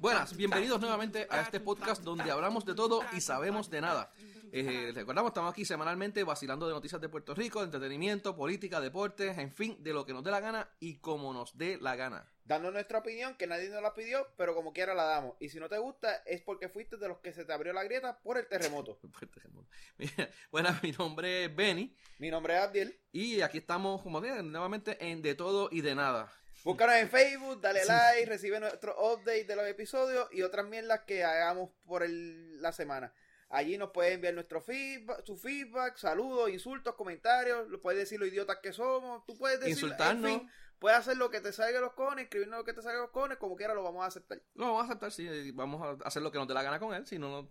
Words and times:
Buenas, 0.00 0.36
bienvenidos 0.36 0.80
nuevamente 0.80 1.26
a 1.30 1.40
este 1.42 1.60
podcast 1.60 2.02
donde 2.02 2.30
hablamos 2.30 2.64
de 2.64 2.74
todo 2.74 3.02
y 3.12 3.20
sabemos 3.20 3.70
de 3.70 3.80
nada. 3.80 4.12
Eh, 4.52 4.92
recordamos, 4.94 5.30
estamos 5.30 5.52
aquí 5.52 5.64
semanalmente 5.64 6.24
vacilando 6.24 6.66
de 6.66 6.72
noticias 6.72 7.00
de 7.00 7.08
Puerto 7.08 7.34
Rico, 7.34 7.60
de 7.60 7.66
entretenimiento, 7.66 8.34
política, 8.34 8.80
deportes, 8.80 9.36
en 9.38 9.52
fin, 9.52 9.76
de 9.80 9.92
lo 9.92 10.06
que 10.06 10.12
nos 10.12 10.24
dé 10.24 10.30
la 10.30 10.40
gana 10.40 10.68
y 10.80 10.96
como 10.96 11.32
nos 11.32 11.56
dé 11.58 11.78
la 11.80 11.96
gana. 11.96 12.26
Dando 12.46 12.70
nuestra 12.70 12.98
opinión, 13.00 13.34
que 13.36 13.46
nadie 13.48 13.68
nos 13.68 13.82
la 13.82 13.92
pidió, 13.92 14.26
pero 14.36 14.54
como 14.54 14.72
quiera 14.72 14.94
la 14.94 15.02
damos. 15.04 15.34
Y 15.40 15.48
si 15.48 15.58
no 15.58 15.68
te 15.68 15.78
gusta, 15.78 16.22
es 16.26 16.40
porque 16.42 16.68
fuiste 16.68 16.96
de 16.96 17.08
los 17.08 17.18
que 17.18 17.32
se 17.32 17.44
te 17.44 17.52
abrió 17.52 17.72
la 17.72 17.82
grieta 17.82 18.18
por 18.20 18.38
el 18.38 18.46
terremoto. 18.46 18.98
Por 19.12 19.24
el 19.24 19.28
terremoto. 19.30 19.68
Mira, 19.98 20.30
Buenas, 20.52 20.80
mi 20.82 20.92
nombre 20.92 21.44
es 21.46 21.56
Benny 21.56 21.96
Mi 22.18 22.30
nombre 22.30 22.54
es 22.54 22.60
Abdiel. 22.62 23.00
y 23.12 23.40
aquí 23.40 23.58
estamos, 23.58 24.00
como 24.02 24.20
bien, 24.20 24.52
nuevamente 24.52 24.96
en 25.00 25.22
De 25.22 25.34
Todo 25.34 25.68
y 25.72 25.80
de 25.80 25.94
Nada. 25.96 26.32
Búscanos 26.62 26.96
en 26.96 27.08
Facebook, 27.08 27.60
dale 27.60 27.84
like, 27.84 28.26
recibe 28.26 28.58
nuestro 28.60 28.94
update 29.12 29.44
de 29.44 29.56
los 29.56 29.66
episodios 29.66 30.28
y 30.32 30.42
otras 30.42 30.66
mierdas 30.66 31.00
que 31.06 31.22
hagamos 31.24 31.70
por 31.84 32.02
el- 32.02 32.60
la 32.62 32.72
semana. 32.72 33.12
Allí 33.48 33.78
nos 33.78 33.90
pueden 33.90 34.14
enviar 34.14 34.34
nuestro 34.34 34.60
feedback, 34.60 35.24
su 35.24 35.36
feedback, 35.36 35.96
saludos, 35.96 36.50
insultos, 36.50 36.96
comentarios, 36.96 37.68
lo 37.68 37.80
puedes 37.80 38.00
decir 38.00 38.18
lo 38.18 38.26
idiotas 38.26 38.58
que 38.60 38.72
somos, 38.72 39.24
tú 39.24 39.36
puedes 39.38 39.60
decir, 39.60 39.74
Insultarnos. 39.74 40.28
en 40.32 40.40
fin, 40.40 40.50
puedes 40.78 40.98
hacer 40.98 41.16
lo 41.16 41.30
que 41.30 41.40
te 41.40 41.52
salga 41.52 41.78
de 41.78 41.80
los 41.84 41.92
cojones, 41.94 42.24
escribirnos 42.24 42.58
lo 42.58 42.64
que 42.64 42.72
te 42.74 42.82
salga 42.82 42.96
de 42.98 43.02
los 43.04 43.10
cojones, 43.10 43.38
como 43.38 43.56
quiera 43.56 43.74
lo 43.74 43.82
vamos 43.82 44.02
a 44.04 44.06
aceptar. 44.06 44.40
Lo 44.54 44.66
vamos 44.66 44.82
a 44.82 44.84
aceptar, 44.86 45.10
sí, 45.12 45.50
vamos 45.52 45.82
a 45.82 46.06
hacer 46.06 46.22
lo 46.22 46.30
que 46.32 46.38
nos 46.38 46.46
dé 46.48 46.54
la 46.54 46.62
gana 46.62 46.78
con 46.78 46.94
él. 46.94 47.06
Si 47.06 47.18
no 47.18 47.28
no 47.42 47.48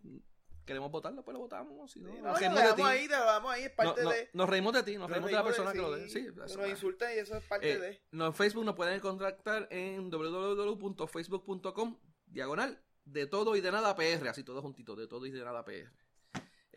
queremos 0.66 0.90
votarlo, 0.92 1.24
pues 1.24 1.34
lo 1.34 1.42
votamos. 1.42 1.92
Si 1.92 2.00
no, 2.00 2.10
Sí, 2.12 2.18
nos 2.22 2.34
no, 2.34 2.38
reímos 2.40 2.64
de 2.64 2.74
ti. 2.74 2.82
ahí, 2.82 3.08
lo 3.08 3.16
dejamos 3.18 3.54
ahí, 3.54 3.64
es 3.66 3.72
parte 3.72 4.02
No- 4.02 4.10
no- 4.10 4.16
de... 4.16 4.30
nos 4.34 4.50
reímos 4.50 4.74
de 4.74 4.82
ti, 4.84 4.92
nos 4.94 5.02
nos 5.02 5.12
reímos 5.12 5.30
de 5.30 5.36
la 5.36 5.44
persona 5.44 5.72
que 5.74 5.78
lo 5.78 5.92
dé. 5.96 6.10
sí, 6.10 6.28
nos 6.36 6.70
insultan 6.70 7.12
y 7.14 7.20
eso 7.20 7.38
es 7.38 7.44
parte 7.46 7.72
Eh, 7.72 7.78
de... 7.80 8.02
no, 8.12 8.26
en 8.28 8.34
Facebook 8.34 8.66
nos 8.66 8.74
pueden 8.76 9.00
contactar 9.00 9.68
en 9.70 10.10
www.facebook.com 10.10 12.00
diagonal 12.28 12.82
de 13.06 13.28
todo 13.28 13.56
y 13.56 13.62
de 13.62 13.72
nada 13.72 13.96
PR, 13.96 14.28
así 14.30 14.44
todo 14.44 14.62
juntito, 14.64 14.96
de 14.96 15.08
todo 15.08 15.26
y 15.28 15.32
de 15.32 15.44
nada 15.44 15.64
PR. 15.64 15.92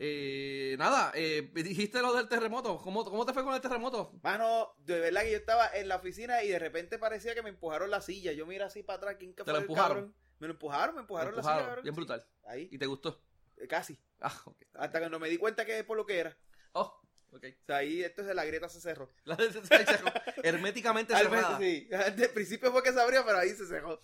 Eh, 0.01 0.77
nada, 0.79 1.11
eh, 1.13 1.51
dijiste 1.53 2.01
lo 2.01 2.13
del 2.13 2.29
terremoto. 2.29 2.77
¿Cómo, 2.77 3.03
¿Cómo 3.03 3.25
te 3.25 3.33
fue 3.33 3.43
con 3.43 3.53
el 3.53 3.59
terremoto? 3.59 4.13
Mano, 4.23 4.73
de 4.77 4.97
verdad 4.99 5.23
que 5.23 5.31
yo 5.31 5.37
estaba 5.37 5.67
en 5.73 5.89
la 5.89 5.97
oficina 5.97 6.41
y 6.41 6.47
de 6.47 6.57
repente 6.57 6.97
parecía 6.97 7.35
que 7.35 7.43
me 7.43 7.49
empujaron 7.49 7.91
la 7.91 7.99
silla. 7.99 8.31
Yo 8.31 8.45
mira 8.45 8.67
así 8.67 8.81
para 8.81 8.97
atrás, 8.97 9.15
¿quién 9.19 9.31
que 9.33 9.43
¿Te 9.43 9.43
fue 9.43 9.53
lo 9.53 9.57
el 9.59 9.63
empujaron? 9.63 9.97
cabrón? 9.97 10.15
Me 10.39 10.47
lo 10.47 10.53
empujaron, 10.53 10.95
me 10.95 11.01
empujaron, 11.01 11.35
la 11.35 11.43
silla, 11.43 11.75
bien 11.83 11.93
brutal. 11.95 12.25
Ahí, 12.45 12.69
¿Y 12.71 12.77
te 12.77 12.85
gustó? 12.85 13.21
eh, 13.57 13.67
casi. 13.67 13.99
Ah. 14.21 14.33
Hasta 14.75 15.01
que 15.01 15.09
no 15.09 15.19
me 15.19 15.27
di 15.27 15.37
cuenta 15.37 15.65
que 15.65 15.79
es 15.79 15.83
por 15.83 15.97
lo 15.97 16.05
que 16.05 16.17
era. 16.17 16.37
Oh, 16.71 17.01
ok. 17.33 17.43
O 17.61 17.65
sea, 17.65 17.75
ahí 17.77 18.01
esto 18.01 18.21
es 18.21 18.27
de 18.29 18.33
la 18.35 18.45
grieta 18.45 18.69
se 18.69 18.79
cerró. 18.79 19.09
La 19.25 19.35
de- 19.35 19.51
se 19.51 19.65
cerró. 19.65 20.13
Herméticamente 20.43 21.13
Al 21.13 21.23
cerrada. 21.23 21.57
sí. 21.59 21.89
De 22.15 22.29
principio 22.29 22.71
fue 22.71 22.81
que 22.83 22.93
se 22.93 23.01
abrió, 23.01 23.25
pero 23.25 23.37
ahí 23.39 23.49
se 23.49 23.67
cerró. 23.67 24.01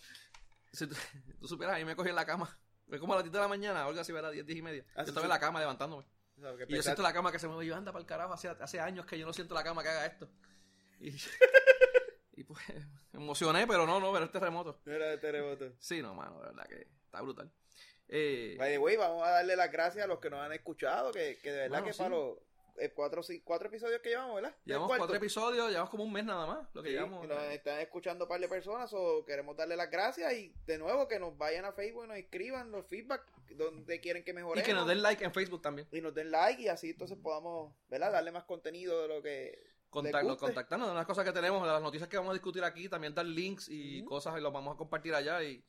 Si 0.73 0.87
tú, 0.87 0.95
tú 1.39 1.47
supieras, 1.47 1.77
a 1.77 1.79
mí 1.79 1.85
me 1.85 1.95
cogí 1.95 2.09
en 2.09 2.15
la 2.15 2.25
cama. 2.25 2.59
Fue 2.87 2.99
como 2.99 3.13
a 3.13 3.17
las 3.17 3.23
10 3.25 3.33
de 3.33 3.39
la 3.39 3.47
mañana, 3.47 3.85
algo 3.85 3.99
así, 3.99 4.11
¿verdad? 4.11 4.31
10, 4.31 4.45
10 4.45 4.59
y 4.59 4.61
media. 4.61 4.85
Ah, 4.89 5.03
Yo 5.03 5.09
estaba 5.09 5.21
sí. 5.21 5.25
en 5.25 5.29
la 5.29 5.39
cama 5.39 5.59
levantándome. 5.59 6.05
O 6.37 6.41
sea, 6.41 6.55
que 6.55 6.65
Y 6.67 6.75
yo 6.75 6.83
siento 6.83 7.01
la 7.01 7.13
cama 7.13 7.31
que 7.31 7.39
se 7.39 7.47
mueve. 7.47 7.65
Yo 7.65 7.75
anda 7.75 7.91
para 7.91 8.01
el 8.01 8.07
carajo. 8.07 8.33
Hace, 8.33 8.49
hace 8.49 8.79
años 8.79 9.05
que 9.05 9.17
yo 9.17 9.25
no 9.25 9.33
siento 9.33 9.53
la 9.55 9.63
cama 9.63 9.81
que 9.83 9.89
haga 9.89 10.05
esto. 10.05 10.29
Y, 10.99 11.09
y 12.33 12.43
pues 12.43 12.61
me 13.11 13.21
emocioné, 13.21 13.65
pero 13.67 13.85
no, 13.85 13.99
no, 13.99 14.11
ver 14.11 14.23
el 14.23 14.31
terremoto. 14.31 14.81
Era 14.85 15.07
de 15.07 15.17
terremoto. 15.17 15.73
Sí, 15.79 16.01
no, 16.01 16.13
mano, 16.13 16.39
de 16.39 16.47
verdad 16.47 16.67
que 16.67 16.87
está 17.05 17.21
brutal. 17.21 17.51
Eh, 18.07 18.55
By 18.59 18.71
the 18.71 18.77
way, 18.77 18.97
vamos 18.97 19.25
a 19.25 19.31
darle 19.31 19.55
las 19.55 19.71
gracias 19.71 20.03
a 20.03 20.07
los 20.07 20.19
que 20.19 20.29
nos 20.29 20.39
han 20.39 20.53
escuchado, 20.53 21.11
que, 21.11 21.39
que 21.41 21.51
de 21.51 21.57
verdad 21.61 21.83
que 21.83 21.93
sí. 21.93 21.97
para 21.97 22.11
los 22.11 22.37
eh, 22.77 22.91
cuatro, 22.93 23.21
cuatro 23.43 23.67
episodios 23.67 24.01
que 24.01 24.09
llevamos, 24.09 24.35
¿verdad? 24.35 24.55
Llevamos 24.65 24.97
cuatro 24.97 25.15
episodios, 25.15 25.69
llevamos 25.69 25.89
como 25.89 26.03
un 26.03 26.11
mes 26.13 26.25
nada 26.25 26.45
más. 26.45 26.67
Lo 26.73 26.81
que 26.83 26.89
Sí, 26.89 26.95
llevamos. 26.95 27.23
y 27.23 27.27
nos 27.27 27.43
están 27.43 27.79
escuchando 27.79 28.25
un 28.25 28.29
par 28.29 28.39
de 28.41 28.47
personas 28.47 28.91
o 28.93 29.23
queremos 29.25 29.55
darle 29.55 29.75
las 29.75 29.89
gracias 29.89 30.33
y 30.33 30.53
de 30.65 30.77
nuevo 30.77 31.07
que 31.07 31.19
nos 31.19 31.37
vayan 31.37 31.65
a 31.65 31.71
Facebook 31.73 32.05
y 32.05 32.07
nos 32.07 32.17
escriban 32.17 32.71
los 32.71 32.85
feedback 32.87 33.23
donde 33.51 33.99
quieren 34.01 34.23
que 34.23 34.31
Y 34.31 34.33
mejoremos 34.33 34.67
que 34.67 34.73
nos 34.73 34.87
den 34.87 35.01
like 35.01 35.23
en 35.23 35.33
Facebook 35.33 35.61
también. 35.61 35.87
y 35.91 36.01
nos 36.01 36.13
den 36.13 36.31
like 36.31 36.61
y 36.61 36.67
así 36.67 36.89
entonces 36.89 37.17
podamos 37.21 37.73
¿verdad? 37.89 38.11
darle 38.11 38.31
más 38.31 38.43
contenido 38.43 39.01
de 39.03 39.07
lo 39.07 39.21
que 39.21 39.75
contactarnos 39.89 40.89
de 40.89 40.93
las 40.95 41.05
cosas 41.05 41.23
que 41.23 41.31
tenemos, 41.31 41.61
de 41.61 41.67
las 41.71 41.81
noticias 41.81 42.09
que 42.09 42.17
vamos 42.17 42.31
a 42.31 42.33
discutir 42.33 42.63
aquí, 42.65 42.89
también 42.89 43.13
dar 43.15 43.25
links 43.25 43.67
y 43.69 44.03
cosas 44.03 44.37
y 44.37 44.41
los 44.41 44.51
vamos 44.51 44.75
a 44.75 44.77
compartir 44.77 45.13
allá. 45.15 45.41
Y 45.43 45.63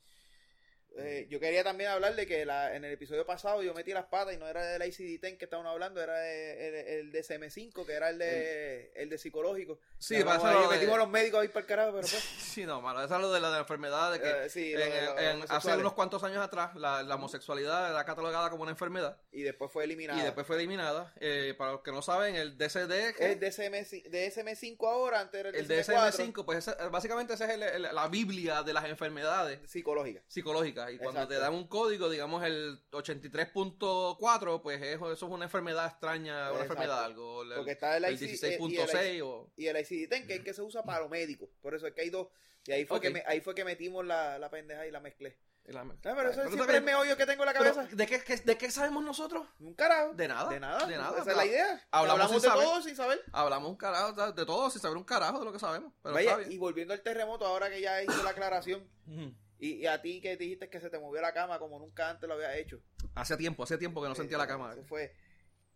Eh, 0.98 1.26
yo 1.30 1.38
quería 1.40 1.62
también 1.62 1.90
hablar 1.90 2.14
de 2.14 2.26
que 2.26 2.44
la- 2.46 2.74
en 2.74 2.84
el 2.84 2.92
episodio 2.92 3.26
pasado 3.26 3.62
yo 3.62 3.74
metí 3.74 3.92
las 3.92 4.06
patas 4.06 4.34
y 4.34 4.36
no 4.38 4.48
era 4.48 4.64
del 4.64 4.82
ICD-10 4.82 5.36
que 5.38 5.44
estaban 5.44 5.66
hablando, 5.66 6.00
era 6.02 6.18
de- 6.18 6.68
el, 6.68 6.74
el 6.74 7.12
DSM-5 7.12 7.84
que 7.86 7.92
era 7.92 8.10
el 8.10 8.18
de, 8.18 8.92
el 8.94 9.08
de 9.10 9.18
psicológico. 9.18 9.78
sí, 9.98 10.22
para 10.24 10.36
eso 10.38 10.50
lo 10.52 10.68
de- 10.70 10.76
metimos 10.76 10.98
los 10.98 11.08
médicos 11.08 11.40
ahí 11.42 11.48
para 11.48 11.60
el 11.60 11.66
carajo, 11.66 11.90
pero 11.92 12.00
pues 12.08 12.12
Sí, 12.56 12.64
no, 12.64 12.80
mano, 12.80 13.02
eso 13.04 13.14
es 13.14 13.20
lo 13.20 13.32
de 13.32 13.40
la, 13.40 13.48
de 13.48 13.54
la 13.54 13.60
enfermedad, 13.60 14.12
de 14.12 14.20
que 14.20 14.30
eh, 14.44 14.48
sí, 14.48 14.72
lo 14.72 14.80
en- 14.80 15.40
de 15.40 15.46
hace 15.48 15.76
unos 15.76 15.92
cuantos 15.92 16.22
años 16.24 16.42
atrás 16.42 16.74
la, 16.76 17.02
la 17.02 17.14
homosexualidad 17.16 17.90
era 17.90 18.04
catalogada 18.04 18.48
como 18.50 18.62
una 18.62 18.72
enfermedad 18.72 19.18
y 19.32 19.42
después 19.42 19.70
fue 19.70 19.84
eliminado. 19.84 20.18
y 20.20 20.22
después 20.24 20.46
fue 20.46 20.56
eliminada. 20.56 21.12
Eh, 21.20 21.54
para 21.58 21.72
los 21.72 21.80
que 21.82 21.92
no 21.92 22.00
saben, 22.02 22.34
el 22.36 22.56
DCD, 22.56 23.14
¿qué? 23.16 23.32
el 23.32 23.40
DSM, 23.40 23.74
DSM-5 24.10 24.86
ahora, 24.88 25.20
antes 25.20 25.40
era 25.40 25.48
el, 25.50 25.56
el 25.56 25.68
DSM-4 25.68 26.12
DSM-5, 26.32 26.44
pues 26.44 26.66
ese- 26.68 26.88
básicamente 26.88 27.34
esa 27.34 27.52
es 27.52 27.80
la 27.80 28.08
Biblia 28.08 28.62
de 28.62 28.72
las 28.72 28.84
enfermedades 28.86 29.58
psicológica. 29.70 30.22
psicológicas. 30.26 30.85
Y 30.90 30.98
cuando 30.98 31.20
Exacto. 31.20 31.34
te 31.34 31.40
dan 31.40 31.54
un 31.54 31.66
código, 31.68 32.08
digamos 32.08 32.44
el 32.44 32.80
83.4, 32.90 34.62
pues 34.62 34.82
eso, 34.82 35.12
eso 35.12 35.26
es 35.26 35.32
una 35.32 35.44
enfermedad 35.44 35.86
extraña, 35.86 36.34
una 36.34 36.62
Exacto. 36.62 36.62
enfermedad 36.74 37.04
algo. 37.04 37.42
El, 37.42 37.52
Porque 37.54 37.72
está 37.72 37.96
el, 37.96 38.04
eh, 38.04 38.10
y 38.12 38.14
el 38.14 38.20
16.6 38.20 39.22
o... 39.24 39.52
y 39.56 39.66
el 39.66 39.76
ICD-10 39.76 40.08
que 40.26 40.32
es 40.34 40.38
el 40.38 40.44
que 40.44 40.54
se 40.54 40.62
usa 40.62 40.82
para 40.82 41.00
los 41.00 41.10
médicos. 41.10 41.48
Por 41.60 41.74
eso 41.74 41.86
es 41.86 41.94
que 41.94 42.02
hay 42.02 42.10
dos. 42.10 42.28
Y 42.66 42.72
ahí 42.72 42.84
fue, 42.84 43.00
que, 43.00 43.10
me- 43.10 43.22
ahí 43.26 43.40
fue 43.40 43.54
que 43.54 43.64
metimos 43.64 44.04
la, 44.04 44.38
la 44.38 44.50
pendeja 44.50 44.86
y 44.86 44.90
la 44.90 44.98
mezclé. 45.00 45.38
el- 45.66 45.76
No, 45.76 45.94
pero 46.02 46.30
eso 46.30 46.42
siempre 46.48 46.72
es 46.72 46.78
el 46.78 46.84
meollo 46.84 47.16
que 47.16 47.24
tengo 47.26 47.44
en 47.44 47.46
la 47.46 47.52
cabeza. 47.54 47.84
¿de, 47.84 48.06
qué, 48.06 48.20
qué- 48.24 48.36
¿De 48.38 48.58
qué 48.58 48.70
sabemos 48.72 49.04
nosotros? 49.04 49.46
Un 49.60 49.74
carajo. 49.74 50.14
De 50.14 50.26
nada. 50.26 50.50
De 50.50 50.58
nada. 50.58 50.84
De 50.86 50.96
nada. 50.96 51.20
Esa 51.20 51.30
es 51.30 51.36
la 51.36 51.46
idea. 51.46 51.86
Hablamos 51.92 52.30
de 52.32 52.40
saber. 52.40 52.64
todo 52.64 52.82
sin 52.82 52.96
saber. 52.96 53.22
Hablamos 53.32 53.70
un 53.70 53.76
carajo 53.76 54.32
de 54.32 54.44
todo 54.46 54.68
sin 54.70 54.80
saber 54.82 54.96
un 54.96 55.04
carajo 55.04 55.38
de 55.38 55.44
lo 55.44 55.52
que 55.52 55.58
sabemos. 55.60 55.92
Pero 56.02 56.14
Vaya, 56.14 56.38
y 56.48 56.58
volviendo 56.58 56.92
al 56.92 57.02
terremoto, 57.02 57.46
ahora 57.46 57.70
que 57.70 57.80
ya 57.80 58.02
hice 58.02 58.22
la 58.24 58.30
aclaración. 58.30 58.84
Y, 59.58 59.74
y 59.74 59.86
a 59.86 60.00
ti 60.02 60.20
que 60.20 60.36
dijiste 60.36 60.68
que 60.68 60.80
se 60.80 60.90
te 60.90 60.98
movió 60.98 61.20
la 61.22 61.32
cama 61.32 61.58
como 61.58 61.78
nunca 61.78 62.10
antes 62.10 62.28
lo 62.28 62.34
había 62.34 62.56
hecho. 62.56 62.80
Hace 63.14 63.36
tiempo, 63.36 63.62
hace 63.62 63.78
tiempo 63.78 64.02
que 64.02 64.08
no 64.08 64.14
sentía 64.14 64.38
la 64.38 64.46
cama. 64.46 64.72
Eso 64.72 64.84
fue. 64.84 65.14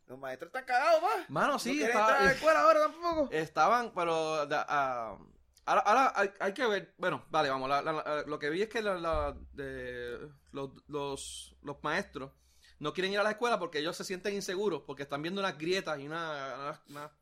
Los 0.07 0.19
maestros 0.19 0.49
están 0.49 0.65
cagados, 0.65 1.01
más. 1.03 1.31
Mano, 1.31 1.53
no 1.53 1.59
sí, 1.59 1.71
quieren 1.71 1.89
estaba- 1.89 2.09
entrar 2.09 2.23
a 2.23 2.25
la 2.27 2.33
escuela 2.33 2.61
ahora 2.63 2.81
tampoco. 2.81 3.29
estaban, 3.31 3.93
pero 3.95 4.47
ah, 4.51 5.19
ahora, 5.67 5.81
ahora 5.83 6.13
hay, 6.17 6.31
hay 6.41 6.53
que 6.53 6.67
ver. 6.67 6.95
Bueno, 6.99 7.25
vale, 7.31 7.49
vamos. 7.49 7.69
la- 7.69 7.81
la- 7.81 7.93
la- 7.93 8.23
lo 8.27 8.39
que 8.39 8.51
vi 8.51 8.63
es 8.63 8.69
que 8.69 8.83
de, 8.83 10.29
los, 10.53 10.71
los, 10.89 11.57
los 11.63 11.83
maestros 11.83 12.33
no 12.81 12.93
quieren 12.93 13.13
ir 13.13 13.19
a 13.21 13.23
la 13.23 13.31
escuela 13.33 13.59
porque 13.59 13.79
ellos 13.79 13.97
se 13.97 14.05
sienten 14.05 14.35
inseguros, 14.35 14.83
porque 14.87 15.03
están 15.05 15.23
viendo 15.23 15.41
unas 15.41 15.57
grietas 15.59 15.99
y 16.01 16.07
una, 16.07 16.55
una- 16.59 16.83
una- 16.89 17.13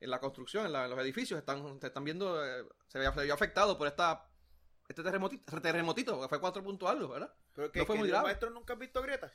en 0.00 0.10
la 0.10 0.20
construcción, 0.20 0.64
en, 0.66 0.72
la- 0.72 0.84
en 0.84 0.90
los 0.90 0.98
edificios, 1.00 1.38
están, 1.38 1.80
se 1.80 1.88
están 1.88 2.04
viendo, 2.04 2.44
eh, 2.44 2.64
se 2.86 2.98
vio, 3.00 3.12
se 3.12 3.24
vio 3.24 3.34
afectado 3.34 3.76
por 3.76 3.88
esta 3.88 4.27
este 4.88 5.02
terremotito, 5.02 5.60
terremotito, 5.60 6.20
que 6.20 6.28
fue 6.28 6.40
4 6.40 6.62
puntos 6.64 6.88
algo, 6.88 7.08
¿verdad? 7.08 7.32
Pero 7.54 7.70
que, 7.70 7.80
no 7.80 7.86
fue 7.86 7.94
que 7.96 7.98
muy 8.00 8.08
grave. 8.08 8.24
maestros 8.24 8.52
nunca 8.52 8.72
han 8.72 8.78
visto 8.78 9.02
grietas. 9.02 9.30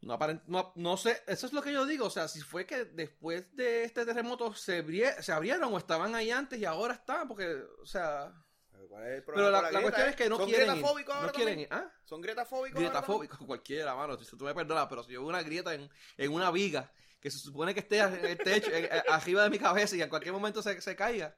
No, 0.00 0.18
no, 0.46 0.72
no 0.74 0.96
sé, 0.96 1.22
eso 1.28 1.46
es 1.46 1.52
lo 1.52 1.62
que 1.62 1.72
yo 1.72 1.86
digo, 1.86 2.06
o 2.06 2.10
sea, 2.10 2.26
si 2.26 2.40
fue 2.40 2.66
que 2.66 2.84
después 2.86 3.54
de 3.54 3.84
este 3.84 4.04
terremoto 4.04 4.52
se, 4.54 4.84
se 5.22 5.32
abrieron 5.32 5.72
o 5.72 5.78
estaban 5.78 6.14
ahí 6.16 6.30
antes 6.32 6.58
y 6.58 6.64
ahora 6.64 6.94
están, 6.94 7.28
porque, 7.28 7.62
o 7.80 7.86
sea... 7.86 8.32
Pero 8.72 8.88
¿Cuál 8.88 9.04
es 9.06 9.08
el 9.18 9.22
Pero 9.22 9.34
problema 9.36 9.62
la, 9.62 9.70
la 9.70 9.80
cuestión 9.82 10.06
eh? 10.08 10.10
es 10.10 10.16
que 10.16 10.28
no 10.28 10.36
¿Son 10.38 10.46
quieren 10.46 10.66
ir. 10.66 10.72
grietafóbicos 10.72 11.14
ahora 11.14 11.26
No 11.28 11.32
quieren 11.32 11.60
ir. 11.60 11.68
¿Ah? 11.70 11.88
¿Son 12.04 12.20
grietafóbicos? 12.20 12.76
ahora 12.76 12.88
Grietafóbico, 12.90 13.46
cualquiera, 13.46 13.94
mano. 13.94 14.18
Si 14.18 14.36
tú 14.36 14.44
me 14.44 14.54
perdonas, 14.54 14.86
pero 14.88 15.04
si 15.04 15.12
yo 15.12 15.20
veo 15.20 15.28
una 15.28 15.42
grieta 15.44 15.72
en, 15.72 15.88
en 16.16 16.32
una 16.32 16.50
viga 16.50 16.90
que 17.20 17.30
se 17.30 17.38
supone 17.38 17.72
que 17.72 17.80
esté 17.80 17.98
en 18.00 18.24
el 18.24 18.38
techo, 18.38 18.72
en- 18.72 18.88
arriba 19.08 19.44
de 19.44 19.50
mi 19.50 19.58
cabeza 19.60 19.94
y 19.94 20.02
en 20.02 20.08
cualquier 20.08 20.32
momento 20.34 20.60
se, 20.62 20.80
se 20.80 20.96
caiga, 20.96 21.32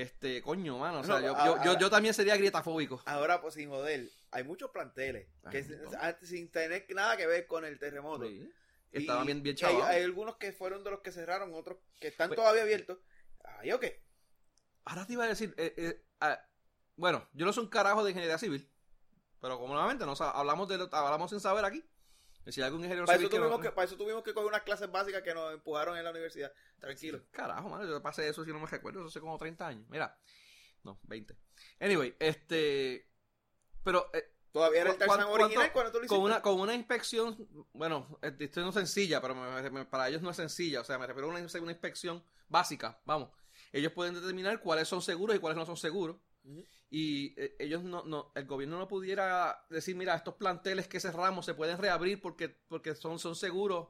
este, 0.00 0.42
coño, 0.42 0.76
mano. 0.78 1.00
O 1.00 1.04
sea, 1.04 1.20
No, 1.20 1.44
yo, 1.46 1.64
yo, 1.64 1.78
yo, 1.78 1.90
también 1.90 2.12
sería 2.12 2.36
grietafóbico. 2.36 3.02
Ahora, 3.06 3.40
pues 3.40 3.54
sin 3.54 3.70
joder, 3.70 4.10
hay 4.30 4.44
muchos 4.44 4.70
planteles 4.70 5.26
que 5.50 5.64
Ay, 5.98 6.14
sin- 6.22 6.50
tener 6.50 6.84
nada 6.94 7.16
que 7.16 7.26
ver 7.26 7.46
con 7.46 7.64
el 7.64 7.78
terremoto. 7.78 8.26
Sí. 8.26 8.52
Estaban 8.92 9.24
bien, 9.26 9.42
bien 9.42 9.56
hay, 9.62 9.76
hay 9.76 10.02
algunos 10.04 10.36
que 10.36 10.52
fueron 10.52 10.84
de 10.84 10.90
los 10.90 11.00
que 11.00 11.12
cerraron, 11.12 11.52
otros 11.54 11.78
que 11.98 12.08
están 12.08 12.28
Pues- 12.28 12.36
todavía 12.36 12.62
abiertos. 12.62 12.98
Ay, 13.44 13.72
¿o 13.72 13.80
qué? 13.80 14.02
Ahora 14.84 15.06
te 15.06 15.14
iba 15.14 15.24
a 15.24 15.28
decir, 15.28 15.54
eh, 15.56 15.74
eh, 15.76 16.04
ah, 16.20 16.40
bueno, 16.96 17.26
yo 17.32 17.46
no 17.46 17.52
soy 17.52 17.64
un 17.64 17.70
carajo 17.70 18.04
de 18.04 18.10
ingeniería 18.10 18.38
civil, 18.38 18.70
pero 19.40 19.58
como 19.58 19.72
nuevamente 19.74 20.04
no 20.06 20.14
sa- 20.14 20.30
hablamos 20.30 20.68
de 20.68 20.76
lo- 20.78 20.94
hablamos 20.94 21.30
sin 21.30 21.40
saber 21.40 21.64
aquí. 21.64 21.82
Que 22.46 22.52
Si 22.52 22.60
hay 22.62 22.66
algún 22.66 22.80
ingeniero 22.80 23.04
Para 23.04 23.18
eso, 23.18 23.28
tuvimos 23.28 23.60
que, 23.60 23.70
para 23.72 23.84
eso 23.86 23.96
tuvimos 23.96 24.22
que 24.22 24.32
coger 24.32 24.48
unas 24.48 24.62
clases 24.62 24.90
básicas 24.90 25.20
que 25.22 25.34
nos 25.34 25.52
empujaron 25.52 25.98
en 25.98 26.04
la 26.04 26.10
universidad. 26.10 26.50
Tranquilo. 26.78 27.22
Carajo, 27.32 27.68
mano, 27.68 27.86
yo 27.86 28.00
pasé 28.00 28.26
eso 28.28 28.44
si 28.44 28.52
no 28.52 28.60
me 28.60 28.66
recuerdo, 28.66 29.00
eso 29.00 29.08
hace 29.08 29.20
como 29.20 29.36
30 29.36 29.66
años. 29.66 29.84
Mira, 29.90 30.16
no, 30.84 30.98
20. 31.02 31.36
Anyway, 31.80 32.16
este, 32.18 33.10
pero 33.82 34.08
eh, 34.14 34.32
Todavía 34.52 34.80
era 34.82 34.90
el 34.90 34.96
¿Cu- 34.96 35.00
Tarzan 35.00 35.26
cuánto- 35.26 35.44
original 35.44 35.72
cuando 35.72 35.92
tú 35.92 35.98
lo 35.98 36.04
hiciste. 36.04 36.16
con 36.16 36.24
una 36.24 36.40
con 36.40 36.58
una 36.60 36.74
inspección, 36.74 37.48
bueno, 37.74 38.18
eh, 38.22 38.34
esto 38.38 38.62
no 38.62 38.70
es 38.70 38.74
sencilla, 38.74 39.20
pero 39.20 39.34
me- 39.34 39.70
me- 39.70 39.84
para 39.84 40.08
ellos 40.08 40.22
no 40.22 40.30
es 40.30 40.36
sencilla, 40.36 40.80
o 40.80 40.84
sea, 40.84 40.98
me 40.98 41.06
refiero 41.06 41.28
a 41.28 41.30
una, 41.30 41.46
una 41.60 41.72
inspección 41.72 42.24
básica, 42.48 42.98
vamos. 43.04 43.30
ellos 43.72 43.92
pueden 43.92 44.14
determinar 44.14 44.60
cuáles 44.60 44.88
son 44.88 45.02
seguros 45.02 45.36
y 45.36 45.40
cuáles 45.40 45.58
no 45.58 45.66
son 45.66 45.76
seguros. 45.76 46.16
Ujú. 46.44 46.64
Y 46.88 47.34
eh, 47.40 47.56
ellos 47.58 47.82
no, 47.82 48.04
no, 48.04 48.30
el 48.34 48.46
gobierno 48.46 48.78
no 48.78 48.86
pudiera 48.86 49.64
decir, 49.70 49.96
mira, 49.96 50.14
estos 50.14 50.34
planteles 50.34 50.86
que 50.86 51.00
cerramos 51.00 51.44
se 51.44 51.54
pueden 51.54 51.78
reabrir 51.78 52.20
porque, 52.20 52.48
porque 52.48 52.94
son, 52.94 53.18
son 53.18 53.34
seguros 53.34 53.88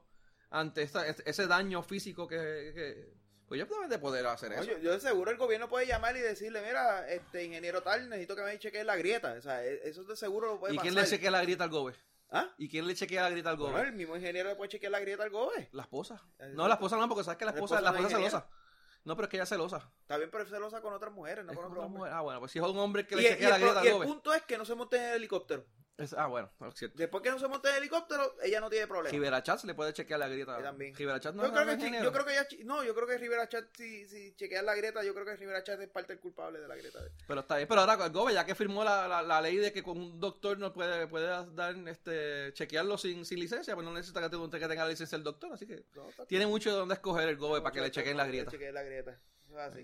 ante 0.49 0.81
esta- 0.81 1.07
es- 1.07 1.21
ese 1.25 1.45
daño 1.47 1.83
físico 1.83 2.27
que, 2.27 2.35
que- 2.73 3.13
pues 3.47 3.59
ellos 3.61 3.69
deben 3.69 3.89
de 3.89 3.99
poder 3.99 4.25
hacer 4.25 4.51
eso. 4.53 4.63
yo, 4.63 4.77
yo 4.79 4.91
de 4.93 4.99
seguro 4.99 5.31
el 5.31 5.37
gobierno 5.37 5.69
puede 5.69 5.85
llamar 5.87 6.17
y 6.17 6.21
decirle, 6.21 6.61
mira, 6.61 7.07
este 7.09 7.45
ingeniero 7.45 7.81
tal, 7.81 8.09
necesito 8.09 8.35
que 8.35 8.41
me 8.41 8.57
chequee 8.59 8.83
la 8.83 8.95
grieta. 8.97 9.33
O 9.37 9.41
sea, 9.41 9.63
e- 9.63 9.87
eso 9.87 10.03
de 10.03 10.15
seguro 10.17 10.47
lo 10.47 10.59
puede 10.59 10.73
¿Y 10.73 10.77
quién 10.79 10.95
le 10.95 11.05
chequea 11.05 11.31
la 11.31 11.41
grieta 11.43 11.63
al 11.65 11.69
gobe? 11.69 11.93
¿Ah? 12.29 12.53
¿Y 12.57 12.67
quién 12.67 12.85
le 12.87 12.93
chequea 12.95 13.21
la 13.23 13.29
grieta 13.29 13.51
al 13.51 13.55
Bueno, 13.57 13.73
gobe? 13.77 13.87
el 13.87 13.93
mismo 13.93 14.15
ingeniero 14.17 14.49
le 14.49 14.55
puede 14.55 14.69
chequear 14.69 14.91
la 14.91 14.99
grieta 14.99 15.23
al 15.23 15.29
gobe. 15.29 15.69
La 15.71 15.83
esposa. 15.83 16.15
Exacto. 16.33 16.55
No, 16.55 16.67
la 16.67 16.73
esposa 16.73 16.97
no, 16.97 17.07
porque 17.07 17.23
sabes 17.23 17.37
que 17.37 17.45
la 17.45 17.51
La 17.51 17.57
esposa, 17.57 17.75
esposa 17.75 17.91
la 17.91 17.97
esposa 17.97 18.07
es 18.07 18.13
es 18.13 18.19
ingeniera. 18.19 18.41
celosa. 18.41 18.66
No, 19.07 19.15
pero 19.15 19.25
es 19.25 19.29
que 19.31 19.37
ella 19.37 19.43
es 19.45 19.49
celosa. 19.49 19.89
Está 20.01 20.17
bien, 20.17 20.29
pero 20.29 20.43
es 20.43 20.49
celosa 20.49 20.81
con 20.81 20.93
otras 20.93 21.13
mujeres, 21.13 21.45
no 21.45 21.51
Es 21.53 21.57
con 21.57 21.65
como 21.69 21.75
otros 21.75 21.77
una 21.79 21.85
hombres. 21.87 21.99
mujer. 22.01 22.13
Ah, 22.13 22.21
bueno, 22.21 22.39
pues 22.41 22.51
si 22.51 22.59
es 22.59 22.65
un 22.65 22.77
hombre 22.77 23.07
que 23.07 23.15
Y, 23.15 23.17
le 23.19 23.23
y 23.23 23.27
chequea 23.31 23.49
la 23.49 23.55
el, 23.55 23.61
grieta 23.61 23.79
pro- 23.81 23.89
al 23.91 23.97
y 23.97 24.01
el 24.01 24.07
punto 24.07 24.33
es 24.33 24.41
que 24.43 24.57
no 24.57 24.65
se 24.65 24.75
monte 24.75 24.97
en 24.97 25.03
el 25.03 25.15
helicóptero. 25.15 25.65
Es- 25.97 26.13
ah, 26.13 26.27
bueno, 26.27 26.51
no, 26.59 26.67
es 26.67 26.75
cierto. 26.75 26.95
Después 26.95 27.23
que 27.23 27.31
no 27.31 27.39
se 27.39 27.47
monte 27.47 27.69
en 27.69 27.75
el 27.75 27.81
helicóptero, 27.81 28.35
ella 28.43 28.59
no 28.59 28.69
tiene 28.69 28.85
problema. 28.85 29.11
Rivera 29.11 29.41
Chatz 29.41 29.63
le 29.63 29.73
puede 29.73 29.93
chequear 29.93 30.19
la 30.19 30.27
grieta. 30.27 30.55
Yo 30.57 30.63
también. 30.63 30.95
Rivera 30.95 31.19
Chatz 31.19 31.35
no 31.35 31.41
yo, 31.41 31.47
es 31.47 31.53
creo 31.55 31.65
que, 31.65 31.73
ingeniero. 31.73 32.05
yo 32.05 32.11
creo 32.13 32.25
que 32.25 32.31
ella, 32.33 32.47
no, 32.65 32.83
yo 32.83 32.93
creo 32.93 33.07
que 33.07 33.17
Rivera 33.17 33.49
Chat, 33.49 33.65
si, 33.75 34.07
si 34.07 34.35
chequean 34.35 34.65
la 34.67 34.75
grieta, 34.75 35.03
yo 35.03 35.13
creo 35.15 35.25
que 35.25 35.35
Rivera 35.35 35.63
Chat 35.63 35.81
es 35.81 35.89
parte 35.89 36.13
del 36.13 36.19
culpable 36.21 36.59
de 36.59 36.67
la 36.67 36.75
grieta. 36.75 36.99
Pero 37.27 37.39
está 37.39 37.55
bien. 37.57 37.67
Pero 37.67 37.81
ahora 37.81 38.05
el 38.05 38.11
Gobe, 38.11 38.33
ya 38.35 38.45
que 38.45 38.53
firmó 38.53 38.83
la, 38.83 39.07
la, 39.07 39.23
la 39.23 39.41
ley 39.41 39.57
de 39.57 39.73
que 39.73 39.81
con 39.81 39.97
un 39.97 40.19
doctor 40.19 40.59
no 40.59 40.71
puede, 40.71 41.07
puede 41.07 41.25
dar, 41.25 41.75
este, 41.87 42.53
chequearlo 42.53 42.99
sin, 42.99 43.25
sin 43.25 43.39
licencia, 43.39 43.73
pues 43.73 43.83
no 43.83 43.91
necesita 43.91 44.21
que 44.21 44.29
tenga, 44.29 44.51
que 44.51 44.67
tenga 44.67 44.83
la 44.83 44.89
licencia 44.89 45.15
el 45.15 45.23
doctor. 45.23 45.51
Así 45.53 45.65
que 45.65 45.83
No, 45.95 46.07
tiene 46.27 46.45
mucho 46.45 46.69
de 46.69 46.75
dónde 46.77 46.93
escoger 46.93 47.27
el 47.27 47.37
Gobe 47.37 47.61
para 47.61 47.73
que 47.73 47.81
le 47.81 47.89
chequen 47.89 48.17
la 48.17 48.27
grieta. 48.27 48.51
chequeen 48.51 48.73
la 48.75 48.83
grieta. 48.83 49.19
Así. 49.57 49.83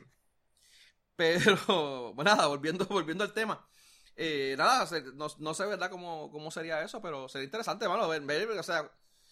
Pero, 1.15 2.13
bueno, 2.13 2.23
nada, 2.35 2.47
volviendo, 2.47 2.85
volviendo 2.85 3.23
al 3.23 3.33
tema. 3.33 3.67
Eh, 4.15 4.55
nada, 4.57 4.87
no, 5.15 5.27
no 5.39 5.53
sé, 5.53 5.65
¿verdad?, 5.65 5.89
cómo, 5.89 6.29
cómo 6.31 6.51
sería 6.51 6.81
eso, 6.83 7.01
pero 7.01 7.27
sería 7.27 7.45
interesante, 7.45 7.87
mano, 7.87 8.07
ver, 8.07 8.21
ver, 8.21 8.47
o 8.49 8.63
sea, 8.63 8.91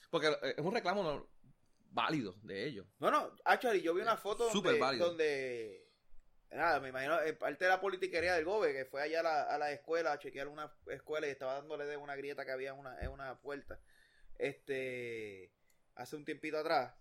porque 0.09 0.27
eh, 0.27 0.55
es 0.57 0.63
un 0.65 0.73
reclamo 0.73 1.03
no- 1.03 1.27
válido 1.91 2.35
de 2.43 2.65
ellos. 2.65 2.87
No, 2.99 3.11
no, 3.11 3.35
actually, 3.45 3.81
yo 3.81 3.93
vi 3.93 4.01
una 4.01 4.17
foto 4.17 4.49
Súper 4.49 4.71
donde, 4.71 4.79
válido. 4.79 5.07
donde, 5.09 5.87
nada, 6.51 6.79
me 6.79 6.89
imagino, 6.89 7.21
eh, 7.21 7.33
parte 7.33 7.65
de 7.65 7.69
la 7.69 7.79
politiquería 7.79 8.33
del 8.35 8.45
GOBE, 8.45 8.73
que 8.73 8.85
fue 8.85 9.01
allá 9.03 9.19
a 9.19 9.23
la, 9.23 9.43
a 9.43 9.57
la 9.59 9.71
escuela 9.71 10.13
a 10.13 10.19
chequear 10.19 10.47
una 10.47 10.73
escuela 10.87 11.27
y 11.27 11.31
estaba 11.31 11.53
dándole 11.55 11.85
de 11.85 11.97
una 11.97 12.15
grieta 12.15 12.43
que 12.45 12.51
había 12.51 12.71
en 12.71 12.79
una, 12.79 12.97
en 12.99 13.09
una 13.09 13.39
puerta, 13.39 13.79
este, 14.39 15.51
hace 15.95 16.15
un 16.15 16.25
tiempito 16.25 16.57
atrás. 16.57 16.93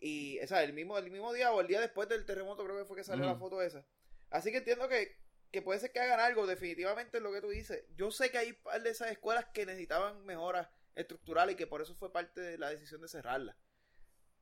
Y, 0.00 0.38
o 0.40 0.46
sea, 0.46 0.62
el 0.62 0.72
mismo, 0.72 0.96
el 0.98 1.10
mismo 1.10 1.32
día 1.32 1.52
o 1.52 1.60
el 1.60 1.66
día 1.66 1.80
después 1.80 2.08
del 2.08 2.24
terremoto 2.24 2.64
creo 2.64 2.76
que 2.78 2.84
fue 2.84 2.96
que 2.96 3.04
salió 3.04 3.26
la 3.26 3.36
foto 3.36 3.60
esa. 3.62 3.84
Así 4.30 4.50
que 4.52 4.58
entiendo 4.58 4.88
que, 4.88 5.16
que 5.50 5.62
puede 5.62 5.80
ser 5.80 5.92
que 5.92 6.00
hagan 6.00 6.20
algo, 6.20 6.46
definitivamente 6.46 7.18
es 7.18 7.22
lo 7.22 7.32
que 7.32 7.40
tú 7.40 7.48
dices. 7.48 7.84
Yo 7.96 8.10
sé 8.10 8.30
que 8.30 8.38
hay 8.38 8.52
par 8.52 8.82
de 8.82 8.90
esas 8.90 9.10
escuelas 9.10 9.46
que 9.52 9.66
necesitaban 9.66 10.24
mejoras 10.24 10.68
estructurales 10.94 11.54
y 11.54 11.56
que 11.56 11.66
por 11.66 11.80
eso 11.80 11.94
fue 11.94 12.12
parte 12.12 12.40
de 12.40 12.58
la 12.58 12.70
decisión 12.70 13.00
de 13.00 13.08
cerrarlas. 13.08 13.56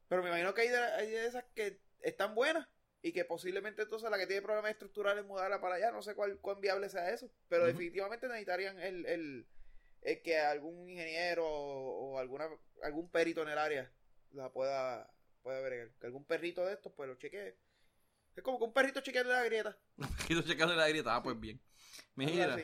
Pero 0.08 0.22
me 0.22 0.28
imagino 0.28 0.54
que 0.54 0.62
hay 0.62 0.68
de, 0.68 0.78
hay 0.78 1.10
de 1.10 1.26
esas 1.26 1.44
que 1.54 1.80
están 2.00 2.34
buenas 2.34 2.68
y 3.02 3.12
que 3.12 3.24
posiblemente 3.24 3.82
entonces 3.82 4.10
la 4.10 4.18
que 4.18 4.26
tiene 4.26 4.42
problemas 4.42 4.72
estructurales 4.72 5.24
mudarla 5.24 5.60
para 5.60 5.76
allá. 5.76 5.90
No 5.90 6.02
sé 6.02 6.14
cuál, 6.14 6.38
cuán 6.40 6.60
viable 6.60 6.88
sea 6.88 7.10
eso. 7.10 7.30
Pero 7.48 7.66
definitivamente 7.66 8.26
necesitarían 8.26 8.80
el, 8.80 9.06
el, 9.06 9.46
el 10.02 10.22
que 10.22 10.38
algún 10.38 10.88
ingeniero 10.88 11.46
o, 11.46 12.14
o 12.14 12.18
alguna 12.18 12.48
algún 12.82 13.10
perito 13.10 13.42
en 13.42 13.48
el 13.48 13.58
área 13.58 13.92
la 14.32 14.52
pueda, 14.52 15.12
pueda 15.42 15.60
ver. 15.60 15.92
Que 16.00 16.06
algún 16.06 16.24
perrito 16.24 16.64
de 16.64 16.74
estos 16.74 16.92
pues 16.92 17.08
lo 17.08 17.16
chequee. 17.16 17.56
Es 18.36 18.42
como 18.42 18.58
que 18.58 18.64
un 18.64 18.72
perrito 18.72 19.00
chequeando 19.00 19.32
la 19.32 19.42
grieta. 19.44 19.76
Quiero 20.26 20.42
checarle 20.42 20.76
la 20.76 20.88
grieta, 20.88 21.16
ah, 21.16 21.22
pues 21.22 21.38
bien. 21.40 21.60
Mira, 22.14 22.56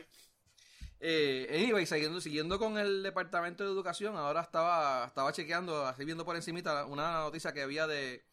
eh, 1.05 1.47
anyway, 1.51 1.85
siguiendo, 1.85 2.21
siguiendo 2.21 2.57
con 2.57 2.77
el 2.77 3.03
Departamento 3.03 3.63
de 3.65 3.71
Educación, 3.71 4.15
ahora 4.15 4.41
estaba, 4.41 5.05
estaba 5.05 5.33
chequeando, 5.33 5.85
así 5.85 6.05
viendo 6.05 6.23
por 6.23 6.35
encimita 6.35 6.85
una 6.85 7.19
noticia 7.19 7.51
que 7.53 7.61
había 7.61 7.87
de 7.87 8.25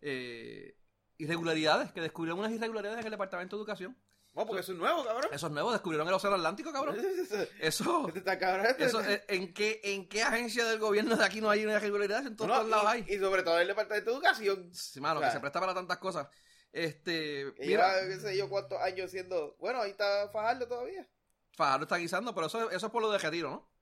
eh, 0.00 0.76
irregularidades, 1.18 1.92
que 1.92 2.00
descubrieron 2.00 2.38
unas 2.38 2.52
irregularidades 2.52 3.00
en 3.00 3.06
el 3.06 3.10
Departamento 3.10 3.56
de 3.56 3.60
Educación. 3.62 3.98
No, 4.34 4.46
porque 4.46 4.60
eso 4.60 4.72
es 4.72 4.78
nuevo, 4.78 5.04
cabrón. 5.04 5.30
Esos 5.32 5.50
nuevos 5.50 5.72
descubrieron 5.72 6.08
el 6.08 6.14
Océano 6.14 6.36
Atlántico, 6.36 6.72
cabrón. 6.72 6.96
Eso, 7.60 8.06
Este 8.06 8.20
está 8.20 8.38
cabrón. 8.38 8.64
este- 8.66 8.84
eso 8.84 9.02
eh, 9.02 9.22
¿en, 9.28 9.52
qué, 9.52 9.80
¿en 9.84 10.08
qué 10.08 10.22
agencia 10.22 10.64
del 10.64 10.78
gobierno 10.78 11.16
de 11.16 11.24
aquí 11.24 11.40
no 11.42 11.50
hay 11.50 11.64
una 11.66 11.74
irregularidad? 11.74 12.26
En 12.26 12.34
todos, 12.36 12.48
No, 12.48 12.54
todos 12.56 12.70
lados 12.70 12.84
y, 12.84 12.88
hay. 13.10 13.16
y 13.16 13.18
sobre 13.18 13.42
todo 13.42 13.58
el 13.58 13.68
departamento 13.68 14.10
de 14.10 14.16
educación. 14.16 14.70
Sí, 14.72 15.00
mano, 15.02 15.18
o 15.18 15.22
sea, 15.22 15.28
que 15.28 15.34
se 15.34 15.40
presta 15.40 15.60
para 15.60 15.74
tantas 15.74 15.98
cosas. 15.98 16.28
Este, 16.72 17.52
mira, 17.58 17.92
qué 18.08 18.18
sé 18.18 18.36
yo, 18.36 18.48
cuántos 18.48 18.78
años 18.80 19.10
siendo. 19.10 19.56
Bueno, 19.58 19.82
ahí 19.82 19.90
está 19.90 20.28
Fajardo 20.30 20.66
todavía. 20.66 21.06
Fajardo 21.54 21.84
está 21.84 21.96
guisando, 21.96 22.34
pero 22.34 22.46
eso, 22.46 22.70
eso 22.70 22.86
es 22.86 22.92
por 22.92 23.02
lo 23.02 23.10
de 23.10 23.18
retiro, 23.18 23.50
¿no? 23.50 23.72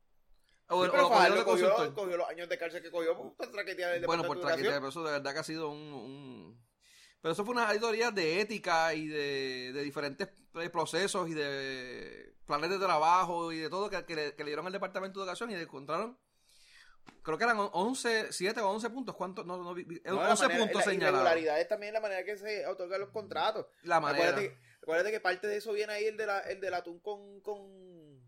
O, 0.69 0.83
Sí, 0.85 0.89
o 0.89 0.93
pero 0.93 1.09
cogieron 1.09 1.11
Fajardo 1.13 1.45
cogió, 1.45 1.95
cogió 1.95 2.17
los 2.17 2.29
años 2.29 2.49
de 2.49 2.59
cárcel 2.59 2.83
que 2.83 2.91
cogió 2.91 3.17
por 3.17 3.51
traquetear 3.51 3.95
el 3.95 4.07
Bueno, 4.07 4.23
por 4.25 4.37
departamento 4.37 4.47
de 4.47 4.53
traquetea, 4.73 4.77
educación. 4.77 4.81
pero 4.83 4.89
eso 4.89 5.05
de 5.05 5.13
verdad 5.13 5.33
que 5.33 5.39
ha 5.39 5.45
sido 5.45 5.71
un... 5.71 5.79
un- 5.93 6.67
Pero 7.21 7.33
eso 7.33 7.45
fue 7.45 7.55
una 7.55 7.69
auditoría 7.69 8.11
de 8.11 8.41
ética 8.41 8.93
y 8.95 9.07
de, 9.07 9.73
de 9.73 9.83
diferentes 9.83 10.29
procesos 10.73 11.29
y 11.29 11.35
de 11.35 12.35
planes 12.47 12.71
de 12.71 12.79
trabajo 12.79 13.53
y 13.53 13.59
de 13.59 13.69
todo 13.71 13.89
que, 13.91 14.05
que 14.05 14.17
le, 14.17 14.35
que 14.35 14.43
le 14.45 14.51
dieron 14.51 14.67
al 14.67 14.73
Departamento 14.73 15.21
de 15.21 15.25
Educación 15.25 15.51
y 15.51 15.55
encontraron, 15.55 16.19
creo 17.23 17.39
que 17.39 17.45
eran 17.45 17.57
11, 17.73 18.33
7 18.33 18.61
o 18.61 18.71
11 18.71 18.91
puntos. 18.91 19.15
¿Cuántos? 19.17 19.47
No, 19.47 19.57
no, 19.63 19.75
vi- 19.75 19.85
vi- 19.85 20.01
No, 20.05 20.15
la 20.23 20.31
11 20.31 20.45
manera- 20.45 20.61
puntos 20.61 20.87
la 20.87 20.93
señalados. 20.93 21.21
irregularidad 21.21 21.61
es 21.61 21.69
también 21.69 21.93
la 21.95 22.01
manera 22.01 22.25
que 22.25 22.37
se 22.37 22.67
otorgan 22.67 23.01
los 23.01 23.11
contratos. 23.11 23.67
La 23.83 24.01
manera. 24.01 24.29
Acuérdate, 24.31 24.59
acuérdate 24.83 25.11
que 25.11 25.21
parte 25.21 25.47
de 25.47 25.57
eso 25.57 25.73
viene 25.73 25.93
ahí 25.93 26.05
el, 26.07 26.17
de 26.17 26.27
la, 26.27 26.41
el 26.41 26.61
del 26.61 26.75
atún 26.75 27.01
con. 27.01 27.41
con 27.41 28.21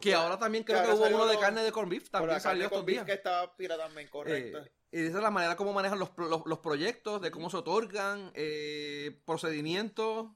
Que 0.00 0.14
ahora 0.14 0.38
también 0.38 0.64
creo 0.64 0.82
que 0.82 0.90
hubo 0.90 1.06
uno 1.06 1.26
de 1.26 1.38
carne 1.38 1.62
de 1.62 1.72
corn 1.72 1.88
beef, 1.88 2.10
también 2.10 2.34
la 2.34 2.40
salió 2.40 2.64
estos 2.66 2.84
días. 2.86 3.04
que 3.04 3.12
estaba 3.14 3.54
también, 3.56 4.08
correcto. 4.08 4.58
Eh, 4.58 4.72
y 4.92 5.06
esa 5.06 5.16
es 5.18 5.22
la 5.22 5.30
manera 5.30 5.56
como 5.56 5.72
manejan 5.72 5.98
los, 5.98 6.10
los, 6.16 6.42
los 6.46 6.58
proyectos, 6.60 7.20
de 7.20 7.30
cómo 7.30 7.50
se 7.50 7.56
otorgan, 7.56 8.30
eh, 8.34 9.20
procedimientos, 9.26 10.28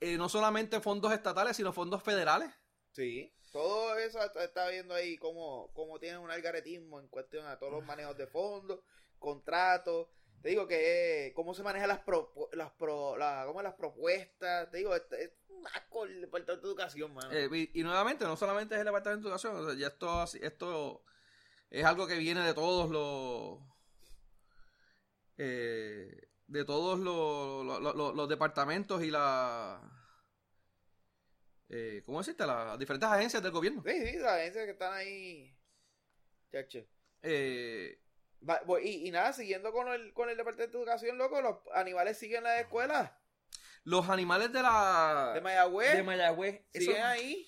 eh, 0.00 0.16
no 0.18 0.28
solamente 0.28 0.80
fondos 0.80 1.12
estatales, 1.12 1.56
sino 1.56 1.72
fondos 1.72 2.02
federales. 2.02 2.50
Sí. 2.92 3.32
Todo 3.54 3.96
eso 3.98 4.18
está, 4.20 4.68
viendo 4.68 4.94
ahí 4.94 5.16
cómo, 5.16 5.70
cómo 5.74 6.00
tienen 6.00 6.18
un 6.18 6.28
algaretismo 6.32 6.98
en 6.98 7.06
cuestión 7.06 7.46
a 7.46 7.56
todos 7.56 7.72
los 7.72 7.84
manejos 7.84 8.16
de 8.18 8.26
fondos, 8.26 8.80
contratos. 9.20 10.08
Te 10.42 10.48
digo 10.48 10.66
que 10.66 11.32
cómo 11.36 11.54
se 11.54 11.62
manejan 11.62 11.86
las 11.86 12.00
pro, 12.00 12.32
las 12.50 12.72
pro, 12.72 13.16
la- 13.16 13.44
cómo 13.46 13.62
las 13.62 13.74
propuestas. 13.74 14.68
Te 14.72 14.78
digo, 14.78 14.92
es, 14.96 15.04
un 15.50 15.64
asco 15.68 16.04
el 16.04 16.22
departamento 16.22 16.66
de 16.66 16.72
educación, 16.72 17.14
mano. 17.14 17.30
Eh, 17.32 17.70
y, 17.72 17.82
nuevamente, 17.84 18.24
no 18.24 18.36
solamente 18.36 18.74
es 18.74 18.80
el 18.80 18.86
Departamento 18.86 19.28
de 19.28 19.28
Educación, 19.36 19.56
o 19.56 19.64
sea, 19.70 19.78
ya 19.78 19.86
esto, 19.86 20.24
esto 20.42 21.04
es 21.70 21.84
algo 21.84 22.08
que 22.08 22.18
viene 22.18 22.40
de 22.40 22.54
todos 22.54 22.90
los... 22.90 23.60
eh, 25.38 26.26
de 26.48 26.64
todos 26.64 26.98
los- 26.98 28.16
los 28.16 28.28
departamentos 28.28 29.00
y 29.04 29.12
la... 29.12 29.80
Eh, 31.76 32.02
¿Cómo 32.06 32.18
decirte? 32.18 32.46
Las 32.46 32.78
diferentes 32.78 33.08
agencias 33.08 33.42
del 33.42 33.50
gobierno. 33.50 33.82
Sí, 33.84 34.06
sí, 34.06 34.18
las 34.18 34.34
agencias 34.34 34.64
que 34.64 34.70
están 34.70 34.92
ahí. 34.92 35.56
Chacho. 36.52 36.86
Eh, 37.22 38.00
Va- 38.48 38.62
y, 38.82 39.08
y 39.08 39.10
nada, 39.10 39.32
siguiendo 39.32 39.72
con 39.72 39.88
el, 39.88 40.12
con 40.12 40.28
el 40.28 40.36
departamento 40.36 40.78
de 40.78 40.84
educación, 40.84 41.18
loco, 41.18 41.40
los 41.42 41.56
animales 41.74 42.16
siguen 42.18 42.38
en 42.38 42.44
la 42.44 42.60
escuela 42.60 43.18
los 43.84 44.08
animales 44.08 44.50
de 44.52 44.62
la... 44.62 45.32
de 45.34 45.40
Mayagüez. 45.40 45.92
de 45.94 46.02
Mayagüez. 46.02 46.62
eso- 46.72 46.86
siguen 46.90 47.02
ahí. 47.04 47.46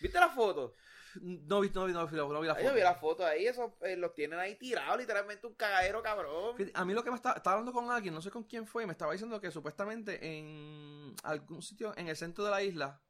¿Viste 0.00 0.18
la 0.20 0.28
foto? 0.28 0.74
No 1.20 1.60
vi, 1.60 1.70
no 1.74 1.86
vi, 1.86 1.92
no 1.92 2.06
vi, 2.06 2.16
no 2.16 2.40
vi 2.40 2.46
la 2.46 2.54
foto. 2.54 2.68
yo 2.68 2.74
vi 2.74 2.80
la 2.80 2.94
foto 2.94 3.24
ahí, 3.26 3.46
esos 3.46 3.72
eh, 3.82 3.96
los 3.96 4.14
tienen 4.14 4.38
ahí 4.38 4.54
tirados, 4.56 4.98
literalmente 4.98 5.46
un 5.46 5.54
cagadero 5.54 6.02
cabrón. 6.02 6.56
A 6.74 6.84
mí 6.84 6.92
lo 6.94 7.02
que 7.04 7.10
me 7.10 7.16
está, 7.16 7.32
estaba 7.32 7.54
hablando 7.54 7.72
con 7.72 7.90
alguien, 7.90 8.14
no 8.14 8.22
sé 8.22 8.30
con 8.30 8.44
quién 8.44 8.66
fue, 8.66 8.84
y 8.84 8.86
me 8.86 8.92
estaba 8.92 9.12
diciendo 9.12 9.40
que 9.40 9.50
supuestamente 9.50 10.18
en 10.38 11.14
algún 11.24 11.62
sitio 11.62 11.94
en 11.96 12.08
el 12.08 12.16
centro 12.16 12.44
de 12.44 12.50
la 12.50 12.62
isla, 12.62 13.00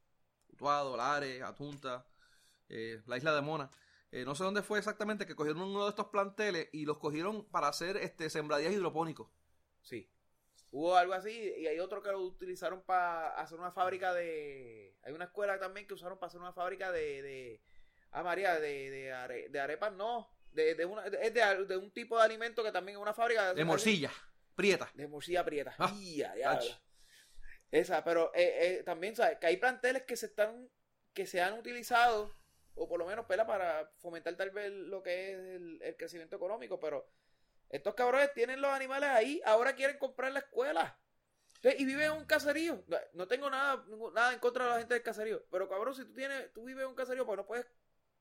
Utuado, 0.53 0.95
Lares, 0.95 1.41
Atunta, 1.41 2.05
eh, 2.69 3.01
la 3.07 3.17
isla 3.17 3.33
de 3.35 3.41
Mona, 3.41 3.69
eh, 4.11 4.23
no 4.25 4.35
sé 4.35 4.43
dónde 4.43 4.61
fue 4.61 4.79
exactamente, 4.79 5.25
que 5.25 5.35
cogieron 5.35 5.61
uno 5.63 5.83
de 5.83 5.89
estos 5.89 6.07
planteles 6.07 6.69
y 6.71 6.85
los 6.85 6.97
cogieron 6.99 7.45
para 7.49 7.67
hacer 7.67 7.97
este 7.97 8.29
sembradías 8.29 8.71
hidropónicos. 8.73 9.29
Sí. 9.81 10.09
Hubo 10.71 10.95
algo 10.95 11.13
así 11.13 11.53
y 11.57 11.67
hay 11.67 11.79
otro 11.79 12.01
que 12.01 12.09
lo 12.11 12.19
utilizaron 12.19 12.81
para 12.81 13.29
hacer 13.35 13.59
una 13.59 13.71
fábrica 13.71 14.13
de... 14.13 14.95
Hay 15.03 15.13
una 15.13 15.25
escuela 15.25 15.59
también 15.59 15.85
que 15.87 15.93
usaron 15.93 16.17
para 16.17 16.27
hacer 16.29 16.41
una 16.41 16.53
fábrica 16.53 16.91
de... 16.91 17.21
de... 17.21 17.61
Ah, 18.11 18.23
María, 18.23 18.59
de, 18.59 18.89
de, 18.89 19.11
are- 19.13 19.49
de 19.49 19.59
arepas 19.59 19.93
no. 19.93 20.29
De, 20.51 20.75
de, 20.75 20.85
una, 20.85 21.05
es 21.05 21.33
de, 21.33 21.65
de 21.67 21.77
un 21.77 21.91
tipo 21.91 22.17
de 22.17 22.23
alimento 22.23 22.63
que 22.63 22.71
también 22.71 22.97
es 22.97 23.01
una 23.01 23.13
fábrica 23.13 23.53
De 23.53 23.65
morcilla, 23.65 24.11
prieta. 24.55 24.89
De 24.93 25.07
morcilla 25.07 25.43
prieta. 25.43 25.75
Ah, 25.79 25.91
Ya, 25.99 26.35
ya. 26.35 26.59
Esa, 27.73 28.03
pero 28.03 28.31
eh, 28.35 28.77
eh, 28.79 28.83
también, 28.83 29.15
¿sabes? 29.15 29.39
Que 29.39 29.47
hay 29.47 29.57
planteles 29.57 30.03
que 30.03 30.15
se 30.15 30.27
están, 30.27 30.69
que 31.11 31.25
se 31.25 31.41
han 31.41 31.57
utilizado, 31.57 32.31
o 32.75 32.87
por 32.87 32.99
lo 32.99 33.07
menos, 33.07 33.25
pela, 33.25 33.47
para 33.47 33.91
fomentar 33.97 34.35
tal 34.35 34.51
vez 34.51 34.71
lo 34.71 35.01
que 35.01 35.31
es 35.31 35.37
el, 35.81 35.95
crecimiento 35.97 36.35
económico, 36.35 36.79
pero 36.79 37.09
estos 37.69 37.95
cabrones 37.95 38.31
tienen 38.33 38.61
los 38.61 38.71
animales 38.71 39.09
ahí, 39.09 39.41
ahora 39.43 39.73
quieren 39.73 39.97
comprar 39.97 40.31
la 40.31 40.39
escuela. 40.41 40.99
Y 41.63 41.83
vive 41.85 42.05
en 42.05 42.11
un 42.11 42.25
caserío. 42.25 42.83
No- 43.13 43.27
tengo 43.27 43.49
nada, 43.49 43.83
nada 44.13 44.33
en 44.33 44.39
contra 44.39 44.65
de 44.65 44.69
la 44.69 44.77
gente 44.77 44.93
del 44.93 45.03
caserío. 45.03 45.43
Pero 45.49 45.67
cabrón, 45.67 45.95
si 45.95 46.05
tú 46.05 46.13
tienes, 46.13 46.53
tú 46.53 46.65
vives 46.65 46.83
en 46.83 46.89
un 46.89 46.95
caserío, 46.95 47.25
pues 47.25 47.37
no 47.37 47.47
puedes 47.47 47.65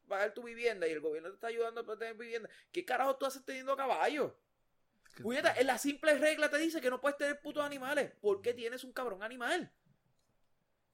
pagar 0.08 0.32
tu 0.32 0.42
vivienda 0.44 0.86
y 0.86 0.92
el 0.92 1.00
gobierno 1.00 1.28
te 1.28 1.34
está 1.34 1.48
ayudando 1.48 1.82
a 1.82 1.98
tener 1.98 2.14
vivienda. 2.14 2.48
¿Qué 2.72 2.86
carajo 2.86 3.16
tú 3.16 3.26
haces 3.26 3.44
teniendo 3.44 3.76
caballo? 3.76 4.34
Puñeta, 5.20 5.52
en 5.56 5.66
la 5.66 5.76
simple 5.78 6.16
regla 6.16 6.48
te 6.48 6.58
dice 6.58 6.80
que 6.80 6.88
no 6.90 7.00
puedes 7.00 7.18
tener 7.18 7.40
putos 7.40 7.64
animales. 7.64 8.12
¿Por 8.20 8.40
qué 8.40 8.54
tienes 8.54 8.82
un 8.84 8.92
cabrón 8.92 9.22
animal? 9.22 9.70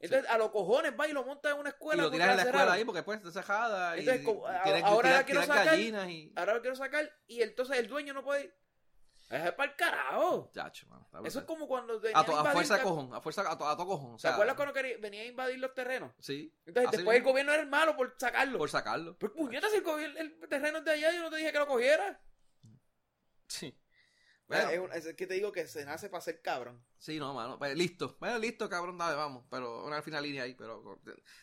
Entonces, 0.00 0.30
a 0.30 0.38
los 0.38 0.50
cojones 0.50 0.92
va 0.98 1.08
y 1.08 1.12
lo 1.12 1.24
montas 1.24 1.52
en 1.52 1.58
una 1.58 1.70
Y 1.70 1.72
escuela. 1.72 2.02
lo 2.02 2.08
porque 2.08 2.18
tiras 2.18 2.30
en 2.30 2.36
la 2.36 2.42
escuela 2.44 2.72
ahí 2.72 2.84
porque 2.84 2.98
después 2.98 3.18
está 3.18 3.32
cejada 3.32 3.96
y 3.96 4.00
Entonces, 4.00 4.24
como- 4.24 4.44
y 4.46 4.50
a- 4.50 4.86
ahora 4.86 5.08
tiras- 5.08 5.18
la 5.18 5.24
quiero 5.24 5.42
sacar. 5.42 5.78
y... 5.78 6.32
Ahora 6.36 6.54
lo 6.54 6.60
quiero 6.60 6.76
sacar 6.76 7.16
y 7.26 7.42
entonces 7.42 7.78
el 7.78 7.88
dueño 7.88 8.14
no 8.14 8.22
puede. 8.24 8.54
Es 9.30 9.52
para 9.52 9.70
el 9.72 9.76
carajo. 9.76 10.50
Chacho, 10.54 10.86
está 11.04 11.20
Eso 11.28 11.40
es 11.40 11.44
como 11.44 11.66
cuando 11.68 11.94
a, 12.14 12.24
to- 12.24 12.32
a 12.34 12.38
invadir 12.38 12.52
fuerza 12.52 12.82
cojón, 12.82 13.12
a 13.12 13.20
fuerza 13.20 13.50
a 13.52 13.58
to, 13.58 13.68
a 13.68 13.76
to 13.76 13.86
cojón. 13.86 14.14
O 14.14 14.18
¿Se 14.18 14.22
sea, 14.22 14.32
acuerdan 14.34 14.56
cuando 14.56 14.72
quería- 14.72 14.96
venía 14.98 15.22
a 15.22 15.26
invadir 15.26 15.58
los 15.58 15.74
terrenos? 15.74 16.12
Sí. 16.20 16.54
Entonces 16.64 16.92
después 16.92 17.18
el 17.18 17.22
gobierno 17.24 17.52
era 17.52 17.60
el 17.62 17.68
malo 17.68 17.94
por 17.96 18.14
sacarlo. 18.18 18.56
Por 18.56 18.70
sacarlo. 18.70 19.16
Pero 19.18 19.34
puñeta, 19.34 19.68
si 19.68 19.76
el, 19.76 19.82
gobierno- 19.82 20.18
el 20.18 20.38
terreno 20.48 20.78
es 20.78 20.84
de 20.84 20.92
allá, 20.92 21.12
yo 21.12 21.22
no 21.22 21.28
te 21.30 21.36
dije 21.36 21.52
que 21.52 21.58
lo 21.58 21.66
cogiera. 21.66 22.20
Sí. 23.48 23.76
Bueno, 24.48 24.70
es, 24.70 24.78
un- 24.80 24.92
es 24.92 25.14
que 25.14 25.26
te 25.26 25.34
digo 25.34 25.52
que 25.52 25.66
se 25.66 25.84
nace 25.84 26.08
para 26.08 26.20
ser 26.22 26.40
cabrón. 26.42 26.82
sí, 26.98 27.18
no, 27.18 27.34
mano. 27.34 27.58
Pues, 27.58 27.76
listo. 27.76 28.16
Bueno, 28.18 28.38
listo, 28.38 28.68
cabrón, 28.68 28.96
dale, 28.98 29.14
vamos. 29.14 29.44
Pero 29.50 29.84
una 29.84 30.00
fina 30.02 30.20
línea 30.20 30.44
ahí, 30.44 30.54
pero 30.54 30.98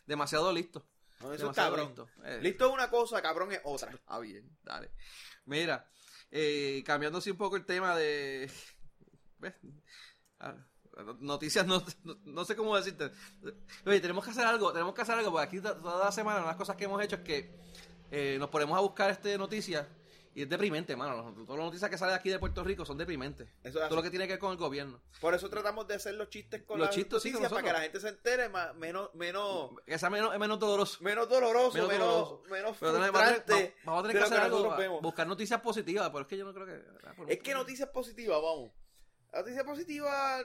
demasiado 0.06 0.52
listo. 0.52 0.86
No, 1.22 1.32
eso 1.32 1.50
es 1.50 1.56
cabrón. 1.56 1.86
listo. 1.88 2.10
Eh, 2.26 2.40
Listo 2.42 2.68
es 2.68 2.74
una 2.74 2.90
cosa, 2.90 3.22
cabrón 3.22 3.52
es 3.52 3.62
otra. 3.64 3.92
Ah, 4.08 4.20
bien, 4.20 4.50
dale. 4.64 4.92
Mira, 5.46 5.88
eh, 6.32 6.84
cambiando 6.86 7.20
así 7.20 7.32
un 7.32 7.38
poco 7.38 7.56
el 7.56 7.66
tema 7.66 7.96
de... 7.96 8.52
¿ves? 9.40 9.54
Ah, 10.40 10.56
Noticias, 11.20 11.66
no, 11.68 11.84
no, 12.04 12.18
no 12.24 12.46
sé 12.46 12.56
cómo 12.56 12.76
decirte. 12.78 13.12
Oye, 13.86 14.00
tenemos 14.00 14.24
que 14.24 14.32
hacer 14.32 14.46
algo, 14.46 14.72
tenemos 14.72 14.96
que 14.96 15.02
hacer 15.02 15.16
algo, 15.16 15.30
porque 15.32 15.46
aquí 15.48 15.60
to- 15.60 15.76
toda 15.78 16.06
la 16.06 16.12
semana 16.12 16.38
una 16.38 16.46
de 16.48 16.52
las 16.52 16.58
cosas 16.58 16.78
que 16.78 16.86
hemos 16.86 17.04
hecho 17.04 17.18
es 17.18 17.22
que 17.22 17.60
eh, 18.12 18.38
nos 18.40 18.50
ponemos 18.50 18.78
a 18.78 18.82
buscar 18.82 19.10
este 19.12 19.38
noticias 19.38 19.86
y 20.36 20.42
es 20.44 20.50
deprimente, 20.50 20.96
mano. 20.96 21.34
Todas 21.46 21.58
las 21.58 21.66
noticias 21.66 21.90
que 21.90 21.98
salen 21.98 22.14
aquí 22.14 22.30
de 22.30 22.38
Puerto 22.38 22.64
Rico 22.64 22.86
son 22.86 22.98
deprimentes. 22.98 23.48
Eso 23.64 23.82
es 23.82 23.88
Todo 23.88 23.96
lo 23.96 24.04
que 24.04 24.10
tiene 24.12 24.28
que 24.28 24.34
ver 24.34 24.40
con 24.40 24.52
el 24.52 24.58
gobierno. 24.58 25.02
Por 25.22 25.34
eso 25.34 25.50
tratamos 25.50 25.88
de 25.88 25.96
hacer 25.96 26.14
los 26.16 26.30
chistes 26.30 26.62
con 26.64 26.78
Los 26.78 26.88
las 26.90 26.96
chistes, 26.96 27.24
sí, 27.24 27.30
noticias 27.32 27.52
para 27.52 27.64
que 27.66 27.74
la 27.74 27.80
gente 27.82 28.00
se 28.02 28.10
entere 28.10 28.50
más, 28.50 28.76
menos, 28.76 29.16
menos, 29.16 29.72
Que 29.86 29.98
sea 29.98 30.10
menos, 30.10 30.34
es 30.34 30.40
menos 30.40 30.60
doloroso. 30.60 31.02
menos 31.02 31.28
doloroso, 31.30 31.74
Menos 31.74 31.90
menos, 31.90 32.08
doloroso. 32.08 32.44
menos 32.52 32.72
a 32.72 32.74
frustrante. 32.76 33.42
tener- 33.54 33.76
vamos 33.86 34.00
a 34.00 34.08
tener 34.08 34.18
que 34.18 34.24
hacer 34.28 34.40
algo, 34.42 35.02
buscar 35.02 35.26
noticias 35.28 35.62
positivas, 35.62 36.10
pero 36.10 36.22
es 36.22 36.28
que 36.28 36.38
yo 36.38 36.46
no 36.46 36.54
creo 36.54 36.66
que... 36.68 37.34
Es 37.34 37.42
que 37.42 37.54
noticias 37.54 37.90
positivas, 37.90 38.40
vamos. 38.42 38.72
La 39.32 39.40
noticia 39.40 39.64
positiva 39.66 40.40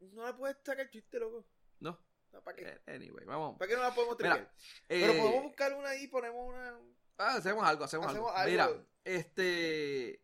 no 0.00 0.22
la 0.24 0.36
puedes 0.36 0.56
sacar 0.64 0.88
chiste, 0.90 1.18
loco. 1.18 1.46
No, 1.80 1.98
¿Para 2.44 2.56
qué? 2.56 2.64
eh, 2.68 2.80
anyway, 2.94 3.24
vamos. 3.26 3.58
¿Para 3.58 3.68
qué 3.68 3.76
no 3.76 3.82
la 3.82 3.94
podemos 3.94 4.16
Mira, 4.18 4.34
tripear? 4.34 4.54
Pero 4.88 5.12
Eh, 5.12 5.18
podemos 5.20 5.42
buscar 5.42 5.74
una 5.74 5.88
ahí 5.90 6.04
y 6.04 6.08
ponemos 6.08 6.46
una. 6.48 6.78
Ah, 7.18 7.36
hacemos 7.36 7.64
algo, 7.66 7.84
hacemos, 7.84 8.06
Hacemos 8.08 8.30
algo. 8.34 8.38
algo. 8.38 8.50
Mira, 8.50 8.86
este. 9.06 10.20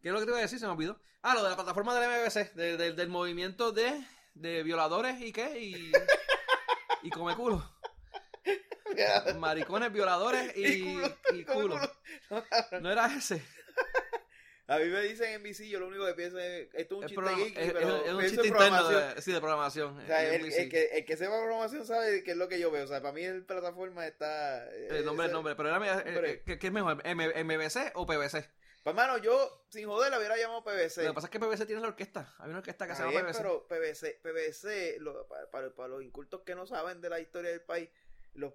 ¿Qué 0.00 0.08
es 0.08 0.12
lo 0.12 0.18
que 0.18 0.24
te 0.26 0.30
iba 0.30 0.38
a 0.38 0.42
decir? 0.42 0.58
Se 0.58 0.66
me 0.66 0.72
olvidó. 0.72 1.00
Ah, 1.22 1.34
lo 1.34 1.42
de 1.44 1.50
la 1.50 1.56
plataforma 1.56 1.94
del 1.98 2.08
MBC, 2.10 2.52
de- 2.54 2.76
de- 2.76 2.92
del 2.92 3.08
movimiento 3.08 3.70
de, 3.72 4.04
de 4.34 4.62
violadores 4.62 5.20
y 5.20 5.32
qué, 5.32 5.58
y. 5.60 5.92
y 7.02 7.10
come 7.10 7.34
culo. 7.36 7.62
Maricones, 9.38 9.92
violadores 9.92 10.56
y, 10.56 11.00
Y 11.34 11.44
culo. 11.44 11.78
No 12.80 12.90
era 12.90 13.06
ese. 13.14 13.42
A 14.74 14.78
mí 14.78 14.86
me 14.86 15.00
dicen 15.02 15.30
en 15.32 15.42
BC, 15.42 15.68
yo 15.68 15.80
lo 15.80 15.88
único 15.88 16.06
que 16.06 16.14
pienso 16.14 16.38
es. 16.38 16.68
Esto 16.74 16.96
es 16.96 17.02
un 17.02 17.06
chiste 17.24 17.34
geeky, 17.44 17.60
es- 17.60 17.72
pero 17.72 18.04
es- 18.04 18.12
un 18.12 18.20
chiste 18.22 18.46
interno 18.46 18.56
programación. 18.58 19.14
de, 19.14 19.22
sí, 19.22 19.32
de 19.32 19.40
programación. 19.40 19.98
O 19.98 20.06
sea, 20.06 20.34
el, 20.34 20.68
que, 20.70 20.84
el 20.92 21.04
que 21.04 21.16
sepa 21.16 21.38
programación 21.38 21.86
sabe 21.86 22.22
qué 22.24 22.30
es 22.32 22.36
lo 22.36 22.48
que 22.48 22.58
yo 22.58 22.70
veo. 22.70 22.84
O 22.84 22.88
sea, 22.88 23.00
para 23.02 23.12
mí 23.14 23.22
el 23.24 23.44
plataforma 23.44 24.06
está. 24.06 24.68
eh, 24.72 24.88
El 24.90 25.04
nombre, 25.04 25.26
el 25.26 25.32
nombre. 25.32 25.54
Pero 25.54 25.68
era, 25.68 26.00
eh, 26.00 26.42
eh, 26.46 26.58
¿qué, 26.58 26.66
es 26.66 26.72
mejor? 26.72 27.00
M- 27.04 27.44
¿MBC 27.44 27.92
o 27.94 28.06
PBC? 28.06 28.48
Pues, 28.82 28.96
mano, 28.96 29.16
yo, 29.18 29.64
sin 29.68 29.86
joder, 29.86 30.10
la 30.10 30.18
hubiera 30.18 30.36
llamado 30.36 30.64
PVC. 30.64 31.02
Lo 31.04 31.10
que 31.10 31.14
pasa 31.14 31.26
es 31.28 31.30
que 31.30 31.38
PBC 31.38 31.66
tiene 31.66 31.80
la 31.82 31.88
orquesta. 31.88 32.34
Hay 32.38 32.48
una 32.48 32.58
orquesta 32.58 32.88
que 32.88 32.96
se 32.96 33.02
llama 33.04 33.20
PBC. 33.20 33.36
pero 33.38 33.66
PVC, 33.68 34.18
PVC 34.22 34.96
lo- 34.98 35.26
para, 35.28 35.48
para- 35.50 35.70
para 35.74 35.88
los 35.88 36.02
incultos 36.02 36.40
que 36.42 36.54
no 36.56 36.66
saben 36.66 37.00
de 37.00 37.08
la 37.08 37.20
historia 37.20 37.50
del 37.50 37.60
país, 37.60 37.88
los, 38.34 38.52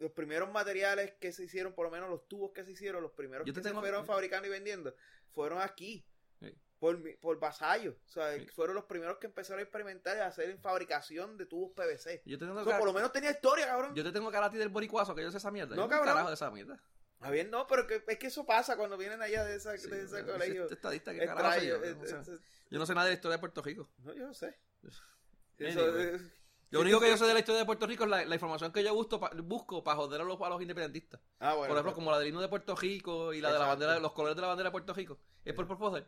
los 0.00 0.10
primeros 0.12 0.50
materiales 0.50 1.12
que 1.20 1.32
se 1.32 1.44
hicieron, 1.44 1.72
por 1.74 1.84
lo 1.86 1.90
menos 1.92 2.10
los 2.10 2.26
tubos 2.26 2.50
que 2.52 2.64
se 2.64 2.72
hicieron, 2.72 3.02
los 3.02 3.12
primeros 3.12 3.46
Yo 3.46 3.52
te 3.52 3.60
que 3.60 3.62
se 3.62 3.68
tengo- 3.68 3.80
fueron 3.80 4.04
fabricando 4.06 4.48
y 4.48 4.50
vendiendo, 4.50 4.94
fueron 5.30 5.60
aquí. 5.60 6.04
Sí. 6.40 6.52
Por, 6.78 6.98
mi- 6.98 7.14
por 7.14 7.38
vasallos. 7.38 7.94
O 8.06 8.08
sea, 8.08 8.34
Sí. 8.38 8.46
fueron 8.48 8.74
los 8.74 8.86
primeros 8.86 9.18
que 9.18 9.26
empezaron 9.26 9.60
a 9.60 9.62
experimentar 9.62 10.16
y 10.16 10.20
a 10.20 10.26
hacer 10.26 10.48
en 10.50 10.58
fabricación 10.58 11.36
de 11.36 11.44
tubos 11.46 11.72
PVC. 11.76 12.22
Yo 12.24 12.38
te 12.38 12.46
tengo 12.46 12.54
O 12.58 12.64
sea, 12.64 12.64
cara- 12.64 12.78
por 12.78 12.88
lo 12.88 12.94
menos 12.94 13.12
tenía 13.12 13.30
historia, 13.30 13.66
cabrón. 13.66 13.94
Yo 13.94 14.02
te 14.02 14.10
tengo 14.12 14.30
cara 14.32 14.46
a 14.46 14.50
ti 14.50 14.56
del 14.56 14.70
boricuazo, 14.70 15.14
que 15.14 15.22
yo 15.22 15.30
sé 15.30 15.36
esa 15.36 15.50
mierda. 15.50 15.76
No, 15.76 15.82
yo 15.82 15.88
cabrón. 15.90 16.08
carajo 16.08 16.28
de 16.28 16.34
esa 16.34 16.50
mierda. 16.50 16.82
A 17.22 17.30
bien, 17.30 17.50
no, 17.50 17.66
pero 17.66 17.86
que, 17.86 18.02
es 18.08 18.18
que 18.18 18.28
eso 18.28 18.46
pasa 18.46 18.78
cuando 18.78 18.96
vienen 18.96 19.20
allá 19.20 19.44
de, 19.44 19.56
esa, 19.56 19.76
Sí, 19.76 19.90
de 19.90 20.04
ese 20.04 20.22
pero 20.22 20.32
colegio. 20.32 20.64
ese 20.64 20.72
estadista, 20.74 21.12
¿qué 21.12 21.26
carajo 21.26 21.48
extraño, 21.52 21.84
yo? 21.84 21.94
No 21.96 22.24
sé. 22.24 22.38
Yo 22.70 22.78
no 22.78 22.86
sé 22.86 22.94
nada 22.94 23.04
de 23.04 23.10
la 23.10 23.14
historia 23.16 23.36
de 23.36 23.40
Puerto 23.40 23.60
Rico. 23.60 23.90
no, 23.98 24.14
yo 24.14 24.26
no 24.26 24.32
sé. 24.32 24.58
Anyway. 25.58 25.72
Eso 25.72 25.98
es- 25.98 26.22
Lo 26.70 26.80
único 26.80 27.00
que 27.00 27.08
yo 27.08 27.16
sé 27.16 27.24
de 27.26 27.32
la 27.34 27.40
historia 27.40 27.58
de 27.60 27.66
Puerto 27.66 27.86
Rico 27.86 28.04
es 28.04 28.10
la, 28.10 28.24
la 28.24 28.34
información 28.34 28.72
que 28.72 28.82
yo 28.84 28.94
busco, 28.94 29.18
pa- 29.18 29.30
busco 29.34 29.82
para 29.82 29.96
joder 29.96 30.20
a 30.20 30.24
los, 30.24 30.40
a 30.40 30.48
los 30.48 30.62
independentistas. 30.62 31.20
Ah, 31.40 31.54
bueno. 31.54 31.58
por 31.68 31.76
ejemplo, 31.76 31.82
pues. 31.84 31.94
como 31.94 32.10
la 32.12 32.18
del 32.18 32.28
himno 32.28 32.40
de 32.40 32.48
Puerto 32.48 32.76
Rico 32.76 33.32
y 33.32 33.40
la 33.40 33.52
de 33.52 33.58
la 33.58 33.66
bandera, 33.66 33.98
los 33.98 34.12
colores 34.12 34.36
de 34.36 34.42
la 34.42 34.48
bandera 34.48 34.68
de 34.68 34.72
Puerto 34.72 34.94
Rico. 34.94 35.18
Es 35.44 35.52
por, 35.54 35.66
por 35.66 35.78
poder. 35.78 36.06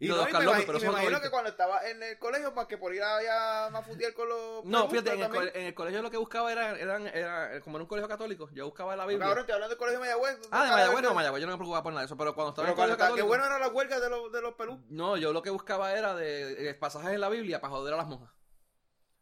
Y, 0.00 0.06
no, 0.06 0.14
y 0.28 0.32
me, 0.32 0.44
López, 0.44 0.62
pero 0.64 0.78
y 0.78 0.82
me 0.82 0.86
imagino 0.90 1.20
que 1.20 1.28
cuando 1.28 1.50
estaba 1.50 1.84
en 1.90 2.00
el 2.00 2.18
colegio, 2.20 2.52
más 2.52 2.66
que 2.68 2.78
por 2.78 2.94
ir 2.94 3.02
allá 3.02 3.66
a 3.66 3.70
mafutear 3.70 4.14
con 4.14 4.28
los. 4.28 4.64
No, 4.64 4.88
fíjate, 4.88 5.12
en 5.14 5.22
el, 5.24 5.28
co- 5.28 5.42
en 5.42 5.66
el 5.66 5.74
colegio 5.74 6.02
lo 6.02 6.10
que 6.12 6.16
buscaba 6.16 6.52
era, 6.52 6.78
eran, 6.78 7.08
era, 7.08 7.60
como 7.62 7.78
en 7.78 7.82
un 7.82 7.88
colegio 7.88 8.08
católico, 8.08 8.48
yo 8.52 8.64
buscaba 8.66 8.94
la 8.94 9.06
Biblia. 9.06 9.26
cabrón, 9.26 9.44
te 9.46 9.52
hablando 9.52 9.70
del 9.70 9.78
colegio 9.78 9.98
de 9.98 10.04
Mayagüez. 10.06 10.38
ah, 10.52 10.64
de 10.66 10.70
Mayagüez, 10.70 11.02
no, 11.02 11.14
Mayagüez, 11.14 11.40
yo 11.40 11.46
no 11.48 11.52
me 11.54 11.56
preocupaba 11.58 11.82
por 11.82 11.92
nada 11.92 12.02
de 12.02 12.06
eso, 12.06 12.16
pero 12.16 12.32
cuando 12.32 12.50
estaba 12.50 12.68
Pero 12.68 12.76
en 12.76 12.80
el 12.80 12.84
colegio 12.86 12.92
está- 12.94 13.04
qué 13.06 13.08
católico... 13.10 13.26
bueno 13.26 13.44
eran 13.44 13.60
las 13.60 13.72
huelgas 13.72 14.00
de 14.00 14.08
los, 14.08 14.32
de 14.32 14.40
los 14.40 14.54
pelú. 14.54 14.80
No, 14.88 15.16
yo 15.16 15.32
lo 15.32 15.42
que 15.42 15.50
buscaba 15.50 15.92
era 15.92 16.14
de, 16.14 16.70
eh, 16.70 16.74
pasajes 16.74 17.10
en 17.10 17.20
la 17.20 17.28
Biblia 17.28 17.60
para 17.60 17.72
joder 17.74 17.94
a 17.94 17.96
las 17.96 18.06
monjas. 18.06 18.30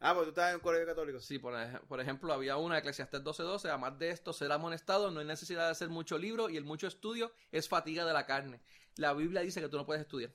Ah, 0.06 0.14
pues 0.14 0.24
tú 0.26 0.28
estabas 0.30 0.50
en 0.50 0.56
un 0.56 0.60
colegio 0.62 0.86
católico. 0.86 1.20
Sí, 1.20 1.38
por, 1.38 1.54
ej- 1.54 1.80
por 1.88 2.00
ejemplo, 2.00 2.32
había 2.32 2.56
una 2.56 2.78
Eclesiastés 2.78 3.22
12:12, 3.24 3.68
además 3.68 3.98
de 3.98 4.10
esto 4.10 4.32
ser 4.32 4.52
amonestado, 4.52 5.10
no 5.10 5.20
hay 5.20 5.26
necesidad 5.26 5.64
de 5.64 5.70
hacer 5.72 5.88
mucho 5.88 6.16
libro 6.18 6.48
y 6.48 6.56
el 6.56 6.64
mucho 6.64 6.86
estudio 6.86 7.32
es 7.50 7.68
fatiga 7.68 8.04
de 8.04 8.12
la 8.12 8.24
carne. 8.26 8.60
La 8.96 9.12
Biblia 9.14 9.40
dice 9.40 9.60
que 9.60 9.68
tú 9.68 9.76
no 9.76 9.84
puedes 9.86 10.02
estudiar, 10.02 10.32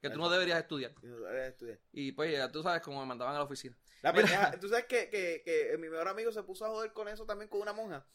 que 0.00 0.10
tú 0.10 0.18
no 0.18 0.28
deberías 0.30 0.60
estudiar. 0.60 0.92
Y 1.02 1.06
no 1.06 1.20
sabía 1.20 1.46
estudiar. 1.46 1.78
Y 1.92 2.12
pues 2.12 2.32
ya 2.32 2.50
tú 2.50 2.62
sabes 2.62 2.82
cómo 2.82 3.00
me 3.00 3.06
mandaban 3.06 3.34
a 3.34 3.38
la 3.38 3.44
oficina. 3.44 3.76
La 4.02 4.12
Mira. 4.12 4.26
pendeja, 4.26 4.50
tú 4.60 4.68
sabes 4.68 4.86
que, 4.86 5.10
que, 5.10 5.42
que 5.44 5.76
mi 5.78 5.88
mejor 5.88 6.08
amigo 6.08 6.30
se 6.32 6.42
puso 6.42 6.64
a 6.64 6.68
joder 6.68 6.92
con 6.92 7.08
eso 7.08 7.26
también 7.26 7.48
con 7.48 7.60
una 7.60 7.72
monja 7.72 8.06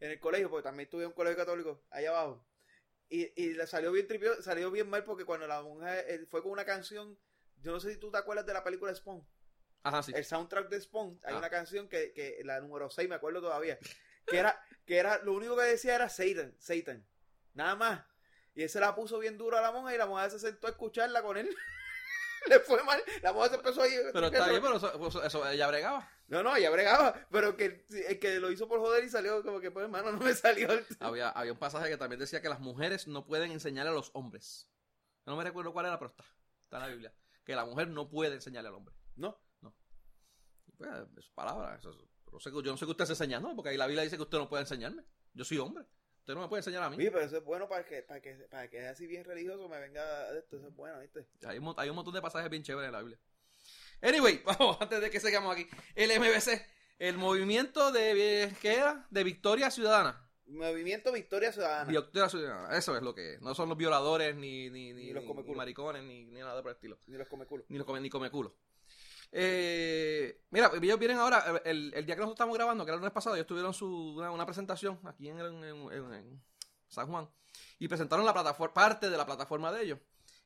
en 0.00 0.10
el 0.10 0.20
colegio, 0.20 0.48
porque 0.50 0.64
también 0.64 0.86
estuve 0.86 1.02
en 1.02 1.08
un 1.08 1.14
colegio 1.14 1.36
católico 1.36 1.82
allá 1.90 2.10
abajo. 2.10 2.46
Y, 3.08 3.32
y 3.42 3.54
le 3.54 3.66
salió 3.66 3.92
bien 3.92 4.06
tripio, 4.06 4.40
salió 4.42 4.70
bien 4.70 4.88
mal 4.88 5.04
porque 5.04 5.24
cuando 5.24 5.46
la 5.46 5.62
monja 5.62 5.98
eh, 6.00 6.26
fue 6.30 6.42
con 6.42 6.52
una 6.52 6.64
canción, 6.64 7.18
yo 7.62 7.72
no 7.72 7.80
sé 7.80 7.92
si 7.92 7.98
tú 7.98 8.10
te 8.10 8.18
acuerdas 8.18 8.46
de 8.46 8.52
la 8.54 8.64
película 8.64 8.94
Spawn, 8.94 9.26
Ajá, 9.82 10.02
sí. 10.02 10.12
el 10.14 10.24
soundtrack 10.24 10.68
de 10.68 10.80
Spawn, 10.80 11.18
hay 11.24 11.34
Ah. 11.34 11.38
una 11.38 11.50
canción 11.50 11.88
que, 11.88 12.12
que 12.12 12.40
la 12.44 12.60
número 12.60 12.90
6, 12.90 13.08
me 13.08 13.14
acuerdo 13.14 13.40
todavía, 13.40 13.78
que 14.26 14.38
era, 14.38 14.62
que 14.84 14.98
era, 14.98 15.18
lo 15.22 15.32
único 15.32 15.56
que 15.56 15.62
decía 15.64 15.94
era 15.94 16.08
Satan, 16.08 16.54
Satan, 16.58 17.06
nada 17.54 17.76
más. 17.76 18.04
Y 18.54 18.62
él 18.62 18.68
se 18.68 18.80
la 18.80 18.94
puso 18.94 19.18
bien 19.18 19.38
duro 19.38 19.56
a 19.56 19.60
la 19.62 19.72
monja 19.72 19.94
y 19.94 19.98
la 19.98 20.06
monja 20.06 20.28
se 20.28 20.38
sentó 20.38 20.66
a 20.66 20.70
escucharla 20.70 21.22
con 21.22 21.36
él. 21.36 21.48
Le 22.48 22.58
fue 22.60 22.82
mal, 22.84 23.02
la 23.22 23.32
monja 23.32 23.50
se 23.50 23.54
empezó 23.56 23.82
ahí. 23.82 23.92
Pero 24.12 24.26
está 24.26 24.48
bien, 24.48 24.62
pero 24.62 24.76
eso, 24.76 25.06
eso- 25.08 25.22
eso 25.24 25.48
ella 25.48 25.66
bregaba. 25.68 26.10
No, 26.26 26.42
no, 26.42 26.54
ella 26.56 26.70
bregaba, 26.70 27.26
pero 27.30 27.56
que 27.56 27.84
el, 27.90 28.18
que 28.18 28.38
lo 28.40 28.50
hizo 28.50 28.66
por 28.68 28.80
joder 28.80 29.04
y 29.04 29.08
salió 29.10 29.42
como 29.42 29.60
que, 29.60 29.70
pues, 29.70 29.84
hermano, 29.84 30.12
no 30.12 30.18
me 30.18 30.32
salió. 30.34 30.70
el- 30.72 30.86
Había, 31.00 31.28
había 31.30 31.52
un 31.52 31.58
pasaje 31.58 31.88
que 31.90 31.96
también 31.96 32.18
decía 32.20 32.40
que 32.40 32.48
las 32.48 32.60
mujeres 32.60 33.06
no 33.08 33.26
pueden 33.26 33.50
enseñarle 33.50 33.90
a 33.90 33.94
los 33.94 34.10
hombres. 34.14 34.68
No 35.26 35.36
me 35.36 35.44
recuerdo 35.44 35.72
cuál 35.72 35.86
era, 35.86 35.98
pero 35.98 36.10
está. 36.10 36.24
Está 36.64 36.76
en 36.78 36.82
la 36.82 36.88
Biblia. 36.88 37.14
Que 37.44 37.54
la 37.54 37.64
mujer 37.64 37.88
no 37.88 38.08
puede 38.08 38.34
enseñarle 38.34 38.68
al 38.68 38.74
hombre. 38.76 38.94
No. 39.16 39.38
Pues, 40.80 40.90
es 41.18 41.30
palabra. 41.34 41.76
Eso, 41.76 41.90
es- 41.90 41.96
no 42.32 42.40
sé, 42.40 42.50
yo 42.50 42.62
no 42.62 42.76
sé 42.76 42.84
que 42.86 42.90
usted 42.92 43.04
se 43.04 43.12
enseña, 43.12 43.38
¿no? 43.40 43.54
Porque 43.54 43.68
ahí 43.70 43.76
la 43.76 43.86
Biblia 43.86 44.02
dice 44.02 44.16
que 44.16 44.22
usted 44.22 44.38
no 44.38 44.48
puede 44.48 44.62
enseñarme. 44.62 45.04
Yo 45.34 45.44
soy 45.44 45.58
hombre. 45.58 45.84
Usted 46.20 46.34
no 46.34 46.40
me 46.42 46.48
puede 46.48 46.60
enseñar 46.60 46.82
a 46.82 46.88
mí. 46.90 46.96
Oye, 46.96 47.10
pero 47.10 47.24
eso 47.24 47.36
es 47.38 47.44
bueno 47.44 47.68
para 47.68 47.84
que, 47.84 48.02
para 48.02 48.20
que, 48.20 48.34
para 48.50 48.70
que 48.70 48.78
sea 48.78 48.90
así 48.90 49.06
bien 49.06 49.24
religioso, 49.24 49.68
me 49.68 49.78
venga 49.80 50.30
esto, 50.38 50.56
eso 50.56 50.68
es 50.68 50.74
bueno, 50.74 51.00
¿viste? 51.00 51.26
Hay 51.46 51.58
un, 51.58 51.74
hay 51.76 51.90
un 51.90 51.96
montón 51.96 52.14
de 52.14 52.22
pasajes 52.22 52.48
bien 52.50 52.62
chéveres 52.62 52.86
en 52.88 52.92
la 52.92 53.00
Biblia. 53.00 53.18
Anyway, 54.00 54.42
vamos, 54.46 54.78
antes 54.80 55.00
de 55.00 55.10
que 55.10 55.20
sigamos 55.20 55.54
aquí. 55.54 55.68
El 55.94 56.10
MBC, 56.18 56.64
el 56.98 57.18
movimiento 57.18 57.90
de, 57.92 58.54
¿qué 58.62 58.74
era? 58.76 59.06
De 59.10 59.22
Victoria 59.24 59.70
Ciudadana. 59.70 60.26
Movimiento 60.46 61.12
Victoria 61.12 61.52
Ciudadana. 61.52 61.90
Victoria 61.90 62.28
Ciudadana, 62.28 62.76
eso 62.76 62.96
es 62.96 63.02
lo 63.02 63.14
que 63.14 63.34
es. 63.34 63.40
No 63.42 63.54
son 63.54 63.68
los 63.68 63.76
violadores, 63.78 64.34
ni, 64.36 64.70
ni, 64.70 64.92
ni, 64.92 65.04
Ni 65.06 65.12
los 65.12 65.22
ni- 65.22 65.28
comeculos. 65.28 65.54
ni 65.54 65.58
maricones, 65.58 66.02
ni, 66.04 66.24
ni 66.26 66.38
nada 66.40 66.60
por 66.62 66.70
el 66.70 66.76
estilo. 66.76 66.98
Ni 67.06 67.16
los 67.16 67.28
come 67.28 67.46
culo. 67.46 67.64
Ni, 67.68 67.76
los 67.78 67.86
come, 67.86 68.00
ni 68.00 68.08
come 68.10 68.30
culo. 68.30 68.56
Eh, 69.32 69.89
mira, 70.50 70.70
ellos 70.80 70.98
vienen 70.98 71.18
ahora, 71.18 71.60
el, 71.64 71.92
el 71.94 72.06
día 72.06 72.14
que 72.14 72.20
nosotros 72.20 72.34
estamos 72.34 72.56
grabando, 72.56 72.84
que 72.84 72.90
era 72.90 72.96
el 72.96 73.00
lunes 73.00 73.12
pasado, 73.12 73.34
ellos 73.36 73.46
tuvieron 73.46 73.72
su, 73.74 74.14
una, 74.16 74.30
una 74.30 74.44
presentación 74.46 74.98
aquí 75.04 75.28
en, 75.28 75.38
en- 75.40 75.64
en- 75.64 76.12
en 76.14 76.42
San 76.88 77.06
Juan 77.08 77.28
y 77.78 77.88
presentaron 77.88 78.24
la 78.26 78.32
plataforma, 78.32 78.74
parte 78.74 79.08
de 79.10 79.16
la 79.16 79.26
plataforma 79.26 79.72
de 79.72 79.82
ellos. 79.82 79.98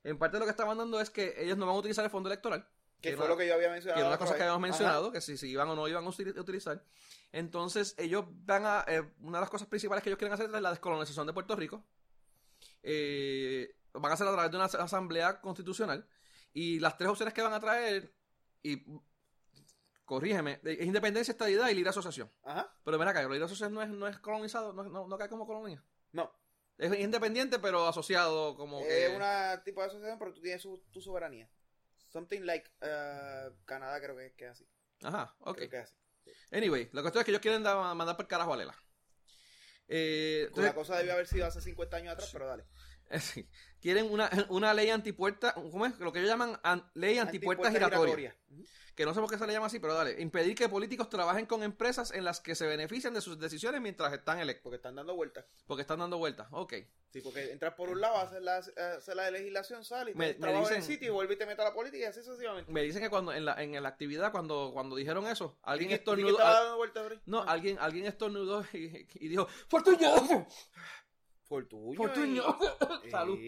En 0.03 0.19
parte 0.19 0.39
lo 0.39 0.45
que 0.45 0.51
estaban 0.51 0.77
dando 0.77 1.01
es 1.01 1.11
que 1.11 1.35
ellos 1.39 1.57
no 1.57 1.67
van 1.67 1.77
a 1.77 1.79
utilizar 1.79 2.05
el 2.05 2.11
fondo 2.11 2.29
electoral, 2.29 2.67
Que 3.01 3.11
que 3.11 3.17
fue 3.17 3.27
lo 3.29 3.37
que 3.37 3.47
yo 3.47 3.55
había 3.55 3.71
mencionado. 3.71 3.97
que 3.97 4.01
era 4.01 4.09
una 4.09 4.19
cosa 4.19 4.35
que 4.37 4.43
habíamos 4.43 4.61
mencionado, 4.61 5.11
que 5.13 5.21
si, 5.23 5.37
si 5.39 5.49
iban 5.49 5.69
o 5.69 5.75
no 5.75 5.89
iban 5.89 6.05
a 6.05 6.09
utilizar. 6.09 6.85
Entonces, 7.33 7.95
ellos 7.99 8.25
van 8.29 8.65
a. 8.67 8.85
eh, 8.87 9.03
una 9.21 9.39
de 9.39 9.43
las 9.43 9.51
cosas 9.51 9.67
principales 9.67 10.03
que 10.05 10.11
ellos 10.11 10.19
quieren 10.19 10.35
hacer 10.35 10.47
es 10.55 10.61
la 10.61 10.71
descolonización 10.71 11.27
de 11.27 11.33
Puerto 11.33 11.57
Rico. 11.57 11.85
Eh, 12.83 13.75
van 13.95 14.11
a 14.11 14.15
hacer 14.15 14.27
a 14.27 14.33
través 14.33 14.51
de 14.51 14.57
una 14.57 14.67
as- 14.67 14.75
asamblea 14.75 15.41
constitucional. 15.41 16.07
Y 16.53 16.79
las 16.81 16.97
tres 16.97 17.09
opciones 17.11 17.35
que 17.35 17.43
van 17.43 17.53
a 17.53 17.61
traer, 17.61 18.13
y 18.63 18.85
corrígeme, 20.05 20.61
es 20.65 20.87
independencia, 20.87 21.33
estadidad 21.33 21.69
y 21.69 21.75
libre 21.75 21.91
asociación. 21.91 22.31
Ajá. 22.43 22.73
Pero 22.85 22.99
mira 22.99 23.11
acá, 23.11 23.23
la 23.23 23.29
libre 23.29 23.45
asociación 23.45 23.75
no 23.75 23.83
es, 23.83 23.89
no 23.89 24.07
es 24.09 24.19
colonizado, 24.19 24.73
no, 24.73 24.85
no, 24.85 25.07
no 25.09 25.19
cae 25.19 25.29
como 25.29 25.47
colonia. 25.47 25.83
No. 26.13 26.33
Es 26.77 26.99
independiente, 26.99 27.59
pero 27.61 27.87
asociado 27.87 28.57
como 28.57 28.81
Es 28.81 29.11
que. 29.11 29.17
una 29.17 29.63
tipo 29.65 29.81
de 29.81 29.87
asociación, 29.87 30.19
pero 30.19 30.33
tú 30.35 30.41
tienes 30.41 30.61
su, 30.63 30.79
tu 30.91 31.01
soberanía. 31.01 31.49
Something 32.09 32.41
like 32.43 32.69
uh, 32.83 33.55
Canadá, 33.65 34.01
creo 34.01 34.17
que, 34.17 34.33
que 34.35 34.45
es 34.47 34.51
así. 34.53 34.69
Ajá, 35.03 35.35
ok. 35.41 35.57
Creo 35.57 35.71
que 35.71 35.77
es 35.79 35.85
así. 35.85 35.97
Anyway, 36.53 36.89
la 36.93 37.03
cuestión 37.03 37.21
es 37.21 37.25
que 37.27 37.31
ellos 37.31 37.41
quieren 37.43 37.63
dar- 37.63 37.95
mandar 37.95 38.17
por 38.17 38.27
carajo 38.27 38.53
a 38.55 38.57
Lela. 38.57 38.75
Eh, 39.87 40.49
la 40.57 40.75
cosa 40.75 40.97
debió 40.97 41.13
haber 41.13 41.27
sido 41.27 41.47
hace 41.47 41.61
50 41.61 41.97
años 41.97 42.13
atrás, 42.15 42.31
pero 42.33 42.47
dale. 42.47 42.65
sí, 43.21 43.49
quieren 43.81 44.11
una, 44.11 44.31
una 44.49 44.73
ley 44.73 44.89
antipuerta, 44.91 45.53
¿cómo 45.55 45.85
es? 45.87 45.99
Lo 45.99 46.13
que 46.13 46.21
ellos 46.21 46.31
llaman 46.31 46.59
an- 46.63 46.91
ley 46.95 47.19
antipuerta 47.19 47.69
Antipuerta 47.69 47.71
giratoria. 47.71 48.37
Que 48.95 49.05
no 49.05 49.13
sé 49.13 49.21
por 49.21 49.29
qué 49.29 49.39
se 49.39 49.47
le 49.47 49.53
llama 49.53 49.67
así, 49.67 49.81
pero 49.81 49.95
dale. 49.95 50.21
Impedir 50.21 50.55
que 50.55 50.69
políticos 50.69 51.09
trabajen 51.09 51.47
con 51.47 51.63
empresas 51.65 52.13
en 52.13 52.25
las 52.25 52.41
que 52.41 52.55
se 52.55 52.67
benefician 52.67 53.13
de 53.13 53.21
sus 53.21 53.39
decisiones 53.41 53.81
mientras 53.81 54.13
están 54.13 54.39
electos. 54.39 54.63
Porque 54.63 54.77
están 54.77 54.95
dando 54.95 55.17
vueltas. 55.17 55.45
Porque 55.67 55.83
están 55.83 55.99
dando 55.99 56.19
vueltas. 56.19 56.47
Ok. 56.53 56.75
Sí, 57.11 57.21
porque 57.21 57.51
entras 57.53 57.75
por 57.75 57.89
un 57.91 58.01
lado, 58.01 58.17
haces 58.19 58.41
la, 58.43 58.57
haces 58.57 59.15
la 59.15 59.31
legislación, 59.31 59.85
sale 59.85 60.13
y 60.13 60.15
Me- 60.15 60.35
trabajas 60.35 60.71
en 60.71 60.77
el 60.77 60.83
dicen- 60.83 60.93
sitio 60.95 61.09
y 61.09 61.11
vuelve 61.13 61.35
y 61.35 61.37
te 61.39 61.47
mete 61.47 61.63
a 61.63 61.67
la 61.67 61.75
política 61.75 62.05
y 62.05 62.07
así 62.07 62.23
sucesivamente. 62.23 62.73
Me 62.73 62.83
dicen 62.83 63.03
que 63.03 63.11
cuando 63.11 63.33
en 63.33 63.45
la, 63.45 63.61
en 63.63 63.81
la 63.81 63.89
actividad, 63.89 64.33
cuando, 64.33 64.71
cuando 64.73 64.97
dijeron 64.97 65.27
eso, 65.27 65.57
alguien 65.63 65.91
¿Y 65.91 65.91
qué- 65.91 65.95
y 65.95 65.99
qué 65.99 66.01
estornudó. 66.03 66.39
al- 66.45 66.77
vueltas, 66.77 67.13
no, 67.27 67.41
Ah, 67.43 67.47
alguien, 67.53 67.79
alguien 67.81 68.07
estornudó 68.07 68.65
y, 68.73 69.07
y 69.15 69.29
dijo, 69.29 69.47
¡Fortuño! 69.69 70.47
Fortuño. 71.45 71.95
¡Fortuño! 71.97 72.59
Salud. 73.11 73.39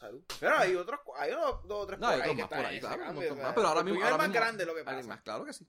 Salud. 0.00 0.24
Pero 0.40 0.56
hay 0.56 0.74
otros, 0.74 1.00
hay 1.16 1.30
dos 1.30 1.60
o 1.68 1.86
tres 1.86 1.98
No, 2.00 2.06
por 2.08 2.14
hay 2.16 2.20
ahí 2.22 2.36
que 2.36 2.42
más 2.42 2.48
por 2.50 2.58
ahí, 2.66 2.80
claro, 2.80 3.02
cambio, 3.04 3.36
más, 3.36 3.54
pero 3.54 3.66
ahora 3.68 3.82
mismo- 3.82 4.04
es 4.04 4.10
más 4.10 4.18
mismo- 4.20 4.34
grande 4.34 4.66
lo 4.66 4.74
que 4.74 4.82
pasa. 4.84 5.06
más, 5.08 5.20
claro 5.22 5.44
que 5.44 5.52
sí. 5.52 5.68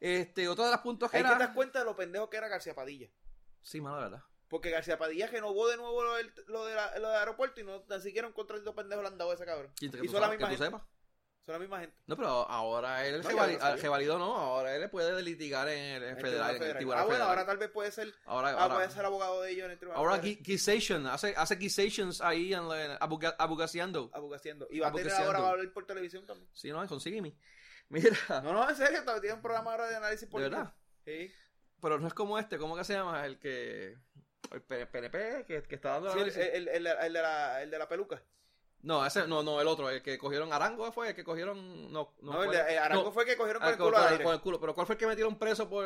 Este, 0.00 0.48
otro 0.48 0.64
de 0.64 0.70
los 0.70 0.80
puntos 0.80 1.10
que 1.10 1.18
era... 1.18 1.32
te 1.36 1.44
das 1.44 1.54
cuenta 1.54 1.78
de 1.80 1.84
lo 1.84 1.96
pendejo 1.96 2.28
que 2.30 2.36
era 2.36 2.48
García 2.48 2.74
Padilla. 2.74 3.08
Sí, 3.62 3.80
mano, 3.80 3.96
la 3.96 4.02
verdad. 4.04 4.22
Porque 4.48 4.70
García 4.70 4.96
Padilla 4.98 5.26
renovó 5.26 5.68
de 5.68 5.76
nuevo 5.76 6.04
lo 6.04 6.14
del, 6.14 6.32
lo 6.46 6.64
de 6.66 6.74
la- 6.74 6.98
lo 6.98 7.08
del 7.08 7.18
aeropuerto 7.18 7.60
y 7.60 7.64
no 7.64 7.80
tan 7.82 8.00
siquiera 8.00 8.28
un 8.28 8.32
contrato 8.34 8.74
pendejo 8.74 9.02
le 9.02 9.08
han 9.08 9.18
dado 9.18 9.32
a 9.32 9.34
ese 9.34 9.44
cabrón. 9.44 9.72
Son 9.80 10.20
la 10.20 10.28
misma 10.28 10.48
que 10.48 10.56
tú 10.56 10.62
sepas. 10.64 10.82
Son 11.46 11.52
la 11.52 11.58
misma 11.60 11.78
gente. 11.78 11.96
No, 12.06 12.16
pero 12.16 12.28
ahora 12.28 13.06
él 13.06 13.22
No, 13.22 13.30
lo 13.30 13.36
revali- 13.38 13.58
sabía. 13.60 13.76
revalidó, 13.82 14.18
no, 14.18 14.34
ahora 14.36 14.74
él 14.74 14.90
puede 14.90 15.22
litigar 15.22 15.68
en 15.68 16.02
el 16.02 16.16
federal, 16.16 16.56
en 16.56 16.62
el 16.62 16.76
Tribunal 16.76 16.76
tribunal 16.76 16.98
Ah, 16.98 17.04
bueno, 17.06 17.24
ahora 17.24 17.46
tal 17.46 17.56
vez 17.58 17.70
puede 17.70 17.92
ser, 17.92 18.12
Ahora, 18.24 18.48
ah, 18.48 18.62
ahora, 18.64 18.74
puede 18.74 18.90
ser 18.90 19.04
abogado 19.04 19.40
de 19.42 19.52
ellos 19.52 19.64
en 19.66 19.70
el 19.70 19.78
tribunal. 19.78 19.98
ahora 20.00 20.18
guisation, 20.18 21.06
hace, 21.06 21.34
hace 21.36 21.56
ahí 22.20 22.52
en, 22.52 22.68
la- 22.68 22.96
abuga-. 22.96 23.36
Abogaciendo. 23.38 24.66
Y 24.70 24.80
va 24.80 24.88
a 24.88 24.92
tener 24.92 25.12
ahora 25.12 25.38
va 25.38 25.48
a 25.48 25.50
hablar 25.52 25.72
por 25.72 25.86
televisión 25.86 26.26
también. 26.26 26.50
Sí, 26.52 26.70
no, 26.70 26.84
consígueme. 26.88 27.36
Mira, 27.88 28.16
No, 28.42 28.52
no, 28.52 28.68
en 28.68 28.74
serio, 28.74 29.04
tiene 29.20 29.34
un 29.36 29.42
programa 29.42 29.70
ahora 29.70 29.86
de 29.88 29.94
análisis 29.94 30.22
de 30.22 30.32
político. 30.32 30.56
verdad. 30.56 30.74
Sí. 31.04 31.32
Pero 31.80 32.00
no 32.00 32.08
es 32.08 32.14
como 32.14 32.40
este, 32.40 32.58
¿cómo 32.58 32.76
que 32.76 32.82
se 32.82 32.94
llama? 32.94 33.24
El 33.24 33.38
que... 33.38 33.96
El 34.50 34.62
PNP, 34.62 35.44
que, 35.46 35.62
que 35.62 35.74
está 35.76 35.90
dando 35.90 36.08
la 36.08 36.30
Sí, 36.30 36.40
el, 36.40 36.66
el- 36.68 36.68
el- 36.68 36.86
el 36.86 37.12
de 37.12 37.22
la, 37.22 37.62
el 37.62 37.70
de 37.70 37.78
la 37.78 37.88
peluca. 37.88 38.20
No, 38.82 39.04
ese, 39.04 39.26
no, 39.26 39.42
no, 39.42 39.60
el 39.60 39.66
otro, 39.66 39.90
el 39.90 40.00
que 40.02 40.16
cogieron 40.16 40.52
Arango 40.52 40.90
fue, 40.92 41.08
el 41.08 41.14
que 41.14 41.24
cogieron... 41.24 41.90
No, 41.92 42.14
no, 42.20 42.32
No, 42.34 42.44
el 42.44 42.50
de 42.52 42.60
el 42.74 42.78
Arango 42.78 43.04
no, 43.04 43.12
fue 43.12 43.24
el 43.24 43.28
que 43.30 43.36
cogieron 43.36 43.60
con 43.60 43.68
ah, 43.68 43.72
el 43.72 43.78
con- 43.78 43.86
culo 43.88 43.96
al 43.98 44.02
con- 44.04 44.12
aire. 44.12 44.24
con 44.24 44.34
el 44.34 44.40
culo. 44.40 44.60
Pero 44.60 44.74
¿cuál 44.74 44.86
fue 44.86 44.94
el 44.94 44.98
que 44.98 45.06
metieron 45.06 45.38
preso 45.38 45.68
por, 45.68 45.84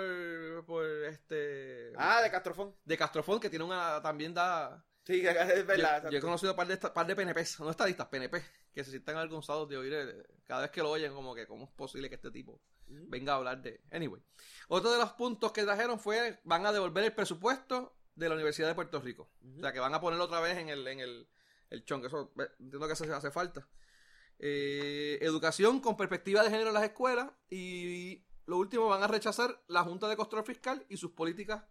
por 0.66 0.84
este... 0.84 1.92
Ah, 1.96 2.20
de 2.20 2.30
Castrofón. 2.30 2.74
de 2.84 2.98
Castrofón, 2.98 3.40
que 3.40 3.48
tiene 3.48 3.64
una, 3.64 4.02
también 4.02 4.34
da... 4.34 4.84
Sí, 5.04 5.26
es 5.26 5.66
verdad. 5.66 6.10
yo 6.10 6.18
he 6.18 6.20
conocido 6.20 6.52
un 6.52 6.56
par 6.56 6.66
de, 6.66 6.76
par 6.76 7.06
de 7.06 7.16
PNPs, 7.16 7.60
no 7.60 7.70
estadistas, 7.70 8.06
PNP, 8.08 8.44
que 8.72 8.84
se 8.84 8.90
sientan 8.90 9.16
avergonzados 9.16 9.66
de 9.68 9.78
oír, 9.78 9.92
eh, 9.94 10.22
cada 10.46 10.60
vez 10.62 10.70
que 10.70 10.82
lo 10.82 10.90
oyen, 10.90 11.14
como 11.14 11.34
que 11.34 11.46
cómo 11.46 11.64
es 11.64 11.70
posible 11.70 12.08
que 12.10 12.16
este 12.16 12.30
tipo 12.30 12.60
Ujú. 12.86 13.06
venga 13.08 13.32
a 13.32 13.36
hablar 13.36 13.62
de... 13.62 13.80
Anyway, 13.92 14.22
otro 14.68 14.92
de 14.92 14.98
los 14.98 15.12
puntos 15.12 15.52
que 15.52 15.62
trajeron 15.64 15.98
fue, 15.98 16.38
van 16.44 16.66
a 16.66 16.72
devolver 16.72 17.02
el 17.04 17.14
presupuesto 17.14 17.96
de 18.14 18.28
la 18.28 18.34
Universidad 18.34 18.68
de 18.68 18.74
Puerto 18.74 19.00
Rico. 19.00 19.30
O 19.56 19.60
sea, 19.60 19.72
que 19.72 19.80
van 19.80 19.94
a 19.94 20.00
ponerlo 20.02 20.24
otra 20.24 20.40
vez 20.40 20.58
en 20.58 20.68
el, 20.68 20.86
en 20.86 21.00
el, 21.00 21.26
el 21.70 21.84
chon, 21.84 22.00
que 22.00 22.08
eso 22.08 22.32
entiendo 22.58 22.86
que 22.86 22.92
eso 22.92 23.04
hace, 23.14 23.30
falta. 23.30 23.66
Eh, 24.38 25.18
educación 25.22 25.80
con 25.80 25.96
perspectiva 25.96 26.42
de 26.42 26.50
género 26.50 26.68
en 26.68 26.74
las 26.74 26.84
escuelas 26.84 27.30
y 27.50 28.24
lo 28.46 28.56
último 28.58 28.88
van 28.88 29.02
a 29.02 29.06
rechazar 29.06 29.62
la 29.68 29.82
Junta 29.82 30.08
de 30.08 30.16
Control 30.16 30.44
Fiscal 30.44 30.84
y 30.88 30.96
sus 30.96 31.12
políticas 31.12 31.62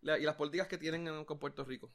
la- 0.00 0.18
y 0.18 0.22
las 0.22 0.34
políticas 0.36 0.66
que 0.68 0.76
tienen 0.76 1.06
en- 1.08 1.24
con 1.24 1.38
Puerto 1.38 1.64
Rico. 1.64 1.92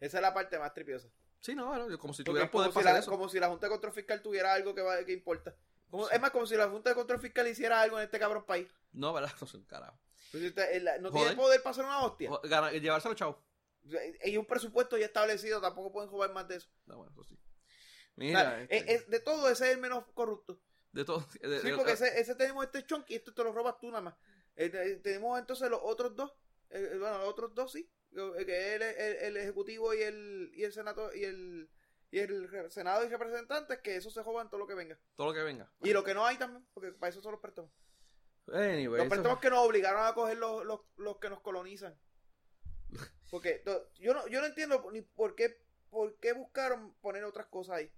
Esa 0.00 0.18
es 0.18 0.22
la 0.22 0.34
parte 0.34 0.58
más 0.58 0.72
tripiosa. 0.74 1.08
Sí, 1.38 1.54
no, 1.54 1.66
bueno, 1.66 1.86
como 1.98 2.14
si 2.14 2.24
tuvieran 2.24 2.50
poder 2.50 2.72
si, 2.72 2.82
la, 2.82 2.98
eso. 2.98 3.10
como 3.10 3.28
si 3.28 3.38
la 3.38 3.48
Junta 3.48 3.66
de 3.66 3.70
Control 3.70 3.92
Fiscal 3.92 4.22
tuviera 4.22 4.52
algo 4.54 4.74
que, 4.74 4.80
va, 4.82 5.04
que 5.04 5.12
importa. 5.12 5.54
Como- 5.90 6.06
Sí. 6.08 6.14
Es 6.14 6.20
más, 6.20 6.30
como 6.30 6.46
si 6.46 6.56
la 6.56 6.68
Junta 6.68 6.90
de 6.90 6.96
Control 6.96 7.20
Fiscal 7.20 7.46
hiciera 7.46 7.80
algo 7.82 7.98
en 7.98 8.04
este 8.04 8.18
cabrón 8.18 8.44
país. 8.46 8.66
No, 8.92 9.12
¿verdad? 9.12 9.30
No 9.42 9.46
sé, 9.46 9.64
carajo. 9.66 9.98
Entonces, 10.32 10.68
el- 10.72 10.84
no 11.02 11.10
Joder. 11.10 11.26
tiene 11.28 11.36
poder 11.36 11.60
hacer 11.64 11.84
una 11.84 12.04
hostia. 12.04 12.30
Llevárselo, 12.80 13.14
chavo. 13.14 13.44
Hay 14.22 14.36
un 14.38 14.46
presupuesto 14.46 14.96
ya 14.96 15.06
establecido, 15.06 15.60
tampoco 15.60 15.92
pueden 15.92 16.08
jugar 16.10 16.32
más 16.32 16.48
de 16.48 16.56
eso. 16.56 16.68
No, 16.86 16.96
bueno, 16.98 17.12
eso 17.12 17.24
sí. 17.24 17.34
O 17.34 17.40
Mira, 18.16 18.40
sea, 18.40 18.62
este, 18.62 18.76
es- 18.78 19.02
es- 19.02 19.08
de 19.10 19.20
todo, 19.20 19.48
ese 19.50 19.66
es 19.68 19.74
el 19.74 19.80
menos 19.80 20.04
corrupto. 20.14 20.60
de 20.92 21.04
todo. 21.04 21.18
de- 21.42 21.60
Sí, 21.60 21.68
de- 21.70 21.76
porque 21.76 21.92
ese, 21.92 22.18
ese 22.20 22.34
tenemos 22.34 22.64
este 22.64 22.84
chunk 22.86 23.10
y 23.10 23.16
esto 23.16 23.34
te 23.34 23.42
lo 23.44 23.52
robas 23.52 23.78
tú 23.80 23.88
nada 23.88 24.00
más. 24.02 24.14
Eh, 24.56 24.70
te- 24.70 24.96
tenemos 24.96 25.38
entonces 25.38 25.68
los 25.70 25.80
otros 25.82 26.14
dos. 26.16 26.32
eh, 26.70 26.90
eh, 26.92 26.98
bueno, 26.98 27.18
los 27.18 27.28
otros 27.28 27.54
dos 27.54 27.72
sí. 27.72 27.90
eh, 28.16 28.44
Que 28.46 28.68
es 28.68 28.74
el, 28.76 28.82
el- 28.82 29.16
el 29.24 29.36
ejecutivo 29.36 29.92
y 29.92 30.02
el, 30.02 30.50
y 30.54 30.62
el 30.64 30.72
senado 30.72 31.12
y 31.14 31.24
el, 31.24 31.68
y 32.12 32.18
el 32.20 32.70
senado 32.70 33.04
y 33.04 33.08
representantes, 33.08 33.80
que 33.80 33.96
eso 33.96 34.08
se 34.10 34.22
jodan 34.22 34.48
todo 34.48 34.60
lo 34.60 34.66
que 34.68 34.74
venga. 34.74 34.96
todo 35.16 35.26
lo 35.28 35.34
que 35.34 35.42
venga. 35.42 35.70
Y 35.82 35.92
lo 35.92 36.04
que 36.04 36.14
no 36.14 36.24
hay 36.24 36.38
también, 36.38 36.64
porque 36.72 36.92
para 36.92 37.10
eso 37.10 37.20
son 37.20 37.32
los 37.32 37.40
préstamos. 37.40 37.72
Anyway, 38.46 38.84
Los 38.86 38.98
eso- 39.00 39.08
préstamos 39.08 39.40
que 39.40 39.50
nos 39.50 39.58
obligaron 39.66 40.06
a 40.06 40.14
coger 40.14 40.36
los, 40.38 40.64
los, 40.64 40.80
los 40.96 41.18
que 41.18 41.28
nos 41.30 41.40
colonizan. 41.40 41.98
Porque 43.30 43.62
yo 43.98 44.14
no, 44.14 44.26
yo 44.28 44.40
no 44.40 44.46
entiendo 44.46 44.88
ni 44.92 45.02
por 45.02 45.34
qué, 45.34 45.60
por 45.90 46.16
qué 46.18 46.32
buscaron 46.32 46.94
poner 47.00 47.24
otras 47.24 47.46
cosas 47.46 47.76
ahí. 47.76 47.92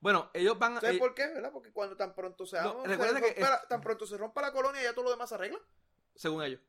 Bueno, 0.00 0.30
ellos 0.34 0.58
van 0.58 0.76
a. 0.76 0.80
¿Sabes 0.80 0.96
eh, 0.96 0.98
por 0.98 1.14
qué? 1.14 1.26
¿Verdad? 1.28 1.50
Porque 1.52 1.72
cuando 1.72 1.96
tan 1.96 2.14
pronto 2.14 2.46
se, 2.46 2.56
No, 2.56 2.70
haga- 2.70 2.82
se 2.82 2.88
recuerda 2.88 3.20
que 3.20 3.26
rompa 3.26 3.40
es- 3.40 3.50
la- 3.50 3.68
tan 3.68 3.80
pronto 3.80 4.06
se 4.06 4.16
rompa 4.16 4.42
la 4.42 4.52
colonia, 4.52 4.82
ya 4.82 4.92
todo 4.94 5.04
lo 5.04 5.10
demás 5.10 5.28
se 5.28 5.34
arregla. 5.36 5.58
según 6.14 6.42
ellos. 6.44 6.60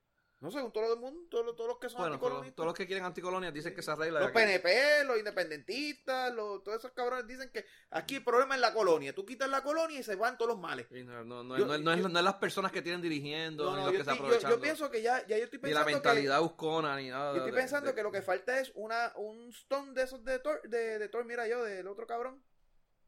No, 0.43 0.51
según 0.51 0.73
todo 0.73 0.93
el 0.93 0.99
mundo, 0.99 1.21
todos, 1.29 1.45
los- 1.45 1.56
todos 1.56 1.69
los 1.69 1.79
que 1.79 1.88
son 1.88 1.99
Bueno, 2.01 2.17
todos, 2.17 2.23
anticolonistas. 2.32 2.56
todos 2.58 2.67
los 2.67 2.73
que 2.75 2.86
quieren 2.86 3.06
anticolonias 3.06 3.53
dicen 3.53 3.73
que 3.73 3.82
se 3.82 3.91
arregla. 3.91 4.19
Los 4.19 4.27
que- 4.32 4.34
PNP, 4.34 5.03
los 5.06 5.17
independentistas, 5.17 6.34
los, 6.34 6.62
todos 6.63 6.79
esos 6.79 6.91
cabrones 6.91 7.25
dicen 7.27 7.49
que 7.49 7.65
aquí 7.91 8.15
el 8.17 8.23
problema 8.25 8.56
es 8.56 8.60
la 8.62 8.73
colonia. 8.73 9.15
Tú 9.15 9.25
quitas 9.25 9.49
la 9.49 9.63
colonia 9.63 9.99
y 9.99 10.03
se 10.03 10.15
van 10.15 10.38
todos 10.38 10.49
los 10.51 10.60
males. 10.60 10.88
No, 10.91 11.23
no, 11.23 11.43
no, 11.45 11.58
Yo- 11.58 11.65
no 11.65 11.75
es- 11.75 11.82
no 11.82 11.93
es, 11.93 12.01
yo- 12.01 12.10
no 12.10 12.19
es 12.19 12.25
las 12.25 12.36
personas 12.36 12.73
que 12.73 12.82
tienen 12.82 13.01
dirigiendo, 13.01 13.63
No, 13.63 13.71
ni 13.71 13.77
no, 13.77 13.84
los 13.84 13.91
que 13.91 13.97
se 13.97 14.01
estoy- 14.01 14.17
yo- 14.17 14.23
aprovechan. 14.25 14.51
yo 14.51 14.60
pienso 14.60 14.91
que 14.91 15.01
ya, 15.01 15.25
ya 15.27 15.38
yo 15.38 15.45
estoy 15.45 15.60
ni 15.63 15.69
la 15.71 15.86
pensando 15.86 16.01
que... 16.01 16.08
mentalidad 16.10 16.41
buscona, 16.41 16.95
ni 16.97 17.10
nada. 17.10 17.32
Yo 17.32 17.38
estoy 17.38 17.51
de- 17.51 17.58
pensando 17.58 17.89
de- 17.91 17.95
que 17.95 18.03
lo 18.03 18.12
que 18.12 18.21
falta 18.21 18.60
es 18.60 18.71
una, 18.75 19.13
un 19.15 19.47
stone 19.49 19.93
de 19.93 20.03
esos 20.03 20.25
de 20.25 20.39
Thor, 20.39 20.62
de, 20.63 20.99
de 20.99 21.08
Thor, 21.08 21.23
mira 21.25 21.47
yo, 21.47 21.63
del 21.63 21.88
otro 21.88 22.06
cabrón. 22.06 22.43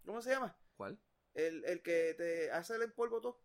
¿Cómo 0.06 0.22
se 0.22 0.30
llama? 0.30 0.58
¿Cuál? 0.78 0.98
El, 1.34 1.66
el 1.66 1.82
que 1.82 2.14
te 2.14 2.50
hace 2.52 2.76
el 2.76 2.94
polvo 2.94 3.20
todo. 3.20 3.42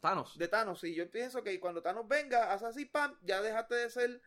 Thanos. 0.00 0.36
De 0.38 0.48
Thanos. 0.48 0.82
Y 0.84 0.94
yo 0.94 1.10
pienso 1.10 1.42
que 1.42 1.58
cuando 1.60 1.82
Thanos 1.82 2.06
venga, 2.08 2.52
hace 2.52 2.66
así, 2.66 2.84
pam, 2.86 3.16
ya 3.22 3.40
dejaste 3.42 3.74
de 3.74 3.90
ser 3.90 4.22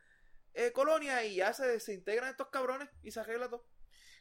eh, 0.53 0.71
colonia 0.71 1.23
y 1.25 1.35
ya 1.35 1.53
se 1.53 1.65
desintegran 1.67 2.29
estos 2.29 2.49
cabrones 2.49 2.89
y 3.01 3.11
se 3.11 3.19
arregla 3.19 3.49
todo. 3.49 3.65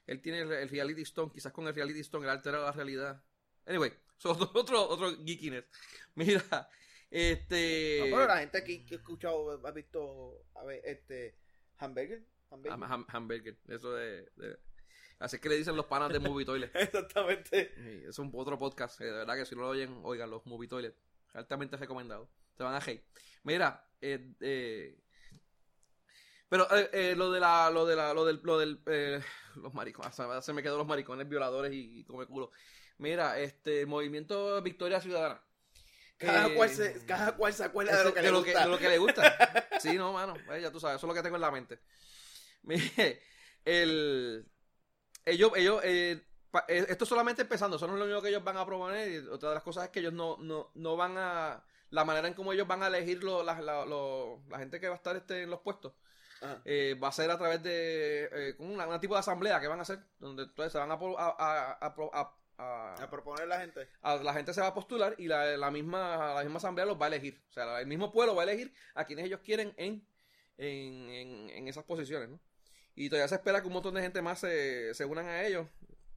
Él 0.07 0.21
tiene 0.21 0.41
el, 0.41 0.53
el 0.53 0.69
Reality 0.69 1.03
Stone. 1.03 1.31
Quizás 1.33 1.53
con 1.53 1.67
el 1.67 1.75
Reality 1.75 2.01
Stone 2.01 2.25
él 2.25 2.31
altera 2.31 2.59
la 2.61 2.73
realidad. 2.73 3.23
Anyway, 3.67 3.93
so, 4.17 4.31
otro, 4.33 4.51
otro, 4.55 4.89
otro 4.89 5.17
geekiness. 5.25 5.65
Mira, 6.15 6.43
este. 7.11 7.99
No, 8.11 8.17
pero 8.17 8.27
la 8.27 8.39
gente 8.39 8.59
aquí 8.59 8.85
que 8.85 8.95
ha 8.95 8.99
escuchado, 8.99 9.61
ha 9.67 9.71
visto, 9.71 10.45
a 10.55 10.65
ver, 10.65 10.81
este, 10.85 11.39
Hamburger. 11.79 12.25
Hamburger. 12.51 12.79
ham- 12.79 12.89
ham- 12.91 13.07
hamburger. 13.09 13.59
Eso 13.69 13.93
de, 13.93 14.31
de- 14.37 14.59
Así 15.19 15.37
es 15.37 15.43
que 15.43 15.49
le 15.49 15.57
dicen 15.57 15.77
los 15.77 15.87
panas 15.87 16.13
de 16.13 16.19
Movie 16.19 16.45
Toilet. 16.45 16.75
Exactamente. 16.75 17.73
Sí, 17.77 18.03
es 18.09 18.19
un 18.19 18.31
otro 18.35 18.59
podcast. 18.59 19.01
eh, 19.01 19.05
de 19.05 19.13
verdad 19.13 19.37
que 19.37 19.45
si 19.47 19.55
no 19.55 19.61
lo 19.63 19.69
oyen, 19.69 20.01
oigan 20.03 20.31
los 20.31 20.45
Movie 20.47 20.69
Toilet. 20.69 20.97
Altamente 21.35 21.77
recomendado. 21.77 22.29
Se 22.57 22.63
van 22.63 22.75
a 22.75 22.79
hate. 22.79 23.05
Mira, 23.45 23.89
eh, 24.01 24.35
eh, 24.41 24.99
pero 26.49 26.69
eh, 26.77 26.91
eh, 26.93 27.15
lo 27.17 27.33
de 27.33 27.41
la, 27.41 27.71
lo 27.71 27.87
de 27.87 27.97
la, 27.97 28.13
lo 28.13 28.27
del, 28.27 28.41
lo 28.43 28.59
del, 28.59 28.79
los 29.57 29.73
maricones, 29.73 30.15
se, 30.15 30.23
se 30.43 30.53
me 30.53 30.63
quedó 30.63 30.77
los 30.77 30.87
maricones 30.87 31.27
violadores 31.29 31.73
y, 31.73 32.01
y 32.01 32.05
come 32.05 32.27
culo. 32.27 32.51
Mira, 32.99 33.39
este, 33.39 33.87
movimiento 33.87 34.61
Victoria 34.61 35.01
Ciudadana. 35.01 35.43
Cada, 36.19 36.55
cual 36.55 36.69
se, 36.69 37.05
cada 37.07 37.37
cual 37.37 37.53
se 37.53 37.65
acuerda 37.65 37.97
de 37.97 38.05
lo 38.05 38.15
que 38.15 38.21
de 38.21 38.27
le 38.27 38.33
lo 38.33 38.43
gusta. 38.43 38.63
de 38.65 38.69
lo 38.69 38.79
que 38.79 38.89
le 38.89 38.99
gusta. 38.99 39.69
Sí, 39.81 39.97
no, 39.97 40.13
mano. 40.13 40.35
ya 40.61 40.71
tú 40.71 40.79
sabes, 40.79 40.99
eso 40.99 41.07
es 41.07 41.09
lo 41.09 41.15
que 41.15 41.23
tengo 41.23 41.37
en 41.37 41.43
la 41.43 41.51
mente. 41.51 41.81
Mire, 42.63 43.21
el. 43.65 44.47
Ellos, 45.25 45.53
ellos, 45.57 45.81
eh, 45.85 46.23
esto 46.69 47.07
solamente 47.07 47.43
empezando, 47.43 47.77
eso 47.77 47.87
no 47.87 47.95
es 47.95 47.99
lo 47.99 48.05
único 48.05 48.23
que 48.23 48.29
ellos 48.29 48.45
van 48.45 48.57
a 48.57 48.67
proponer. 48.67 49.11
Y 49.11 49.17
otra 49.29 49.51
de 49.51 49.55
las 49.57 49.65
cosas 49.65 49.85
es 49.85 49.91
que 49.91 50.01
ellos 50.01 50.13
no, 50.13 50.37
no, 50.39 50.71
no 50.75 50.97
van 50.97 51.15
a. 51.19 51.65
La 51.91 52.05
manera 52.05 52.27
en 52.29 52.35
cómo 52.35 52.53
ellos 52.55 52.67
van 52.67 52.83
a 52.83 52.87
elegir 52.87 53.23
lo- 53.23 53.43
la, 53.43 53.61
la- 53.61 53.85
lo- 53.85 54.41
la 54.49 54.59
gente 54.59 54.81
que 54.81 54.89
va 54.89 54.95
a 54.95 54.97
estar 54.97 55.15
este, 55.17 55.43
en 55.43 55.51
los 55.51 55.61
puestos 55.61 55.93
eh, 56.65 56.99
va 57.03 57.09
a 57.09 57.13
ser 57.13 57.31
a 57.31 57.39
través 57.39 57.63
de. 57.63 58.29
eh, 58.33 58.55
como 58.57 58.73
una, 58.73 58.87
una 58.87 58.99
tipo 59.01 59.15
de 59.15 59.21
asamblea 59.21 59.61
que 59.61 59.69
van 59.69 59.79
a 59.79 59.83
hacer, 59.83 60.01
donde 60.19 60.45
entonces 60.45 60.73
se 60.73 60.79
van 60.79 60.91
a. 60.91 60.99
po- 60.99 61.19
a, 61.19 61.29
a- 61.39 61.73
a- 61.81 61.95
a- 62.13 62.35
a- 62.59 62.95
A 63.03 63.11
proponer 63.11 63.47
la 63.49 63.61
gente. 63.61 63.89
a- 64.03 64.17
la 64.17 64.33
gente 64.35 64.53
se 64.55 64.61
va 64.61 64.69
a 64.69 64.75
postular 64.75 65.15
y 65.19 65.27
la, 65.29 65.57
la 65.57 65.71
misma, 65.71 66.35
la 66.35 66.43
misma 66.43 66.59
asamblea 66.59 66.87
los 66.87 67.01
va 67.01 67.07
a 67.07 67.09
elegir. 67.09 67.43
O 67.51 67.53
sea, 67.53 67.81
el 67.81 67.87
mismo 67.87 68.11
pueblo 68.13 68.35
va 68.35 68.43
a 68.43 68.45
elegir 68.45 68.73
a 68.95 69.05
quienes 69.05 69.25
ellos 69.27 69.41
quieren 69.45 69.75
en, 69.77 70.07
en, 70.59 71.11
en, 71.11 71.51
en 71.51 71.69
esas 71.69 71.85
posiciones, 71.85 72.29
¿no? 72.29 72.41
Y 72.95 73.09
todavía 73.09 73.29
se 73.29 73.37
espera 73.37 73.61
que 73.61 73.67
un 73.69 73.73
montón 73.75 73.95
de 73.95 74.03
gente 74.03 74.21
más 74.23 74.41
se, 74.41 74.95
se 74.95 75.05
unan 75.05 75.27
a 75.27 75.43
ellos. 75.45 75.67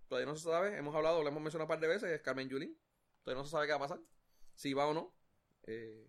Todavía 0.08 0.26
no 0.28 0.36
se 0.36 0.44
sabe, 0.44 0.78
hemos 0.78 0.96
hablado, 0.96 1.22
lo 1.24 1.30
hemos 1.30 1.42
mencionado 1.42 1.66
un 1.66 1.70
par 1.70 1.80
de 1.80 1.88
veces, 1.88 2.10
es 2.12 2.22
Carmen 2.22 2.48
Yulín. 2.50 2.78
Todavía 3.24 3.42
no 3.42 3.46
se 3.46 3.52
sabe 3.52 3.66
qué 3.66 3.72
va 3.72 3.78
a 3.78 3.88
pasar, 3.88 4.00
si 4.54 4.74
va 4.74 4.88
o 4.88 4.94
no. 4.94 5.16
Eh, 5.68 6.08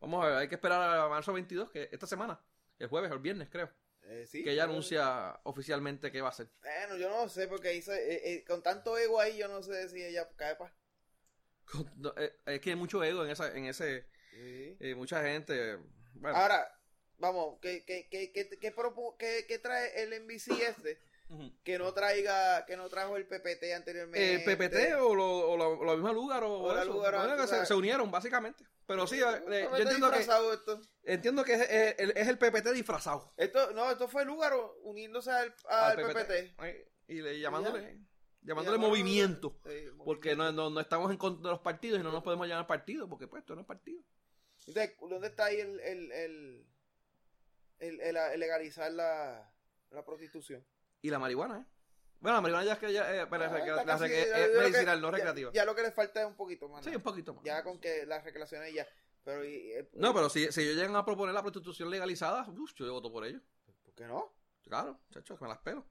vamos 0.00 0.24
a 0.24 0.28
ver, 0.28 0.36
hay 0.38 0.48
que 0.48 0.54
esperar 0.54 0.98
a 0.98 1.08
marzo 1.08 1.32
22, 1.32 1.70
que 1.70 1.88
esta 1.92 2.06
semana, 2.06 2.40
el 2.78 2.88
jueves 2.88 3.10
o 3.10 3.14
el 3.14 3.20
viernes 3.20 3.48
creo, 3.50 3.70
Eh, 4.04 4.24
sí, 4.26 4.42
que 4.42 4.52
ella 4.52 4.64
anuncia 4.64 5.38
oficialmente 5.44 6.10
qué 6.12 6.20
va 6.22 6.28
a 6.28 6.30
hacer. 6.30 6.48
Bueno, 6.62 6.96
yo 6.96 7.10
no 7.10 7.28
sé, 7.28 7.46
porque 7.48 7.70
eh, 7.76 8.44
con 8.46 8.62
tanto 8.62 8.96
ego 8.96 9.20
ahí, 9.20 9.36
yo 9.36 9.48
no 9.48 9.62
sé 9.62 9.88
si 9.88 10.02
ella 10.02 10.28
cae 10.36 10.56
pa. 10.56 10.74
No, 11.96 12.14
eh, 12.16 12.32
Es 12.46 12.60
que 12.60 12.70
hay 12.70 12.76
mucho 12.76 13.02
ego 13.02 13.24
en, 13.24 13.30
esa, 13.30 13.54
en 13.56 13.64
ese, 13.66 14.06
Sí. 14.30 14.94
mucha 14.94 15.22
gente. 15.22 15.76
Bueno, 16.14 16.36
Ahora, 16.38 16.70
vamos, 17.18 17.58
¿qué, 17.60 17.84
qué, 17.84 18.08
qué, 18.08 18.30
qué- 18.32 18.58
qué 19.48 19.58
trae 19.58 20.02
el 20.02 20.12
NBC 20.12 20.52
este 20.62 21.00
que 21.64 21.78
no 21.78 21.92
traiga, 21.92 22.64
que 22.66 22.76
no 22.76 22.88
trajo 22.88 23.16
el 23.16 23.26
PPT 23.26 23.72
anteriormente? 23.74 24.34
Eh, 24.34 24.38
PPT 24.40 24.94
o, 25.00 25.14
lo, 25.14 25.50
o 25.50 25.56
la, 25.56 25.86
la 25.86 25.94
misma 25.94 26.12
lugar 26.12 26.44
o, 26.44 26.60
O 26.60 26.74
la 26.74 26.82
eso. 26.82 26.92
Lugar, 26.92 27.14
Bueno, 27.16 27.36
tú 27.44 27.50
que 27.50 27.66
se, 27.66 27.74
unieron 27.74 28.10
básicamente. 28.10 28.64
Pero 28.86 29.06
sí, 29.08 29.20
eh, 29.20 29.24
eh, 29.50 29.68
yo 29.70 29.76
entiendo 29.78 30.10
que, 30.12 30.18
esto. 30.20 30.80
entiendo 31.02 31.42
que 31.44 31.54
es, 31.54 31.60
es- 31.98 32.12
es 32.16 32.28
el 32.28 32.38
PPT 32.38 32.72
disfrazado. 32.72 33.34
Esto, 33.36 33.72
no, 33.72 33.90
esto 33.90 34.06
fue 34.06 34.24
Lugar 34.24 34.52
uniéndose 34.82 35.30
al, 35.32 35.52
al 35.68 35.98
al 35.98 36.12
PPT. 36.14 36.54
Y 37.08 37.20
le, 37.20 37.40
llamándole, 37.40 37.98
llamándole 38.42 38.78
movimiento. 38.78 39.58
Sí, 39.66 39.86
Porque 40.04 40.36
no, 40.36 40.52
no, 40.52 40.70
no 40.70 40.80
estamos 40.80 41.10
en 41.10 41.16
contra 41.16 41.42
de 41.50 41.54
los 41.56 41.60
partidos 41.62 41.98
y 41.98 42.02
no 42.04 42.12
nos 42.12 42.22
podemos 42.22 42.46
llamar 42.46 42.68
partido, 42.68 43.08
porque 43.08 43.26
pues 43.26 43.40
esto 43.42 43.54
no 43.56 43.62
es 43.62 43.66
partido. 43.66 44.00
Entonces, 44.66 44.96
¿dónde 45.00 45.28
está 45.28 45.46
ahí 45.46 45.58
el, 45.60 45.80
el, 45.80 46.12
el, 46.12 46.66
el, 47.80 48.00
el- 48.00 48.16
el 48.16 48.40
legalizar 48.40 48.92
la, 48.92 49.52
la 49.90 50.04
prostitución? 50.04 50.64
Y 51.06 51.10
la 51.10 51.20
marihuana, 51.20 51.58
¿eh? 51.60 51.64
Bueno, 52.18 52.38
la 52.38 52.40
marihuana 52.40 52.66
ya 52.66 52.72
es 52.72 52.78
que 52.80 52.92
ya, 52.92 53.02
eh, 53.14 53.26
pero 53.30 53.44
Ah, 53.44 53.46
es, 53.46 53.52
la- 53.76 53.84
casi- 53.84 54.08
que- 54.08 54.50
medicinal, 54.58 55.00
no 55.00 55.10
recreativa. 55.12 55.52
Ya, 55.52 55.64
lo 55.64 55.72
que 55.76 55.82
le 55.82 55.92
falta 55.92 56.20
es 56.22 56.26
un 56.26 56.34
poquito 56.34 56.68
más. 56.68 56.84
sí, 56.84 56.96
un 56.96 57.00
poquito 57.02 57.32
más. 57.32 57.44
Ya 57.44 57.62
con 57.62 57.78
que 57.78 58.04
las 58.06 58.24
recreaciones 58.24 58.74
ya. 58.74 58.84
Pero, 59.22 59.44
y, 59.44 59.70
eh, 59.72 59.88
No, 59.92 60.12
pero 60.12 60.28
si, 60.28 60.50
si 60.50 60.62
ellos 60.62 60.74
llegan 60.74 60.96
a 60.96 61.04
proponer 61.04 61.32
la 61.32 61.42
prostitución 61.42 61.90
legalizada, 61.90 62.44
uf, 62.48 62.72
yo 62.74 62.92
voto 62.92 63.12
por 63.12 63.24
ello. 63.24 63.38
¿Por 63.84 63.94
qué 63.94 64.04
no? 64.06 64.34
Claro, 64.64 64.98
chacho, 65.12 65.38
me 65.40 65.46
las 65.46 65.58
pelo. 65.58 65.86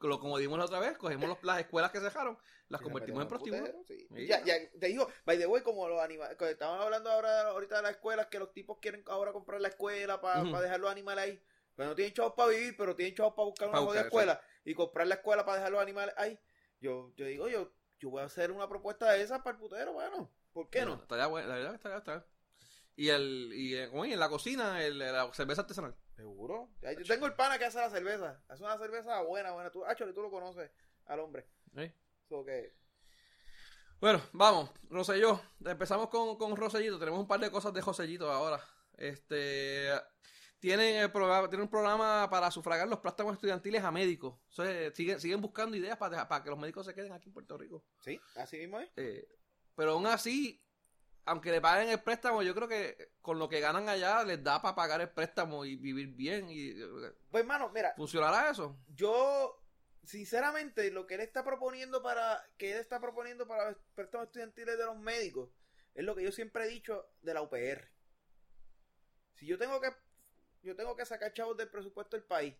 Lo, 0.00 0.20
como 0.20 0.38
dimos 0.38 0.58
la 0.58 0.66
otra 0.66 0.78
vez, 0.78 0.96
cogemos 0.98 1.28
los- 1.28 1.42
las 1.42 1.58
escuelas 1.60 1.90
que 1.90 1.98
se 1.98 2.04
dejaron, 2.04 2.38
las 2.68 2.80
convertimos 2.80 3.22
en 3.22 3.28
prostíbulos. 3.28 3.70
sí. 3.88 4.06
Ya, 4.28 4.44
ya, 4.44 4.54
te 4.78 4.86
digo, 4.86 5.08
by 5.24 5.36
the 5.38 5.46
way, 5.46 5.62
como 5.62 5.88
los 5.88 6.00
animales, 6.00 6.36
estaban 6.40 6.80
hablando 6.80 7.10
ahora 7.10 7.48
ahorita 7.48 7.76
de 7.78 7.82
las 7.82 7.90
escuelas, 7.92 8.26
que 8.28 8.38
los 8.38 8.52
tipos 8.52 8.78
quieren 8.80 9.02
ahora 9.08 9.32
comprar 9.32 9.60
la 9.60 9.68
escuela 9.68 10.20
para 10.20 10.44
dejar 10.60 10.78
los 10.78 10.90
animales 10.92 11.24
ahí. 11.24 11.42
Pero 11.76 11.90
no 11.90 11.94
tienen 11.94 12.14
chavos 12.14 12.32
para 12.32 12.50
vivir, 12.50 12.74
pero 12.76 12.96
tienen 12.96 13.14
chavos 13.14 13.34
para 13.34 13.46
buscar 13.46 13.68
una 13.68 13.78
jodida 13.78 14.00
escuela 14.02 14.40
y 14.64 14.74
comprar 14.74 15.06
la 15.06 15.16
escuela 15.16 15.44
para 15.44 15.58
dejar 15.58 15.72
los 15.72 15.82
animales 15.82 16.14
ahí. 16.16 16.38
Yo, 16.80 17.12
yo 17.16 17.26
digo, 17.26 17.48
yo, 17.48 17.70
yo 17.98 18.10
voy 18.10 18.22
a 18.22 18.24
hacer 18.24 18.50
una 18.50 18.68
propuesta 18.68 19.12
de 19.12 19.22
esas 19.22 19.40
para 19.42 19.56
el 19.56 19.60
putero, 19.60 19.92
bueno, 19.92 20.30
¿por 20.52 20.70
qué 20.70 20.84
no? 20.84 20.94
Estaría 20.94 21.26
bueno, 21.26 21.48
la 21.48 21.54
verdad 21.54 21.70
que 21.70 21.76
estaría, 21.76 21.98
estaría. 21.98 22.26
Y, 22.96 23.10
el, 23.10 23.52
y 23.54 23.76
eh, 23.76 23.88
como 23.90 24.06
en 24.06 24.18
la 24.18 24.30
cocina, 24.30 24.82
el, 24.82 24.98
la 24.98 25.30
cerveza 25.34 25.60
artesanal. 25.60 25.94
Seguro. 26.16 26.70
Yo 26.80 27.04
tengo 27.04 27.26
el 27.26 27.34
pana 27.34 27.58
que 27.58 27.66
hace 27.66 27.78
la 27.78 27.90
cerveza. 27.90 28.42
Hace 28.48 28.64
una 28.64 28.78
cerveza 28.78 29.20
buena, 29.20 29.52
buena. 29.52 29.70
Tú, 29.70 29.84
Achole, 29.84 30.14
tú 30.14 30.22
lo 30.22 30.30
conoces 30.30 30.70
al 31.04 31.20
hombre. 31.20 31.46
¿eh? 31.76 31.92
So 32.26 32.42
que, 32.42 32.74
Bueno, 34.00 34.22
vamos, 34.32 34.70
Roselló. 34.88 35.42
Empezamos 35.62 36.08
con, 36.08 36.38
con 36.38 36.56
Rosellito. 36.56 36.98
Tenemos 36.98 37.20
un 37.20 37.28
par 37.28 37.38
de 37.38 37.50
cosas 37.50 37.74
de 37.74 37.82
Josellito 37.82 38.32
ahora. 38.32 38.64
Este 38.96 39.92
tienen 40.58 40.96
el 40.96 41.12
programa, 41.12 41.48
tienen 41.48 41.64
un 41.64 41.70
programa 41.70 42.28
para 42.30 42.50
sufragar 42.50 42.88
los 42.88 43.00
préstamos 43.00 43.34
estudiantiles 43.34 43.82
a 43.84 43.90
médicos. 43.90 44.34
Entonces, 44.50 44.94
siguen, 44.94 45.20
siguen 45.20 45.40
buscando 45.40 45.76
ideas 45.76 45.96
para, 45.98 46.26
para 46.26 46.42
que 46.42 46.50
los 46.50 46.58
médicos 46.58 46.86
se 46.86 46.94
queden 46.94 47.12
aquí 47.12 47.28
en 47.28 47.34
Puerto 47.34 47.56
Rico. 47.58 47.84
sí, 48.00 48.20
así 48.36 48.58
mismo 48.58 48.80
es. 48.80 48.90
Eh, 48.96 49.28
pero 49.74 49.92
aún 49.92 50.06
así, 50.06 50.62
aunque 51.26 51.50
le 51.50 51.60
paguen 51.60 51.90
el 51.90 52.02
préstamo, 52.02 52.42
yo 52.42 52.54
creo 52.54 52.68
que 52.68 53.10
con 53.20 53.38
lo 53.38 53.48
que 53.48 53.60
ganan 53.60 53.88
allá 53.88 54.24
les 54.24 54.42
da 54.42 54.62
para 54.62 54.74
pagar 54.74 55.00
el 55.00 55.10
préstamo 55.10 55.64
y 55.64 55.76
vivir 55.76 56.08
bien. 56.08 56.48
y 56.48 56.70
eh, 56.70 57.12
Pues, 57.30 57.42
hermano, 57.42 57.70
mira, 57.74 57.92
¿Funcionará 57.96 58.50
eso? 58.50 58.78
yo, 58.94 59.62
sinceramente, 60.04 60.90
lo 60.90 61.06
que 61.06 61.16
él 61.16 61.20
está 61.20 61.44
proponiendo 61.44 62.02
para, 62.02 62.42
que 62.56 62.72
él 62.72 62.78
está 62.78 63.00
proponiendo 63.00 63.46
para 63.46 63.70
los 63.72 63.78
préstamos 63.94 64.28
estudiantiles 64.28 64.78
de 64.78 64.84
los 64.84 64.96
médicos, 64.96 65.50
es 65.94 66.04
lo 66.04 66.14
que 66.14 66.22
yo 66.22 66.32
siempre 66.32 66.64
he 66.64 66.68
dicho 66.68 67.10
de 67.22 67.34
la 67.34 67.42
UPR. 67.42 67.90
Si 69.34 69.46
yo 69.46 69.58
tengo 69.58 69.80
que, 69.80 69.90
yo 70.62 70.74
tengo 70.76 70.96
que 70.96 71.06
sacar 71.06 71.32
chavos 71.32 71.56
del 71.56 71.68
presupuesto 71.68 72.16
del 72.16 72.24
país 72.26 72.54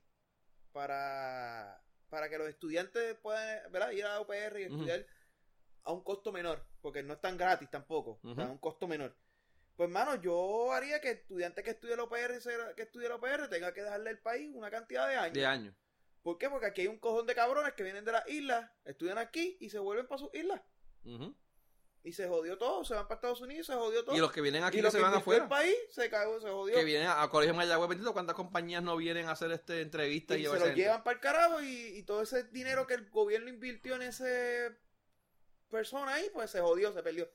para, 0.72 1.82
para 2.08 2.28
que 2.28 2.38
los 2.38 2.48
estudiantes 2.48 3.16
puedan, 3.16 3.70
¿verdad? 3.72 3.90
Ir 3.90 4.04
a 4.04 4.14
la 4.14 4.20
UPR 4.20 4.60
y 4.60 4.64
estudiar 4.64 5.06
a 5.84 5.92
un 5.92 6.02
costo 6.02 6.32
menor, 6.32 6.64
porque 6.80 7.02
no 7.02 7.14
es 7.14 7.20
tan 7.20 7.36
gratis 7.36 7.70
tampoco, 7.70 8.18
o 8.22 8.34
sea, 8.34 8.44
Ujú. 8.44 8.50
a 8.50 8.52
un 8.52 8.58
costo 8.58 8.88
menor. 8.88 9.16
Pues, 9.76 9.88
hermano, 9.88 10.14
yo 10.16 10.72
haría 10.72 11.00
que 11.00 11.10
estudiante 11.10 11.62
que 11.62 11.70
estudie 11.70 11.96
la 11.96 12.04
UPR, 12.04 12.40
que 12.74 12.82
estudie 12.82 13.08
la 13.08 13.16
UPR, 13.16 13.48
tenga 13.48 13.72
que 13.72 13.82
dejarle 13.82 14.10
al 14.10 14.18
país 14.18 14.50
una 14.54 14.70
cantidad 14.70 15.06
de 15.08 15.16
años. 15.16 15.34
De 15.34 15.46
años. 15.46 15.74
¿Por 16.22 16.38
qué? 16.38 16.48
Porque 16.50 16.66
aquí 16.66 16.80
hay 16.80 16.86
un 16.88 16.98
cojón 16.98 17.26
de 17.26 17.34
cabrones 17.34 17.74
que 17.74 17.84
vienen 17.84 18.04
de 18.04 18.12
las 18.12 18.26
islas, 18.28 18.70
estudian 18.84 19.18
aquí 19.18 19.56
y 19.60 19.70
se 19.70 19.78
vuelven 19.78 20.06
para 20.08 20.18
sus 20.18 20.34
islas. 20.34 20.60
Ujú. 21.04 21.36
Y 22.06 22.12
se 22.12 22.28
jodió 22.28 22.56
todo, 22.56 22.84
se 22.84 22.94
van 22.94 23.08
para 23.08 23.16
Estados 23.16 23.40
Unidos, 23.40 23.66
se 23.66 23.74
jodió 23.74 24.04
todo. 24.04 24.14
Y 24.14 24.20
los 24.20 24.30
que 24.30 24.40
vienen 24.40 24.62
aquí 24.62 24.76
Y 24.76 24.78
que 24.78 24.82
los 24.84 24.92
se 24.92 24.98
que 24.98 25.02
van 25.02 25.14
afuera. 25.14 25.42
el 25.42 25.48
país 25.48 25.74
se 25.90 26.08
cagó, 26.08 26.40
se 26.40 26.48
jodió. 26.48 26.76
que 26.76 26.84
vienen 26.84 27.08
a, 27.08 27.20
a 27.20 27.28
Colegio 27.28 27.52
Mayagüez, 27.52 27.88
bendito, 27.88 28.12
cuántas 28.12 28.36
compañías 28.36 28.80
no 28.84 28.96
vienen 28.96 29.26
a 29.26 29.32
hacer 29.32 29.50
este 29.50 29.80
entrevistas 29.80 30.38
y, 30.38 30.42
y 30.42 30.46
se 30.46 30.56
lo 30.56 30.68
llevan 30.72 31.02
para 31.02 31.16
el 31.16 31.20
carajo 31.20 31.60
y, 31.62 31.98
y 31.98 32.02
todo 32.04 32.22
ese 32.22 32.44
dinero 32.44 32.86
que 32.86 32.94
el 32.94 33.10
gobierno 33.10 33.48
invirtió 33.48 33.96
en 33.96 34.02
ese 34.02 34.70
persona 35.68 36.14
ahí, 36.14 36.30
pues 36.32 36.48
se 36.52 36.60
jodió, 36.60 36.92
se 36.92 37.02
perdió. 37.02 37.28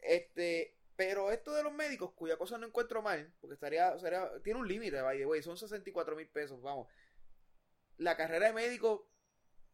Este, 0.00 0.78
pero 0.96 1.30
esto 1.30 1.52
de 1.52 1.62
los 1.62 1.74
médicos, 1.74 2.12
cuya 2.14 2.38
cosa 2.38 2.56
no 2.56 2.66
encuentro 2.66 3.02
mal, 3.02 3.30
porque 3.42 3.54
estaría, 3.54 3.98
sería, 3.98 4.30
tiene 4.42 4.58
un 4.58 4.66
límite, 4.68 5.02
by 5.02 5.18
the 5.18 5.26
way, 5.26 5.42
son 5.42 5.58
64 5.58 6.16
mil 6.16 6.28
pesos, 6.28 6.62
vamos. 6.62 6.88
La 7.98 8.16
carrera 8.16 8.46
de 8.46 8.52
médico, 8.54 9.06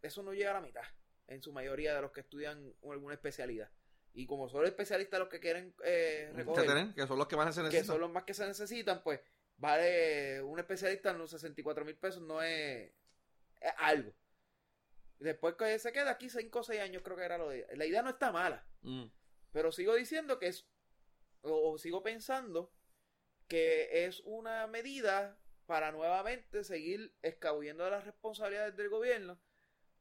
eso 0.03 0.25
no 0.25 0.35
llega 0.35 0.51
a 0.51 0.55
la 0.55 0.61
mitad, 0.61 0.83
en 1.29 1.41
su 1.41 1.53
mayoría 1.53 1.95
de 1.95 2.03
los 2.03 2.11
que 2.11 2.21
estudian 2.23 2.75
alguna 2.83 3.15
especialidad. 3.15 3.71
Y 4.17 4.27
como 4.27 4.49
son 4.49 4.65
especialistas 4.65 5.19
los 5.19 5.29
que 5.29 5.41
quieren 5.41 5.75
eh, 5.85 6.31
que, 6.31 6.37
recoger, 6.45 6.95
que 6.95 7.07
son 7.07 7.19
los 7.19 7.27
que 7.27 7.37
más 7.37 7.53
se 7.55 7.61
que 7.61 7.65
necesitan. 7.65 7.87
son 7.87 8.01
los 8.01 8.11
más 8.13 8.25
que 8.25 8.33
se 8.35 8.47
necesitan, 8.47 9.03
pues 9.03 9.21
vale 9.57 10.41
un 10.43 10.59
especialista 10.61 11.11
en 11.11 11.19
los 11.19 11.31
64 11.31 11.85
mil 11.85 11.97
pesos 11.97 12.23
no 12.23 12.41
es, 12.41 12.93
es 13.61 13.73
algo. 13.79 14.13
Después 15.19 15.57
que 15.57 15.79
se 15.79 15.93
queda 15.93 16.13
aquí 16.13 16.29
5 16.31 16.59
o 16.59 16.63
6 16.63 16.81
años 16.81 17.03
creo 17.03 17.17
que 17.17 17.25
era 17.25 17.39
lo 17.39 17.49
de... 17.49 17.67
La 17.77 17.87
idea 17.87 18.03
no 18.03 18.11
está 18.11 18.31
mala, 18.33 18.67
Mm. 18.83 19.07
pero 19.51 19.73
sigo 19.73 19.95
diciendo 19.95 20.39
que 20.39 20.49
es, 20.49 20.69
o, 21.43 21.73
o 21.73 21.79
sigo 21.79 22.03
pensando 22.03 22.73
que 23.49 24.07
es 24.07 24.21
una 24.27 24.67
medida 24.67 25.39
para 25.67 25.91
nuevamente 25.93 26.63
seguir 26.65 27.15
escabullendo 27.23 27.85
de 27.85 27.91
las 27.91 28.05
responsabilidades 28.05 28.77
del 28.77 28.91
gobierno 28.91 29.41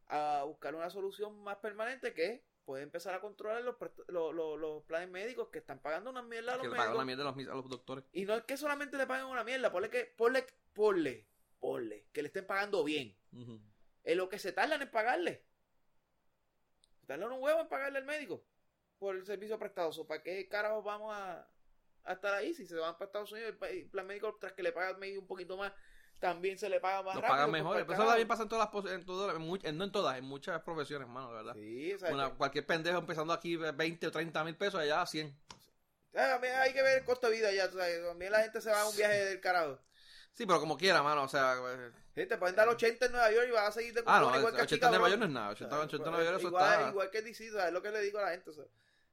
a 0.07 0.43
buscar 0.45 0.75
una 0.75 0.89
solución 0.89 1.41
más 1.43 1.57
permanente 1.57 2.13
que 2.13 2.43
puede 2.65 2.83
empezar 2.83 3.13
a 3.13 3.19
controlar 3.21 3.61
los, 3.63 3.75
los, 4.07 4.33
los- 4.33 4.59
los 4.59 4.83
planes 4.83 5.09
médicos 5.09 5.49
que 5.49 5.59
están 5.59 5.79
pagando 5.79 6.09
una 6.09 6.21
mierda 6.21 6.53
a 6.53 6.57
los 6.57 6.63
Que 6.63 6.69
médicos. 6.71 6.95
una 6.95 7.05
mierda 7.05 7.23
a 7.23 7.31
los, 7.31 7.47
a 7.47 7.55
los 7.55 7.69
doctores. 7.69 8.05
Y 8.13 8.25
no 8.25 8.35
es 8.35 8.43
que 8.43 8.57
solamente 8.57 8.97
le 8.97 9.05
paguen 9.07 9.25
una 9.27 9.43
mierda, 9.43 9.71
ponle 9.71 9.89
que, 9.89 10.05
ponle, 10.05 10.45
ponle, 10.73 11.27
ponle, 11.59 12.07
que 12.13 12.21
le 12.21 12.27
estén 12.27 12.45
pagando 12.47 12.83
bien. 12.83 13.17
Ujú. 13.33 13.59
Es 14.03 14.15
lo 14.17 14.29
que 14.29 14.39
se 14.39 14.51
tardan 14.53 14.81
en 14.81 14.91
pagarle. 14.91 15.43
Se 16.99 17.05
tardan 17.05 17.31
un 17.31 17.41
huevo 17.41 17.61
en 17.61 17.67
pagarle 17.67 17.99
al 17.99 18.05
médico 18.05 18.43
por 18.99 19.15
el 19.15 19.25
servicio 19.25 19.59
prestado. 19.59 19.91
So, 19.91 20.07
¿Para 20.07 20.23
qué 20.23 20.47
carajos 20.47 20.83
vamos 20.83 21.13
a, 21.13 21.47
a 22.05 22.13
estar 22.13 22.33
ahí? 22.33 22.53
Si 22.53 22.65
se 22.65 22.75
van 22.75 22.93
para 22.93 23.05
Estados 23.05 23.31
Unidos, 23.31 23.55
el 23.69 23.89
plan 23.89 24.07
médico, 24.07 24.37
tras 24.39 24.53
que 24.53 24.63
le 24.63 24.71
pagan 24.71 24.99
medio 24.99 25.19
un 25.19 25.27
poquito 25.27 25.57
más, 25.57 25.73
también 26.23 26.57
se 26.57 26.69
le 26.69 26.79
paga 26.79 27.03
más 27.03 27.15
rápido. 27.15 27.29
pagan 27.33 27.49
pues, 27.49 27.61
mejor. 27.61 27.77
Pero 27.85 27.93
eso 27.93 28.05
también 28.07 28.27
pasa 28.29 28.43
en 28.43 28.49
todas 28.49 28.69
las 28.73 28.93
en 28.93 29.05
todas, 29.05 29.35
en 29.35 29.77
no 29.77 29.83
en 29.83 29.91
todas, 29.91 30.17
en 30.17 30.23
muchas 30.23 30.61
profesiones, 30.61 31.05
hermano, 31.05 31.33
verdad. 31.33 31.53
Sí, 31.53 31.93
o 31.93 31.99
sea, 31.99 32.13
Una- 32.13 32.29
cualquier 32.29 32.65
pendejo 32.65 32.97
empezando 32.97 33.33
aquí 33.33 33.57
20 33.57 34.07
o 34.07 34.11
30 34.11 34.41
mil 34.45 34.55
pesos, 34.55 34.79
allá 34.79 35.05
100. 35.05 35.37
Ah, 36.15 36.27
también 36.31 36.53
hay 36.55 36.71
que 36.71 36.81
ver 36.81 36.99
el 36.99 37.03
costo 37.03 37.27
de 37.27 37.33
vida 37.35 37.51
ya, 37.51 37.69
también 37.69 38.31
la 38.31 38.39
gente 38.41 38.61
se 38.61 38.69
va 38.69 38.81
a 38.83 38.87
un 38.87 38.95
viaje 38.95 39.25
del 39.25 39.41
carajo. 39.41 39.79
Sí, 40.31 40.45
pero 40.45 40.61
como 40.61 40.77
quiera, 40.77 41.03
mano, 41.03 41.23
o 41.23 41.27
sea... 41.27 41.55
eh, 41.57 41.91
Sí, 42.15 42.25
te 42.25 42.37
pueden 42.37 42.55
dar 42.55 42.69
80 42.69 43.07
en 43.07 43.11
Nueva 43.11 43.31
York 43.31 43.47
y 43.49 43.51
vas 43.51 43.67
a 43.67 43.71
seguir 43.71 43.93
de 43.93 44.03
Ah, 44.05 44.21
no, 44.21 44.37
igual 44.37 44.53
que 44.55 44.61
aquí, 44.61 44.75
80 44.75 44.85
en 44.85 44.91
Nueva. 44.91 45.09
York 45.09 45.19
no 45.19 45.25
es 45.25 45.31
nada, 45.31 45.49
80, 45.49 45.79
80 45.79 45.95
en 46.05 46.11
Nueva 46.11 46.23
York 46.25 46.37
eso 46.39 46.47
igual, 46.47 46.73
está... 46.73 46.89
igual 46.89 47.09
que 47.09 47.21
DC, 47.21 47.47
es 47.47 47.73
lo 47.73 47.81
que 47.81 47.91
le 47.91 48.01
digo 48.01 48.19
a 48.19 48.21
la 48.23 48.31
gente. 48.31 48.49
o 48.51 48.53
sea, 48.53 48.65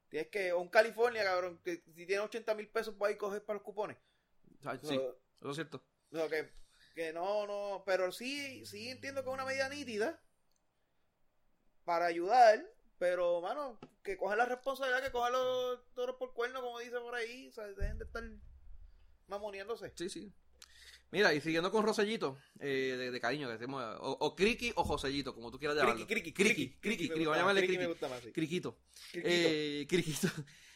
tienes 0.07 0.29
que, 0.29 0.53
o 0.53 0.59
un 0.59 0.69
California, 0.69 1.23
cabrón, 1.23 1.59
que 1.63 1.83
si 1.95 2.05
tienes 2.05 2.19
80 2.25 2.53
mil 2.55 2.69
pesos 2.69 2.95
puedes 2.97 3.17
coger 3.17 3.43
para 3.43 3.55
los 3.57 3.63
cupones. 3.63 3.97
Ay, 4.63 4.79
O 4.81 4.87
Sí, 4.87 4.95
eso 4.95 5.49
es 5.49 5.55
cierto. 5.55 5.83
o 6.11 6.15
sea, 6.15 6.27
que, 6.29 6.51
que 6.93 7.13
no, 7.13 7.47
no, 7.47 7.83
pero 7.85 8.11
sí, 8.11 8.65
sí 8.65 8.89
entiendo 8.89 9.23
que 9.23 9.29
es 9.29 9.33
una 9.33 9.45
medida 9.45 9.69
nítida 9.69 10.21
para 11.83 12.05
ayudar, 12.05 12.63
pero, 12.97 13.41
mano, 13.41 13.79
que 14.03 14.17
cojan 14.17 14.37
la 14.37 14.45
responsabilidad, 14.45 15.03
que 15.03 15.11
cojan 15.11 15.33
los 15.33 15.79
toros 15.93 16.15
por 16.17 16.33
cuerno, 16.33 16.61
como 16.61 16.79
dice 16.79 16.99
por 16.99 17.15
ahí, 17.15 17.47
o 17.47 17.51
sea, 17.53 17.65
dejen 17.67 17.97
de 17.97 18.05
estar 18.05 18.23
mamoneándose. 19.27 19.91
Sí, 19.95 20.09
sí. 20.09 20.31
Mira, 21.11 21.33
y 21.33 21.41
siguiendo 21.41 21.71
con 21.71 21.83
Rosellito, 21.83 22.37
eh, 22.59 22.95
de, 22.97 23.11
de 23.11 23.19
cariño, 23.19 23.47
que 23.47 23.53
decimos, 23.57 23.83
o, 23.99 24.11
o 24.11 24.35
Criqui 24.35 24.71
o 24.75 24.83
Josellito, 24.85 25.35
como 25.35 25.51
tú 25.51 25.59
quieras 25.59 25.75
llamarlo. 25.75 26.07
Criqui, 26.07 26.31
criqui, 26.31 26.53
Criqui, 26.53 26.79
criqui, 26.79 27.09
criqui, 27.09 27.09
criqui 27.09 27.77
Criqui. 27.77 28.31
Criquito. 28.31 28.77
Eh, 29.13 29.85
Criquito. 29.89 30.29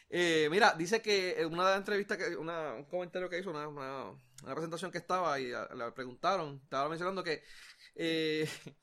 Eh, 0.08 0.48
mira, 0.50 0.74
dice 0.74 1.02
que 1.02 1.40
en 1.40 1.52
una 1.52 1.74
entrevistas, 1.74 2.16
que, 2.16 2.36
una, 2.36 2.74
un 2.74 2.84
comentario 2.84 3.28
que 3.28 3.38
hizo, 3.38 3.50
una, 3.50 3.66
una, 3.66 4.10
una 4.42 4.54
presentación 4.54 4.92
que 4.92 4.98
estaba 4.98 5.38
y 5.40 5.48
le 5.48 5.92
preguntaron, 5.94 6.60
estaba 6.62 6.88
mencionando 6.88 7.24
que, 7.24 7.42
eh, 7.94 8.48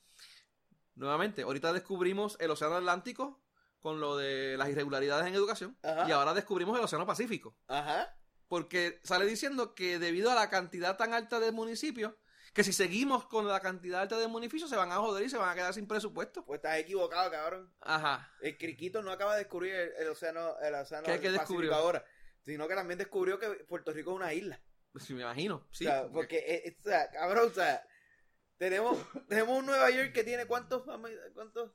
nuevamente, 0.95 1.43
ahorita 1.43 1.71
descubrimos 1.71 2.37
el 2.39 2.51
Océano 2.51 2.75
Atlántico 2.75 3.41
con 3.79 3.99
lo 3.99 4.17
de 4.17 4.55
las 4.57 4.69
irregularidades 4.69 5.27
en 5.27 5.35
educación 5.35 5.77
Ajá. 5.83 6.07
y 6.07 6.11
ahora 6.11 6.33
descubrimos 6.33 6.77
el 6.77 6.83
Océano 6.83 7.05
Pacífico. 7.05 7.57
Ajá. 7.67 8.17
Porque 8.47 8.99
sale 9.03 9.25
diciendo 9.25 9.75
que 9.75 9.99
debido 9.99 10.31
a 10.31 10.35
la 10.35 10.49
cantidad 10.49 10.97
tan 10.97 11.13
alta 11.13 11.39
de 11.39 11.51
municipios, 11.51 12.13
que 12.53 12.63
si 12.63 12.71
seguimos 12.71 13.25
con 13.25 13.47
la 13.47 13.59
cantidad 13.59 14.01
alta 14.01 14.17
de 14.17 14.27
municipios 14.27 14.69
se 14.69 14.75
van 14.75 14.91
a 14.91 14.97
joder 14.97 15.25
y 15.25 15.29
se 15.29 15.37
van 15.37 15.49
a 15.49 15.55
quedar 15.55 15.73
sin 15.73 15.87
presupuesto. 15.87 16.45
Pues 16.45 16.59
estás 16.59 16.77
equivocado, 16.77 17.31
cabrón. 17.31 17.73
Ajá. 17.81 18.31
El 18.41 18.57
criquito 18.57 19.01
no 19.01 19.11
acaba 19.11 19.33
de 19.33 19.39
descubrir 19.39 19.73
el, 19.73 19.91
el 19.97 20.07
océano, 20.09 20.57
el 20.59 20.75
océano 20.75 21.05
¿Qué- 21.05 21.19
qué 21.19 21.31
descubrió? 21.31 21.73
ahora, 21.73 22.05
sino 22.41 22.67
que 22.67 22.75
también 22.75 22.99
descubrió 22.99 23.39
que 23.39 23.47
Puerto 23.67 23.91
Rico 23.91 24.11
es 24.11 24.15
una 24.17 24.33
isla. 24.33 24.61
Sí, 24.99 25.13
me 25.15 25.21
imagino. 25.23 25.67
Sí. 25.71 25.87
o 25.87 25.89
sea, 25.89 26.07
porque, 26.09 26.37
eh, 26.37 26.61
eh, 26.67 26.77
o 26.79 26.83
sea, 26.83 27.09
cabrón, 27.09 27.47
o 27.49 27.53
sea, 27.53 27.83
tenemos, 28.57 28.97
tenemos 29.27 29.57
un 29.57 29.65
Nueva 29.65 29.89
York 29.89 30.13
que 30.13 30.23
tiene 30.23 30.45
cuántos, 30.45 30.83
cuántos, 31.33 31.71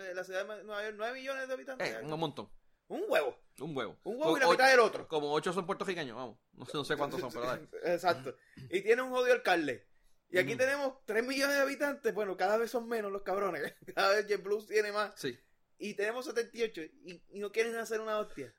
eh, 0.00 0.12
la 0.14 0.24
ciudad 0.24 0.46
de 0.46 0.64
Nueva 0.64 0.82
York, 0.84 0.94
9 0.96 1.14
millones 1.18 1.46
de 1.48 1.52
habitantes. 1.54 1.86
Eh, 1.88 2.00
un 2.02 2.18
montón. 2.18 2.48
Un 2.96 3.04
huevo, 3.08 3.38
Un 3.60 3.76
huevo. 3.76 3.96
un 4.04 4.16
huevo 4.20 4.36
y 4.36 4.40
la 4.40 4.48
mitad 4.48 4.70
del 4.70 4.80
otro. 4.80 5.06
Como 5.08 5.32
ocho 5.32 5.52
son 5.52 5.66
puertorriqueños, 5.66 6.16
vamos. 6.16 6.38
No 6.54 6.64
sé, 6.66 6.72
no 6.74 6.84
sé 6.84 6.96
cuántos 6.96 7.20
son, 7.20 7.32
pero 7.32 7.46
dale. 7.46 7.68
Exacto. 7.84 8.34
Y 8.70 8.80
tiene 8.82 9.02
un 9.02 9.10
jodido 9.10 9.34
alcalde. 9.34 9.86
Y 10.30 10.38
aquí 10.38 10.50
Ujú. 10.52 10.58
tenemos 10.58 10.94
3 11.04 11.26
millones 11.26 11.56
de 11.56 11.62
habitantes. 11.62 12.14
Bueno, 12.14 12.36
cada 12.36 12.56
vez 12.56 12.70
son 12.70 12.88
menos 12.88 13.12
los 13.12 13.22
cabrones. 13.22 13.74
Cada 13.94 14.14
vez 14.14 14.26
JetBlue 14.26 14.64
tiene 14.66 14.90
más. 14.90 15.12
Sí. 15.16 15.38
Y 15.78 15.94
tenemos 15.94 16.24
78. 16.24 16.80
Y, 17.04 17.22
y 17.30 17.38
no 17.40 17.52
quieren 17.52 17.76
hacer 17.76 18.00
una 18.00 18.18
hostia. 18.18 18.54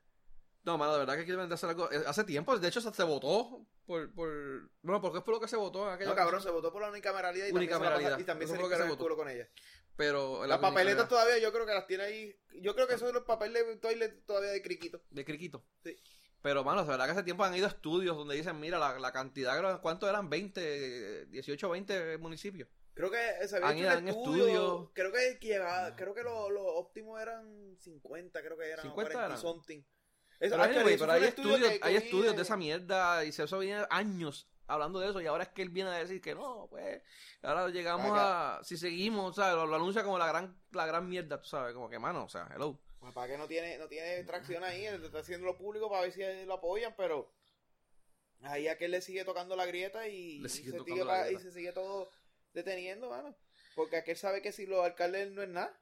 No, 0.62 0.78
mano, 0.78 0.92
de 0.94 1.00
verdad 1.00 1.16
que 1.16 1.24
quieren 1.24 1.52
hacer 1.52 1.68
algo. 1.70 1.90
eh, 1.90 2.02
Hace 2.06 2.22
tiempo, 2.24 2.56
de 2.58 2.68
hecho, 2.68 2.80
se, 2.80 2.92
se 2.94 3.02
votó 3.02 3.66
por, 3.86 4.14
por. 4.14 4.70
Bueno, 4.82 5.00
porque 5.00 5.18
es 5.18 5.24
por 5.24 5.34
lo 5.34 5.40
que 5.40 5.48
se 5.48 5.56
votó 5.56 5.86
en 5.88 5.94
aquella 5.94 6.10
No, 6.10 6.16
cabrón, 6.16 6.40
se 6.40 6.50
votó 6.50 6.72
por 6.72 6.80
la 6.80 6.88
unicameralidad 6.90 7.46
y 7.46 7.50
también, 7.52 7.68
se, 7.68 7.72
la 7.72 7.76
Unicameralidad. 7.78 8.10
pasa- 8.12 8.20
y 8.22 8.24
también 8.24 8.48
se 8.48 8.56
se 8.56 8.62
el 8.82 8.88
votó. 8.88 9.02
culo 9.02 9.16
con 9.16 9.28
ella. 9.28 9.48
Pero. 9.96 10.46
Las 10.46 10.58
papeletas 10.58 11.08
todavía 11.08 11.38
yo 11.38 11.52
creo 11.52 11.66
que 11.66 11.74
las 11.74 11.86
tiene 11.86 12.04
ahí. 12.04 12.36
Yo 12.60 12.74
creo 12.74 12.86
que 12.86 12.94
eso 12.94 13.06
es 13.06 13.14
los 13.14 13.24
papeles 13.24 13.66
de 13.66 13.76
toilet 13.76 14.24
todavía 14.26 14.50
de 14.50 14.62
criquito. 14.62 15.02
De 15.10 15.24
criquito. 15.24 15.64
Sí. 15.82 15.96
Pero, 16.42 16.62
mano, 16.62 16.82
de 16.84 16.90
verdad 16.90 17.06
que 17.06 17.12
hace 17.12 17.22
tiempo 17.22 17.42
han 17.42 17.54
ido 17.54 17.66
estudios 17.66 18.16
donde 18.16 18.36
dicen, 18.36 18.60
mira, 18.60 18.78
la, 18.78 18.98
la 18.98 19.12
cantidad, 19.12 19.80
¿cuántos 19.80 20.10
eran? 20.10 20.28
20, 20.28 21.26
18, 21.26 21.70
20 21.70 22.18
municipios. 22.18 22.68
Creo 22.94 23.10
que 23.10 23.48
se 23.48 23.56
había 23.56 23.92
Han 23.92 24.06
hecho 24.08 24.18
estudio. 24.18 24.92
Creo 24.94 25.10
que 25.10 25.38
llegaba, 25.40 25.96
creo 25.96 26.14
que 26.14 26.22
lo, 26.22 26.50
lo 26.50 26.64
óptimo 26.64 27.18
eran 27.18 27.76
50, 27.78 28.40
creo 28.40 28.56
que 28.56 28.66
eran 28.66 28.82
50 28.82 28.94
40 28.94 29.20
y 29.20 29.24
eran. 29.24 29.38
something. 29.38 29.78
Eso, 29.78 30.50
Pero, 30.50 30.62
actually, 30.62 30.80
anyway, 30.80 30.98
pero 30.98 31.12
hay 31.12 31.24
estudio 31.24 31.56
estudios, 31.56 31.78
hay 31.82 31.96
estudios 31.96 32.36
de 32.36 32.42
esa 32.42 32.56
mierda 32.56 33.24
y 33.24 33.32
se 33.32 33.44
eso 33.44 33.58
viene 33.60 33.86
años 33.88 34.48
hablando 34.66 34.98
de 35.00 35.10
eso 35.10 35.20
y 35.20 35.26
ahora 35.26 35.44
es 35.44 35.50
que 35.50 35.62
él 35.62 35.68
viene 35.70 35.90
a 35.90 35.98
decir 35.98 36.20
que 36.20 36.34
no, 36.34 36.66
pues 36.70 37.02
ahora 37.42 37.68
llegamos 37.68 38.12
a 38.14 38.60
si 38.62 38.76
seguimos, 38.76 39.36
¿sabes? 39.36 39.54
Lo, 39.56 39.66
lo 39.66 39.76
anuncia 39.76 40.02
como 40.04 40.18
la 40.18 40.26
gran 40.26 40.58
la 40.72 40.86
gran 40.86 41.08
mierda, 41.08 41.40
tú 41.40 41.46
sabes, 41.48 41.74
como 41.74 41.88
que 41.90 41.98
mano, 41.98 42.24
o 42.24 42.28
sea, 42.28 42.48
hello. 42.54 42.80
Pues, 43.00 43.12
para 43.12 43.26
que 43.32 43.36
no 43.38 43.46
tiene, 43.46 43.76
no 43.78 43.86
tiene 43.88 44.24
tracción 44.24 44.64
ahí, 44.64 44.86
él 44.86 45.04
está 45.04 45.18
haciendo 45.18 45.46
lo 45.46 45.56
público 45.58 45.90
para 45.90 46.02
ver 46.02 46.12
si 46.12 46.22
lo 46.46 46.54
apoyan, 46.54 46.94
pero 46.96 47.30
ahí 48.42 48.66
a 48.68 48.78
que 48.78 48.86
él 48.86 48.92
le 48.92 49.02
sigue 49.02 49.24
tocando 49.24 49.56
la 49.56 49.66
grieta 49.66 50.08
y, 50.08 50.38
Le 50.40 50.46
y 50.46 50.50
sigue 50.50 50.70
se, 50.70 50.76
tocando 50.78 50.94
sigue 50.94 51.04
la 51.04 51.24
grieta. 51.24 51.40
y 51.40 51.42
se 51.42 51.52
sigue 51.52 51.72
todo 51.72 52.10
deteniendo, 52.54 53.10
mano. 53.10 53.36
Porque 53.74 53.96
aquel 53.96 54.16
sabe 54.16 54.40
que 54.40 54.52
si 54.52 54.64
los 54.66 54.82
alcaldes 54.84 55.30
no 55.32 55.42
es 55.42 55.48
nada, 55.50 55.78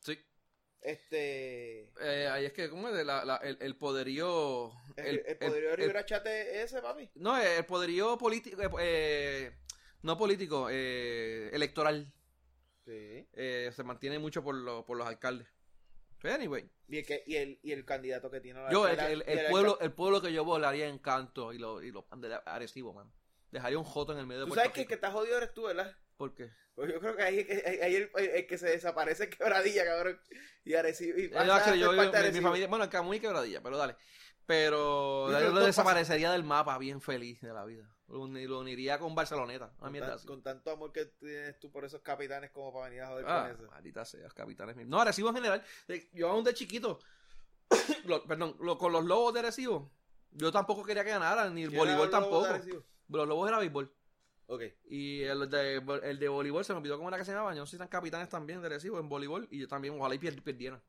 Sí. 0.00 0.18
este 0.80 1.92
Eh, 2.00 2.28
ahí 2.32 2.44
es 2.46 2.52
que 2.52 2.68
cómo 2.68 2.88
es 2.88 3.06
La- 3.06 3.24
la- 3.24 3.36
el, 3.36 3.58
el 3.60 3.76
poderío 3.76 4.72
el, 5.20 5.22
el, 5.26 5.36
poderío 5.38 5.70
de 5.70 5.76
Rivera 5.76 6.04
Chate 6.04 6.62
es 6.62 6.72
ese, 6.72 6.82
papi. 6.82 7.10
no, 7.14 7.36
el 7.40 7.64
poderío 7.64 8.16
político 8.18 8.60
eh, 8.62 8.70
eh, 8.80 9.52
no 10.02 10.16
político, 10.18 10.68
eh, 10.70 11.50
electoral 11.52 12.12
Sí. 12.84 13.28
eh, 13.34 13.70
se 13.74 13.84
mantiene 13.84 14.18
mucho 14.18 14.42
por, 14.42 14.54
los 14.56 14.84
por 14.84 14.96
los 14.96 15.06
alcaldes. 15.06 15.46
Pero 16.20 16.34
anyway, 16.34 16.68
Y 16.88 16.98
el, 16.98 17.06
que, 17.06 17.22
y 17.26 17.36
el, 17.36 17.58
y 17.62 17.72
el 17.72 17.84
candidato 17.84 18.30
que 18.30 18.40
tiene 18.40 18.60
la 18.62 18.70
yo 18.70 18.86
el, 18.88 18.98
el- 18.98 19.22
el 19.26 19.46
pueblo 19.50 19.78
el 19.80 19.92
pueblo 19.92 20.20
que 20.20 20.32
yo 20.32 20.44
volaría 20.44 20.86
en 20.88 20.98
canto 20.98 21.52
y 21.52 21.58
lo 21.58 21.82
y 21.82 21.90
lo 21.92 22.06
mandaría 22.10 22.42
a 22.44 22.54
Arecibo, 22.56 22.92
man. 22.92 23.12
Dejaría 23.50 23.78
un 23.78 23.84
joto 23.84 24.12
en 24.12 24.18
el 24.18 24.26
medio 24.26 24.40
de 24.40 24.46
Tú 24.46 24.48
Puerto 24.50 24.60
sabes 24.62 24.74
que 24.74 24.80
el 24.80 24.84
Rico. 24.84 24.88
que 24.88 24.94
está 24.94 25.10
jodido 25.10 25.36
eres 25.36 25.52
tú, 25.54 25.62
¿verdad? 25.64 25.94
¿Por 26.16 26.34
qué? 26.34 26.50
Pues 26.74 26.90
yo 26.92 27.00
creo 27.00 27.14
que 27.16 27.22
ahí, 27.22 27.46
ahí- 27.66 27.78
ahí 27.82 27.94
el, 27.96 28.10
el- 28.16 28.30
el 28.30 28.46
que 28.46 28.56
se 28.58 28.68
desaparece 28.70 29.24
es 29.24 29.30
quebradilla, 29.36 29.84
cabrón. 29.84 30.20
Y 30.64 30.74
Arecibo. 30.74 31.18
Y 31.18 31.24
Eh, 31.24 31.30
no, 31.34 31.74
yo, 31.74 31.74
yo- 31.74 31.92
mi, 31.92 32.30
mi 32.32 32.40
familia, 32.40 32.66
bueno, 32.68 32.84
acá 32.84 33.02
muy 33.02 33.20
quebradilla, 33.20 33.60
pero 33.62 33.76
dale. 33.76 33.96
Pero 34.46 35.30
yo 35.40 35.50
lo 35.50 35.60
desaparecería 35.64 36.32
del 36.32 36.44
mapa 36.44 36.76
bien 36.78 37.00
feliz 37.00 37.40
de 37.40 37.52
la 37.52 37.64
vida. 37.64 37.88
Lo, 38.08 38.26
lo 38.26 38.58
uniría 38.60 38.98
con 38.98 39.14
Barceloneta. 39.14 39.70
Con, 39.78 39.92
tan- 39.92 40.10
así. 40.10 40.26
con 40.26 40.42
tanto 40.42 40.70
amor 40.70 40.92
que 40.92 41.06
tienes 41.06 41.58
tú 41.58 41.70
por 41.70 41.84
esos 41.84 42.02
capitanes 42.02 42.50
como 42.50 42.72
para 42.72 42.86
venir 42.86 43.02
a 43.02 43.06
joder 43.08 43.24
Ah, 43.26 43.48
con 43.50 43.60
eso. 43.62 43.70
maldita 43.70 44.04
sea, 44.04 44.28
capitanes 44.28 44.76
míos. 44.76 44.88
No, 44.88 45.00
Arecibo 45.00 45.28
en 45.30 45.36
general. 45.36 45.64
eh, 45.88 46.10
Yo 46.12 46.28
aún 46.28 46.44
de 46.44 46.52
chiquito, 46.52 46.98
lo- 48.04 48.24
perdón, 48.24 48.56
lo- 48.60 48.76
con 48.76 48.92
los 48.92 49.04
lobos 49.04 49.32
de 49.32 49.40
Arecibo, 49.40 49.90
yo 50.32 50.52
tampoco 50.52 50.82
quería 50.84 51.04
que 51.04 51.10
ganaran, 51.10 51.54
ni 51.54 51.62
el 51.62 51.68
¿Quién 51.70 51.78
voleibol 51.80 52.10
tampoco. 52.10 52.48
Los 53.08 53.28
lobos 53.28 53.48
era 53.48 53.58
béisbol. 53.58 53.92
Ok. 54.46 54.62
Y 54.84 55.22
el 55.22 55.48
de, 55.48 55.76
el 56.02 56.18
de 56.18 56.28
voleibol 56.28 56.64
se 56.64 56.72
me 56.74 56.78
olvidó 56.80 56.96
cómo 56.98 57.08
era 57.08 57.16
que 57.18 57.24
se 57.24 57.32
llamaba. 57.32 57.54
Yo 57.54 57.60
no 57.60 57.66
sé 57.66 57.70
si 57.70 57.76
eran 57.76 57.88
capitanes 57.88 58.28
también 58.28 58.60
de 58.60 58.66
Arecibo 58.66 58.98
en 58.98 59.08
voleibol. 59.08 59.46
Y 59.50 59.60
yo 59.60 59.68
también, 59.68 59.94
ojalá 59.98 60.14
y 60.14 60.18
pier- 60.18 60.42
perdieran. 60.42 60.82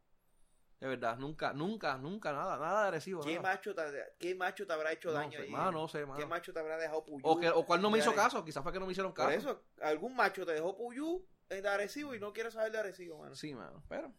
De 0.83 0.89
verdad, 0.89 1.17
nunca, 1.17 1.53
nunca, 1.53 1.97
nunca, 1.97 2.33
nada, 2.33 2.57
nada 2.57 2.81
de 2.81 2.87
Arecibo. 2.89 3.21
¿Qué 3.21 3.37
nada. 3.37 3.53
macho, 3.53 3.73
te, 3.73 3.83
¿Qué 4.19 4.35
macho 4.35 4.67
te 4.67 4.73
habrá 4.73 4.91
hecho 4.91 5.07
No 5.07 5.13
daño 5.13 5.39
sé, 5.39 5.45
ahí? 5.45 5.49
no 5.49 5.87
sé, 5.87 6.05
¿Qué 6.17 6.25
macho 6.25 6.51
te 6.51 6.59
habrá 6.59 6.75
dejado 6.75 7.05
puyú? 7.05 7.25
O, 7.25 7.39
que, 7.39 7.49
o 7.49 7.65
cuál 7.65 7.81
no 7.81 7.89
me 7.89 7.99
hizo 7.99 8.09
de 8.09 8.17
caso, 8.17 8.43
quizás 8.43 8.61
fue 8.61 8.73
que 8.73 8.81
no 8.81 8.85
me 8.85 8.91
hicieron 8.91 9.13
caso. 9.13 9.29
Por 9.29 9.37
eso, 9.37 9.63
algún 9.81 10.13
macho 10.13 10.45
te 10.45 10.51
dejó 10.51 10.75
puyú 10.75 11.25
de 11.47 11.65
Arecibo 11.65 12.13
y 12.13 12.19
no 12.19 12.33
quiere 12.33 12.51
saber 12.51 12.73
de 12.73 12.79
Arecibo, 12.79 13.17
mano. 13.17 13.33
Sí, 13.33 13.55
mano, 13.55 13.81
pero. 13.87 14.13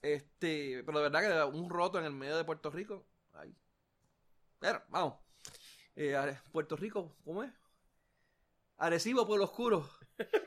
Este, 0.00 0.84
pero 0.86 1.00
de 1.00 1.10
verdad 1.10 1.50
que 1.50 1.58
un 1.58 1.68
roto 1.68 1.98
en 1.98 2.04
el 2.04 2.12
medio 2.12 2.36
de 2.36 2.44
Puerto 2.44 2.70
Rico. 2.70 3.04
Ay. 3.32 3.52
Pero, 4.60 4.84
vamos. 4.90 5.18
Eh, 5.96 6.38
Puerto 6.52 6.76
Rico, 6.76 7.16
¿cómo 7.24 7.42
es? 7.42 7.52
Arecibo 8.76 9.26
por 9.26 9.38
lo 9.40 9.44
oscuro. 9.46 9.90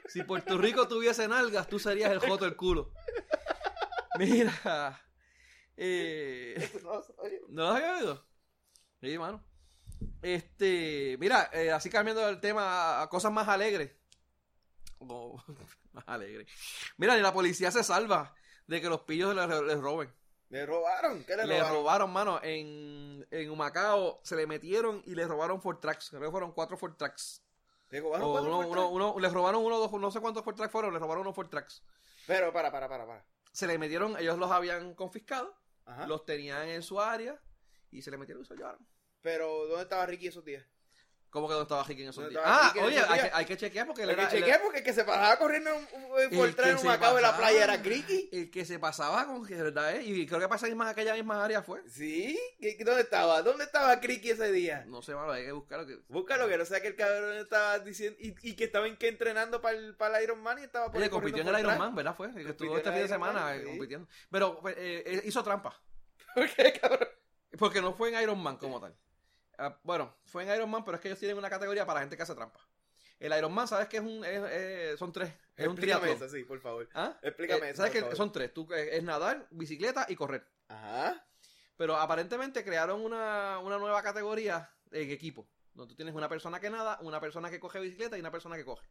Si 0.08 0.24
Puerto 0.24 0.58
Rico 0.58 0.88
tuviese 0.88 1.28
nalgas, 1.28 1.68
tú 1.68 1.80
serías 1.80 2.14
el 2.14 2.20
joto 2.20 2.46
del 2.46 2.56
culo. 2.56 2.94
Mira. 4.18 5.02
Eh, 5.82 6.56
No, 6.84 7.02
oye, 7.20 7.42
¿No 7.50 7.64
lo 7.64 7.70
había 7.70 7.96
oído? 7.98 8.26
Sí, 9.02 9.18
mano. 9.18 9.44
Este, 10.22 11.18
mira, 11.20 11.50
eh, 11.54 11.72
así 11.72 11.90
cambiando 11.90 12.28
el 12.28 12.40
tema 12.42 13.02
a 13.02 13.08
cosas 13.10 13.32
más 13.32 13.48
alegres. 13.48 13.92
Oh, 15.00 15.42
más 15.94 16.04
alegres. 16.08 16.48
Mira, 16.98 17.16
ni 17.16 17.22
la 17.22 17.34
policía 17.34 17.72
se 17.72 17.84
salva 17.84 18.34
de 18.68 18.82
que 18.82 18.90
los 18.90 19.02
pillos 19.02 19.34
les, 19.36 19.48
les 19.62 19.80
roben. 19.80 20.14
¿Le 20.50 20.66
robaron? 20.66 21.24
¿Qué 21.24 21.38
le, 21.38 21.46
Le 21.46 21.60
robaron? 21.60 21.78
robaron, 21.78 22.12
mano. 22.12 22.40
En, 22.44 23.26
en 23.32 23.50
Humacao 23.50 24.20
se 24.24 24.36
le 24.36 24.48
metieron 24.48 25.02
y 25.06 25.16
le 25.16 25.28
robaron 25.28 25.62
Ford 25.62 25.78
Tracks. 25.78 26.10
Creo 26.10 26.22
que 26.24 26.32
fueron 26.32 26.52
cuatro 26.54 26.76
Ford 26.76 26.96
Tracks. 26.98 27.42
¿Le 27.92 28.02
robaron 28.02 28.28
O 28.28 28.32
cuatro 28.34 28.50
uno, 28.58 28.68
Ford 28.68 28.78
uno, 28.78 28.90
uno- 29.14 29.20
les 29.20 29.32
robaron 29.32 29.64
uno, 29.64 29.78
dos, 29.78 29.92
no 29.94 30.12
sé 30.12 30.20
cuántos 30.20 30.44
Ford 30.44 30.56
Tracks 30.56 30.72
fueron, 30.72 30.92
les 30.94 31.02
robaron 31.02 31.22
unos 31.22 31.36
Ford 31.36 31.50
Tracks. 31.50 31.84
Pero, 32.28 32.52
para, 32.52 32.72
para, 32.72 32.90
para, 32.90 33.06
para. 33.08 33.26
Se 33.52 33.66
le 33.68 33.78
metieron, 33.78 34.18
ellos 34.18 34.38
los 34.38 34.52
habían 34.52 34.94
confiscado, 34.96 35.56
Ajá. 35.90 36.08
los 36.08 36.24
tenían 36.26 36.70
en 36.70 36.84
su 36.84 37.02
área 37.02 37.42
y 37.92 38.02
se 38.02 38.12
le 38.12 38.18
metieron 38.18 38.44
y 38.44 38.46
se 38.46 38.54
lo 38.54 38.58
llevaron. 38.60 38.88
Pero, 39.22 39.66
¿dónde 39.68 39.84
estaba 39.84 40.06
Ricky 40.06 40.28
esos 40.28 40.46
días? 40.46 40.66
¿Cómo 41.30 41.48
que 41.48 41.54
no 41.54 41.62
estaba 41.62 41.84
Ricky 41.84 42.02
en 42.04 42.10
esos 42.10 42.24
No 42.24 42.30
días? 42.30 42.42
Ah, 42.44 42.74
oye, 42.82 43.00
hay 43.00 43.20
que, 43.22 43.30
hay 43.34 43.46
que 43.46 43.58
chequear 43.58 43.86
porque 43.86 44.02
Hay 44.02 44.08
que 44.08 44.14
era... 44.14 44.24
él 44.24 44.30
chequear 44.30 44.62
porque 44.64 44.80
el 44.80 44.84
que 44.84 44.94
se 44.94 45.04
pasaba 45.04 45.38
corriendo 45.38 45.70
en- 45.70 45.88
en- 46.18 46.30
por 46.38 46.56
que 46.56 46.74
un 46.74 46.86
macao 46.86 47.18
en 47.18 47.22
la 47.22 47.38
playa 47.38 47.64
era 47.66 47.82
Criqui. 47.82 48.30
El 48.32 48.50
que 48.50 48.66
se 48.66 48.80
pasaba 48.80 49.28
con 49.28 49.46
que, 49.46 49.56
¿verdad? 49.56 49.96
eh? 49.96 50.04
Y 50.04 50.26
creo 50.26 50.40
que 50.40 50.48
pasa 50.48 50.68
en 50.68 50.82
aquella 50.82 51.14
misma 51.14 51.44
área 51.44 51.62
fue. 51.62 51.82
¿Sí? 51.88 52.36
¿Qué- 52.60 52.84
¿Dónde 52.84 53.04
estaba? 53.04 53.44
¿Dónde 53.44 53.66
estaba 53.66 54.00
Criqui 54.00 54.32
ese 54.32 54.52
día? 54.52 54.86
No 54.88 55.04
sé, 55.04 55.14
mano, 55.14 55.32
hay 55.32 55.46
que 55.46 55.52
buscarlo. 55.52 55.86
Que... 55.86 56.00
Búscalo, 56.08 56.48
que 56.48 56.58
no 56.58 56.66
sea 56.66 56.82
que 56.82 56.88
el 56.88 56.96
cabrón 56.96 57.38
estaba 57.38 57.78
diciendo. 57.80 58.18
Y, 58.20 58.34
y 58.42 58.56
que 58.56 58.64
estaba 58.64 58.88
en 58.88 58.98
que 58.98 59.08
entrenando 59.08 59.62
para 59.62 59.78
el, 59.78 59.96
para 59.96 60.18
el 60.18 60.24
Iron 60.24 60.42
Man 60.42 60.58
y 60.60 60.64
estaba 60.64 60.92
por 60.92 61.02
ahí 61.02 61.10
compitió 61.10 61.44
en 61.44 61.48
el 61.50 61.60
Iron. 61.60 61.78
Man, 61.78 61.94
¿verdad? 61.94 62.16
Fue. 62.16 62.34
Que 62.34 62.50
estuvo 62.50 62.76
este 62.76 62.90
fin 62.92 63.02
de 63.08 63.18
Man, 63.18 63.34
semana 63.34 63.56
eh, 63.56 63.60
sí. 63.62 63.66
compitiendo. 63.68 64.08
Pero 64.32 64.62
eh, 64.70 65.04
eh, 65.06 65.22
hizo 65.26 65.44
trampa. 65.44 65.80
¿Por 66.34 66.50
qué, 66.50 66.74
cabrón? 66.74 67.08
Porque 67.60 67.82
no 67.82 67.94
fue 67.94 68.10
en 68.10 68.22
Iron 68.24 68.42
Man 68.42 68.58
como 68.58 68.80
tal. 68.82 68.96
Ah, 69.60 69.78
bueno, 69.84 70.16
fue 70.26 70.44
en 70.44 70.56
Iron 70.56 70.70
Man, 70.70 70.86
pero 70.86 70.96
es 70.96 71.02
que 71.02 71.10
ellos 71.10 71.20
tienen 71.20 71.38
una 71.38 71.50
categoría 71.50 71.86
para 71.86 72.00
gente 72.00 72.16
que 72.16 72.24
hace 72.24 72.34
trampa. 72.34 72.60
El 73.20 73.38
Iron 73.38 73.54
Man, 73.54 73.68
¿sabes 73.68 73.88
que 73.90 73.98
es 73.98 74.04
un. 74.04 74.24
es- 74.24 74.52
es- 74.52 75.00
son 75.00 75.12
tres. 75.12 75.30
Es 75.58 75.68
un 75.68 75.74
Explícame 75.74 76.02
triatlón. 76.04 76.16
eso, 76.28 76.30
sí, 76.36 76.44
por 76.46 76.60
favor. 76.62 76.88
¿Ah? 76.94 77.18
Explícame 77.22 77.70
Eh, 77.72 77.76
¿Sabes 77.76 77.92
que 77.92 78.00
favor. 78.00 78.16
son 78.16 78.32
tres? 78.32 78.54
Tú, 78.54 78.68
eh, 78.74 78.96
es 78.98 79.04
nadar, 79.04 79.46
bicicleta 79.52 80.06
y 80.08 80.16
correr. 80.16 80.48
Ajá. 80.70 81.26
Pero 81.76 81.98
aparentemente 81.98 82.64
crearon 82.64 83.02
una, 83.04 83.60
una 83.60 83.78
nueva 83.78 84.02
categoría 84.02 84.70
en 84.92 85.12
equipo. 85.12 85.48
Donde 85.74 85.92
tú 85.92 85.96
tienes 85.98 86.16
una 86.16 86.30
persona 86.30 86.60
que 86.62 86.70
nada, 86.70 86.98
una 87.02 87.20
persona 87.20 87.50
que 87.50 87.60
coge 87.60 87.80
bicicleta 87.82 88.16
y 88.18 88.22
una 88.22 88.32
persona 88.32 88.56
que 88.56 88.64
coge. 88.66 88.88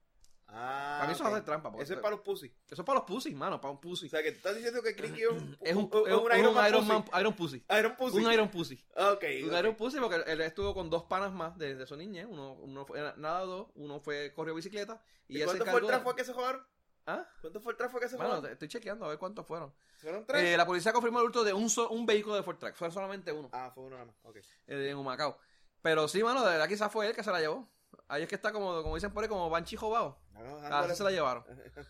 Ah, 0.50 0.96
Para 1.00 1.08
mí 1.08 1.12
eso 1.14 1.22
ok. 1.24 1.28
es 1.28 1.32
hacer 1.34 1.44
trampa. 1.44 1.72
Eso 1.78 1.92
es 1.94 1.98
para 2.00 2.10
los 2.16 2.20
pussy. 2.20 2.46
eso 2.46 2.82
es 2.82 2.86
para 2.86 2.98
los 3.00 3.06
pussy, 3.06 3.34
mano, 3.34 3.60
para 3.60 3.70
un 3.72 3.80
pussy. 3.80 4.06
O 4.06 4.08
sea, 4.08 4.22
que 4.22 4.30
tú 4.32 4.38
estás 4.38 4.56
diciendo 4.56 4.82
que 4.82 4.96
Criqui 4.96 5.22
es 5.22 5.28
un, 5.30 5.58
es 5.60 5.76
un, 5.76 5.90
un- 5.92 6.08
Iron 6.38 6.46
un 6.48 6.54
Man 6.54 6.68
Iron 6.70 6.80
pussy. 6.86 6.92
Man, 7.10 7.20
Iron 7.20 7.34
Pussy. 7.34 7.64
Iron 7.78 7.96
Pussy. 7.96 8.16
Un 8.16 8.32
Iron 8.32 8.48
Pussy. 8.50 8.84
Ok. 8.96 9.24
Un. 9.44 9.54
Iron 9.58 9.74
Pussy 9.76 9.98
porque 10.00 10.22
él 10.26 10.40
estuvo 10.40 10.72
con 10.74 10.88
dos 10.88 11.04
panas 11.04 11.32
más 11.32 11.58
de, 11.58 11.74
de 11.74 11.86
su 11.86 11.96
niñez. 11.96 12.26
Uno, 12.28 12.54
uno 12.54 12.86
fue 12.86 12.98
nadador, 13.18 13.68
uno 13.74 14.00
fue 14.00 14.32
corrió 14.34 14.54
bicicleta. 14.54 15.02
Y, 15.28 15.40
¿Y 15.42 15.44
cuánto 15.44 15.66
fue 15.66 15.80
el 15.80 15.86
de- 15.86 16.14
que 16.16 16.24
se 16.24 16.32
jugaron? 16.32 16.62
¿Ah? 17.06 17.26
¿Cuánto 17.40 17.60
fue 17.60 17.72
el 17.72 17.78
tráfico 17.78 18.00
que 18.00 18.08
se 18.08 18.16
Bueno, 18.16 18.30
jugaron? 18.36 18.52
estoy 18.52 18.68
chequeando 18.68 19.04
a 19.04 19.08
ver 19.10 19.18
cuántos 19.18 19.46
fueron. 19.46 19.72
¿Fueron 19.98 20.24
tres? 20.26 20.44
Eh, 20.44 20.56
la 20.56 20.64
policía 20.66 20.92
confirmó 20.92 21.20
el 21.20 21.26
hurto 21.26 21.44
de 21.44 21.52
un, 21.52 21.68
so- 21.70 21.88
un 21.90 22.04
vehículo 22.06 22.36
de 22.36 22.42
Ford 22.42 22.56
Track. 22.58 22.74
Fue 22.74 22.90
solamente 22.90 23.32
uno. 23.32 23.48
Ah, 23.52 23.70
fue 23.74 23.84
uno 23.84 23.96
nada 23.96 24.06
más. 24.06 24.16
Ok. 24.24 24.36
eh, 24.66 24.88
en 24.90 24.96
Humacao. 24.96 25.38
Pero 25.82 26.08
sí, 26.08 26.22
mano, 26.22 26.40
de 26.44 26.50
verdad 26.52 26.68
quizás 26.68 26.90
fue 26.92 27.06
él 27.06 27.14
que 27.14 27.22
se 27.22 27.30
la 27.30 27.40
llevó. 27.40 27.68
Ahí 28.08 28.22
es 28.22 28.28
que 28.28 28.34
está 28.34 28.52
como, 28.52 28.82
como 28.82 28.94
dicen 28.94 29.12
por 29.12 29.22
ahí, 29.22 29.28
como 29.28 29.48
Banchi 29.50 29.76
Jobao. 29.76 30.18
No, 30.32 30.40
Ah, 30.40 30.68
dándole- 30.70 30.86
así 30.92 30.96
se 30.96 31.04
la 31.04 31.10
llevaron. 31.10 31.44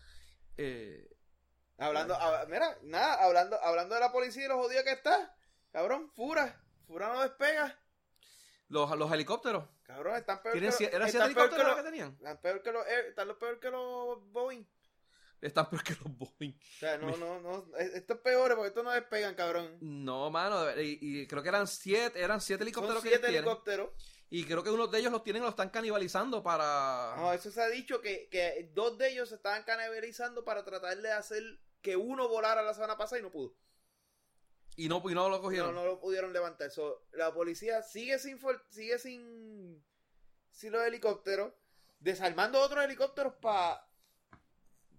Eh, 0.61 1.09
Hablando, 1.77 2.13
hab- 2.15 2.45
mira, 2.49 2.77
nada, 2.83 3.23
hablando, 3.23 3.57
hablando 3.63 3.95
de 3.95 4.01
la 4.01 4.11
policía 4.11 4.43
y 4.43 4.47
los 4.49 4.57
jodidos 4.57 4.83
que 4.83 4.91
está. 4.91 5.33
Cabrón, 5.71 6.11
Fura. 6.13 6.61
Fura 6.85 7.13
no 7.13 7.21
despega. 7.21 7.79
los, 8.67 8.97
los 8.97 9.09
helicópteros. 9.13 9.63
Cabrón, 9.83 10.17
están 10.17 10.41
peor 10.43 10.51
¿Tienen 10.53 10.71
que 10.77 10.83
los, 10.83 10.93
¿Eran 10.93 11.09
siete 11.09 11.25
están 11.25 11.33
que 11.33 11.39
helicópteros 11.41 11.57
los, 11.67 11.75
los 11.77 11.85
que 11.85 11.89
tenían? 11.91 12.11
están 12.17 12.41
peor 12.41 12.61
que 12.61 12.71
los, 12.73 12.85
Air- 12.87 13.05
están 13.07 13.27
los 13.29 13.37
peor 13.37 13.59
que 13.61 13.71
los 13.71 14.31
Boeing. 14.33 14.65
Están 15.41 15.69
peor 15.69 15.83
que 15.83 15.93
los 15.93 16.17
Boeing. 16.17 16.51
O 16.53 16.77
sea, 16.79 16.97
no, 16.97 17.15
no, 17.15 17.39
no, 17.39 17.77
es- 17.77 17.93
esto 17.93 18.15
es 18.15 18.19
peor 18.19 18.53
porque 18.55 18.67
estos 18.67 18.83
no 18.83 18.91
despegan, 18.91 19.33
cabrón. 19.35 19.77
No, 19.79 20.29
mano, 20.29 20.69
y, 20.81 20.99
y 21.01 21.27
creo 21.27 21.41
que 21.41 21.47
eran 21.49 21.65
siete, 21.67 22.21
eran 22.21 22.41
siete 22.41 22.59
Son 22.63 22.67
helicópteros 22.67 23.01
que 23.01 23.09
siete 23.09 23.29
ellos 23.29 23.63
tienen. 23.63 23.89
Y 24.31 24.45
creo 24.45 24.63
que 24.63 24.69
uno 24.69 24.87
de 24.87 24.99
ellos 24.99 25.11
los 25.11 25.23
tienen 25.23 25.41
los 25.41 25.51
están 25.51 25.69
canibalizando 25.69 26.43
para... 26.43 27.15
No, 27.17 27.33
eso 27.33 27.49
se 27.49 27.61
ha 27.61 27.67
dicho 27.67 27.99
que, 27.99 28.29
que 28.29 28.69
dos 28.73 28.97
de 28.97 29.09
ellos 29.09 29.29
se 29.29 29.35
estaban 29.35 29.63
canibalizando 29.63 30.45
para 30.45 30.63
tratar 30.63 30.97
de 30.97 31.11
hacer 31.11 31.43
que 31.81 31.95
uno 31.95 32.27
volara 32.27 32.61
la 32.61 32.75
semana 32.75 32.95
pasada 32.95 33.19
y 33.19 33.23
no 33.23 33.31
pudo. 33.31 33.55
Y 34.75 34.87
no, 34.87 35.01
y 35.09 35.13
no 35.13 35.29
lo 35.29 35.41
cogieron. 35.41 35.73
no 35.73 35.83
lo 35.83 35.99
pudieron 35.99 36.31
levantar. 36.31 36.69
So, 36.69 37.05
la 37.11 37.33
policía 37.33 37.81
sigue 37.81 38.19
sin 38.19 38.39
sigue 38.69 38.99
sin, 38.99 39.83
sin 40.51 40.71
los 40.71 40.83
helicópteros, 40.83 41.51
desarmando 41.99 42.61
otros 42.61 42.85
helicópteros 42.85 43.33
para 43.41 43.85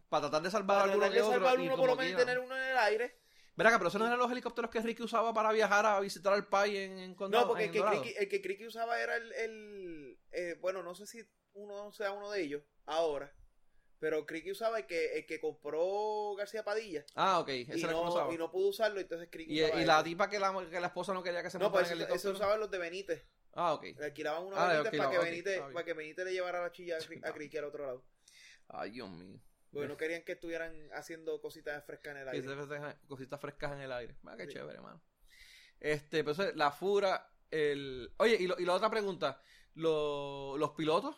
Para 0.08 0.22
tratar 0.22 0.42
de 0.42 0.50
salvar 0.50 0.78
a 0.78 0.82
alguno 0.92 1.10
que 1.10 1.22
otro. 1.22 1.32
salvar 1.34 1.60
y 1.60 1.66
uno 1.66 1.76
por 1.76 1.86
lo 1.86 1.96
menos 1.96 2.18
tener 2.18 2.40
uno 2.40 2.56
en 2.56 2.64
el 2.64 2.78
aire. 2.78 3.19
Verá, 3.60 3.76
pero 3.76 3.88
esos 3.88 4.00
no 4.00 4.06
eran 4.06 4.18
los 4.18 4.32
helicópteros 4.32 4.70
que 4.70 4.80
Ricky 4.80 5.02
usaba 5.02 5.34
para 5.34 5.52
viajar 5.52 5.84
a 5.84 6.00
visitar 6.00 6.32
al 6.32 6.48
país 6.48 6.78
en, 6.78 6.98
en 6.98 7.14
Condado. 7.14 7.44
No, 7.44 7.48
porque 7.50 7.66
el 7.66 7.72
que, 7.72 8.10
el 8.18 8.26
que 8.30 8.40
Criqui 8.40 8.66
usaba 8.66 8.98
era 8.98 9.16
el, 9.16 9.30
el 9.34 10.18
eh, 10.32 10.56
bueno, 10.62 10.82
no 10.82 10.94
sé 10.94 11.06
si 11.06 11.22
uno 11.52 11.92
sea 11.92 12.12
uno 12.12 12.30
de 12.30 12.40
ellos 12.40 12.62
ahora, 12.86 13.30
pero 13.98 14.24
Criqui 14.24 14.52
usaba 14.52 14.78
el 14.78 14.86
que, 14.86 15.18
el 15.18 15.26
que 15.26 15.40
compró 15.40 16.34
García 16.36 16.64
Padilla 16.64 17.04
Ah, 17.14 17.38
ok. 17.40 17.48
Ese 17.50 17.76
y 17.76 17.80
que 17.82 17.86
no, 17.88 18.00
usaba. 18.08 18.32
y 18.32 18.38
no 18.38 18.50
pudo 18.50 18.68
usarlo, 18.68 18.98
entonces 18.98 19.28
Criqui 19.30 19.60
Y, 19.60 19.84
la 19.84 20.02
tipa 20.02 20.30
que 20.30 20.38
la, 20.38 20.54
que 20.70 20.80
la 20.80 20.86
esposa 20.86 21.12
no 21.12 21.22
quería 21.22 21.42
que 21.42 21.50
se 21.50 21.58
No, 21.58 21.64
montara 21.64 21.82
pues 21.82 21.90
en 21.92 21.98
el 21.98 22.04
helicóptero. 22.04 22.32
usaban 22.32 22.60
los 22.60 22.70
de 22.70 22.78
Benítez. 22.78 23.26
Ah, 23.52 23.74
ok. 23.74 23.82
Le 23.98 24.06
alquilaban 24.06 24.44
unos 24.44 24.58
Ah, 24.58 24.68
Benítez 24.68 24.98
para 24.98 25.10
que, 25.10 25.16
alquilaban, 25.16 25.18
ok, 25.18 25.24
Benítez, 25.30 25.74
para 25.74 25.84
que 25.84 25.92
Benítez 25.92 26.24
le 26.24 26.32
llevara 26.32 26.62
la 26.62 26.72
chilla 26.72 26.96
a 27.24 27.32
Criqui 27.34 27.58
al 27.58 27.64
otro 27.64 27.84
lado. 27.84 28.06
Ay, 28.68 28.92
Dios 28.92 29.10
mío. 29.10 29.38
Porque 29.72 29.88
no 29.88 29.96
querían 29.96 30.22
que 30.22 30.32
estuvieran 30.32 30.74
haciendo 30.94 31.40
cositas 31.40 31.84
frescas 31.84 32.12
en 32.16 32.22
el 32.22 32.28
aire. 32.28 32.96
cositas 33.06 33.40
frescas 33.40 33.72
en 33.72 33.80
el 33.80 33.92
aire. 33.92 34.16
Ah, 34.26 34.34
qué 34.36 34.46
Sí. 34.46 34.54
chévere, 34.54 34.80
mano. 34.80 35.00
Este, 35.78 36.24
pues 36.24 36.38
la 36.56 36.72
fura, 36.72 37.30
el... 37.50 38.12
Oye, 38.18 38.36
y, 38.40 38.46
lo- 38.46 38.58
y 38.58 38.64
la 38.64 38.74
otra 38.74 38.90
pregunta. 38.90 39.40
Lo- 39.74 40.56
¿Los 40.58 40.70
pilotos? 40.72 41.16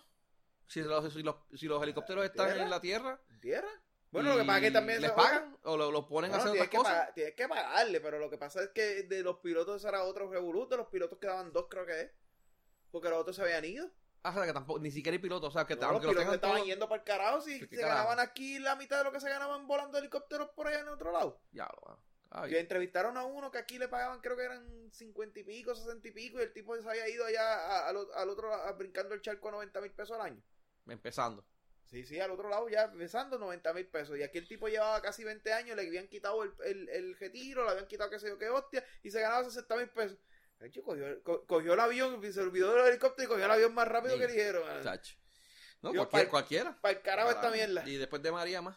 Si 0.67 0.81
los, 0.83 1.13
si 1.13 1.23
los, 1.23 1.37
si 1.55 1.67
los 1.67 1.83
helicópteros 1.83 2.25
están 2.25 2.47
¿Tierra? 2.49 2.63
en 2.65 2.71
la 2.71 2.81
tierra. 2.81 3.21
¿En 3.31 3.41
tierra? 3.41 3.69
Bueno, 4.11 4.29
lo 4.31 4.37
que 4.41 4.45
pasa 4.45 4.59
es 4.59 4.65
que 4.65 4.71
también... 4.71 5.01
¿Les 5.01 5.11
pagan? 5.13 5.57
¿O 5.63 5.77
lo, 5.77 5.91
lo 5.91 6.07
ponen 6.07 6.33
a 6.35 6.37
hacer 6.37 6.51
otras 6.51 6.69
que 6.69 6.77
cosas? 6.77 6.93
pagar- 6.93 7.15
tienes 7.15 7.35
que 7.35 7.49
pagarle, 7.49 8.01
pero 8.01 8.19
lo 8.19 8.29
que 8.29 8.37
pasa 8.39 8.63
es 8.63 8.69
que 8.71 9.03
de 9.05 9.23
los 9.23 9.39
pilotos 9.39 9.83
era 9.87 10.03
otro 10.05 10.29
revolú, 10.31 10.69
de 10.69 10.77
los 10.77 10.89
pilotos 10.89 11.19
quedaban 11.19 11.53
dos 11.53 11.67
creo 11.71 11.87
que 11.87 12.01
es, 12.03 12.11
porque 12.91 13.09
los 13.09 13.19
otros 13.19 13.35
se 13.37 13.43
habían 13.43 13.65
ido. 13.65 13.91
Ah, 14.25 14.31
o 14.31 14.35
sea, 14.35 14.47
que 14.47 14.53
tampoco, 14.53 14.79
ni 14.79 14.91
siquiera 14.91 15.15
hay 15.15 15.19
pilotos. 15.21 15.49
O 15.49 15.53
sea, 15.53 15.67
que 15.67 15.75
No, 15.77 15.87
aunque 15.87 16.07
los 16.07 16.15
pilotos 16.15 16.35
estaban 16.37 16.57
todos... 16.57 16.69
yendo 16.69 16.89
para 16.89 17.01
el 17.01 17.05
carajo 17.05 17.41
si 17.41 17.59
¿Qué 17.59 17.67
se 17.77 17.83
carajo? 17.83 17.97
ganaban 18.09 18.21
aquí 18.21 18.59
la 18.61 18.77
mitad 18.77 18.99
de 18.99 19.05
lo 19.05 19.13
que 19.13 19.21
se 19.21 19.29
ganaban 19.29 19.67
volando 19.67 19.99
helicópteros 19.99 20.51
por 20.51 20.69
allá 20.69 20.81
en 20.81 20.89
otro 20.89 21.11
lado. 21.13 21.41
Ya, 21.51 21.69
lo 21.85 22.49
Y 22.49 22.55
entrevistaron 22.57 23.17
a 23.17 23.25
uno 23.25 23.51
que 23.51 23.59
aquí 23.59 23.79
le 23.79 23.89
pagaban 23.89 24.21
creo 24.21 24.37
que 24.37 24.45
eran 24.45 24.91
cincuenta 24.93 25.41
y 25.41 25.45
pico, 25.45 25.75
sesenta 25.75 26.07
y 26.09 26.13
pico, 26.13 26.39
y 26.39 26.43
el 26.43 26.53
tipo 26.53 26.81
se 26.81 26.89
había 26.89 27.09
ido 27.09 27.25
allá 27.27 27.89
al, 27.89 27.97
al 28.15 28.29
otro 28.31 28.49
lado, 28.49 28.63
a- 28.63 28.73
brincando 28.73 29.15
el 29.15 29.21
charco 29.23 29.49
a 29.49 29.53
90 29.53 29.81
mil 29.81 29.93
pesos 29.93 30.17
al 30.19 30.23
año. 30.27 30.43
Empezando. 30.87 31.45
Sí, 31.85 32.05
sí, 32.05 32.19
al 32.21 32.31
otro 32.31 32.49
lado 32.49 32.69
ya 32.71 32.85
empezando 32.85 33.39
90 33.39 33.75
mil 33.75 33.87
pesos. 33.87 34.17
Y 34.17 34.23
aquí 34.23 34.39
el 34.39 34.49
tipo 34.49 34.67
llevaba 34.69 35.03
casi 35.03 35.25
20 35.25 35.53
años, 35.53 35.77
le 35.77 35.87
habían 35.87 36.09
quitado 36.09 36.43
el, 36.43 36.55
el, 36.65 36.89
el 36.89 37.17
retiro, 37.19 37.65
le 37.65 37.71
habían 37.73 37.87
quitado 37.87 38.09
qué 38.09 38.19
sé 38.19 38.29
yo 38.29 38.39
qué 38.39 38.49
hostia, 38.49 38.83
y 39.03 39.11
se 39.11 39.21
ganaba 39.21 39.45
60 39.45 39.77
mil 39.77 39.91
pesos. 39.91 40.19
Cogió, 40.85 41.23
co- 41.23 41.45
cogió 41.47 41.75
el 41.75 41.81
avión, 41.81 42.21
se 42.33 42.41
olvidó 42.41 42.73
del 42.75 42.87
helicóptero 42.89 43.25
y 43.27 43.29
cogió 43.29 43.45
el 43.45 43.51
avión 43.51 43.75
más 43.75 43.89
rápido 43.89 44.15
Sí. 44.15 44.21
que 44.21 44.27
dijeron. 44.29 44.83
Chacho. 44.83 45.17
No, 45.83 45.91
cualquier- 45.93 46.29
cualquiera. 46.29 46.79
Para 46.81 46.95
el 46.97 47.03
carajo 47.03 47.31
esta 47.31 47.51
mierda. 47.51 47.89
Y 47.89 47.97
después 47.97 48.23
de 48.23 48.31
María 48.31 48.63
más. 48.63 48.77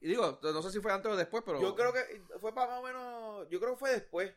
Y 0.00 0.08
digo, 0.08 0.38
no 0.42 0.62
sé 0.62 0.70
si 0.70 0.80
fue 0.80 0.92
antes 0.92 1.10
o 1.12 1.16
después, 1.16 1.42
pero. 1.44 1.60
Yo 1.60 1.74
creo 1.74 1.92
que 1.92 2.22
fue 2.40 2.54
para 2.54 2.68
más 2.70 2.78
o 2.80 2.82
menos, 2.82 3.48
yo 3.50 3.58
creo 3.60 3.72
que 3.74 3.78
fue 3.78 3.90
después, 3.90 4.32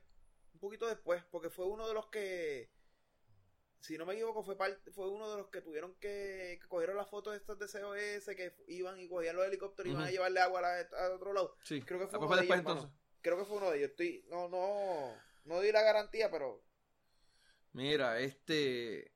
un 0.53 0.59
poquito 0.59 0.87
después, 0.87 1.23
porque 1.31 1.49
fue 1.49 1.65
uno 1.67 1.87
de 1.87 1.93
los 1.93 2.07
que, 2.07 2.71
si 3.79 3.97
no 3.97 4.05
me 4.05 4.13
equivoco, 4.13 4.43
fue 4.43 4.57
parte, 4.57 4.91
fue 4.91 5.07
uno 5.07 5.29
de 5.31 5.37
los 5.37 5.47
que 5.49 5.61
tuvieron 5.61 5.93
que, 5.95 6.57
que 6.61 6.67
cogieron 6.67 6.97
las 6.97 7.09
fotos 7.09 7.33
de 7.33 7.37
estos 7.37 7.57
de 7.59 7.67
COS, 7.67 8.35
que 8.35 8.53
iban 8.67 8.99
y 8.99 9.07
cogían 9.07 9.35
los 9.35 9.45
helicópteros 9.45 9.87
y 9.89 9.91
iban 9.93 10.03
a 10.07 10.11
llevarle 10.11 10.39
agua 10.41 10.59
a 10.59 10.83
la- 10.83 11.15
otro 11.15 11.31
lado. 11.31 11.55
Sí. 11.63 11.81
Creo 11.81 11.99
que 11.99 12.07
fue 12.07 12.17
Ah, 12.17 12.19
pues 12.19 12.27
uno 12.27 12.35
de 12.35 12.41
después 12.41 12.59
ellos, 12.59 12.65
mano. 12.67 12.81
entonces. 12.81 13.01
Creo 13.21 13.37
que 13.37 13.45
fue 13.45 13.57
uno 13.57 13.71
de 13.71 13.77
ellos. 13.77 13.89
Estoy, 13.91 14.25
no, 14.29 14.49
no, 14.49 15.15
no 15.45 15.59
di 15.61 15.71
la 15.71 15.81
garantía, 15.81 16.29
pero 16.31 16.63
Mira, 17.73 18.19
este. 18.19 19.13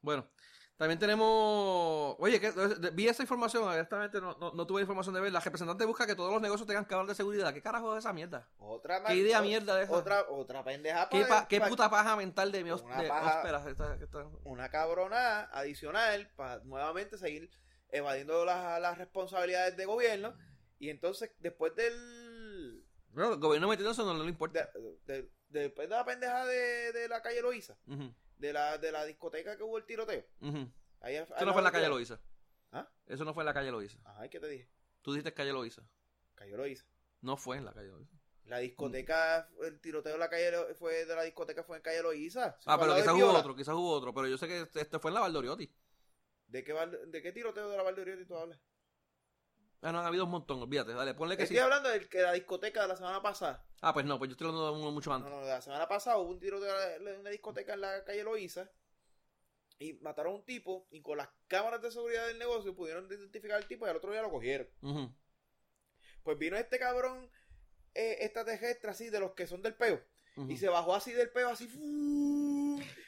Bueno, 0.00 0.28
también 0.76 0.98
tenemos. 0.98 2.14
Oye, 2.18 2.40
que 2.40 2.52
vi 2.92 3.08
esa 3.08 3.22
información, 3.22 3.64
honestamente 3.64 4.20
no, 4.20 4.36
no, 4.38 4.52
no 4.52 4.66
tuve 4.66 4.80
información 4.82 5.14
de 5.14 5.20
ver. 5.20 5.32
La 5.32 5.40
representante 5.40 5.84
busca 5.84 6.06
que 6.06 6.14
todos 6.14 6.32
los 6.32 6.40
negocios 6.42 6.66
tengan 6.68 6.84
cámaras 6.84 7.08
de 7.08 7.14
seguridad. 7.16 7.52
¿Qué 7.52 7.60
carajo 7.62 7.94
es 7.96 8.00
esa 8.04 8.12
mierda? 8.12 8.48
otra 8.58 9.02
¿Qué 9.04 9.14
idea 9.16 9.40
mierda 9.42 9.76
de 9.76 9.84
esa? 9.84 9.92
Otra, 9.92 10.24
otra 10.28 10.62
pendeja. 10.64 11.08
¿Qué, 11.08 11.24
pa- 11.24 11.46
qué 11.48 11.60
puta 11.60 11.90
paja 11.90 12.14
mental 12.16 12.52
de 12.52 12.62
mi 12.64 12.70
Una 12.70 13.02
de- 13.02 13.08
paja- 13.08 13.36
óspera 13.38 13.68
esta- 13.70 13.94
esta- 13.96 14.26
Una 14.44 14.68
cabrona 14.70 15.42
adicional 15.52 16.30
para 16.36 16.58
nuevamente 16.64 17.18
seguir 17.18 17.50
evadiendo 17.88 18.44
las, 18.44 18.80
las 18.80 18.98
responsabilidades 18.98 19.76
de 19.76 19.84
gobierno. 19.84 20.36
Y 20.78 20.90
entonces, 20.90 21.30
después 21.38 21.74
del. 21.76 22.21
No, 23.12 23.34
el 23.34 23.38
gobierno 23.40 23.68
metiendo 23.68 23.90
eso 23.92 24.04
no, 24.04 24.14
no 24.14 24.22
le 24.24 24.30
importa. 24.30 24.70
de- 24.74 25.22
de- 25.22 25.30
después 25.48 25.88
de 25.88 25.94
la 25.94 26.04
pendeja 26.04 26.46
de, 26.46 26.92
de 26.92 27.08
la 27.08 27.20
calle 27.22 27.42
Loíza, 27.42 27.76
Ujú, 27.86 28.12
de 28.38 28.52
la, 28.52 28.78
de 28.78 28.90
la 28.92 29.04
discoteca 29.04 29.56
que 29.56 29.62
hubo 29.62 29.76
el 29.78 29.84
tiroteo. 29.84 30.24
ujú. 30.40 30.68
Ahí, 31.00 31.16
Eso 31.16 31.44
no 31.44 31.52
fue 31.52 31.60
en 31.60 31.64
la 31.64 31.72
calle 31.72 31.88
Loíza. 31.88 32.20
¿Ah? 32.72 32.88
Eso 33.06 33.24
no 33.24 33.34
fue 33.34 33.42
en 33.42 33.46
la 33.46 33.54
calle 33.54 33.70
Loíza. 33.70 33.98
Ajá, 34.04 34.28
¿qué 34.28 34.40
te 34.40 34.48
dije? 34.48 34.68
Tú 35.02 35.12
dijiste 35.12 35.34
calle 35.34 35.52
Loíza. 35.52 35.82
Calle 36.34 36.56
Loíza. 36.56 36.84
No 37.20 37.36
fue 37.36 37.56
en 37.58 37.64
la 37.66 37.72
calle 37.74 37.88
Loíza. 37.88 38.16
La 38.46 38.58
discoteca, 38.58 39.48
el 39.62 39.80
tiroteo 39.80 40.12
de 40.12 40.18
la 40.18 40.28
calle 40.30 40.74
fue 40.74 41.04
de 41.04 41.14
la 41.14 41.22
discoteca 41.22 41.62
fue 41.64 41.76
en 41.76 41.82
calle 41.82 42.02
Loíza. 42.02 42.56
Ah, 42.66 42.78
pero 42.80 42.94
quizás 42.94 43.14
hubo 43.14 43.30
otro, 43.30 43.54
quizás 43.54 43.74
hubo 43.74 43.90
otro. 43.90 44.14
Pero 44.14 44.26
yo 44.28 44.38
sé 44.38 44.48
que 44.48 44.62
este, 44.62 44.80
este 44.80 44.98
fue 44.98 45.10
en 45.10 45.14
la 45.16 45.20
Valdoriotti. 45.20 45.70
¿De 46.46 46.64
qué, 46.64 46.72
¿De 47.06 47.22
qué 47.22 47.32
tiroteo 47.32 47.68
de 47.70 47.76
la 47.76 47.82
Valdoriotti 47.82 48.24
tú 48.24 48.36
hablas? 48.36 48.58
Ah, 49.82 49.90
no, 49.92 49.98
han 49.98 50.06
habido 50.06 50.24
un 50.24 50.30
montón, 50.30 50.62
olvídate. 50.62 50.92
Dale, 50.94 51.12
ponle 51.14 51.36
que 51.36 51.42
Estoy 51.42 51.56
sí. 51.56 51.62
hablando 51.62 51.88
de 51.88 52.08
que 52.08 52.22
la 52.22 52.32
discoteca 52.32 52.82
de 52.82 52.88
la 52.88 52.96
semana 52.96 53.20
pasada. 53.20 53.66
Ah, 53.80 53.92
pues 53.92 54.06
no, 54.06 54.16
pues 54.18 54.28
yo 54.28 54.32
estoy 54.34 54.46
hablando 54.46 54.72
de 54.72 54.78
uno 54.80 54.92
mucho 54.92 55.10
No, 55.10 55.16
antes. 55.16 55.32
no, 55.32 55.42
la 55.42 55.60
semana 55.60 55.88
pasada 55.88 56.18
hubo 56.18 56.30
un 56.30 56.38
tiroteo 56.38 56.72
de 56.72 56.98
la- 57.00 57.10
de 57.12 57.18
una 57.18 57.30
discoteca 57.30 57.74
en 57.74 57.80
la 57.80 58.04
calle 58.04 58.22
Loíza. 58.22 58.70
Y 59.80 59.94
mataron 59.94 60.34
a 60.34 60.36
un 60.36 60.44
tipo 60.44 60.86
y 60.92 61.02
con 61.02 61.18
las 61.18 61.28
cámaras 61.48 61.82
de 61.82 61.90
seguridad 61.90 62.28
del 62.28 62.38
negocio 62.38 62.76
pudieron 62.76 63.06
identificar 63.10 63.56
al 63.56 63.66
tipo 63.66 63.84
y 63.86 63.90
al 63.90 63.96
otro 63.96 64.12
día 64.12 64.22
lo 64.22 64.30
cogieron. 64.30 64.68
Pues 66.22 66.38
vino 66.38 66.56
este 66.56 66.78
cabrón 66.78 67.28
eh, 67.94 68.18
extraterrestre 68.20 68.90
así 68.90 69.10
de 69.10 69.18
los 69.18 69.32
que 69.32 69.48
son 69.48 69.60
del 69.62 69.74
peo. 69.74 70.00
Y 70.48 70.56
se 70.56 70.68
bajó 70.68 70.94
así 70.94 71.12
del 71.12 71.30
peo, 71.30 71.48
así. 71.50 71.66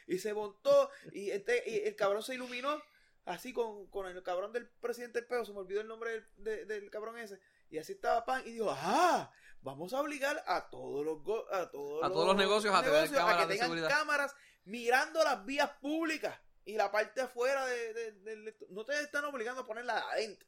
Y 0.07 0.19
se 0.19 0.33
montó. 0.33 0.89
Y, 1.13 1.31
este, 1.31 1.63
y 1.65 1.87
el 1.87 1.95
cabrón 1.95 2.21
se 2.21 2.35
iluminó. 2.35 2.79
Así 3.25 3.53
con, 3.53 3.87
con 3.87 4.05
el 4.05 4.21
cabrón 4.23 4.53
del 4.53 4.67
presidente 4.69 5.21
del. 5.21 5.45
Se 5.45 5.51
me 5.51 5.59
olvidó 5.59 5.81
el 5.81 5.87
nombre 5.87 6.11
del, 6.11 6.25
de- 6.37 6.65
del 6.65 6.89
cabrón 6.91 7.17
ese. 7.17 7.39
Y 7.69 7.77
así 7.79 7.93
estaba 7.93 8.23
pan. 8.25 8.43
Y 8.45 8.51
dijo, 8.51 8.67
¡ah! 8.69 9.31
Vamos 9.61 9.93
a 9.93 10.01
obligar 10.01 10.43
a 10.45 10.69
todos 10.69 11.03
los, 11.03 11.23
go- 11.23 11.51
a 11.51 11.69
todos 11.71 12.03
A 12.03 12.09
todos 12.09 12.27
los 12.27 12.35
negocios 12.37 12.73
a 12.75 12.83
tener 12.83 13.09
cámaras 13.11 13.41
que 13.47 13.53
tengan 13.53 13.65
seguridad. 13.69 13.89
cámaras 13.89 14.35
mirando 14.65 15.23
las 15.23 15.43
vías 15.45 15.71
públicas. 15.81 16.39
Y 16.65 16.75
la 16.77 16.91
parte 16.91 17.21
afuera 17.21 17.65
de, 17.65 18.55
No 18.69 18.85
te 18.85 18.99
están 19.01 19.25
obligando 19.25 19.61
a 19.61 19.65
ponerla 19.67 19.95
de 19.95 20.01
adentro, 20.01 20.47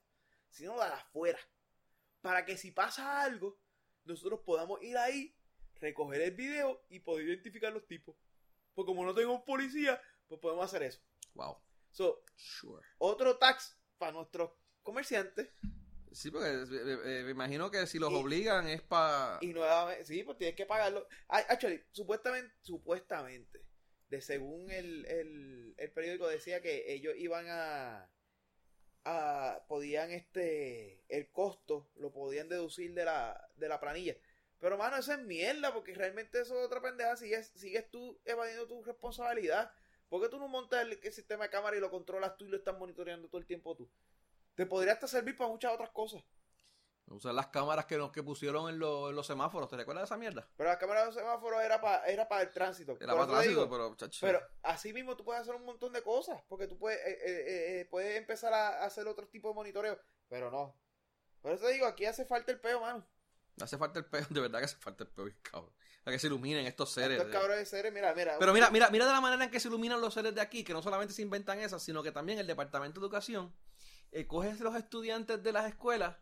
sino 0.50 0.76
la 0.76 0.88
de 0.88 0.94
afuera. 0.94 1.40
Para 2.22 2.46
que 2.46 2.58
si 2.58 2.72
pasa 2.72 3.22
algo, 3.22 3.58
nosotros 4.04 4.40
podamos 4.46 4.82
ir 4.84 4.98
ahí, 4.98 5.36
recoger 5.76 6.22
el 6.22 6.32
video 6.32 6.84
y 6.90 7.00
poder 7.00 7.28
identificar 7.28 7.72
los 7.72 7.86
tipos. 7.88 8.16
Porque 8.74 8.88
como 8.88 9.06
no 9.06 9.14
tenemos 9.14 9.42
policía, 9.44 10.02
pues 10.28 10.40
podemos 10.42 10.66
hacer 10.66 10.84
eso. 10.84 11.00
Wow. 11.36 11.58
So, 11.98 12.22
Sure. 12.36 12.86
otro 13.00 13.38
tax 13.40 13.76
para 13.98 14.12
nuestros 14.12 14.52
comerciantes. 14.84 15.50
Sí, 16.12 16.30
porque 16.32 16.48
eh, 16.50 16.98
eh, 17.20 17.24
me 17.26 17.32
imagino 17.32 17.70
que 17.72 17.86
si 17.88 17.98
los 18.00 18.12
Y- 18.12 18.16
obligan 18.16 18.68
es 18.68 18.82
para... 18.84 19.40
Y 19.42 19.48
nuevamente, 19.54 20.06
sí, 20.06 20.24
pues 20.24 20.38
tienes 20.38 20.56
que 20.56 20.66
pagarlo. 20.68 21.08
Actually, 21.28 21.84
supuestamente, 21.92 22.54
supuestamente, 22.62 23.60
de 24.10 24.22
según 24.22 24.70
el, 24.72 25.06
el, 25.08 25.74
el 25.78 25.92
periódico 25.92 26.28
decía 26.28 26.62
que 26.62 26.94
ellos 26.94 27.16
iban 27.18 27.46
a, 27.50 28.10
a 29.06 29.66
podían 29.68 30.12
este, 30.12 31.04
el 31.10 31.32
costo 31.32 31.90
lo 31.96 32.12
podían 32.12 32.50
deducir 32.50 32.94
de 32.94 33.06
la, 33.06 33.50
de 33.56 33.70
la 33.70 33.80
planilla. 33.80 34.16
Pero 34.60 34.78
mano, 34.78 34.98
eso 34.98 35.14
es 35.14 35.20
mierda, 35.20 35.74
porque 35.74 35.94
realmente 35.94 36.42
eso 36.42 36.60
es 36.60 36.66
otra 36.66 36.82
pendeja, 36.82 37.16
sigues, 37.16 37.52
sigues 37.56 37.90
tú 37.92 38.20
evadiendo 38.26 38.68
tu 38.68 38.84
responsabilidad. 38.84 39.72
¿Por 40.10 40.22
qué 40.22 40.30
tú 40.30 40.40
no 40.40 40.48
montas 40.48 40.82
el, 40.82 41.00
el 41.02 41.14
sistema 41.14 41.46
de 41.46 41.50
cámara 41.50 41.76
y 41.76 41.80
lo 41.80 41.90
controlas 41.92 42.38
tú 42.38 42.46
y 42.46 42.50
lo 42.50 42.58
estás 42.58 42.78
monitoreando 42.78 43.28
todo 43.28 43.40
el 43.40 43.46
tiempo 43.46 43.76
tú? 43.76 43.90
Te 44.56 44.66
podría 44.66 44.94
hasta 44.94 45.08
servir 45.08 45.36
para 45.36 45.50
muchas 45.50 45.74
otras 45.74 45.90
cosas. 45.92 46.24
Usar 47.10 47.34
las 47.34 47.48
cámaras 47.48 47.86
que, 47.86 47.98
nos, 47.98 48.12
que 48.12 48.22
pusieron 48.22 48.70
en, 48.70 48.80
los- 48.80 49.10
en 49.10 49.16
los 49.16 49.26
semáforos. 49.26 49.70
¿Te 49.70 49.78
recuerdas 49.78 50.02
de 50.02 50.06
esa 50.06 50.18
mierda? 50.18 50.46
Pero 50.58 50.70
la 50.70 50.78
cámara 50.78 51.06
de 51.06 51.14
semáforo 51.14 51.62
era 51.62 51.80
para 51.80 52.06
era 52.06 52.28
para 52.28 52.42
el 52.42 52.52
tránsito. 52.52 52.98
Era 53.00 53.14
para 53.14 53.28
tránsito, 53.28 53.62
digo, 53.62 53.70
pero... 53.70 53.96
chacho, 53.96 54.26
Pero 54.26 54.42
así 54.64 54.92
mismo 54.92 55.16
tú 55.16 55.24
puedes 55.24 55.42
hacer 55.42 55.56
un 55.56 55.64
montón 55.64 55.94
de 55.94 56.02
cosas, 56.04 56.42
porque 56.50 56.68
tú 56.68 56.78
puedes, 56.78 57.00
eh, 57.00 57.18
eh, 57.24 57.80
eh, 57.82 57.86
puedes 57.90 58.18
empezar 58.18 58.54
a 58.54 58.84
hacer 58.84 59.08
otro 59.08 59.26
tipo 59.30 59.48
de 59.48 59.54
monitoreo, 59.54 59.98
pero 60.28 60.52
no. 60.52 60.76
Por 61.42 61.54
eso 61.54 61.66
te 61.66 61.72
digo, 61.74 61.86
aquí 61.86 62.04
hace 62.06 62.26
falta 62.26 62.52
el 62.52 62.60
peo, 62.60 62.82
mano. 62.82 63.08
Hace 63.62 63.78
falta 63.78 64.00
el 64.00 64.06
peo, 64.06 64.26
de 64.30 64.42
verdad 64.42 64.60
que 64.60 64.66
hace 64.66 64.76
falta 64.78 65.06
el 65.06 65.10
peo, 65.10 65.30
cabrón. 65.44 65.74
Para 66.08 66.16
que 66.16 66.20
se 66.20 66.28
iluminen 66.28 66.66
estos 66.66 66.90
seres. 66.94 67.18
Estos 67.18 67.34
cabrones 67.34 67.58
de 67.60 67.66
seres, 67.66 67.92
mira, 67.92 68.14
mira. 68.16 68.38
Pero 68.40 68.54
mira, 68.54 68.70
mira, 68.70 68.90
mira 68.90 69.06
de 69.06 69.12
la 69.12 69.20
manera 69.20 69.44
en 69.44 69.52
que 69.52 69.60
se 69.60 69.68
iluminan 69.68 70.00
los 70.00 70.14
seres 70.14 70.34
de 70.34 70.40
aquí, 70.40 70.64
que 70.64 70.72
no 70.72 70.82
solamente 70.82 71.14
se 71.14 71.22
inventan 71.22 71.60
esas, 71.60 71.84
sino 71.84 72.02
que 72.02 72.14
también 72.14 72.40
el 72.40 72.48
Departamento 72.48 73.02
de 73.02 73.06
Educación 73.08 73.54
eh, 74.14 74.26
coge 74.26 74.52
a 74.52 74.56
los 74.56 74.74
estudiantes 74.78 75.44
de 75.44 75.52
las 75.52 75.68
escuelas 75.68 76.16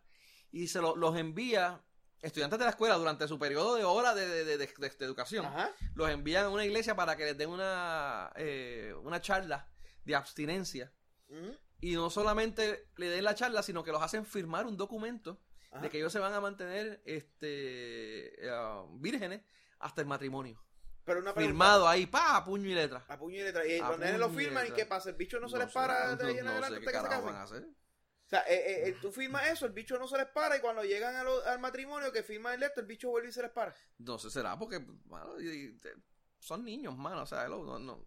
y 0.50 0.66
se 0.66 0.80
lo- 0.80 0.96
los 0.96 1.16
envía, 1.16 1.80
estudiantes 2.20 2.58
de 2.58 2.64
la 2.64 2.72
escuela, 2.72 2.96
durante 2.96 3.28
su 3.28 3.38
periodo 3.38 3.76
de 3.76 3.84
hora 3.84 4.12
de, 4.12 4.26
de- 4.26 4.44
de- 4.44 4.58
de- 4.58 5.04
educación, 5.04 5.46
Ajá. 5.46 5.70
los 5.94 6.10
envían 6.10 6.46
a 6.46 6.48
una 6.48 6.64
iglesia 6.64 6.96
para 6.96 7.16
que 7.16 7.24
les 7.26 7.38
den 7.38 7.50
una, 7.50 8.32
eh, 8.34 8.92
una 9.04 9.20
charla 9.20 9.68
de 10.04 10.16
abstinencia. 10.16 10.92
Y 11.80 11.94
no 11.94 12.10
solamente 12.10 12.88
le 12.96 13.08
den 13.08 13.22
la 13.22 13.36
charla, 13.36 13.62
sino 13.62 13.84
que 13.84 13.92
los 13.92 14.02
hacen 14.02 14.26
firmar 14.26 14.66
un 14.66 14.76
documento 14.76 15.40
ajá. 15.70 15.82
de 15.82 15.90
que 15.90 15.98
ellos 15.98 16.12
se 16.12 16.18
van 16.18 16.32
a 16.32 16.40
mantener 16.40 17.02
este, 17.04 18.46
eh, 18.48 18.82
vírgenes 18.98 19.42
hasta 19.78 20.00
el 20.00 20.06
matrimonio. 20.06 20.62
Pero 21.04 21.20
una 21.20 21.32
pregunta, 21.32 21.52
Firmado 21.52 21.88
ahí, 21.88 22.06
pa, 22.06 22.44
puño 22.44 22.68
y 22.68 22.74
letra. 22.74 23.04
A 23.08 23.16
puño 23.16 23.36
y 23.36 23.42
letra. 23.42 23.64
Y 23.66 23.78
A 23.78 23.90
los 23.90 23.98
nenes 23.98 24.18
lo 24.18 24.26
puño 24.28 24.40
y 24.40 24.44
firman 24.44 24.62
y 24.66 24.68
letra. 24.70 24.76
¿qué 24.84 24.86
pasa? 24.86 25.10
El 25.10 25.16
bicho 25.16 25.38
no 25.38 25.48
se 25.48 25.56
les 25.58 25.72
para 25.72 26.16
de 26.16 26.22
no- 26.24 26.28
ahí 26.30 26.38
en 26.38 26.48
adelante 26.48 26.78
hasta 26.78 26.90
que 26.90 26.98
se 26.98 27.08
casen. 27.08 27.64
a. 27.64 27.66
O 28.26 28.28
sea, 28.28 28.40
eh, 28.48 28.54
eh, 28.56 28.88
eh, 28.88 28.96
tú 29.00 29.12
firmas 29.12 29.46
eso, 29.46 29.66
el 29.66 29.72
bicho 29.72 29.96
no 30.00 30.08
se 30.08 30.16
les 30.16 30.26
para 30.26 30.56
y 30.56 30.60
cuando 30.60 30.82
llegan 30.82 31.14
a 31.14 31.22
lo- 31.22 31.44
al 31.46 31.60
matrimonio 31.60 32.10
que 32.10 32.24
firma 32.24 32.52
el 32.54 32.62
esto, 32.64 32.80
el 32.80 32.86
bicho 32.86 33.08
vuelve 33.08 33.28
y 33.28 33.32
se 33.32 33.40
les 33.40 33.52
para. 33.52 33.72
No 33.98 34.18
sé, 34.18 34.30
será 34.30 34.58
porque 34.58 34.80
mano, 35.04 35.38
y- 35.40 35.48
y- 35.48 35.78
te- 35.78 35.94
son 36.40 36.64
niños, 36.64 36.96
mano. 36.96 37.22
O 37.22 37.26
sea, 37.26 37.46
lo- 37.46 37.62
no, 37.64 37.78
no- 37.78 38.04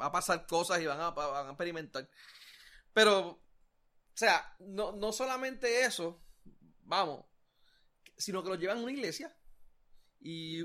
va 0.00 0.06
a 0.06 0.12
pasar 0.12 0.44
cosas 0.44 0.80
y 0.80 0.86
van 0.86 1.00
a, 1.00 1.10
van 1.10 1.46
a 1.46 1.50
experimentar. 1.50 2.08
Pero, 2.92 3.20
o 3.28 3.40
sea, 4.12 4.56
no, 4.58 4.90
no 4.90 5.12
solamente 5.12 5.82
eso, 5.84 6.20
vamos, 6.80 7.24
sino 8.16 8.42
que 8.42 8.48
los 8.48 8.58
llevan 8.58 8.78
a 8.78 8.82
una 8.82 8.90
iglesia 8.92 9.32
y 10.22 10.62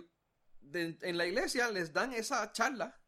de- 0.62 0.98
en 1.02 1.18
la 1.18 1.26
iglesia 1.26 1.70
les 1.72 1.92
dan 1.94 2.14
esa 2.14 2.52
charla. 2.52 3.00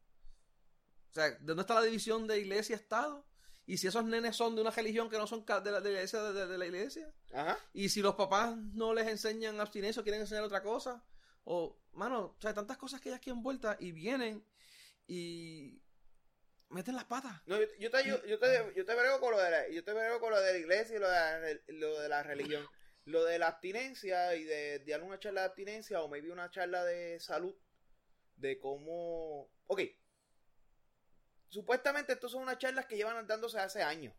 O 1.10 1.12
sea, 1.12 1.30
¿de 1.30 1.38
dónde 1.40 1.62
está 1.62 1.74
la 1.74 1.82
división 1.82 2.26
de 2.26 2.38
iglesia-estado? 2.40 3.26
Y 3.66 3.78
si 3.78 3.86
esos 3.86 4.04
nenes 4.04 4.36
son 4.36 4.54
de 4.56 4.62
una 4.62 4.70
religión 4.70 5.08
que 5.08 5.18
no 5.18 5.26
son 5.26 5.44
de 5.44 5.70
la, 5.70 5.80
de 5.80 5.90
la 5.90 5.98
iglesia, 5.98 6.22
de- 6.22 6.46
de 6.46 6.58
la 6.58 6.66
iglesia, 6.66 7.12
Ajá. 7.32 7.58
y 7.72 7.88
si 7.88 8.00
los 8.02 8.14
papás 8.16 8.56
no 8.56 8.92
les 8.94 9.06
enseñan 9.08 9.60
abstinencia 9.60 10.00
o 10.00 10.02
quieren 10.02 10.20
enseñar 10.22 10.42
otra 10.44 10.62
cosa, 10.62 11.04
o, 11.44 11.80
mano, 11.92 12.34
o 12.36 12.40
sea, 12.40 12.52
tantas 12.54 12.76
cosas 12.78 13.00
que 13.00 13.10
hay 13.10 13.14
aquí 13.16 13.30
envueltas 13.30 13.76
y 13.80 13.92
vienen 13.92 14.44
y 15.06 15.80
meten 16.68 16.94
las 16.96 17.04
patas. 17.04 17.40
No, 17.46 17.58
yo, 17.60 17.66
yo 17.78 17.90
te, 17.90 18.04
yo, 18.06 18.24
yo 18.26 18.38
te, 18.38 18.72
yo 18.76 18.84
te 18.84 18.94
brego 18.94 19.20
con 19.20 19.32
lo 19.32 19.38
de 19.38 19.50
la, 19.50 19.68
yo 19.68 19.82
te 19.84 19.92
brego 19.92 20.20
con 20.20 20.30
lo 20.30 20.40
de 20.40 20.52
la 20.52 20.58
iglesia 20.58 20.96
y 20.96 20.98
lo 21.00 21.08
de 21.08 21.14
la, 21.14 21.60
lo 21.68 22.00
de 22.00 22.08
la 22.08 22.22
religión. 22.22 22.66
Lo 23.10 23.24
de 23.24 23.38
la 23.38 23.48
abstinencia 23.48 24.34
y 24.36 24.44
de, 24.44 24.78
de 24.80 24.94
alguna 24.94 25.18
charla 25.18 25.40
de 25.42 25.46
abstinencia 25.48 26.00
o 26.02 26.08
maybe 26.08 26.30
una 26.30 26.50
charla 26.50 26.84
de 26.84 27.18
salud 27.20 27.54
de 28.36 28.58
cómo... 28.58 29.50
Ok. 29.66 29.80
Supuestamente 31.48 32.12
estas 32.12 32.30
son 32.30 32.42
unas 32.42 32.58
charlas 32.58 32.86
que 32.86 32.96
llevan 32.96 33.26
dándose 33.26 33.58
hace 33.58 33.82
años. 33.82 34.14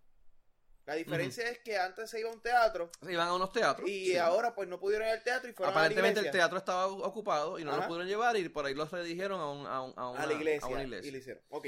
La 0.85 0.95
diferencia 0.95 1.47
es 1.47 1.59
que 1.59 1.77
antes 1.77 2.09
se 2.09 2.19
iba 2.19 2.29
a 2.29 2.33
un 2.33 2.41
teatro 2.41 2.89
Se 3.03 3.13
iban 3.13 3.27
a 3.27 3.35
unos 3.35 3.51
teatros. 3.53 3.87
y 3.87 4.07
sí. 4.07 4.17
ahora 4.17 4.53
pues 4.55 4.67
no 4.67 4.79
pudieron 4.79 5.07
ir 5.07 5.13
al 5.13 5.23
teatro 5.23 5.49
y 5.49 5.53
fueron 5.53 5.73
Aparentemente 5.73 6.19
a 6.19 6.23
la 6.23 6.27
el 6.29 6.31
teatro 6.33 6.57
estaba 6.57 6.87
ocupado 6.87 7.59
y 7.59 7.63
no 7.63 7.71
lo 7.71 7.77
Ajá. 7.77 7.87
pudieron 7.87 8.07
llevar 8.07 8.35
y 8.35 8.49
por 8.49 8.65
ahí 8.65 8.73
los 8.73 8.91
redirigieron 8.91 9.39
a, 9.39 9.49
un- 9.51 9.67
a, 9.67 9.81
un- 9.83 9.93
a 9.95 10.09
una, 10.09 10.23
a 10.23 10.25
la 10.25 10.33
iglesia, 10.33 10.67
una 10.67 10.83
y 10.83 10.87
le 11.11 11.17
hicieron. 11.19 11.43
Ok. 11.49 11.67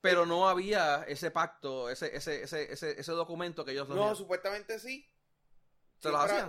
Pero 0.00 0.26
no 0.26 0.48
había 0.48 1.04
ese 1.06 1.30
pacto, 1.30 1.90
ese, 1.90 2.16
ese, 2.16 2.42
ese, 2.42 2.72
ese, 2.72 2.98
ese 2.98 3.12
documento 3.12 3.64
que 3.64 3.72
ellos 3.72 3.88
No, 3.88 3.94
tenían. 3.94 4.16
supuestamente 4.16 4.78
sí. 4.78 5.08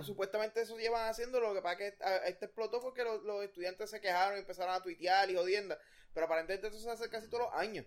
Supuestamente 0.02 0.62
eso 0.62 0.76
llevan 0.78 1.08
haciendo, 1.08 1.40
lo 1.40 1.54
que 1.54 1.62
pasa 1.62 1.82
es 1.82 1.94
que 1.94 2.04
este 2.26 2.46
explotó 2.46 2.80
porque 2.80 3.04
los, 3.04 3.22
los 3.22 3.42
estudiantes 3.42 3.90
se 3.90 4.00
quejaron 4.00 4.36
y 4.36 4.40
empezaron 4.40 4.74
a 4.74 4.82
tuitear 4.82 5.30
y 5.30 5.36
jodienda. 5.36 5.78
Pero 6.12 6.26
aparentemente 6.26 6.68
eso 6.68 6.78
se 6.78 6.90
hace 6.90 7.08
casi 7.10 7.28
todos 7.28 7.44
los 7.44 7.54
años. 7.54 7.86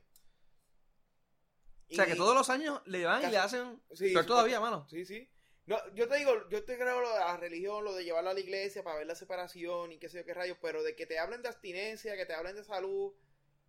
O 1.91 1.95
sea, 1.95 2.05
que 2.05 2.15
todos 2.15 2.35
los 2.35 2.49
años 2.49 2.81
le 2.85 3.03
van 3.05 3.27
y 3.27 3.31
le 3.31 3.37
hacen... 3.37 3.81
Sí, 3.93 4.11
pero 4.13 4.25
todavía, 4.25 4.59
mano. 4.59 4.87
Sí, 4.89 5.05
sí. 5.05 5.27
No, 5.65 5.77
yo 5.93 6.07
te 6.07 6.17
digo, 6.17 6.49
yo 6.49 6.63
te 6.63 6.77
creo 6.77 7.01
lo 7.01 7.13
de 7.13 7.19
la 7.19 7.37
religión, 7.37 7.83
lo 7.83 7.93
de 7.93 8.03
llevarlo 8.03 8.31
a 8.31 8.33
la 8.33 8.39
iglesia 8.39 8.83
para 8.83 8.97
ver 8.97 9.07
la 9.07 9.13
separación 9.15 9.91
y 9.91 9.99
qué 9.99 10.09
sé 10.09 10.17
yo 10.17 10.25
qué 10.25 10.33
rayos, 10.33 10.57
pero 10.61 10.81
de 10.81 10.95
que 10.95 11.05
te 11.05 11.19
hablen 11.19 11.43
de 11.43 11.49
abstinencia, 11.49 12.15
que 12.15 12.25
te 12.25 12.33
hablen 12.33 12.55
de 12.55 12.63
salud, 12.63 13.13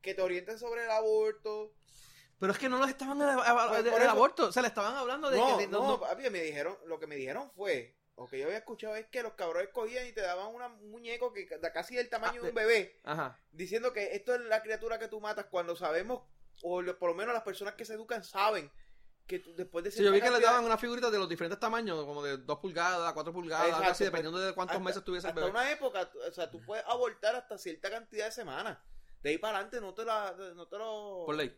que 0.00 0.14
te 0.14 0.22
orienten 0.22 0.58
sobre 0.58 0.84
el 0.84 0.90
aborto. 0.90 1.74
Pero 2.40 2.52
es 2.52 2.58
que 2.58 2.68
no 2.68 2.78
los 2.78 2.88
estaban 2.88 3.18
Pues, 3.18 3.84
del 3.84 3.92
eso- 3.94 4.10
aborto. 4.10 4.46
O 4.48 4.52
sea, 4.52 4.62
le 4.62 4.68
estaban 4.68 4.96
hablando 4.96 5.30
de 5.30 5.36
No, 5.36 5.56
que... 5.58 5.66
de- 5.66 5.68
no, 5.72 6.00
papi, 6.00 6.30
me 6.30 6.40
dijeron, 6.42 6.76
lo 6.86 6.98
que 6.98 7.06
me 7.06 7.14
dijeron 7.16 7.50
fue, 7.52 7.94
o 8.16 8.26
que 8.26 8.38
yo 8.38 8.46
había 8.46 8.58
escuchado 8.58 8.96
es 8.96 9.06
que 9.08 9.22
los 9.22 9.34
cabrones 9.34 9.68
cogían 9.72 10.06
y 10.06 10.12
te 10.12 10.22
daban 10.22 10.46
una- 10.54 10.66
un 10.68 10.90
muñeco 10.90 11.32
que 11.32 11.46
da 11.60 11.72
casi 11.72 11.94
del 11.94 12.08
tamaño 12.08 12.40
Ah, 12.40 12.42
de 12.44 12.48
un 12.48 12.54
de- 12.54 12.60
bebé, 12.60 13.00
Ajá. 13.04 13.38
diciendo 13.52 13.92
que 13.92 14.14
esto 14.16 14.34
es 14.34 14.40
la 14.40 14.62
criatura 14.62 14.98
que 14.98 15.08
tú 15.08 15.20
matas 15.20 15.46
cuando 15.50 15.76
sabemos, 15.76 16.22
o 16.62 16.80
lo- 16.82 16.98
por 16.98 17.10
lo 17.10 17.14
menos 17.14 17.34
las 17.34 17.42
personas 17.42 17.74
que 17.74 17.84
se 17.84 17.92
educan 17.94 18.24
saben, 18.24 18.70
que 19.26 19.38
después 19.56 19.84
de 19.84 19.90
Sí, 19.92 20.02
yo 20.02 20.10
vi 20.10 20.20
que 20.20 20.30
le 20.30 20.40
daban 20.40 20.64
unas 20.64 20.80
figuritas 20.80 21.12
de 21.12 21.18
los 21.18 21.28
diferentes 21.28 21.60
tamaños, 21.60 22.04
como 22.04 22.22
de 22.22 22.38
2 22.38 22.58
pulgadas, 22.58 23.12
4 23.12 23.32
pulgadas, 23.32 23.68
Exacto, 23.68 23.90
así, 23.92 24.04
dependiendo 24.04 24.40
de 24.40 24.54
cuántos 24.54 24.76
hasta- 24.76 24.84
meses 24.84 25.04
tuviese 25.04 25.26
el 25.26 25.30
hasta 25.30 25.40
bebé. 25.42 25.50
una 25.52 25.70
época, 25.70 26.10
o 26.26 26.32
sea, 26.32 26.50
tú 26.50 26.60
puedes 26.64 26.84
abortar 26.86 27.36
hasta 27.36 27.56
cierta 27.58 27.90
cantidad 27.90 28.24
de 28.24 28.32
semanas. 28.32 28.78
De 29.22 29.30
ahí 29.30 29.38
para 29.38 29.58
adelante 29.58 29.80
no 29.82 29.92
te 29.94 30.04
la, 30.04 30.34
no 30.56 30.66
te 30.66 30.78
lo... 30.78 31.24
Por 31.26 31.34
ley. 31.36 31.54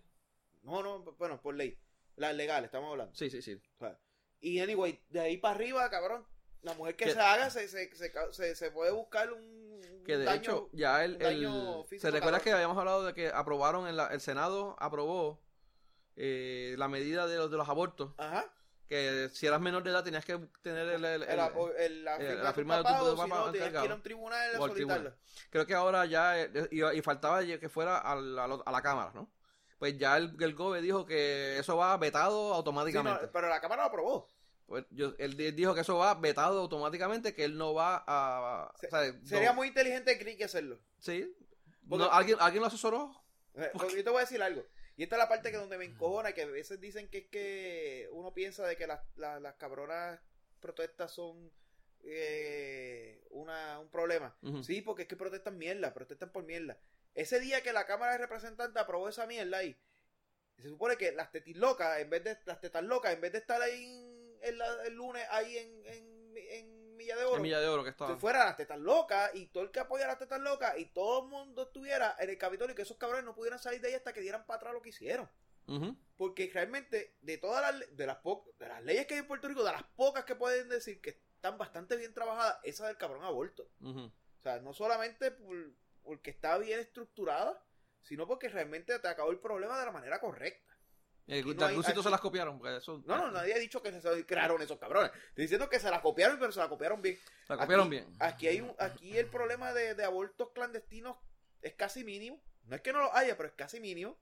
No, 0.63 0.83
no, 0.83 1.01
bueno, 1.19 1.41
por 1.41 1.55
ley. 1.55 1.79
Las 2.17 2.35
legales, 2.35 2.67
estamos 2.67 2.91
hablando. 2.91 3.15
Sí, 3.15 3.31
sí, 3.31 3.41
sí. 3.43 3.61
O 3.79 3.85
sea, 3.85 3.99
y 4.41 4.61
anyway, 4.61 5.01
de 5.09 5.21
ahí 5.21 5.37
para 5.39 5.55
arriba, 5.55 5.89
cabrón, 5.91 6.27
la 6.63 6.75
mujer 6.75 6.95
que 6.97 7.07
Que- 7.07 7.13
se 7.13 7.21
haga 7.21 7.51
se, 7.51 7.69
se, 7.69 7.95
se, 7.95 8.13
se, 8.33 8.55
se 8.55 8.71
puede 8.71 8.93
buscar 8.93 9.33
un, 9.33 10.03
Que 10.05 10.19
de 10.19 10.25
daño- 10.25 10.41
hecho, 10.41 10.71
ya 10.73 11.05
el. 11.05 11.21
el- 11.23 11.39
físico 11.85 12.01
¿Se 12.03 12.11
recuerda 12.11 12.39
cabrón. 12.39 12.41
que 12.45 12.53
habíamos 12.53 12.79
hablado 12.79 13.05
de 13.05 13.15
que 13.15 13.29
aprobaron, 13.29 13.87
en 13.89 13.97
la, 13.97 14.09
el 14.09 14.21
Senado 14.21 14.77
aprobó 14.79 15.41
eh, 16.17 16.75
la 16.79 16.89
medida 16.89 17.27
de 17.27 17.37
los, 17.37 17.51
de 17.51 17.57
los 17.57 17.69
abortos? 17.69 18.13
Ajá. 18.19 18.47
Que 18.89 19.31
si 19.33 19.47
eras 19.47 19.61
menor 19.61 19.83
de 19.85 19.91
edad 19.91 20.05
tenías 20.05 20.25
que 20.25 20.39
tener 20.61 20.87
el. 20.89 21.05
el- 21.05 22.05
la, 22.05 22.17
eh, 22.17 22.29
firma 22.29 22.43
la 22.43 22.49
de 22.49 22.53
firma 22.55 22.77
de 22.77 22.83
tu 22.83 22.89
papá, 22.89 22.99
de 23.05 23.11
o 23.11 23.15
tu 23.15 23.23
si 23.23 23.29
no, 23.29 23.53
que 23.81 23.85
ir 23.87 23.91
a 23.91 23.95
un 23.95 24.03
tribunal 24.03 24.41
a 24.55 24.59
creo 25.49 25.67
que 25.67 25.75
ahora 25.75 26.05
ya. 26.05 26.39
eh, 26.43 26.69
Y, 26.71 26.85
y 26.85 27.01
faltaba 27.01 27.43
que 27.59 27.69
fuera 27.71 27.97
a 27.99 28.15
la, 28.17 28.45
a 28.45 28.71
la 28.73 28.83
Cámara, 28.83 29.13
¿no? 29.15 29.31
Pues 29.83 29.99
ya 29.99 30.17
el, 30.17 30.37
el 30.41 30.55
GOBE 30.55 30.81
dijo 30.81 31.05
que 31.05 31.59
eso 31.59 31.77
va 31.77 31.97
vetado 31.97 32.31
Sí, 32.41 32.49
no, 32.51 32.55
automáticamente. 32.55 33.27
pero 33.33 33.49
la 33.49 33.61
Cámara 33.61 33.83
lo 33.83 33.89
aprobó. 33.89 34.29
Pues 34.67 34.85
yo, 34.91 35.13
él 35.19 35.37
di- 35.37 35.51
dijo 35.51 35.75
que 35.75 35.81
eso 35.81 35.97
va 35.99 36.15
vetado 36.15 36.61
automáticamente, 36.61 37.35
que 37.35 37.43
él 37.45 37.59
no 37.59 37.75
va 37.75 38.05
a... 38.07 38.73
Se- 38.79 38.87
o 38.87 38.91
sea, 38.91 39.13
Sería 39.25 39.49
no- 39.49 39.55
muy 39.57 39.67
inteligente 39.67 40.15
de 40.15 40.45
hacerlo. 40.45 40.79
Sí. 41.01 41.35
Porque- 41.89 42.05
No, 42.05 42.13
¿alguien, 42.13 42.37
¿Alguien 42.39 42.61
lo 42.61 42.69
asesoró? 42.69 43.25
Eh, 43.55 43.71
Porque 43.73 43.97
yo 43.97 44.05
te 44.05 44.11
voy 44.11 44.19
a 44.19 44.21
decir 44.21 44.41
algo. 44.41 44.65
Y 44.97 45.03
esta 45.03 45.17
es 45.17 45.19
la 45.19 45.29
parte 45.29 45.51
que 45.51 45.57
donde 45.57 45.77
me 45.79 45.85
encojona, 45.85 46.31
que 46.33 46.43
a 46.43 46.47
veces 46.47 46.81
dicen 46.81 47.09
que 47.09 47.19
es 47.19 47.27
que 47.27 48.09
uno 48.13 48.33
piensa 48.33 48.65
de 48.65 48.77
que 48.77 48.87
las, 48.87 49.01
las, 49.17 49.43
las 49.43 49.55
cabronas 49.57 50.21
protestas 50.61 51.11
son 51.11 51.51
eh, 52.05 53.21
una, 53.31 53.81
un 53.81 53.89
problema. 53.89 54.37
Sí, 54.63 54.81
porque 54.81 55.03
es 55.03 55.09
que 55.09 55.17
protestan 55.17 55.59
mierda, 55.59 55.93
protestan 55.93 56.31
por 56.31 56.45
mierda. 56.45 56.79
Ese 57.15 57.41
día 57.41 57.63
que 57.63 57.73
la 57.73 57.87
Cámara 57.87 58.13
de 58.13 58.19
Representantes 58.19 58.81
aprobó 58.83 59.09
esa 59.09 59.27
mierda 59.27 59.59
ahí, 59.59 59.77
se 60.59 60.69
supone 60.69 60.97
que 60.97 61.13
las 61.13 61.31
tetis 61.33 61.57
locas, 61.57 61.99
en 61.99 62.09
vez 62.11 62.23
de 62.25 62.39
las 62.47 62.61
tetas 62.61 62.83
locas, 62.85 63.13
en 63.15 63.21
vez 63.21 63.33
de 63.33 63.39
estar 63.39 63.61
ahí 63.61 63.85
en- 63.85 64.39
en 64.43 64.59
la- 64.59 64.83
el 64.85 64.95
lunes 64.95 65.27
ahí 65.31 65.57
en, 65.59 65.87
en, 65.87 66.35
en 66.37 66.97
Milla 66.97 67.17
de 67.17 67.25
Oro, 67.25 67.37
En 67.37 67.43
Milla 67.43 67.61
de 67.61 67.69
Oro 67.69 67.83
que 67.85 67.91
estaba. 67.91 68.17
fuera 68.17 68.45
las 68.45 68.57
tetas 68.57 68.79
locas 68.79 69.31
y 69.35 69.47
todo 69.47 69.65
el 69.65 69.71
que 69.71 69.81
apoya 69.81 70.05
a 70.05 70.09
las 70.09 70.19
tetas 70.19 70.41
locas 70.41 70.79
y 70.79 70.87
todo 70.87 71.23
el 71.25 71.29
mundo 71.29 71.63
estuviera 71.65 72.15
en 72.19 72.31
el 72.31 72.39
Capitolio 72.39 72.73
y 72.73 72.77
que 72.77 72.83
esos 72.83 72.97
cabrones 72.97 73.25
no 73.25 73.35
pudieran 73.35 73.59
salir 73.59 73.81
de 73.81 73.89
ahí 73.89 73.95
hasta 73.95 74.13
que 74.13 74.21
dieran 74.21 74.47
para 74.47 74.57
atrás 74.59 74.73
lo 74.75 74.83
que 74.83 74.91
hicieron. 74.91 75.29
Porque 76.17 76.51
realmente, 76.53 77.17
de 77.21 77.39
todas 77.39 77.63
las, 77.79 77.97
de 77.97 78.07
las, 78.07 78.17
po- 78.19 78.53
de 78.59 78.69
las 78.69 78.83
leyes 78.85 79.07
que 79.07 79.15
hay 79.15 79.21
en 79.21 79.27
Puerto 79.27 79.49
Rico, 79.49 79.65
de 79.65 79.73
las 79.73 79.83
pocas 79.97 80.25
que 80.25 80.35
pueden 80.37 80.69
decir 80.69 81.01
que 81.01 81.11
están 81.35 81.57
bastante 81.59 81.97
bien 81.97 82.13
trabajadas, 82.15 82.59
esa 82.63 82.87
del 82.87 82.97
cabrón 82.97 83.25
aborto. 83.25 83.69
O 84.39 84.43
sea, 84.43 84.61
no 84.61 84.73
solamente 84.73 85.31
por, 85.31 85.57
porque 86.03 86.31
está 86.31 86.59
bien 86.59 86.81
estructurada, 86.81 87.65
sino 88.03 88.27
porque 88.27 88.49
realmente 88.49 88.99
te 88.99 89.09
acabó 89.09 89.31
el 89.31 89.39
problema 89.39 89.79
de 89.79 89.87
la 89.87 89.93
manera 89.93 90.21
correcta. 90.21 90.73
Eh, 91.29 91.41
no 91.45 91.51
hay- 91.51 91.69
algún 91.69 91.85
sitio 91.85 92.01
aquí- 92.01 92.03
se 92.03 92.11
las 92.11 92.21
copiaron. 92.21 92.59
porque 92.59 92.77
eso, 92.77 93.01
No, 93.07 93.17
no, 93.17 93.31
nadie 93.31 93.55
ha 93.55 93.59
dicho 93.59 93.81
que 93.81 93.93
se 94.01 94.27
crearon 94.27 94.61
esos 94.61 94.79
cabrones. 94.79 95.13
Estoy 95.29 95.45
diciendo 95.45 95.69
que 95.69 95.79
se 95.79 95.89
la 95.91 96.03
copiaron, 96.03 96.39
pero 96.39 96.51
se 96.51 96.59
la 96.59 96.69
copiaron 96.69 97.01
bien. 97.01 97.17
La 97.49 97.57
copiaron 97.57 97.87
aquí, 97.87 97.91
bien. 97.91 98.17
Aquí, 98.19 98.49
hay 98.49 98.61
un, 98.61 98.75
aquí 98.79 99.17
el 99.17 99.27
problema 99.29 99.73
de, 99.73 99.95
de 99.95 100.05
abortos 100.05 100.51
clandestinos 100.53 101.17
es 101.61 101.75
casi 101.75 102.03
mínimo. 102.03 102.43
No 102.65 102.75
es 102.77 102.83
que 102.83 102.93
no 102.93 103.01
lo 103.01 103.15
haya, 103.15 103.37
pero 103.37 103.49
es 103.49 103.55
casi 103.55 103.79
mínimo. 103.81 104.19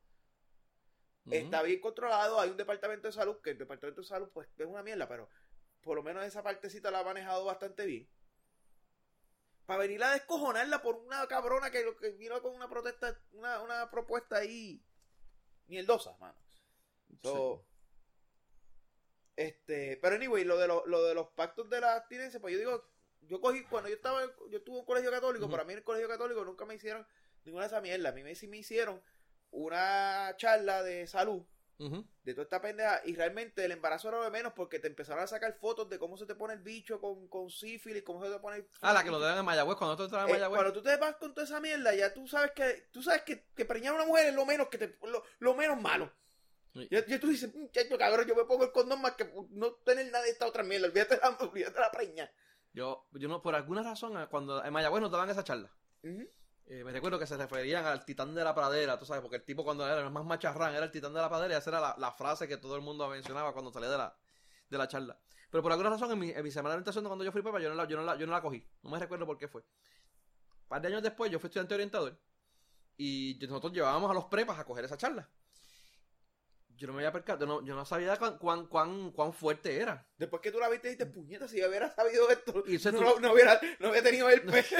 Está 1.31 1.63
bien 1.63 1.81
controlado. 1.81 2.41
Hay 2.41 2.51
un 2.51 2.57
departamento 2.57 3.07
de 3.09 3.13
salud, 3.13 3.41
que 3.43 3.51
el 3.51 3.59
departamento 3.59 4.01
de 4.03 4.07
salud 4.07 4.29
pues 4.33 4.49
es 4.59 4.67
una 4.67 4.83
mierda, 4.83 5.09
pero 5.09 5.29
por 5.81 5.97
lo 5.97 6.03
menos 6.03 6.25
esa 6.25 6.43
partecita 6.43 6.91
la 6.91 7.01
ha 7.01 7.05
manejado 7.05 7.45
bastante 7.45 7.87
bien. 7.87 8.09
Para 9.71 9.83
venir 9.83 10.03
a 10.03 10.11
descojonarla 10.11 10.83
por 10.83 10.97
una 10.97 11.29
cabrona 11.29 11.71
que, 11.71 11.85
lo 11.85 11.97
que 11.97 12.11
vino 12.11 12.43
con 12.43 12.57
una 12.57 12.69
protesta, 12.69 13.17
una, 13.35 13.63
una 13.63 13.89
propuesta 13.89 14.39
ahí 14.39 14.83
mierdosa, 15.69 16.17
mano. 16.19 16.35
So, 17.23 17.65
Este, 19.37 19.97
pero 20.03 20.17
anyway, 20.17 20.43
lo 20.43 20.59
de, 20.59 20.67
lo, 20.67 20.85
lo 20.87 21.05
de 21.05 21.15
los 21.15 21.29
pactos 21.29 21.71
de 21.71 21.81
la 21.81 21.95
abstinencia, 21.95 22.41
pues 22.41 22.55
yo 22.55 22.59
digo, 22.59 22.85
yo 23.21 23.41
cogí, 23.41 23.63
cuando 23.63 23.89
yo 23.89 23.95
estaba, 23.95 24.23
yo 24.51 24.59
estuve 24.59 24.75
en 24.75 24.81
un 24.81 24.87
colegio 24.87 25.13
católico, 25.13 25.49
para 25.49 25.63
mí 25.63 25.73
en 25.75 25.79
el 25.79 25.85
colegio 25.85 26.09
católico 26.09 26.45
nunca 26.45 26.65
me 26.65 26.75
hicieron 26.75 27.07
ninguna 27.45 27.63
de 27.63 27.69
esas 27.69 27.81
mierdas. 27.81 28.13
A 28.13 28.17
mí 28.17 28.25
me, 28.25 28.35
sí 28.35 28.49
me 28.49 28.57
hicieron 28.57 29.01
una 29.53 30.35
charla 30.37 30.83
de 30.83 31.07
salud 31.07 31.45
De 32.23 32.35
toda 32.35 32.43
esta 32.43 32.61
pendeja 32.61 33.01
y 33.07 33.15
realmente 33.15 33.65
el 33.65 33.73
embarazo 33.73 34.09
era 34.09 34.19
lo 34.19 34.25
de 34.25 34.31
menos 34.31 34.53
porque 34.53 34.79
te 34.79 34.87
empezaron 34.87 35.25
a 35.25 35.27
sacar 35.27 35.55
fotos 35.55 35.89
de 35.89 35.99
cómo 35.99 36.19
se 36.19 36.27
te 36.27 36.35
pone 36.35 36.53
el 36.53 36.61
bicho 36.61 37.01
con, 37.01 37.27
con 37.29 37.49
sífilis, 37.49 38.03
cómo 38.03 38.23
se 38.23 38.31
te 38.31 38.39
pone 38.39 38.59
el 38.59 38.67
Ah, 38.83 38.93
la 38.93 39.03
que 39.03 39.11
lo 39.11 39.19
dan 39.19 39.39
en 39.39 39.45
Mayagüez. 39.47 39.79
Cuando 39.79 39.97
tú 39.97 40.03
entras 40.05 40.25
en 40.25 40.29
eh, 40.29 40.33
Mayagüez. 40.35 40.59
cuando 40.59 40.73
tú 40.75 40.83
te 40.83 40.95
vas 40.99 41.17
con 41.17 41.33
toda 41.33 41.47
esa 41.47 41.59
mierda, 41.59 41.95
ya 41.95 42.13
tú 42.13 42.29
sabes 42.29 42.51
que 42.53 42.89
tú 42.93 43.03
sabes 43.03 43.23
que, 43.23 43.47
que 43.55 43.65
preñar 43.65 43.95
a 43.95 43.97
una 43.97 44.07
mujer 44.07 44.27
es 44.27 44.35
lo 44.35 44.45
menos 44.45 44.69
que 44.69 44.77
te, 44.77 44.99
lo, 45.07 45.25
lo 45.39 45.55
menos 45.55 45.81
malo. 45.81 46.13
Sí. 46.75 46.87
Ya, 46.91 47.05
ya 47.07 47.19
tú 47.19 47.29
dices, 47.29 47.55
muchacho, 47.55 47.97
cabrón, 47.97 48.27
yo 48.29 48.35
me 48.37 48.45
pongo 48.45 48.65
el 48.65 48.73
condón 48.73 49.01
más 49.01 49.13
que 49.15 49.33
no 49.51 49.73
tener 49.77 50.07
nada 50.13 50.23
de 50.25 50.31
esta 50.31 50.47
otra 50.47 50.63
mierda. 50.63 50.87
Olvídate 50.87 51.15
de 51.15 51.21
la, 51.23 51.31
olvídate 51.41 51.81
la 51.81 51.91
preña. 51.91 52.31
Yo, 52.73 53.09
yo 53.13 53.29
no, 53.29 53.41
por 53.41 53.55
alguna 53.55 53.83
razón, 53.83 54.29
cuando 54.31 54.63
en 54.63 54.73
Mayagüez 54.73 55.01
nos 55.01 55.11
daban 55.11 55.31
esa 55.31 55.43
charla. 55.45 55.73
Ujú. 56.03 56.29
Eh, 56.71 56.85
me 56.85 56.93
recuerdo 56.93 57.19
que 57.19 57.27
se 57.27 57.37
referían 57.37 57.85
al 57.85 58.05
titán 58.05 58.33
de 58.33 58.45
la 58.45 58.55
pradera, 58.55 58.97
tú 58.97 59.05
sabes, 59.05 59.21
porque 59.23 59.39
el 59.39 59.43
tipo 59.43 59.65
cuando 59.65 59.85
era 59.85 60.03
el 60.03 60.11
más 60.11 60.25
macharrán 60.25 60.73
era 60.73 60.85
el 60.85 60.93
titán 60.93 61.13
de 61.13 61.21
la 61.21 61.29
pradera 61.29 61.55
y 61.55 61.59
esa 61.59 61.71
era 61.71 61.81
la, 61.81 61.97
la 61.99 62.13
frase 62.13 62.47
que 62.47 62.59
todo 62.59 62.77
el 62.77 62.81
mundo 62.81 63.09
mencionaba 63.09 63.53
cuando 63.53 63.73
salía 63.73 63.91
de 63.91 63.99
la, 63.99 64.17
de 64.69 64.79
la 64.79 64.87
charla. 64.87 65.19
Pero 65.51 65.65
por 65.65 65.73
alguna 65.73 65.91
razón 65.91 66.13
en 66.13 66.19
mi, 66.21 66.31
en 66.31 66.45
mi 66.45 66.51
semana 66.53 66.75
de 66.75 66.77
orientación 66.77 67.05
cuando 67.07 67.25
yo 67.25 67.33
fui 67.33 67.43
papá, 67.43 67.59
yo 67.59 67.71
no, 67.71 67.75
la, 67.75 67.89
yo, 67.89 67.97
no 67.97 68.05
la, 68.05 68.15
yo 68.15 68.25
no 68.25 68.33
la 68.33 68.41
cogí. 68.41 68.65
No 68.83 68.91
me 68.91 69.01
recuerdo 69.01 69.27
por 69.27 69.37
qué 69.37 69.49
fue. 69.49 69.63
Un 69.63 70.69
par 70.69 70.81
de 70.81 70.87
años 70.87 71.03
después 71.03 71.29
yo 71.29 71.41
fui 71.41 71.49
estudiante 71.49 71.75
orientador 71.75 72.17
y 72.97 73.37
nosotros 73.49 73.73
llevábamos 73.73 74.09
a 74.09 74.15
los 74.15 74.27
prepas 74.27 74.57
a 74.61 74.65
coger 74.65 74.85
esa 74.85 74.97
charla. 74.97 75.29
Yo 76.77 76.87
no 76.87 76.93
me 76.93 77.01
había 77.01 77.11
percatado, 77.11 77.47
yo 77.47 77.47
no, 77.47 77.67
yo 77.67 77.75
no 77.75 77.85
sabía 77.85 78.17
cuán, 78.17 78.39
cuán, 78.39 78.67
cuán, 78.69 79.11
cuán 79.11 79.33
fuerte 79.33 79.77
era. 79.77 80.07
Después 80.17 80.41
que 80.41 80.53
tú 80.53 80.61
la 80.61 80.69
viste, 80.69 80.87
dijiste, 80.87 81.07
puñeta, 81.07 81.49
si 81.49 81.59
yo 81.59 81.69
hubiera 81.69 81.93
sabido 81.93 82.31
esto, 82.31 82.63
Y 82.65 82.79
no, 82.93 83.33
hubiera, 83.33 83.61
no 83.81 83.91
hubiera 83.91 84.05
tenido 84.05 84.31
el 84.31 84.43
pez. 84.47 84.73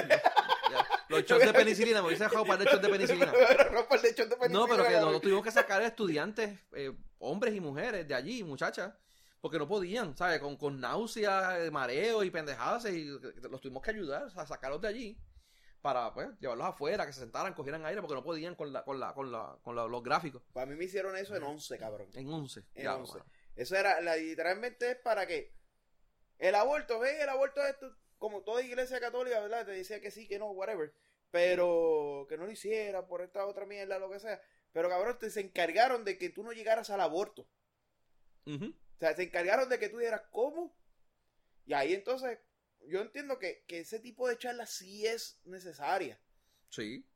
Los 1.11 1.25
shots 1.25 1.45
de 1.45 1.53
penicilina, 1.53 2.01
me 2.01 2.09
hubiese 2.09 2.25
dejado 2.25 2.43
un 2.43 2.49
par 2.49 2.59
de 2.59 2.65
shots 2.65 2.83
de 2.83 2.89
penicilina. 2.89 3.33
No, 4.49 4.67
pero 4.67 4.85
que 4.85 4.91
nosotros 5.01 5.21
tuvimos 5.23 5.45
que 5.45 5.51
sacar 5.51 5.83
estudiantes, 5.83 6.59
eh, 6.73 6.93
hombres 7.19 7.55
y 7.55 7.61
mujeres 7.61 8.07
de 8.09 8.15
allí, 8.15 8.43
muchachas, 8.45 8.95
porque 9.41 9.59
no 9.59 9.67
podían, 9.69 10.17
¿sabes? 10.17 10.39
Con, 10.41 10.57
con 10.57 10.81
náuseas, 10.81 11.59
eh, 11.61 11.71
mareo 11.71 12.23
y 12.23 12.31
pendejadas, 12.31 12.85
y 12.87 13.05
los 13.07 13.61
tuvimos 13.61 13.83
que 13.83 13.91
ayudar 13.91 14.29
a 14.37 14.47
sacarlos 14.47 14.81
de 14.81 14.89
allí 14.89 15.19
para, 15.81 16.13
pues, 16.13 16.29
llevarlos 16.41 16.67
afuera, 16.67 17.07
que 17.07 17.13
se 17.13 17.21
sentaran, 17.21 17.55
cogieran 17.55 17.85
aire, 17.87 18.01
porque 18.03 18.15
no 18.15 18.23
podían 18.23 18.55
con, 18.55 18.71
la, 18.73 18.85
con, 18.85 19.01
la, 19.01 19.15
con, 19.15 19.33
la, 19.33 19.57
con 19.63 19.75
la- 19.75 19.87
los 19.87 20.03
gráficos. 20.03 20.43
Para 20.53 20.67
mí 20.67 20.77
me 20.77 20.85
hicieron 20.85 21.17
eso 21.17 21.35
en 21.35 21.43
11, 21.43 21.79
cabrón. 21.79 22.09
En 22.15 22.29
11. 22.31 22.61
En 22.75 22.85
ya, 22.85 22.97
11. 22.97 23.13
bueno. 23.13 23.27
Eso 23.57 23.77
era, 23.77 23.99
literalmente 24.17 24.91
es 24.91 24.97
para 24.99 25.27
que 25.27 25.55
el 26.39 26.55
aborto, 26.55 26.99
ve, 27.01 27.23
el 27.23 27.29
aborto 27.31 27.63
es 27.63 27.71
esto, 27.71 27.97
como 28.21 28.43
toda 28.45 28.63
iglesia 28.63 29.01
católica, 29.01 29.41
¿verdad? 29.41 29.65
Te 29.65 29.73
decía 29.73 30.01
que 30.01 30.11
sí, 30.11 30.29
que 30.29 30.39
no, 30.39 30.51
whatever. 30.53 30.93
Pero 31.31 32.27
que 32.29 32.37
no 32.37 32.45
lo 32.45 32.53
hiciera 32.53 33.07
por 33.07 33.23
esta 33.23 33.47
otra 33.47 33.65
mierda, 33.67 33.99
lo 33.99 34.11
que 34.11 34.21
sea. 34.21 34.41
Pero 34.73 34.89
cabrón, 34.89 35.19
te, 35.19 35.31
se 35.31 35.41
encargaron 35.41 36.05
de 36.05 36.19
que 36.19 36.29
tú 36.29 36.43
no 36.45 36.53
llegaras 36.53 36.91
al 36.91 37.01
aborto. 37.01 37.49
O 38.47 38.99
sea, 38.99 39.17
se 39.17 39.23
encargaron 39.23 39.69
de 39.69 39.79
que 39.79 39.89
tú 39.89 39.99
dijeras, 39.99 40.23
¿cómo? 40.31 40.77
Y 41.65 41.73
ahí 41.73 41.95
entonces, 41.95 42.39
yo 42.87 43.01
entiendo 43.01 43.39
que, 43.39 43.65
que 43.67 43.81
ese 43.81 44.01
tipo 44.01 44.29
de 44.29 44.37
charla 44.37 44.67
sí 44.67 45.07
es 45.07 45.41
necesaria. 45.45 46.21
Sí. 46.69 47.07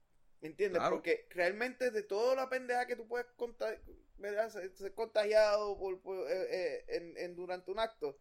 ¿Me 0.41 0.49
entiendes? 0.49 0.79
Claro. 0.81 0.97
Porque 0.97 1.27
realmente 1.31 1.91
de 1.91 2.03
toda 2.03 2.35
la 2.35 2.49
pendeja 2.49 2.87
que 2.87 2.97
tú 2.97 3.07
puedes 3.07 3.27
contar, 3.37 3.83
¿verdad? 4.17 4.49
Ser, 4.51 4.75
ser 4.75 4.95
contagiado 4.95 5.77
por, 5.79 6.01
por, 6.01 6.31
eh, 6.31 6.47
eh, 6.51 6.85
en, 6.89 7.17
en- 7.19 7.37
durante 7.37 7.71
un 7.71 7.79
acto. 7.79 8.19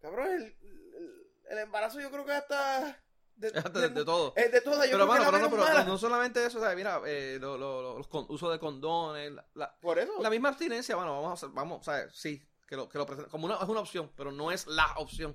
Cabrón, 0.00 0.30
el, 0.30 0.42
el- 0.62 1.31
el 1.52 1.58
embarazo 1.58 2.00
yo 2.00 2.10
creo 2.10 2.24
que 2.24 2.32
hasta... 2.32 2.98
De, 3.34 3.50
De, 3.50 3.88
de 3.88 4.04
todo. 4.04 4.34
es 4.36 4.52
de 4.52 4.60
todas, 4.60 4.86
yo 4.88 4.92
Pero, 4.92 5.06
mano, 5.06 5.24
no, 5.32 5.50
pero 5.50 5.98
solamente 5.98 6.44
eso, 6.44 6.60
¿sabes? 6.60 6.76
Mira, 6.76 7.00
eh, 7.06 7.38
lo- 7.40 7.56
lo- 7.56 7.82
lo- 7.82 7.98
los 7.98 8.06
con- 8.06 8.26
uso 8.28 8.50
de 8.50 8.58
condones, 8.58 9.32
la- 9.32 9.46
la, 9.54 9.74
Por 9.80 9.98
eso. 9.98 10.12
La 10.20 10.30
misma 10.30 10.50
abstinencia, 10.50 10.94
bueno, 10.96 11.12
vamos 11.12 11.30
a 11.30 11.32
hacer, 11.34 11.48
vamos, 11.48 11.84
¿sabes? 11.84 12.12
Sí, 12.14 12.46
que 12.68 12.76
lo, 12.76 12.88
que 12.88 12.98
lo 12.98 13.06
presenten 13.06 13.30
como 13.30 13.46
una, 13.46 13.56
es 13.56 13.68
una 13.68 13.80
opción, 13.80 14.12
pero 14.16 14.30
no 14.32 14.52
es 14.52 14.66
la 14.66 14.86
opción. 14.98 15.34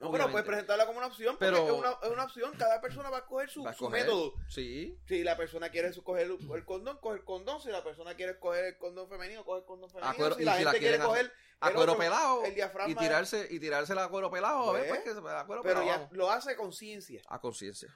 no, 0.00 0.10
pero 0.10 0.28
puedes 0.30 0.46
presentarla 0.46 0.84
como 0.86 0.98
una 0.98 1.06
opción, 1.06 1.36
porque 1.38 1.46
Pero- 1.52 1.64
es, 1.66 1.72
una, 1.72 1.96
es 2.02 2.10
una 2.10 2.24
opción. 2.24 2.52
Cada 2.58 2.80
persona 2.80 3.08
va 3.10 3.18
a 3.18 3.26
coger 3.26 3.48
su, 3.48 3.66
a 3.66 3.74
método. 3.90 4.34
Sí, 4.50 4.98
Si 5.08 5.22
la 5.22 5.36
persona 5.36 5.70
quiere 5.70 5.92
su- 5.94 6.02
coger 6.02 6.26
el, 6.26 6.64
condón, 6.66 6.98
coge 6.98 7.16
el 7.18 7.24
condón. 7.24 7.62
Si 7.62 7.70
la 7.70 7.82
persona 7.82 8.14
quiere 8.14 8.38
coger 8.38 8.64
el 8.66 8.76
condón 8.76 9.08
femenino, 9.08 9.44
coge 9.44 9.60
el 9.60 9.64
condón 9.64 9.88
femenino. 9.88 10.14
cuero- 10.16 10.34
si 10.36 10.44
la 10.44 10.58
si 10.58 10.64
la 10.64 10.72
gente 10.72 10.86
quiere 10.86 11.02
coger 11.02 11.32
a 11.60 11.68
el 11.68 11.74
cuero 11.74 11.92
otro, 11.92 12.04
pelado 12.04 12.44
el 12.44 12.54
diafragma. 12.54 12.92
y 12.92 12.94
tirarse 12.94 13.46
y 13.50 13.58
tirarse 13.60 13.94
la 13.94 14.08
cuero 14.08 14.30
pelado, 14.30 14.70
a 14.70 14.72
ver, 14.72 14.88
Pues, 14.88 15.00
que 15.02 15.12
se 15.12 15.18
a 15.18 15.44
cuero 15.46 15.62
pero 15.62 15.80
pelado. 15.80 16.08
ya 16.10 16.16
lo 16.16 16.30
hace 16.30 16.54
con 16.56 16.66
conciencia. 16.66 17.22
A 17.28 17.40
conciencia. 17.40 17.88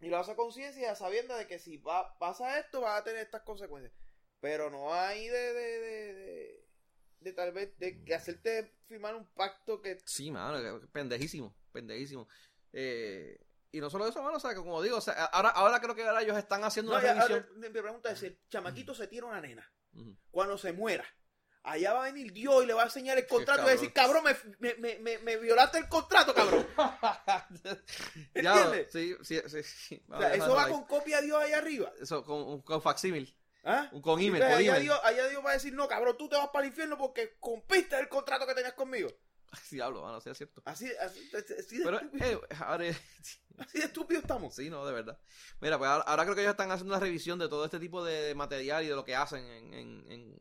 Y 0.00 0.08
lo 0.08 0.18
hace 0.18 0.34
con 0.36 0.46
conciencia 0.46 0.94
sabiendo 0.94 1.34
de 1.36 1.46
que 1.46 1.58
si 1.58 1.76
va, 1.78 2.16
pasa 2.18 2.58
esto, 2.58 2.80
va 2.80 2.96
a 2.96 3.04
tener 3.04 3.20
estas 3.22 3.42
consecuencias. 3.42 3.92
Pero 4.40 4.70
no 4.70 4.92
hay 4.92 5.28
de, 5.28 5.52
de, 5.52 5.78
de, 5.80 6.14
de, 6.14 6.68
de 7.20 7.32
tal 7.32 7.52
vez 7.52 7.78
de 7.78 8.02
que 8.04 8.14
hacerte 8.14 8.74
firmar 8.88 9.14
un 9.14 9.26
pacto 9.32 9.80
que... 9.80 9.98
Sí, 10.04 10.30
mano, 10.32 10.80
pendejísimo, 10.92 11.54
pendejísimo. 11.72 12.28
Eh, 12.72 13.38
y 13.70 13.80
no 13.80 13.88
solo 13.90 14.06
eso, 14.08 14.20
mano, 14.22 14.36
o 14.36 14.40
sea, 14.40 14.50
que 14.50 14.56
como 14.56 14.82
digo, 14.82 14.96
o 14.96 15.00
sea, 15.00 15.24
ahora, 15.26 15.50
ahora 15.50 15.80
creo 15.80 15.94
que 15.94 16.02
ahora 16.04 16.22
ellos 16.22 16.36
están 16.36 16.64
haciendo 16.64 16.92
No, 16.92 16.98
una 16.98 17.06
ya, 17.06 17.14
revisión. 17.14 17.46
ahora, 17.48 17.68
mi 17.70 17.80
pregunta 17.80 18.10
es, 18.10 18.18
si 18.18 18.26
el 18.26 18.38
chamaquito 18.48 18.94
se 18.94 19.06
tira 19.06 19.26
una 19.26 19.40
nena, 19.40 19.72
cuando 20.30 20.58
se 20.58 20.72
muera, 20.72 21.06
allá 21.64 21.92
va 21.92 22.04
a 22.04 22.12
venir 22.12 22.32
Dios 22.32 22.64
y 22.64 22.66
le 22.66 22.74
va 22.74 22.82
a 22.82 22.86
enseñar 22.86 23.18
el 23.18 23.26
contrato 23.26 23.62
y 23.62 23.64
va 23.64 23.70
a 23.70 23.74
decir, 23.74 23.92
cabrón. 23.92 24.24
me, 24.58 24.74
me, 24.74 24.98
me, 24.98 25.18
me 25.18 25.36
violaste 25.36 25.78
el 25.78 25.88
contrato, 25.88 26.34
cabrón. 26.34 26.66
¿Entiendes? 28.34 28.90
sí, 28.92 29.16
sí, 29.22 29.40
sí. 29.46 29.62
sí. 29.62 30.02
O 30.08 30.18
sea, 30.18 30.28
Vamos 30.28 30.32
a 30.32 30.34
eso 30.34 30.54
va 30.54 30.64
ahí. 30.64 30.72
con 30.72 30.84
copia 30.84 31.20
de 31.20 31.26
Dios 31.26 31.42
ahí 31.42 31.52
arriba. 31.52 31.92
Eso, 32.00 32.24
con, 32.24 32.62
con 32.62 32.82
facsímil. 32.82 33.34
¿Ah? 33.64 33.88
Con 34.02 34.18
email, 34.20 34.42
Entonces, 34.42 34.48
por 34.50 34.58
allá, 34.58 34.70
email. 34.70 34.82
Dios, 34.82 35.00
allá 35.04 35.28
Dios 35.28 35.44
va 35.44 35.50
a 35.50 35.54
decir, 35.54 35.72
no, 35.72 35.86
cabrón, 35.86 36.16
tú 36.18 36.28
te 36.28 36.36
vas 36.36 36.48
para 36.48 36.64
el 36.64 36.70
infierno 36.70 36.98
porque 36.98 37.36
cumpliste 37.38 37.98
el 37.98 38.08
contrato 38.08 38.44
que 38.46 38.54
tenías 38.54 38.72
conmigo. 38.74 39.08
Diablo, 39.70 40.02
mano, 40.02 40.20
sí 40.20 40.30
es 40.30 40.38
cierto. 40.38 40.62
Así, 40.64 40.90
así, 41.00 41.30
así 41.58 41.78
de 41.78 41.84
Pero, 41.84 41.98
estúpido, 42.00 42.26
eh, 42.26 42.54
ahora, 42.58 42.84
así 43.58 43.78
de 43.78 43.84
estúpido 43.84 44.20
estamos. 44.20 44.54
sí, 44.54 44.68
no, 44.68 44.84
de 44.84 44.92
verdad. 44.92 45.16
Mira, 45.60 45.78
pues 45.78 45.88
ahora, 45.90 46.04
ahora 46.04 46.24
creo 46.24 46.34
que 46.34 46.40
ellos 46.40 46.52
están 46.52 46.72
haciendo 46.72 46.92
una 46.94 47.00
revisión 47.04 47.38
de 47.38 47.48
todo 47.48 47.64
este 47.64 47.78
tipo 47.78 48.04
de 48.04 48.34
material 48.34 48.82
y 48.82 48.88
de 48.88 48.96
lo 48.96 49.04
que 49.04 49.14
hacen 49.14 49.44
en, 49.44 49.74
en, 49.74 50.10
en, 50.10 50.36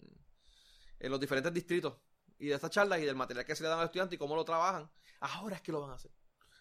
en 1.02 1.12
los 1.12 1.20
diferentes 1.20 1.54
distritos. 1.54 1.96
Y 2.40 2.48
de 2.48 2.56
estas 2.56 2.72
charlas 2.72 3.00
y 3.00 3.06
del 3.06 3.16
material 3.16 3.46
que 3.46 3.56
se 3.56 3.64
le 3.64 3.70
dan 3.70 3.78
a 3.80 3.82
los 3.82 3.90
estudiantes 3.90 4.16
y 4.16 4.18
cómo 4.20 4.36
lo 4.36 4.44
trabajan. 4.46 4.90
Ahora 5.20 5.56
es 5.58 5.62
que 5.62 5.72
lo 5.72 5.82
van 5.82 5.92
a 5.92 5.96
hacer. 5.96 6.12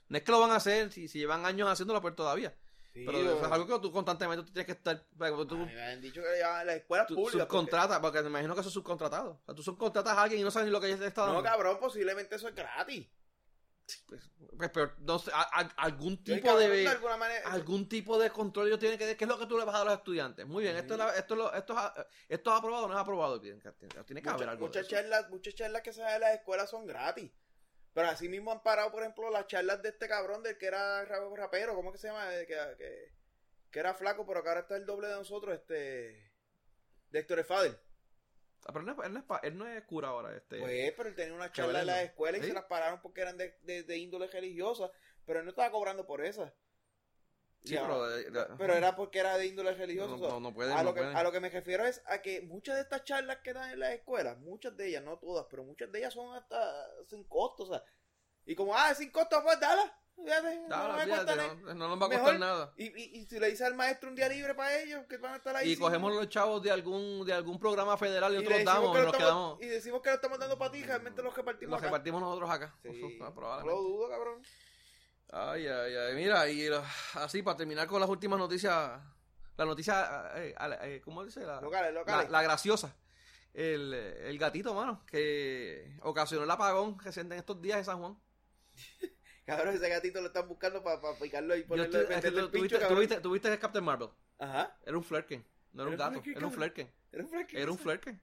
No 0.09 0.19
es 0.19 0.23
que 0.25 0.33
lo 0.33 0.41
van 0.41 0.51
a 0.51 0.57
hacer 0.57 0.91
si, 0.93 1.09
si 1.09 1.19
llevan 1.21 1.47
años 1.47 1.69
haciéndolo, 1.69 2.01
pues 2.03 2.15
todavía. 2.15 2.55
Sí, 2.93 3.05
Pero 3.07 3.19
eso 3.19 3.47
es 3.47 3.53
algo 3.53 3.67
que 3.67 3.79
tú 3.81 3.93
constantemente 3.93 4.45
tú 4.45 4.53
tienes 4.53 4.67
que 4.67 4.73
estar. 4.73 5.07
porque 5.17 5.45
Tú, 5.47 5.55
Ay, 5.57 5.75
me 5.75 5.83
han 5.83 6.01
dicho 6.01 6.21
que 6.21 6.41
las 6.41 6.77
escuelas 6.77 7.07
públicas. 7.07 7.33
porque- 7.33 7.39
subcontratas, 7.45 8.01
porque 8.01 8.21
me 8.23 8.29
imagino 8.29 8.55
que 8.55 8.61
eso 8.61 8.69
es 8.69 8.75
subcontratado. 8.75 9.31
O 9.31 9.43
sea, 9.47 9.55
tú 9.55 9.63
subcontratas 9.63 10.19
a 10.19 10.23
alguien 10.23 10.41
y 10.41 10.45
no 10.45 10.51
sabes 10.51 10.67
ni 10.67 10.73
lo 10.73 10.81
que 10.81 10.89
ellos 10.89 10.99
te 10.99 11.07
está 11.07 11.23
No, 11.27 11.35
dando. 11.35 11.43
cabrón, 11.45 11.79
posiblemente 11.81 12.35
eso 12.35 12.49
es 12.49 12.55
gratis. 12.55 13.09
Pues, 14.07 14.31
pues, 14.57 14.71
pero 14.73 14.93
no 15.01 15.19
sé, 15.19 15.31
a- 15.33 15.41
a- 15.61 15.75
algún 15.85 16.23
tipo 16.23 16.57
de. 16.59 16.87
alguna 16.89 17.17
manera. 17.17 17.51
algún 17.51 17.89
tipo 17.89 18.19
de 18.19 18.31
control 18.31 18.67
ellos 18.69 18.79
tienen 18.79 18.99
que 18.99 19.17
¿qué 19.17 19.25
es 19.25 19.29
lo 19.29 19.39
que 19.39 19.47
tú 19.47 19.59
le 19.59 19.65
vas 19.65 19.75
a 19.75 19.79
dar 19.79 19.87
a 19.89 19.91
los 19.91 19.99
estudiantes? 19.99 20.47
Muy 20.47 20.65
bien, 20.65 20.77
esto 20.77 20.95
es, 20.95 20.99
la- 20.99 21.15
esto 21.17 21.35
es, 21.35 21.39
lo- 21.39 21.55
esto 21.55 21.75
es, 21.79 22.07
esto 22.29 22.51
es 22.53 22.59
aprobado 22.59 22.85
o 22.85 22.89
no 22.89 22.95
es 22.95 23.01
aprobado. 23.01 23.41
Tiene 23.41 23.61
que, 23.61 23.71
tiene 24.05 24.23
que 24.23 24.29
haber 24.29 24.41
Muchas, 24.41 24.49
algo. 24.49 24.67
muchas 24.67 24.89
charlas, 24.89 25.31
muchas 25.31 25.55
charlas 25.55 25.83
que 25.83 25.93
se 25.93 26.01
dan 26.03 26.15
en 26.15 26.21
las 26.21 26.35
escuelas 26.35 26.71
son 26.71 26.87
gratis. 26.87 27.31
Pero 27.93 28.09
así 28.09 28.29
mismo 28.29 28.53
han 28.53 28.63
parado, 28.63 28.93
por 28.93 29.03
ejemplo, 29.03 29.31
las 29.31 29.47
charlas 29.49 29.83
de 29.83 29.89
este 29.89 30.07
cabrón 30.09 30.43
del 30.43 30.57
que 30.59 30.67
era 30.67 31.05
ra- 31.05 31.29
rapero, 31.37 31.75
¿cómo 31.75 31.91
que 31.93 31.99
se 31.99 32.07
llama? 32.09 32.29
Que, 32.31 32.47
que, 32.79 33.13
que 33.71 33.79
era 33.81 33.95
flaco, 33.95 34.25
pero 34.27 34.43
que 34.43 34.49
ahora 34.49 34.61
está 34.61 34.77
el 34.77 34.87
doble 34.87 35.09
de 35.09 35.15
nosotros, 35.15 35.55
este. 35.55 36.31
De 37.11 37.19
Héctor 37.19 37.43
Fader. 37.45 37.77
Pero 38.67 38.81
él 38.81 38.87
no, 38.87 38.93
es, 38.93 39.07
él, 39.07 39.13
no 39.15 39.19
es, 39.21 39.25
pa- 39.25 39.41
él 39.43 39.59
no 39.59 39.67
es 39.67 39.83
cura 39.85 40.09
ahora. 40.09 40.37
Este, 40.37 40.59
Pues, 40.59 40.93
pero 40.97 41.09
él 41.09 41.15
tenía 41.15 41.35
una 41.35 41.51
charla 41.53 41.81
en 41.81 41.87
bueno. 41.87 41.93
las 42.01 42.05
escuelas 42.11 42.41
y 42.41 42.43
Sí. 42.45 42.49
se 42.49 42.55
las 42.55 42.65
pararon 42.65 43.01
porque 43.01 43.21
eran 43.23 43.37
de, 43.37 43.59
de, 43.63 43.83
de 43.85 43.97
índole 43.99 44.27
religiosa, 44.29 44.91
pero 45.27 45.39
él 45.41 45.45
no 45.45 45.51
estaba 45.51 45.71
cobrando 45.71 46.07
por 46.07 46.25
esas. 46.25 46.53
sí, 47.65 47.75
Ya, 47.75 47.83
pero, 47.83 48.19
eh, 48.19 48.27
pero 48.59 48.75
era 48.75 48.97
porque 48.97 49.19
era 49.19 49.37
de 49.39 49.47
índole 49.47 49.75
religiosa. 49.75 50.17
no, 50.17 50.41
no, 50.41 50.53
pueden, 50.55 50.77
a, 50.77 50.83
lo 50.83 50.95
que, 50.95 51.01
pueden. 51.01 51.17
a 51.17 51.23
lo 51.23 51.33
que 51.33 51.41
me 51.41 51.49
refiero 51.51 51.85
es 51.87 52.03
a 52.07 52.21
que 52.23 52.43
muchas 52.43 52.77
de 52.77 52.83
estas 52.83 53.05
charlas 53.05 53.39
que 53.39 53.53
dan 53.53 53.71
en 53.71 53.81
las 53.81 53.93
escuelas, 53.93 54.39
muchas 54.39 54.77
de 54.77 54.89
ellas, 54.89 55.03
no 55.05 55.19
todas, 55.19 55.47
pero 55.51 55.65
muchas 55.65 55.91
de 55.93 55.99
ellas 55.99 56.15
son 56.15 56.35
hasta 56.37 56.87
sin 57.09 57.25
costo, 57.25 57.65
o 57.65 57.67
sea. 57.67 57.83
Y 58.47 58.55
como, 58.55 58.75
ah, 58.77 58.95
sin 58.95 59.11
costo, 59.11 59.43
pues 59.43 59.61
dala. 59.61 59.97
Fíjate, 60.17 60.61
no 60.61 60.67
Claro, 60.67 60.93
me 60.95 61.05
fíjate, 61.05 61.25
cuesta 61.25 61.37
nada. 61.37 61.55
no, 61.55 61.75
no 61.75 61.89
nos 61.89 62.01
va 62.03 62.07
a 62.07 62.09
Mejor- 62.09 62.21
costar 62.25 62.41
nada. 62.41 62.73
Y, 62.77 62.85
y, 62.85 63.19
y 63.21 63.27
si 63.27 63.39
le 63.41 63.51
dice 63.51 63.65
al 63.65 63.75
maestro 63.75 64.09
un 64.11 64.17
día 64.17 64.29
libre 64.29 64.55
para 64.55 64.79
ellos, 64.81 65.05
que 65.09 65.17
van 65.19 65.35
a 65.35 65.37
estar 65.37 65.57
ahí. 65.57 65.69
Y 65.71 65.75
sin- 65.75 65.81
cogemos 65.85 66.13
los 66.15 66.29
chavos 66.29 66.63
de 66.63 66.71
algún 66.71 67.25
de 67.27 67.33
algún 67.33 67.59
programa 67.59 67.97
federal 67.97 68.33
y, 68.33 68.37
y 68.37 68.39
nosotros 68.39 68.65
los 68.65 68.75
damos 68.75 68.97
que 68.97 69.03
nos 69.03 69.13
estamos- 69.15 69.19
quedamos. 69.59 69.63
y 69.63 69.67
decimos 69.67 70.03
que 70.03 70.09
lo 70.11 70.15
estamos 70.17 70.39
dando 70.39 70.59
para 70.59 70.71
ti, 70.73 70.83
realmente 70.85 71.23
los 71.23 71.35
repartimos 71.37 71.71
Los 71.73 71.79
acá. 71.79 71.87
repartimos 71.89 72.21
nosotros 72.21 72.51
acá. 72.51 72.75
Sí, 72.83 72.89
Uf, 73.03 73.13
ah, 73.23 73.33
no 73.61 73.67
lo 73.67 73.77
dudo, 73.83 74.09
cabrón. 74.09 74.43
Ay, 75.33 75.67
ay, 75.67 75.95
ay. 75.97 76.15
Mira, 76.17 76.49
y 76.49 76.67
lo- 76.69 76.83
así 77.15 77.43
para 77.43 77.57
terminar 77.57 77.87
con 77.87 78.01
las 78.01 78.09
últimas 78.11 78.39
noticias. 78.39 79.01
La 79.57 79.65
noticia, 79.67 80.33
eh, 80.37 80.55
eh, 80.59 80.79
eh, 80.83 81.01
¿cómo 81.05 81.23
dice? 81.25 81.41
La, 81.45 81.61
Locales, 81.61 81.93
la, 81.93 82.01
locales. 82.01 82.31
la 82.31 82.43
graciosa. 82.43 82.97
El, 83.53 83.93
el 83.93 84.39
gatito, 84.39 84.73
mano, 84.75 85.05
que 85.07 85.97
ocasionó 86.03 86.45
el 86.45 86.51
apagón 86.51 86.99
reciente 86.99 87.35
en 87.35 87.41
estos 87.41 87.61
días 87.61 87.79
en 87.79 87.85
San 87.85 87.99
Juan. 88.01 88.19
Cabrón, 89.57 89.75
ese 89.75 89.89
gatito 89.89 90.21
lo 90.21 90.27
están 90.29 90.49
buscando 90.49 90.83
para 90.83 91.01
picarlo 91.21 91.57
y 91.57 91.63
ponerlo 91.65 91.85
estoy- 91.85 92.03
es 92.03 92.09
que 92.09 92.15
meterle 92.17 92.39
tú, 92.41 92.47
el 92.47 92.53
tú 92.53 92.59
pincho, 92.61 92.79
cabrón. 92.81 93.01
viste- 93.01 93.21
tú 93.21 93.31
viste 93.33 93.59
Captain 93.59 93.85
Marvel. 93.85 94.09
Ajá. 94.39 94.77
Era 94.85 94.97
un 94.97 95.05
flerken. 95.05 95.45
No 95.73 95.83
era 95.83 95.91
un 95.93 95.97
gato, 95.97 96.23
era 96.25 96.47
un 96.47 96.53
flerken. 96.53 96.93
Era 97.13 97.23
un 97.23 97.29
flerken, 97.29 97.59
Era 97.59 97.71
un 97.71 97.75
eso- 97.77 97.83
flerken. 97.85 98.23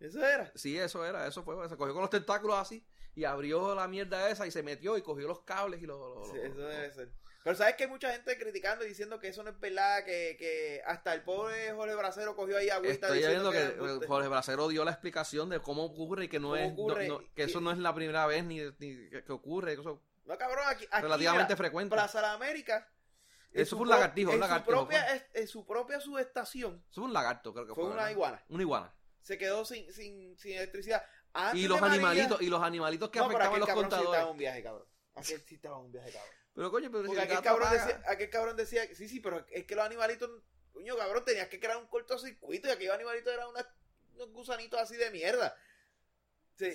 Eso 0.00 0.24
era. 0.26 0.52
Sí, 0.54 0.76
eso 0.78 1.04
era, 1.04 1.26
eso 1.26 1.42
fue. 1.44 1.68
Se 1.68 1.76
cogió 1.76 1.92
con 1.94 2.02
los 2.02 2.10
tentáculos 2.10 2.56
así 2.58 2.84
y 3.14 3.24
abrió 3.24 3.74
la 3.74 3.86
mierda 3.88 4.28
esa 4.28 4.46
y 4.46 4.50
se 4.50 4.62
metió 4.62 4.96
y 4.98 5.02
cogió 5.02 5.28
los 5.28 5.40
cables 5.42 5.80
y 5.82 5.86
los. 5.86 5.98
los- 5.98 6.28
Sí, 6.28 6.34
los- 6.36 6.44
eso 6.46 6.60
debe 6.66 6.92
ser. 6.92 7.10
Pero 7.44 7.56
sabes 7.56 7.74
que 7.76 7.84
hay 7.84 7.90
mucha 7.90 8.10
gente 8.10 8.38
criticando 8.38 8.84
y 8.86 8.88
diciendo 8.88 9.18
que 9.20 9.28
eso 9.28 9.42
no 9.42 9.50
es 9.50 9.60
verdad, 9.60 10.02
que, 10.04 10.34
que 10.38 10.80
hasta 10.86 11.12
el 11.12 11.22
pobre 11.22 11.72
Jorge 11.72 11.94
Bracero 11.94 12.34
cogió 12.34 12.56
ahí 12.56 12.70
agüita 12.70 13.08
Estoy 13.08 13.18
viendo 13.18 13.50
que, 13.50 13.58
eh, 13.62 14.06
Jorge 14.08 14.28
Bracero 14.28 14.66
dio 14.68 14.82
la 14.82 14.92
explicación 14.92 15.50
de 15.50 15.60
cómo 15.60 15.84
ocurre 15.84 16.24
y 16.24 16.28
que 16.28 16.40
no 16.40 16.48
¿Cómo 16.52 16.62
es 16.98 17.08
no- 17.08 17.18
no- 17.20 17.24
que 17.34 17.42
eso 17.42 17.60
no 17.60 17.70
es 17.70 17.76
la 17.78 17.94
primera 17.94 18.26
vez 18.26 18.44
ni, 18.44 18.60
ni 18.78 19.08
que, 19.10 19.22
que 19.24 19.32
ocurre, 19.32 19.74
que 19.74 19.82
eso 19.82 20.00
No, 20.24 20.38
cabrón, 20.38 20.64
aquí, 20.66 20.86
relativamente 20.90 21.56
frecuente. 21.56 21.94
Plaza 21.94 22.20
de 22.20 22.26
América. 22.28 22.88
Eso 23.52 23.76
fue 23.76 23.84
un 23.84 23.90
lagartijo, 23.90 24.30
un 24.30 24.34
en 24.34 24.40
lagartijo, 24.40 24.70
Su 24.70 24.76
propia, 24.88 25.28
en 25.32 25.46
su 25.48 25.64
propia 25.66 26.00
subestación 26.00 26.84
Eso 26.90 27.00
fue 27.02 27.04
un 27.04 27.12
lagarto, 27.12 27.52
creo 27.54 27.66
que 27.66 27.74
fue 27.74 27.84
fue. 27.84 27.92
una 27.92 27.94
¿verdad? 28.02 28.10
iguana. 28.10 28.44
Una 28.48 28.62
iguana. 28.62 28.94
Se 29.20 29.38
quedó 29.38 29.64
sin, 29.64 29.92
sin, 29.92 30.36
sin 30.36 30.56
electricidad. 30.56 31.04
Antes 31.32 31.60
Y 31.60 31.68
los 31.68 31.80
María- 31.80 31.94
animalitos, 31.94 32.42
y 32.42 32.46
los 32.48 32.62
animalitos 32.62 33.10
que 33.10 33.18
no, 33.20 33.26
afectaban 33.26 33.60
los 33.60 33.68
cabrón 33.68 33.84
sí 33.84 33.86
estaba 33.88 34.02
contadores. 34.04 34.32
un 34.32 34.38
viaje, 34.38 34.62
cabrón. 34.62 34.86
Aquel 35.14 35.40
sí 35.42 35.54
estaba 35.54 35.78
un 35.78 35.92
viaje, 35.92 36.10
cabrón. 36.12 36.30
Pero 36.54 36.70
coño, 36.70 36.90
pero 36.90 37.08
si 37.08 37.18
aquel 37.18 37.40
cabrón, 37.42 37.70
decía, 37.72 38.02
aquel 38.08 38.30
cabrón 38.30 38.56
decía, 38.56 38.94
sí, 38.94 39.08
sí, 39.08 39.20
pero 39.20 39.44
es 39.50 39.64
que 39.66 39.74
los 39.76 39.84
animalitos, 39.84 40.30
coño, 40.72 40.96
cabrón, 40.96 41.24
tenías 41.24 41.48
que 41.48 41.58
crear 41.60 41.76
un 41.76 41.86
cortocircuito 41.86 42.68
y 42.68 42.70
aquellos 42.72 42.94
animalitos 42.94 43.32
eran 43.32 43.48
unos 43.48 44.28
gusanitos 44.32 44.80
así 44.80 44.96
de 44.96 45.10
mierda. 45.10 45.56
Sí, 46.56 46.66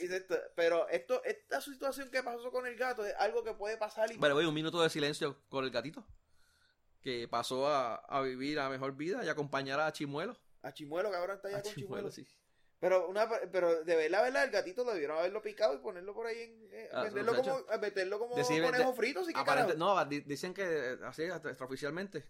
pero 0.55 0.87
esto, 0.89 1.23
esta 1.23 1.61
situación 1.61 2.09
que 2.11 2.21
pasó 2.21 2.51
con 2.51 2.65
el 2.67 2.75
gato 2.75 3.05
es 3.05 3.13
algo 3.17 3.43
que 3.43 3.53
puede 3.53 3.77
pasar 3.77 4.11
y 4.11 4.17
Vale, 4.17 4.33
voy 4.33 4.45
un 4.45 4.53
minuto 4.53 4.81
de 4.81 4.89
silencio 4.89 5.37
con 5.49 5.63
el 5.63 5.71
gatito. 5.71 6.05
Que 7.01 7.27
pasó 7.29 7.67
a, 7.67 7.95
a 7.95 8.21
vivir 8.21 8.59
a 8.59 8.67
mejor 8.69 8.93
vida 8.97 9.23
y 9.23 9.29
acompañar 9.29 9.79
a 9.79 9.91
Chimuelo. 9.93 10.37
a 10.63 10.73
Chimuelo, 10.73 11.09
cabrón, 11.09 11.37
está 11.37 11.47
allá 11.47 11.59
A 11.59 11.61
con 11.61 11.73
Chimuelo. 11.73 12.11
sí. 12.11 12.27
Pero 12.81 13.09
una 13.09 13.27
pero 13.51 13.83
de 13.83 13.95
verdad, 13.97 14.23
verdad, 14.23 14.43
el 14.45 14.51
gatito 14.51 14.85
debieron 14.85 15.17
haberlo 15.17 15.41
picado 15.41 15.73
y 15.73 15.79
ponerlo 15.79 16.13
por 16.13 16.27
ahí 16.27 16.39
en 16.41 16.69
eh, 16.71 16.89
Ah, 16.93 17.03
venderlo 17.03 17.35
como 17.35 17.65
meterlo 17.81 18.19
como 18.19 18.35
Decide- 18.37 18.65
conejo 18.65 18.91
de- 18.91 18.95
frito, 18.97 19.25
que 19.25 19.77
no, 19.77 20.05
di- 20.05 20.21
dicen 20.21 20.53
que 20.53 20.63
eh, 20.93 20.97
así 21.03 21.23
extraoficialmente 21.23 22.25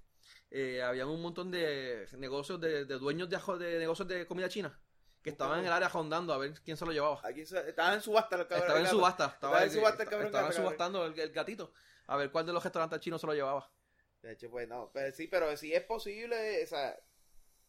eh, 0.50 0.82
habían 0.82 1.08
un 1.08 1.22
montón 1.22 1.52
de 1.52 2.08
negocios 2.18 2.60
de, 2.60 2.86
de 2.86 2.98
dueños 2.98 3.30
de 3.30 3.78
negocios 3.78 4.08
de 4.08 4.26
comida 4.26 4.50
china 4.50 4.80
que 5.22 5.30
estaban 5.32 5.60
en 5.60 5.66
el 5.66 5.72
área 5.72 5.90
rondando 5.90 6.34
a 6.34 6.38
ver 6.38 6.54
quién 6.64 6.78
se 6.78 6.86
lo 6.86 6.92
llevaba. 6.92 7.22
Aquí 7.24 7.42
estaba 7.42 7.94
en 7.94 8.02
subasta 8.02 8.36
el 8.36 8.48
cabrón. 8.48 8.68
Estaba 8.68 8.80
en 8.80 8.88
subasta, 8.88 9.26
estaba, 9.26 9.64
en 9.64 9.72
subasta 9.72 10.04
el 10.04 10.10
cabrón 10.10 10.28
estaban 10.28 10.54
subastando 10.54 11.06
el, 11.06 11.20
el 11.20 11.32
gatito 11.32 11.74
a 12.10 12.18
ver 12.18 12.32
cuál 12.32 12.46
de 12.46 12.54
los 12.54 12.64
restaurantes 12.64 13.00
chinos 13.00 13.22
se 13.22 13.28
lo 13.28 13.34
llevaba. 13.34 13.72
De 14.22 14.34
hecho, 14.34 14.50
pues 14.50 14.68
no, 14.68 14.92
pero 14.94 15.16
sí, 15.16 15.28
pero 15.28 15.56
si 15.56 15.74
es 15.74 15.84
posible, 15.84 16.64
o 16.64 16.68
sea, 16.68 17.00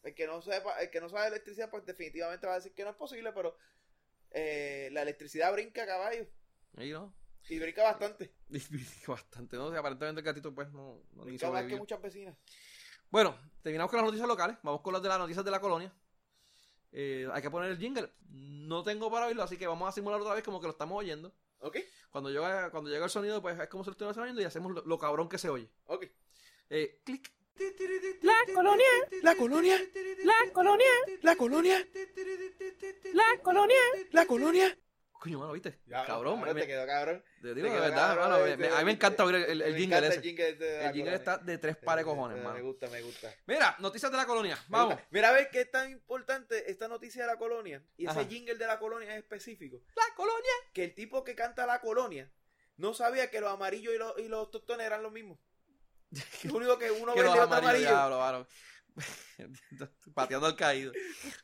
el 0.03 0.15
que 0.15 0.27
no 0.27 0.41
sepa, 0.41 0.81
el 0.81 0.89
que 0.89 0.99
no 0.99 1.09
sabe 1.09 1.27
electricidad, 1.27 1.69
pues 1.69 1.85
definitivamente 1.85 2.47
va 2.47 2.53
a 2.53 2.55
decir 2.57 2.73
que 2.73 2.83
no 2.83 2.89
es 2.89 2.95
posible, 2.95 3.31
pero 3.33 3.55
eh, 4.31 4.89
la 4.91 5.03
electricidad 5.03 5.53
brinca 5.53 5.85
caballo 5.85 6.25
Ahí 6.75 6.91
no. 6.91 7.13
y 7.49 7.59
brinca 7.59 7.83
bastante, 7.83 8.33
Bastante, 9.07 9.57
¿no? 9.57 9.67
O 9.67 9.69
sea, 9.69 9.79
aparentemente 9.79 10.19
el 10.19 10.25
gatito 10.25 10.53
pues 10.53 10.71
no, 10.71 11.03
no 11.13 11.23
brinca 11.23 11.51
más 11.51 11.65
que 11.65 11.75
muchas 11.75 12.01
vecinas. 12.01 12.35
Bueno, 13.11 13.37
terminamos 13.61 13.91
con 13.91 13.97
las 13.97 14.05
noticias 14.05 14.27
locales. 14.27 14.57
Vamos 14.63 14.81
con 14.81 14.93
las 14.93 15.03
de 15.03 15.09
las 15.09 15.19
noticias 15.19 15.43
de 15.43 15.51
la 15.51 15.59
colonia. 15.59 15.93
Eh, 16.91 17.27
hay 17.31 17.41
que 17.41 17.49
poner 17.49 17.71
el 17.71 17.77
jingle. 17.77 18.11
No 18.29 18.83
tengo 18.83 19.09
para 19.11 19.27
oírlo, 19.27 19.43
así 19.43 19.57
que 19.57 19.67
vamos 19.67 19.87
a 19.87 19.91
simular 19.91 20.19
otra 20.21 20.33
vez 20.35 20.43
como 20.43 20.59
que 20.59 20.67
lo 20.67 20.71
estamos 20.71 20.97
oyendo. 20.97 21.33
¿Ok? 21.59 21.77
Cuando 22.09 22.29
llega, 22.29 22.71
cuando 22.71 22.89
llega 22.89 23.05
el 23.05 23.11
sonido, 23.11 23.41
pues 23.41 23.59
es 23.59 23.67
como 23.69 23.83
si 23.83 23.89
lo 23.89 23.91
estuviéramos 23.91 24.23
oyendo 24.23 24.41
y 24.41 24.45
hacemos 24.45 24.71
lo, 24.73 24.81
lo 24.83 24.97
cabrón 24.99 25.29
que 25.29 25.37
se 25.37 25.49
oye. 25.49 25.69
Ok. 25.85 26.05
Eh, 26.69 27.01
clic. 27.03 27.31
La 28.21 28.33
colonia, 28.53 28.85
La 29.21 29.35
colonia, 29.35 29.77
la 30.23 30.51
colonia, 30.53 30.87
la 31.21 31.35
colonia, 31.35 31.87
la 33.13 33.37
colonia. 33.43 33.77
la 34.11 34.25
colonia. 34.25 34.77
Coño, 35.21 35.37
mano, 35.37 35.51
¿viste? 35.53 35.77
Ya, 35.85 36.03
cabrón. 36.03 36.41
me- 36.41 36.51
te 36.55 36.65
quedó 36.65 36.83
cabrón. 36.87 37.23
te 37.43 37.53
digo 37.53 37.69
verdad, 37.69 38.15
cabrón, 38.15 38.31
mano, 38.41 38.57
me- 38.57 38.67
a 38.69 38.79
mí 38.79 38.85
me 38.85 38.91
encanta 38.93 39.23
oír 39.23 39.35
el, 39.35 39.61
el, 39.61 39.73
Me 39.73 39.79
jingle 39.79 40.07
ese. 40.07 40.15
El 40.15 40.21
jingle, 40.23 40.53
de 40.55 40.77
la 40.79 40.87
El 40.87 40.93
jingle 40.95 41.13
está 41.13 41.37
de 41.37 41.57
tres 41.59 41.77
pares 41.77 42.05
cojones, 42.05 42.39
Me 42.39 42.43
mano. 42.43 42.63
gusta, 42.63 42.87
me 42.87 43.03
gusta. 43.03 43.31
Mira, 43.45 43.75
noticias 43.77 44.11
de 44.11 44.17
la 44.17 44.25
colonia. 44.25 44.55
Me 44.67 44.77
Vamos. 44.79 44.95
Mira 45.11 45.29
a 45.29 45.31
ver 45.31 45.51
qué 45.51 45.61
es 45.61 45.69
tan 45.69 45.91
importante 45.91 46.71
esta 46.71 46.87
noticia 46.87 47.21
de 47.21 47.27
la 47.27 47.37
colonia 47.37 47.83
y 47.97 48.05
ese 48.07 48.19
Ajá. 48.21 48.27
jingle 48.27 48.55
de 48.55 48.65
la 48.65 48.79
colonia 48.79 49.11
es 49.15 49.19
específico. 49.19 49.79
La 49.95 50.15
colonia. 50.15 50.41
que 50.73 50.85
el 50.85 50.95
tipo 50.95 51.23
que 51.23 51.35
canta 51.35 51.67
la 51.67 51.81
colonia 51.81 52.27
no 52.77 52.95
sabía 52.95 53.29
que 53.29 53.41
los 53.41 53.51
amarillos 53.53 53.93
y 53.93 53.99
los, 53.99 54.17
y 54.17 54.27
los 54.27 54.49
tostones 54.49 54.87
eran 54.87 55.03
los 55.03 55.11
mismos. 55.11 55.37
Lo 56.45 56.55
único 56.55 56.79
que 56.79 56.89
uno 56.89 57.11
amarillos, 57.11 57.37
amarillo. 57.51 57.87
diablo, 57.89 58.17
mano. 58.17 58.47
Pateando 60.13 60.47
al 60.47 60.55
caído. 60.55 60.91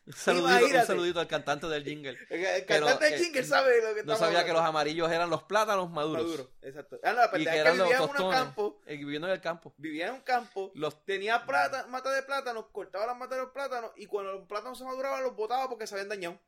Un 0.06 0.14
saludito, 0.14 0.48
un 0.48 0.60
Imagínate. 0.60 0.86
saludito 0.88 1.20
al 1.20 1.28
cantante 1.28 1.68
del 1.68 1.84
jingle. 1.84 2.18
El, 2.30 2.66
Pero, 2.66 2.86
cantante 2.86 3.08
eh, 3.08 3.12
de 3.18 3.24
jingle 3.24 3.44
sabe 3.44 3.82
lo 3.82 3.96
que 3.96 4.04
No 4.04 4.16
sabía 4.16 4.46
que 4.46 4.54
los 4.54 4.62
amarillos 4.62 5.10
eran 5.12 5.30
los 5.30 5.44
plátanos 5.44 5.90
maduros. 5.90 6.24
Maduro, 6.24 6.52
exacto. 6.62 7.00
Ah, 7.04 7.14
no, 7.14 7.18
la 7.20 7.40
Y 7.40 7.46
que 7.46 7.52
que 7.52 7.64
los 7.64 7.74
vivía 7.78 7.96
en 7.96 8.02
un 8.02 8.08
tostones. 8.10 8.36
campo, 8.40 8.82
eh, 8.86 8.98
viviendo 8.98 9.28
en 9.28 9.34
el 9.34 9.42
campo. 9.42 9.74
vivía 9.78 10.08
en 10.08 10.14
un 10.16 10.22
campo, 10.22 10.72
Los 10.76 11.04
tenía 11.06 11.46
plata, 11.46 11.88
mata 11.88 12.12
de 12.12 12.24
plátanos, 12.24 12.66
cortaba 12.72 13.06
las 13.08 13.18
matas 13.18 13.38
de 13.38 13.44
los 13.46 13.54
plátanos 13.54 13.92
y 13.96 14.06
cuando 14.06 14.34
los 14.34 14.48
plátanos 14.48 14.78
se 14.78 14.84
maduraban 14.84 15.24
los 15.24 15.36
botaba 15.36 15.70
porque 15.70 15.88
se 15.88 15.96
habían 15.96 16.10
dañado. 16.10 16.40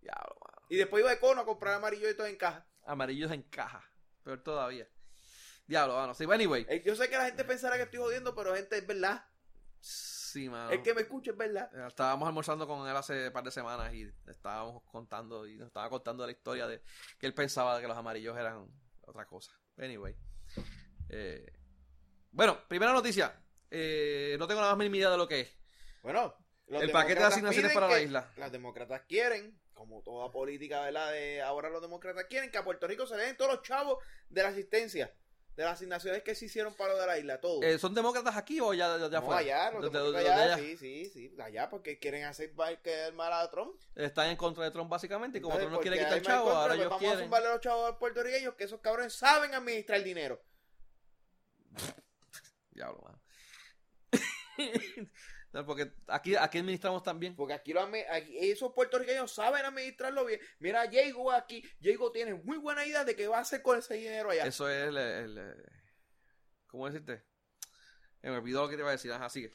diablo, 0.00 0.36
mano. 0.44 0.66
Y 0.68 0.76
después 0.76 1.00
iba 1.02 1.10
de 1.10 1.18
cono 1.20 1.42
a 1.42 1.44
comprar 1.44 1.74
amarillo 1.74 2.08
y 2.10 2.14
todo 2.16 2.26
en 2.26 2.36
caja. 2.36 2.66
amarillos 2.84 3.30
en 3.32 3.42
caja. 3.42 3.82
Peor 4.22 4.42
todavía. 4.42 4.88
Diablo, 5.66 5.94
mano. 5.96 6.14
Sí, 6.14 6.24
anyway. 6.24 6.66
Eh, 6.68 6.82
Yo 6.84 6.94
sé 6.96 7.08
que 7.08 7.16
la 7.16 7.24
gente 7.26 7.44
pensará 7.44 7.76
que 7.76 7.84
estoy 7.84 7.98
jodiendo, 8.00 8.34
pero 8.34 8.54
gente, 8.54 8.76
es 8.76 8.86
verdad. 8.86 9.24
Sí, 10.34 10.48
mano. 10.48 10.68
El 10.72 10.82
que 10.82 10.92
me 10.94 11.02
escuche 11.02 11.30
es 11.30 11.36
verdad. 11.36 11.70
Eh, 11.72 11.86
Estábamos 11.86 12.26
almorzando 12.26 12.66
con 12.66 12.88
él 12.88 12.96
hace 12.96 13.28
un 13.28 13.32
par 13.32 13.44
de 13.44 13.52
semanas 13.52 13.94
y 13.94 14.12
estábamos 14.26 14.82
contando 14.82 15.46
y 15.46 15.56
nos 15.56 15.68
estaba 15.68 15.88
contando 15.88 16.26
la 16.26 16.32
historia 16.32 16.66
de 16.66 16.82
que 17.20 17.26
él 17.26 17.34
pensaba 17.34 17.80
que 17.80 17.86
los 17.86 17.96
amarillos 17.96 18.36
eran 18.36 18.66
otra 19.02 19.26
cosa. 19.26 19.52
Anyway. 19.78 20.16
Eh, 21.08 21.52
bueno, 22.32 22.58
primera 22.66 22.92
noticia. 22.92 23.40
Eh, 23.70 24.34
no 24.36 24.48
tengo 24.48 24.60
la 24.60 24.70
más 24.70 24.76
mínima 24.76 24.96
idea 24.96 25.10
de 25.10 25.18
lo 25.18 25.28
que 25.28 25.42
es. 25.42 25.56
Bueno, 26.02 26.34
El 26.66 26.90
paquete 26.90 27.20
de 27.20 27.26
asignaciones 27.26 27.72
para 27.72 27.86
la 27.86 28.00
isla. 28.00 28.28
Las 28.36 28.50
demócratas 28.50 29.02
quieren, 29.02 29.60
como 29.72 30.02
toda 30.02 30.32
política, 30.32 30.80
¿verdad? 30.80 31.12
De 31.12 31.42
ahora 31.42 31.70
los 31.70 31.80
demócratas 31.80 32.24
quieren 32.24 32.50
que 32.50 32.58
a 32.58 32.64
Puerto 32.64 32.88
Rico 32.88 33.06
se 33.06 33.16
le 33.16 33.22
den 33.26 33.36
todos 33.36 33.52
los 33.52 33.62
chavos 33.62 34.02
de 34.28 34.42
la 34.42 34.48
asistencia, 34.48 35.14
de 35.56 35.62
las 35.64 35.74
asignaciones 35.74 36.22
que 36.22 36.34
se 36.34 36.46
hicieron 36.46 36.74
para 36.74 36.94
lo 36.94 37.00
de 37.00 37.06
la 37.06 37.18
isla, 37.18 37.40
todo. 37.40 37.62
Eh, 37.62 37.78
¿Son 37.78 37.94
demócratas 37.94 38.36
aquí 38.36 38.60
o 38.60 38.74
ya, 38.74 38.98
ya, 38.98 39.08
ya 39.08 39.20
no, 39.20 39.32
allá, 39.32 39.70
los 39.70 39.92
De- 39.92 39.98
de- 40.12 40.18
allá, 40.18 40.42
allá. 40.42 40.56
sí, 40.58 40.76
sí, 40.76 41.10
sí, 41.12 41.34
allá, 41.40 41.68
porque 41.70 41.98
quieren 41.98 42.24
hacer 42.24 42.52
quedar 42.82 43.12
mal 43.12 43.32
a 43.32 43.48
Trump. 43.50 43.80
Están 43.94 44.30
en 44.30 44.36
contra 44.36 44.64
de 44.64 44.70
Trump 44.72 44.90
básicamente 44.90 45.38
y 45.38 45.40
como 45.40 45.54
Entonces, 45.54 45.68
Trump 45.70 45.76
no 45.78 45.82
quiere 45.82 45.98
quitar 46.04 46.22
chavo, 46.22 46.44
contra, 46.44 46.60
ahora 46.60 46.68
pues 46.74 46.80
ellos 46.80 46.90
vamos 46.90 47.02
a 47.02 47.06
quieren. 47.06 47.24
zumbarle 47.24 47.48
a 47.48 47.52
los 47.52 47.60
chavos 47.60 47.96
puertorriqueños 47.98 48.54
que 48.54 48.64
esos 48.64 48.80
cabrones 48.80 49.12
saben 49.14 49.54
administrar 49.54 50.02
dinero. 50.02 50.42
Diablo, 52.72 53.00
mano. 53.02 53.20
Porque 55.62 55.92
aquí, 56.08 56.34
aquí 56.34 56.58
administramos 56.58 57.02
también. 57.02 57.36
Porque 57.36 57.52
aquí, 57.54 57.72
lo 57.72 57.82
aquí 57.82 58.38
esos 58.50 58.72
puertorriqueños 58.72 59.32
saben 59.32 59.64
administrarlo 59.64 60.24
bien. 60.24 60.40
Mira, 60.58 60.86
Diego 60.86 61.30
aquí, 61.30 61.62
Diego 61.78 62.10
tiene 62.10 62.34
muy 62.34 62.56
buena 62.58 62.84
idea 62.84 63.04
de 63.04 63.14
qué 63.14 63.28
va 63.28 63.38
a 63.38 63.42
hacer 63.42 63.62
con 63.62 63.78
ese 63.78 63.94
dinero 63.94 64.30
allá. 64.30 64.46
Eso 64.46 64.68
es 64.68 64.88
el, 64.88 64.96
el- 64.96 65.38
el- 65.38 65.64
¿Cómo 66.66 66.86
decirte? 66.90 67.22
Me 68.22 68.30
olvidó 68.30 68.62
lo 68.62 68.68
que 68.68 68.74
te 68.76 68.80
iba 68.80 68.88
a 68.88 68.92
decir. 68.92 69.12
Ajá, 69.12 69.28
sigue. 69.28 69.52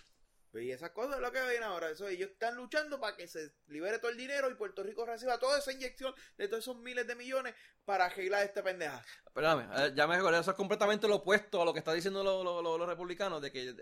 Y 0.54 0.72
esas 0.72 0.92
cosas 0.92 1.16
es 1.18 1.22
lo 1.22 1.32
que 1.32 1.42
viene 1.48 1.66
ahora. 1.66 1.90
Eso, 1.92 2.08
ellos 2.08 2.32
están 2.32 2.56
luchando 2.56 3.00
para 3.00 3.16
que 3.16 3.28
se 3.28 3.52
libere 3.68 4.00
todo 4.00 4.10
el 4.10 4.18
dinero 4.18 4.50
y 4.50 4.56
Puerto 4.56 4.82
Rico 4.82 5.06
reciba 5.06 5.38
toda 5.38 5.60
esa 5.60 5.72
inyección 5.72 6.14
de 6.38 6.48
todos 6.48 6.64
esos 6.64 6.78
miles 6.78 7.06
de 7.06 7.14
millones 7.16 7.54
para 7.86 8.06
arreglar 8.06 8.44
esta 8.44 8.64
pendeja. 8.64 9.04
Perdóname, 9.34 9.68
eh, 9.86 9.92
ya 9.96 10.08
me 10.08 10.16
recordé, 10.16 10.40
eso 10.40 10.50
es 10.52 10.58
completamente 10.58 11.08
lo 11.08 11.18
opuesto 11.18 11.62
a 11.62 11.66
lo 11.66 11.74
que 11.74 11.80
está 11.80 11.94
diciendo 11.94 12.24
lo- 12.24 12.44
lo- 12.44 12.64
lo- 12.64 12.78
los 12.80 12.88
republicanos, 12.88 13.42
de 13.44 13.52
que 13.52 13.76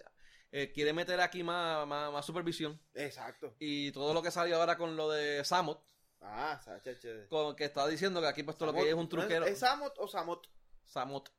eh, 0.52 0.72
quiere 0.74 0.93
meter 0.93 1.20
aquí 1.22 1.43
más, 1.43 1.86
más, 1.88 2.12
más 2.12 2.26
supervisión. 2.26 2.80
Exacto. 2.93 3.56
Y 3.60 3.91
todo 3.91 4.14
lo 4.14 4.22
que 4.22 4.32
salió 4.32 4.58
ahora 4.58 4.78
con 4.78 4.95
lo 4.95 5.10
de 5.10 5.43
Samot, 5.43 5.84
Ah, 6.22 6.60
Sacha, 6.64 6.98
che. 6.98 7.28
con, 7.28 7.56
que 7.56 7.66
está 7.66 7.86
diciendo 7.88 8.20
que 8.22 8.28
aquí 8.28 8.41
puesto 8.43 8.66
lo 8.66 8.72
Samot. 8.72 8.84
que 8.84 8.89
es 8.89 8.95
un 8.95 9.08
truquero. 9.10 9.45
¿Es 9.45 9.60
Samot 9.60 9.93
o 10.00 10.08
Samot? 10.08 10.48
Samot, 10.86 11.32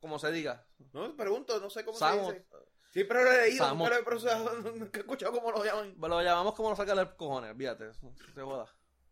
como 0.00 0.18
se 0.18 0.30
diga. 0.32 0.66
No, 0.92 1.14
pregunto, 1.16 1.60
no 1.60 1.68
sé 1.68 1.84
cómo 1.84 1.98
Samot. 1.98 2.30
se 2.32 2.38
dice. 2.38 2.46
Siempre 2.90 3.22
lo 3.22 3.30
he 3.32 3.42
leído, 3.48 3.64
Samot. 3.66 3.78
nunca 3.88 3.94
lo 3.94 4.00
he 4.00 4.04
procesado, 4.04 4.50
nunca 4.72 4.98
he 4.98 5.02
escuchado 5.02 5.32
cómo 5.32 5.50
lo 5.52 5.62
llaman. 5.64 5.94
Lo 6.00 6.22
llamamos 6.22 6.54
como 6.54 6.70
nos 6.70 6.78
saca 6.78 6.94
los 6.94 7.10
cojones, 7.14 7.54
fíjate, 7.56 7.92
se 7.92 8.40
joda. 8.42 8.66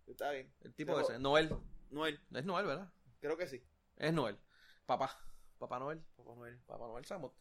Está 0.07 0.31
bien. 0.31 0.51
El 0.63 0.75
tipo 0.75 0.99
ese, 0.99 1.19
Noel. 1.19 1.55
Noel, 1.91 2.19
Es 2.33 2.45
Noel, 2.45 2.67
¿verdad? 2.67 2.91
creo 3.21 3.37
que 3.37 3.47
sí. 3.49 3.63
Es 3.97 4.13
Noel. 4.13 4.39
Papá. 4.87 5.11
Papá 5.59 5.79
Noel. 5.79 6.03
Papá 6.17 6.35
Noel. 6.35 6.59
Papá 6.67 6.87
Noel 6.87 7.05
Samot. 7.05 7.35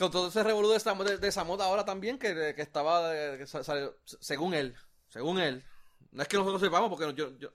Con 0.00 0.10
todo 0.10 0.28
ese 0.28 0.42
revolú 0.42 0.68
de, 0.70 0.78
de, 1.04 1.18
de 1.18 1.30
Samot 1.32 1.60
ahora 1.60 1.84
también, 1.84 2.18
que, 2.18 2.54
que 2.56 2.62
estaba, 2.62 3.12
que 3.36 3.46
salió- 3.46 3.94
según 4.04 4.54
él, 4.54 4.74
según 5.08 5.38
él, 5.38 5.62
no 6.10 6.22
es 6.22 6.28
que 6.28 6.36
nosotros 6.38 6.60
sepamos, 6.60 6.88
porque 6.88 7.14
yo, 7.14 7.38
yo 7.38 7.52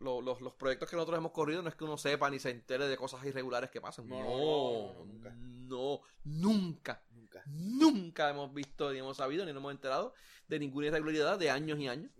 lo- 0.00 0.20
los, 0.20 0.40
los 0.40 0.54
proyectos 0.54 0.90
que 0.90 0.96
nosotros 0.96 1.18
hemos 1.18 1.30
corrido 1.32 1.62
no 1.62 1.68
es 1.68 1.76
que 1.76 1.84
uno 1.84 1.96
sepa 1.96 2.28
ni 2.28 2.38
se 2.40 2.50
entere 2.50 2.88
de 2.88 2.96
cosas 2.96 3.24
irregulares 3.24 3.70
que 3.70 3.80
pasan. 3.80 4.08
No, 4.08 5.04
nunca. 5.06 5.30
no, 5.36 6.00
nunca, 6.24 7.02
Nunca. 7.12 7.42
nunca 7.46 8.30
hemos 8.30 8.52
visto, 8.52 8.92
ni 8.92 8.98
hemos 8.98 9.16
sabido, 9.16 9.44
ni 9.44 9.52
nos 9.52 9.60
hemos 9.60 9.72
enterado 9.72 10.12
de 10.48 10.58
ninguna 10.58 10.88
irregularidad 10.88 11.38
de 11.38 11.50
años 11.50 11.78
y 11.78 11.86
años. 11.86 12.10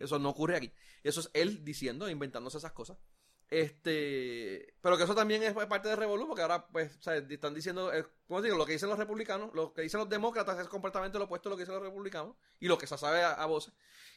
Eso 0.00 0.18
no 0.18 0.30
ocurre 0.30 0.56
aquí. 0.56 0.72
Eso 1.04 1.20
es 1.20 1.30
él 1.34 1.64
diciendo, 1.64 2.10
inventándose 2.10 2.58
esas 2.58 2.72
cosas. 2.72 2.96
Este, 3.50 4.74
pero 4.80 4.96
que 4.96 5.04
eso 5.04 5.14
también 5.14 5.42
es 5.42 5.52
parte 5.54 5.88
de 5.88 5.96
Revolú, 5.96 6.26
porque 6.26 6.42
ahora, 6.42 6.66
pues, 6.68 6.98
están 7.06 7.54
diciendo, 7.54 7.92
eh, 7.92 8.04
¿cómo 8.26 8.42
digo? 8.42 8.56
Lo 8.56 8.66
que 8.66 8.72
dicen 8.72 8.88
los 8.88 8.98
republicanos, 8.98 9.50
lo 9.54 9.72
que 9.72 9.82
dicen 9.82 10.00
los 10.00 10.08
demócratas 10.08 10.58
es 10.58 10.68
completamente 10.68 11.18
lo 11.18 11.24
opuesto 11.24 11.48
a 11.48 11.50
lo 11.50 11.56
que 11.56 11.62
dicen 11.62 11.74
los 11.74 11.82
republicanos, 11.84 12.36
y 12.60 12.68
lo 12.68 12.76
que 12.78 12.86
se 12.86 12.96
sabe 12.98 13.22
a, 13.22 13.32
a 13.32 13.46
voces, 13.46 13.74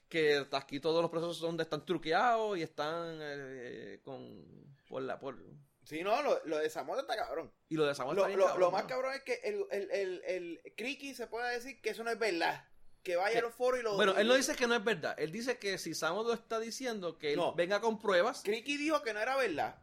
que 0.09 0.45
aquí 0.51 0.79
todos 0.79 1.01
los 1.01 1.09
procesos 1.11 1.37
son 1.37 1.57
de 1.57 1.63
están 1.63 1.85
truqueados 1.85 2.57
y 2.57 2.61
están 2.61 3.19
eh, 3.21 3.99
con, 4.03 4.45
por 4.87 5.01
la, 5.03 5.19
por, 5.19 5.37
Sí, 5.83 6.03
no, 6.03 6.21
lo, 6.21 6.39
lo 6.45 6.57
de 6.59 6.69
Samot 6.69 6.99
está 6.99 7.15
cabrón. 7.15 7.51
y 7.67 7.75
lo 7.75 7.85
de 7.87 7.95
Samuel 7.95 8.15
Lo, 8.15 8.21
está 8.21 8.27
bien 8.27 8.39
lo- 8.39 8.45
cabrón, 8.45 8.61
lo 8.61 8.71
más 8.71 8.83
¿no? 8.83 8.87
cabrón 8.89 9.13
es 9.13 9.23
que 9.23 9.33
el, 9.43 9.65
el, 9.71 9.91
el, 9.91 10.21
el 10.25 10.73
Criqui 10.77 11.15
se 11.15 11.27
puede 11.27 11.51
decir 11.53 11.81
que 11.81 11.89
eso 11.89 12.03
no 12.03 12.11
es 12.11 12.19
verdad. 12.19 12.65
Que 13.03 13.15
vaya 13.15 13.39
a 13.39 13.41
los 13.41 13.55
foros 13.55 13.79
y 13.79 13.83
lo 13.83 13.95
Bueno, 13.95 14.15
él 14.17 14.27
no 14.27 14.35
dice 14.35 14.55
que 14.55 14.67
no 14.67 14.75
es 14.75 14.83
verdad, 14.83 15.15
él 15.17 15.31
dice 15.31 15.57
que 15.57 15.77
si 15.79 15.93
Samuel 15.95 16.27
lo 16.27 16.33
está 16.33 16.59
diciendo, 16.59 17.17
que 17.17 17.31
él 17.31 17.37
No. 17.37 17.53
venga 17.55 17.81
con 17.81 17.99
pruebas, 17.99 18.41
Criqui 18.43 18.77
dijo 18.77 19.01
que 19.01 19.13
no 19.13 19.19
era 19.19 19.35
verdad. 19.37 19.75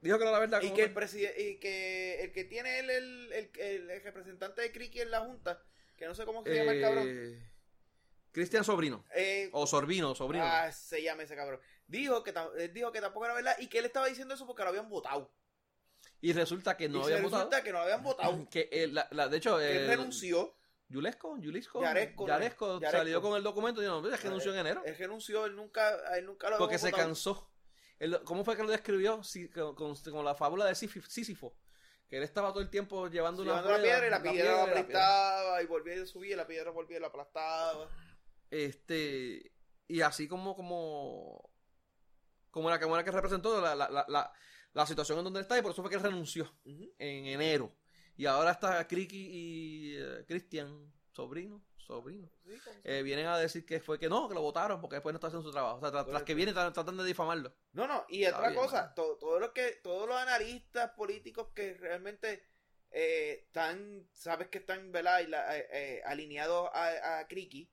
dijo 0.00 0.18
que 0.18 0.22
era 0.24 0.32
la 0.32 0.38
verdad. 0.40 0.60
Y 0.62 0.66
¿cómo 0.66 0.76
que, 0.76 0.82
el 0.84 0.94
preside- 0.94 1.34
y 1.38 1.56
que 1.58 2.22
el 2.24 2.32
que 2.32 2.44
tiene 2.44 2.80
el, 2.80 2.90
el, 2.90 3.32
el, 3.32 3.50
el- 3.60 3.90
el 3.90 4.02
representante 4.02 4.62
de 4.62 4.72
Criqui 4.72 5.00
en 5.00 5.10
la 5.12 5.20
junta, 5.20 5.62
que 5.96 6.06
no 6.06 6.14
sé 6.14 6.24
cómo 6.24 6.42
se 6.44 6.54
llama 6.54 6.72
el 6.72 6.80
cabrón. 6.80 7.04
Eh, 7.08 7.42
Cristian 8.32 8.64
Sobrino. 8.64 9.04
Eh, 9.14 9.48
O 9.52 9.66
Sorbino, 9.66 10.14
Sobrino. 10.14 10.44
ah, 10.44 10.70
se 10.72 11.02
llama 11.02 11.22
ese 11.22 11.34
cabrón. 11.36 11.60
Dijo 11.86 12.22
que, 12.22 12.34
él 12.58 12.72
dijo 12.74 12.90
que 12.92 13.00
tampoco 13.00 13.24
era 13.26 13.34
verdad 13.34 13.56
y 13.60 13.68
que 13.68 13.78
él 13.78 13.84
estaba 13.86 14.06
diciendo 14.08 14.34
eso 14.34 14.46
porque 14.46 14.62
lo 14.64 14.68
habían 14.70 14.88
votado. 14.90 15.32
Y 16.20 16.32
resulta 16.32 16.76
que 16.76 16.88
no 16.88 16.98
y 17.00 17.04
había 17.04 17.16
se 17.18 17.22
votado. 17.22 17.44
resulta 17.44 17.62
que 17.64 17.70
no 17.72 17.78
lo 17.78 17.84
habían 17.84 18.02
votado. 18.02 18.46
Que 18.50 18.68
eh, 18.72 18.88
la, 18.88 19.06
la- 19.12 19.28
de 19.28 19.36
hecho, 19.38 19.56
que 19.58 19.70
él 19.70 19.84
eh, 19.84 19.86
renunció. 19.86 20.54
Yulesco, 20.88 21.36
Yulisco, 21.38 21.82
Yaresco, 21.82 22.26
Yaresco, 22.28 22.74
Yaresco. 22.80 22.98
salió 22.98 23.20
con 23.22 23.36
el 23.36 23.42
documento 23.42 23.82
y 23.82 23.86
no, 23.86 24.06
es 24.08 24.20
que 24.20 24.28
anunció 24.28 24.52
en 24.52 24.60
enero. 24.60 24.82
Él 24.84 24.96
renunció, 24.96 25.44
él 25.44 25.56
nunca, 25.56 26.16
él 26.16 26.24
nunca 26.26 26.48
lo 26.50 26.58
Porque 26.58 26.78
se 26.78 26.92
cansó. 26.92 27.50
Él- 27.98 28.20
¿Cómo 28.24 28.44
fue 28.44 28.56
que 28.56 28.62
lo 28.62 28.70
describió? 28.70 29.20
Con, 29.54 29.74
con- 29.74 29.96
con 29.96 30.24
la 30.24 30.34
fábula 30.34 30.64
de 30.66 30.72
Sísif- 30.72 31.06
Sísifo. 31.08 31.56
Que 32.08 32.18
él 32.18 32.22
estaba 32.22 32.50
todo 32.52 32.60
el 32.62 32.70
tiempo 32.70 33.08
llevando 33.08 33.42
una 33.42 33.56
Llevando 33.62 33.70
la 33.78 33.82
piedra 33.82 34.06
y 34.06 34.10
la 34.10 34.22
piedra 34.22 34.44
la 34.52 34.58
la 34.58 34.64
piedra. 34.66 34.80
aplastaba 34.80 35.62
y 35.62 35.66
volvía 35.66 36.02
a 36.02 36.06
subir 36.06 36.30
y 36.32 36.36
la 36.36 36.46
piedra 36.46 36.70
volvía 36.70 36.98
y 36.98 37.00
la 37.00 37.08
aplastaba. 37.08 37.88
Este, 38.50 39.52
y 39.88 40.00
así 40.02 40.28
como, 40.28 40.54
como, 40.54 41.50
como 42.52 42.68
era, 42.68 42.78
como 42.78 42.94
era 42.94 43.04
que 43.04 43.10
representó 43.10 43.60
la, 43.60 43.74
la, 43.74 43.88
la, 43.90 44.04
la, 44.08 44.32
la 44.72 44.86
situación 44.86 45.18
en 45.18 45.24
donde 45.24 45.40
él 45.40 45.42
está, 45.44 45.58
y 45.58 45.62
por 45.62 45.72
eso 45.72 45.82
fue 45.82 45.90
que 45.90 45.96
él 45.96 46.02
renunció 46.02 46.54
en 46.64 47.26
enero. 47.26 47.72
Y 48.16 48.26
ahora 48.26 48.52
está 48.52 48.86
Criqui 48.86 49.28
y 49.30 49.96
eh, 49.96 50.24
Cristian, 50.26 50.92
sobrino, 51.12 51.62
sobrino. 51.76 52.30
Eh, 52.84 53.02
vienen 53.02 53.26
a 53.26 53.38
decir 53.38 53.64
que 53.66 53.80
fue 53.80 53.98
que 53.98 54.08
no, 54.08 54.28
que 54.28 54.34
lo 54.34 54.40
votaron 54.42 54.80
porque 54.80 54.96
después 54.96 55.12
no 55.12 55.18
está 55.18 55.26
haciendo 55.28 55.46
su 55.46 55.52
trabajo. 55.52 55.76
O 55.76 55.80
sea, 55.80 55.90
tras, 55.90 56.06
tras 56.06 56.22
que 56.22 56.34
vienen 56.34 56.54
tra- 56.54 56.72
tratan 56.72 56.96
de 56.96 57.04
difamarlo. 57.04 57.54
No, 57.72 57.86
no, 57.86 58.04
y 58.08 58.24
Está 58.24 58.38
otra 58.38 58.50
bien, 58.50 58.60
cosa, 58.62 58.94
to- 58.94 59.16
todo 59.18 59.38
lo 59.38 59.52
que, 59.52 59.72
todos 59.82 60.08
los 60.08 60.16
analistas 60.16 60.90
políticos 60.92 61.48
que 61.54 61.74
realmente 61.74 62.42
eh, 62.90 63.40
están, 63.46 64.08
sabes 64.12 64.48
que 64.48 64.58
están, 64.58 64.90
¿verdad? 64.92 65.20
Y 65.20 65.26
la- 65.26 65.58
eh, 65.58 65.68
eh, 65.70 66.02
alineados 66.06 66.70
a, 66.72 67.18
a 67.18 67.28
Criqui, 67.28 67.70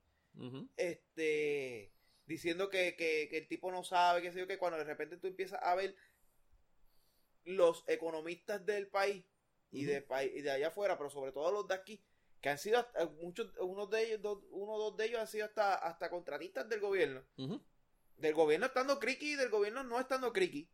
este, 0.75 1.93
diciendo 2.25 2.69
que, 2.69 2.95
que, 2.95 3.27
que 3.29 3.37
el 3.37 3.47
tipo 3.47 3.71
no 3.71 3.83
sabe, 3.83 4.21
que 4.21 4.31
sé 4.33 4.39
yo, 4.39 4.47
que 4.47 4.57
cuando 4.57 4.77
de 4.77 4.83
repente 4.83 5.17
tú 5.17 5.27
empiezas 5.27 5.59
a 5.63 5.75
ver 5.75 5.95
los 7.45 7.83
economistas 7.87 8.65
del 8.65 8.87
país 8.87 9.23
y, 9.74 9.86
de, 9.86 10.01
pa- 10.01 10.24
y 10.24 10.41
de 10.41 10.51
allá 10.51 10.67
afuera, 10.69 10.97
pero 10.97 11.09
sobre 11.09 11.32
todo 11.32 11.51
los 11.51 11.67
de 11.67 11.74
aquí, 11.76 12.01
que 12.41 12.49
han 12.49 12.57
sido 12.57 12.80
hasta- 12.80 13.05
muchos, 13.21 13.51
unos 13.59 13.89
de 13.89 14.03
ellos, 14.05 14.21
dos, 14.21 14.39
uno 14.51 14.74
o 14.74 14.80
dos 14.80 14.97
de 14.97 15.05
ellos 15.05 15.19
han 15.19 15.28
sido 15.28 15.45
hasta, 15.45 15.76
hasta 15.76 16.09
contratistas 16.09 16.67
del 16.69 16.80
gobierno. 16.80 17.21
Del 18.17 18.34
gobierno 18.34 18.67
estando 18.67 18.99
criqui 18.99 19.32
y 19.34 19.36
del 19.36 19.49
gobierno 19.49 19.84
no 19.84 19.99
estando 19.99 20.32
criqui. 20.32 20.69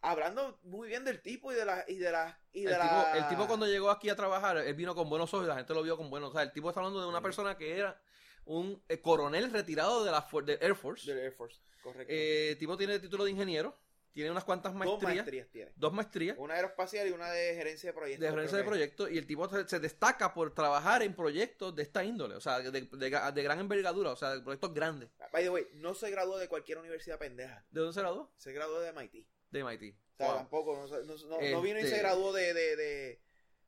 Hablando 0.00 0.58
muy 0.64 0.88
bien 0.88 1.02
del 1.04 1.22
tipo 1.22 1.50
y 1.50 1.54
de 1.54 1.64
la 1.64 1.82
y 1.88 1.96
de 1.96 2.10
la 2.12 2.38
y 2.52 2.64
de 2.64 2.72
El, 2.72 2.78
la 2.78 2.88
tipo, 2.88 3.16
el 3.24 3.28
tipo 3.28 3.46
cuando 3.46 3.66
llegó 3.66 3.88
aquí 3.90 4.10
a 4.10 4.16
trabajar, 4.16 4.58
él 4.58 4.74
vino 4.74 4.94
con 4.94 5.08
buenos 5.08 5.32
ojos 5.32 5.46
y 5.46 5.48
la 5.48 5.56
gente 5.56 5.72
lo 5.72 5.82
vio 5.82 5.96
con 5.96 6.10
buenos 6.10 6.26
ojos. 6.28 6.34
O 6.36 6.38
sea, 6.40 6.42
el 6.46 6.52
tipo 6.52 6.68
está 6.68 6.80
hablando 6.80 7.00
de 7.00 7.06
una 7.06 7.22
persona 7.22 7.56
que 7.56 7.78
era 7.78 7.98
un 8.44 8.82
eh, 8.90 9.00
coronel 9.00 9.50
retirado 9.50 10.04
de 10.04 10.10
la 10.10 10.28
del 10.44 10.58
Air 10.60 10.74
Force. 10.76 11.10
del 11.10 11.24
Air 11.24 11.32
Force, 11.32 11.58
correcto. 11.82 12.12
Eh, 12.12 12.50
el 12.50 12.58
tipo 12.58 12.76
tiene 12.76 12.98
título 12.98 13.24
de 13.24 13.30
ingeniero, 13.30 13.78
tiene 14.14 14.30
unas 14.30 14.44
cuantas 14.44 14.72
Dos 14.72 14.78
maestrías, 14.78 15.14
maestrías 15.16 15.48
tiene. 15.50 15.72
dos 15.76 15.92
maestrías 15.92 16.36
Una 16.38 16.54
aeroespacial 16.54 17.08
y 17.08 17.10
una 17.10 17.30
de 17.30 17.54
gerencia 17.56 17.90
de 17.90 17.92
proyectos. 17.94 18.22
de 18.24 18.30
gerencia 18.30 18.58
de 18.58 18.64
proyectos 18.64 19.10
y 19.10 19.18
el 19.18 19.26
tipo 19.26 19.48
se, 19.48 19.68
se 19.68 19.80
destaca 19.80 20.32
por 20.32 20.54
trabajar 20.54 21.02
en 21.02 21.14
proyectos 21.14 21.74
de 21.74 21.82
esta 21.82 22.02
índole, 22.04 22.36
o 22.36 22.40
sea, 22.40 22.60
de, 22.60 22.70
de- 22.70 22.88
de 23.32 23.42
gran 23.42 23.58
envergadura, 23.60 24.10
o 24.12 24.16
sea, 24.16 24.34
de 24.36 24.40
proyectos 24.40 24.72
grandes. 24.72 25.10
By 25.32 25.42
the 25.42 25.50
way, 25.50 25.66
no 25.74 25.94
se 25.94 26.10
graduó 26.10 26.38
de 26.38 26.48
cualquier 26.48 26.78
universidad 26.78 27.18
pendeja. 27.18 27.66
¿De 27.70 27.80
dónde 27.80 27.92
se 27.92 28.00
graduó? 28.00 28.32
Se 28.38 28.52
graduó 28.52 28.80
de 28.80 28.88
MIT. 28.92 29.26
De 29.50 29.64
MIT. 29.64 29.94
O 29.94 30.16
sea, 30.16 30.26
Wow. 30.28 30.36
tampoco, 30.36 30.74
no, 30.76 30.86
no- 30.86 31.16
no- 31.28 31.40
no 31.50 31.60
vino 31.60 31.78
y 31.78 31.82
Este- 31.82 31.96
se 31.96 31.98
graduó 31.98 32.32
de 32.32 32.54
de 32.54 32.76
de, 32.76 33.20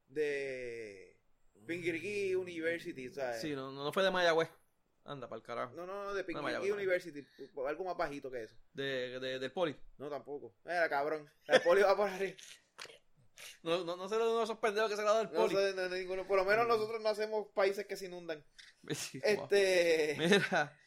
de 0.08 1.16
University, 2.36 3.08
o 3.08 3.12
sea, 3.12 3.32
Sí, 3.34 3.54
no, 3.54 3.72
no 3.72 3.92
fue 3.92 4.04
de 4.04 4.10
Mayagüez. 4.12 4.48
Anda, 5.06 5.28
para 5.28 5.38
el 5.38 5.42
carajo. 5.44 5.74
no, 5.74 5.86
no, 5.86 6.04
no, 6.04 6.14
de 6.14 6.22
No, 6.22 6.26
Pingiriki 6.26 6.58
vaya, 6.60 6.74
University, 6.74 7.26
algo 7.66 7.84
más 7.84 7.96
bajito 7.96 8.30
que 8.30 8.42
eso. 8.42 8.54
De, 8.72 9.20
de- 9.20 9.38
del 9.38 9.52
poli. 9.52 9.76
No, 9.98 10.08
tampoco. 10.10 10.54
Era 10.64 10.88
cabrón. 10.88 11.30
El 11.46 11.60
poli 11.62 11.82
va 11.82 11.96
por 11.96 12.08
arriba. 12.10 12.36
No, 13.62 13.84
no, 13.84 13.96
no 13.96 14.08
sé 14.08 14.16
uno 14.16 14.38
de 14.38 14.44
esos 14.44 14.58
pendejos 14.58 14.90
que 14.90 14.96
se 14.96 15.02
graduó 15.02 15.18
del 15.20 15.32
No 15.32 15.40
poli. 15.42 15.54
sé, 15.54 15.74
no, 15.74 15.88
no, 15.88 15.94
ninguno. 15.96 16.26
Por 16.26 16.36
lo 16.38 16.44
menos 16.44 16.66
nosotros 16.66 17.00
no 17.00 17.08
hacemos 17.08 17.46
países 17.54 17.86
que 17.86 17.96
se 17.96 18.06
inundan. 18.06 18.44
Este. 19.22 20.14
Mira, 20.18 20.78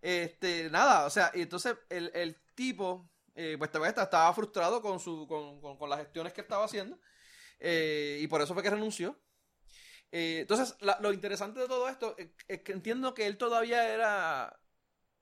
este, 0.00 0.70
nada, 0.70 1.06
o 1.06 1.10
sea, 1.10 1.30
y 1.34 1.42
entonces 1.42 1.76
el, 1.88 2.10
el 2.14 2.36
tipo, 2.54 3.10
eh, 3.34 3.56
pues 3.58 3.70
todavía 3.72 3.90
estaba 4.02 4.32
frustrado 4.34 4.80
con, 4.82 5.00
su, 5.00 5.26
con, 5.26 5.60
con- 5.60 5.76
con 5.78 5.90
las 5.90 5.98
gestiones 6.00 6.32
que 6.32 6.42
estaba 6.42 6.64
haciendo, 6.64 6.98
eh, 7.58 8.18
y 8.20 8.26
por 8.28 8.40
eso 8.40 8.54
fue 8.54 8.62
que 8.62 8.70
renunció. 8.70 9.18
Eh, 10.18 10.40
entonces, 10.40 10.74
la- 10.80 10.98
lo 11.02 11.12
interesante 11.12 11.60
de 11.60 11.68
todo 11.68 11.88
esto 11.90 12.14
es, 12.16 12.28
es 12.48 12.62
que 12.62 12.72
entiendo 12.72 13.12
que 13.12 13.26
él 13.26 13.36
todavía 13.36 13.92
era, 13.92 14.58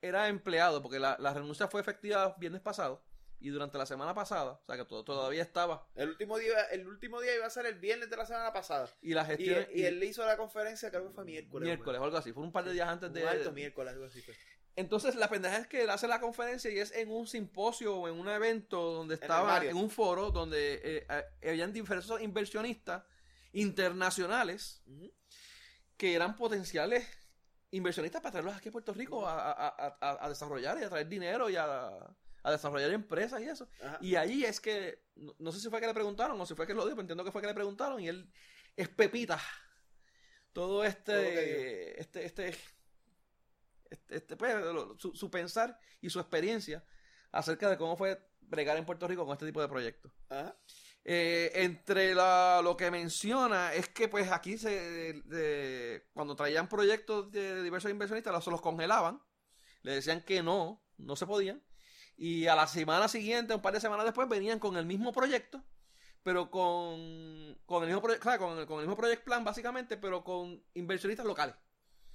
era 0.01 0.29
empleado, 0.29 0.83
porque 0.83 1.01
la, 1.01 1.17
la 1.19 1.35
renuncia 1.35 1.67
fue 1.67 1.81
efectiva 1.81 2.37
viernes 2.39 2.61
pasado, 2.61 3.03
y 3.41 3.49
durante 3.51 3.77
la 3.77 3.87
semana 3.87 4.15
pasada, 4.15 4.53
o 4.53 4.65
sea, 4.65 4.77
que 4.77 4.85
todo, 4.85 5.03
todavía 5.03 5.43
estaba, 5.43 5.89
El 5.97 6.11
último, 6.11 6.39
día, 6.39 6.63
el 6.71 6.87
último 6.87 7.21
día 7.21 7.35
iba 7.35 7.45
a 7.45 7.51
ser 7.51 7.67
el 7.67 7.75
viernes 7.75 8.09
de 8.09 8.17
la 8.17 8.25
semana 8.25 8.53
pasada. 8.53 8.89
y 9.03 9.15
las 9.15 9.29
Y, 9.39 9.51
él 9.85 10.03
hizo 10.05 10.25
la 10.25 10.37
conferencia, 10.37 10.91
creo 10.91 11.09
que 11.09 11.13
fue 11.13 11.25
miércoles. 11.25 11.67
miércoles 11.67 12.01
o 12.01 12.05
algo 12.05 12.17
así, 12.17 12.33
fue 12.33 12.45
un 12.45 12.53
par 12.53 12.65
de 12.65 12.73
días 12.73 12.89
antes 12.89 13.09
Un 13.09 13.15
de... 13.15 13.27
alto 13.29 13.51
miércoles, 13.51 13.93
algo 13.95 14.05
así. 14.07 14.23
fue. 14.23 14.35
Entonces, 14.77 15.17
la 15.17 15.29
pendeja 15.29 15.59
es 15.59 15.67
que 15.67 15.83
él 15.83 15.91
hace 15.91 16.07
la 16.07 16.21
conferencia 16.21 16.71
y 16.71 16.79
es 16.79 16.93
en 16.93 17.11
un 17.11 17.27
simposio 17.27 17.97
o 17.97 18.09
en 18.09 18.15
un 18.15 18.29
evento 18.29 18.93
donde 18.93 19.15
estaba, 19.15 19.65
en 19.65 19.77
un 19.77 19.91
foro 19.91 20.31
donde 20.31 20.81
eh, 20.85 21.07
eh, 21.43 21.51
habían 21.51 21.73
diversos 21.73 22.21
inversionistas 22.23 23.03
internacionales 23.55 24.83
que 25.97 26.15
eran 26.15 26.37
potenciales 26.37 27.07
inversionistas 27.71 28.21
para 28.21 28.33
traerlos 28.33 28.57
aquí 28.57 28.69
a 28.69 28.73
Puerto 28.73 28.93
Rico 28.93 29.27
a, 29.27 29.51
a- 29.53 29.69
a- 29.69 29.99
a- 30.01 30.27
a 30.27 30.29
desarrollar 30.29 30.79
y 30.79 30.85
a 30.85 30.89
traer 30.89 31.09
dinero 31.09 31.49
y 31.51 31.57
a, 31.57 31.91
desarrollar 32.45 32.91
empresas 32.93 33.41
y 33.41 33.45
eso. 33.45 33.69
Ajá. 33.83 33.99
Y 34.01 34.17
allí 34.17 34.45
es 34.45 34.61
que, 34.61 35.03
no, 35.17 35.35
no 35.39 35.51
sé 35.53 35.61
si 35.61 35.71
fue 35.71 35.81
que 35.81 35.87
le 35.87 35.95
preguntaron 35.95 36.39
o 36.41 36.47
si 36.47 36.55
fue 36.55 36.67
que 36.67 36.75
lo 36.75 36.83
dijo, 36.85 36.95
pero 36.97 37.03
entiendo 37.03 37.25
que 37.25 37.33
fue 37.33 37.41
que 37.41 37.49
le 37.49 37.55
preguntaron 37.55 38.01
y 38.01 38.09
él 38.09 38.31
es 38.77 38.89
pepita. 38.91 39.41
Todo 40.53 40.85
este, 40.85 41.03
Todo 41.13 41.23
este, 41.23 42.01
este, 42.01 42.25
este, 42.27 42.55
este, 44.09 44.37
pues, 44.37 44.55
su, 44.99 45.15
su 45.15 45.31
pensar 45.31 45.79
y 46.01 46.11
su 46.11 46.21
experiencia 46.21 46.85
acerca 47.33 47.69
de 47.69 47.77
cómo 47.77 47.97
fue 47.97 48.21
bregar 48.41 48.77
en 48.77 48.85
Puerto 48.87 49.09
Rico 49.09 49.25
con 49.25 49.33
este 49.33 49.47
tipo 49.47 49.61
de 49.61 49.69
proyectos. 49.69 50.13
Ajá. 50.29 50.57
Eh, 51.07 51.53
entre 51.57 52.15
la- 52.15 52.61
lo 52.65 52.77
que 52.79 52.91
menciona 52.91 53.75
es 53.75 53.89
que 53.89 54.09
pues 54.09 54.31
aquí 54.33 54.57
se 54.57 54.71
de- 54.71 55.23
de- 55.27 56.07
cuando 56.15 56.35
traían 56.35 56.67
proyectos 56.69 57.31
de 57.31 57.63
diversos 57.63 57.91
inversionistas 57.91 58.33
los, 58.33 58.47
los 58.47 58.63
congelaban, 58.63 59.21
le 59.83 59.93
decían 59.93 60.23
que 60.23 60.43
no, 60.43 60.83
no 60.97 61.15
se 61.15 61.27
podían, 61.27 61.63
y 62.17 62.47
a 62.47 62.57
la 62.57 62.67
semana 62.67 63.09
siguiente, 63.09 63.55
un 63.55 63.61
par 63.61 63.75
de 63.75 63.81
semanas 63.81 64.07
después, 64.07 64.27
venían 64.31 64.59
con 64.59 64.79
el 64.79 64.87
mismo 64.87 65.13
proyecto, 65.13 65.63
pero 66.23 66.51
con, 66.51 67.59
con 67.67 67.83
el 67.83 67.89
mismo 67.89 68.01
proyecto, 68.01 68.23
claro, 68.23 68.39
con, 68.47 68.59
el- 68.59 68.67
con 68.67 68.77
el 68.81 68.87
mismo 68.87 68.97
project 68.97 69.25
plan 69.25 69.45
básicamente, 69.45 69.99
pero 69.99 70.25
con 70.25 70.65
inversionistas 70.73 71.27
locales, 71.27 71.55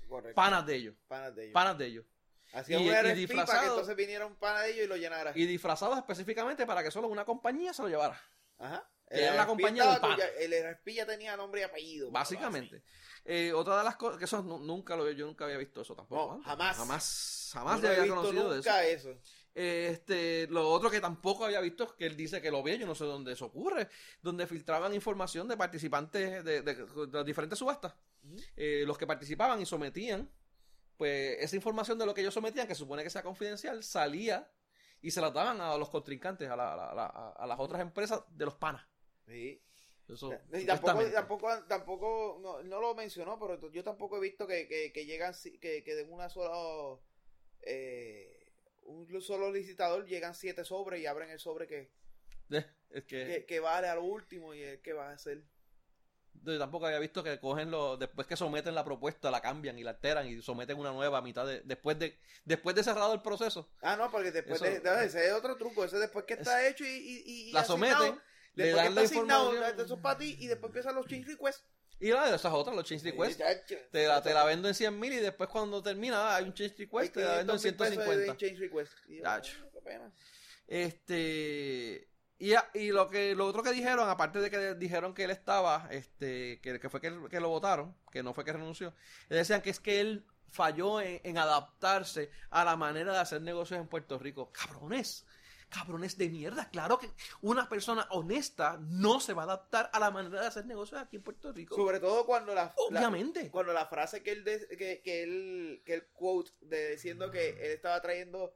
Correcto. 0.08 0.34
panas 0.34 0.66
de 0.66 0.76
ellos, 0.78 0.96
Panas 1.08 1.36
de 1.36 1.44
ellos. 1.44 1.54
panas 1.54 1.78
de 1.78 1.86
ellos, 1.86 2.06
Hacía 2.54 2.80
y- 2.80 2.82
un 2.82 2.88
y 2.88 2.90
RFP 2.90 3.04
para 3.04 3.14
que 3.14 3.20
disfrazado. 3.20 3.68
entonces 3.68 3.96
viniera 3.96 4.26
un 4.26 4.36
pana 4.36 4.62
de 4.62 4.72
ellos 4.72 4.86
y 4.86 4.88
lo 4.88 4.98
llenara. 4.98 5.32
y 5.36 5.46
disfrazados 5.46 5.96
específicamente 6.00 6.66
para 6.66 6.82
que 6.82 6.90
solo 6.90 7.08
una 7.08 7.24
compañía 7.24 7.72
se 7.72 7.84
lo 7.84 7.88
llevara. 7.90 8.20
Ajá. 8.60 8.88
que 9.10 9.24
era 9.24 9.34
RFP 9.44 9.48
compañía 9.48 10.00
pana. 10.00 10.24
El 10.40 10.54
RFP 10.54 10.94
ya 10.94 11.06
tenía 11.06 11.36
nombre 11.36 11.62
y 11.62 11.64
apellido. 11.64 12.12
Básicamente. 12.12 12.84
Eh, 13.26 13.52
otra 13.54 13.80
de 13.80 13.84
las 13.84 13.96
cosas, 13.96 14.18
que 14.20 14.26
eso 14.26 14.42
nu- 14.44 14.60
nunca 14.60 14.96
lo 14.96 15.10
yo 15.12 15.26
nunca 15.26 15.46
había 15.46 15.58
visto 15.58 15.82
eso 15.82 15.96
tampoco. 15.96 16.38
No, 16.38 16.44
jamás. 16.44 16.78
Jamás, 16.78 17.50
jamás 17.54 17.82
no 17.82 17.88
había 17.88 18.02
visto 18.04 18.16
conocido 18.16 18.44
de 18.54 18.60
eso. 18.60 18.70
nunca 18.70 18.86
eso. 18.86 19.10
Eh, 19.56 19.90
Este, 19.92 20.48
lo 20.52 20.70
otro 20.70 20.90
que 20.92 21.02
tampoco 21.02 21.44
había 21.46 21.60
visto 21.60 21.84
es 21.86 21.92
que 21.94 22.06
él 22.06 22.16
dice 22.16 22.40
que 22.42 22.52
lo 22.52 22.62
ve, 22.64 22.78
yo 22.78 22.86
no 22.86 22.94
sé 22.96 23.04
dónde 23.06 23.34
eso 23.34 23.46
ocurre, 23.48 23.90
donde 24.22 24.46
filtraban 24.48 24.94
información 24.94 25.48
de 25.48 25.58
participantes 25.58 26.44
de, 26.46 26.62
de- 26.62 26.76
de 26.76 27.08
las 27.12 27.26
diferentes 27.26 27.58
subastas. 27.58 27.94
Eh, 28.56 28.84
los 28.86 28.98
que 28.98 29.08
participaban 29.08 29.60
y 29.62 29.66
sometían, 29.66 30.30
pues 30.98 31.38
esa 31.40 31.56
información 31.56 31.98
de 31.98 32.06
lo 32.06 32.14
que 32.14 32.22
ellos 32.22 32.34
sometían, 32.34 32.68
que 32.68 32.76
supone 32.76 33.04
que 33.04 33.10
sea 33.10 33.24
confidencial, 33.24 33.84
salía 33.84 34.50
y 35.02 35.12
se 35.12 35.22
la 35.22 35.32
daban 35.32 35.62
a 35.62 35.78
los 35.78 35.90
contrincantes, 35.90 36.50
a, 36.50 36.56
la- 36.56 36.74
a 36.74 36.94
la- 36.96 37.06
a- 37.06 37.32
a 37.32 37.48
las 37.48 37.60
otras 37.60 37.82
empresas 37.82 38.24
de 38.30 38.46
los 38.46 38.56
panas. 38.56 38.86
Sí. 39.26 39.62
Eso, 40.08 40.34
Y 40.54 40.66
tampoco, 40.66 41.06
tampoco, 41.12 41.64
tampoco 41.68 42.40
no, 42.42 42.64
no 42.64 42.82
lo 42.82 42.96
mencionó, 42.96 43.38
pero 43.40 43.70
yo 43.72 43.84
tampoco 43.84 44.18
he 44.18 44.20
visto 44.20 44.48
que, 44.48 44.68
que, 44.68 44.92
que 44.92 45.06
llegan, 45.06 45.36
que, 45.62 45.84
que 45.84 45.96
de 45.96 46.04
una 46.04 46.30
sola, 46.30 47.00
eh, 47.62 48.52
un 48.86 49.22
solo 49.22 49.52
licitador 49.52 50.08
llegan 50.08 50.34
siete 50.34 50.64
sobres 50.66 51.00
y 51.02 51.06
abren 51.06 51.30
el 51.30 51.40
sobre 51.40 51.68
que, 51.68 51.92
Eh, 52.50 52.66
es 52.90 53.04
que, 53.04 53.26
que, 53.28 53.46
que 53.46 53.60
vale 53.60 53.88
a 53.88 53.94
lo 53.96 54.04
último 54.04 54.56
y 54.56 54.64
el 54.64 54.82
que 54.82 54.94
va 54.94 55.10
a 55.10 55.14
hacer. 55.14 55.44
Yo 56.44 56.58
tampoco 56.58 56.86
había 56.86 57.00
visto 57.00 57.24
que 57.24 57.40
cogen 57.40 57.70
lo, 57.72 57.98
después 57.98 58.26
que 58.28 58.36
someten 58.38 58.74
la 58.76 58.84
propuesta, 58.86 59.30
la 59.30 59.42
cambian 59.42 59.78
y 59.78 59.84
la 59.84 59.92
alteran 59.92 60.28
y 60.28 60.42
someten 60.42 60.78
una 60.78 60.92
nueva 60.92 61.18
a 61.18 61.22
mitad 61.22 61.46
de, 61.46 61.62
después 61.62 62.00
de, 62.00 62.18
después 62.46 62.76
de 62.76 62.84
cerrado 62.84 63.14
el 63.14 63.22
proceso, 63.22 63.70
Ah, 63.82 63.96
no, 63.98 64.10
porque 64.10 64.32
después 64.32 64.62
Eso- 64.62 64.66
de, 64.82 65.06
ese 65.06 65.28
es 65.28 65.34
otro 65.34 65.58
truco, 65.58 65.84
ese 65.84 65.98
después 65.98 66.26
que 66.26 66.36
está 66.36 66.66
hecho 66.68 66.84
y, 66.86 66.88
y, 66.90 67.24
y- 67.50 67.52
la 67.52 67.62
asignado, 67.62 68.04
someten, 68.06 68.22
le 68.56 68.72
dan 68.72 68.96
la 68.96 69.02
está 69.04 69.16
asignado, 69.16 69.50
información. 69.54 69.86
eso 69.86 69.94
es 69.96 70.00
para 70.02 70.18
ti 70.18 70.38
y 70.40 70.48
después 70.48 70.70
empiezan 70.70 70.96
los 70.96 71.06
change 71.08 71.28
requests. 71.28 71.64
y 72.00 72.12
la 72.12 72.30
de 72.30 72.36
esas 72.38 72.54
otras, 72.54 72.76
los 72.76 72.86
change 72.86 73.04
requests, 73.04 73.44
te 73.92 74.08
la, 74.08 74.22
te 74.22 74.34
la 74.34 74.46
vendo 74.46 74.68
en 74.70 74.74
100 74.74 74.98
mil 75.00 75.12
y 75.14 75.18
después 75.18 75.50
cuando 75.50 75.84
termina 75.84 76.30
ah, 76.32 76.36
hay 76.38 76.46
un 76.46 76.54
change 76.54 76.76
request, 76.78 77.14
te 77.14 77.22
la 77.24 77.36
vendo 77.38 77.54
en 77.54 77.60
500 77.60 77.90
mil 77.90 77.98
pesos 78.00 78.16
de 78.18 78.26
150. 78.26 78.38
change 78.38 78.60
request. 78.60 78.94
Y 79.10 79.18
yo, 79.18 79.24
Chacho. 79.24 79.58
"Ah, 79.62 79.70
qué 79.74 79.82
pena". 79.82 80.12
Este 80.68 82.09
y, 82.40 82.92
lo 82.92 83.10
que 83.10 83.36
lo 83.36 83.46
otro 83.46 83.62
que 83.64 83.72
dijeron, 83.72 84.10
aparte 84.10 84.40
de 84.40 84.50
que 84.50 84.74
dijeron 84.76 85.14
que 85.14 85.26
él 85.26 85.32
estaba, 85.32 85.88
este, 85.92 86.60
que, 86.62 86.80
que 86.80 86.90
fue 86.90 87.02
que, 87.02 87.14
que 87.30 87.40
lo 87.42 87.50
votaron, 87.50 87.96
que 88.12 88.24
no 88.24 88.34
fue 88.34 88.46
que 88.46 88.54
renunció, 88.54 88.94
decían 89.30 89.62
que 89.62 89.70
es 89.70 89.80
que 89.80 90.00
él 90.00 90.26
falló 90.50 91.02
en, 91.02 91.20
en 91.24 91.38
adaptarse 91.38 92.32
a 92.50 92.64
la 92.64 92.76
manera 92.76 93.12
de 93.12 93.20
hacer 93.20 93.42
negocios 93.42 93.80
en 93.80 93.88
Puerto 93.88 94.18
Rico. 94.18 94.52
Cabrones, 94.54 95.26
cabrones 95.70 96.18
de 96.18 96.30
mierda. 96.30 96.70
Claro 96.72 96.98
que 96.98 97.12
una 97.42 97.68
persona 97.70 98.08
honesta 98.10 98.78
no 98.82 99.20
se 99.20 99.34
va 99.34 99.44
a 99.44 99.46
adaptar 99.46 99.90
a 99.94 100.00
la 100.00 100.10
manera 100.10 100.42
de 100.42 100.48
hacer 100.48 100.66
negocios 100.66 101.02
aquí 101.02 101.18
en 101.18 101.24
Puerto 101.24 101.52
Rico. 101.52 101.76
Sobre 101.76 102.00
todo 102.00 102.26
cuando 102.26 102.56
la, 102.56 102.64
la- 102.64 102.74
Obviamente. 102.78 103.52
cuando 103.52 103.74
la 103.74 103.86
frase 103.86 104.24
que 104.24 104.32
él, 104.32 104.44
de- 104.46 104.66
que, 104.78 105.02
que 105.04 105.24
él, 105.24 105.84
que 105.86 105.94
él 105.94 106.08
quote 106.14 106.52
de 106.62 106.92
diciendo 106.92 107.30
que 107.30 107.50
él 107.50 107.72
estaba 107.74 108.02
trayendo 108.02 108.56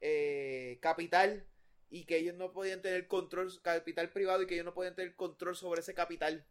eh, 0.00 0.78
capital 0.82 1.46
y 1.94 2.06
que 2.06 2.16
ellos 2.16 2.34
no 2.36 2.52
podían 2.52 2.80
tener 2.80 3.06
control, 3.06 3.52
capital 3.60 4.08
privado 4.10 4.40
y 4.42 4.46
que 4.46 4.54
ellos 4.54 4.64
no 4.64 4.72
podían 4.72 4.94
tener 4.94 5.14
control 5.14 5.54
sobre 5.54 5.80
ese 5.82 5.92
capital 5.94 6.46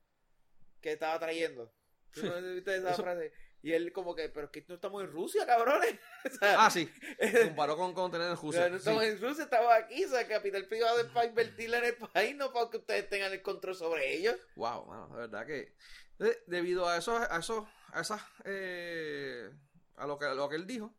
que 0.81 0.91
estaba 0.91 1.17
trayendo. 1.19 1.73
¿Tú 2.13 2.23
no 2.23 2.39
viste 2.53 2.75
esa 2.77 2.91
Eso- 2.93 3.01
frase? 3.03 3.33
Y 3.63 3.73
él 3.73 3.91
como 3.93 4.15
que, 4.15 4.27
pero 4.29 4.47
es 4.47 4.51
que 4.51 4.65
no 4.67 4.73
estamos 4.75 5.03
en 5.03 5.11
Rusia, 5.11 5.45
cabrones. 5.45 5.95
O 6.25 6.29
sea, 6.39 6.65
Ah, 6.65 6.69
sí. 6.71 6.89
Comparó 7.45 7.75
con, 7.77 7.93
con 7.93 8.11
tener 8.11 8.29
en 8.31 8.35
Rusia. 8.37 8.69
no 8.69 8.75
Sí. 8.75 8.79
estamos 8.79 9.03
en 9.03 9.19
Rusia, 9.21 9.43
estamos 9.43 9.71
aquí. 9.73 10.03
O 10.05 10.09
sea, 10.09 10.27
capital 10.27 10.67
privado 10.67 10.99
es 10.99 11.05
para 11.07 11.25
invertirle 11.27 11.77
en 11.77 11.85
el 11.85 11.95
país, 11.95 12.35
no 12.35 12.51
para 12.53 12.69
que 12.71 12.77
ustedes 12.77 13.07
tengan 13.09 13.31
el 13.33 13.41
control 13.41 13.75
sobre 13.75 14.13
ellos. 14.15 14.35
Wow, 14.55 14.85
mano, 14.87 15.07
de 15.09 15.15
verdad 15.27 15.45
que 15.45 15.75
eh, 16.19 16.43
debido 16.47 16.87
a 16.87 16.97
eso, 16.97 17.15
a 17.17 17.37
eso, 17.39 17.67
a 17.93 18.01
esas, 18.01 18.21
eh, 18.45 19.49
a 19.95 20.05
lo 20.07 20.17
que, 20.19 20.25
a 20.25 20.33
lo 20.33 20.49
que 20.49 20.55
él 20.55 20.65
dijo, 20.67 20.93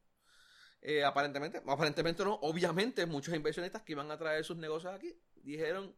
eh, 0.83 1.05
aparentemente, 1.05 1.62
aparentemente 1.66 2.24
no, 2.24 2.35
obviamente 2.43 3.07
muchos 3.07 3.35
inversionistas 3.35 3.83
que 3.83 3.93
iban 3.93 4.11
a 4.11 4.18
traer 4.18 4.45
sus 4.45 4.57
negocios 4.57 4.93
aquí 4.93 5.16
dijeron 5.37 5.95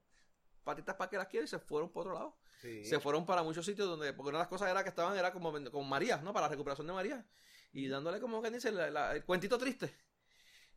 patitas 0.63 0.95
para 0.97 1.11
que 1.11 1.17
las 1.17 1.27
quieren 1.27 1.45
y 1.47 1.49
se 1.49 1.59
fueron 1.59 1.91
por 1.91 2.03
otro 2.07 2.15
lado. 2.15 2.37
Se 2.85 2.99
fueron 3.01 3.27
para 3.27 3.43
muchos 3.43 3.67
sitios 3.67 3.87
donde, 3.89 4.13
porque 4.15 4.29
una 4.31 4.39
de 4.39 4.43
las 4.45 4.49
cosas 4.49 4.71
era 4.71 4.83
que 4.83 4.89
estaban, 4.89 5.17
era 5.19 5.33
como 5.33 5.53
con 5.71 5.89
María, 5.89 6.19
¿no? 6.19 6.33
Para 6.33 6.47
la 6.47 6.51
recuperación 6.51 6.87
de 6.87 6.93
María. 6.95 7.27
Y 7.73 7.89
dándole 7.89 8.21
como 8.21 8.41
que 8.41 8.51
dice 8.51 8.71
la- 8.73 8.91
la- 8.91 9.15
el 9.15 9.25
cuentito 9.25 9.59
triste. 9.59 9.95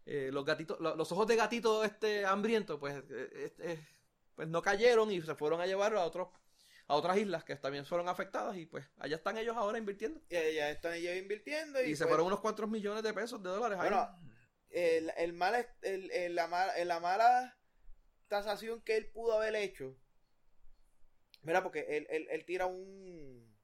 Eh, 0.05 0.29
los 0.33 0.43
gatitos, 0.45 0.79
lo- 0.79 0.95
los 0.95 1.11
ojos 1.11 1.27
de 1.27 1.35
gatito 1.35 1.83
este 1.83 2.25
hambriento, 2.25 2.79
pues, 2.79 3.03
eh, 3.09 3.29
este, 3.45 3.87
pues 4.35 4.47
no 4.47 4.61
cayeron 4.61 5.11
y 5.11 5.21
se 5.21 5.35
fueron 5.35 5.61
a 5.61 5.65
llevarlo 5.65 5.99
a 6.01 6.05
otros, 6.05 6.27
a 6.87 6.95
otras 6.95 7.17
islas 7.17 7.43
que 7.43 7.55
también 7.57 7.85
fueron 7.85 8.07
afectadas 8.07 8.55
y 8.57 8.65
pues 8.65 8.85
allá 8.97 9.17
están 9.17 9.37
ellos 9.37 9.57
ahora 9.57 9.77
invirtiendo. 9.77 10.21
Y 10.29 10.33
ya 10.55 10.69
están 10.69 10.93
ellos 10.93 11.15
invirtiendo. 11.17 11.81
Y, 11.83 11.91
Y, 11.91 11.95
se 11.95 12.03
pues, 12.03 12.09
fueron 12.09 12.27
unos 12.27 12.39
cuantos 12.39 12.69
millones 12.69 13.03
de 13.03 13.13
pesos 13.13 13.41
de 13.43 13.49
dólares 13.49 13.77
ahí. 13.79 13.89
Bueno, 13.89 14.19
el, 14.69 15.11
el 15.17 15.33
mal, 15.33 15.67
el, 15.81 16.11
el- 16.11 16.35
la, 16.35 16.47
mala, 16.47 16.73
la 16.85 16.99
mala 16.99 17.57
tasación 18.27 18.81
que 18.81 18.95
él 18.97 19.07
pudo 19.07 19.33
haber 19.33 19.55
hecho. 19.55 19.97
Mira, 21.41 21.61
porque 21.63 21.85
él, 21.89 22.07
él, 22.09 22.27
él 22.29 22.45
tira 22.45 22.65
un. 22.65 23.55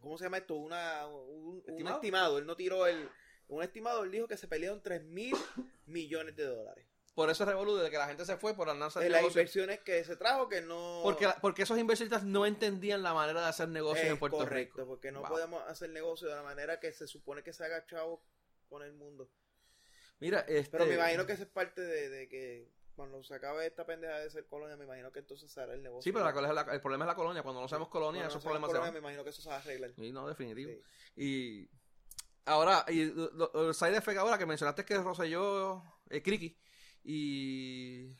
¿Cómo 0.00 0.16
se 0.18 0.24
llama 0.24 0.38
esto? 0.38 0.54
Una, 0.54 1.06
un, 1.08 1.62
estimado. 1.88 2.38
Él 2.38 2.46
no 2.46 2.56
tiró 2.56 2.86
el. 2.86 3.08
Un 3.48 3.62
estimado, 3.62 4.04
él 4.04 4.10
dijo 4.10 4.28
que 4.28 4.36
se 4.36 4.46
pelearon 4.46 4.82
3 4.82 5.02
mil 5.04 5.34
millones 5.86 6.36
de 6.36 6.44
dólares. 6.44 6.86
Por 7.18 7.30
eso 7.30 7.42
es 7.42 7.48
revolú 7.48 7.74
de 7.74 7.90
que 7.90 7.98
la 7.98 8.06
gente 8.06 8.24
se 8.24 8.36
fue 8.36 8.54
por 8.54 8.70
andar 8.70 8.92
En 9.02 9.10
las 9.10 9.24
inversiones 9.24 9.80
que 9.80 10.04
se 10.04 10.14
trajo, 10.14 10.48
que 10.48 10.60
no. 10.60 11.00
Porque, 11.02 11.26
porque 11.40 11.62
esos 11.64 11.76
inversionistas 11.76 12.22
no 12.22 12.46
entendían 12.46 13.02
la 13.02 13.12
manera 13.12 13.40
de 13.40 13.48
hacer 13.48 13.68
negocios 13.68 14.06
en 14.06 14.18
Puerto 14.20 14.36
correcto, 14.38 14.76
Rico. 14.76 14.86
porque 14.86 15.10
no 15.10 15.18
Wow. 15.22 15.28
podemos 15.28 15.62
hacer 15.66 15.90
negocio 15.90 16.28
de 16.28 16.36
la 16.36 16.44
manera 16.44 16.78
que 16.78 16.92
se 16.92 17.08
supone 17.08 17.42
que 17.42 17.52
se 17.52 17.64
haga 17.64 17.84
chavo 17.86 18.22
con 18.68 18.84
el 18.84 18.92
mundo. 18.92 19.28
Mira, 20.20 20.40
este... 20.46 20.70
Pero 20.70 20.86
me 20.86 20.94
imagino 20.94 21.26
que 21.26 21.32
eso 21.32 21.42
es 21.42 21.48
parte 21.48 21.80
de, 21.80 22.08
de 22.08 22.28
que 22.28 22.70
cuando 22.94 23.20
se 23.24 23.34
acabe 23.34 23.66
esta 23.66 23.84
pendeja 23.84 24.20
de 24.20 24.30
ser 24.30 24.46
colonia, 24.46 24.76
me 24.76 24.84
imagino 24.84 25.10
que 25.10 25.18
entonces 25.18 25.50
se 25.50 25.60
hará 25.60 25.74
el 25.74 25.82
negocio. 25.82 26.02
Sí, 26.02 26.12
pero 26.12 26.24
la 26.40 26.52
la- 26.52 26.72
el 26.72 26.80
problema 26.80 27.04
es 27.04 27.08
la 27.08 27.14
colonia. 27.16 27.42
Cuando 27.42 27.60
no 27.60 27.66
seamos 27.66 27.88
colonia, 27.88 28.20
Cuando 28.22 28.28
esos 28.30 28.44
no 28.44 28.48
problemas 28.48 28.68
se 28.70 28.76
colonia, 28.76 28.92
van. 28.92 28.94
me 28.94 28.98
imagino 29.00 29.24
que 29.24 29.30
eso 29.30 29.42
se 29.42 29.48
va 29.48 29.56
a 29.56 29.58
arreglar. 29.58 29.90
Sí, 29.96 30.12
no, 30.12 30.28
definitivo. 30.28 30.70
Sí. 30.70 30.80
Y 31.16 31.70
ahora, 32.44 32.84
y 32.86 33.06
lo- 33.06 33.30
lo- 33.32 33.68
el 33.70 33.74
side 33.74 33.96
effect 33.96 34.18
ahora 34.18 34.38
que 34.38 34.46
mencionaste 34.46 34.84
que 34.84 34.96
Rosselló, 34.98 35.82
eh, 36.10 36.22
Criqui 36.22 36.56
y, 37.12 38.16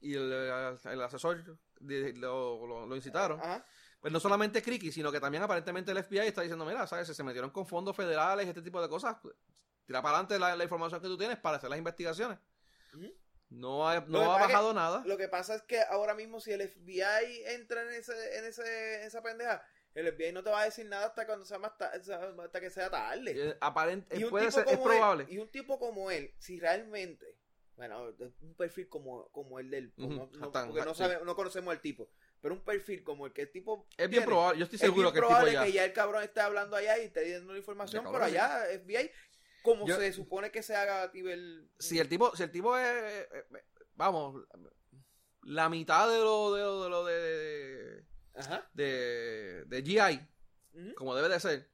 y 0.00 0.14
el, 0.14 0.32
el 0.32 1.02
asesor 1.02 1.58
de- 1.80 2.12
lo, 2.14 2.66
lo- 2.66 2.86
lo 2.86 2.96
incitaron. 2.96 3.38
Ajá. 3.40 3.64
Pues 4.00 4.12
no 4.12 4.20
solamente 4.20 4.62
Criqui, 4.62 4.92
sino 4.92 5.10
que 5.10 5.20
también 5.20 5.42
aparentemente 5.42 5.90
el 5.92 6.02
FBI 6.02 6.26
está 6.28 6.42
diciendo, 6.42 6.64
mira, 6.64 6.86
¿sabes? 6.86 7.08
Se 7.08 7.22
metieron 7.24 7.50
con 7.50 7.66
fondos 7.66 7.96
federales 7.96 8.46
y 8.46 8.48
este 8.50 8.62
tipo 8.62 8.80
de 8.82 8.88
cosas, 8.88 9.16
tira 9.84 10.02
para 10.02 10.16
adelante 10.18 10.38
la, 10.38 10.54
la 10.56 10.64
información 10.64 11.00
que 11.00 11.06
tú 11.08 11.16
tienes 11.16 11.38
para 11.38 11.56
hacer 11.56 11.70
las 11.70 11.78
investigaciones. 11.78 12.38
No 13.48 13.88
ha, 13.88 14.00
no 14.00 14.32
ha 14.32 14.38
que- 14.38 14.42
bajado 14.46 14.74
nada. 14.74 15.02
Lo 15.06 15.16
que 15.16 15.28
pasa 15.28 15.54
es 15.54 15.62
que 15.62 15.80
ahora 15.80 16.14
mismo 16.14 16.40
si 16.40 16.52
el 16.52 16.62
FBI 16.68 17.44
entra 17.46 17.82
en 17.82 17.90
ese, 17.92 18.38
en 18.38 18.44
ese, 18.44 19.00
en 19.00 19.06
esa 19.06 19.22
pendeja, 19.22 19.64
el 19.94 20.12
FBI 20.12 20.32
no 20.32 20.42
te 20.42 20.50
va 20.50 20.62
a 20.62 20.64
decir 20.64 20.86
nada 20.86 21.06
hasta 21.06 21.26
cuando 21.26 21.44
sea 21.44 21.58
más 21.60 21.76
ta- 21.78 21.92
hasta 21.94 22.60
que 22.60 22.70
sea 22.70 22.90
tarde. 22.90 23.32
Eh, 23.50 23.56
aparent- 23.60 24.06
Y 24.18 24.24
un 24.24 24.30
puede 24.30 24.46
tipo 24.46 24.58
ser, 24.58 24.66
es 24.66 24.72
él- 24.74 24.80
probable. 24.82 25.26
y 25.28 25.38
un 25.38 25.48
tipo 25.48 25.78
como 25.78 26.10
él, 26.10 26.34
si 26.38 26.58
realmente, 26.58 27.38
bueno, 27.76 28.14
un 28.40 28.54
perfil 28.54 28.88
como, 28.88 29.28
como 29.30 29.58
el 29.60 29.70
del, 29.70 29.92
Ujú, 29.98 30.08
no, 30.08 30.30
no- 30.32 30.50
porque 30.52 30.84
no, 30.84 30.94
sabe- 30.94 31.20
no 31.24 31.36
conocemos 31.36 31.72
al 31.74 31.80
tipo, 31.80 32.10
pero 32.40 32.54
un 32.54 32.64
perfil 32.64 33.04
como 33.04 33.26
el 33.26 33.32
que 33.32 33.42
el 33.42 33.50
tipo 33.52 33.86
Es 33.90 33.96
bien 34.08 34.10
tiene, 34.10 34.26
probable, 34.26 34.58
yo 34.58 34.64
estoy 34.64 34.76
es 34.76 34.80
seguro 34.80 35.10
bien 35.10 35.12
que 35.12 35.18
el 35.18 35.24
tipo 35.24 35.28
probable 35.28 35.52
ya... 35.52 35.64
que 35.64 35.72
ya 35.72 35.84
el 35.84 35.92
cabrón 35.92 36.22
esté 36.22 36.40
hablando 36.40 36.76
allá 36.76 36.98
y 36.98 37.02
esté 37.06 37.32
dando 37.32 37.52
la 37.52 37.58
información, 37.58 38.04
pero 38.10 38.24
allá 38.24 38.64
FBI, 38.82 39.10
como 39.62 39.86
Yo- 39.86 39.96
se 39.96 40.12
supone 40.12 40.50
que 40.50 40.62
se 40.62 40.74
haga 40.74 41.02
a 41.02 41.12
nivel... 41.12 41.70
si 41.78 41.98
el 41.98 42.08
tipo, 42.08 42.34
si 42.34 42.42
el 42.44 42.50
tipo 42.50 42.76
es, 42.78 42.86
eh, 42.86 43.28
eh, 43.32 43.64
vamos, 43.94 44.42
la 45.42 45.68
mitad 45.68 46.08
de 46.10 46.18
lo 46.18 46.54
de 46.54 46.62
lo 46.62 46.82
de, 46.82 46.88
lo 46.90 47.04
de, 47.04 48.04
Ajá. 48.36 48.70
de, 48.72 49.64
de 49.66 49.82
GI, 49.82 50.94
como 50.94 51.14
debe 51.14 51.28
de 51.28 51.40
ser, 51.40 51.70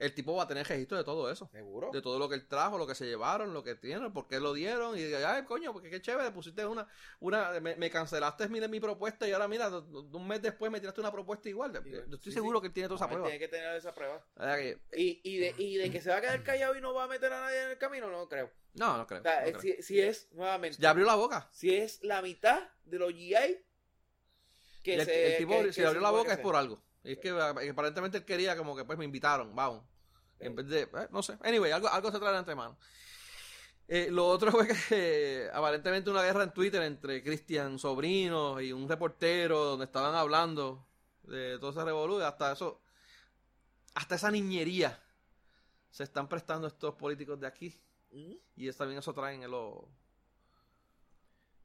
el 0.00 0.14
tipo 0.14 0.34
va 0.34 0.42
a 0.44 0.48
tener 0.48 0.66
registro 0.66 0.96
de 0.98 1.04
todo 1.04 1.30
eso. 1.30 1.48
Seguro. 1.52 1.90
De 1.92 2.00
todo 2.02 2.18
lo 2.18 2.28
que 2.28 2.34
él 2.34 2.48
trajo, 2.48 2.76
lo 2.78 2.86
que 2.86 2.94
se 2.94 3.04
llevaron, 3.06 3.52
lo 3.54 3.62
que 3.62 3.74
tienen, 3.76 4.12
por 4.12 4.26
qué 4.26 4.40
lo 4.40 4.52
dieron. 4.54 4.98
Y 4.98 5.02
diga, 5.02 5.34
ay, 5.36 5.44
coño, 5.44 5.72
porque 5.72 5.90
qué 5.90 6.00
chévere, 6.00 6.30
pusiste 6.32 6.64
una, 6.66 6.88
una 7.20 7.60
me, 7.60 7.76
me 7.76 7.90
cancelaste 7.90 8.48
mira, 8.48 8.66
mi 8.66 8.80
propuesta 8.80 9.28
y 9.28 9.32
ahora 9.32 9.46
mira, 9.46 9.68
un 9.68 10.26
mes 10.26 10.40
después 10.42 10.72
me 10.72 10.80
tiraste 10.80 11.00
una 11.00 11.12
propuesta 11.12 11.48
igual. 11.48 11.72
Yo 11.84 11.98
estoy 12.16 12.18
Sí, 12.22 12.32
seguro 12.32 12.58
sí. 12.58 12.62
que 12.62 12.66
él 12.68 12.72
tiene 12.72 12.88
toda 12.88 12.96
esa 12.96 13.08
prueba. 13.08 13.24
Tiene 13.26 13.38
que 13.38 13.48
tener 13.48 13.76
esa 13.76 13.94
prueba. 13.94 14.24
Que- 14.36 14.78
Y, 14.96 15.20
y, 15.22 15.36
de, 15.38 15.54
y 15.58 15.76
de 15.76 15.90
que 15.90 16.00
se 16.00 16.08
va 16.10 16.16
a 16.16 16.20
quedar 16.20 16.42
callado 16.42 16.74
y 16.74 16.80
no 16.80 16.94
va 16.94 17.04
a 17.04 17.08
meter 17.08 17.32
a 17.32 17.40
nadie 17.42 17.62
en 17.62 17.70
el 17.70 17.78
camino, 17.78 18.10
no 18.10 18.26
creo. 18.28 18.50
no, 18.74 18.96
no 18.96 19.06
creo. 19.06 19.20
O 19.20 19.22
sea, 19.22 19.42
no 19.42 19.46
eh, 19.48 19.52
creo. 19.52 19.60
si, 19.76 19.82
si 19.82 20.00
es, 20.00 20.28
nuevamente, 20.32 20.78
Ya 20.80 20.90
abrió 20.90 21.04
la 21.04 21.14
boca. 21.16 21.46
si 21.52 21.76
es 21.76 22.02
la 22.02 22.22
mitad 22.22 22.58
de 22.84 22.98
los 22.98 23.12
GI 23.12 23.34
que 24.82 24.94
el, 24.94 25.04
se, 25.04 25.32
el 25.32 25.38
tipo, 25.38 25.60
que- 25.62 25.72
si 25.74 25.82
que 25.82 25.86
abrió 25.86 26.00
la 26.00 26.10
boca 26.10 26.32
es 26.32 26.38
por 26.38 26.56
algo. 26.56 26.82
Y 27.02 27.12
es 27.12 27.18
que 27.18 27.28
eh, 27.28 27.70
aparentemente 27.70 28.18
él 28.18 28.24
quería 28.24 28.56
como 28.56 28.76
que 28.76 28.84
pues 28.84 28.98
me 28.98 29.04
invitaron, 29.04 29.54
vamos. 29.54 29.84
En 30.40 30.56
vez 30.56 30.66
de, 30.68 30.80
eh, 30.82 31.08
no 31.10 31.22
sé. 31.22 31.36
Anyway, 31.42 31.70
algo, 31.72 31.88
algo 31.88 32.10
se 32.10 32.18
trae 32.18 32.32
de 32.32 32.38
antemano. 32.38 32.76
Eh, 33.88 34.08
lo 34.10 34.26
otro 34.28 34.50
fue 34.52 34.68
que 34.68 34.74
eh, 34.90 35.50
aparentemente 35.52 36.10
una 36.10 36.22
guerra 36.22 36.44
en 36.44 36.52
Twitter 36.52 36.82
entre 36.82 37.22
Cristian 37.22 37.78
Sobrino 37.78 38.60
y 38.60 38.72
un 38.72 38.88
reportero 38.88 39.64
donde 39.64 39.84
estaban 39.86 40.14
hablando 40.14 40.86
de 41.24 41.58
todo 41.58 41.70
ese 41.70 41.84
revolú, 41.84 42.20
hasta 42.22 42.52
eso, 42.52 42.80
hasta 43.94 44.14
esa 44.14 44.30
niñería 44.30 45.02
se 45.90 46.04
están 46.04 46.28
prestando 46.28 46.66
estos 46.68 46.94
políticos 46.94 47.38
de 47.40 47.46
aquí. 47.48 47.80
Ujú. 48.12 48.40
Y 48.56 48.68
es, 48.68 48.76
también 48.76 48.98
eso 49.00 49.12
traen 49.12 49.42
en 49.42 49.50
los... 49.50 49.74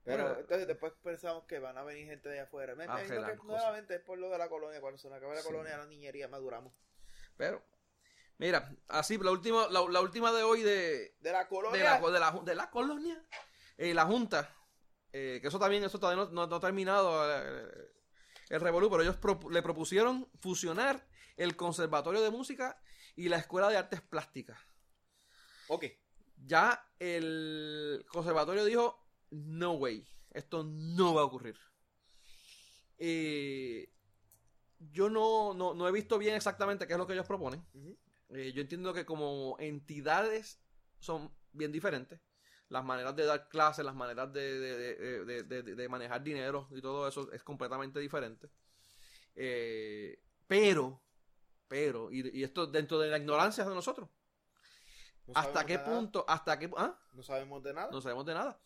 Pero 0.04 0.24
Bueno. 0.24 0.40
entonces 0.40 0.68
después 0.68 0.94
pensamos 1.04 1.46
que 1.46 1.58
van 1.60 1.78
a 1.78 1.84
venir 1.84 2.06
gente 2.08 2.30
de 2.30 2.40
afuera. 2.40 2.76
Me 2.76 2.86
Ah, 2.88 3.02
que 3.08 3.38
nuevamente 3.44 3.96
es 3.96 4.02
por 4.02 4.18
lo 4.20 4.30
de 4.30 4.38
la 4.38 4.50
colonia. 4.50 4.80
Cuando 4.82 5.00
se 5.00 5.10
nos 5.10 5.18
acabe 5.18 5.34
la 5.36 5.42
Sí. 5.42 5.48
colonia, 5.48 5.78
la 5.78 5.86
niñería, 5.88 6.28
maduramos. 6.28 6.74
Pero, 7.38 7.64
mira, 8.38 8.76
así, 8.88 9.18
la 9.18 9.32
última, 9.32 9.68
la, 9.70 9.82
la 9.90 10.02
última 10.02 10.32
de 10.32 10.44
hoy 10.44 10.62
de, 10.64 11.16
De 11.20 11.32
la 11.32 11.40
de 11.44 11.48
colonia. 11.48 11.84
la, 12.02 12.12
de 12.12 12.20
la, 12.20 12.32
de 12.44 12.56
la 12.56 12.70
colonia, 12.70 13.24
eh, 13.78 13.94
la 13.94 14.06
Junta, 14.06 14.54
eh, 15.14 15.40
que 15.42 15.48
eso 15.48 15.60
también, 15.60 15.84
eso 15.84 16.00
todavía 16.00 16.24
no, 16.26 16.32
no- 16.32 16.48
no 16.48 16.56
ha 16.56 16.60
terminado 16.60 17.24
eh, 17.32 17.92
el 18.50 18.62
revolú, 18.62 18.90
pero 18.90 19.02
ellos 19.04 19.18
le 19.50 19.62
propusieron 19.62 20.30
fusionar 20.40 21.08
el 21.38 21.56
Conservatorio 21.56 22.22
de 22.22 22.30
Música 22.32 22.80
y 23.16 23.30
la 23.30 23.38
Escuela 23.38 23.70
de 23.70 23.78
Artes 23.78 24.02
Plásticas. 24.02 24.60
Ok. 25.68 25.86
Ya 26.46 26.86
el 27.00 28.06
conservatorio 28.10 28.66
dijo, 28.66 29.08
no 29.32 29.74
way, 29.74 30.06
esto 30.32 30.64
no 30.66 31.14
va 31.14 31.22
a 31.22 31.26
ocurrir. 31.26 31.58
Eh, 32.98 33.90
yo 34.80 35.10
no, 35.10 35.54
no, 35.54 35.74
no 35.74 35.88
he 35.88 35.92
visto 35.92 36.18
bien 36.18 36.36
exactamente 36.36 36.86
qué 36.88 36.94
es 36.94 37.00
lo 37.00 37.08
que 37.08 37.14
ellos 37.14 37.26
proponen. 37.26 37.66
Eh, 38.36 38.52
yo 38.54 38.62
entiendo 38.62 38.94
que 38.94 39.06
como 39.06 39.56
entidades 39.60 40.60
son 41.00 41.34
bien 41.54 41.72
diferentes. 41.72 42.20
Las 42.70 42.84
maneras 42.84 43.16
de 43.16 43.26
dar 43.26 43.48
clases, 43.48 43.86
las 43.86 43.96
maneras 43.96 44.34
de, 44.34 44.60
de- 45.24 45.64
de- 45.76 45.90
manejar 45.90 46.24
dinero 46.24 46.68
y 46.72 46.82
todo 46.82 47.08
eso 47.08 47.32
es 47.32 47.44
completamente 47.44 48.00
diferente. 48.00 48.50
Eh, 49.36 50.20
pero, 50.48 51.02
pero, 51.68 52.12
y, 52.12 52.40
y 52.40 52.44
esto 52.44 52.66
dentro 52.68 52.98
de 53.00 53.10
la 53.10 53.18
ignorancia 53.20 53.64
de 53.64 53.74
nosotros. 53.76 54.10
No 55.28 55.34
¿Hasta 55.36 55.66
qué 55.66 55.76
nada. 55.76 55.86
punto? 55.86 56.26
¿Hasta 56.28 56.58
qué 56.60 56.70
ah? 56.78 57.00
No 57.14 57.24
sabemos 57.24 57.64
de 57.64 57.74
nada. 57.74 57.90
No 57.92 58.02
sabemos 58.02 58.26
de 58.26 58.34
nada. 58.34 58.60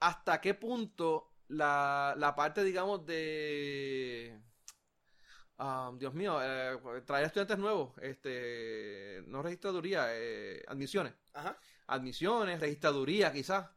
¿Hasta 0.00 0.40
qué 0.40 0.54
punto 0.54 1.32
la, 1.48 2.14
la 2.16 2.34
parte, 2.34 2.62
digamos, 2.64 3.04
de... 3.06 4.40
ah, 5.58 5.92
Dios 5.98 6.14
mío, 6.14 6.38
eh, 6.42 6.78
traer 7.04 7.26
estudiantes 7.26 7.58
nuevos, 7.58 7.92
este, 8.02 9.22
no 9.26 9.42
registraduría, 9.42 10.06
eh, 10.10 10.62
admisiones. 10.68 11.14
Ajá. 11.34 11.56
Admisiones, 11.86 12.60
registraduría 12.60 13.32
quizás. 13.32 13.68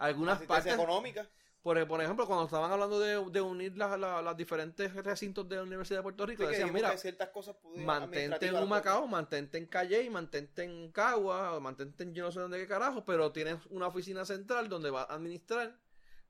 Algunas 0.00 0.40
partes- 0.42 0.74
económica. 0.74 1.28
Por, 1.62 1.86
por 1.86 2.02
ejemplo, 2.02 2.26
cuando 2.26 2.46
estaban 2.46 2.72
hablando 2.72 2.98
de, 2.98 3.24
de 3.30 3.40
unir 3.40 3.76
las 3.78 3.96
las 3.98 4.36
diferentes 4.36 4.92
recintos 4.94 5.48
de 5.48 5.56
la 5.56 5.62
Universidad 5.62 6.00
de 6.00 6.02
Puerto 6.02 6.26
Rico, 6.26 6.42
Sí, 6.42 6.48
decían, 6.50 6.72
mira, 6.72 6.96
ciertas 6.98 7.28
cosas 7.28 7.54
mantente 7.76 8.46
en 8.48 8.56
Humacao, 8.56 9.06
mantente 9.06 9.58
en 9.58 9.66
Calle, 9.66 10.10
mantente 10.10 10.64
en 10.64 10.90
Cagua, 10.90 11.60
mantente 11.60 12.02
en 12.02 12.14
yo 12.14 12.24
no 12.24 12.32
sé 12.32 12.40
dónde 12.40 12.58
qué 12.58 12.66
carajo, 12.66 13.04
pero 13.04 13.30
tienes 13.30 13.58
una 13.70 13.86
oficina 13.86 14.24
central 14.24 14.68
donde 14.68 14.90
va 14.90 15.02
a 15.02 15.14
administrar. 15.14 15.78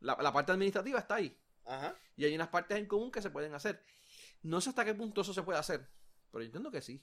La, 0.00 0.18
la 0.20 0.32
parte 0.34 0.52
administrativa 0.52 0.98
está 0.98 1.14
ahí. 1.14 1.34
Ajá. 1.64 1.96
Y 2.14 2.26
hay 2.26 2.34
unas 2.34 2.48
partes 2.48 2.76
en 2.76 2.84
común 2.86 3.10
que 3.10 3.22
se 3.22 3.30
pueden 3.30 3.54
hacer. 3.54 3.82
No 4.42 4.60
sé 4.60 4.70
hasta 4.70 4.84
qué 4.84 4.94
punto 4.94 5.20
eso 5.20 5.32
se 5.34 5.42
puede 5.42 5.58
hacer, 5.58 5.86
pero 6.30 6.42
yo 6.42 6.46
entiendo 6.46 6.70
que 6.70 6.82
sí. 6.82 7.02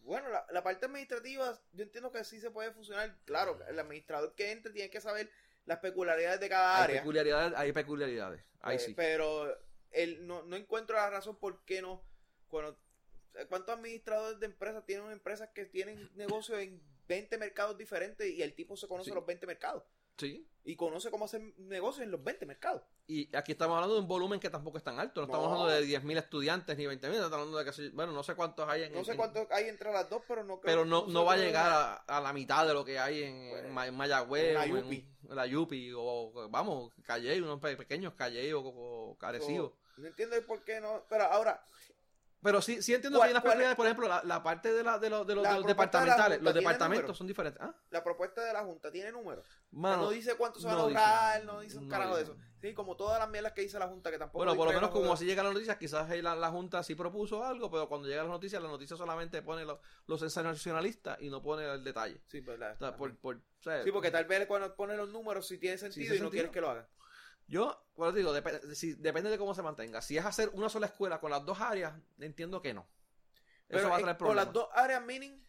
Bueno, 0.00 0.28
la, 0.28 0.46
la 0.52 0.62
parte 0.62 0.86
administrativa, 0.86 1.58
yo 1.72 1.82
entiendo 1.82 2.12
que 2.12 2.22
sí 2.24 2.40
se 2.40 2.50
puede 2.50 2.70
funcionar. 2.72 3.16
Claro, 3.24 3.58
el 3.68 3.78
administrador 3.78 4.34
que 4.36 4.52
entre 4.52 4.72
tiene 4.72 4.88
que 4.90 5.00
saber 5.00 5.30
las 5.64 5.78
peculiaridades 5.80 6.38
de 6.38 6.48
cada 6.48 6.76
Hay 6.78 6.84
área. 6.84 7.00
peculiaridades, 7.00 7.52
hay 7.58 7.72
peculiaridades. 7.72 8.44
Ahí 8.60 8.76
Eh, 8.76 8.80
sí. 8.80 8.94
Pero 8.94 9.52
él, 9.90 10.24
no, 10.26 10.42
no 10.44 10.54
encuentro 10.54 10.94
la 10.96 11.10
razón 11.10 11.36
por 11.36 11.64
qué 11.64 11.82
no. 11.82 12.04
Cuando, 12.48 12.78
¿Cuántos 13.48 13.74
administradores 13.76 14.38
de 14.38 14.46
empresas 14.46 14.86
tienen 14.86 15.10
empresas 15.10 15.50
que 15.50 15.66
tienen 15.66 16.08
negocios 16.14 16.60
en 16.60 16.80
20 17.08 17.36
mercados 17.38 17.76
diferentes 17.76 18.28
y 18.30 18.42
el 18.42 18.54
tipo 18.54 18.76
se 18.76 18.86
conoce 18.86 19.10
Sí. 19.10 19.14
los 19.14 19.26
20 19.26 19.44
mercados? 19.46 19.82
Sí. 20.18 20.48
Y 20.68 20.74
conoce 20.74 21.12
cómo 21.12 21.26
hacer 21.26 21.40
negocios 21.58 22.02
en 22.04 22.10
los 22.10 22.24
20 22.24 22.44
mercados. 22.44 22.82
Y 23.06 23.34
aquí 23.36 23.52
estamos 23.52 23.76
hablando 23.76 23.94
de 23.94 24.00
un 24.00 24.08
volumen 24.08 24.40
que 24.40 24.50
tampoco 24.50 24.78
es 24.78 24.82
tan 24.82 24.98
alto. 24.98 25.20
No, 25.20 25.26
estamos 25.26 25.46
hablando 25.46 25.66
de 25.72 25.86
10.000 25.86 26.18
estudiantes 26.18 26.76
ni 26.76 26.86
20.000. 26.86 26.94
Estamos 27.14 27.32
hablando 27.34 27.58
de 27.62 27.72
sí, 27.72 27.88
bueno, 27.90 28.10
no 28.12 28.24
sé 28.24 28.34
cuántos 28.34 28.68
hay 28.68 28.82
en. 28.82 28.92
No 28.92 29.04
sé 29.04 29.12
en- 29.12 29.16
cuántos 29.16 29.46
hay 29.52 29.68
entre 29.68 29.92
las 29.92 30.10
dos, 30.10 30.22
pero 30.26 30.42
no 30.42 30.58
creo 30.58 30.72
Pero 30.74 30.84
no, 30.84 31.06
no 31.06 31.24
va 31.24 31.34
a 31.34 31.36
llegar 31.36 31.70
a, 31.70 31.94
a 31.94 32.20
la 32.20 32.32
mitad 32.32 32.66
de 32.66 32.74
lo 32.74 32.84
que 32.84 32.98
hay 32.98 33.22
en, 33.22 33.50
Pues, 33.50 33.64
en 33.64 33.74
Ma- 33.74 33.86
en 33.86 33.94
Mayagüez, 33.96 34.44
en 34.48 34.54
la 34.54 34.60
o 34.62 34.64
en 34.64 34.74
Yupi. 34.82 35.08
en 35.28 35.36
la 35.36 35.46
Yupi, 35.46 35.92
o 35.96 36.48
vamos, 36.50 36.92
Calle, 37.04 37.40
unos 37.40 37.60
pe- 37.60 37.76
pequeños 37.76 38.14
Calle 38.14 38.52
o, 38.52 38.60
o. 38.60 39.16
No 39.98 40.06
entiendo 40.06 40.36
por 40.46 40.64
qué 40.64 40.80
no. 40.80 41.04
Pero 41.08 41.24
ahora, 41.26 41.64
Pero 42.46 42.62
sí, 42.62 42.80
sí 42.80 42.94
entiendo 42.94 43.18
¿Cuál- 43.18 43.26
que 43.26 43.30
hay 43.30 43.32
unas 43.34 43.42
cuál 43.42 43.52
es? 43.60 43.74
peculiaridades, 43.74 43.76
por 43.76 43.86
ejemplo, 43.86 44.08
la, 44.08 44.22
la 44.36 44.42
parte 44.42 44.72
de, 44.72 44.82
la, 44.84 44.98
de, 45.00 45.10
los- 45.10 45.26
de 45.26 45.34
los, 45.34 45.42
La 45.42 45.50
de 45.50 45.56
los 45.56 45.64
propuesta 45.64 46.00
de 46.00 46.06
la 46.06 46.12
departamentales. 46.12 46.42
Los 46.44 46.54
departamentos 46.54 47.16
son 47.18 47.26
diferentes. 47.26 47.60
¿Ah? 47.60 47.74
la 47.90 48.04
propuesta 48.04 48.44
de 48.44 48.52
la 48.52 48.62
Junta 48.64 48.90
tiene 48.92 49.10
números. 49.10 49.46
Mano, 49.72 50.02
no 50.02 50.10
dice 50.10 50.34
cuánto 50.36 50.60
se 50.60 50.66
van 50.66 50.76
a 50.76 50.78
no 50.78 50.86
dice. 50.88 51.00
ahorrar, 51.00 51.44
no 51.44 51.60
dice 51.60 51.78
un 51.78 51.84
No 51.88 51.90
carajo 51.90 52.16
dice. 52.18 52.30
de 52.30 52.36
eso. 52.36 52.46
Sí, 52.60 52.72
como 52.72 52.96
todas 52.96 53.18
las 53.18 53.28
mierdas 53.28 53.52
que 53.52 53.60
dice 53.62 53.78
la 53.78 53.88
Junta, 53.88 54.10
que 54.10 54.18
tampoco. 54.18 54.38
bueno, 54.38 54.56
por 54.56 54.66
lo 54.68 54.72
menos 54.72 54.90
como 54.90 55.12
así 55.12 55.24
llegan 55.26 55.44
las 55.44 55.54
noticias, 55.54 55.76
quizás 55.76 56.08
la, 56.22 56.34
la 56.34 56.48
Junta 56.50 56.82
sí 56.82 56.94
propuso 56.94 57.44
algo, 57.44 57.70
pero 57.70 57.88
cuando 57.88 58.08
llegan 58.08 58.24
las 58.26 58.32
noticias, 58.32 58.62
la 58.62 58.68
noticia 58.68 58.96
solamente 58.96 59.42
pone 59.42 59.64
lo- 59.64 59.80
los 60.06 60.20
sensacionalistas 60.20 61.20
y 61.20 61.28
no 61.28 61.42
pone 61.42 61.64
el 61.70 61.84
detalle. 61.84 62.20
Sí, 62.26 62.40
pues, 62.40 62.58
la- 62.58 62.72
O 62.72 62.78
sea, 62.78 62.96
por, 62.96 63.14
por, 63.18 63.36
o 63.36 63.62
sea, 63.62 63.82
sí, 63.82 63.90
porque 63.92 64.10
tal 64.10 64.24
vez 64.24 64.46
cuando 64.46 64.74
pone 64.74 64.96
los 64.96 65.08
números 65.10 65.46
sí 65.46 65.58
tiene 65.58 65.78
sentido 65.78 66.06
y 66.14 66.18
no 66.18 66.24
sentido. 66.26 66.30
quieres 66.30 66.50
que 66.52 66.60
lo 66.60 66.70
hagan. 66.70 66.86
Yo, 67.48 67.80
bueno, 67.96 68.12
te 68.12 68.18
digo, 68.20 68.34
dep- 68.34 68.74
si- 68.74 68.94
depende 68.94 69.30
de 69.30 69.38
cómo 69.38 69.54
se 69.54 69.62
mantenga. 69.62 70.02
Si 70.02 70.16
es 70.18 70.24
hacer 70.24 70.50
una 70.52 70.68
sola 70.68 70.86
escuela 70.86 71.20
con 71.20 71.30
las 71.30 71.44
dos 71.44 71.60
áreas, 71.60 71.94
entiendo 72.18 72.60
que 72.60 72.74
no. 72.74 72.82
Eso 72.82 73.66
Pero 73.68 73.88
va 73.90 73.96
a 73.96 73.98
traer 74.00 74.16
con 74.16 74.26
problemas. 74.26 74.44
las 74.46 74.52
dos 74.54 74.68
áreas 74.74 75.04
meaning, 75.04 75.44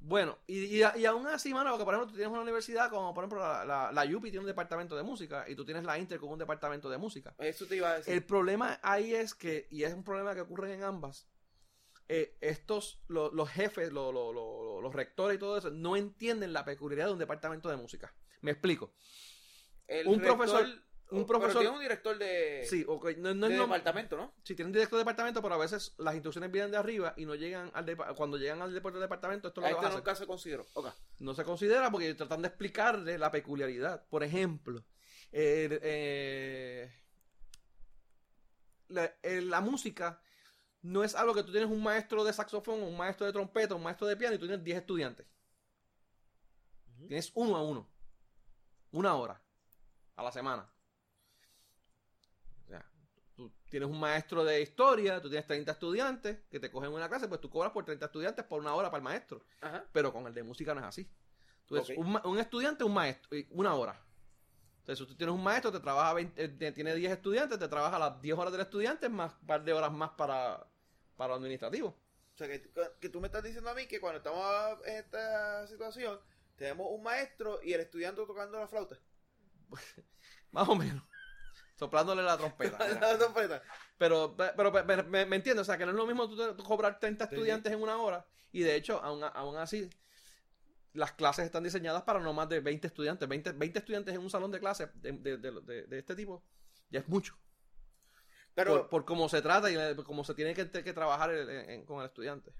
Bueno, 0.00 0.38
y, 0.46 0.76
y, 0.76 0.82
y 0.96 1.06
aún 1.06 1.26
así, 1.26 1.52
mano, 1.52 1.70
porque 1.70 1.84
por 1.84 1.92
ejemplo 1.94 2.10
tú 2.12 2.16
tienes 2.16 2.32
una 2.32 2.42
universidad 2.42 2.88
como 2.88 3.12
por 3.12 3.24
ejemplo 3.24 3.40
la, 3.40 3.64
la, 3.64 3.90
la 3.92 4.04
UPI 4.16 4.30
tiene 4.30 4.40
un 4.40 4.46
departamento 4.46 4.96
de 4.96 5.02
música 5.02 5.44
y 5.48 5.56
tú 5.56 5.64
tienes 5.64 5.82
la 5.84 5.98
Inter 5.98 6.20
con 6.20 6.30
un 6.30 6.38
departamento 6.38 6.88
de 6.88 6.98
música. 6.98 7.34
Eso 7.38 7.66
te 7.66 7.76
iba 7.76 7.90
a 7.90 7.96
decir. 7.96 8.14
El 8.14 8.24
problema 8.24 8.78
ahí 8.82 9.12
es 9.14 9.34
que, 9.34 9.66
y 9.70 9.82
es 9.82 9.92
un 9.92 10.04
problema 10.04 10.34
que 10.36 10.40
ocurre 10.42 10.72
en 10.72 10.84
ambas, 10.84 11.26
eh, 12.08 12.38
estos, 12.40 13.02
lo- 13.08 13.32
los 13.32 13.50
jefes, 13.50 13.92
lo- 13.92 14.12
lo- 14.12 14.32
lo- 14.32 14.80
los 14.80 14.94
rectores 14.94 15.36
y 15.36 15.40
todo 15.40 15.58
eso, 15.58 15.70
no 15.70 15.96
entienden 15.96 16.52
la 16.52 16.64
peculiaridad 16.64 17.06
de 17.08 17.12
un 17.14 17.18
departamento 17.18 17.68
de 17.68 17.76
música. 17.76 18.14
Me 18.40 18.52
explico. 18.52 18.92
El 19.88 20.06
un 20.06 20.20
rector- 20.20 20.36
profesor- 20.36 20.82
un 21.10 21.26
pero 21.26 21.38
profesor- 21.40 21.60
tiene 21.62 21.74
un 21.76 21.80
director 21.82 22.18
de, 22.18 22.66
Sí, 22.68 22.84
ok, 22.86 23.16
no, 23.18 23.34
no 23.34 23.48
de 23.48 23.56
lo- 23.56 23.62
departamento, 23.62 24.16
¿no? 24.16 24.34
Sí, 24.42 24.54
tienen 24.54 24.72
director 24.72 24.96
de 24.98 25.00
departamento, 25.02 25.40
pero 25.42 25.54
a 25.54 25.58
veces 25.58 25.94
las 25.98 26.14
instrucciones 26.14 26.50
vienen 26.52 26.70
de 26.70 26.76
arriba 26.76 27.14
y 27.16 27.24
no 27.24 27.34
llegan 27.34 27.70
al 27.74 27.96
cuando 28.16 28.36
llegan 28.36 28.60
al 28.62 28.74
deporte 28.74 28.98
de 28.98 29.02
departamento, 29.04 29.48
esto 29.48 29.60
lo 29.60 29.66
este 29.68 29.88
nunca 29.90 30.14
se 30.14 30.26
consideró. 30.26 30.66
Ok. 30.74 30.88
No 31.20 31.34
se 31.34 31.44
considera 31.44 31.90
porque 31.90 32.12
tratan 32.14 32.42
de 32.42 32.48
explicarle 32.48 33.16
la 33.18 33.30
peculiaridad. 33.30 34.06
Por 34.08 34.22
ejemplo, 34.22 34.84
eh, 35.32 35.78
eh, 35.82 36.92
la, 38.88 39.04
eh, 39.22 39.40
la 39.42 39.60
música 39.60 40.20
no 40.82 41.04
es 41.04 41.14
algo 41.14 41.34
que 41.34 41.42
tú 41.42 41.52
tienes 41.52 41.70
un 41.70 41.82
maestro 41.82 42.24
de 42.24 42.32
saxofón, 42.32 42.82
un 42.82 42.96
maestro 42.96 43.26
de 43.26 43.32
trompeta, 43.32 43.74
un 43.74 43.82
maestro 43.82 44.06
de 44.06 44.16
piano 44.16 44.34
y 44.34 44.38
tú 44.38 44.46
tienes 44.46 44.64
10 44.64 44.78
estudiantes. 44.78 45.26
Tienes 47.06 47.30
uno 47.34 47.56
a 47.56 47.62
uno. 47.62 47.88
Una 48.92 49.14
hora 49.14 49.40
a 50.16 50.22
la 50.22 50.32
semana. 50.32 50.68
Tienes 53.68 53.88
un 53.88 54.00
maestro 54.00 54.44
de 54.44 54.62
historia, 54.62 55.20
tú 55.20 55.28
tienes 55.28 55.46
30 55.46 55.72
estudiantes 55.72 56.38
que 56.50 56.58
te 56.58 56.70
cogen 56.70 56.90
una 56.92 57.08
clase, 57.08 57.28
pues 57.28 57.40
tú 57.40 57.50
cobras 57.50 57.72
por 57.72 57.84
30 57.84 58.06
estudiantes 58.06 58.44
por 58.46 58.60
una 58.60 58.74
hora 58.74 58.90
para 58.90 58.98
el 58.98 59.04
maestro. 59.04 59.44
Ajá. 59.60 59.84
Pero 59.92 60.12
con 60.12 60.26
el 60.26 60.32
de 60.34 60.42
música 60.42 60.74
no 60.74 60.80
es 60.80 60.86
así. 60.86 61.10
Tú 61.66 61.76
eres 61.76 61.90
Ok. 61.90 61.96
un, 61.98 62.20
un 62.24 62.38
estudiante, 62.38 62.84
un 62.84 62.94
maestro, 62.94 63.28
una 63.50 63.74
hora. 63.74 64.00
Entonces, 64.78 65.04
si 65.06 65.12
tú 65.12 65.16
tienes 65.18 65.34
un 65.34 65.42
maestro, 65.44 65.70
te 65.70 65.80
trabaja 65.80 66.14
20, 66.14 66.42
eh, 66.42 66.48
te- 66.48 66.72
tiene 66.72 66.94
10 66.94 67.12
estudiantes, 67.12 67.58
te 67.58 67.68
trabaja 67.68 67.98
las 67.98 68.22
10 68.22 68.38
horas 68.38 68.52
del 68.52 68.62
estudiante, 68.62 69.10
más 69.10 69.34
un 69.42 69.46
par 69.46 69.62
de 69.62 69.74
horas 69.74 69.92
más 69.92 70.10
para, 70.12 70.66
para 71.14 71.28
lo 71.28 71.34
administrativo. 71.34 71.88
O 71.88 72.38
sea, 72.38 72.48
que, 72.48 72.70
que 73.00 73.08
tú 73.10 73.20
me 73.20 73.26
estás 73.26 73.42
diciendo 73.42 73.68
a 73.68 73.74
mí 73.74 73.86
que 73.86 74.00
cuando 74.00 74.18
estamos 74.18 74.80
en 74.86 74.96
esta 74.96 75.66
situación, 75.66 76.18
tenemos 76.56 76.86
un 76.90 77.02
maestro 77.02 77.60
y 77.62 77.74
el 77.74 77.80
estudiante 77.80 78.24
tocando 78.24 78.58
la 78.58 78.66
flauta. 78.68 78.96
Más 80.52 80.68
o 80.68 80.74
menos. 80.74 81.02
Soplándole 81.78 82.22
la 82.22 82.36
trompeta. 82.36 82.76
La 83.00 83.16
trompeta. 83.18 83.62
pero, 83.98 84.34
pero, 84.36 84.72
pero, 84.72 85.04
me, 85.04 85.24
me 85.26 85.36
entiendes, 85.36 85.62
o 85.62 85.64
sea, 85.64 85.78
que 85.78 85.84
no 85.84 85.92
es 85.92 85.96
lo 85.96 86.06
mismo 86.06 86.28
tú, 86.28 86.56
cobrar 86.64 86.98
30 86.98 87.24
Sí, 87.24 87.28
sí. 87.28 87.34
estudiantes 87.36 87.72
en 87.72 87.80
una 87.82 87.96
hora. 87.98 88.26
Y 88.50 88.60
de 88.62 88.74
hecho, 88.74 89.00
aún, 89.02 89.22
aún 89.22 89.56
así, 89.56 89.88
las 90.94 91.12
clases 91.12 91.44
están 91.46 91.62
diseñadas 91.62 92.02
para 92.02 92.18
no 92.18 92.32
más 92.32 92.48
de 92.48 92.60
20 92.60 92.86
estudiantes. 92.88 93.28
20, 93.28 93.52
20 93.52 93.78
estudiantes 93.78 94.14
en 94.14 94.20
un 94.20 94.30
salón 94.30 94.50
de 94.50 94.58
clases 94.58 94.88
de, 95.00 95.12
de- 95.12 95.36
de- 95.38 95.60
de- 95.60 95.86
de 95.86 95.98
este 95.98 96.16
tipo 96.16 96.42
ya 96.90 97.00
es 97.00 97.08
mucho. 97.08 97.38
Pero, 98.54 98.72
por, 98.82 98.88
por 98.88 99.04
cómo 99.04 99.28
se 99.28 99.40
trata 99.40 99.70
y 99.70 99.76
eh, 99.76 99.94
cómo 100.04 100.24
se 100.24 100.34
tiene 100.34 100.54
que, 100.54 100.68
que 100.68 100.92
trabajar 100.92 101.30
el- 101.30 101.48
en- 101.48 101.86
con 101.86 102.00
el 102.00 102.06
estudiante. 102.06 102.52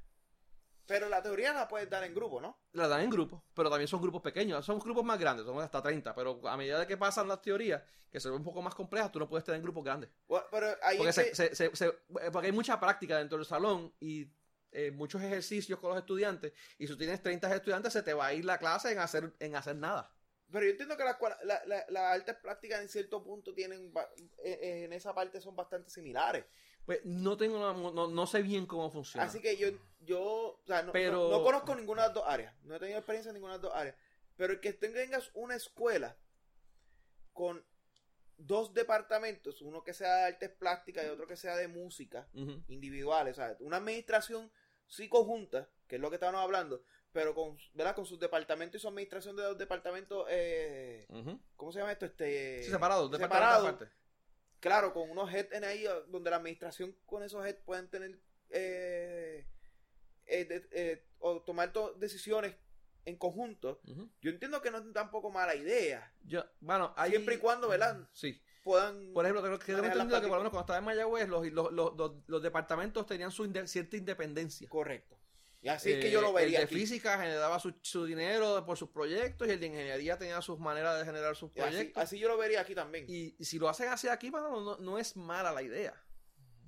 Pero 0.89 1.09
la 1.09 1.23
teoría 1.23 1.53
la 1.53 1.69
puedes 1.69 1.89
dar 1.89 2.03
en 2.03 2.15
grupo, 2.15 2.41
¿no? 2.41 2.59
La 2.73 2.89
dan 2.89 3.03
en 3.03 3.11
grupos, 3.11 3.43
pero 3.55 3.69
también 3.71 3.87
son 3.87 4.01
grupos 4.03 4.23
pequeños. 4.23 4.65
Son 4.65 4.79
grupos 4.81 5.05
más 5.05 5.21
grandes, 5.21 5.47
son 5.47 5.61
hasta 5.61 5.81
30. 5.83 6.13
Pero 6.15 6.41
a 6.49 6.57
medida 6.57 6.81
de 6.81 6.87
que 6.87 6.97
pasan 6.97 7.29
las 7.29 7.41
teorías, 7.43 7.83
que 8.11 8.19
se 8.19 8.29
ven 8.29 8.39
un 8.39 8.45
poco 8.45 8.63
más 8.63 8.75
complejas, 8.75 9.13
tú 9.13 9.19
no 9.21 9.29
puedes 9.29 9.45
tener 9.45 9.61
grupos 9.61 9.85
grandes. 9.85 10.11
Pero 10.51 10.67
ahí 10.83 10.97
Porque, 10.97 11.13
se- 11.13 11.29
que- 11.29 11.35
se- 11.37 11.55
se- 11.55 11.77
se- 11.77 11.93
porque 12.33 12.47
hay 12.47 12.53
mucha 12.53 12.81
práctica 12.81 13.19
dentro 13.19 13.37
del 13.39 13.47
salón 13.47 13.95
y 14.01 14.33
eh, 14.73 14.91
muchos 14.91 15.23
ejercicios 15.23 15.79
con 15.79 15.91
los 15.91 15.99
estudiantes. 15.99 16.53
Y 16.79 16.87
si 16.87 16.93
tú 16.95 16.99
tienes 16.99 17.23
30 17.23 17.55
estudiantes, 17.55 17.93
se 17.93 18.03
te 18.03 18.13
va 18.15 18.27
a 18.27 18.35
ir 18.35 18.45
la 18.45 18.59
clase 18.59 18.91
en 18.93 18.99
hacer, 18.99 19.33
en 19.41 19.57
hacer 19.57 19.77
nada. 19.77 20.11
pero 20.51 20.65
yo 20.65 20.71
entiendo 20.71 20.97
que 20.97 21.05
las 21.05 21.17
la, 21.45 21.63
la, 21.67 21.85
la- 21.91 22.13
artes 22.13 22.35
plásticas 22.37 22.81
en 22.81 22.89
cierto 22.89 23.23
punto 23.23 23.53
tienen, 23.55 23.93
eh, 24.43 24.85
en 24.87 24.93
esa 24.95 25.15
parte 25.15 25.41
son 25.41 25.55
bastante 25.55 25.91
similares. 25.91 26.45
Pues 26.89 27.05
no 27.05 27.37
tengo 27.37 27.59
no, 27.59 28.09
no 28.09 28.27
sé 28.27 28.41
bien 28.41 28.65
cómo 28.65 28.91
funciona. 28.91 29.27
Así 29.27 29.43
que 29.43 29.59
yo, 29.59 29.69
yo 30.01 30.23
o 30.23 30.61
sea, 30.67 30.83
no, 30.83 30.91
Pero- 30.93 31.29
no, 31.29 31.37
no 31.37 31.45
conozco 31.45 31.75
ninguna 31.75 32.01
de 32.01 32.09
las 32.09 32.15
dos 32.15 32.25
áreas. 32.27 32.55
No 32.63 32.77
he 32.77 32.79
tenido 32.79 32.97
experiencia 32.97 33.29
en 33.29 33.35
ninguna 33.35 33.53
de 33.53 33.59
las 33.59 33.63
dos 33.71 33.75
áreas. 33.75 33.95
Pero 34.39 34.55
el 34.55 34.61
que 34.61 34.73
tengas 34.73 35.31
una 35.35 35.55
escuela 35.55 36.17
con 37.35 37.63
dos 38.39 38.73
departamentos, 38.73 39.61
uno 39.61 39.85
que 39.85 39.93
sea 39.93 40.15
de 40.17 40.23
artes 40.29 40.49
plásticas 40.49 41.05
y 41.05 41.11
otro 41.11 41.27
que 41.27 41.37
sea 41.37 41.57
de 41.57 41.69
música, 41.69 42.27
Ujú. 42.33 42.63
individuales, 42.69 43.37
¿sabes? 43.37 43.59
Una 43.61 43.77
administración 43.77 44.51
sí 44.87 45.11
conjunta, 45.11 45.69
que 45.89 45.97
es 45.97 46.01
lo 46.01 46.09
que 46.09 46.17
estábamos 46.17 46.41
hablando, 46.41 46.83
pero 47.13 47.35
con, 47.35 47.59
¿verdad? 47.75 47.95
con 47.97 48.07
sus 48.07 48.19
departamentos 48.19 48.79
y 48.79 48.83
su 48.83 48.89
administración 48.89 49.37
de 49.37 49.43
los 49.43 49.59
departamentos, 49.59 50.25
eh. 50.31 51.07
¿cómo 51.55 51.71
se 51.71 51.81
llama 51.81 51.93
esto? 51.93 52.07
Este, 52.07 52.63
Sí, 52.63 52.71
separados, 52.71 53.15
separados. 53.15 53.77
Claro, 54.61 54.93
con 54.93 55.09
unos 55.11 55.33
heads 55.33 55.53
en 55.53 55.65
ahí, 55.65 55.87
eh, 55.87 55.91
donde 56.09 56.31
la 56.31 56.37
administración 56.37 56.97
con 57.07 57.23
esos 57.23 57.45
heads 57.47 57.61
pueden 57.65 57.89
tener, 57.89 58.19
eh, 58.51 59.47
eh, 60.27 60.45
de- 60.45 60.69
eh, 60.73 61.05
o 61.19 61.41
tomar 61.43 61.73
to- 61.73 61.95
decisiones 61.95 62.55
en 63.05 63.17
conjunto. 63.17 63.81
Yo 64.21 64.31
entiendo 64.31 64.61
que 64.61 64.71
no 64.71 64.79
es 64.79 64.93
tampoco 64.93 65.31
mala 65.31 65.55
idea, 65.55 66.13
Yo, 66.25 66.45
bueno, 66.61 66.95
siempre 67.09 67.37
y 67.37 67.39
cuando, 67.39 67.69
¿verdad? 67.69 68.09
Sí. 68.13 68.41
Puedan... 68.63 69.15
Por 69.15 69.25
ejemplo, 69.25 69.43
creo 69.43 69.59
que 69.59 69.65
tengo 69.67 69.79
entendido 69.87 70.21
que 70.21 70.27
por 70.29 70.37
lo 70.37 70.43
menos 70.43 70.51
cuando 70.51 70.61
estaba 70.61 70.79
en 70.79 70.85
Mayagüez, 70.85 71.29
los, 71.29 71.47
los, 71.53 71.73
los, 71.73 71.97
los- 71.97 72.13
los 72.27 72.43
departamentos 72.43 73.07
tenían 73.07 73.31
su 73.31 73.45
inde- 73.47 73.67
cierta 73.67 73.97
independencia. 73.97 74.69
Correcto. 74.69 75.18
Y 75.61 75.69
así 75.69 75.91
es 75.93 76.01
que 76.05 76.11
yo 76.11 76.21
Eh, 76.21 76.23
lo 76.23 76.33
vería 76.33 76.61
El 76.61 76.67
de 76.67 76.67
aquí. 76.67 76.75
física 76.77 77.19
generaba 77.19 77.59
su, 77.59 77.75
su 77.83 78.05
dinero 78.05 78.65
por 78.65 78.77
sus 78.77 78.91
proyectos 78.91 79.49
y 79.49 79.51
el 79.51 79.59
de 79.61 79.67
ingeniería 79.67 80.17
tenía 80.17 80.41
sus 80.41 80.59
maneras 80.61 80.99
de 80.99 81.05
generar 81.05 81.35
sus 81.35 81.51
así, 81.51 81.61
proyectos. 81.61 82.03
así 82.03 82.19
yo 82.19 82.29
lo 82.29 82.37
vería 82.37 82.61
aquí 82.61 82.75
también. 82.77 83.07
Y, 83.09 83.35
y 83.39 83.45
si 83.45 83.59
lo 83.59 83.69
hacen 83.69 83.89
así 83.89 84.07
aquí, 84.09 84.31
mano, 84.31 84.61
no, 84.61 84.77
no 84.79 84.99
es 84.99 85.17
mala 85.17 85.51
la 85.53 85.63
idea. 85.63 85.95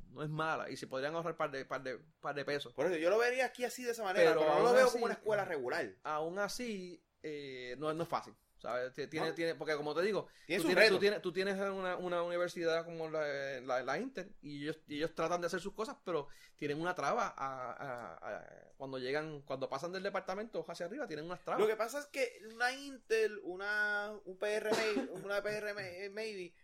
No 0.09 0.25
es 0.25 0.29
mala. 0.29 0.69
Y 0.71 0.77
se 0.77 0.89
podrían 0.89 1.15
ahorrar 1.15 1.37
par 1.37 1.53
de, 1.53 1.65
par 1.65 1.85
de, 1.85 2.01
par 2.21 2.35
de 2.35 2.45
pesos. 2.45 2.73
Por 2.75 2.87
eso 2.87 2.97
yo 2.97 3.11
lo 3.11 3.19
vería 3.19 3.47
aquí 3.47 3.65
así 3.65 3.85
de 3.85 3.93
esa 3.93 4.03
manera, 4.03 4.31
Pero 4.31 4.41
pero, 4.41 4.55
no 4.55 4.63
lo 4.65 4.73
veo 4.73 4.85
así- 4.87 4.93
como 4.95 5.05
una 5.05 5.15
escuela 5.15 5.45
regular. 5.45 5.95
Aún 6.03 6.41
así, 6.41 7.01
eh, 7.23 7.77
no, 7.79 7.95
no 7.95 8.03
es 8.03 8.09
fácil. 8.09 8.35
¿Sabes? 8.61 8.93
Tiene, 9.11 9.29
¿No? 9.31 9.35
tiene, 9.35 9.55
porque 9.55 9.75
como 9.77 9.95
te 9.95 10.03
digo, 10.03 10.27
tú 10.27 10.63
tienes, 10.69 10.89
tú 10.91 10.99
tienes, 10.99 11.23
tú 11.23 11.33
tienes 11.33 11.57
una, 11.59 11.97
una 11.97 12.23
universidad 12.23 12.85
como 12.85 13.09
la, 13.11 13.61
la, 13.63 13.83
la 13.83 13.99
Inter 13.99 14.29
y 14.43 14.63
ellos, 14.63 14.79
y 14.87 14.97
ellos 14.99 15.15
tratan 15.15 15.41
de 15.41 15.47
hacer 15.49 15.61
sus 15.61 15.73
cosas, 15.75 15.97
pero 16.05 16.29
tienen 16.57 16.81
una 16.81 16.95
traba 16.95 17.35
a- 17.37 17.73
a- 17.73 18.37
a- 18.37 18.73
cuando 18.77 18.99
llegan, 18.99 19.43
cuando 19.43 19.69
pasan 19.69 19.93
del 19.93 20.03
departamento 20.03 20.65
hacia 20.69 20.87
arriba, 20.87 21.07
tienen 21.07 21.25
unas 21.27 21.41
trabas. 21.43 21.61
Lo 21.61 21.67
que 21.67 21.77
pasa 21.77 21.99
es 22.01 22.07
que 22.07 22.41
una 22.53 22.73
Intel, 22.73 23.39
una 23.45 24.13
un 24.25 24.37
PR 24.39 24.71
Maybe, 24.71 25.11
una 25.25 25.43
PR 25.43 25.75
May- 25.75 26.11
Maybe 26.11 26.55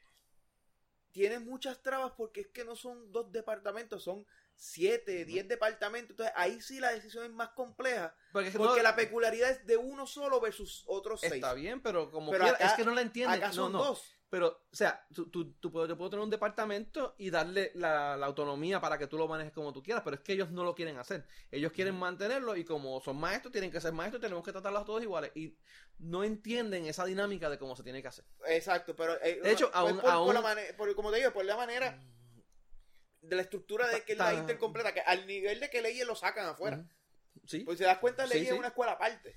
tiene 1.12 1.38
muchas 1.38 1.80
trabas 1.82 2.12
porque 2.16 2.42
es 2.42 2.49
que 2.49 2.64
no 2.64 2.76
son 2.76 3.11
dos 3.11 3.32
departamentos, 3.32 4.03
son 4.03 4.26
siete, 4.57 5.24
diez 5.24 5.46
departamentos. 5.46 6.11
Entonces 6.11 6.34
ahí 6.36 6.61
sí 6.61 6.80
la 6.80 6.92
decisión 6.92 7.24
es 7.24 7.30
más 7.32 7.50
compleja 7.50 8.14
Porque, 8.32 8.50
no- 8.52 8.76
la 8.76 8.96
peculiaridad 8.96 9.50
es 9.50 9.66
de 9.66 9.76
uno 9.76 10.07
solo 10.07 10.40
versus 10.40 10.84
otros 10.86 11.20
seis. 11.20 11.34
está 11.34 11.52
bien, 11.54 11.80
pero 11.82 12.11
como 12.11 12.30
Pero 12.32 12.44
quiera, 12.44 12.57
acá- 12.57 12.66
es 12.66 12.72
que 12.74 12.84
no 12.84 12.94
la 12.94 13.02
entienden. 13.02 13.36
Acá 13.38 13.48
no, 13.48 13.54
son 13.54 13.72
no. 13.72 13.78
dos. 13.78 14.12
Pero, 14.28 14.48
o 14.72 14.74
sea, 14.76 15.07
tú, 15.14 15.30
tú, 15.30 15.54
yo 15.62 15.70
puedo 15.96 16.11
tener 16.11 16.22
un 16.22 16.30
departamento 16.30 17.14
y 17.16 17.30
darle 17.30 17.70
la, 17.76 18.16
la 18.16 18.26
autonomía 18.26 18.80
para 18.80 18.98
que 18.98 19.07
tú 19.07 19.16
lo 19.16 19.28
manejes 19.28 19.52
como 19.52 19.72
tú 19.72 19.84
quieras, 19.84 20.02
pero 20.04 20.16
es 20.16 20.22
que 20.22 20.32
ellos 20.32 20.50
no 20.50 20.64
lo 20.64 20.74
quieren 20.74 20.98
hacer. 20.98 21.24
Ellos 21.52 21.70
quieren 21.70 21.94
mantenerlo 21.94 22.57
y 22.57 22.64
como 22.64 23.00
son 23.00 23.18
maestros, 23.18 23.52
tienen 23.52 23.70
que 23.70 23.80
ser 23.80 23.92
maestros, 23.92 24.20
tenemos 24.20 24.44
que 24.44 24.50
tratarlos 24.50 24.84
todos 24.84 25.00
iguales. 25.00 25.30
Y 25.36 25.57
no 26.00 26.24
entienden 26.24 26.86
esa 26.86 27.04
dinámica 27.04 27.48
de 27.48 27.57
cómo 27.59 27.76
se 27.76 27.84
tiene 27.84 28.02
que 28.02 28.09
hacer. 28.09 28.24
Exacto, 28.48 28.96
pero 28.96 29.14
eh, 29.22 29.40
De 29.42 29.52
hecho, 29.52 29.70
por- 29.70 29.76
aún- 29.76 30.00
por, 30.00 30.34
la 30.34 30.57
por- 30.76 30.94
como 30.96 31.12
te 31.12 31.18
digo, 31.18 31.32
por 31.32 31.44
la 31.44 31.57
manera 31.57 31.96
de 33.29 33.37
la 33.37 33.43
estructura 33.43 33.87
de 33.89 34.03
que 34.05 34.12
es 34.12 34.18
la 34.18 34.35
Intel 34.35 34.59
completa, 34.59 34.93
que 34.95 35.01
al 35.01 35.27
nivel 35.27 35.61
de 35.61 35.70
que 35.70 35.83
leyes 35.83 36.07
lo 36.07 36.14
sacan 36.16 36.47
afuera. 36.47 36.85
Sí. 37.45 37.61
Pues 37.61 37.79
si 37.79 37.85
te 37.85 37.89
das 37.89 37.99
cuenta, 37.99 38.27
leyes 38.27 38.49
sí. 38.49 38.53
es 38.55 38.59
una 38.59 38.68
escuela 38.68 38.93
aparte. 38.93 39.35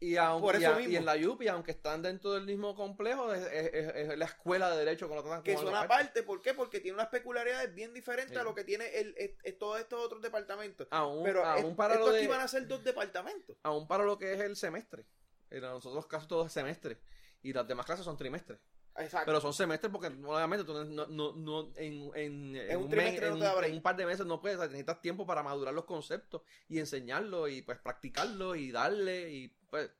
Y, 0.00 0.16
aun- 0.16 0.40
por 0.42 0.54
y 0.54 0.58
eso 0.58 0.72
a- 0.72 0.76
mismo. 0.76 0.92
y 0.92 0.96
en 0.96 1.06
la 1.06 1.14
UPI, 1.16 1.48
aunque 1.48 1.70
están 1.70 2.02
dentro 2.02 2.32
del 2.32 2.44
mismo 2.44 2.74
complejo, 2.74 3.32
es, 3.32 3.42
es- 3.50 3.72
es- 3.72 3.94
es 4.10 4.18
la 4.18 4.24
escuela 4.26 4.70
de 4.70 4.78
derecho 4.78 5.08
que 5.08 5.14
lo 5.14 5.42
que 5.42 5.56
son 5.56 5.74
aparte, 5.74 6.22
¿por 6.22 6.42
qué? 6.42 6.52
Porque 6.52 6.80
tiene 6.80 6.96
unas 6.96 7.08
peculiaridades 7.08 7.74
bien 7.74 7.94
diferentes 7.94 8.34
Sí. 8.34 8.38
a 8.38 8.42
lo 8.42 8.54
que 8.54 8.64
tiene 8.64 8.86
el, 8.98 9.14
el- 9.16 9.56
todos 9.58 9.80
estos 9.80 10.04
otros 10.04 10.20
departamentos. 10.20 10.86
Aún, 10.90 11.24
Pero 11.24 11.44
aún 11.44 11.74
para 11.74 11.94
esto 11.94 12.06
lo 12.06 12.12
aquí 12.12 12.22
de- 12.22 12.28
van 12.28 12.40
a 12.40 12.48
ser 12.48 12.66
dos 12.66 12.84
departamentos. 12.84 13.56
aún 13.62 13.86
para 13.88 14.04
lo 14.04 14.18
que 14.18 14.34
es 14.34 14.40
el 14.40 14.56
semestre. 14.56 15.06
En 15.48 15.62
nosotros 15.62 16.06
casi 16.06 16.26
todo 16.26 16.44
es 16.46 16.52
semestre. 16.52 16.98
Y 17.42 17.52
las 17.52 17.66
demás 17.66 17.86
clases 17.86 18.04
son 18.04 18.16
trimestres. 18.18 18.58
Exacto. 18.96 19.26
Pero 19.26 19.40
son 19.40 19.52
semestres 19.52 19.90
porque 19.90 20.06
obviamente 20.06 20.64
tú 20.64 20.72
no, 20.84 21.06
no, 21.08 21.32
no- 21.32 21.72
en, 21.76 22.10
en, 22.14 22.56
en 22.56 22.76
un 22.76 22.84
un 22.84 22.88
trimestre 22.90 23.30
mes- 23.30 23.38
no 23.40 23.58
en 23.58 23.64
en 23.64 23.74
un 23.74 23.82
par 23.82 23.96
de 23.96 24.06
meses 24.06 24.24
no 24.24 24.40
puedes, 24.40 24.58
necesitas 24.58 25.00
tiempo 25.00 25.26
para 25.26 25.42
madurar 25.42 25.74
los 25.74 25.84
conceptos 25.84 26.42
y 26.68 26.78
enseñarlo 26.78 27.48
y 27.48 27.62
pues 27.62 27.78
practicarlo 27.78 28.54
y 28.54 28.70
darle 28.70 29.30
y 29.32 29.48
pues 29.68 29.90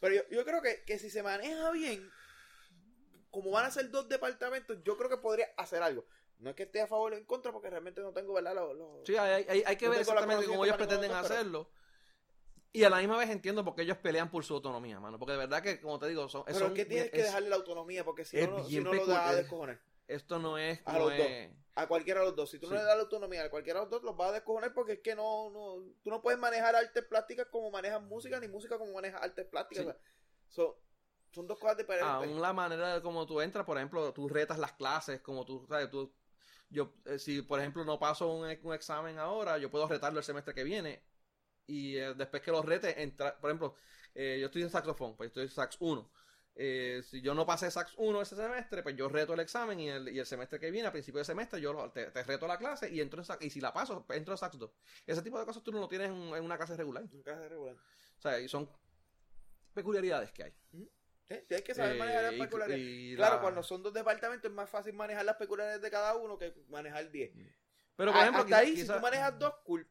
Pero 0.00 0.16
yo, 0.16 0.22
yo 0.30 0.44
creo 0.44 0.60
que, 0.62 0.82
que 0.84 0.98
si 0.98 1.10
se 1.10 1.22
maneja 1.22 1.70
bien, 1.70 2.10
como 3.30 3.50
van 3.50 3.66
a 3.66 3.70
ser 3.70 3.90
dos 3.90 4.08
departamentos, 4.08 4.78
yo 4.84 4.96
creo 4.96 5.08
que 5.10 5.16
podría 5.18 5.48
hacer 5.56 5.82
algo. 5.82 6.04
No 6.40 6.50
es 6.50 6.56
que 6.56 6.64
esté 6.64 6.80
a 6.80 6.86
favor 6.88 7.12
o 7.12 7.16
en 7.16 7.24
contra, 7.24 7.52
porque 7.52 7.70
realmente 7.70 8.00
no 8.00 8.12
tengo, 8.12 8.32
¿verdad? 8.34 8.54
Lo- 8.54 8.74
lo- 8.74 9.02
sí, 9.06 9.16
hay, 9.16 9.44
hay- 9.48 9.62
hay 9.64 9.76
que 9.76 9.88
ver 9.88 10.00
exactamente 10.00 10.46
cómo 10.46 10.64
ellos 10.64 10.76
pretenden 10.76 11.10
los 11.12 11.24
hacerlo. 11.24 11.70
Y 12.74 12.82
a 12.82 12.90
la 12.90 12.98
misma 12.98 13.16
vez 13.16 13.30
entiendo 13.30 13.64
por 13.64 13.76
qué 13.76 13.82
ellos 13.82 13.98
pelean 13.98 14.28
por 14.30 14.44
su 14.44 14.52
autonomía, 14.52 14.98
mano. 14.98 15.16
Porque 15.16 15.32
de 15.32 15.38
verdad 15.38 15.62
que, 15.62 15.80
como 15.80 15.98
te 16.00 16.08
digo, 16.08 16.28
son. 16.28 16.42
Pero 16.44 16.58
son- 16.58 16.74
que 16.74 16.84
tienes 16.84 17.10
que 17.12 17.18
es- 17.20 17.26
dejarle 17.26 17.48
la 17.48 17.54
autonomía, 17.54 18.04
porque 18.04 18.24
si 18.24 18.36
es 18.36 18.48
no, 18.48 18.64
si 18.64 18.80
no 18.80 18.92
lo 18.92 19.06
das 19.06 19.18
a 19.18 19.30
es- 19.30 19.36
descojonar. 19.36 19.80
Esto 20.08 20.38
no 20.40 20.58
es. 20.58 20.80
A 20.84 20.98
los 20.98 21.16
dos. 21.16 21.26
es- 21.26 21.50
A 21.76 21.86
cualquiera 21.86 22.20
de 22.20 22.26
los 22.26 22.34
dos. 22.36 22.50
Si 22.50 22.58
tú 22.58 22.66
no 22.68 22.74
le 22.74 22.82
das 22.82 22.96
la 22.96 23.02
autonomía 23.02 23.44
a 23.44 23.48
cualquiera 23.50 23.78
de 23.78 23.84
los 23.86 23.90
dos, 23.90 24.02
los 24.02 24.16
vas 24.16 24.30
a 24.30 24.32
descojonar 24.32 24.74
porque 24.74 24.94
es 24.94 24.98
que 25.00 25.14
no, 25.14 25.50
no, 25.50 25.84
tú 26.02 26.10
no 26.10 26.20
puedes 26.20 26.38
manejar 26.38 26.74
artes 26.74 27.04
plásticas 27.04 27.46
como 27.46 27.70
manejas 27.70 28.02
música, 28.02 28.38
ni 28.40 28.48
música 28.48 28.76
como 28.76 28.92
manejas 28.92 29.22
artes 29.22 29.46
plásticas. 29.46 29.84
Sí. 29.84 29.90
O 29.90 29.92
sea, 29.92 30.00
son, 30.48 30.74
son 31.30 31.46
dos 31.46 31.58
cosas 31.60 31.76
diferentes. 31.76 32.08
Aún 32.12 32.42
la 32.42 32.52
manera 32.52 32.94
de 32.94 33.02
cómo 33.02 33.24
tú 33.24 33.40
entras, 33.40 33.64
por 33.64 33.76
ejemplo, 33.76 34.12
tú 34.12 34.28
retas 34.28 34.58
las 34.58 34.72
clases, 34.72 35.20
como 35.20 35.44
tú, 35.44 35.64
¿sabes? 35.68 35.88
Tú, 35.90 36.12
yo, 36.70 36.92
eh, 37.06 37.18
si 37.20 37.40
por 37.42 37.60
ejemplo 37.60 37.84
no 37.84 37.98
paso 38.00 38.32
un, 38.32 38.44
un 38.62 38.74
examen 38.74 39.18
ahora, 39.18 39.58
yo 39.58 39.70
puedo 39.70 39.86
retarlo 39.88 40.18
el 40.18 40.24
semestre 40.24 40.54
que 40.54 40.64
viene 40.64 41.02
y 41.66 41.96
eh, 41.96 42.14
después 42.14 42.42
que 42.42 42.50
lo 42.50 42.62
rete, 42.62 43.02
entra, 43.02 43.36
por 43.38 43.50
ejemplo, 43.50 43.74
eh, 44.14 44.38
yo 44.40 44.46
estoy 44.46 44.62
en 44.62 44.70
saxofón, 44.70 45.16
pues 45.16 45.28
estoy 45.28 45.44
en 45.44 45.50
sax 45.50 45.76
1. 45.80 46.10
Eh, 46.56 47.02
si 47.04 47.20
yo 47.20 47.34
no 47.34 47.44
pasé 47.44 47.68
sax 47.70 47.94
1 47.96 48.22
ese 48.22 48.36
semestre, 48.36 48.82
pues 48.84 48.96
yo 48.96 49.08
reto 49.08 49.34
el 49.34 49.40
examen 49.40 49.80
y 49.80 49.88
el, 49.88 50.08
y 50.10 50.20
el 50.20 50.26
semestre 50.26 50.60
que 50.60 50.70
viene, 50.70 50.86
a 50.86 50.92
principio 50.92 51.18
de 51.18 51.24
semestre, 51.24 51.60
yo 51.60 51.72
lo- 51.72 51.90
te, 51.90 52.06
te 52.12 52.22
reto 52.22 52.46
la 52.46 52.58
clase 52.58 52.88
y 52.90 53.00
entro 53.00 53.18
en 53.20 53.24
sax, 53.24 53.44
y 53.44 53.50
si 53.50 53.60
la 53.60 53.72
paso, 53.72 54.04
pues 54.06 54.18
entro 54.18 54.34
en 54.34 54.38
sax 54.38 54.56
2. 54.58 54.70
Ese 55.06 55.22
tipo 55.22 55.38
de 55.40 55.44
cosas 55.46 55.62
tú 55.64 55.72
no 55.72 55.80
lo 55.80 55.88
tienes 55.88 56.10
en, 56.10 56.16
en 56.34 56.44
una 56.44 56.56
clase 56.56 56.76
regular. 56.76 57.02
Nunca 57.12 57.36
se 57.36 57.48
regulan. 57.48 57.76
O 57.76 58.20
sea, 58.20 58.38
y 58.38 58.48
son 58.48 58.68
peculiaridades 59.72 60.30
que 60.32 60.44
hay. 60.44 60.54
¿Eh? 61.30 61.44
Tienes 61.48 61.64
que 61.64 61.74
saber 61.74 61.98
manejar 61.98 62.22
las 62.24 62.34
peculiaridades. 62.34 63.16
Claro, 63.16 63.34
la- 63.36 63.40
cuando 63.40 63.62
son 63.62 63.82
dos 63.82 63.92
departamentos 63.94 64.48
es 64.50 64.54
más 64.54 64.68
fácil 64.70 64.92
manejar 64.94 65.24
las 65.24 65.36
peculiaridades 65.36 65.82
de 65.82 65.90
cada 65.90 66.14
uno 66.16 66.38
que 66.38 66.54
manejar 66.68 67.10
10. 67.10 67.32
Pero 67.96 68.12
por 68.12 68.20
A- 68.20 68.22
ejemplo, 68.22 68.42
hasta 68.42 68.46
quizá- 68.46 68.58
ahí, 68.58 68.76
si 68.76 68.86
tú 68.86 69.00
manejas 69.00 69.38
dos, 69.38 69.54
cool. 69.64 69.88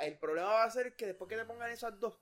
El 0.00 0.18
problema 0.18 0.48
va 0.48 0.64
a 0.64 0.70
ser 0.70 0.96
que 0.96 1.06
después 1.06 1.28
que 1.28 1.36
te 1.36 1.44
pongan 1.44 1.70
esas 1.70 1.98
dos, 2.00 2.18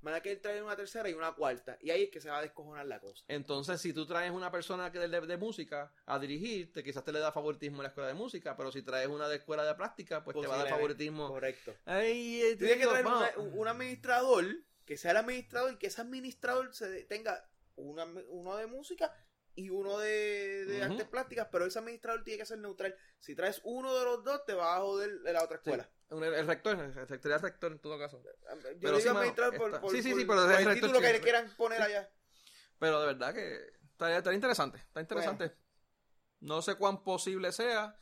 van 0.00 0.14
a 0.14 0.20
querer 0.20 0.40
traer 0.42 0.62
una 0.62 0.76
tercera 0.76 1.08
y 1.08 1.14
una 1.14 1.32
cuarta. 1.32 1.78
Y 1.80 1.90
ahí 1.90 2.02
es 2.04 2.10
que 2.10 2.20
se 2.20 2.28
va 2.28 2.38
a 2.38 2.42
descojonar 2.42 2.84
la 2.86 3.00
cosa. 3.00 3.24
Entonces, 3.26 3.80
si 3.80 3.92
tú 3.94 4.04
traes 4.06 4.30
una 4.30 4.50
persona 4.50 4.92
que 4.92 4.98
de, 4.98 5.08
de- 5.08 5.26
de 5.26 5.36
música 5.38 5.90
a 6.04 6.18
dirigirte, 6.18 6.84
quizás 6.84 7.02
te 7.04 7.10
le 7.12 7.20
da 7.20 7.32
favoritismo 7.32 7.80
a 7.80 7.84
la 7.84 7.88
escuela 7.88 8.08
de 8.08 8.14
música, 8.14 8.54
pero 8.56 8.70
si 8.70 8.82
traes 8.82 9.08
una 9.08 9.28
de 9.28 9.36
escuela 9.36 9.64
de 9.64 9.74
práctica, 9.74 10.22
pues 10.22 10.38
te 10.38 10.46
va 10.46 10.56
a 10.56 10.58
dar 10.58 10.68
favoritismo. 10.68 11.28
Correcto. 11.28 11.74
Ay, 11.86 12.42
eh, 12.42 12.56
Tienes 12.56 12.76
que 12.76 12.86
traer 12.86 13.06
una- 13.06 13.32
un 13.38 13.66
administrador, 13.68 14.44
que 14.84 14.98
sea 14.98 15.12
el 15.12 15.16
administrador, 15.16 15.72
y 15.72 15.76
que 15.78 15.86
ese 15.86 16.02
administrador 16.02 16.74
se 16.74 17.04
tenga 17.04 17.48
una, 17.76 18.04
uno 18.28 18.56
de 18.56 18.66
música 18.66 19.10
y 19.56 19.70
uno 19.70 19.98
de, 19.98 20.64
de 20.66 20.82
Ujú. 20.82 20.92
artes 20.92 21.08
plásticas, 21.08 21.48
pero 21.50 21.66
ese 21.66 21.78
administrador 21.78 22.24
tiene 22.24 22.38
que 22.38 22.46
ser 22.46 22.58
neutral. 22.58 22.94
Si 23.18 23.34
traes 23.34 23.60
uno 23.64 23.94
de 23.96 24.04
los 24.04 24.24
dos, 24.24 24.44
te 24.44 24.54
va 24.54 24.76
a 24.76 24.80
joder 24.80 25.20
de 25.20 25.32
la 25.32 25.44
otra 25.44 25.56
escuela. 25.56 25.88
el 26.10 26.46
rector, 26.46 26.78
el 26.78 26.94
rector, 26.94 27.32
el 27.32 27.40
rector 27.40 27.72
en 27.72 27.78
todo 27.78 27.98
caso. 27.98 28.22
Yo 28.22 28.78
Pero 28.80 29.00
sí, 29.00 29.08
administrador 29.08 29.56
por, 29.56 29.90
sí, 29.90 30.02
sí, 30.02 30.24
por- 30.24 30.36
pero 30.36 30.58
el 30.58 30.74
título 30.74 31.00
que 31.00 31.12
le 31.12 31.20
quieran 31.20 31.50
poner 31.56 31.78
sí. 31.78 31.84
allá. 31.84 32.10
Pero 32.78 33.00
de 33.00 33.06
verdad 33.06 33.32
que 33.34 33.60
está, 33.92 34.16
está 34.16 34.34
interesante, 34.34 34.78
está 34.78 35.00
interesante. 35.00 35.56
No 36.40 36.60
sé 36.60 36.74
cuán 36.74 37.02
posible 37.02 37.52
sea. 37.52 37.96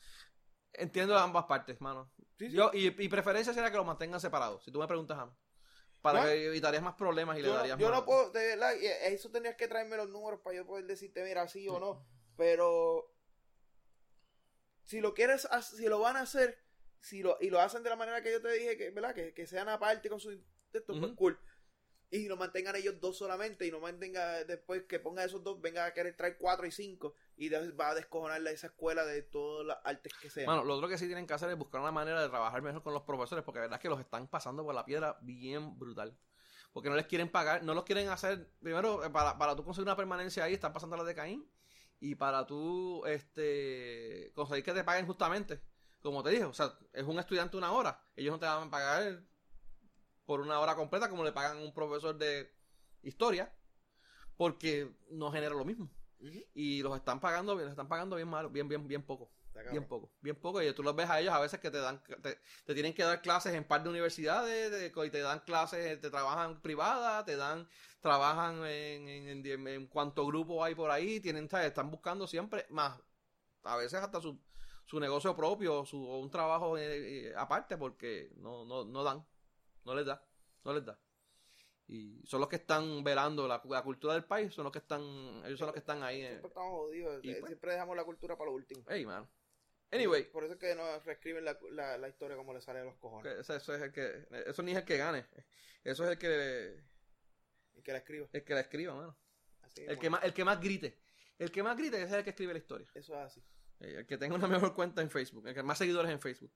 Entiendo 0.72 1.18
ambas 1.18 1.44
partes, 1.44 1.80
mano. 1.82 2.10
Sí, 2.38 2.48
sí. 2.48 2.56
Yo, 2.56 2.70
y, 2.72 2.86
y 3.04 3.08
preferencia 3.08 3.52
sería 3.52 3.70
que 3.70 3.76
los 3.76 3.84
mantengan 3.86 4.20
separados, 4.20 4.64
si 4.64 4.72
tú 4.72 4.78
me 4.80 4.86
preguntas 4.88 5.18
a 5.18 5.26
mí. 5.26 5.32
Para 6.02 6.20
No. 6.20 6.26
que 6.26 6.46
evitarías 6.46 6.82
más 6.82 6.94
problemas 6.96 7.38
y 7.38 7.42
le 7.42 7.48
Yo, 7.48 7.54
darías 7.54 7.78
yo 7.78 7.88
más... 7.88 8.00
no 8.00 8.04
puedo, 8.04 8.30
de 8.30 8.46
verdad, 8.48 8.74
y 8.80 8.86
eso 8.86 9.30
tendrías 9.30 9.56
que 9.56 9.68
traerme 9.68 9.96
los 9.96 10.08
números 10.08 10.40
para 10.40 10.56
yo 10.56 10.66
poder 10.66 10.84
decirte, 10.84 11.22
mira, 11.24 11.46
sí 11.48 11.68
o 11.68 11.78
no. 11.78 12.04
Pero 12.36 13.14
si 14.82 15.00
lo 15.00 15.14
quieres, 15.14 15.48
si 15.76 15.86
lo 15.86 16.00
van 16.00 16.16
a 16.16 16.22
hacer, 16.22 16.58
si 16.98 17.22
lo, 17.22 17.38
y 17.40 17.50
lo 17.50 17.60
hacen 17.60 17.82
de 17.84 17.90
la 17.90 17.96
manera 17.96 18.20
que 18.22 18.32
yo 18.32 18.42
te 18.42 18.52
dije, 18.52 18.76
que, 18.76 18.90
¿verdad? 18.90 19.14
Que, 19.14 19.32
que 19.32 19.46
sean 19.46 19.68
aparte 19.68 20.08
con 20.08 20.18
sus 20.20 20.38
textos, 20.72 20.98
pues 20.98 21.12
cool. 21.12 21.38
Y 22.14 22.28
lo 22.28 22.36
mantengan 22.36 22.76
ellos 22.76 23.00
dos 23.00 23.16
solamente 23.16 23.66
y 23.66 23.70
no 23.70 23.80
mantenga 23.80 24.44
después 24.44 24.82
que 24.84 25.00
ponga 25.00 25.24
esos 25.24 25.42
dos, 25.42 25.60
venga 25.62 25.86
a 25.86 25.94
querer 25.94 26.14
traer 26.14 26.36
cuatro 26.36 26.66
y 26.66 26.70
cinco 26.70 27.14
y 27.36 27.48
de- 27.48 27.70
va 27.72 27.88
a 27.88 27.94
descojonarle 27.94 28.50
a 28.50 28.52
esa 28.52 28.66
escuela 28.66 29.04
de 29.06 29.22
todas 29.22 29.66
las 29.66 29.78
artes 29.82 30.12
que 30.20 30.28
sean. 30.28 30.44
Bueno, 30.44 30.62
lo 30.62 30.74
otro 30.74 30.88
que 30.88 30.98
sí 30.98 31.06
tienen 31.06 31.26
que 31.26 31.32
hacer 31.32 31.48
es 31.48 31.56
buscar 31.56 31.80
una 31.80 31.90
manera 31.90 32.20
de 32.20 32.28
trabajar 32.28 32.60
mejor 32.60 32.82
con 32.82 32.92
los 32.92 33.02
profesores, 33.04 33.42
porque 33.44 33.60
la 33.60 33.62
verdad 33.62 33.78
es 33.78 33.82
que 33.82 33.88
los 33.88 33.98
están 33.98 34.28
pasando 34.28 34.62
por 34.62 34.74
la 34.74 34.84
piedra 34.84 35.16
bien 35.22 35.78
brutal. 35.78 36.14
Porque 36.74 36.90
no 36.90 36.96
les 36.96 37.06
quieren 37.06 37.30
pagar, 37.30 37.62
no 37.62 37.72
los 37.74 37.84
quieren 37.84 38.08
hacer. 38.10 38.46
Primero, 38.62 39.02
eh, 39.04 39.10
para, 39.10 39.36
para 39.38 39.56
tú 39.56 39.64
conseguir 39.64 39.88
una 39.88 39.96
permanencia 39.96 40.44
ahí, 40.44 40.54
están 40.54 40.72
pasando 40.74 40.96
la 40.96 41.04
de 41.04 41.14
Caín. 41.14 41.50
Y 42.00 42.14
para 42.14 42.46
tú 42.46 43.04
este, 43.06 44.32
conseguir 44.34 44.64
que 44.64 44.72
te 44.72 44.84
paguen 44.84 45.06
justamente, 45.06 45.60
como 46.00 46.22
te 46.22 46.30
dije, 46.30 46.44
o 46.44 46.52
sea, 46.52 46.78
es 46.92 47.04
un 47.04 47.18
estudiante 47.18 47.56
una 47.56 47.72
hora. 47.72 48.02
Ellos 48.16 48.32
no 48.32 48.38
te 48.38 48.46
van 48.46 48.68
a 48.68 48.70
pagar 48.70 49.22
por 50.24 50.40
una 50.40 50.60
hora 50.60 50.74
completa 50.76 51.08
como 51.08 51.24
le 51.24 51.32
pagan 51.32 51.58
a 51.58 51.60
un 51.60 51.72
profesor 51.74 52.16
de 52.16 52.52
historia, 53.02 53.52
porque 54.36 54.90
no 55.10 55.30
genera 55.30 55.54
lo 55.54 55.64
mismo. 55.64 55.90
Y 56.54 56.82
los 56.82 56.96
están 56.96 57.20
pagando, 57.20 57.54
los 57.54 57.70
están 57.70 57.88
pagando 57.88 58.16
bien 58.16 58.28
mal, 58.28 58.48
bien, 58.48 58.68
bien, 58.68 58.86
bien 58.86 59.02
poco. 59.02 59.30
Bien 59.70 59.84
poco, 59.84 60.10
bien 60.20 60.36
poco. 60.36 60.62
Y 60.62 60.72
tú 60.74 60.82
los 60.82 60.94
ves 60.96 61.10
a 61.10 61.20
ellos 61.20 61.32
a 61.34 61.40
veces 61.40 61.60
que 61.60 61.70
te 61.70 61.78
dan, 61.78 62.02
te, 62.22 62.38
te 62.64 62.74
tienen 62.74 62.94
que 62.94 63.02
dar 63.02 63.20
clases 63.20 63.54
en 63.54 63.64
par 63.64 63.82
de 63.82 63.90
universidades, 63.90 64.70
de- 64.70 64.92
y 65.06 65.10
te 65.10 65.20
dan 65.20 65.40
clases, 65.40 66.00
te 66.00 66.10
trabajan 66.10 66.60
privadas, 66.62 67.24
te 67.24 67.36
dan, 67.36 67.68
trabajan 68.00 68.64
en, 68.64 69.08
en, 69.08 69.46
en, 69.46 69.68
en 69.68 69.86
cuánto 69.88 70.26
grupo 70.26 70.64
hay 70.64 70.74
por 70.74 70.90
ahí, 70.90 71.20
tienen, 71.20 71.48
están 71.52 71.90
buscando 71.90 72.26
siempre 72.26 72.66
más, 72.70 72.98
a 73.64 73.76
veces 73.76 74.00
hasta 74.02 74.20
su, 74.20 74.40
su 74.86 74.98
negocio 75.00 75.36
propio, 75.36 75.84
su, 75.84 76.02
o 76.06 76.18
un 76.20 76.30
trabajo 76.30 76.76
eh, 76.78 77.28
eh, 77.28 77.34
aparte, 77.36 77.76
porque 77.76 78.32
no, 78.36 78.64
no, 78.64 78.84
no 78.84 79.02
dan, 79.04 79.24
no 79.84 79.94
les 79.94 80.06
da, 80.06 80.24
no 80.64 80.72
les 80.74 80.84
da. 80.84 80.98
Y 81.88 82.24
son 82.26 82.40
los 82.40 82.48
que 82.48 82.56
están 82.56 83.02
velando 83.04 83.46
la, 83.48 83.60
la 83.64 83.82
cultura 83.82 84.14
del 84.14 84.24
país, 84.24 84.54
son 84.54 84.64
los 84.64 84.72
que 84.72 84.78
están, 84.78 85.02
ellos 85.44 85.58
son 85.58 85.66
los 85.66 85.72
que 85.74 85.80
están 85.80 86.02
ahí. 86.02 86.22
eh. 86.22 86.28
Siempre 86.28 86.48
estamos 86.48 86.70
jodidos. 86.72 87.24
Y 87.24 87.30
eh, 87.30 87.36
pues- 87.40 87.48
Siempre 87.50 87.72
dejamos 87.72 87.96
la 87.96 88.04
cultura 88.04 88.36
para 88.36 88.50
lo 88.50 88.56
último. 88.56 88.84
Hey, 88.88 89.04
man. 89.04 89.28
Anyway, 89.90 90.24
Por 90.30 90.44
eso 90.44 90.54
es 90.54 90.58
que 90.58 90.74
nos 90.74 91.04
reescriben 91.04 91.44
la, 91.44 91.58
la, 91.70 91.98
la 91.98 92.08
historia 92.08 92.34
como 92.36 92.54
le 92.54 92.62
sale 92.62 92.78
a 92.80 92.84
los 92.84 92.96
cojones. 92.96 93.30
Eso, 93.40 93.54
eso 93.54 93.74
es 93.74 93.82
el 93.82 93.92
que, 93.92 94.26
eso 94.46 94.62
ni 94.62 94.72
es 94.72 94.78
el 94.78 94.84
que 94.86 94.96
gane. 94.96 95.26
Eso 95.84 96.04
es 96.04 96.10
el 96.12 96.18
que, 96.18 96.82
Y 97.74 97.82
que 97.82 97.92
la 97.92 97.98
escriba. 97.98 98.26
el 98.32 98.42
que 98.44 98.54
la 98.54 98.60
escriba, 98.60 98.94
mano. 98.94 99.18
Así 99.60 99.82
El 99.86 99.98
que 99.98 100.08
más, 100.08 100.24
el 100.24 100.32
que 100.32 100.44
más 100.44 100.58
grite. 100.60 100.98
El 101.38 101.50
que 101.50 101.62
más 101.62 101.76
grite 101.76 102.00
es 102.00 102.10
el 102.10 102.24
que 102.24 102.30
escribe 102.30 102.54
la 102.54 102.58
historia. 102.60 102.86
Eso 102.94 103.12
es 103.14 103.20
así. 103.20 103.42
El 103.80 104.06
que 104.06 104.16
tenga 104.16 104.34
una 104.36 104.46
mejor 104.46 104.74
cuenta 104.74 105.02
en 105.02 105.10
Facebook. 105.10 105.46
El 105.46 105.54
que 105.54 105.62
más 105.62 105.76
seguidores 105.76 106.10
en 106.10 106.20
Facebook. 106.20 106.52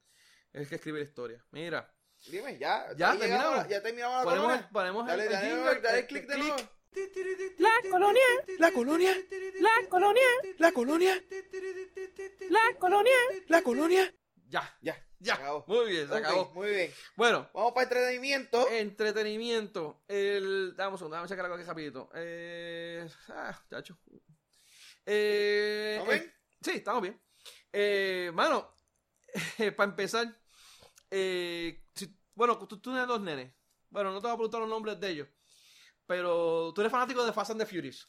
Es 0.53 0.63
el 0.63 0.69
que 0.69 0.77
escribe 0.77 1.01
la 1.01 1.05
historia. 1.05 1.45
Mira. 1.51 1.93
Dime, 2.27 2.59
ya. 2.59 2.87
Ya, 2.97 3.17
terminamos. 3.17 3.69
ya 3.69 3.83
terminamos 3.83 4.17
la 4.19 4.25
Ponemos, 4.25 4.47
colonia. 4.47 4.69
ponemos 4.73 5.07
Dale, 5.07 5.25
el, 5.27 5.33
dale, 5.33 5.47
jingle, 5.47 5.65
dale, 5.65 5.81
dale 5.81 5.99
el- 6.01 6.07
clic 6.07 6.27
de 6.27 6.39
nuevo. 6.39 6.57
La 7.59 7.91
colonia, 7.91 8.23
La 8.59 8.73
colonia. 8.73 9.15
la 9.61 9.89
colonia, 9.89 10.23
La 10.59 10.73
colonia. 10.73 11.23
la 12.49 12.79
colonia. 12.79 13.15
La 13.49 13.63
colonia. 13.63 14.15
Ya, 14.49 14.79
Ya. 14.81 14.97
ya. 15.19 15.37
Se 15.37 15.43
acabó. 15.43 15.65
Muy 15.69 15.91
bien, 15.91 16.09
se 16.09 16.17
acabó. 16.17 16.53
Muy 16.55 16.71
bien. 16.71 16.95
Bueno, 17.17 17.51
Vamos 17.53 17.73
para 17.73 17.85
entretenimiento. 17.85 18.69
entretenimiento. 18.71 20.03
El, 20.09 20.75
dame 20.77 20.93
un 20.93 20.99
segundo, 20.99 21.17
dame 21.17 21.29
checar 21.29 21.45
algo 21.45 21.57
aquí 21.57 21.65
rapidito. 21.67 22.09
Eh, 22.15 23.07
ah, 23.29 23.63
chacho. 23.71 23.99
Eh, 25.05 25.97
¿Estamos 25.99 26.15
bien? 26.15 26.35
Sí, 26.63 26.71
estamos 26.77 27.03
bien. 27.03 27.21
Eh, 27.73 28.31
mano, 28.33 28.75
para 29.77 29.91
empezar, 29.91 30.27
eh, 31.11 31.83
bueno, 32.37 32.57
tú, 32.59 32.67
tú 32.69 32.79
tienes 32.81 33.07
dos 33.09 33.21
nenes. 33.21 33.53
Bueno, 33.91 34.13
no 34.13 34.21
te 34.21 34.27
voy 34.29 34.35
a 34.35 34.37
preguntar 34.37 34.61
los 34.61 34.69
nombres 34.71 35.01
de 35.01 35.09
ellos. 35.09 35.29
Pero 36.07 36.73
tú 36.75 36.81
eres 36.83 36.93
fanático 36.93 37.25
de 37.27 37.33
Fast 37.33 37.51
and 37.51 37.61
the 37.61 37.67
Furious. 37.67 38.09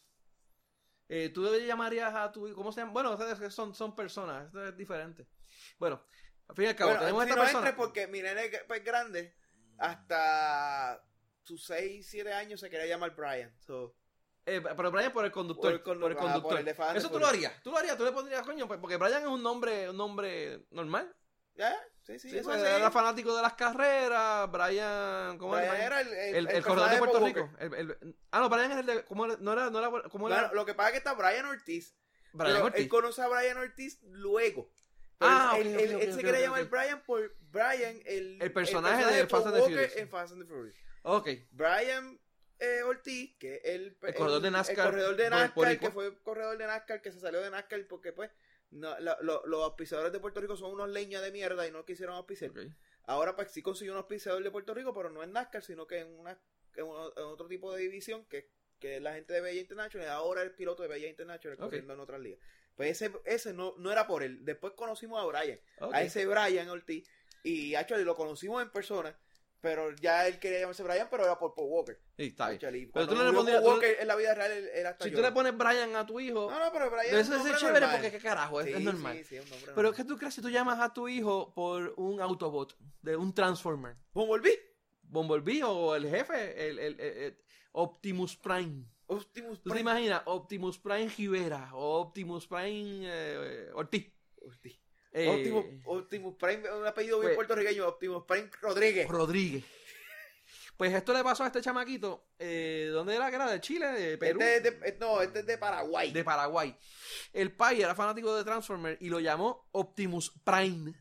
Eh, 1.09 1.29
tú 1.29 1.41
le 1.41 1.65
llamarías 1.65 2.13
a 2.13 2.31
tu 2.31 2.53
¿Cómo 2.53 2.71
se 2.71 2.81
llama? 2.81 2.91
Bueno, 2.91 3.17
son, 3.49 3.73
son 3.73 3.95
personas. 3.95 4.45
Esto 4.47 4.63
es 4.67 4.77
diferente. 4.77 5.27
Bueno, 5.79 6.03
al 6.47 6.55
fin 6.55 6.65
y 6.65 6.67
al 6.67 6.75
cabo, 6.75 6.91
Bueno, 6.91 7.01
tenemos 7.05 7.23
si 7.23 7.29
esta 7.29 7.35
no 7.37 7.49
persona. 7.63 7.75
porque 7.77 8.07
mi 8.07 8.21
nene 8.21 8.45
es 8.45 8.63
pues, 8.67 8.83
grande. 8.83 9.35
Hasta 9.79 11.01
sus 11.43 11.65
6, 11.65 12.05
7 12.09 12.33
años 12.33 12.59
se 12.59 12.69
quería 12.69 12.87
llamar 12.87 13.15
Brian. 13.15 13.55
So, 13.59 13.95
Eh, 14.45 14.61
pero 14.75 14.91
Brian 14.91 15.11
por 15.13 15.23
el 15.25 15.31
conductor. 15.31 15.81
Por 15.81 15.99
Por 15.99 16.11
el 16.11 16.17
el, 16.17 16.23
condu- 16.23 16.29
ah, 16.29 16.33
conductor. 16.33 16.75
por 16.77 16.91
el 16.91 16.97
Eso 16.97 17.09
tú 17.09 17.19
lo 17.19 17.27
harías. 17.27 17.61
Tú 17.63 17.71
lo 17.71 17.77
harías. 17.77 17.97
Tú 17.97 18.03
le 18.03 18.11
pondrías 18.11 18.45
coño. 18.45 18.67
pues, 18.67 18.79
Porque 18.79 18.97
Brian 18.97 19.21
es 19.21 19.27
un 19.27 19.41
nombre, 19.41 19.89
un 19.89 19.97
nombre 19.97 20.65
normal. 20.71 21.13
¿Ya? 21.55 21.75
Sí, 22.07 22.19
sí, 22.19 22.29
Sí, 22.29 22.37
eso 22.37 22.49
pues, 22.49 22.63
era 22.63 22.89
fanático 22.89 23.35
de 23.35 23.41
las 23.41 23.53
carreras. 23.53 24.49
Brian. 24.49 25.37
¿Cómo 25.37 25.51
Brian 25.55 25.75
era 25.75 25.99
el, 26.01 26.07
el, 26.07 26.35
el, 26.35 26.47
el 26.47 26.55
el 26.55 26.63
corredor 26.63 26.89
de 26.89 26.97
Puerto 26.99 27.25
Rico. 27.25 27.41
Walker. 27.41 27.59
El- 27.59 27.73
el- 27.91 28.15
ah, 28.31 28.39
no, 28.39 28.49
Brian 28.49 28.71
es 28.71 28.77
el 28.77 28.85
de. 28.85 29.03
¿Cómo 29.05 29.25
era? 29.25 29.35
No 29.39 29.51
era. 29.53 29.69
No 29.69 29.79
era 29.79 30.09
¿Cómo 30.09 30.29
era? 30.29 30.51
Lo 30.53 30.65
que 30.65 30.73
pasa 30.73 30.89
es 30.89 30.91
que 30.93 30.97
está 30.99 31.13
Brian 31.13 31.45
Ortiz. 31.45 31.93
Brian 32.31 32.53
pero 32.53 32.65
Ortiz. 32.65 32.81
él 32.81 32.87
conoce 32.89 33.21
a 33.21 33.27
Brian 33.27 33.57
Ortiz 33.57 33.99
luego. 34.03 34.71
Pero 35.19 35.31
Ah, 35.31 35.55
él, 35.59 35.67
él- 35.79 36.13
se 36.13 36.19
ok, 36.19 36.37
llamar. 36.37 36.65
Brian 36.69 37.03
por 37.03 37.35
Brian, 37.51 37.99
el, 38.05 38.41
El 38.41 38.53
personaje 38.53 39.03
de 39.05 39.25
Paul 39.25 39.43
Fast 39.43 39.47
and 39.47 39.55
the 39.55 39.61
Furious. 39.63 39.95
en 39.97 40.09
Fast 40.09 40.33
and 40.33 40.41
the 40.43 40.47
Furious. 40.47 40.75
Ok. 41.01 41.29
Brian 41.51 42.19
eh, 42.59 42.83
Ortiz, 42.83 43.35
que 43.37 43.55
es 43.55 43.61
el, 43.65 43.97
El 44.01 44.13
corredor 44.15 44.41
de 44.41 44.51
NASCAR, 44.51 44.77
el 44.77 44.91
corredor 44.91 45.15
de 45.17 45.29
NASCAR, 45.29 45.79
que 45.79 45.91
fue 45.91 46.17
corredor 46.21 46.57
de 46.57 46.67
NASCAR, 46.67 47.01
que 47.01 47.11
se 47.11 47.19
salió 47.19 47.41
de 47.41 47.49
NASCAR 47.49 47.85
porque 47.89 48.13
pues 48.13 48.29
no, 48.71 48.99
lo- 48.99 49.17
lo- 49.21 49.45
los 49.45 49.63
auspiciadores 49.63 50.11
de 50.11 50.19
Puerto 50.19 50.41
Rico 50.41 50.55
son 50.57 50.71
unos 50.73 50.89
leñas 50.89 51.21
de 51.21 51.31
mierda 51.31 51.67
y 51.67 51.71
no 51.71 51.85
quisieron 51.85 52.15
auspiciar. 52.15 52.51
Ahora 53.03 53.35
pues 53.35 53.51
sí 53.51 53.61
consiguió 53.61 53.93
un 53.93 53.99
auspiciador 53.99 54.43
de 54.43 54.51
Puerto 54.51 54.73
Rico, 54.73 54.93
pero 54.93 55.09
no 55.09 55.23
en 55.23 55.31
NASCAR, 55.31 55.63
sino 55.63 55.87
que 55.87 55.99
en 55.99 56.19
una 56.19 56.39
en, 56.75 56.85
uno- 56.85 57.11
en 57.15 57.23
otro 57.23 57.47
tipo 57.47 57.73
de 57.73 57.81
división 57.81 58.25
que, 58.25 58.51
que 58.79 58.97
es 58.97 59.01
la 59.01 59.13
gente 59.15 59.33
de 59.33 59.41
Bella 59.41 59.59
International 59.61 60.09
ahora 60.09 60.43
es 60.43 60.51
piloto 60.51 60.83
de 60.83 60.89
Bella 60.89 61.07
International 61.07 61.55
Ok. 61.57 61.61
corriendo 61.65 61.93
en 61.93 61.99
otras 62.01 62.19
ligas. 62.21 62.39
Pues 62.75 62.91
ese, 63.01 63.11
ese 63.25 63.53
no, 63.53 63.73
no 63.77 63.91
era 63.91 64.05
por 64.05 64.21
él. 64.21 64.45
Después 64.45 64.73
conocimos 64.73 65.19
a 65.19 65.25
Brian, 65.25 65.59
Ok. 65.79 65.93
a 65.95 66.03
ese 66.03 66.27
Brian 66.27 66.69
Ortiz, 66.69 67.09
y 67.41 67.73
actually 67.73 68.03
lo 68.03 68.15
conocimos 68.15 68.61
en 68.61 68.69
persona, 68.71 69.17
pero 69.61 69.91
ya 69.95 70.27
él 70.27 70.39
quería 70.39 70.59
llamarse 70.59 70.83
Brian, 70.83 71.07
pero 71.09 71.23
era 71.23 71.37
por 71.39 71.53
Paul 71.55 71.67
Walker. 71.69 71.99
Sí, 72.17 72.27
está 72.27 72.49
bien. 72.49 72.91
Pero 72.93 73.07
tú 73.07 73.15
no 73.15 73.23
le 73.23 73.33
pondrías- 73.33 73.61
Paul 73.61 73.73
tú 73.75 73.79
Walker 73.81 73.97
en 73.99 74.07
la 74.07 74.15
vida 74.15 74.33
real, 74.35 74.51
él, 74.51 74.69
él 74.73 74.85
hasta 74.85 75.05
Si 75.05 75.11
tú 75.11 75.21
le 75.21 75.31
pones 75.31 75.57
Brian 75.57 75.95
a 75.95 76.05
tu 76.05 76.19
hijo, 76.19 76.49
No, 76.49 76.59
no, 76.59 76.71
pero 76.71 76.89
Brian 76.91 77.15
eso 77.17 77.35
es 77.35 77.45
es 77.45 77.57
chévere 77.59 77.79
normal. 77.81 77.97
porque 78.01 78.11
qué 78.11 78.19
carajo, 78.23 78.61
es, 78.61 78.67
Sí, 78.67 78.73
es 78.73 78.81
normal. 78.81 79.17
sí, 79.17 79.23
sí, 79.23 79.35
es 79.37 79.45
Pero 79.45 79.75
normal. 79.75 79.95
¿qué 79.95 80.03
tú 80.03 80.17
crees 80.17 80.33
si 80.33 80.41
tú 80.41 80.49
llamas 80.49 80.79
a 80.79 80.93
tu 80.93 81.07
hijo 81.07 81.53
por 81.53 81.93
un 81.97 82.21
Autobot, 82.21 82.77
de 83.01 83.15
un 83.15 83.33
Transformer? 83.33 83.95
Bumblebee, 84.13 84.59
Bumblebee 85.01 85.63
o 85.63 85.95
el 85.95 86.07
jefe, 86.09 86.67
el, 86.69 86.79
el- 86.79 86.99
el- 86.99 87.17
el 87.17 87.37
Optimus 87.73 88.35
Prime. 88.37 88.85
Optimus 89.09 89.59
¿Tú 89.61 89.69
te 89.69 89.75
Prime. 89.75 89.81
imaginas? 89.91 90.21
Optimus 90.25 90.79
Prime 90.79 91.07
Rivera 91.17 91.69
o 91.73 92.01
Optimus 92.01 92.45
Prime 92.47 93.01
eh, 93.05 93.69
Ortiz. 93.73 94.11
Ortiz. 94.41 94.79
Eh, 95.13 95.27
Optimus, 95.29 95.65
Optimus 95.85 96.35
Prime, 96.37 96.69
un 96.71 96.85
apellido 96.85 97.17
bien 97.19 97.29
pues- 97.29 97.35
puertorriqueño, 97.35 97.87
Optimus 97.87 98.23
Prime 98.27 98.49
Rodríguez. 98.61 99.07
Rodríguez. 99.07 99.63
Pues 100.75 100.93
esto 100.93 101.11
le 101.11 101.23
pasó 101.23 101.43
a 101.43 101.47
este 101.47 101.59
chamaquito. 101.61 102.27
Eh, 102.37 102.89
¿Dónde 102.91 103.15
era 103.15 103.29
que 103.29 103.35
era? 103.35 103.49
¿De 103.49 103.59
Chile? 103.59 103.87
¿De 103.87 104.17
Perú? 104.19 104.39
Este 104.39 104.57
es 104.57 104.63
de, 104.79 104.87
eh, 104.89 104.97
no, 104.99 105.21
este 105.21 105.39
es 105.39 105.45
de 105.47 105.57
Paraguay. 105.57 106.11
de 106.11 106.23
Paraguay. 106.23 106.77
El 107.33 107.51
pai 107.55 107.81
era 107.81 107.95
fanático 107.95 108.35
de 108.35 108.43
Transformers 108.43 109.01
y 109.01 109.09
lo 109.09 109.19
llamó 109.19 109.67
Optimus 109.71 110.31
Prime. 110.43 110.93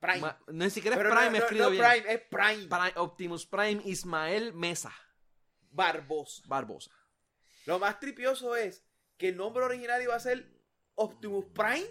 Prime. 0.00 0.20
Ma- 0.20 0.38
no 0.48 0.64
ni 0.64 0.70
siquiera 0.70 0.96
es 0.96 1.02
Pero 1.02 1.14
Prime 1.14 1.38
no, 1.38 1.50
no, 1.50 1.56
no 1.64 1.70
bien. 1.70 1.84
Prime, 1.88 2.12
es 2.14 2.20
Prime. 2.28 2.66
Pri- 2.68 2.92
Optimus 2.96 3.46
Prime 3.46 3.80
Ismael 3.84 4.52
Mesa 4.52 4.92
Barbosa. 5.70 6.42
Barbosa. 6.46 6.90
Lo 7.66 7.78
más 7.78 8.00
tripioso 8.00 8.56
es 8.56 8.84
que 9.16 9.28
el 9.28 9.36
nombre 9.36 9.64
original 9.64 10.02
iba 10.02 10.14
a 10.16 10.20
ser 10.20 10.52
Optimus 10.96 11.46
Prime 11.54 11.86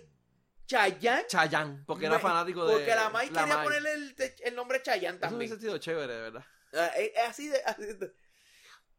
Chayanne. 0.65 1.27
Chayán, 1.27 1.83
porque 1.85 2.05
era 2.05 2.19
fanático 2.19 2.65
de. 2.65 2.73
Porque 2.73 2.95
la 2.95 3.09
Mai 3.09 3.29
quería 3.29 3.63
ponerle 3.63 3.93
el, 3.93 4.15
el 4.43 4.55
nombre 4.55 4.81
Chayanne 4.81 5.17
Eso 5.17 5.19
también. 5.21 5.39
hubiese 5.51 5.59
sido 5.61 5.77
chévere, 5.77 6.13
de 6.13 6.21
verdad. 6.21 6.45
Ah, 6.73 6.87
es, 6.97 7.11
es 7.15 7.29
así 7.29 7.47
de. 7.49 7.61
así 7.65 7.83
de- 7.85 8.13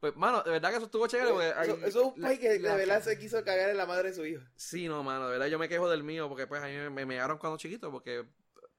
Pues, 0.00 0.14
mano, 0.16 0.42
de 0.42 0.50
verdad 0.50 0.70
que 0.70 0.76
eso 0.76 0.84
estuvo 0.86 1.06
chévere. 1.06 1.30
porque 1.30 1.48
eso, 1.48 1.86
eso 1.86 2.00
es 2.00 2.06
un 2.16 2.20
país 2.22 2.38
que 2.38 2.58
la- 2.58 2.72
de 2.72 2.86
verdad 2.86 3.02
se 3.02 3.18
quiso 3.18 3.42
cagar 3.42 3.70
en 3.70 3.76
la 3.76 3.86
madre 3.86 4.10
de 4.10 4.14
su 4.14 4.24
hijo. 4.26 4.42
Sí, 4.56 4.86
no, 4.86 5.02
mano, 5.02 5.26
de 5.26 5.32
verdad 5.32 5.46
yo 5.46 5.58
me 5.58 5.68
quejo 5.68 5.88
del 5.88 6.02
mío 6.02 6.28
porque 6.28 6.46
pues 6.46 6.62
a 6.62 6.66
mí 6.66 6.72
me, 6.74 6.90
me 6.90 7.06
mearon 7.06 7.38
cuando 7.38 7.56
chiquito 7.56 7.90
porque 7.90 8.24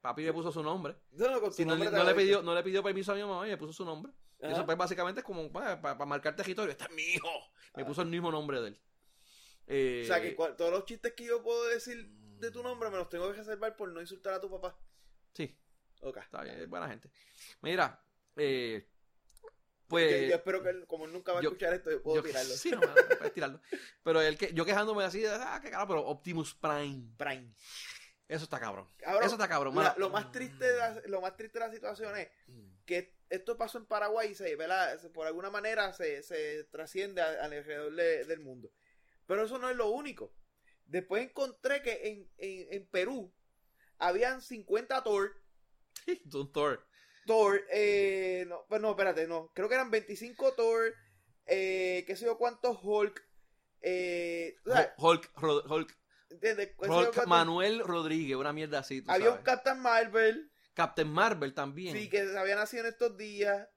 papi 0.01 0.23
me 0.23 0.33
puso 0.33 0.51
su 0.51 0.61
nombre. 0.61 0.95
Eso 1.13 1.31
no, 1.31 1.41
con 1.41 1.49
no, 1.57 1.65
nombre 1.65 1.89
no 1.89 1.97
te 1.97 2.03
le 2.05 2.13
pidió, 2.15 2.41
no 2.43 2.53
le 2.53 2.61
pidió 2.63 2.83
permiso 2.83 3.11
a 3.11 3.15
mi 3.15 3.23
mamá 3.23 3.47
y 3.47 3.49
me 3.51 3.57
puso 3.57 3.73
su 3.73 3.83
nombre. 3.85 4.13
Ajá. 4.41 4.51
eso 4.53 4.65
pues 4.65 4.77
básicamente 4.77 5.21
es 5.21 5.25
como 5.25 5.51
para, 5.51 5.77
marcar 6.05 6.35
territorio. 6.35 6.71
Este 6.71 6.83
es 6.83 6.91
mi 6.91 7.01
hijo. 7.03 7.27
Me 7.75 7.83
puso 7.83 8.03
el 8.03 8.09
mismo 8.09 8.31
nombre 8.31 8.61
de 8.61 8.67
él. 8.67 8.81
Eh, 9.67 10.01
O 10.03 10.07
sea, 10.07 10.21
que 10.21 10.37
cua- 10.37 10.55
todos 10.55 10.69
los 10.71 10.85
chistes 10.85 11.13
que 11.13 11.25
yo 11.25 11.41
puedo 11.41 11.65
decir 11.69 12.07
de 12.45 12.51
tu 12.51 12.63
nombre 12.63 12.89
me 12.89 12.97
los 12.97 13.09
tengo 13.09 13.30
que 13.31 13.38
reservar 13.38 13.76
por 13.76 13.89
no 13.89 14.01
insultar 14.01 14.34
a 14.34 14.39
tu 14.41 14.49
papá. 14.49 14.77
Sí, 15.34 15.57
Ok. 16.01 16.17
está 16.17 16.41
bien, 16.43 16.59
es 16.59 16.69
buena 16.69 16.88
gente. 16.88 17.09
Mira, 17.61 18.01
eh, 18.35 18.88
pues... 19.88 20.30
yo 20.30 20.35
espero 20.35 20.63
que 20.63 20.69
él, 20.69 20.88
como 20.88 21.05
él 21.05 21.13
nunca 21.13 21.34
va 21.34 21.39
a 21.39 21.41
yo- 21.43 21.49
escuchar 21.49 21.73
esto, 21.73 21.91
yo 21.91 22.01
puedo 22.01 22.17
yo- 22.17 22.23
tirarlo. 22.23 22.53
Sí, 22.57 22.72
no, 22.72 22.80
puedes 22.80 23.34
tirarlo. 23.34 23.61
Pero 24.03 24.22
el 24.22 24.38
que, 24.38 24.53
yo 24.53 24.65
quejándome 24.65 25.03
así, 25.03 25.19
de, 25.22 25.30
ah, 25.30 25.59
qué 25.61 25.69
carajo, 25.69 25.88
pero 25.89 26.05
Optimus 26.07 26.55
Prime. 26.55 27.03
Prime. 27.17 27.53
Eso 28.27 28.45
está 28.45 28.59
cabrón. 28.59 28.88
Cabrón, 28.97 29.23
Eso 29.23 29.35
está 29.35 29.47
cabrón, 29.47 29.76
La- 29.76 29.95
lo 29.99 30.09
más 30.09 30.31
triste 30.31 30.65
de 30.65 30.77
la, 30.77 31.01
lo 31.05 31.22
más 31.22 31.35
triste 31.38 31.59
de 31.59 31.65
la 31.67 31.72
situación 31.72 32.17
es 32.17 32.30
que 32.85 33.15
esto 33.30 33.55
pasó 33.57 33.77
en 33.77 33.85
Paraguay 33.85 34.31
y 34.31 34.35
se, 34.35 34.55
¿verdad? 34.55 34.99
Por 35.11 35.27
alguna 35.27 35.49
manera 35.51 35.93
se, 35.93 36.23
se 36.23 36.63
trasciende 36.65 37.22
a- 37.22 37.43
alrededor 37.45 37.93
de- 37.93 38.26
del 38.26 38.39
mundo. 38.39 38.72
Pero 39.27 39.43
eso 39.43 39.59
no 39.59 39.69
es 39.69 39.76
lo 39.76 39.89
único. 39.89 40.34
Después 40.85 41.23
encontré 41.23 41.81
que 41.81 42.07
en, 42.07 42.31
en, 42.37 42.73
en 42.73 42.87
Perú 42.89 43.33
habían 43.97 44.41
50 44.41 45.03
Thor, 45.03 45.31
Un 46.33 46.51
Thor. 46.51 46.85
Thor, 47.25 47.61
eh, 47.71 48.45
no, 48.47 48.65
pues 48.69 48.81
no, 48.81 48.91
espérate, 48.91 49.27
no, 49.27 49.51
creo 49.55 49.67
que 49.67 49.75
eran 49.75 49.89
25 49.89 50.53
Thor, 50.53 50.93
eh, 51.47 52.03
qué 52.05 52.15
sé 52.15 52.25
yo 52.25 52.37
cuántos 52.37 52.77
Hulk, 52.83 53.23
eh, 53.81 54.55
o 54.65 54.71
sea, 54.71 54.93
Hulk, 54.97 55.31
Hulk, 55.41 55.71
Hulk 55.71 55.97
cuántos- 56.75 57.27
Manuel 57.27 57.79
Rodríguez, 57.79 58.35
una 58.37 58.53
mierda 58.53 58.79
así, 58.79 59.01
tú 59.01 59.11
había 59.11 59.31
un. 59.31 59.41
Captain 59.43 59.79
Marvel, 59.79 60.51
Captain 60.73 61.09
Marvel 61.09 61.53
también. 61.53 61.95
Sí, 61.95 62.09
que 62.09 62.21
había 62.37 62.55
nacido 62.55 62.83
en 62.83 62.89
estos 62.89 63.17
días. 63.17 63.67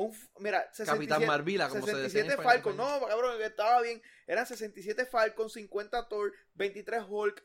Un, 0.00 0.16
mira, 0.38 0.60
67, 0.72 0.92
Capitán 1.08 1.26
Marvila, 1.26 1.68
como 1.68 1.84
se 1.84 1.96
decía 1.96 2.20
en 2.20 2.28
67 2.28 2.32
español, 2.34 2.52
Falcon. 2.52 2.76
No, 2.76 3.06
cabrón, 3.08 3.42
estaba 3.42 3.80
bien. 3.82 4.00
Eran 4.28 4.46
67 4.46 5.06
Falcon, 5.06 5.50
50 5.50 6.08
Thor, 6.08 6.32
23 6.54 7.02
Hulk, 7.08 7.42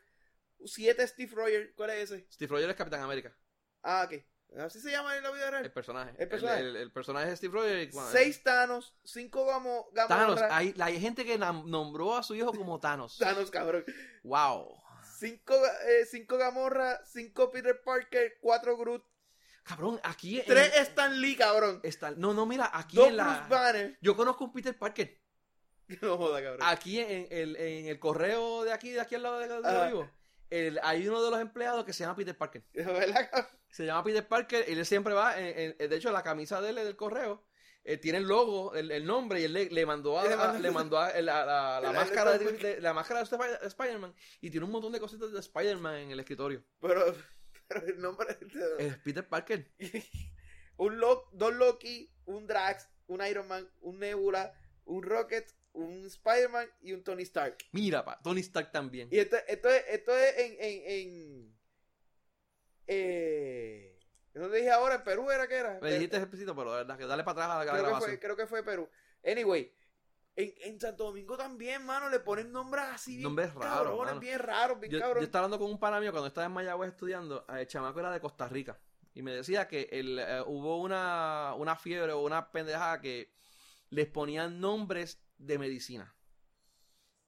7 0.66 1.08
Steve 1.08 1.32
Rogers. 1.34 1.72
¿Cuál 1.76 1.90
es 1.92 2.12
ese? 2.12 2.28
Steve 2.32 2.52
Rogers 2.52 2.70
es 2.70 2.76
Capitán 2.78 3.02
América, 3.02 3.36
Ah, 3.82 4.08
ok. 4.08 4.24
Así 4.60 4.80
se 4.80 4.92
llama 4.92 5.18
en 5.18 5.24
la 5.24 5.32
vida 5.32 5.46
el 5.46 5.52
real. 5.52 5.72
personaje. 5.72 6.14
El 6.20 6.28
personaje. 6.28 6.60
El, 6.62 6.76
el 6.76 6.92
personaje 6.92 7.32
es 7.32 7.38
Steve 7.40 7.54
Rogers. 7.56 7.92
cuando- 7.92 8.12
6 8.12 8.44
Thanos, 8.44 8.96
5 9.04 9.46
Gamo, 9.48 9.90
Thanos. 10.08 10.40
Hay, 10.44 10.76
hay 10.80 11.00
gente 11.00 11.26
que 11.26 11.40
nombró 11.40 12.16
a 12.16 12.22
su 12.22 12.36
hijo 12.36 12.54
como 12.54 12.80
Thanos. 12.80 13.18
Thanos, 13.20 13.50
cabrón. 13.50 13.84
wow. 14.24 14.80
5 15.18 15.56
cinco 16.08 16.38
Gamorra, 16.38 17.04
5 17.06 17.50
Peter 17.52 17.82
Parker, 17.84 18.38
4 18.42 18.78
Groot, 18.78 19.04
Cabrón, 19.64 20.00
aquí 20.04 20.40
en- 20.40 20.46
3 20.46 20.76
Stan 20.78 21.20
Lee, 21.22 21.36
cabrón. 21.36 21.82
No, 22.18 22.34
no, 22.34 22.46
mira, 22.46 22.70
aquí 22.74 22.98
2 22.98 23.08
en 23.08 23.18
la... 23.18 23.48
Banner. 23.50 23.98
Yo 24.02 24.16
conozco 24.16 24.44
un 24.46 24.52
Peter 24.52 24.78
Parker. 24.78 25.20
No 26.02 26.18
joda, 26.18 26.42
cabrón. 26.42 26.62
Aquí 26.68 27.00
en 27.00 27.28
el, 27.30 27.56
en 27.58 27.88
el 27.88 28.00
correo 28.00 28.64
de 28.64 28.72
aquí, 28.74 28.92
de 28.92 29.02
aquí 29.02 29.16
al 29.16 29.24
lado 29.24 29.40
de 29.40 29.48
donde 29.48 29.72
yo 29.72 29.86
vivo, 29.88 30.10
el- 30.50 30.80
hay 30.84 31.08
uno 31.08 31.24
de 31.24 31.30
los 31.32 31.40
empleados 31.40 31.84
que 31.86 31.94
se 31.94 32.04
llama 32.04 32.16
Peter 32.16 32.38
Parker. 32.38 32.64
¿Verdad, 32.74 33.30
cabrón? 33.32 33.50
Se 33.70 33.86
llama 33.86 34.04
Peter 34.04 34.28
Parker 34.28 34.66
y 34.68 34.74
él 34.74 34.86
siempre 34.86 35.14
va, 35.14 35.38
en- 35.40 35.76
en- 35.80 35.90
de 35.90 35.96
hecho 35.96 36.12
la 36.12 36.24
camisa 36.24 36.62
de 36.62 36.70
él 36.70 36.76
del 36.76 36.96
correo 36.96 37.46
eh, 37.86 37.98
tiene 37.98 38.20
el 38.20 38.26
logo, 38.26 38.74
el, 38.76 38.92
el 38.92 39.06
nombre 39.06 39.42
y 39.42 39.44
él 39.44 39.54
le, 39.54 39.66
le 39.70 39.86
mandó 39.86 40.18
a, 40.20 40.24
Le 40.28 40.36
mandó- 40.38 40.44
a- 40.58 40.60
le 40.60 40.72
mandó 40.72 41.00
a- 41.00 41.12
la, 41.22 41.46
la- 41.46 41.82
la 41.82 41.90
El- 41.90 41.96
máscara 41.96 42.34
el- 42.36 42.40
de, 42.40 42.52
de- 42.54 42.82
la 42.82 42.94
máscara 42.94 43.22
de 43.24 43.68
Spider-Man 43.68 44.14
y 44.42 44.50
tiene 44.50 44.66
un 44.66 44.72
montón 44.72 44.92
de 44.94 45.00
cositas 45.00 45.32
de 45.32 45.40
Spider-Man 45.40 45.96
en 45.96 46.12
el 46.12 46.20
escritorio. 46.20 46.64
Pero, 46.80 47.14
pero 47.74 47.86
el 47.88 48.00
nombre... 48.02 48.38
Es 48.80 48.98
Peter 48.98 49.28
Parker. 49.28 49.72
un 50.78 51.00
Lo- 51.00 51.30
dos 51.34 51.54
Loki, 51.54 52.14
un 52.26 52.48
Drax, 52.48 52.88
un 53.08 53.26
Iron 53.26 53.48
Man, 53.48 53.70
un 53.82 54.00
Nebula, 54.00 54.54
un 54.86 55.04
Rocket, 55.04 55.54
un 55.74 56.06
Spider-Man 56.06 56.68
y 56.82 56.94
un 56.94 57.04
Tony 57.04 57.24
Stark. 57.24 57.58
Mira, 57.72 58.06
pa, 58.06 58.22
Tony 58.22 58.42
Stark 58.42 58.72
también. 58.72 59.10
Y 59.12 59.20
esto, 59.20 59.38
esto 59.48 59.70
es, 59.70 59.84
esto 59.90 60.16
es 60.16 60.38
en, 60.38 60.56
en, 60.60 60.84
en 60.86 61.58
eh, 62.88 64.00
¿dónde 64.34 64.58
dije 64.58 64.72
ahora? 64.72 64.96
En 64.96 65.04
Perú 65.04 65.32
era 65.32 65.48
que 65.48 65.56
era. 65.56 65.80
Me 65.82 65.94
dijiste 65.94 66.18
ejercicio, 66.18 66.56
pero 66.56 66.72
de 66.72 66.78
verdad 66.80 66.98
que 66.98 67.06
dale 67.06 67.24
para 67.24 67.44
atrás 67.46 67.50
a 67.50 67.60
la 67.60 67.64
creo, 67.64 67.76
que 67.76 67.82
grabación. 67.82 68.10
fue, 68.12 68.20
creo 68.20 68.36
que 68.36 68.48
fue 68.48 68.64
Perú. 68.64 68.90
Anyway, 69.26 69.74
en, 70.36 70.54
en 70.62 70.80
Santo 70.80 71.06
Domingo 71.06 71.38
también, 71.38 71.86
mano, 71.86 72.10
le 72.10 72.20
ponen 72.20 72.52
nombres 72.52 72.86
así 72.86 73.12
bien 73.12 73.24
Nombres 73.24 73.54
raros, 73.54 73.90
cabrones, 73.90 74.20
bien 74.20 74.40
raros, 74.40 74.80
bien 74.80 74.92
Yo, 74.92 75.00
yo 75.00 75.20
estaba 75.22 75.46
hablando 75.46 75.64
con 75.64 75.72
un 75.72 75.80
pana 75.80 76.00
mío 76.00 76.12
cuando 76.12 76.28
estaba 76.28 76.48
en 76.48 76.54
Mayagüez 76.54 76.92
estudiando, 76.92 77.46
el 77.48 77.68
chamaco 77.68 78.00
era 78.00 78.12
de 78.12 78.20
Costa 78.20 78.48
Rica. 78.48 78.80
Y 79.14 79.22
me 79.22 79.32
decía 79.32 79.68
que 79.68 79.90
el, 79.92 80.18
eh, 80.18 80.42
hubo 80.48 80.82
una, 80.82 81.54
una 81.56 81.76
fiebre 81.76 82.14
o 82.14 82.22
una 82.24 82.52
pendejada 82.52 83.00
que 83.00 83.32
les 83.90 84.08
ponían 84.08 84.60
nombres 84.60 85.24
de 85.38 85.60
medicina. 85.60 86.16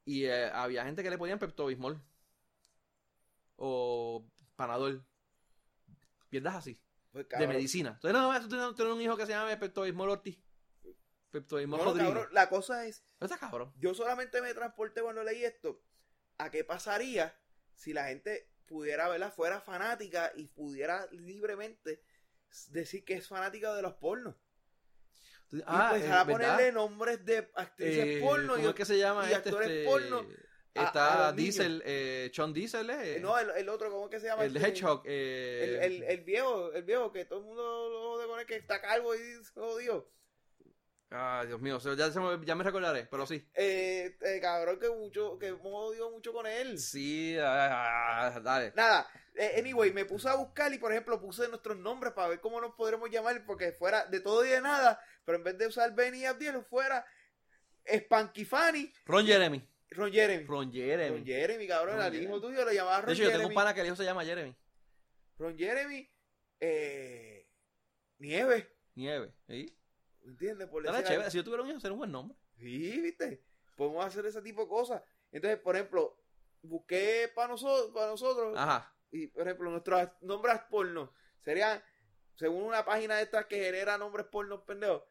Y 0.04 0.26
eh, 0.26 0.50
había 0.52 0.84
gente 0.84 1.04
que 1.04 1.10
le 1.10 1.18
ponían 1.18 1.40
Pepto-Bismol. 1.40 2.02
O 3.58 4.26
Panadol. 4.56 5.06
Mierdas 6.32 6.56
así, 6.56 6.82
Pues, 7.12 7.28
de 7.30 7.48
medicina. 7.48 8.00
Entonces, 8.02 8.20
no, 8.20 8.42
tú 8.42 8.76
tienes 8.76 8.94
un 8.94 9.02
hijo 9.02 9.16
que 9.16 9.26
se 9.26 9.32
llama 9.32 9.58
Pepto-Bismol 9.58 10.10
Ortiz. 10.10 10.40
No, 11.42 11.78
no, 11.78 11.84
Rodríguez. 11.86 12.14
cabrón, 12.14 12.28
la 12.34 12.50
cosa 12.50 12.86
es 12.86 13.04
Pero 13.20 13.32
está 13.34 13.38
cabrón. 13.40 13.74
yo 13.78 13.94
solamente 13.94 14.42
me 14.42 14.54
transporté 14.54 15.02
cuando 15.02 15.24
leí 15.24 15.44
esto 15.44 15.82
a 16.38 16.50
qué 16.52 16.64
pasaría 16.64 17.38
si 17.76 17.94
la 17.94 18.06
gente 18.08 18.50
pudiera 18.68 19.08
verla 19.10 19.32
fuera 19.32 19.62
fanática 19.62 20.32
y 20.36 20.48
pudiera 20.48 21.08
libremente 21.12 22.02
decir 22.70 23.04
que 23.06 23.14
es 23.16 23.28
fanática 23.28 23.74
de 23.76 23.82
los 23.82 23.94
pornos 23.96 24.36
Tú- 25.50 25.58
y 25.58 25.64
ah, 25.68 25.92
empezar 25.94 26.16
eh, 26.16 26.20
a 26.20 26.24
¿verdad? 26.24 26.54
ponerle 26.56 26.72
nombres 26.72 27.24
de 27.26 27.52
actrices 27.54 28.06
Eh, 28.06 28.20
porno 28.24 28.54
¿Cómo 28.56 28.66
y, 28.66 28.70
es 28.70 28.76
que 28.76 28.86
se 28.86 28.98
llama 28.98 29.30
y 29.30 29.34
este? 29.34 29.50
actores 29.50 29.70
este, 29.70 29.86
porno 29.86 30.26
está 30.74 31.28
a 31.28 31.32
niños. 31.32 31.36
Diesel, 31.38 31.84
eh, 31.86 32.32
Sean 32.34 32.52
Diesel, 32.54 32.90
eh, 32.90 33.20
no 33.22 33.38
el, 33.38 33.50
el 33.52 33.70
otro 33.70 33.92
cómo 33.92 34.06
es 34.06 34.12
que 34.12 34.20
se 34.20 34.26
llama 34.28 34.44
el 34.46 34.56
Este, 34.58 34.68
Hedgehog. 34.70 35.04
eh, 35.06 35.80
el, 35.84 35.94
el, 35.94 36.04
el 36.04 36.22
viejo 36.22 36.74
el 36.74 36.84
viejo 36.84 37.12
que 37.12 37.26
todo 37.26 37.40
el 37.40 37.46
mundo 37.46 38.18
lo 38.18 38.28
con 38.28 38.40
él 38.40 38.46
que 38.48 38.56
está 38.56 38.82
calvo 38.82 39.14
y 39.16 39.20
se 39.44 39.54
jodió 39.54 40.10
Ay, 41.18 41.48
Dios 41.48 41.62
mío, 41.62 41.80
ya, 41.80 42.12
se 42.12 42.20
me, 42.20 42.46
ya 42.46 42.56
me 42.56 42.64
recordaré, 42.64 43.08
pero 43.10 43.26
sí. 43.26 43.48
Eh, 43.54 44.18
eh, 44.20 44.40
cabrón, 44.42 44.78
que 44.80 44.90
mucho, 44.90 45.40
que 45.40 45.52
odio 45.52 46.12
mucho 46.12 46.34
con 46.34 46.46
él. 46.46 46.78
Sí, 46.78 47.38
ah, 47.40 48.34
ah, 48.34 48.40
dale. 48.42 48.74
Nada, 48.76 49.08
eh, 49.34 49.54
anyway, 49.58 49.94
me 49.94 50.04
puse 50.04 50.28
a 50.28 50.36
buscar 50.36 50.74
y 50.74 50.78
por 50.78 50.92
ejemplo 50.92 51.22
puse 51.22 51.48
nuestros 51.48 51.78
nombres 51.78 52.12
para 52.12 52.28
ver 52.28 52.42
cómo 52.42 52.60
nos 52.60 52.76
podremos 52.76 53.10
llamar 53.10 53.46
porque 53.46 53.72
fuera 53.72 54.06
de 54.08 54.20
todo 54.20 54.46
y 54.46 54.50
de 54.50 54.60
nada, 54.60 55.00
pero 55.24 55.38
en 55.38 55.46
vez 55.46 55.58
de 55.58 55.68
usar 55.68 55.96
Benny 55.96 56.20
y 56.20 56.26
Abdiel 56.26 56.62
fuera 56.64 57.06
Spanky 57.86 58.44
Fanny, 58.44 58.92
Ron 59.06 59.26
Jeremy. 59.26 59.66
Ron 59.92 60.12
Jeremy. 60.12 60.46
Ron 60.46 60.74
Jeremy. 60.74 61.18
Ron 61.18 61.26
Jeremy, 61.26 61.68
cabrón, 61.68 62.02
al 62.02 62.12
Jeremy. 62.12 62.26
hijo 62.26 62.42
tuyo 62.42 62.66
lo 62.66 62.72
llamaba 62.74 62.98
Ron 62.98 63.08
De 63.08 63.14
hecho, 63.14 63.24
yo 63.24 63.30
tengo 63.30 63.40
Jeremy. 63.40 63.56
un 63.56 63.56
pana 63.56 63.74
que 63.74 63.80
el 63.82 63.88
hijo 63.88 63.96
se 63.96 64.04
llama 64.04 64.26
Jeremy. 64.26 64.54
Ron 65.38 65.58
Jeremy, 65.58 66.10
eh, 66.60 67.48
Nieve, 68.18 68.76
Nieve. 68.96 69.34
¿Sí? 69.48 69.78
¿Me 70.26 70.32
entiendes? 70.32 70.68
Por 70.68 70.84
decir 70.84 71.04
chévere. 71.04 71.32
Si 71.32 71.38
yo 71.38 71.44
tuviera 71.44 71.64
un 71.64 71.70
hijo, 71.70 71.80
sería 71.80 71.94
un 71.94 72.00
buen 72.00 72.12
nombre. 72.12 72.38
Sí, 72.58 73.00
viste. 73.02 73.44
Podemos 73.76 74.06
hacer 74.06 74.26
ese 74.26 74.42
tipo 74.42 74.62
de 74.62 74.68
cosas. 74.68 75.02
Entonces, 75.32 75.60
por 75.60 75.76
ejemplo, 75.76 76.18
busqué 76.62 77.32
para 77.34 77.50
nosotros, 77.50 77.92
para 77.94 78.08
nosotros 78.08 78.58
Ajá. 78.58 78.94
y 79.12 79.28
por 79.28 79.44
ejemplo, 79.44 79.70
nuestros 79.70 80.10
nombres 80.22 80.60
porno 80.70 81.14
serían, 81.42 81.84
según 82.36 82.64
una 82.64 82.84
página 82.84 83.18
de 83.18 83.24
estas 83.24 83.46
que 83.46 83.64
genera 83.64 83.98
nombres 83.98 84.26
porno 84.28 84.66
pendejos, 84.66 85.04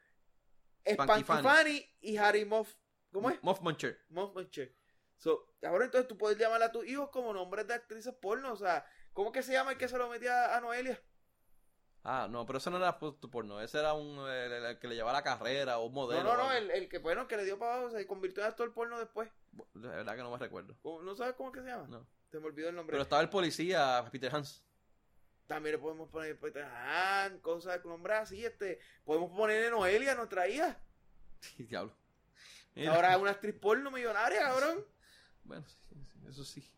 Spanky 0.87 1.25
Fanny 1.25 1.97
y 2.01 2.17
Harry 2.17 2.45
Moff. 2.45 2.75
¿Cómo 3.13 3.31
es? 3.31 3.43
Moff 3.43 3.61
Muncher. 3.61 4.01
Moff 4.09 4.35
Muncher. 4.35 4.75
So, 5.17 5.55
ahora 5.63 5.85
entonces 5.85 6.09
tú 6.09 6.19
puedes 6.19 6.37
llamar 6.37 6.63
a 6.63 6.73
tus 6.73 6.87
hijos 6.87 7.09
como 7.11 7.33
nombres 7.33 7.67
de 7.67 7.75
actrices 7.75 8.15
porno. 8.15 8.53
O 8.53 8.57
sea, 8.57 8.85
¿cómo 9.13 9.33
que 9.33 9.43
se 9.43 9.53
llama 9.53 9.73
el 9.73 9.79
que 9.79 9.89
se 9.89 9.97
lo 9.97 10.09
metía 10.09 10.57
a 10.57 10.61
Noelia? 10.61 11.01
Ah, 12.07 12.29
no, 12.31 12.45
pero 12.45 12.59
eso 12.59 12.71
no 12.71 12.77
era 12.77 12.99
por- 12.99 13.19
porno. 13.31 13.61
Ese 13.63 13.79
era 13.79 13.95
un 13.95 14.29
el, 14.29 14.79
que 14.79 14.89
le 14.89 14.95
llevaba 14.95 15.15
la 15.19 15.23
carrera 15.23 15.79
o 15.79 15.87
un 15.87 15.95
modelo. 15.95 16.23
No, 16.23 16.37
no, 16.37 16.45
no, 16.45 16.53
el, 16.53 16.71
el 16.71 16.89
que 16.89 16.99
bueno, 16.99 17.27
que 17.27 17.37
le 17.39 17.45
dio 17.45 17.59
para 17.59 17.77
abajo, 17.77 17.91
se 17.97 18.07
convirtió 18.07 18.43
en 18.43 18.51
actor 18.51 18.73
porno 18.75 18.99
después. 18.99 19.31
De 19.73 19.89
verdad 19.89 20.15
que 20.15 20.23
no 20.23 20.31
me 20.31 20.37
recuerdo. 20.39 20.77
¿Cómo- 20.83 21.01
¿No 21.03 21.15
sabes 21.17 21.35
cómo 21.35 21.49
es 21.49 21.55
que 21.55 21.63
se 21.63 21.69
llama? 21.69 21.87
No. 21.89 22.07
Se 22.31 22.39
me 22.41 22.47
olvidó 22.47 22.69
el 22.69 22.75
nombre. 22.77 22.93
Pero 22.93 23.03
estaba 23.05 23.23
el 23.23 23.31
policía, 23.31 24.07
Peter 24.13 24.35
Hans. 24.35 24.63
También 25.47 25.75
le 25.77 25.79
podemos 25.79 26.09
poner 26.11 26.39
Peter 26.39 26.65
Han, 26.65 27.39
cosas 27.41 27.79
con 27.81 27.93
nombres 27.93 28.19
así, 28.19 28.45
este. 28.45 28.81
Podemos 29.05 29.31
ponerle 29.35 29.71
Noelia 29.71 30.15
nuestra 30.15 30.47
hija. 30.49 30.79
Sí, 31.41 31.65
diablo. 31.65 31.95
Mira. 32.75 32.95
Ahora 32.95 33.15
es 33.15 33.21
una 33.21 33.31
actriz 33.31 33.55
porno 33.55 33.91
millonaria, 33.91 34.41
cabrón. 34.41 34.85
Bueno, 35.45 35.65
sí, 35.67 35.77
sí, 36.13 36.27
eso 36.29 36.45
sí. 36.45 36.71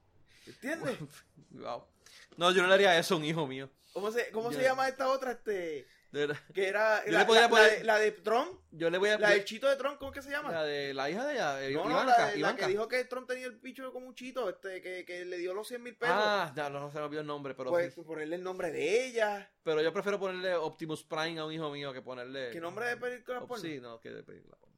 ¿Entiendes? 0.46 0.98
Wow. 1.50 1.84
No, 2.36 2.50
yo 2.52 2.62
no 2.62 2.68
le 2.68 2.74
haría 2.74 2.98
eso 2.98 3.14
a 3.14 3.18
un 3.18 3.24
hijo 3.24 3.46
mío. 3.46 3.70
¿Cómo 3.92 4.10
se, 4.12 4.30
cómo 4.30 4.50
Yo- 4.50 4.58
se 4.58 4.64
llama 4.64 4.88
esta 4.88 5.08
otra? 5.08 5.32
Este. 5.32 5.86
De. 6.12 6.34
Que 6.54 6.68
era. 6.68 7.04
Yo 7.04 7.12
la, 7.12 7.18
le 7.20 7.24
podría 7.26 7.42
la- 7.42 7.48
poner- 7.50 7.70
la 7.72 7.78
de, 7.78 7.84
la 7.84 7.98
de 7.98 8.12
Trump. 8.12 8.60
Yo 8.70 8.88
le 8.90 8.98
voy 8.98 9.10
a 9.10 9.18
La 9.18 9.30
del 9.30 9.44
chito 9.44 9.68
de 9.68 9.76
Trump, 9.76 9.98
¿cómo 9.98 10.12
es 10.12 10.14
que 10.16 10.22
se 10.22 10.30
llama? 10.30 10.50
la 10.52 10.64
de 10.64 10.94
la 10.94 11.10
hija 11.10 11.26
de 11.26 11.32
ella, 11.34 11.62
eh, 11.66 11.72
no, 11.72 11.84
no, 11.84 11.90
Ivanka, 11.90 12.28
de- 12.28 12.38
la 12.38 12.56
que 12.56 12.66
dijo 12.68 12.88
que 12.88 13.04
Trump 13.04 13.26
tenía 13.26 13.46
el 13.46 13.56
bicho 13.58 13.92
como 13.92 14.06
un 14.06 14.14
chito, 14.14 14.48
este, 14.48 14.80
que, 14.80 15.04
que 15.04 15.24
le 15.24 15.36
dio 15.38 15.52
los 15.52 15.66
100 15.68 15.82
mil 15.82 15.96
pesos. 15.96 16.14
Ah, 16.16 16.52
ya 16.54 16.70
no, 16.70 16.78
no 16.80 16.90
se 16.90 16.98
me 16.98 17.04
olvidó 17.04 17.20
el 17.22 17.26
nombre, 17.26 17.54
pero 17.54 17.70
pues 17.70 17.92
sí. 17.94 18.02
ponerle 18.02 18.36
el 18.36 18.42
nombre 18.42 18.70
de 18.70 19.06
ella. 19.06 19.50
Pero 19.62 19.82
yo 19.82 19.92
prefiero 19.92 20.18
ponerle 20.18 20.54
Optimus 20.54 21.02
Prime 21.04 21.38
a 21.40 21.44
un 21.44 21.52
hijo 21.52 21.70
mío 21.70 21.92
que 21.92 22.02
ponerle. 22.02 22.50
¿Qué 22.50 22.60
nombre 22.60 22.86
de 22.86 22.96
película 22.98 23.40
porno? 23.40 23.56
Sí, 23.62 23.80
no, 23.80 24.00
que 24.00 24.10
de 24.10 24.22
película 24.22 24.56
porno. 24.56 24.76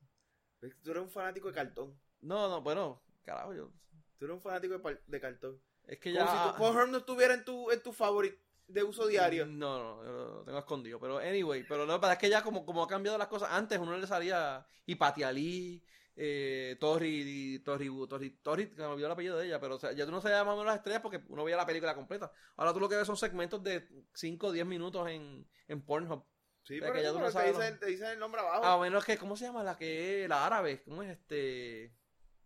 Tú 0.83 0.91
eres 0.91 1.03
un 1.03 1.11
fanático 1.11 1.49
de 1.49 1.55
cartón. 1.55 2.01
No, 2.21 2.49
no, 2.49 2.63
bueno, 2.63 3.03
carajo, 3.25 3.55
yo. 3.55 3.71
Tú 4.19 4.25
eres 4.25 4.35
un 4.35 4.41
fanático 4.43 4.81
de 5.07 5.21
cartón. 5.21 5.61
Es 5.89 5.99
que 5.99 6.13
Como 6.13 6.25
ya. 6.25 6.31
si 6.45 6.51
tu 6.53 6.57
Pornhub 6.59 6.89
no 6.91 6.99
estuviera 6.99 7.35
en 7.35 7.45
tu, 7.45 7.71
en 7.71 7.83
tu 7.83 7.93
favorito 7.93 8.39
de 8.69 8.83
uso 8.85 9.07
diario. 9.07 9.47
No, 9.47 9.79
no, 9.79 10.05
yo 10.05 10.13
lo 10.13 10.45
tengo 10.45 10.59
escondido. 10.59 11.01
Pero 11.01 11.19
anyway, 11.19 11.65
pero 11.67 11.87
que 11.87 11.99
pasa 11.99 12.13
es 12.13 12.19
que 12.19 12.29
ya 12.29 12.43
como, 12.43 12.65
como 12.67 12.83
ha 12.83 12.87
cambiado 12.89 13.17
las 13.19 13.29
cosas, 13.29 13.49
antes 13.51 13.79
uno 13.79 13.97
le 13.97 14.07
salía 14.07 14.65
Ipatialí, 14.85 15.83
eh, 16.15 16.77
Torri, 16.79 17.61
Torri, 17.65 17.89
Torri, 18.09 18.31
Torri, 18.43 18.69
que 18.71 18.77
me 18.83 18.87
olvidó 18.89 19.07
el 19.07 19.13
apellido 19.13 19.39
de 19.39 19.47
ella, 19.47 19.59
pero 19.61 19.77
o 19.77 19.79
sea, 19.79 19.93
ya 19.93 20.05
tú 20.05 20.13
no 20.13 20.21
sabías 20.21 20.45
más 20.45 20.53
o 20.53 20.57
menos 20.57 20.67
las 20.67 20.77
estrellas 20.77 21.01
porque 21.01 21.23
uno 21.29 21.45
veía 21.45 21.57
la 21.57 21.65
película 21.65 21.95
completa. 21.95 22.31
Ahora 22.57 22.75
tú 22.75 22.81
lo 22.81 22.89
que 22.89 22.97
ves 22.97 23.07
son 23.07 23.17
segmentos 23.17 23.63
de 23.63 23.89
5 24.15 24.49
o 24.49 24.53
10 24.53 24.67
minutos 24.67 25.09
en, 25.09 25.49
en 25.69 25.83
Pornhub. 25.83 26.25
Sí, 26.65 26.75
O 26.75 26.79
sea, 26.81 26.89
pero 26.89 26.95
que 26.95 27.03
ya 27.03 27.09
tú 27.13 27.15
no 27.15 27.21
pero 27.21 27.29
te, 27.29 27.33
sabes 27.33 27.57
dicen, 27.57 27.71
los- 27.71 27.81
te 27.81 27.87
dicen 27.87 28.07
el 28.09 28.19
nombre 28.19 28.41
abajo. 28.43 28.65
A 28.67 28.79
menos 28.79 29.03
que, 29.05 29.17
¿cómo 29.17 29.35
se 29.37 29.47
llama? 29.47 29.63
La 29.65 29.77
que 29.77 30.27
la 30.29 30.45
árabe, 30.45 30.83
¿cómo 30.85 31.03
es 31.03 31.11
este? 31.11 31.95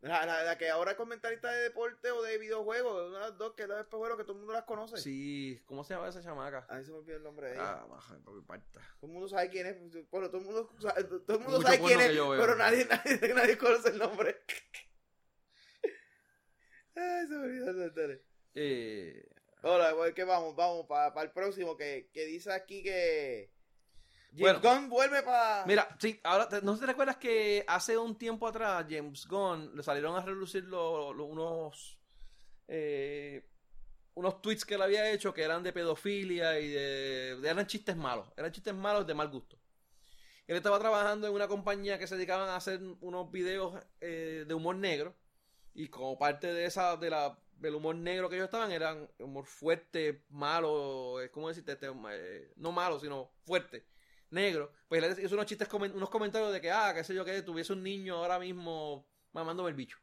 La, 0.02 0.26
la- 0.26 0.42
la 0.42 0.58
que 0.58 0.68
ahora 0.68 0.90
es 0.90 0.96
comentarista 0.96 1.50
de 1.52 1.62
deporte 1.62 2.10
o 2.10 2.22
de 2.22 2.36
videojuegos, 2.36 3.08
una 3.08 3.18
de 3.20 3.24
las 3.30 3.38
dos 3.38 3.54
que 3.54 3.62
es 3.62 3.68
la 3.68 3.76
de 3.76 3.84
que 3.84 3.88
todo 4.24 4.32
el 4.32 4.38
mundo 4.38 4.52
las 4.52 4.64
conoce. 4.64 4.96
Sí, 4.96 5.62
¿cómo 5.64 5.84
se 5.84 5.94
llama 5.94 6.08
esa 6.08 6.20
chamaca? 6.20 6.66
A 6.68 6.76
mí 6.76 6.84
se 6.84 6.90
me 6.90 6.98
olvidó 6.98 7.18
el 7.18 7.22
nombre 7.22 7.46
de 7.48 7.54
ella. 7.54 7.80
Ah, 7.82 7.86
baja, 7.88 8.18
por 8.24 8.34
mi 8.34 8.42
parte. 8.42 8.66
Todo 8.98 9.06
el 9.06 9.12
mundo 9.12 9.28
sabe 9.28 9.48
quién 9.48 9.66
es. 9.68 10.10
Bueno, 10.10 10.26
todo 10.28 10.38
el 10.38 10.44
mundo, 10.44 10.68
sabe- 10.80 11.04
todo 11.04 11.36
el 11.36 11.38
mundo 11.44 11.58
Mucho 11.58 11.62
sabe 11.62 11.78
quién 11.78 12.00
es, 12.00 12.08
pero 12.08 12.56
nadie, 12.56 12.84
nadie, 12.90 13.34
nadie 13.34 13.56
conoce 13.56 13.90
el 13.90 13.98
nombre. 13.98 14.42
Ay, 16.94 17.26
se 17.26 17.34
me 17.34 17.44
olvidó 17.44 17.70
el 17.70 17.76
nombre. 17.76 18.24
Eh, 18.54 19.24
Ahora, 19.62 19.94
pues, 19.94 20.12
que 20.14 20.24
vamos, 20.24 20.56
vamos 20.56 20.86
para 20.88 21.22
el 21.22 21.30
próximo 21.30 21.76
que, 21.76 22.10
que 22.12 22.26
dice 22.26 22.52
aquí 22.52 22.82
que 22.82 23.52
Bueno. 24.32 24.60
James 24.62 24.80
Gunn 24.80 24.88
vuelve 24.90 25.22
para... 25.22 25.64
Mira, 25.66 25.88
sí, 26.00 26.18
ahora, 26.24 26.48
te- 26.48 26.62
¿no 26.62 26.78
te 26.78 26.86
recuerdas 26.86 27.16
que 27.18 27.64
hace 27.68 27.98
un 27.98 28.16
tiempo 28.16 28.48
atrás 28.48 28.86
James 28.88 29.26
Gunn 29.26 29.76
le 29.76 29.82
salieron 29.82 30.16
a 30.16 30.20
relucir 30.22 30.64
lo- 30.64 31.12
lo- 31.12 31.24
unos 31.26 31.98
eh, 32.68 33.46
unos 34.14 34.40
tweets 34.42 34.64
que 34.64 34.74
él 34.74 34.82
había 34.82 35.10
hecho 35.10 35.32
que 35.34 35.42
eran 35.42 35.62
de 35.62 35.72
pedofilia 35.72 36.59
y 36.60 36.68
de, 36.68 37.36
de- 37.40 37.48
eran 37.48 37.66
chistes 37.66 37.96
malos, 37.96 38.30
eran 38.36 38.52
chistes 38.52 38.74
malos 38.74 39.06
de 39.06 39.14
mal 39.14 39.28
gusto. 39.28 39.59
Él 40.46 40.56
estaba 40.56 40.78
trabajando 40.78 41.26
en 41.26 41.34
una 41.34 41.48
compañía 41.48 41.98
que 41.98 42.06
se 42.06 42.16
dedicaban 42.16 42.48
a 42.48 42.56
hacer 42.56 42.80
unos 43.00 43.30
videos 43.30 43.74
eh, 44.00 44.44
de 44.46 44.54
humor 44.54 44.76
negro 44.76 45.14
y 45.74 45.88
como 45.88 46.18
parte 46.18 46.52
de 46.52 46.64
esa 46.66 46.96
de 46.96 47.10
la 47.10 47.38
del 47.56 47.74
humor 47.76 47.94
negro 47.94 48.28
que 48.28 48.34
ellos 48.36 48.46
estaban 48.46 48.72
eran 48.72 49.09
humor 49.18 49.46
fuerte, 49.46 50.24
malo, 50.30 51.20
eh, 51.22 51.30
¿cómo 51.30 51.48
decirte? 51.48 51.72
Este, 51.72 51.86
eh, 52.10 52.52
no 52.56 52.72
malo, 52.72 52.98
sino 52.98 53.30
fuerte 53.44 53.84
negro, 54.32 54.72
pues 54.88 55.02
él 55.02 55.24
hizo 55.24 55.34
unos 55.34 55.46
chistes, 55.46 55.68
unos 55.72 56.10
comentarios 56.10 56.52
de 56.52 56.60
que, 56.60 56.70
ah, 56.70 56.92
qué 56.94 57.04
sé 57.04 57.14
yo, 57.14 57.24
que 57.24 57.42
tuviese 57.42 57.72
un 57.72 57.82
niño 57.82 58.16
ahora 58.16 58.38
mismo 58.38 59.06
mamándome 59.32 59.70
el 59.70 59.76
bicho. 59.76 59.98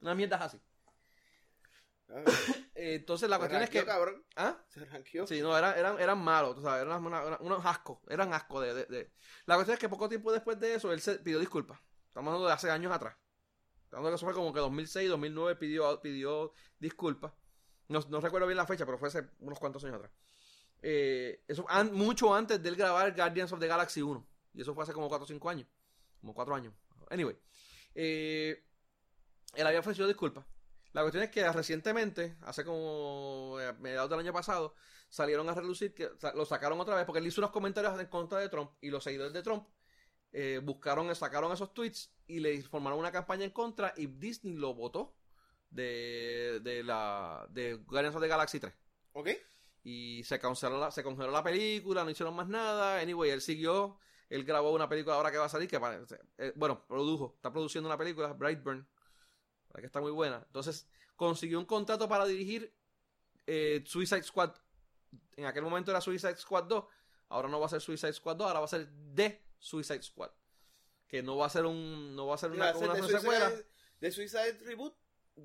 Unas 0.00 0.16
mierdas 0.16 0.40
así. 0.40 0.60
Ah, 2.08 2.22
entonces 2.74 3.28
la 3.28 3.36
se 3.36 3.40
cuestión 3.40 3.62
es 3.62 3.70
que... 3.70 3.84
cabrón. 3.84 4.24
¿Ah? 4.36 4.56
Se 4.68 4.84
ranqueó. 4.84 5.26
Sí, 5.26 5.40
no, 5.40 5.56
eran, 5.56 5.78
eran, 5.78 6.00
eran 6.00 6.18
malos, 6.18 6.54
tú 6.56 6.62
sabes, 6.62 6.82
eran 6.84 7.04
una- 7.04 7.24
una- 7.24 7.38
unos 7.40 7.64
ascos, 7.66 7.98
eran 8.08 8.32
ascos 8.32 8.62
de, 8.62 8.74
de- 8.74 8.86
de- 8.86 9.12
La 9.46 9.54
cuestión 9.56 9.74
es 9.74 9.80
que 9.80 9.88
poco 9.88 10.08
tiempo 10.08 10.32
después 10.32 10.58
de 10.58 10.74
eso, 10.74 10.92
él 10.92 11.00
se 11.00 11.16
pidió 11.18 11.38
disculpas. 11.38 11.78
Estamos 12.06 12.28
hablando 12.28 12.46
de 12.48 12.54
hace 12.54 12.70
años 12.70 12.92
atrás. 12.92 13.16
Estamos 13.84 14.00
hablando 14.06 14.10
que 14.10 14.16
eso 14.16 14.26
fue 14.26 14.34
como 14.34 14.52
que 14.52 14.60
2006, 14.60 15.08
2009 15.08 15.56
pidió, 15.56 16.00
pidió 16.00 16.52
disculpas. 16.78 17.32
No, 17.88 18.00
no 18.08 18.20
recuerdo 18.20 18.46
bien 18.46 18.56
la 18.58 18.66
fecha, 18.66 18.84
pero 18.86 18.98
fue 18.98 19.08
hace 19.08 19.28
unos 19.40 19.58
cuantos 19.58 19.82
años 19.84 19.96
atrás. 19.96 20.12
Eh, 20.82 21.44
eso 21.48 21.64
an- 21.68 21.92
mucho 21.92 22.34
antes 22.34 22.62
de 22.62 22.68
él 22.68 22.76
grabar 22.76 23.14
Guardians 23.14 23.52
of 23.52 23.60
the 23.60 23.66
Galaxy 23.66 24.02
1. 24.02 24.26
Y 24.54 24.62
eso 24.62 24.74
fue 24.74 24.84
hace 24.84 24.92
como 24.92 25.08
4 25.08 25.24
o 25.24 25.26
5 25.26 25.50
años. 25.50 25.68
Como 26.20 26.34
4 26.34 26.54
años. 26.54 26.74
Anyway. 27.10 27.36
eh, 27.94 28.64
él 29.54 29.66
había 29.66 29.80
ofrecido 29.80 30.06
disculpas. 30.06 30.44
La 30.92 31.02
cuestión 31.02 31.22
es 31.24 31.30
que 31.30 31.50
recientemente, 31.52 32.36
hace 32.42 32.64
como 32.64 33.56
eh, 33.60 33.72
mediados 33.80 34.08
del 34.10 34.20
año 34.20 34.32
pasado, 34.32 34.74
salieron 35.08 35.48
a 35.48 35.54
relucir 35.54 35.94
que 35.94 36.10
lo 36.34 36.44
sacaron 36.44 36.80
otra 36.80 36.94
vez 36.96 37.04
porque 37.06 37.18
él 37.20 37.26
hizo 37.26 37.40
unos 37.40 37.50
comentarios 37.50 37.98
en 37.98 38.06
contra 38.06 38.38
de 38.38 38.48
Trump 38.48 38.72
y 38.80 38.90
los 38.90 39.02
seguidores 39.04 39.32
de 39.32 39.42
Trump 39.42 39.66
eh, 40.32 40.60
buscaron, 40.62 41.14
sacaron 41.14 41.50
esos 41.52 41.72
tweets 41.72 42.12
y 42.26 42.40
le 42.40 42.60
formaron 42.62 42.98
una 42.98 43.10
campaña 43.12 43.44
en 43.44 43.50
contra 43.52 43.94
y 43.96 44.06
Disney 44.06 44.54
lo 44.54 44.74
votó 44.74 45.16
de, 45.70 46.60
de 46.62 46.82
la 46.82 47.46
de 47.50 47.74
Guardians 47.74 48.16
of 48.16 48.22
the 48.22 48.28
Galaxy 48.28 48.60
3 48.60 48.72
¿Ok? 49.12 49.28
Y 49.84 50.22
se 50.24 50.38
canceló 50.38 50.78
la, 50.78 50.90
se 50.90 51.02
congeló 51.02 51.30
la 51.30 51.42
película, 51.42 52.04
no 52.04 52.10
hicieron 52.10 52.34
más 52.34 52.48
nada. 52.48 53.00
Anyway, 53.00 53.30
él 53.30 53.40
siguió, 53.40 53.98
él 54.28 54.44
grabó 54.44 54.72
una 54.72 54.88
película 54.88 55.16
ahora 55.16 55.30
que 55.30 55.38
va 55.38 55.46
a 55.46 55.48
salir, 55.48 55.68
que 55.68 55.80
parece- 55.80 56.20
eh, 56.38 56.52
bueno, 56.56 56.84
produjo, 56.86 57.34
está 57.36 57.52
produciendo 57.52 57.88
una 57.88 57.96
película, 57.96 58.32
Brightburn, 58.32 58.86
la 59.74 59.80
que 59.80 59.86
está 59.86 60.00
muy 60.00 60.10
buena. 60.10 60.42
Entonces, 60.46 60.88
consiguió 61.16 61.58
un 61.58 61.64
contrato 61.66 62.08
para 62.08 62.26
dirigir 62.26 62.74
eh, 63.46 63.82
Suicide 63.86 64.22
Squad. 64.22 64.52
En 65.36 65.46
aquel 65.46 65.62
momento 65.62 65.90
era 65.90 66.00
Suicide 66.00 66.36
Squad 66.36 66.64
2, 66.64 66.84
ahora 67.30 67.48
no 67.48 67.58
va 67.60 67.66
a 67.66 67.70
ser 67.70 67.80
Suicide 67.80 68.12
Squad 68.12 68.36
2, 68.36 68.46
ahora 68.46 68.60
va 68.60 68.66
a 68.66 68.68
ser 68.68 68.88
The 69.14 69.42
Suicide 69.58 70.02
Squad. 70.02 70.30
Que 71.06 71.22
no 71.22 71.38
va 71.38 71.46
a 71.46 71.50
ser 71.50 71.64
un 71.64 72.14
no 72.14 72.26
va 72.26 72.34
a 72.34 72.38
ser 72.38 72.50
una, 72.50 72.76
una 72.76 72.94
de, 72.94 73.02
secuela, 73.08 73.48
Suicide, 73.48 73.66
de 74.00 74.12
Suicide 74.12 74.58
Reboot 74.66 74.94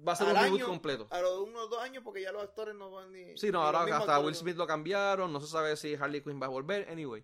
va 0.08 0.14
a 0.14 0.16
ser 0.16 0.28
al 0.28 0.36
un 0.36 0.42
reboot 0.44 0.60
año, 0.62 0.68
completo. 0.70 1.08
a 1.12 1.22
los 1.22 1.40
unos 1.42 1.70
dos 1.70 1.80
años 1.82 2.04
porque 2.04 2.22
ya 2.22 2.32
los 2.32 2.44
actores 2.44 2.76
no 2.76 2.92
van 2.92 3.12
ni... 3.12 3.38
Sí, 3.38 3.52
no, 3.52 3.60
ni 3.60 3.66
ahora 3.78 3.98
hasta 3.98 4.20
Will. 4.20 4.36
Smith 4.36 4.56
lo 4.58 4.66
cambiaron, 4.68 5.32
no 5.32 5.40
se 5.40 5.48
sabe 5.48 5.76
si 5.76 5.96
Harley 5.96 6.22
Quinn 6.22 6.42
va 6.42 6.48
a 6.48 6.50
volver, 6.50 6.88
anyway. 6.90 7.24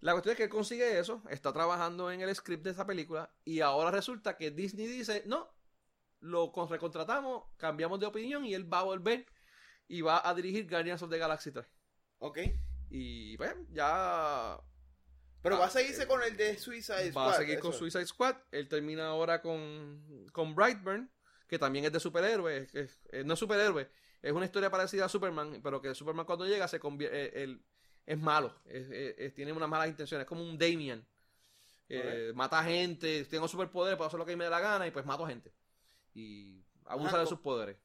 La 0.00 0.12
cuestión 0.12 0.32
es 0.32 0.36
que 0.36 0.44
él 0.44 0.50
consigue 0.50 0.98
eso, 0.98 1.22
está 1.28 1.52
trabajando 1.52 2.10
en 2.12 2.20
el 2.20 2.34
script 2.34 2.62
de 2.64 2.70
esa 2.70 2.86
película 2.86 3.32
y 3.44 3.60
ahora 3.60 3.90
resulta 3.90 4.36
que 4.36 4.50
Disney 4.50 4.86
dice, 4.86 5.22
no, 5.26 5.48
lo 6.20 6.52
con- 6.52 6.68
recontratamos, 6.68 7.44
cambiamos 7.56 7.98
de 8.00 8.06
opinión 8.06 8.44
y 8.44 8.54
él 8.54 8.72
va 8.72 8.80
a 8.80 8.84
volver 8.84 9.26
y 9.88 10.00
va 10.02 10.26
a 10.28 10.34
dirigir 10.34 10.68
Guardians 10.68 11.02
of 11.02 11.10
the 11.10 11.18
Galaxy 11.18 11.50
3. 11.50 11.66
Ok. 12.18 12.38
Y 12.90 13.36
pues 13.36 13.54
ya 13.70 14.58
Pero 15.42 15.56
Ah, 15.56 15.60
va 15.60 15.66
a 15.66 15.70
seguirse 15.70 16.06
con 16.06 16.22
el 16.22 16.36
de 16.36 16.56
Suicide 16.58 17.10
Squad. 17.10 17.26
Va 17.26 17.30
a 17.32 17.36
seguir 17.36 17.58
con. 17.60 17.72
Suicide 17.72 18.06
Squad. 18.06 18.36
Él 18.50 18.68
termina 18.68 19.08
ahora 19.08 19.40
con, 19.42 20.26
con 20.32 20.54
Brightburn, 20.54 21.10
que 21.48 21.58
también 21.58 21.84
es 21.86 21.92
de 21.92 21.98
superhéroe. 22.00 22.56
Es, 22.58 22.74
es- 22.74 23.00
es- 23.10 23.24
no 23.26 23.34
es 23.34 23.38
superhéroe, 23.40 23.88
es 24.22 24.32
una 24.32 24.44
historia 24.44 24.70
parecida 24.70 25.06
a 25.06 25.08
Superman, 25.08 25.60
pero 25.62 25.80
que 25.80 25.94
Superman 25.94 26.26
cuando 26.26 26.46
llega 26.46 26.68
se 26.68 26.78
convierte. 26.78 27.58
es 28.06 28.18
malo, 28.18 28.54
es- 28.64 28.88
es- 29.18 29.34
tiene 29.34 29.52
unas 29.52 29.68
malas 29.68 29.88
intenciones, 29.88 30.24
es 30.24 30.28
como 30.28 30.42
un 30.42 30.56
Damian. 30.58 31.04
Eh, 31.90 32.32
Mata 32.34 32.62
gente, 32.64 33.24
tengo 33.24 33.48
superpoderes, 33.48 33.96
puedo 33.96 34.08
hacer 34.08 34.18
lo 34.18 34.24
que 34.26 34.36
me 34.36 34.44
dé 34.44 34.50
la 34.50 34.60
gana 34.60 34.86
y 34.86 34.90
pues 34.90 35.04
mato 35.06 35.26
gente. 35.26 35.52
Y 36.14 36.62
abusa 36.86 37.18
de 37.18 37.26
sus 37.26 37.40
poderes. 37.40 37.76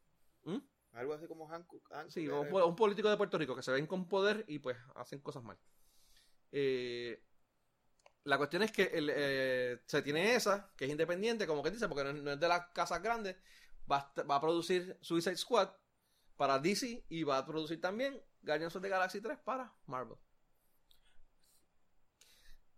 ¿Mm? 0.43 0.57
Algo 0.93 1.13
así 1.13 1.25
como 1.27 1.47
Hancock. 1.47 1.89
Hancock 1.91 2.11
Sí, 2.11 2.25
era- 2.25 2.39
un, 2.39 2.49
po- 2.49 2.65
un 2.65 2.75
político 2.75 3.09
de 3.09 3.17
Puerto 3.17 3.37
Rico 3.37 3.55
que 3.55 3.63
se 3.63 3.71
ven 3.71 3.87
con 3.87 4.07
poder 4.07 4.43
y 4.47 4.59
pues 4.59 4.77
hacen 4.95 5.19
cosas 5.19 5.43
mal. 5.43 5.57
Eh, 6.51 7.21
la 8.25 8.37
cuestión 8.37 8.63
es 8.63 8.71
que 8.71 8.83
el, 8.83 9.11
eh, 9.13 9.79
se 9.85 10.01
tiene 10.01 10.35
esa, 10.35 10.71
que 10.77 10.85
es 10.85 10.91
independiente, 10.91 11.45
como 11.47 11.61
que 11.63 11.71
dice, 11.71 11.87
porque 11.87 12.03
no, 12.03 12.09
es- 12.11 12.21
no 12.23 12.31
es 12.31 12.39
de 12.39 12.47
las 12.47 12.67
casas 12.73 13.01
grandes, 13.01 13.35
va, 13.91 13.97
a 13.97 13.99
est- 13.99 14.29
va 14.29 14.35
a 14.35 14.41
producir 14.41 14.97
Suicide 15.01 15.35
Squad 15.37 15.69
para 16.37 16.59
DC 16.59 17.05
y 17.09 17.23
va 17.23 17.37
a 17.39 17.45
producir 17.45 17.79
también 17.81 18.21
Guardians 18.41 18.75
of 18.75 18.81
the 18.81 18.89
Galaxy 18.89 19.21
3 19.21 19.37
para 19.43 19.73
Marvel. 19.87 20.17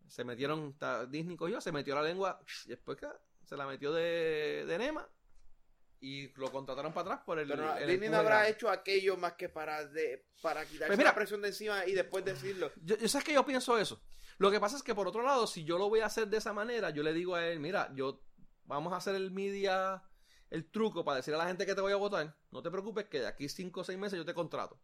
Se 0.07 0.23
metieron, 0.23 0.75
Disney 1.09 1.35
cogió, 1.35 1.59
se 1.61 1.71
metió 1.71 1.95
la 1.95 2.03
lengua, 2.03 2.39
y 2.65 2.69
después 2.69 2.97
que 2.97 3.07
se 3.43 3.57
la 3.57 3.65
metió 3.65 3.91
de, 3.91 4.63
de 4.67 4.77
Nema 4.77 5.07
y 5.99 6.27
lo 6.37 6.51
contrataron 6.51 6.93
para 6.93 7.09
atrás 7.11 7.25
por 7.25 7.39
el... 7.39 7.47
Pero 7.47 7.65
no, 7.65 7.75
el 7.77 7.87
Disney 7.89 8.09
no 8.09 8.17
habrá 8.17 8.47
hecho 8.47 8.69
aquello 8.69 9.17
más 9.17 9.33
que 9.33 9.49
para 9.49 9.85
de 9.87 10.27
para 10.41 10.63
quitarse 10.65 10.87
Pues 10.87 10.97
mira. 10.97 11.09
la 11.09 11.15
presión 11.15 11.41
de 11.41 11.47
encima 11.47 11.85
y 11.85 11.93
después 11.93 12.23
decirlo. 12.23 12.71
Yo, 12.83 12.95
yo 12.97 13.07
sabes 13.07 13.25
que 13.25 13.33
yo 13.33 13.45
pienso 13.45 13.77
eso. 13.79 13.99
Lo 14.37 14.51
que 14.51 14.59
pasa 14.59 14.75
es 14.75 14.83
que 14.83 14.95
por 14.95 15.07
otro 15.07 15.23
lado, 15.23 15.47
si 15.47 15.63
yo 15.63 15.77
lo 15.77 15.89
voy 15.89 16.01
a 16.01 16.07
hacer 16.07 16.27
de 16.27 16.37
esa 16.37 16.53
manera, 16.53 16.89
yo 16.89 17.03
le 17.03 17.13
digo 17.13 17.35
a 17.35 17.47
él, 17.47 17.59
mira, 17.59 17.91
yo 17.95 18.21
vamos 18.65 18.93
a 18.93 18.97
hacer 18.97 19.15
el 19.15 19.31
media, 19.31 20.03
el 20.49 20.69
truco 20.69 21.05
para 21.05 21.17
decir 21.17 21.33
a 21.33 21.37
la 21.37 21.47
gente 21.47 21.65
que 21.65 21.75
te 21.75 21.81
voy 21.81 21.93
a 21.93 21.97
votar. 21.97 22.35
No 22.51 22.61
te 22.61 22.71
preocupes 22.71 23.05
que 23.05 23.21
de 23.21 23.27
aquí 23.27 23.47
5 23.47 23.79
o 23.79 23.83
6 23.83 23.97
meses 23.97 24.17
yo 24.17 24.25
te 24.25 24.33
contrato. 24.33 24.79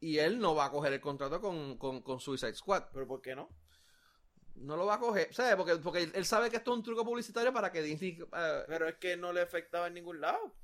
Y 0.00 0.18
él 0.18 0.38
no 0.38 0.54
va 0.54 0.66
a 0.66 0.70
coger 0.70 0.92
el 0.92 1.00
contrato 1.00 1.40
con, 1.40 1.78
con, 1.78 2.02
con 2.02 2.20
Suicide 2.20 2.54
Squad. 2.54 2.84
Pero 2.92 3.06
¿por 3.06 3.22
qué 3.22 3.34
no? 3.34 3.48
No 4.56 4.76
lo 4.76 4.86
va 4.86 4.94
a 4.94 5.00
coger, 5.00 5.32
¿sabes? 5.34 5.54
Porque, 5.56 5.76
porque 5.76 6.10
él 6.14 6.24
sabe 6.24 6.50
que 6.50 6.56
esto 6.56 6.72
es 6.72 6.78
un 6.78 6.82
truco 6.82 7.04
publicitario 7.04 7.52
para 7.52 7.70
que 7.70 7.82
Disney... 7.82 8.18
eh, 8.32 8.64
Pero 8.66 8.88
es 8.88 8.96
que 8.96 9.16
no 9.16 9.32
le 9.32 9.42
afectaba 9.42 9.86
en 9.86 9.94
ningún 9.94 10.20
lado. 10.20 10.54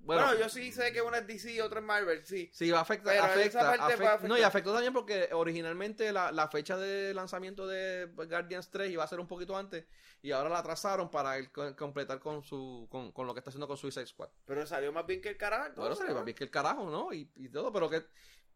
Bueno, 0.00 0.22
Bueno, 0.26 0.40
yo 0.40 0.48
sí 0.48 0.72
sé 0.72 0.92
que 0.92 1.02
una 1.02 1.18
es 1.18 1.26
DC 1.26 1.52
y 1.52 1.60
otra 1.60 1.80
es 1.80 1.84
Marvel, 1.86 2.24
sí. 2.24 2.50
Sí, 2.52 2.70
va 2.70 2.78
a 2.78 2.82
afectar. 2.82 3.12
Pero 3.12 3.24
afecta, 3.24 3.60
esa 3.60 3.70
parte 3.70 3.94
afecta-. 3.94 4.28
No, 4.28 4.38
y 4.38 4.42
afectó 4.42 4.72
también 4.72 4.92
porque 4.92 5.28
originalmente 5.32 6.12
la, 6.12 6.32
la 6.32 6.48
fecha 6.48 6.76
de 6.76 7.12
lanzamiento 7.14 7.66
de 7.66 8.06
Guardians 8.14 8.70
3 8.70 8.90
iba 8.90 9.04
a 9.04 9.08
ser 9.08 9.20
un 9.20 9.26
poquito 9.26 9.56
antes 9.56 9.84
y 10.22 10.30
ahora 10.32 10.48
la 10.48 10.58
atrasaron 10.58 11.10
para 11.10 11.36
el 11.36 11.50
completar 11.76 12.18
con 12.20 12.42
su 12.42 12.88
con, 12.90 13.12
con 13.12 13.26
lo 13.26 13.34
que 13.34 13.40
está 13.40 13.50
haciendo 13.50 13.68
con 13.68 13.76
Suicide 13.76 14.06
Squad. 14.06 14.30
Pero 14.44 14.66
salió 14.66 14.92
más 14.92 15.06
bien 15.06 15.20
que 15.20 15.28
el 15.30 15.36
carajo. 15.36 15.72
Bueno, 15.76 15.92
entonces, 15.92 16.14
va 16.14 16.20
¿no? 16.20 16.24
bien 16.24 16.36
que 16.36 16.44
el 16.44 16.50
carajo, 16.50 16.90
¿no? 16.90 17.12
Y, 17.12 17.30
y 17.36 17.48
todo, 17.48 17.72
pero 17.72 17.88
que... 17.90 18.04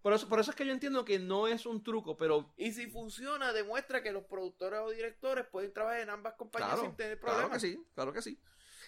Por 0.01 0.12
eso, 0.12 0.28
por 0.28 0.40
eso 0.40 0.51
es 0.51 0.56
que 0.56 0.66
yo 0.66 0.73
entiendo 0.73 1.05
que 1.05 1.20
no 1.20 1.47
es 1.47 1.64
un 1.64 1.81
truco, 1.85 2.16
pero 2.16 2.52
Y 2.56 2.73
si 2.73 2.89
funciona, 2.89 3.52
demuestra 3.52 4.02
que 4.02 4.10
los 4.10 4.24
productores 4.24 4.81
o 4.81 4.90
directores 4.90 5.47
pueden 5.47 5.73
trabajar 5.73 6.01
en 6.01 6.10
ambas 6.10 6.35
compañías 6.35 6.73
Claro, 6.73 6.89
sin 6.89 6.97
tener 6.97 7.20
claro 7.20 7.36
problemas. 7.36 7.62
que 7.62 7.69
sí, 7.69 7.86
claro 7.94 8.12
que 8.12 8.20
sí. 8.23 8.36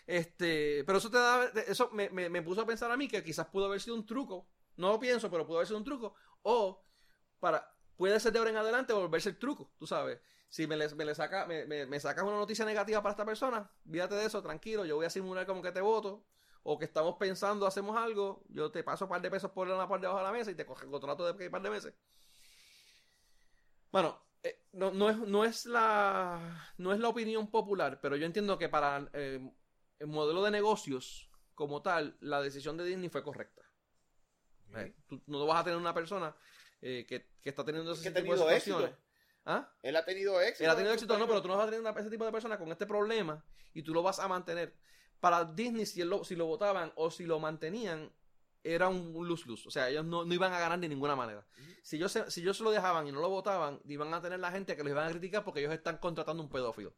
Este, 0.07 0.85
pero 0.85 0.99
eso 0.99 1.11
te 1.11 1.17
da, 1.19 1.45
eso 1.67 1.91
me, 1.93 2.11
me, 2.11 2.29
me 2.29 2.43
puso 2.43 2.61
a 2.63 2.67
pensar 2.67 2.91
a 2.91 2.97
mí 2.97 3.09
que 3.09 3.25
quizás 3.25 3.47
pudo 3.47 3.67
haber 3.67 3.81
sido 3.81 3.97
un 3.97 4.07
truco. 4.07 4.49
No 4.77 4.89
lo 4.89 5.01
pienso, 5.01 5.31
pero 5.31 5.47
pudo 5.47 5.59
haber 5.59 5.67
sido 5.67 5.79
un 5.79 5.85
truco. 5.85 6.15
O 6.43 6.85
para, 7.41 7.75
puede 7.97 8.19
ser 8.21 8.33
de 8.33 8.39
ahora 8.39 8.51
en 8.51 8.57
adelante 8.57 8.93
volverse 8.93 9.31
el 9.31 9.39
truco, 9.39 9.73
tú 9.79 9.87
sabes. 9.87 10.21
Si 10.49 10.67
me 10.67 10.77
le, 10.77 10.89
me 10.95 11.05
le 11.05 11.15
saca, 11.15 11.47
me, 11.47 11.67
me, 11.67 11.87
me 11.87 11.99
sacas 12.01 12.25
una 12.25 12.37
noticia 12.37 12.65
negativa 12.65 13.03
para 13.03 13.13
esta 13.13 13.25
persona, 13.25 13.71
fíjate 13.91 14.15
de 14.15 14.27
eso, 14.27 14.43
tranquilo, 14.43 14.85
yo 14.85 14.97
voy 14.97 15.07
a 15.07 15.11
simular 15.11 15.47
como 15.47 15.63
que 15.63 15.73
te 15.73 15.81
voto. 15.81 16.27
O 16.67 16.79
que 16.79 16.87
estamos 16.87 17.17
pensando, 17.19 17.67
hacemos 17.67 17.95
algo, 17.95 18.43
yo 18.49 18.71
te 18.71 18.83
paso 18.83 19.05
un 19.05 19.11
par 19.11 19.21
de 19.21 19.31
pesos 19.31 19.51
por 19.51 19.69
una 19.69 19.87
par 19.87 20.01
debajo 20.01 20.19
de 20.19 20.25
la 20.25 20.33
mesa 20.33 20.51
y 20.51 20.55
te 20.55 20.65
coge 20.65 20.87
el 20.87 20.91
contrato 20.91 21.31
de 21.31 21.47
un 21.47 21.51
par 21.51 21.61
de 21.61 21.69
meses. 21.69 21.95
Bueno, 23.93 24.19
eh, 24.43 24.67
no, 24.73 24.91
no, 24.91 25.11
es, 25.11 25.17
no, 25.19 25.45
es 25.45 25.67
la, 25.67 26.73
no 26.79 26.93
es 26.93 26.99
la 27.01 27.09
opinión 27.09 27.51
popular, 27.51 28.01
pero 28.01 28.17
yo 28.17 28.27
entiendo 28.27 28.59
que 28.59 28.69
para 28.69 29.09
eh, 29.13 29.41
el 30.05 30.11
modelo 30.11 30.43
de 30.43 30.51
negocios 30.51 31.31
como 31.55 31.83
tal, 31.83 32.17
la 32.21 32.41
decisión 32.43 32.77
de 32.77 32.85
Disney 32.85 33.09
fue 33.09 33.23
correcta. 33.23 33.63
Eh, 34.77 34.95
tú 35.09 35.23
no 35.27 35.47
vas 35.47 35.61
a 35.61 35.65
tener 35.65 35.79
una 35.79 35.95
persona 35.95 36.35
eh, 36.83 37.07
que, 37.09 37.31
que 37.41 37.49
está 37.49 37.65
teniendo 37.65 37.93
ese 37.93 38.11
tipo 38.11 38.33
de 38.33 38.39
situaciones. 38.39 38.91
éxito. 38.91 39.05
¿Ah? 39.47 39.71
Él 39.83 39.95
ha 39.97 40.05
tenido 40.05 40.41
éxito. 40.41 40.65
Él 40.65 40.71
ha 40.71 40.75
tenido 40.77 40.93
éxito, 40.95 41.17
no, 41.19 41.27
pero 41.27 41.41
tú 41.43 41.49
no 41.49 41.57
vas 41.57 41.65
a 41.69 41.71
tener 41.71 41.81
una- 41.81 41.99
ese 41.99 42.11
tipo 42.11 42.25
de 42.25 42.33
personas 42.33 42.59
con 42.59 42.71
este 42.73 42.87
problema 42.87 43.45
y 43.73 43.83
tú 43.83 43.93
lo 43.95 44.03
vas 44.03 44.19
a 44.19 44.27
mantener. 44.29 44.75
Para 45.21 45.45
Disney, 45.45 45.87
si, 45.87 46.01
él 46.01 46.09
lo, 46.09 46.25
si 46.25 46.35
lo 46.35 46.47
votaban 46.47 46.93
o 46.97 47.11
si 47.11 47.25
lo 47.25 47.39
mantenían, 47.39 48.13
era 48.63 48.89
un 48.89 49.13
luz-luz. 49.27 49.67
O 49.67 49.71
sea, 49.71 49.89
ellos 49.91 50.05
no, 50.05 50.25
no 50.25 50.35
iban 50.35 50.53
a 50.53 50.59
ganar 50.59 50.81
de 50.81 50.89
ninguna 50.89 51.15
manera. 51.15 51.47
Si 51.83 51.97
ellos, 51.97 52.11
se, 52.13 52.31
si 52.31 52.41
ellos 52.41 52.57
se 52.57 52.65
lo 52.65 52.71
dejaban 52.73 53.07
y 53.07 53.13
no 53.13 53.21
lo 53.21 53.29
votaban, 53.29 53.81
iban 53.87 54.13
a 54.13 54.21
tener 54.21 54.41
la 54.41 54.51
gente 54.51 54.75
que 54.77 54.83
los 54.83 54.91
iban 54.91 55.07
a 55.07 55.11
criticar 55.11 55.45
porque 55.45 55.61
ellos 55.61 55.73
están 55.73 55.99
contratando 55.99 56.43
un 56.43 56.49
pedófilo. 56.49 56.95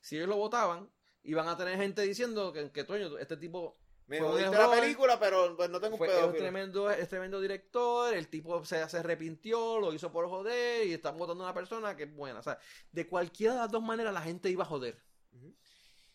Si 0.00 0.16
ellos 0.16 0.28
lo 0.28 0.36
votaban, 0.36 0.90
iban 1.26 1.48
a 1.48 1.56
tener 1.56 1.76
gente 1.76 2.02
diciendo 2.02 2.52
que, 2.52 2.70
que 2.70 2.84
Toño, 2.84 3.18
este 3.18 3.36
tipo 3.36 3.76
Me 4.06 4.20
jodiste 4.20 4.56
la 4.56 4.70
película, 4.70 5.18
pero 5.18 5.56
pues, 5.56 5.68
no 5.68 5.80
tengo 5.80 5.94
un 5.94 5.98
fue 5.98 6.08
es 6.08 6.34
tremendo, 6.34 6.90
es 6.90 7.08
tremendo 7.08 7.40
director, 7.40 8.14
el 8.14 8.28
tipo 8.28 8.64
se, 8.64 8.88
se 8.88 8.98
arrepintió, 8.98 9.80
lo 9.80 9.92
hizo 9.92 10.12
por 10.12 10.28
joder 10.28 10.86
y 10.86 10.92
están 10.92 11.16
votando 11.18 11.44
a 11.44 11.48
una 11.48 11.54
persona 11.54 11.96
que 11.96 12.04
es 12.04 12.14
buena. 12.14 12.38
O 12.38 12.42
sea, 12.42 12.58
de 12.92 13.06
cualquiera 13.08 13.54
de 13.54 13.60
las 13.60 13.70
dos 13.70 13.82
maneras 13.82 14.14
la 14.14 14.22
gente 14.22 14.48
iba 14.48 14.62
a 14.62 14.66
joder. 14.66 15.02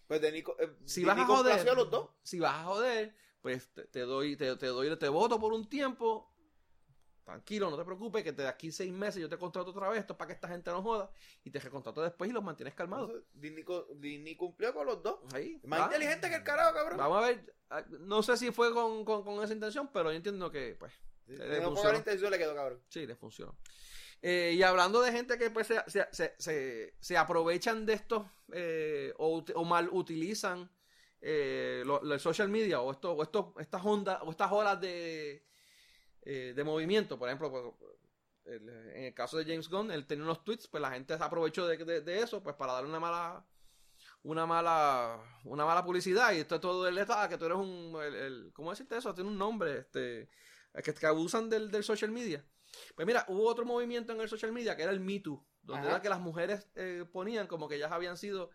Pues 0.07 0.21
de 0.21 0.31
Nico, 0.31 0.55
eh, 0.59 0.69
Si 0.85 1.03
vas 1.05 1.17
a 1.17 1.25
joder, 1.25 1.75
los 1.75 1.89
dos. 1.89 2.09
si 2.23 2.39
vas 2.39 2.55
a 2.55 2.63
joder, 2.63 3.13
pues 3.41 3.69
te, 3.73 3.85
te 3.85 4.01
doy, 4.01 4.35
te, 4.35 4.55
te 4.57 4.67
doy, 4.67 4.97
te 4.97 5.09
voto 5.09 5.39
por 5.39 5.53
un 5.53 5.69
tiempo. 5.69 6.30
Tranquilo, 7.31 7.69
no 7.69 7.77
te 7.77 7.85
preocupes, 7.85 8.23
que 8.23 8.33
de 8.33 8.45
aquí 8.47 8.71
seis 8.73 8.91
meses 8.91 9.21
yo 9.21 9.29
te 9.29 9.37
contrato 9.37 9.69
otra 9.71 9.87
vez, 9.87 9.99
esto 10.01 10.13
es 10.13 10.17
para 10.17 10.27
que 10.27 10.33
esta 10.33 10.49
gente 10.49 10.69
no 10.69 10.81
joda, 10.83 11.09
y 11.45 11.49
te 11.49 11.59
recontrato 11.59 12.01
después 12.01 12.29
y 12.29 12.33
los 12.33 12.43
mantienes 12.43 12.73
calmados. 12.73 13.09
Disney, 13.33 13.63
Disney 13.95 14.35
cumplió 14.35 14.73
con 14.73 14.85
los 14.85 15.01
dos. 15.01 15.19
Ahí, 15.33 15.59
Más 15.63 15.81
va. 15.81 15.85
inteligente 15.85 16.27
que 16.29 16.35
el 16.35 16.43
carajo, 16.43 16.73
cabrón. 16.73 16.97
Vamos 16.97 17.17
a 17.23 17.27
ver, 17.27 17.55
ah, 17.69 17.85
no 18.01 18.21
sé 18.21 18.35
si 18.35 18.51
fue 18.51 18.73
con, 18.73 19.05
con, 19.05 19.23
con 19.23 19.41
esa 19.43 19.53
intención, 19.53 19.89
pero 19.93 20.11
yo 20.11 20.17
entiendo 20.17 20.51
que, 20.51 20.75
pues, 20.77 20.91
le 21.27 21.61
no 21.61 21.73
la 21.93 21.97
intención, 21.97 22.29
le 22.31 22.37
quedó 22.37 22.53
cabrón. 22.53 22.81
Sí, 22.89 23.07
les 23.07 23.17
funcionó. 23.17 23.55
Eh, 24.21 24.53
y 24.55 24.61
hablando 24.63 25.01
de 25.01 25.11
gente 25.13 25.37
que 25.37 25.49
pues, 25.49 25.67
se, 25.67 25.81
se, 25.87 26.07
se, 26.37 26.93
se- 26.99 27.17
aprovechan 27.17 27.85
de 27.85 27.93
esto 27.93 28.29
eh, 28.51 29.13
o, 29.17 29.43
mal 29.65 29.89
utilizan 29.91 30.69
eh, 31.21 31.81
lo- 31.85 32.03
lo- 32.03 32.13
el 32.13 32.19
social 32.19 32.49
media 32.49 32.81
o, 32.81 32.91
esto, 32.91 33.13
o 33.13 33.23
esto, 33.23 33.53
estas 33.57 33.83
ondas 33.85 34.19
o 34.21 34.29
estas 34.31 34.51
olas 34.51 34.79
de, 34.81 35.43
eh, 36.23 36.53
de 36.55 36.63
movimiento, 36.63 37.17
por 37.17 37.29
ejemplo, 37.29 37.51
pues, 37.51 37.91
el- 38.45 38.69
en 38.69 39.03
el 39.05 39.13
caso 39.13 39.37
de 39.37 39.45
James 39.45 39.69
Gunn, 39.69 39.91
él 39.91 40.05
tenía 40.07 40.23
unos 40.23 40.43
tweets, 40.43 40.67
pues 40.67 40.81
la 40.81 40.91
gente 40.91 41.17
se 41.17 41.23
aprovechó 41.23 41.67
de, 41.67 41.77
de- 41.77 42.01
de 42.01 42.19
eso 42.21 42.41
pues 42.41 42.55
para 42.55 42.73
dar 42.73 42.85
una 42.85 42.99
mala 42.99 43.45
una 44.23 44.45
mala 44.47 45.19
una 45.45 45.63
mala 45.65 45.83
publicidad 45.85 46.31
y 46.33 46.39
esto 46.39 46.55
es 46.55 46.61
todo 46.61 46.87
el 46.87 46.97
estado 46.97 47.29
que 47.29 47.37
tú 47.37 47.45
eres 47.45 47.57
un 47.57 47.95
el, 48.01 48.15
el- 48.15 48.51
¿cómo 48.53 48.71
decirte 48.71 48.97
eso? 48.97 49.13
tiene 49.13 49.29
un 49.29 49.37
nombre 49.37 49.79
este 49.79 50.27
que, 50.83 50.93
que 50.93 51.05
abusan 51.05 51.49
del, 51.49 51.69
del 51.69 51.83
social 51.83 52.11
media 52.11 52.43
pues 52.95 53.05
mira, 53.05 53.25
hubo 53.27 53.45
otro 53.47 53.65
movimiento 53.65 54.13
en 54.13 54.21
el 54.21 54.29
social 54.29 54.51
media 54.51 54.75
que 54.75 54.83
era 54.83 54.91
el 54.91 54.99
Me 55.01 55.19
Too, 55.19 55.45
donde 55.61 55.81
Ajá. 55.87 55.89
era 55.95 56.01
que 56.01 56.09
las 56.09 56.19
mujeres 56.21 56.67
eh, 56.75 57.05
ponían 57.11 57.45
como 57.47 57.67
que 57.67 57.75
ellas 57.75 57.91
habían 57.91 58.17
sido 58.17 58.49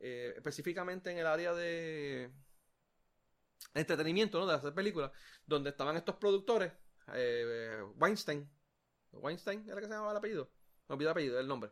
eh, 0.00 0.32
específicamente 0.36 1.10
en 1.10 1.18
el 1.18 1.26
área 1.26 1.54
de 1.54 2.30
entretenimiento, 3.74 4.38
¿no? 4.40 4.46
De 4.46 4.54
hacer 4.54 4.74
películas, 4.74 5.12
donde 5.46 5.70
estaban 5.70 5.96
estos 5.96 6.16
productores, 6.16 6.72
eh, 7.14 7.82
Weinstein, 7.96 8.48
Weinstein 9.12 9.68
era 9.68 9.80
que 9.80 9.86
se 9.86 9.92
llamaba 9.92 10.12
el 10.12 10.18
apellido, 10.18 10.50
me 10.88 10.94
olvidé 10.94 11.08
el 11.08 11.12
apellido, 11.12 11.40
el 11.40 11.48
nombre. 11.48 11.70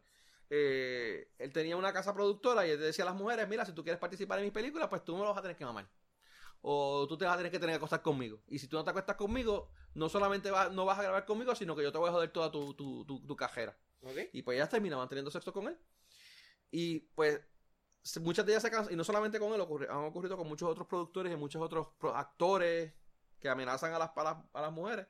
Eh, 0.50 1.30
él 1.38 1.52
tenía 1.52 1.76
una 1.76 1.92
casa 1.92 2.14
productora 2.14 2.66
y 2.66 2.70
él 2.70 2.80
decía 2.80 3.04
a 3.04 3.06
las 3.06 3.14
mujeres, 3.14 3.46
mira, 3.48 3.64
si 3.64 3.72
tú 3.72 3.82
quieres 3.82 4.00
participar 4.00 4.38
en 4.38 4.44
mis 4.46 4.52
películas, 4.52 4.88
pues 4.88 5.04
tú 5.04 5.14
me 5.14 5.22
lo 5.22 5.28
vas 5.28 5.38
a 5.38 5.42
tener 5.42 5.56
que 5.56 5.64
mamar. 5.64 5.88
O 6.62 7.06
tú 7.08 7.16
te 7.16 7.24
vas 7.24 7.34
a 7.34 7.36
tener 7.36 7.52
que 7.52 7.58
tener 7.58 7.74
que 7.74 7.76
acostar 7.76 8.02
conmigo. 8.02 8.42
Y 8.48 8.58
si 8.58 8.66
tú 8.66 8.76
no 8.76 8.82
te 8.84 8.90
acuestas 8.90 9.16
conmigo, 9.16 9.70
no 9.94 10.08
solamente 10.08 10.50
va- 10.50 10.70
no 10.70 10.84
vas 10.84 10.98
a 10.98 11.02
grabar 11.02 11.24
conmigo, 11.24 11.54
sino 11.54 11.76
que 11.76 11.82
yo 11.82 11.92
te 11.92 11.98
voy 11.98 12.08
a 12.08 12.12
joder 12.12 12.30
toda 12.32 12.50
tu, 12.50 12.74
tu, 12.74 13.04
tu, 13.04 13.24
tu 13.26 13.36
cajera. 13.36 13.78
¿Ok? 14.02 14.16
Y 14.32 14.42
pues 14.42 14.56
ellas 14.56 14.68
terminaban 14.68 15.08
teniendo 15.08 15.30
sexo 15.30 15.52
con 15.52 15.68
él. 15.68 15.78
Y 16.70 17.00
pues 17.14 17.40
muchas 18.20 18.44
de 18.46 18.52
ellas 18.52 18.62
se 18.62 18.70
cansan, 18.70 18.92
y 18.92 18.96
no 18.96 19.04
solamente 19.04 19.38
con 19.38 19.52
él, 19.52 19.60
ocurre- 19.60 19.88
han 19.88 20.04
ocurrido 20.04 20.36
con 20.36 20.48
muchos 20.48 20.68
otros 20.68 20.86
productores 20.86 21.32
y 21.32 21.36
muchos 21.36 21.62
otros 21.62 21.88
actores 22.14 22.92
que 23.38 23.48
amenazan 23.48 23.92
a 23.92 23.98
las, 23.98 24.10
a 24.16 24.24
las, 24.24 24.36
a 24.52 24.62
las 24.62 24.72
mujeres. 24.72 25.06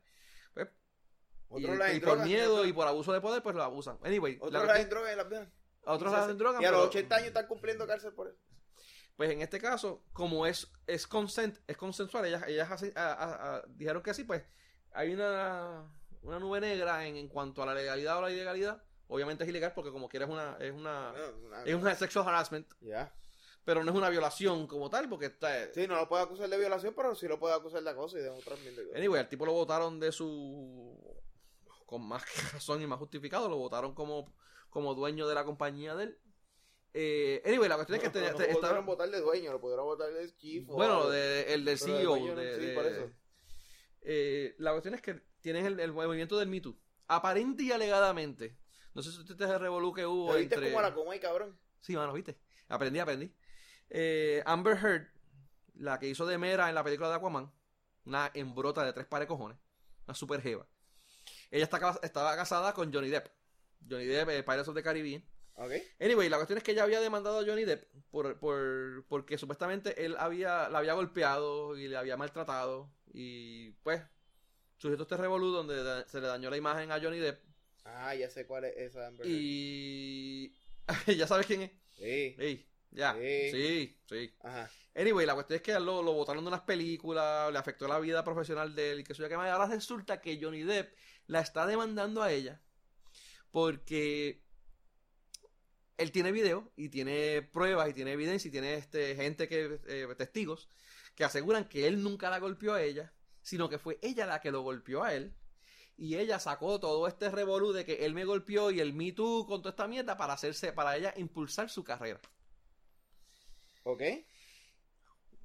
Y, 1.56 1.62
las 1.62 1.90
en 1.90 2.00
por 2.00 2.08
drogas, 2.10 2.26
miedo 2.26 2.64
y 2.66 2.72
por 2.72 2.86
abuso 2.86 3.12
de 3.12 3.20
poder, 3.20 3.42
pues 3.42 3.56
lo 3.56 3.62
abusan. 3.62 3.98
Anyway, 4.02 4.36
la 4.36 4.44
Otros 4.46 4.52
las 4.52 4.62
cuestión- 4.64 4.82
en 4.84 4.90
drogas 4.90 5.12
y 5.12 5.16
las 5.16 5.28
vean. 5.28 5.52
otros 5.84 6.02
las 6.02 6.12
hace- 6.20 6.24
hacen 6.26 6.38
droga, 6.38 6.62
Y 6.62 6.64
a 6.64 6.70
los 6.70 6.80
pero- 6.80 6.88
80 6.90 7.16
años 7.16 7.28
están 7.28 7.46
cumpliendo 7.46 7.86
cárcel 7.86 8.12
por 8.12 8.28
eso. 8.28 8.38
Pues 9.16 9.30
en 9.30 9.40
este 9.42 9.58
caso, 9.60 10.04
como 10.12 10.46
es, 10.46 10.70
es 10.86 11.06
consent, 11.06 11.58
es 11.66 11.76
consensual, 11.76 12.26
ellas, 12.26 12.44
ellas 12.46 12.70
así- 12.70 12.92
a- 12.94 13.12
a- 13.12 13.56
a- 13.56 13.62
dijeron 13.68 14.02
que 14.02 14.14
sí, 14.14 14.24
pues 14.24 14.42
hay 14.92 15.12
una, 15.14 15.90
una 16.22 16.38
nube 16.38 16.60
negra 16.60 17.06
en, 17.06 17.16
en 17.16 17.28
cuanto 17.28 17.62
a 17.62 17.66
la 17.66 17.74
legalidad 17.74 18.18
o 18.18 18.22
la 18.22 18.30
ilegalidad 18.30 18.82
Obviamente 19.10 19.42
es 19.44 19.48
ilegal 19.48 19.72
porque 19.74 19.90
como 19.90 20.06
quiera 20.06 20.26
es 20.26 20.30
una, 20.30 20.58
es 20.60 20.70
una, 20.70 21.12
Bueno, 21.12 21.38
una- 21.46 21.64
es 21.64 21.74
un 21.74 21.96
sexual 21.96 22.28
harassment, 22.28 22.70
Ya. 22.82 23.10
pero 23.64 23.82
no 23.82 23.90
es 23.90 23.96
una 23.96 24.10
violación 24.10 24.66
como 24.66 24.90
tal 24.90 25.08
porque 25.08 25.24
está... 25.26 25.72
Sí, 25.72 25.86
no 25.88 25.96
lo 25.96 26.06
puede 26.10 26.24
acusar 26.24 26.46
de 26.50 26.58
violación, 26.58 26.92
pero 26.94 27.14
sí 27.14 27.26
lo 27.26 27.38
puede 27.38 27.54
acusar 27.54 27.82
de 27.82 27.88
acoso 27.88 28.18
y 28.18 28.20
de 28.20 28.28
otras 28.28 28.60
mil 28.60 28.76
de 28.76 28.82
cosas. 28.82 28.98
Anyway, 28.98 29.18
al 29.20 29.28
tipo 29.30 29.46
lo 29.46 29.52
votaron 29.54 29.98
de 29.98 30.12
su... 30.12 31.00
Con 31.89 32.06
más 32.06 32.23
razón 32.52 32.82
y 32.82 32.86
más 32.86 32.98
justificado, 32.98 33.48
lo 33.48 33.56
votaron 33.56 33.94
como, 33.94 34.31
como 34.69 34.94
dueño 34.94 35.27
de 35.27 35.35
la 35.35 35.44
compañía 35.47 35.94
de 35.97 36.05
él. 36.05 36.19
Eh, 36.93 37.43
anyway, 37.47 37.66
la 37.69 37.77
cuestión 37.77 37.97
es 37.97 38.02
que 38.10 38.20
no, 38.20 38.31
no 38.31 38.36
te- 38.36 38.52
pudieron 38.55 38.85
votar 38.85 39.10
de 39.10 39.20
dueño, 39.23 39.52
lo 39.52 39.60
pudieron 39.60 39.86
votar 39.86 40.12
de 40.12 40.35
chief. 40.36 40.66
Bueno, 40.66 41.09
de, 41.09 41.55
el 41.55 41.65
de 41.65 41.78
CEO. 41.78 42.10
dueño 42.10 42.35
de- 42.36 42.60
sí, 42.60 42.74
por 42.74 42.85
eso. 42.86 43.10
eh, 44.02 44.55
la 44.59 44.73
cuestión 44.73 44.94
es 44.94 45.01
que 45.02 45.23
tienes 45.40 45.65
el, 45.65 45.81
el 45.81 45.93
movimiento 45.93 46.39
del 46.39 46.48
Me 46.48 46.60
Too. 46.60 46.78
Aparente 47.06 47.62
y 47.62 47.73
alegadamente. 47.73 48.59
No 48.94 49.02
sé 49.02 49.10
si 49.12 49.19
usted 49.20 49.36
te 49.36 49.59
revolú 49.59 49.93
que 49.94 50.05
hubo 50.06 50.32
Te 50.32 50.40
viste 50.40 50.55
entre... 50.56 50.70
como 50.70 50.82
la 50.82 50.94
coma 50.94 51.16
y 51.16 51.20
cabrón. 51.20 51.59
Sí, 51.81 51.97
mano, 51.97 52.12
viste. 52.12 52.39
Aprendí, 52.69 52.98
aprendí. 52.98 53.32
Eh, 53.90 54.43
Amber 54.44 54.77
Heard, 54.77 55.06
la 55.74 55.98
que 55.98 56.09
hizo 56.09 56.27
de 56.27 56.36
Mera 56.36 56.69
en 56.69 56.74
la 56.74 56.85
película 56.85 57.09
de 57.09 57.15
Aquaman, 57.15 57.51
una 58.05 58.31
embrota 58.35 58.85
de 58.85 58.93
tres 58.93 59.06
pares 59.06 59.28
cojones, 59.28 59.59
una 60.06 60.15
super 60.15 60.43
jeva. 60.43 60.66
Ella 61.50 61.64
está, 61.64 61.98
estaba 62.02 62.36
casada 62.36 62.72
con 62.74 62.92
Johnny 62.92 63.08
Depp. 63.08 63.26
Johnny 63.88 64.04
Depp, 64.06 64.28
eh, 64.30 64.42
Pirates 64.42 64.68
of 64.68 64.74
the 64.74 64.82
Caribbean. 64.82 65.22
¿Ok? 65.54 65.72
Anyway, 66.00 66.28
la 66.28 66.36
cuestión 66.36 66.58
es 66.58 66.62
que 66.64 66.70
ella 66.72 66.84
había 66.84 67.00
demandado 67.00 67.38
a 67.40 67.44
Johnny 67.44 67.64
Depp 67.64 67.84
por, 68.10 68.38
por, 68.38 69.04
porque 69.08 69.38
supuestamente 69.38 70.04
él 70.04 70.14
había, 70.18 70.68
la 70.68 70.78
había 70.78 70.92
golpeado 70.92 71.76
y 71.76 71.88
le 71.88 71.96
había 71.96 72.16
maltratado. 72.16 72.92
Y 73.12 73.70
pues, 73.82 74.02
sujeto 74.76 75.02
este 75.02 75.16
revolú 75.16 75.50
donde 75.50 75.82
da- 75.82 76.06
se 76.08 76.20
le 76.20 76.26
dañó 76.28 76.50
la 76.50 76.56
imagen 76.56 76.92
a 76.92 77.00
Johnny 77.00 77.18
Depp. 77.18 77.42
Ah, 77.84 78.14
ya 78.14 78.28
sé 78.30 78.46
cuál 78.46 78.64
es 78.66 78.76
esa 78.76 79.06
Amber. 79.08 79.26
Y 79.26 80.52
ya 81.16 81.26
sabes 81.26 81.46
quién 81.46 81.62
es. 81.62 81.70
Sí. 81.98 82.36
Sí, 82.38 82.66
ya. 82.92 83.14
Sí. 83.14 83.50
Sí, 83.50 84.00
sí. 84.08 84.34
Ajá. 84.40 84.70
Anyway, 84.94 85.26
la 85.26 85.34
cuestión 85.34 85.56
es 85.56 85.62
que 85.62 85.72
lo, 85.80 86.02
lo 86.02 86.12
botaron 86.12 86.44
de 86.44 86.48
unas 86.48 86.60
películas, 86.62 87.50
le 87.52 87.58
afectó 87.58 87.88
la 87.88 87.98
vida 87.98 88.22
profesional 88.24 88.74
de 88.74 88.92
él 88.92 89.00
y 89.00 89.04
que 89.04 89.12
eso 89.12 89.22
ya 89.22 89.28
que 89.28 89.36
más. 89.36 89.48
Ahora 89.50 89.66
resulta 89.74 90.20
que 90.20 90.38
Johnny 90.40 90.62
Depp 90.62 90.92
la 91.28 91.40
está 91.40 91.64
demandando 91.66 92.22
a 92.22 92.32
ella 92.32 92.60
porque 93.52 94.42
él 95.96 96.10
tiene 96.12 96.32
video 96.32 96.72
y 96.76 96.88
tiene 96.88 97.42
pruebas 97.42 97.88
y 97.88 97.94
tiene 97.94 98.12
evidencia 98.12 98.48
y 98.48 98.52
tiene 98.52 98.74
este, 98.74 99.14
gente 99.14 99.48
que, 99.48 99.80
eh, 99.86 100.06
testigos 100.16 100.68
que 101.14 101.24
aseguran 101.24 101.68
que 101.68 101.86
él 101.86 102.02
nunca 102.02 102.30
la 102.30 102.38
golpeó 102.38 102.74
a 102.74 102.82
ella, 102.82 103.12
sino 103.42 103.68
que 103.68 103.78
fue 103.78 103.98
ella 104.02 104.26
la 104.26 104.40
que 104.40 104.50
lo 104.52 104.62
golpeó 104.62 105.02
a 105.05 105.14
él. 105.14 105.34
Y 105.96 106.16
ella 106.16 106.38
sacó 106.38 106.78
todo 106.78 107.09
este 107.09 107.28
revolú 107.30 107.72
de 107.72 107.84
que 107.84 108.05
él 108.06 108.14
me 108.14 108.24
golpeó 108.24 108.70
y 108.70 108.78
el 108.78 108.92
Me 108.92 109.10
Too 109.12 109.46
con 109.46 109.60
toda 109.62 109.70
esta 109.70 109.88
mierda 109.88 110.16
para 110.16 110.34
hacerse, 110.34 110.72
para 110.72 110.96
ella 110.96 111.12
impulsar 111.16 111.68
su 111.70 111.82
carrera. 111.82 112.20
¿Ok? 113.82 114.02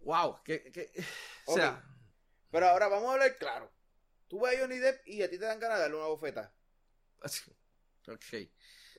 Wow, 0.02 0.44
que, 0.44 0.72
que- 0.72 0.92
o 1.48 1.54
Ok. 1.54 1.58
sea, 1.58 1.84
Pero 2.52 2.68
ahora 2.68 2.88
vamos 2.88 3.10
a 3.10 3.14
hablar 3.14 3.36
claro. 3.38 3.72
Tú 4.34 4.40
vas 4.40 4.56
a 4.56 4.62
Johnny 4.62 4.80
Depp 4.80 5.08
y 5.08 5.22
a 5.22 5.30
ti 5.30 5.38
te 5.38 5.46
dan 5.46 5.60
ganas 5.60 5.78
de 5.78 5.82
darle 5.84 5.96
una 5.98 6.08
bofeta. 6.08 6.52
ok. 8.08 8.50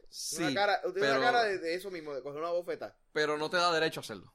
Sí, 0.09 0.37
una 0.45 0.55
cara, 0.55 0.81
tiene 0.81 1.01
pero- 1.01 1.17
una 1.17 1.25
cara 1.25 1.43
de, 1.43 1.59
de 1.59 1.75
eso 1.75 1.91
mismo, 1.91 2.15
de 2.15 2.23
coger 2.23 2.41
una 2.41 2.53
bofeta. 2.53 2.97
pero 3.13 3.37
no 3.37 3.51
te 3.51 3.57
da 3.57 3.73
derecho 3.73 3.99
a 3.99 4.03
hacerlo. 4.03 4.33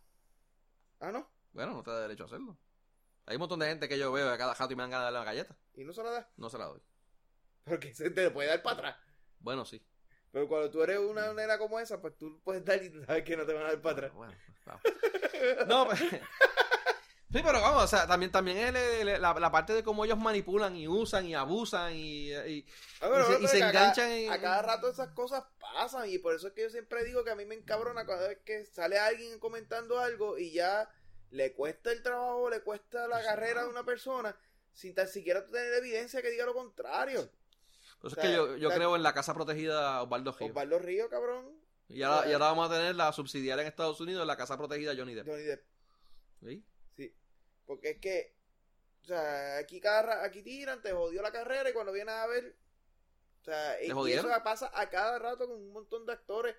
Ah, 0.99 1.13
¿no? 1.13 1.31
Bueno, 1.53 1.71
no 1.75 1.83
te 1.83 1.91
da 1.91 2.01
derecho 2.01 2.23
a 2.23 2.25
hacerlo. 2.25 2.57
Hay 3.27 3.37
un 3.37 3.39
montón 3.39 3.59
de 3.61 3.67
gente 3.67 3.87
que 3.87 3.97
yo 3.97 4.11
veo 4.11 4.29
a 4.29 4.37
cada 4.37 4.53
jato 4.55 4.73
y 4.73 4.75
me 4.75 4.83
dan 4.83 4.89
ganas 4.89 5.03
de 5.03 5.13
darle 5.13 5.19
una 5.19 5.31
galleta. 5.31 5.57
Y 5.75 5.85
no 5.85 5.93
se 5.93 6.03
la 6.03 6.11
das. 6.11 6.27
No 6.35 6.49
se 6.49 6.57
la 6.57 6.65
doy. 6.65 6.81
Porque 7.63 7.95
se 7.95 8.09
te 8.09 8.29
puede 8.31 8.49
dar 8.49 8.61
para 8.61 8.75
atrás. 8.75 8.95
Bueno, 9.39 9.63
sí. 9.63 9.81
Pero 10.33 10.49
cuando 10.49 10.69
tú 10.69 10.83
eres 10.83 10.99
una 10.99 11.31
nena 11.31 11.57
como 11.57 11.79
esa, 11.79 12.01
pues 12.01 12.17
tú 12.17 12.41
puedes 12.43 12.65
dar 12.65 12.83
y 12.83 12.89
sabes 13.05 13.23
que 13.23 13.37
no 13.37 13.45
te 13.45 13.53
van 13.53 13.63
a 13.63 13.67
dar 13.67 13.81
para 13.81 13.93
atrás. 13.93 14.13
Bueno, 14.13 14.35
vamos. 14.65 14.81
No, 15.65 15.85
pues. 15.85 16.01
Sí, 17.31 17.41
pero 17.43 17.61
vamos, 17.61 17.83
o 17.83 17.87
sea, 17.87 18.07
también, 18.07 18.31
también 18.31 18.57
es 18.57 18.69
el- 18.69 19.07
el- 19.07 19.21
la, 19.21 19.33
la 19.35 19.51
parte 19.51 19.73
de 19.73 19.83
cómo 19.83 20.03
ellos 20.03 20.17
manipulan 20.17 20.75
y 20.75 20.87
usan 20.87 21.27
y 21.27 21.35
abusan 21.35 21.93
y, 21.93 22.31
y- 22.33 22.65
Ah, 23.01 23.07
pero, 23.11 23.19
Y 23.19 23.23
se- 23.23 23.27
pero 23.33 23.43
y 23.43 23.47
se 23.47 23.57
que 23.57 23.63
a 23.63 23.71
cada- 23.71 23.83
enganchan 23.85 24.11
en- 24.11 24.31
A 24.31 24.41
cada 24.41 24.61
rato 24.63 24.89
esas 24.89 25.09
cosas 25.09 25.43
pasan 25.59 26.09
y 26.09 26.17
por 26.17 26.33
eso 26.33 26.47
es 26.47 26.53
que 26.53 26.63
yo 26.63 26.69
siempre 26.71 27.03
digo 27.03 27.23
que 27.23 27.29
a 27.29 27.35
mí 27.35 27.45
me 27.45 27.53
encabrona 27.53 28.05
cada 28.07 28.27
vez 28.29 28.39
que 28.43 28.65
sale 28.65 28.97
alguien 28.97 29.37
comentando 29.39 29.99
algo 29.99 30.39
y 30.39 30.51
ya 30.53 30.89
le 31.29 31.53
cuesta 31.53 31.91
el 31.91 32.01
trabajo, 32.01 32.49
le 32.49 32.61
cuesta 32.61 33.07
la 33.07 33.21
carrera 33.21 33.61
no. 33.61 33.67
de 33.67 33.73
una 33.73 33.83
persona 33.85 34.35
sin 34.73 34.95
tan 34.95 35.07
siquiera 35.07 35.45
tener 35.45 35.73
evidencia 35.75 36.23
que 36.23 36.31
diga 36.31 36.45
lo 36.47 36.55
contrario. 36.55 37.29
Por 38.01 38.11
eso 38.11 38.19
O 38.19 38.23
es 38.23 38.27
que 38.27 38.33
yo, 38.33 38.55
yo 38.57 38.69
la- 38.69 38.75
creo 38.75 38.95
en 38.95 39.03
la 39.03 39.13
casa 39.13 39.35
protegida 39.35 40.01
Osvaldo 40.01 40.31
Ríos. 40.31 40.49
Osvaldo 40.49 40.79
Río, 40.79 41.09
cabrón. 41.09 41.45
Y 41.89 42.01
ahora, 42.01 42.27
y 42.27 42.33
ahora 42.33 42.45
vamos 42.47 42.71
a 42.71 42.73
tener 42.73 42.95
la 42.95 43.11
subsidiaria 43.13 43.61
en 43.61 43.67
Estados 43.67 43.99
Unidos, 44.01 44.25
la 44.25 44.37
casa 44.37 44.57
protegida 44.57 44.93
Johnny 44.97 45.13
Depp. 45.13 45.27
Johnny 45.27 45.43
Depp. 45.43 45.63
¿Sí? 46.43 46.63
Porque 47.69 47.91
es 47.91 47.99
que, 47.99 48.33
o 49.03 49.05
sea, 49.05 49.59
aquí 49.59 49.79
cada 49.79 50.23
aquí 50.23 50.41
tiran, 50.41 50.81
te 50.81 50.91
jodió 50.91 51.21
la 51.21 51.31
carrera 51.31 51.69
y 51.69 51.73
cuando 51.73 51.91
vienes 51.91 52.15
a 52.15 52.25
ver, 52.25 52.55
o 53.41 53.43
sea, 53.43 53.79
y- 53.83 53.91
eso 54.11 54.27
pasa 54.43 54.71
a 54.73 54.89
cada 54.89 55.19
rato 55.19 55.47
con 55.47 55.55
un 55.55 55.71
montón 55.71 56.03
de 56.07 56.13
actores 56.13 56.55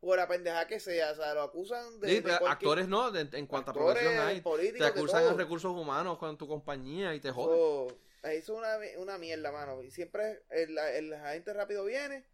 por 0.00 0.16
la 0.18 0.26
pendeja 0.26 0.66
que 0.66 0.80
sea, 0.80 1.12
o 1.12 1.14
sea, 1.14 1.32
lo 1.32 1.42
acusan 1.42 2.00
de, 2.00 2.08
Sí, 2.08 2.14
de 2.16 2.22
pero 2.22 2.38
cualquier- 2.40 2.52
actores 2.70 2.88
no, 2.88 3.12
de- 3.12 3.38
en 3.38 3.46
cuanto 3.46 3.70
a 3.70 3.74
actores, 3.74 4.02
profesión 4.02 4.26
hay. 4.26 4.40
políticos, 4.40 4.78
Te 4.80 4.98
acusan 4.98 5.24
en 5.26 5.38
recursos 5.38 5.70
humanos 5.72 6.18
con 6.18 6.36
tu 6.36 6.48
compañía 6.48 7.14
y 7.14 7.20
te 7.20 7.30
joden. 7.30 7.54
Eso, 7.56 7.98
eso 8.24 8.32
es 8.32 8.48
una, 8.48 8.78
una 9.00 9.18
mierda, 9.18 9.52
mano. 9.52 9.80
Y 9.84 9.92
siempre 9.92 10.42
el, 10.50 10.76
el 10.76 11.12
agente 11.14 11.52
rápido 11.52 11.84
viene, 11.84 12.26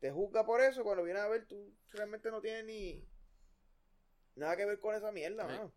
te 0.00 0.10
juzga 0.10 0.44
por 0.44 0.60
eso, 0.62 0.82
cuando 0.82 1.04
vienes 1.04 1.22
a 1.22 1.28
ver, 1.28 1.46
tú 1.46 1.72
realmente 1.92 2.28
no 2.32 2.40
tienes 2.40 2.64
ni 2.64 3.08
nada 4.34 4.56
que 4.56 4.66
ver 4.66 4.80
con 4.80 4.96
esa 4.96 5.12
mierda, 5.12 5.44
Sí. 5.48 5.52
mano. 5.56 5.72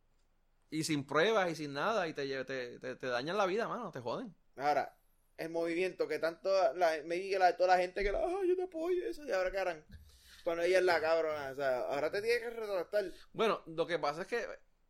Y 0.74 0.84
sin 0.84 1.06
pruebas 1.06 1.52
y 1.52 1.56
sin 1.56 1.74
nada 1.74 2.08
y 2.08 2.14
te, 2.14 2.26
te, 2.45 2.80
te, 2.80 2.95
te 2.95 3.08
dañan 3.08 3.38
la 3.38 3.45
vida, 3.45 3.68
mano, 3.68 3.91
te 3.91 4.00
joden. 4.00 4.34
Ahora, 4.56 4.91
el 5.38 5.50
movimiento 5.50 6.08
que 6.08 6.18
tanto 6.18 6.50
la, 6.74 6.94
me 7.06 7.16
diga 7.16 7.38
la, 7.38 7.56
toda 7.56 7.76
la 7.76 7.82
gente 7.82 8.04
que 8.04 8.12
la, 8.12 8.20
ah, 8.20 8.41
yo 8.48 8.56
te 8.56 8.64
apoyo 8.64 9.06
eso, 9.06 9.24
y 9.24 9.32
ahora 9.32 9.52
que 9.52 9.60
harán 9.60 9.86
cuando 10.44 10.64
ella 10.64 10.80
es 10.80 10.84
la 10.84 11.00
cabrona, 11.00 11.52
o 11.52 11.56
sea, 11.56 11.80
ahora 11.82 12.12
te 12.12 12.22
tiene 12.22 12.40
que 12.40 12.50
retractar. 12.50 13.06
Bueno, 13.34 13.62
lo 13.68 13.86
que 13.86 14.00
pasa 14.00 14.24
es 14.24 14.28
que 14.28 14.45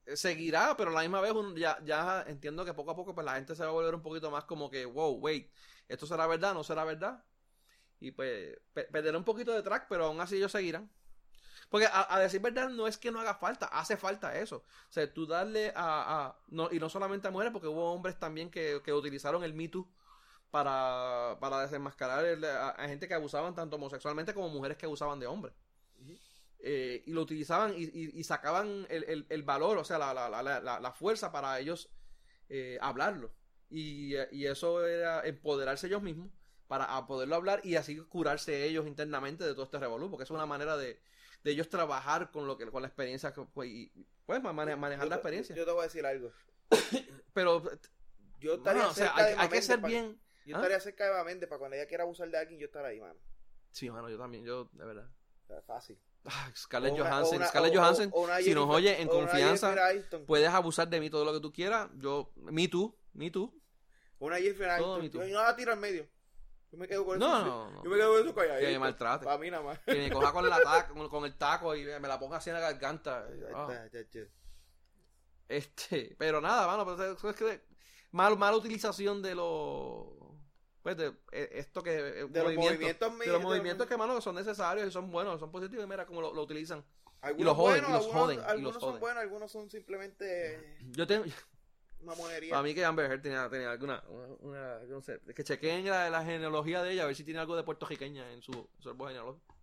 eh, 0.06 0.16
seguirá, 0.16 0.76
pero 0.78 0.90
a 0.90 0.94
la 0.94 1.02
misma 1.02 1.22
vez 1.22 1.34
ya, 1.56 1.78
ya 1.84 2.24
entiendo 2.28 2.66
que 2.66 2.74
poco 2.74 2.92
a 2.92 2.96
poco 2.96 3.14
pues 3.14 3.26
la 3.26 3.36
gente 3.36 3.56
se 3.56 3.64
va 3.64 3.70
a 3.70 3.74
volver 3.74 3.94
un 3.94 4.02
poquito 4.02 4.32
más 4.32 4.46
como 4.46 4.70
que, 4.70 4.86
wow, 4.86 5.14
wait, 5.20 5.52
¿esto 5.88 6.08
será 6.08 6.28
verdad? 6.28 6.54
¿No 6.54 6.64
será 6.64 6.86
verdad? 6.86 7.24
Y 8.00 8.12
pues 8.12 8.58
pe- 8.74 8.86
perderá 8.86 9.18
un 9.18 9.24
poquito 9.26 9.54
de 9.54 9.64
track, 9.64 9.88
pero 9.90 10.06
aún 10.06 10.22
así 10.22 10.38
ellos 10.38 10.52
seguirán. 10.52 10.90
Porque 11.70 11.88
a, 11.88 12.14
a 12.16 12.20
decir 12.20 12.42
verdad 12.42 12.70
no 12.70 12.88
es 12.88 12.98
que 12.98 13.12
no 13.12 13.20
haga 13.20 13.36
falta, 13.36 13.68
hace 13.68 13.98
falta 13.98 14.38
eso. 14.38 14.58
O 14.90 14.92
sea, 14.92 15.12
tú 15.14 15.26
darle 15.26 15.72
a... 15.76 16.28
a- 16.28 16.36
no, 16.48 16.70
y 16.72 16.80
no 16.80 16.90
solamente 16.90 17.28
a 17.28 17.32
mujeres, 17.32 17.54
porque 17.54 17.68
hubo 17.68 17.92
hombres 17.94 18.20
también 18.20 18.50
que, 18.52 18.82
que 18.84 18.94
utilizaron 18.94 19.44
el 19.44 19.54
Me 19.54 19.68
Too 19.70 19.88
para, 20.52 21.38
para 21.42 21.62
desenmascarar 21.62 22.26
el- 22.26 22.46
a, 22.46 22.70
a 22.72 22.88
gente 22.88 23.08
que 23.08 23.14
abusaban 23.16 23.56
tanto 23.56 23.78
homosexualmente 23.78 24.34
como 24.34 24.50
mujeres 24.50 24.78
que 24.78 24.86
abusaban 24.88 25.20
de 25.20 25.28
hombres. 25.28 25.54
Eh, 26.66 27.04
y 27.06 27.12
lo 27.12 27.22
utilizaban 27.22 27.74
y, 27.76 27.84
y- 27.84 28.12
y 28.20 28.24
sacaban 28.24 28.86
el, 28.90 29.04
el- 29.06 29.26
el 29.30 29.44
valor, 29.44 29.78
o 29.78 29.84
sea, 29.84 29.98
la, 29.98 30.14
la, 30.14 30.30
la, 30.30 30.42
la, 30.62 30.80
la 30.80 30.92
fuerza 30.94 31.32
para 31.32 31.60
ellos 31.60 31.90
eh, 32.50 32.78
hablarlo. 32.82 33.32
Y, 33.70 34.16
y 34.32 34.46
eso 34.48 34.86
era 34.86 35.26
empoderarse 35.26 35.88
ellos 35.88 36.02
mismos 36.04 36.30
para 36.68 36.86
a 36.98 37.08
poderlo 37.08 37.36
hablar 37.36 37.62
y 37.66 37.76
así 37.76 37.98
curarse 37.98 38.66
ellos 38.66 38.88
internamente 38.88 39.44
de 39.46 39.54
todo 39.54 39.66
este 39.66 39.80
revolú, 39.80 40.10
porque 40.10 40.24
es 40.26 40.32
una 40.32 40.46
manera 40.46 40.78
de, 40.78 41.00
de 41.44 41.52
ellos 41.52 41.70
trabajar 41.70 42.32
con 42.32 42.48
lo 42.48 42.58
que 42.58 42.66
con 42.72 42.82
la 42.82 42.88
experiencia 42.88 43.34
que, 43.34 43.42
pues, 43.54 43.70
y 43.70 43.92
pues 44.26 44.42
ma- 44.42 44.54
mane- 44.54 44.76
manejar 44.76 45.06
Yo 45.06 45.10
la 45.10 45.16
experiencia. 45.18 45.56
Yo 45.56 45.66
te 45.66 45.72
voy 45.72 45.82
a 45.82 45.84
decir 45.84 46.06
algo. 46.06 46.32
pero 47.34 47.62
Yo 48.40 48.56
estaría 48.56 48.82
bueno, 48.84 48.90
o 48.90 48.94
sea, 48.94 49.08
cerca 49.08 49.24
hay, 49.26 49.34
de 49.36 49.40
hay 49.42 49.50
que 49.50 49.62
ser 49.62 49.82
pa- 49.82 49.88
bien 49.88 50.20
Yo 50.46 50.56
¿Ah? 50.56 50.60
estaría 50.60 50.80
cerca 50.80 51.06
de 51.06 51.12
para 51.48 51.60
cuando 51.60 51.76
ella 51.78 51.88
quiera 51.88 52.04
abusar 52.04 52.30
de 52.30 52.38
alguien, 52.38 52.60
yo 52.60 52.66
estar 52.68 52.84
ahí, 52.86 53.00
mano. 53.00 53.16
sí 53.72 53.90
mano 53.90 54.10
yo 54.10 54.18
también 54.18 54.44
yo 54.46 54.70
de 54.74 54.86
verdad 54.86 55.08
fácil. 55.68 56.00
Ah, 56.26 56.50
Scarlett 56.56 56.94
una- 56.94 57.04
Johansson 57.04 57.36
una- 57.38 57.48
Scarlett 57.48 57.76
o- 57.76 57.80
Johansson 57.80 58.10
o 58.14 58.28
si 58.42 58.54
nos 58.56 58.70
oye 58.70 59.02
en 59.02 59.08
confianza 59.08 59.76
puedes 60.26 60.50
abusar 60.50 60.88
de 60.88 61.00
mí 61.00 61.10
todo 61.10 61.26
lo 61.26 61.34
que 61.34 61.40
tú 61.42 61.52
quieras 61.54 61.90
yo 61.96 62.32
me 62.38 62.68
tú 62.68 62.98
me 63.14 63.30
tú 63.30 63.54
Una 64.20 64.38
Jennifer 64.38 64.70
Aniston. 64.70 65.28
Yo 65.28 65.36
no 65.36 65.44
la 65.44 65.56
tiro 65.56 65.74
al 65.74 65.80
medio. 65.80 66.08
Yo 66.74 66.80
me 66.80 66.88
quedo 66.88 67.06
con 67.06 67.20
no 67.20 67.26
eso. 67.38 67.46
no, 67.46 67.70
no. 67.72 67.84
Yo 67.84 67.90
me 67.92 67.96
quedo 67.98 68.12
con 68.14 68.22
eso 68.24 68.36
calladito. 68.36 68.66
que 68.68 68.74
me 68.74 68.80
maltrate 68.80 69.26
Para 69.26 69.38
mí 69.38 69.52
nada 69.52 69.64
más. 69.64 69.80
que 69.80 69.94
me 69.94 70.12
coja 70.12 70.32
con, 70.34 70.50
la 70.50 70.60
taca- 70.60 70.88
con, 70.94 71.08
con 71.08 71.24
el 71.26 71.38
taco 71.38 71.76
y 71.76 71.86
me 71.86 72.08
la 72.08 72.20
ponga 72.20 72.38
así 72.38 72.50
en 72.50 72.56
la 72.56 72.62
garganta 72.62 73.28
Ah. 73.54 73.70
Este, 75.48 76.16
pero 76.18 76.42
nada, 76.42 76.66
mano, 76.66 76.86
pero 76.86 77.14
es- 77.30 77.36
que 77.36 77.62
mal, 78.12 78.38
mala 78.38 78.58
utilización 78.58 79.22
de 79.22 79.36
los 79.36 80.08
pues 80.82 80.98
de 80.98 81.14
eh, 81.32 81.50
esto 81.54 81.82
que 81.84 81.92
eh, 81.96 82.26
De 82.28 82.44
los 82.44 82.56
movimientos 82.56 83.20
de 83.20 83.28
los 83.28 83.42
movimientos 83.42 83.88
que 83.88 83.96
mano 83.96 84.20
son 84.20 84.36
necesarios 84.36 84.88
y 84.88 84.92
son 84.92 85.12
buenos, 85.12 85.40
son 85.40 85.52
positivos 85.52 85.86
y 85.86 85.88
mira 85.88 86.06
cómo 86.06 86.22
lo, 86.22 86.34
lo 86.34 86.42
utilizan. 86.42 86.84
Algunos 87.22 87.46
los 87.46 87.56
joden, 87.56 87.84
buenos, 87.84 87.90
y 87.90 87.94
los 87.94 88.02
algunos, 88.06 88.22
joden, 88.26 88.40
y 88.40 88.42
algunos 88.50 88.74
los 88.74 88.82
son 88.82 88.90
joden. 88.90 89.00
buenos, 89.00 89.22
algunos 89.24 89.52
son 89.52 89.70
simplemente. 89.70 90.78
Yo 90.92 91.08
tengo 91.08 91.24
una 92.04 92.16
monería. 92.16 92.52
Para 92.52 92.64
mí 92.64 92.74
que 92.74 92.84
Amber 92.86 93.10
Heard 93.12 93.22
tenía, 93.22 93.50
tenía 93.50 93.72
alguna, 93.72 94.04
una, 94.10 94.28
una- 94.42 94.80
no 94.88 95.02
sé, 95.02 95.20
que 95.36 95.44
chequeen 95.44 95.86
la, 95.90 96.10
la 96.10 96.24
genealogía 96.24 96.82
de 96.84 96.94
ella, 96.94 97.04
a 97.04 97.08
ver 97.08 97.16
si 97.16 97.24
tiene 97.24 97.40
algo 97.40 97.56
de 97.56 97.64
puertorriqueña 97.64 98.32
en 98.32 98.42
su, 98.42 98.70
su 98.80 98.90
árbol 98.90 99.10
genealógico. 99.10 99.54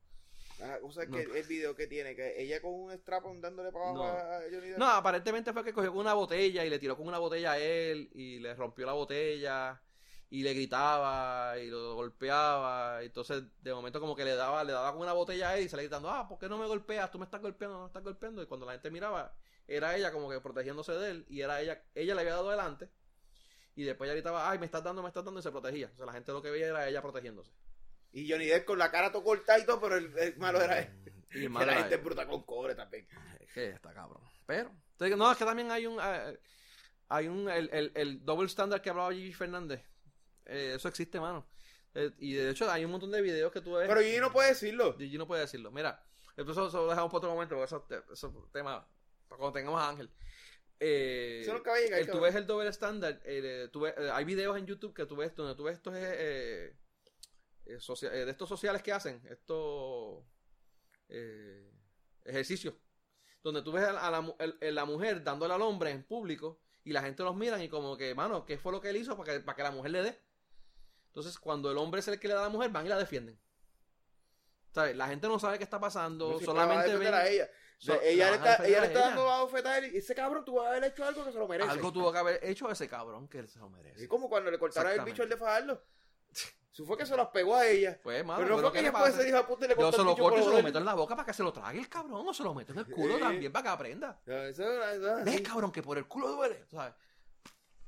La 0.59 0.79
cosa 0.79 1.05
es 1.05 1.09
No. 1.09 1.17
que 1.17 1.23
el 1.23 1.47
video 1.47 1.75
que 1.75 1.87
tiene, 1.87 2.15
que 2.15 2.43
ella 2.43 2.61
con 2.61 2.73
un 2.75 2.93
strapon 2.93 3.41
dándole 3.41 3.73
para 3.73 3.87
abajo 3.91 4.05
No. 4.05 4.11
a 4.12 4.41
Johnny 4.51 4.69
Depp. 4.69 4.79
No, 4.79 4.87
aparentemente 4.89 5.53
fue 5.55 5.65
que 5.65 5.73
cogió 5.73 5.91
con 5.91 6.01
una 6.01 6.12
botella 6.12 6.65
y 6.65 6.69
le 6.71 6.79
tiró 6.79 6.97
con 6.99 7.07
una 7.09 7.17
botella 7.19 7.53
a 7.53 7.59
él 7.59 8.11
y 8.12 8.39
le 8.41 8.55
rompió 8.55 8.85
la 8.85 8.93
botella 8.93 9.81
y 10.29 10.43
le 10.43 10.53
gritaba 10.53 11.59
y 11.59 11.69
lo 11.71 11.95
golpeaba. 11.95 13.03
Y 13.03 13.07
entonces, 13.07 13.43
de 13.62 13.73
momento, 13.73 14.01
como 14.01 14.15
que 14.15 14.25
le 14.27 14.35
daba, 14.37 14.62
le 14.62 14.73
daba 14.73 14.93
con 14.93 15.01
una 15.01 15.15
botella 15.15 15.49
a 15.49 15.57
él 15.57 15.65
y 15.65 15.69
se 15.71 15.77
le 15.77 15.85
gritando, 15.85 16.11
ah, 16.11 16.29
¿por 16.29 16.39
qué 16.39 16.47
no 16.49 16.59
me 16.59 16.67
golpeas? 16.67 17.11
Tú 17.11 17.19
me 17.19 17.25
estás 17.25 17.41
golpeando, 17.41 17.77
no 17.79 17.83
me 17.85 17.87
estás 17.89 18.05
golpeando. 18.05 18.43
Y 18.43 18.47
cuando 18.47 18.67
la 18.67 18.73
gente 18.73 18.91
miraba, 18.91 19.35
era 19.77 19.97
ella 19.97 20.13
como 20.13 20.29
que 20.29 20.41
protegiéndose 20.41 20.93
de 20.93 21.11
él 21.11 21.27
y 21.29 21.41
era 21.43 21.61
ella, 21.61 21.83
ella 21.95 22.15
le 22.15 22.21
había 22.23 22.35
dado 22.35 22.49
adelante. 22.49 22.91
Y 23.77 23.85
después 23.85 24.09
ella 24.09 24.15
gritaba, 24.15 24.51
ay, 24.51 24.59
me 24.59 24.67
estás 24.67 24.83
dando, 24.83 25.03
me 25.03 25.09
estás 25.09 25.25
dando 25.25 25.41
y 25.41 25.43
se 25.43 25.51
protegía. 25.51 25.91
O 25.95 25.97
sea, 25.97 26.07
la 26.07 26.13
gente 26.13 26.33
lo 26.33 26.43
que 26.43 26.51
veía 26.51 26.67
era 26.67 26.89
ella 26.89 27.01
protegiéndose. 27.01 27.53
Y 28.13 28.29
Johnny 28.31 28.47
Depp 28.47 28.67
con 28.67 28.79
la 28.79 28.91
cara 28.91 29.13
todo 29.13 29.23
cortada 29.23 29.59
y 29.59 29.65
todo, 29.65 29.81
pero 29.81 29.97
el, 29.97 30.17
el 30.19 30.37
malo 30.37 30.61
era 30.61 30.81
él. 30.81 30.89
Y 31.33 31.37
el 31.37 31.43
Que 31.45 31.49
malo 31.49 31.67
la 31.67 31.73
era 31.73 31.81
gente 31.83 31.95
es 31.95 32.03
bruta 32.05 32.27
con 32.27 32.43
cobre 32.43 32.75
también. 32.75 33.07
Es 33.39 33.53
que 33.53 33.69
está 33.69 33.95
cabrón. 33.95 34.21
Pero, 34.47 34.73
entonces, 34.93 35.17
no, 35.17 35.31
es 35.31 35.39
que 35.39 35.45
también 35.45 35.71
hay 35.71 35.87
un. 35.87 35.97
eh, 36.03 36.41
hay 37.09 37.29
un. 37.29 37.49
El, 37.49 37.71
el, 37.73 37.93
el 37.95 38.25
double 38.25 38.49
standard 38.49 38.83
que 38.83 38.91
hablaba 38.91 39.13
Gigi 39.13 39.33
Fernández. 39.33 39.81
Eh, 40.47 40.73
eso 40.75 40.89
existe, 40.89 41.21
mano. 41.21 41.47
Eh, 41.95 42.11
y 42.19 42.33
de 42.35 42.51
hecho, 42.51 42.69
hay 42.69 42.85
un 42.85 42.91
montón 42.91 43.13
de 43.13 43.23
videos 43.23 43.53
que 43.53 43.61
tú 43.61 43.75
ves. 43.75 43.87
Pero 43.87 44.01
Gigi 44.01 44.19
no 44.19 44.33
puede 44.33 44.49
decirlo. 44.49 44.97
Gigi 44.99 45.19
no 45.19 45.29
puede 45.29 45.43
decirlo. 45.43 45.71
Mira, 45.71 46.03
esto 46.37 46.51
eso, 46.51 46.69
lo 46.69 46.89
dejamos 46.89 47.13
para 47.13 47.19
otro 47.19 47.31
momento, 47.31 47.55
porque 47.55 47.67
eso, 47.67 48.13
eso 48.13 48.49
tema. 48.53 48.85
Cuando 49.36 49.52
tengamos 49.52 49.81
a 49.81 49.89
Ángel. 49.89 50.11
Eh, 50.78 51.40
Eso 51.43 51.55
nunca 51.55 51.70
va 51.70 51.77
a 51.77 51.81
llegar, 51.81 52.01
el- 52.01 52.11
tú 52.11 52.20
ves 52.20 52.35
el 52.35 52.47
double 52.47 52.69
standard. 52.70 53.20
eh, 53.24 53.70
eh, 53.73 54.11
hay 54.12 54.24
videos 54.24 54.57
en 54.57 54.66
YouTube 54.66 54.94
que 54.94 55.07
tú 55.07 55.16
ves 55.16 55.35
donde 55.35 55.55
tú 55.55 55.65
ves 55.65 55.77
estos. 55.77 55.94
eh, 55.97 56.74
de 57.65 58.31
estos 58.31 58.48
sociales 58.48 58.82
que 58.82 58.93
hacen. 58.93 59.23
Estos. 59.28 60.24
ejercicios 62.24 62.74
donde 63.43 63.62
tú 63.62 63.73
ves 63.73 63.85
a 63.85 64.11
la, 64.11 64.19
a 64.19 64.85
mujer 64.85 65.24
dándole 65.24 65.55
al 65.55 65.62
hombre 65.62 65.90
en 65.90 66.05
público 66.05 66.61
y 66.85 66.93
la 66.93 67.02
gente 67.02 67.23
los 67.23 67.35
miran 67.35 67.61
y 67.62 67.69
como 67.69 67.97
que, 67.97 68.15
mano, 68.15 68.44
¿qué 68.44 68.59
fue 68.59 68.70
lo 68.73 68.81
que 68.81 68.90
él 68.90 68.97
hizo 68.97 69.16
para 69.16 69.32
que, 69.32 69.40
para 69.40 69.57
que 69.57 69.62
la 69.62 69.70
mujer 69.70 69.90
le 69.90 70.02
dé? 70.02 70.20
Entonces, 71.07 71.39
cuando 71.39 71.70
el 71.70 71.78
hombre 71.78 72.01
es 72.01 72.09
el 72.09 72.20
que 72.20 72.28
le 72.28 72.35
da 72.35 72.40
a 72.40 72.44
la 72.44 72.48
mujer, 72.51 72.70
van 72.70 72.86
y 72.86 72.89
la 72.89 72.98
defienden. 72.98 73.39
¿Sabes? 74.73 74.94
La 74.97 75.09
gente 75.09 75.27
no 75.27 75.39
sabe 75.39 75.59
qué 75.59 75.65
está 75.65 75.81
pasando, 75.81 76.32
No, 76.32 76.40
solamente 76.40 76.97
ven... 76.97 77.12
a 77.15 77.27
ella. 77.27 77.51
So- 77.86 78.01
ella 78.02 78.27
la 78.27 78.31
le 78.31 78.36
está, 78.36 78.66
ella 78.66 78.81
le 78.81 78.86
está 78.86 79.01
dando 79.01 79.31
a 79.31 79.43
bofetada 79.43 79.86
y 79.86 79.97
ese 79.97 80.15
cabrón 80.15 80.44
tú 80.44 80.55
vas 80.57 80.66
a 80.66 80.70
haber 80.70 80.85
hecho 80.85 81.05
algo 81.05 81.24
que 81.24 81.32
se 81.32 81.39
lo 81.39 81.48
merece. 81.48 81.70
Algo 81.70 81.93
tuvo 81.93 82.12
que 82.12 82.19
haber 82.19 82.44
hecho 82.44 82.69
a 82.69 82.73
ese 82.73 82.89
cabrón 82.89 83.27
que 83.28 83.39
él 83.39 83.48
se 83.48 83.59
lo 83.59 83.69
merece. 83.69 84.02
Es 84.02 84.09
como 84.09 84.28
cuando 84.28 84.51
le 84.51 84.59
cortaron 84.59 84.93
el 84.93 85.01
bicho 85.02 85.23
al 85.23 85.28
de 85.28 85.36
fajarlo. 85.36 85.82
Eso 86.73 86.85
fue 86.86 86.97
que 86.97 87.05
se 87.05 87.16
los 87.16 87.28
pegó 87.28 87.57
a 87.57 87.66
ella. 87.66 87.98
Pues, 88.01 88.24
mano, 88.24 88.40
Pero 88.43 88.55
no 88.57 88.62
fue 88.62 88.70
que 88.73 88.78
que 88.78 88.86
ella 88.89 88.97
puede 88.97 89.12
ser 89.12 89.27
hija 89.28 89.44
puta 89.47 89.65
y 89.65 89.69
le 89.69 89.74
Yo 89.77 89.90
se 89.93 90.05
lo 90.05 90.16
corto 90.16 90.39
y 90.39 90.43
se 90.44 90.51
lo 90.51 90.62
meto 90.62 90.78
en 90.78 90.85
la 90.85 90.94
boca 90.94 91.16
para 91.16 91.27
que 91.27 91.32
se 91.35 91.43
lo 91.43 91.52
trague 91.52 91.81
el 91.81 91.89
cabrón 91.89 92.27
o 92.28 92.32
se 92.32 92.44
lo 92.44 92.55
meto 92.55 92.73
en 92.73 92.78
el 92.78 92.86
culo 92.86 93.15
Sí. 93.16 93.20
también 93.20 93.52
para 93.52 93.62
que 93.65 93.69
aprenda. 93.70 94.20
No, 94.24 94.35
eso 94.44 94.82
eso 94.85 95.19
es 95.19 95.24
¿Ves, 95.24 95.40
cabrón, 95.40 95.73
que 95.73 95.82
por 95.82 95.98
el 95.98 96.07
culo 96.07 96.28
duele? 96.28 96.65
¿Sabes? 96.70 96.94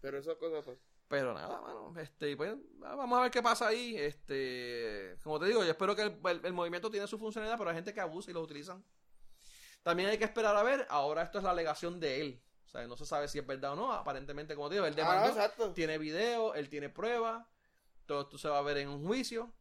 Pero 0.01 0.19
eso 0.19 0.33
es 0.33 0.39
cosa 0.39 0.63
pues. 0.63 0.79
Pero 1.07 1.33
nada, 1.35 1.61
mano, 1.61 1.95
este, 2.01 2.37
pues, 2.37 2.55
vamos 2.79 3.19
a 3.19 3.23
ver 3.23 3.31
qué 3.31 3.43
pasa 3.43 3.69
ahí. 3.69 3.97
Este, 3.99 5.17
como 5.23 5.39
te 5.39 5.47
digo, 5.47 5.63
yo 5.63 5.71
espero 5.71 5.95
que 5.95 6.03
el, 6.03 6.19
el- 6.25 6.47
el 6.47 6.53
movimiento 6.53 6.91
tiene 6.91 7.07
su 7.07 7.19
funcionalidad, 7.19 7.59
pero 7.59 7.71
hay 7.71 7.77
gente 7.77 7.93
que 7.95 8.01
abusa 8.01 8.31
y 8.31 8.35
lo 8.35 8.41
utilizan. 8.41 8.83
También 9.83 10.09
hay 10.11 10.19
que 10.19 10.25
esperar 10.25 10.57
a 10.57 10.63
ver, 10.63 10.87
ahora 10.91 11.23
esto 11.23 11.39
es 11.39 11.45
la 11.45 11.51
alegación 11.51 11.99
de 12.01 12.21
él. 12.21 12.43
O 12.67 12.69
sea, 12.69 12.87
no 12.87 12.97
se 12.97 13.05
sabe 13.05 13.29
si 13.29 13.39
es 13.39 13.47
verdad 13.47 13.73
o 13.73 13.77
no. 13.77 13.93
Aparentemente, 13.93 14.55
como 14.55 14.69
te 14.69 14.77
digo, 14.77 14.87
él 14.87 14.95
Ah, 14.95 14.97
demandó, 14.97 15.29
exacto. 15.29 15.73
tiene 15.73 15.99
video, 15.99 16.55
él 16.55 16.69
tiene 16.69 16.89
pruebas, 16.89 17.45
todo 18.07 18.23
esto 18.23 18.39
se 18.39 18.49
va 18.49 18.59
a 18.59 18.63
ver 18.63 18.79
en 18.79 18.89
un 18.89 19.05
juicio. 19.07 19.53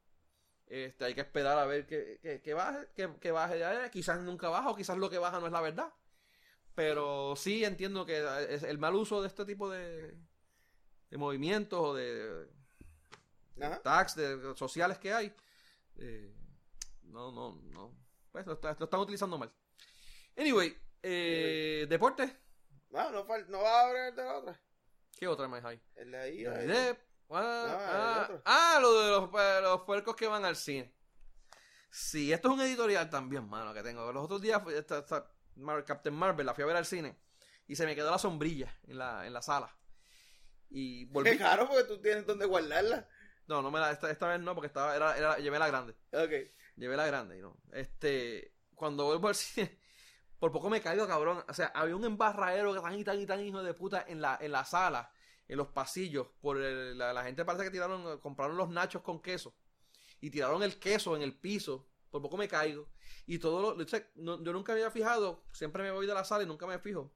Este, 0.67 1.03
hay 1.05 1.13
que 1.13 1.21
esperar 1.21 1.57
a 1.59 1.65
ver 1.65 1.85
que, 1.85 2.19
que, 2.21 2.41
que 2.41 2.53
baje, 2.53 2.87
que, 2.95 3.13
que 3.19 3.31
baje 3.31 3.55
de 3.55 3.65
ahí. 3.65 3.89
Quizás 3.89 4.19
nunca 4.21 4.47
baja, 4.49 4.69
o 4.69 4.75
quizás 4.75 4.97
lo 4.97 5.09
que 5.09 5.17
baja 5.17 5.39
no 5.39 5.47
es 5.47 5.51
la 5.51 5.59
verdad. 5.61 5.91
Pero 6.75 7.35
sí 7.35 7.65
entiendo 7.65 8.05
que 8.05 8.23
es 8.49 8.63
el 8.63 8.77
mal 8.77 8.95
uso 8.95 9.21
de 9.21 9.27
este 9.27 9.43
tipo 9.45 9.69
de, 9.69 10.15
de 11.09 11.17
movimientos 11.17 11.79
o 11.81 11.93
de 11.93 12.47
Ajá. 13.61 13.81
tags 13.81 14.15
de, 14.15 14.55
sociales 14.55 14.97
que 14.97 15.11
hay. 15.13 15.33
eh, 15.97 16.33
no, 17.03 17.31
no, 17.33 17.59
no. 17.73 17.93
Pues 18.31 18.45
lo, 18.47 18.53
está- 18.53 18.75
lo 18.79 18.85
están 18.85 18.99
utilizando 19.01 19.37
mal. 19.37 19.51
Anyway, 20.37 20.75
eh, 21.03 21.85
deporte. 21.89 22.37
No, 22.89 23.09
no, 23.11 23.25
fal- 23.25 23.47
no 23.47 23.61
va 23.61 23.81
a 23.81 23.87
hablar 23.87 24.13
de 24.15 24.23
la 24.23 24.37
otra. 24.37 24.61
¿Qué 25.17 25.27
otra 25.27 25.47
más 25.47 25.63
hay? 25.63 25.81
El 25.95 26.11
de 26.11 26.17
ahí. 26.17 26.45
Ah, 26.45 26.95
No, 27.29 27.37
ah, 27.37 28.41
ah, 28.45 28.79
lo 28.81 29.01
de 29.01 29.09
los, 29.11 29.29
pues, 29.29 29.61
los 29.61 29.81
puercos 29.81 30.15
que 30.15 30.27
van 30.27 30.43
al 30.43 30.55
cine. 30.55 30.93
Sí, 31.89 32.31
esto 32.33 32.49
es 32.49 32.53
un 32.55 32.61
editorial 32.61 33.09
también, 33.09 33.47
mano, 33.47 33.73
que 33.73 33.83
tengo. 33.83 34.11
Los 34.11 34.23
otros 34.25 34.41
días, 34.41 34.61
esta- 34.73 34.99
esta 34.99 35.31
Captain 35.85 36.15
Marvel, 36.15 36.45
la 36.45 36.53
fui 36.53 36.63
a 36.63 36.67
ver 36.67 36.75
al 36.75 36.85
cine. 36.85 37.17
Y 37.67 37.75
se 37.75 37.85
me 37.85 37.95
quedó 37.95 38.11
la 38.11 38.17
sombrilla 38.17 38.73
en 38.87 38.97
la, 38.97 39.25
en 39.25 39.33
la 39.33 39.41
sala. 39.41 39.73
Y 40.69 41.05
volví. 41.05 41.31
Qué 41.31 41.37
caro 41.37 41.67
porque 41.67 41.83
tú 41.85 42.01
tienes 42.01 42.25
donde 42.25 42.45
guardarla. 42.45 43.07
No, 43.47 43.61
no 43.61 43.71
me 43.71 43.79
la, 43.79 43.91
esta, 43.91 44.09
esta 44.09 44.27
vez 44.27 44.39
no, 44.39 44.53
porque 44.55 44.67
estaba, 44.67 44.95
era, 44.95 45.17
era, 45.17 45.37
llevé 45.37 45.59
la 45.59 45.67
grande. 45.67 45.93
Ok. 46.11 46.31
Llevé 46.77 46.95
la 46.97 47.05
grande, 47.07 47.37
y 47.37 47.41
no. 47.41 47.57
Este, 47.73 48.53
cuando 48.75 49.05
vuelvo 49.05 49.27
al 49.27 49.35
cine, 49.35 49.77
por 50.41 50.51
poco 50.51 50.71
me 50.71 50.81
caigo, 50.81 51.07
cabrón. 51.07 51.43
O 51.47 51.53
sea, 51.53 51.67
había 51.67 51.95
un 51.95 52.03
embarradero 52.03 52.73
tan 52.81 52.97
y 52.97 53.03
tan 53.03 53.19
y 53.21 53.27
tan 53.27 53.39
hijo 53.41 53.61
de 53.61 53.75
puta 53.75 54.03
en 54.07 54.21
la, 54.21 54.39
en 54.41 54.51
la 54.51 54.65
sala, 54.65 55.11
en 55.47 55.55
los 55.55 55.67
pasillos. 55.67 56.29
Por 56.41 56.57
el- 56.59 56.97
la, 56.97 57.23
gente 57.23 57.45
parece 57.45 57.65
que 57.65 57.69
tiraron, 57.69 58.19
compraron 58.19 58.57
los 58.57 58.67
nachos 58.69 59.03
con 59.03 59.21
queso. 59.21 59.53
Y 60.19 60.31
tiraron 60.31 60.63
el 60.63 60.79
queso 60.79 61.15
en 61.15 61.21
el 61.21 61.35
piso. 61.37 61.87
Por 62.09 62.23
poco 62.23 62.37
me 62.37 62.47
caigo. 62.47 62.89
Y 63.27 63.37
todo 63.37 63.75
lo, 63.75 63.85
yo 63.85 64.51
nunca 64.51 64.73
había 64.73 64.89
fijado, 64.89 65.43
siempre 65.53 65.83
me 65.83 65.91
voy 65.91 66.07
de 66.07 66.13
la 66.15 66.23
sala 66.23 66.43
y 66.43 66.47
nunca 66.47 66.65
me 66.65 66.79
fijo. 66.79 67.11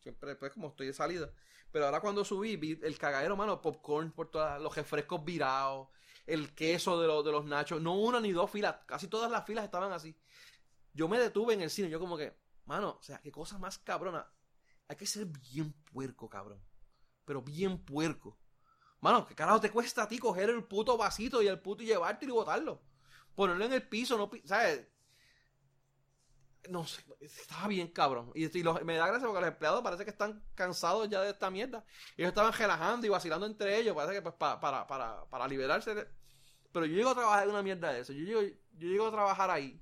Siempre, 0.00 0.36
pues 0.36 0.52
como 0.52 0.68
estoy 0.68 0.88
de 0.88 0.92
salida. 0.92 1.32
Pero 1.72 1.86
ahora 1.86 2.00
cuando 2.00 2.26
subí, 2.26 2.56
vi 2.56 2.78
el 2.82 2.98
cagadero, 2.98 3.36
mano, 3.36 3.62
popcorn 3.62 4.12
por 4.12 4.30
todos 4.30 4.60
los 4.60 4.76
refrescos 4.76 5.24
virados, 5.24 5.88
el 6.26 6.54
queso 6.54 7.00
de, 7.00 7.06
de 7.24 7.32
los 7.32 7.46
nachos. 7.46 7.80
No 7.80 7.94
una 7.94 8.20
ni 8.20 8.32
dos 8.32 8.50
filas, 8.50 8.76
casi 8.84 9.08
todas 9.08 9.30
las 9.30 9.46
filas 9.46 9.64
estaban 9.64 9.92
así. 9.92 10.14
Yo 10.92 11.08
me 11.08 11.18
detuve 11.18 11.54
en 11.54 11.62
el 11.62 11.70
cine, 11.70 11.88
yo 11.90 11.98
como 12.00 12.16
que, 12.18 12.36
mano, 12.66 12.98
o 13.00 13.02
sea, 13.02 13.20
qué 13.20 13.32
cosa 13.32 13.58
más 13.58 13.78
cabrona. 13.78 14.26
Hay 14.88 14.96
que 14.96 15.06
ser 15.06 15.26
bien 15.26 15.72
puerco, 15.92 16.28
cabrón. 16.28 16.60
Pero 17.24 17.42
bien 17.42 17.78
puerco. 17.84 18.38
Mano, 19.00 19.26
¿qué 19.26 19.34
carajo 19.34 19.60
te 19.60 19.70
cuesta 19.70 20.04
a 20.04 20.08
ti 20.08 20.18
coger 20.18 20.50
el 20.50 20.64
puto 20.64 20.96
vasito 20.96 21.42
y 21.42 21.48
el 21.48 21.60
puto 21.60 21.82
y 21.82 21.86
llevártelo 21.86 22.32
y 22.34 22.36
botarlo? 22.36 22.82
Ponerlo 23.34 23.64
en 23.66 23.74
el 23.74 23.88
piso, 23.88 24.18
no, 24.18 24.30
¿sabes? 24.44 24.86
No 26.70 26.84
sé, 26.84 27.04
estaba 27.20 27.68
bien 27.68 27.88
cabrón. 27.88 28.32
Y, 28.34 28.48
los- 28.62 28.82
me 28.82 28.96
da 28.96 29.06
gracia 29.06 29.26
porque 29.28 29.40
los 29.40 29.48
empleados 29.52 29.82
parece 29.82 30.04
que 30.04 30.10
están 30.10 30.42
cansados 30.54 31.08
ya 31.08 31.20
de 31.22 31.30
esta 31.30 31.48
mierda. 31.50 31.84
Ellos 32.16 32.28
estaban 32.30 32.52
relajando 32.52 33.06
y 33.06 33.10
vacilando 33.10 33.46
entre 33.46 33.78
ellos, 33.78 33.94
parece 33.94 34.14
que 34.14 34.22
pues 34.22 34.34
pa- 34.34 34.58
para, 34.60 34.84
para, 34.86 35.24
para 35.26 35.46
liberarse. 35.46 35.94
de- 35.94 36.08
Pero 36.72 36.86
yo 36.86 36.96
llego 36.96 37.10
a 37.10 37.14
trabajar 37.14 37.44
en 37.44 37.50
una 37.50 37.62
mierda 37.62 37.92
de 37.92 38.00
eso. 38.00 38.12
Yo 38.12 38.24
llego, 38.24 38.42
yo 38.42 38.88
llego 38.88 39.06
a 39.08 39.12
trabajar 39.12 39.50
ahí. 39.50 39.80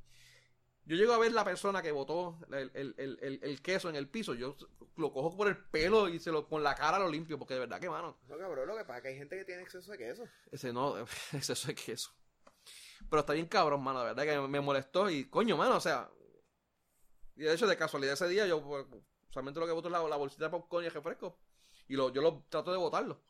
Yo 0.87 0.97
llego 0.97 1.13
a 1.15 1.19
ver 1.19 1.33
la 1.33 1.45
persona 1.45 1.81
que 1.83 1.93
botó 1.93 2.39
el, 2.51 2.71
el- 2.75 2.95
el- 2.99 3.41
el- 3.43 3.63
queso 3.63 3.89
en 3.89 3.97
el 3.97 4.09
piso. 4.09 4.35
Yo 4.35 4.55
lo 4.97 5.13
cojo 5.13 5.35
por 5.37 5.49
el 5.49 5.57
pelo 5.57 6.09
y 6.09 6.19
se 6.21 6.31
lo 6.31 6.47
con 6.47 6.63
la 6.63 6.75
cara 6.75 6.99
lo 6.99 7.09
limpio. 7.09 7.39
Porque 7.39 7.55
de 7.55 7.61
verdad 7.61 7.81
que, 7.81 7.89
mano, 7.89 8.19
No, 8.29 8.37
cabrón, 8.37 8.67
lo 8.69 8.77
que 8.77 8.85
pasa 8.85 8.99
es 8.99 9.03
que 9.03 9.09
hay 9.09 9.17
gente 9.17 9.37
que 9.39 9.45
tiene 9.45 9.63
exceso 9.63 9.91
de 9.93 9.99
queso. 9.99 10.25
ese 10.53 10.73
no, 10.73 10.99
ese 11.33 11.53
eso 11.55 11.71
es 11.71 11.75
queso. 11.75 12.11
Pero 13.09 13.21
está 13.21 13.33
bien 13.33 13.47
cabrón, 13.47 13.83
mano, 13.83 14.01
de 14.01 14.07
verdad 14.15 14.25
que 14.25 14.49
me 14.49 14.61
molestó 14.61 15.09
y 15.11 15.25
coño, 15.29 15.57
mano, 15.57 15.77
o 15.77 15.81
sea. 15.81 16.11
Y 17.37 17.43
de 17.43 17.53
hecho, 17.55 17.67
de 17.67 17.77
casualidad 17.77 18.15
ese 18.15 18.29
día, 18.29 18.47
yo 18.47 18.63
pues, 18.63 18.87
solamente 19.31 19.59
lo 19.61 19.67
que 19.67 19.73
boto 19.73 19.89
es 19.89 19.93
la, 19.93 20.03
la 20.07 20.17
bolsita 20.17 20.45
de 20.45 20.51
popcorn 20.51 20.85
y 20.85 20.89
el 20.89 20.93
refresco. 20.95 21.39
Y 21.89 21.97
lo, 21.97 22.13
yo 22.13 22.23
lo 22.23 22.45
trato 22.49 22.71
de 22.73 22.79
botarlo. 22.79 23.21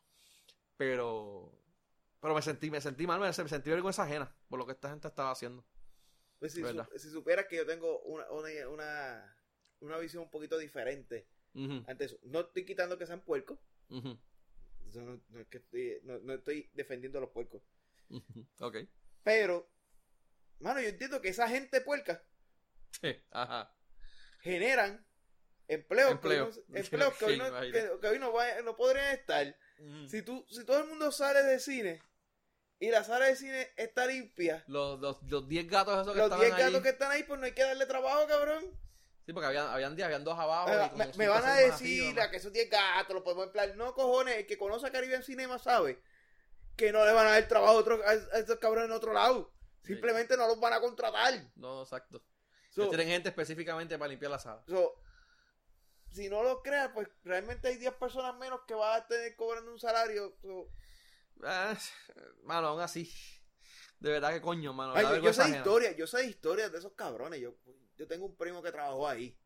Pero. 0.77 1.51
Pero 2.21 2.33
me 2.33 2.41
sentí, 2.41 2.71
me 2.71 2.81
sentí 2.81 3.05
mal, 3.05 3.19
me, 3.19 3.27
me 3.27 3.33
sentí 3.33 3.69
vergüenza 3.69 4.03
ajena 4.03 4.35
por 4.47 4.57
lo 4.59 4.65
que 4.65 4.71
esta 4.71 4.89
gente 4.89 5.07
estaba 5.07 5.31
haciendo. 5.31 5.63
Pues 6.39 6.53
si, 6.53 6.61
su- 6.61 6.85
si 6.99 7.09
supieras 7.09 7.45
que 7.47 7.55
yo 7.57 7.65
tengo 7.65 7.99
una, 8.01 8.29
una, 8.31 8.69
una, 8.69 9.37
una 9.79 9.97
visión 9.97 10.23
un 10.23 10.29
poquito 10.31 10.57
diferente 10.57 11.27
ante 11.87 12.05
eso. 12.05 12.19
No 12.23 12.41
estoy 12.41 12.65
quitando 12.65 12.97
que 12.97 13.05
sean 13.07 13.21
puercos. 13.21 13.57
Eso 13.89 15.01
no, 15.01 15.21
no 15.29 15.39
es 15.39 15.47
que 15.47 15.57
estoy, 15.57 15.99
no, 16.03 16.19
no 16.19 16.33
estoy 16.33 16.69
defendiendo 16.73 17.17
a 17.17 17.21
los 17.21 17.29
puercos. 17.31 17.61
Ok. 18.59 18.77
Pero, 19.23 19.69
mano, 20.59 20.79
yo 20.81 20.87
entiendo 20.89 21.21
que 21.21 21.29
esa 21.29 21.47
gente 21.49 21.81
puerca 21.81 22.23
Sí, 23.01 23.15
ajá. 23.31 23.73
generan 24.41 25.05
empleos, 25.67 26.11
Empleo. 26.11 26.51
que 26.71 26.79
empleos 26.79 27.13
que 27.17 27.25
hoy 27.25 27.37
no, 27.37 27.59
que- 27.61 27.91
que 28.01 28.07
hoy 28.07 28.19
no 28.19 28.31
va- 28.33 28.61
no 28.61 28.75
podrían 28.75 29.13
estar. 29.15 29.57
Mm. 29.79 30.07
Si, 30.07 30.21
tú, 30.21 30.45
si 30.49 30.63
todo 30.65 30.79
el 30.83 30.87
mundo 30.89 31.11
sale 31.11 31.41
de 31.43 31.59
cine 31.59 32.01
y 32.79 32.89
la 32.91 33.03
sala 33.03 33.25
de 33.25 33.35
cine 33.35 33.69
está 33.77 34.05
limpia, 34.05 34.63
Los, 34.67 34.99
los, 34.99 35.21
los 35.23 35.47
10 35.47 35.67
gatos 35.69 36.01
esos 36.01 36.13
que 36.13 36.19
los 36.19 36.25
estaban 36.25 36.45
10 36.45 36.57
gatos 36.57 36.75
ahí. 36.75 36.81
que 36.83 36.89
están 36.89 37.11
ahí, 37.11 37.23
pues 37.23 37.39
no 37.39 37.45
hay 37.45 37.53
que 37.53 37.63
darle 37.63 37.85
trabajo, 37.85 38.27
cabrón. 38.27 38.63
Sí, 39.25 39.33
porque 39.33 39.47
habían, 39.47 39.67
habían, 39.67 39.99
habían 40.03 40.23
dos 40.23 40.37
abajo. 40.37 40.69
y 40.69 40.97
Me, 40.97 41.05
me- 41.17 41.27
van 41.27 41.43
a 41.45 41.55
decir 41.55 42.19
a 42.21 42.29
que 42.29 42.37
esos 42.37 42.53
10 42.53 42.69
gatos 42.69 43.13
los 43.13 43.23
podemos 43.23 43.45
emplear. 43.45 43.75
No, 43.75 43.93
cojones, 43.95 44.37
el 44.37 44.45
que 44.45 44.57
conoce 44.57 44.85
a 44.87 44.91
Caribbean 44.91 45.23
Cinema 45.23 45.57
sabe 45.57 45.99
que 46.77 46.91
no 46.91 47.03
le 47.05 47.11
van 47.13 47.25
a 47.27 47.31
dar 47.31 47.47
trabajo 47.47 47.73
a, 47.73 47.77
otro- 47.79 48.03
a 48.05 48.09
a 48.11 48.39
esos 48.39 48.59
cabrones 48.59 48.89
en 48.89 48.95
otro 48.95 49.13
lado. 49.13 49.51
Sí. 49.81 49.93
Simplemente 49.93 50.35
no 50.37 50.45
los 50.47 50.59
van 50.59 50.73
a 50.73 50.79
contratar. 50.81 51.33
No, 51.55 51.81
exacto. 51.83 52.23
So, 52.69 52.89
tienen 52.89 53.07
gente 53.07 53.29
específicamente 53.29 53.97
para 53.97 54.09
limpiar 54.09 54.31
la 54.31 54.39
sala. 54.39 54.61
so, 54.67 54.93
si 56.11 56.29
no 56.29 56.43
lo 56.43 56.61
creas, 56.61 56.91
pues 56.93 57.07
realmente 57.23 57.67
hay 57.67 57.77
10 57.77 57.93
personas 57.95 58.35
menos 58.37 58.61
que 58.67 58.73
van 58.73 59.01
a 59.01 59.07
tener 59.07 59.35
cobrando 59.35 59.71
un 59.71 59.79
salario. 59.79 60.35
So, 60.41 60.69
Mano, 62.43 62.67
aún 62.67 62.81
así. 62.81 63.11
De 63.99 64.11
verdad 64.11 64.33
que 64.33 64.41
coño, 64.41 64.73
mano. 64.73 64.93
Ay, 64.95 65.03
yo, 65.03 65.17
yo 65.17 65.33
sé 65.33 65.49
historias, 65.49 65.95
yo 65.95 66.07
sé 66.07 66.25
historias 66.25 66.71
de 66.71 66.79
esos 66.79 66.93
cabrones. 66.93 67.39
Yo, 67.39 67.55
yo 67.97 68.07
tengo 68.07 68.25
un 68.25 68.35
primo 68.35 68.61
que 68.61 68.71
trabajó 68.71 69.07
ahí. 69.07 69.37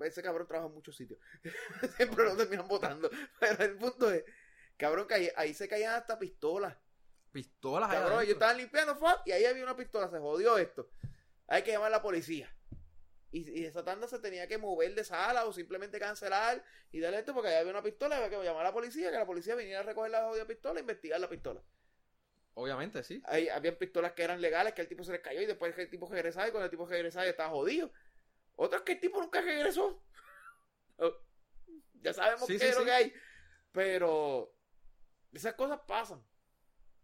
Ese 0.00 0.22
cabrón 0.22 0.46
trabaja 0.46 0.68
en 0.68 0.74
muchos 0.74 0.96
sitios. 0.96 1.20
Siempre 1.96 2.24
lo 2.24 2.36
terminan 2.36 2.66
votando. 2.66 3.10
Pero 3.38 3.64
el 3.64 3.76
punto 3.76 4.10
es, 4.10 4.24
cabrón, 4.76 5.06
que 5.06 5.14
ahí, 5.14 5.30
ahí 5.36 5.54
se 5.54 5.68
caían 5.68 5.94
hasta 5.94 6.18
pistolas. 6.18 6.76
Pistolas 7.32 7.90
Cabrón, 7.90 8.14
adentro. 8.14 8.32
estaban 8.32 8.56
limpiando 8.56 8.96
fuck, 8.96 9.20
y 9.26 9.32
ahí 9.32 9.44
había 9.44 9.62
una 9.62 9.76
pistola, 9.76 10.08
se 10.08 10.18
jodió 10.18 10.56
esto. 10.56 10.88
Hay 11.48 11.62
que 11.62 11.72
llamar 11.72 11.88
a 11.88 11.96
la 11.96 12.02
policía. 12.02 12.50
Y, 13.36 13.60
y 13.60 13.64
esa 13.66 13.84
tanda 13.84 14.08
se 14.08 14.18
tenía 14.18 14.48
que 14.48 14.56
mover 14.56 14.94
de 14.94 15.04
sala 15.04 15.44
o 15.44 15.52
simplemente 15.52 15.98
cancelar 15.98 16.64
y 16.90 17.00
darle 17.00 17.18
esto 17.18 17.34
porque 17.34 17.48
ahí 17.50 17.56
había 17.56 17.72
una 17.72 17.82
pistola, 17.82 18.16
había 18.16 18.30
que 18.30 18.42
llamar 18.42 18.62
a 18.62 18.68
la 18.70 18.72
policía, 18.72 19.10
que 19.10 19.18
la 19.18 19.26
policía 19.26 19.54
viniera 19.54 19.80
a 19.80 19.82
recoger 19.82 20.10
la 20.10 20.24
jodida 20.24 20.46
pistola 20.46 20.78
e 20.78 20.82
investigar 20.82 21.20
la 21.20 21.28
pistola. 21.28 21.62
Obviamente, 22.54 23.02
sí. 23.02 23.22
Hay, 23.26 23.48
habían 23.50 23.76
pistolas 23.76 24.12
que 24.12 24.22
eran 24.22 24.40
legales, 24.40 24.72
que 24.72 24.80
el 24.80 24.88
tipo 24.88 25.04
se 25.04 25.12
les 25.12 25.20
cayó 25.20 25.42
y 25.42 25.46
después 25.46 25.74
que 25.74 25.82
el 25.82 25.90
tipo 25.90 26.08
regresaba 26.08 26.48
y 26.48 26.50
cuando 26.50 26.64
el 26.64 26.70
tipo 26.70 26.86
regresaba 26.86 27.26
estaba 27.26 27.50
jodido. 27.50 27.92
Otras 28.54 28.82
que 28.82 28.92
el 28.92 29.00
tipo 29.00 29.20
nunca 29.20 29.42
regresó. 29.42 30.02
Ya 32.02 32.12
sabemos 32.12 32.46
Sí, 32.46 32.54
qué 32.54 32.58
sí, 32.60 32.66
es 32.66 32.78
lo 32.78 32.84
que 32.84 32.92
hay. 32.92 33.12
Pero 33.72 34.54
esas 35.32 35.54
cosas 35.54 35.80
pasan. 35.86 36.24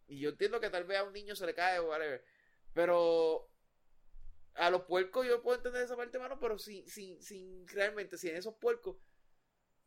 Y 0.06 0.20
yo 0.20 0.30
entiendo 0.30 0.60
que 0.60 0.70
tal 0.70 0.84
vez 0.84 0.98
a 0.98 1.04
un 1.04 1.12
niño 1.12 1.34
se 1.34 1.44
le 1.44 1.54
cae 1.54 1.78
o 1.80 1.88
whatever. 1.88 2.24
Pero 2.72 3.51
a 4.54 4.70
los 4.70 4.82
puercos 4.82 5.26
yo 5.26 5.42
puedo 5.42 5.56
entender 5.56 5.82
esa 5.82 5.96
parte, 5.96 6.18
mano, 6.18 6.38
pero 6.38 6.58
sin, 6.58 6.86
sin, 6.88 7.20
sin 7.22 7.66
realmente, 7.68 8.18
si 8.18 8.28
en 8.28 8.36
esos 8.36 8.54
puercos 8.56 8.96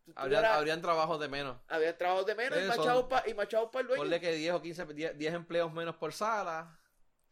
tú 0.03 0.13
Habrían, 0.15 0.81
trabajos 0.81 1.19
de 1.19 1.27
menos. 1.27 1.57
había 1.67 1.97
trabajos 1.97 2.25
de 2.25 2.35
menos 2.35 2.59
y 2.59 2.67
machados 2.67 3.05
para 3.07 3.23
pa 3.71 3.79
el 3.79 3.87
dueño. 3.87 4.03
Ponle 4.03 4.19
que 4.19 4.31
10 4.33 4.53
o 4.53 4.61
15, 4.61 4.85
10, 4.93 5.17
10 5.17 5.33
empleos 5.33 5.73
menos 5.73 5.95
por 5.95 6.13
sala. 6.13 6.79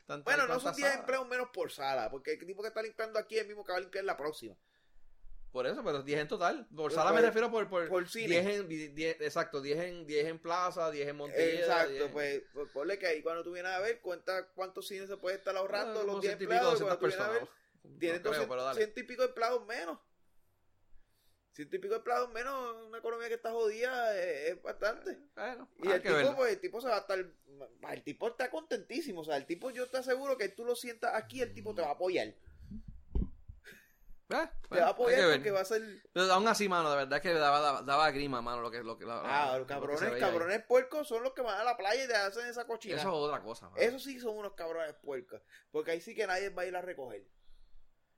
Tanto- 0.05 0.25
Bueno, 0.25 0.47
no 0.47 0.59
son 0.59 0.75
10 0.75 0.87
salas. 0.87 0.99
empleos 0.99 1.27
menos 1.27 1.49
por 1.53 1.71
sala, 1.71 2.09
porque 2.09 2.33
el 2.33 2.45
tipo 2.45 2.61
que 2.61 2.69
está 2.69 2.81
limpiando 2.81 3.19
aquí 3.19 3.35
es 3.35 3.41
el 3.41 3.47
mismo 3.47 3.63
que 3.63 3.71
va 3.71 3.77
a 3.77 3.81
limpiar 3.81 4.03
la 4.03 4.17
próxima. 4.17 4.55
Por 5.53 5.67
eso, 5.67 5.83
pero 5.83 6.01
10 6.01 6.19
en 6.19 6.27
total. 6.27 6.65
Por 6.67 6.75
Pues 6.85 6.95
sala 6.95 7.11
me 7.11 7.17
por- 7.19 7.25
refiero 7.27 7.51
por, 7.51 7.69
por, 7.69 7.87
por 7.87 8.09
cine. 8.09 8.41
10 8.41 8.45
en, 8.47 8.67
10 8.95 9.21
exacto, 9.21 9.61
10 9.61 9.79
en, 9.79 10.05
10 10.07 10.25
en 10.25 10.39
plaza, 10.39 10.89
10 10.91 11.07
en 11.07 11.15
Montilla. 11.15 11.43
Exacto, 11.59 11.91
10 11.93 12.11
pues, 12.11 12.41
pues 12.53 12.69
ponle 12.71 12.97
que 12.99 13.05
ahí 13.05 13.21
cuando 13.21 13.43
tú 13.43 13.51
vienes 13.53 13.71
a 13.71 13.79
ver, 13.79 14.01
cuenta 14.01 14.47
cuántos 14.55 14.87
cines 14.87 15.07
se 15.07 15.15
puede 15.17 15.37
estar 15.37 15.55
ahorrando 15.55 15.99
Ah, 15.99 16.01
como 16.01 16.13
los 16.13 16.21
10 16.21 16.31
ciento 16.37 16.43
y 16.43 16.47
pico, 16.47 16.53
empleados. 16.55 16.79
y 16.79 16.83
200 16.83 16.97
Cuando 16.97 16.99
tú 16.99 17.05
vienes 17.07 17.19
a 17.19 17.31
ver, 17.31 17.39
personas. 17.47 17.99
tienes 17.99 18.17
No 18.17 18.21
creo, 18.23 18.31
200 18.33 18.49
pero 18.49 18.63
dale. 18.63 18.77
ciento 18.79 18.99
y 18.99 19.03
pico 19.03 19.21
de 19.21 19.27
empleados 19.29 19.65
menos. 19.67 19.99
Ciento 21.51 21.75
y 21.75 21.79
pico 21.79 21.93
de 21.93 21.97
empleados 21.99 22.31
menos, 22.31 22.87
una 22.87 22.97
economía 22.97 23.27
que 23.27 23.35
está 23.35 23.51
jodida 23.51 24.17
es, 24.19 24.49
es 24.53 24.61
bastante. 24.63 25.19
Bueno, 25.35 25.69
Y 25.83 25.87
el 25.91 26.01
tipo, 26.01 26.15
verlo. 26.15 26.35
pues, 26.35 26.53
el 26.53 26.59
tipo 26.59 26.81
se 26.81 26.87
va 26.87 26.95
a 26.95 26.99
estar. 27.01 27.19
El 27.19 28.03
tipo 28.03 28.27
está 28.27 28.49
contentísimo. 28.49 29.21
O 29.21 29.23
sea, 29.23 29.37
el 29.37 29.45
tipo, 29.45 29.69
yo 29.69 29.87
te 29.87 29.97
aseguro 29.97 30.35
que 30.35 30.49
tú 30.49 30.65
lo 30.65 30.75
sientas 30.75 31.13
aquí, 31.13 31.43
el 31.43 31.53
tipo 31.53 31.75
te 31.75 31.83
va 31.83 31.89
a 31.89 31.91
apoyar. 31.91 32.33
Eh, 34.33 34.49
Te 34.69 34.79
va 34.79 34.87
a 34.87 34.89
apoyar 34.89 35.33
porque 35.33 35.51
va 35.51 35.59
a 35.61 35.65
ser. 35.65 35.81
Pero 36.11 36.31
aún 36.33 36.47
así, 36.47 36.67
mano, 36.67 36.89
de 36.91 36.97
verdad 36.97 37.21
que 37.21 37.33
daba, 37.33 37.59
daba, 37.59 37.81
daba 37.83 38.11
grima, 38.11 38.41
mano, 38.41 38.61
lo 38.61 38.71
que, 38.71 38.83
lo 38.83 38.97
que, 38.97 39.05
la- 39.05 39.21
Ah, 39.23 39.51
lo 39.53 39.59
los 39.59 39.67
cabrones, 39.67 40.01
ahí. 40.01 40.19
cabrones 40.19 40.63
puercos 40.65 41.07
son 41.07 41.23
los 41.23 41.33
que 41.33 41.41
van 41.41 41.59
a 41.59 41.63
la 41.63 41.77
playa 41.77 42.03
y 42.03 42.07
te 42.07 42.15
hacen 42.15 42.45
esa 42.47 42.65
cochina. 42.65 42.95
Eso 42.95 43.09
es 43.09 43.13
otra 43.15 43.41
cosa. 43.41 43.69
mano. 43.69 43.77
Eso 43.81 43.99
sí 43.99 44.19
son 44.19 44.37
unos 44.37 44.53
cabrones 44.53 44.95
puercos. 44.95 45.41
Porque 45.71 45.91
ahí 45.91 46.01
sí 46.01 46.15
que 46.15 46.25
nadie 46.27 46.49
va 46.49 46.63
a 46.63 46.65
ir 46.65 46.75
a 46.75 46.81
recoger. 46.81 47.23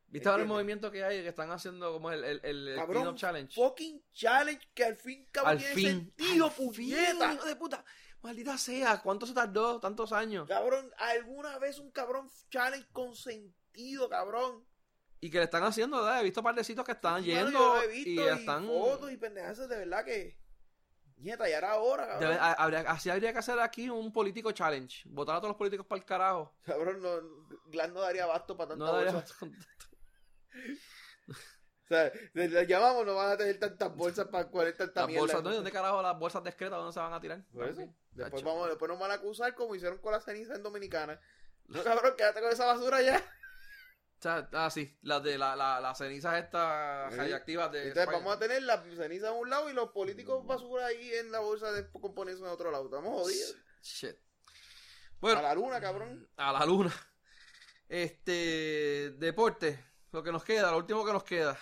¿Viste 0.08 0.30
ahora 0.30 0.44
el 0.44 0.48
movimiento 0.48 0.92
que 0.92 1.04
hay 1.04 1.24
que 1.24 1.30
están 1.30 1.52
haciendo 1.52 1.92
como 1.92 2.12
el, 2.12 2.24
el, 2.24 2.40
el, 2.44 2.76
Cabrón, 2.76 3.16
challenge? 3.18 3.54
Fucking 3.56 4.02
challenge 4.14 4.70
que 4.74 4.86
al 4.86 4.96
fin, 4.96 5.28
cabrón, 5.32 5.54
Al 5.54 5.58
tiene 5.58 5.74
fin. 5.74 5.88
sentido, 5.88 6.46
al 6.46 6.52
fin, 6.52 6.68
puñeta. 6.72 7.34
hijo 7.34 7.46
de 7.46 7.56
puta. 7.56 7.84
Maldita 8.22 8.58
sea, 8.58 9.02
¿cuánto 9.02 9.26
se 9.26 9.34
tardó? 9.34 9.80
Tantos 9.80 10.14
años. 10.14 10.48
Cabrón, 10.48 10.90
alguna 10.98 11.58
vez 11.60 11.80
un 11.80 11.92
cabrón 11.92 12.30
challenge 12.50 12.88
con 12.94 13.16
sentido, 13.16 14.08
cabrón. 14.08 14.66
Y 15.22 15.30
que 15.32 15.38
le 15.40 15.46
están 15.46 15.64
haciendo, 15.64 15.98
¿verdad? 15.98 16.20
He 16.22 16.24
visto 16.24 16.44
pardecitos 16.44 16.86
que 16.86 16.92
están 16.92 17.14
Mano, 17.14 17.26
yendo 17.26 17.52
yo 17.52 17.76
lo 17.76 17.82
he 17.82 17.86
y 17.98 18.04
visto, 18.04 18.22
y 18.26 18.28
están... 18.28 18.66
fotos 18.68 19.12
y 19.12 19.18
pendejadas 19.18 19.70
de 19.70 19.78
verdad 19.78 20.06
que. 20.06 20.38
Nieta, 21.18 21.48
ya 21.50 21.58
era 21.60 21.76
hora, 21.78 22.06
cabrón. 22.08 22.30
Debe- 22.34 22.40
habría- 22.58 22.92
así 22.92 23.10
habría 23.10 23.32
que 23.32 23.40
hacer 23.40 23.58
aquí 23.60 23.90
un 23.90 24.12
político 24.12 24.52
challenge. 24.52 25.04
Votar 25.06 25.38
a 25.38 25.40
todos 25.40 25.52
los 25.52 25.58
políticos 25.58 25.86
para 25.86 26.00
el 26.00 26.06
carajo. 26.06 26.54
Cabrón, 26.66 27.02
no, 27.02 27.10
Glan 27.68 27.94
no 27.94 28.02
daría 28.02 28.26
abasto 28.26 28.58
para 28.58 28.70
tanta 28.70 28.86
No 28.86 28.92
bolsa. 28.92 29.26
debería- 29.40 29.66
O 31.28 31.88
sea, 31.88 32.12
le, 32.34 32.66
llamamos, 32.66 33.06
no 33.06 33.14
van 33.14 33.32
a 33.34 33.38
tener 33.38 33.60
tantas 33.60 33.96
bolsas 33.96 34.28
para 34.28 34.50
poner 34.50 34.76
tanta 34.76 35.02
Las 35.02 35.08
mierda. 35.08 35.22
bolsas, 35.22 35.44
¿no? 35.44 35.52
¿Y 35.52 35.56
¿Dónde 35.56 35.72
carajo 35.72 36.02
las 36.02 36.18
bolsas 36.18 36.44
discretas? 36.44 36.80
¿Dónde 36.80 36.94
se 36.94 37.00
van 37.00 37.14
a 37.14 37.22
tirar? 37.22 37.44
Por 37.54 37.68
eso. 37.68 37.82
Después, 38.12 38.44
vamos, 38.44 38.68
después 38.70 38.90
nos 38.90 39.00
van 39.00 39.12
a 39.12 39.16
acusar 39.16 39.54
como 39.54 39.76
hicieron 39.76 40.00
con 40.00 40.12
la 40.12 40.20
ceniza 40.20 40.56
en 40.56 40.64
Dominicana. 40.64 41.20
No, 41.68 41.84
cabrón, 41.84 42.16
quédate 42.18 42.42
con 42.42 42.52
esa 42.52 42.66
basura 42.66 43.02
ya. 43.04 43.24
Sea, 44.26 44.50
ah, 44.54 44.72
sí, 44.72 44.92
las 45.04 45.22
de 45.22 45.38
la, 45.38 45.56
la, 45.56 45.80
las 45.80 46.00
cenizas 46.00 46.44
estas 46.44 47.12
Sí. 47.14 47.18
radioactivas 47.20 47.72
de 47.72 47.78
Entonces 47.90 48.02
España. 48.02 48.18
vamos 48.18 48.36
a 48.36 48.40
tener 48.40 48.64
la 48.64 48.82
ceniza 48.96 49.28
a 49.30 49.32
un 49.34 49.52
lado 49.52 49.70
y 49.70 49.74
los 49.74 49.92
políticos 49.92 50.44
basura 50.48 50.88
ahí 50.88 51.14
en 51.14 51.32
la 51.32 51.38
bolsa 51.42 51.72
de 51.72 51.88
componerse 51.92 52.42
en 52.42 52.48
otro 52.48 52.72
lado. 52.72 52.86
Estamos 52.86 53.22
jodidos. 53.22 53.56
Shit. 53.84 54.16
Bueno, 55.20 55.38
A 55.40 55.44
la 55.44 55.54
luna, 55.54 55.80
cabrón. 55.80 56.28
a 56.38 56.52
la 56.52 56.66
luna. 56.66 56.92
Este, 57.88 59.12
deporte, 59.20 59.80
lo 60.12 60.24
que 60.24 60.32
nos 60.32 60.44
queda, 60.44 60.72
lo 60.72 60.78
último 60.78 61.06
que 61.06 61.14
nos 61.14 61.24
queda. 61.24 61.56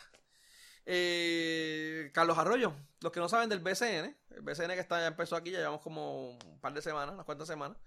Eh, 0.85 2.11
Carlos 2.13 2.37
Arroyo, 2.37 2.73
los 3.01 3.11
que 3.11 3.19
no 3.19 3.27
saben 3.27 3.49
del 3.49 3.59
BCN, 3.59 4.15
el 4.29 4.41
BCN 4.41 4.69
que 4.73 4.79
está, 4.79 4.99
ya 5.01 5.07
empezó 5.07 5.35
aquí, 5.35 5.51
ya 5.51 5.57
llevamos 5.59 5.81
como 5.81 6.29
un 6.31 6.59
par 6.61 6.73
de 6.73 6.81
semanas, 6.81 7.13
unas 7.13 7.25
cuantas 7.25 7.47
semanas. 7.49 7.77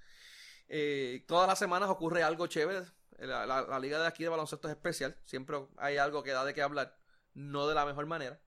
Eh, 0.68 1.24
todas 1.26 1.48
las 1.48 1.58
semanas 1.58 1.88
ocurre 1.88 2.22
algo 2.22 2.46
chévere. 2.46 2.84
La, 3.18 3.46
la- 3.46 3.62
la 3.62 3.78
liga 3.78 3.98
de 4.00 4.06
aquí 4.06 4.22
de 4.22 4.28
baloncesto 4.28 4.68
es 4.68 4.74
especial, 4.74 5.18
siempre 5.24 5.56
hay 5.78 5.96
algo 5.96 6.22
que 6.22 6.32
da 6.32 6.44
de 6.44 6.52
qué 6.54 6.62
hablar, 6.62 6.98
no 7.34 7.66
de 7.66 7.74
la 7.74 7.86
mejor 7.86 8.06
manera. 8.06 8.40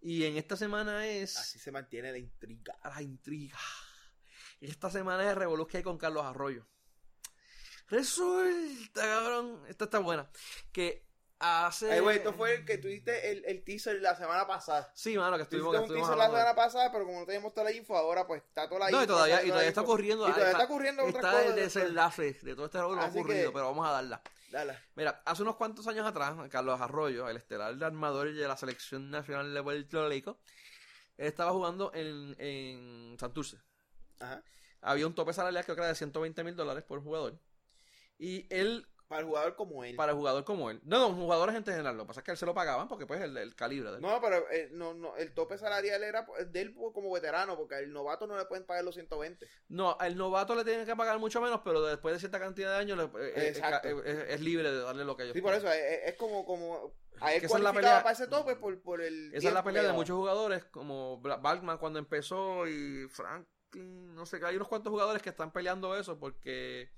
Y 0.00 0.24
en 0.24 0.36
esta 0.36 0.56
semana 0.56 1.06
es 1.06 1.36
Así 1.36 1.58
se 1.58 1.70
mantiene 1.70 2.10
la 2.10 2.18
intriga. 2.18 2.76
la 2.84 3.02
intriga. 3.02 3.58
Esta 4.60 4.90
semana 4.90 5.22
de 5.24 5.34
revolú 5.34 5.66
que 5.66 5.76
hay 5.78 5.82
con 5.82 5.98
Carlos 5.98 6.24
Arroyo. 6.24 6.66
Resulta, 7.88 9.02
cabrón, 9.02 9.62
esta 9.68 9.84
está 9.84 9.98
buena. 9.98 10.30
Que 10.72 11.06
hace. 11.42 11.90
Ay, 11.92 12.00
güey, 12.00 12.16
esto 12.18 12.32
fue 12.32 12.54
el 12.54 12.64
que 12.64 12.78
tuviste 12.78 13.32
el, 13.32 13.44
el 13.44 13.64
teaser 13.64 14.00
la 14.00 14.14
semana 14.16 14.46
pasada. 14.46 14.90
Sí, 14.94 15.16
mano, 15.18 15.36
que 15.36 15.42
estuvimos, 15.42 15.72
Tuviste 15.72 15.76
que 15.88 15.92
un 15.92 15.98
estuvimos 15.98 16.08
teaser 16.08 16.18
la 16.18 16.38
semana 16.38 16.54
pasada, 16.54 16.92
pero 16.92 17.04
como 17.04 17.20
no 17.20 17.26
teníamos 17.26 17.52
toda 17.52 17.64
la 17.64 17.72
info, 17.72 17.96
ahora 17.96 18.26
pues 18.26 18.42
está 18.42 18.68
toda 18.68 18.80
la 18.80 18.86
info. 18.90 18.96
No, 18.98 19.04
y 19.04 19.06
todavía, 19.06 19.34
está 19.36 19.44
y 19.46 19.48
toda 19.48 19.54
todavía 19.54 19.68
está 19.68 19.80
ocurriendo. 19.82 20.28
Y 20.28 20.32
todavía 20.32 20.52
está- 20.52 20.64
ocurriendo 20.64 21.02
otras 21.04 21.24
Está 21.24 21.44
el 21.46 21.54
desenlace 21.56 22.32
de 22.32 22.54
todo 22.54 22.66
este 22.66 22.78
revolú 22.78 22.96
no 22.96 23.02
ha 23.02 23.06
ocurrido, 23.08 23.50
que- 23.50 23.52
pero 23.54 23.66
vamos 23.66 23.86
a 23.88 23.92
darla. 23.92 24.22
Dale. 24.50 24.78
Mira, 24.94 25.22
hace 25.24 25.42
unos 25.42 25.56
cuantos 25.56 25.86
años 25.88 26.06
atrás, 26.06 26.34
Carlos 26.50 26.80
Arroyo, 26.80 27.28
el 27.28 27.38
estelar 27.38 27.74
de 27.74 27.84
armador 27.86 28.32
de 28.32 28.46
la 28.46 28.56
selección 28.56 29.10
nacional 29.10 29.52
de 29.54 29.62
Puerto 29.62 30.08
Rico, 30.08 30.38
él 31.16 31.26
estaba 31.26 31.52
jugando 31.52 31.90
en, 31.94 32.36
en 32.38 33.16
Santurce. 33.18 33.58
Ajá. 34.20 34.42
Había 34.82 35.06
un 35.06 35.14
tope 35.14 35.32
salarial 35.32 35.64
creo 35.64 35.76
que 35.76 35.80
era 35.82 35.88
de 35.88 35.94
120 35.94 36.44
mil 36.44 36.54
dólares 36.56 36.84
por 36.84 37.02
jugador. 37.02 37.38
Y 38.18 38.46
él 38.54 38.86
Para 39.12 39.20
el 39.20 39.26
jugador 39.26 39.56
como 39.56 39.84
él. 39.84 39.94
para 39.94 40.12
el 40.12 40.18
jugador 40.18 40.44
como 40.44 40.70
él. 40.70 40.80
No, 40.84 40.98
no, 40.98 41.14
jugadores 41.14 41.54
en 41.54 41.64
general. 41.64 41.96
Lo 41.96 42.04
que 42.04 42.08
pasa 42.08 42.20
es 42.20 42.24
que 42.24 42.30
él 42.30 42.36
se 42.38 42.46
lo 42.46 42.54
pagaban 42.54 42.88
porque 42.88 43.06
pues 43.06 43.20
el, 43.20 43.36
el 43.36 43.54
calibre 43.54 43.90
de 43.90 43.96
él. 43.96 44.02
No, 44.02 44.20
pero 44.22 44.50
eh, 44.50 44.70
no, 44.72 44.94
no, 44.94 45.16
el 45.16 45.34
tope 45.34 45.58
salarial 45.58 46.02
era 46.02 46.26
de 46.46 46.60
él 46.62 46.74
como 46.74 47.12
veterano, 47.12 47.56
porque 47.56 47.74
al 47.74 47.92
novato 47.92 48.26
no 48.26 48.38
le 48.38 48.46
pueden 48.46 48.64
pagar 48.64 48.84
los 48.84 48.94
120. 48.94 49.46
No, 49.68 49.96
al 50.00 50.16
novato 50.16 50.54
le 50.54 50.64
tienen 50.64 50.86
que 50.86 50.96
pagar 50.96 51.18
mucho 51.18 51.42
menos, 51.42 51.60
pero 51.62 51.82
después 51.82 52.14
de 52.14 52.20
cierta 52.20 52.40
cantidad 52.40 52.70
de 52.70 52.76
años 52.76 53.10
eh, 53.18 53.32
eh, 53.36 53.62
eh, 54.04 54.26
es, 54.30 54.40
libre 54.40 54.70
de 54.70 54.80
darle 54.80 55.04
lo 55.04 55.14
que 55.14 55.24
ellos 55.24 55.34
Sí, 55.34 55.42
por 55.42 55.52
eso, 55.52 55.70
es, 55.70 56.00
es 56.06 56.14
como, 56.14 56.46
como 56.46 56.94
a 57.20 57.34
él 57.34 57.44
esa 57.44 57.56
es 57.58 57.62
la 57.62 57.72
pelea- 57.72 58.02
para 58.02 58.12
ese 58.12 58.26
tope 58.26 58.56
por, 58.56 58.80
por 58.82 59.02
el 59.02 59.32
Esa 59.34 59.48
es 59.48 59.54
la 59.54 59.62
pelea 59.62 59.82
de 59.82 59.92
muchos 59.92 60.16
jugadores, 60.16 60.64
como 60.64 61.20
Balkman 61.20 61.78
cuando 61.78 61.98
empezó 61.98 62.66
y 62.66 63.06
Franklin, 63.08 64.14
no 64.14 64.26
sé, 64.26 64.40
que 64.40 64.46
hay 64.46 64.56
unos 64.56 64.68
cuantos 64.68 64.90
jugadores 64.90 65.22
que 65.22 65.30
están 65.30 65.52
peleando 65.52 65.96
eso 65.96 66.18
porque, 66.18 66.90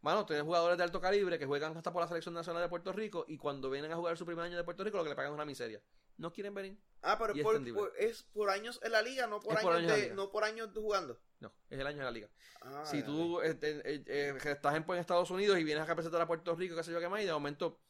bueno, 0.00 0.24
tienen 0.26 0.44
jugadores 0.46 0.78
de 0.78 0.84
alto 0.84 1.00
calibre 1.00 1.38
que 1.38 1.46
juegan 1.46 1.76
hasta 1.76 1.92
por 1.92 2.02
la 2.02 2.08
selección 2.08 2.34
nacional 2.34 2.62
de 2.62 2.68
Puerto 2.68 2.92
Rico 2.92 3.24
y 3.28 3.36
cuando 3.36 3.68
vienen 3.70 3.90
a 3.92 3.96
jugar 3.96 4.16
su 4.16 4.24
primer 4.24 4.44
año 4.44 4.56
de 4.56 4.64
Puerto 4.64 4.84
Rico 4.84 4.96
lo 4.96 5.02
que 5.04 5.10
le 5.10 5.16
pagan 5.16 5.32
es 5.32 5.34
una 5.34 5.44
miseria. 5.44 5.82
No 6.16 6.32
quieren 6.32 6.54
venir. 6.54 6.78
Ah, 7.02 7.16
pero 7.18 7.32
por- 7.42 7.56
por- 7.74 7.92
es 7.98 8.22
por 8.32 8.50
años 8.50 8.80
en 8.82 8.92
la 8.92 9.02
liga, 9.02 9.26
no 9.26 9.40
por, 9.40 9.54
Es 9.54 9.60
por 9.60 9.74
años, 9.74 9.92
años 9.92 10.08
de, 10.08 10.14
no 10.14 10.30
por 10.30 10.44
años 10.44 10.70
jugando. 10.74 11.18
No, 11.40 11.52
es 11.70 11.78
el 11.78 11.86
año 11.86 11.98
de 11.98 12.04
la 12.04 12.10
liga. 12.10 12.28
Ah, 12.62 12.84
si 12.84 13.02
tú 13.02 13.40
este, 13.40 13.78
eh, 13.84 14.02
eh, 14.06 14.38
estás 14.44 14.74
en, 14.74 14.84
pues, 14.84 14.96
en 14.96 15.00
Estados 15.00 15.30
Unidos 15.30 15.58
y 15.58 15.64
vienes 15.64 15.82
a 15.84 15.86
representar 15.86 16.20
a 16.20 16.26
Puerto 16.26 16.54
Rico, 16.56 16.74
qué 16.74 16.82
sé 16.82 16.90
yo 16.92 16.98
qué 17.00 17.08
más, 17.08 17.22
y 17.22 17.26
de 17.26 17.32
momento 17.32 17.80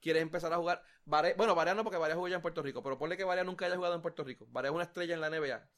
quieres 0.00 0.22
empezar 0.22 0.52
a 0.52 0.56
jugar. 0.56 0.82
Bueno, 1.04 1.54
Varea 1.54 1.74
no, 1.74 1.82
porque 1.82 1.98
Varea 1.98 2.14
jugó 2.14 2.28
ya 2.28 2.36
en 2.36 2.42
Puerto 2.42 2.62
Rico, 2.62 2.82
pero 2.82 2.96
ponle 2.98 3.16
que 3.16 3.24
Varea 3.24 3.42
nunca 3.42 3.66
haya 3.66 3.74
jugado 3.76 3.94
en 3.94 4.02
Puerto 4.02 4.22
Rico. 4.22 4.46
Varea 4.50 4.70
es 4.70 4.74
una 4.74 4.84
estrella 4.84 5.14
en 5.14 5.20
la 5.20 5.30
NBA. 5.30 5.68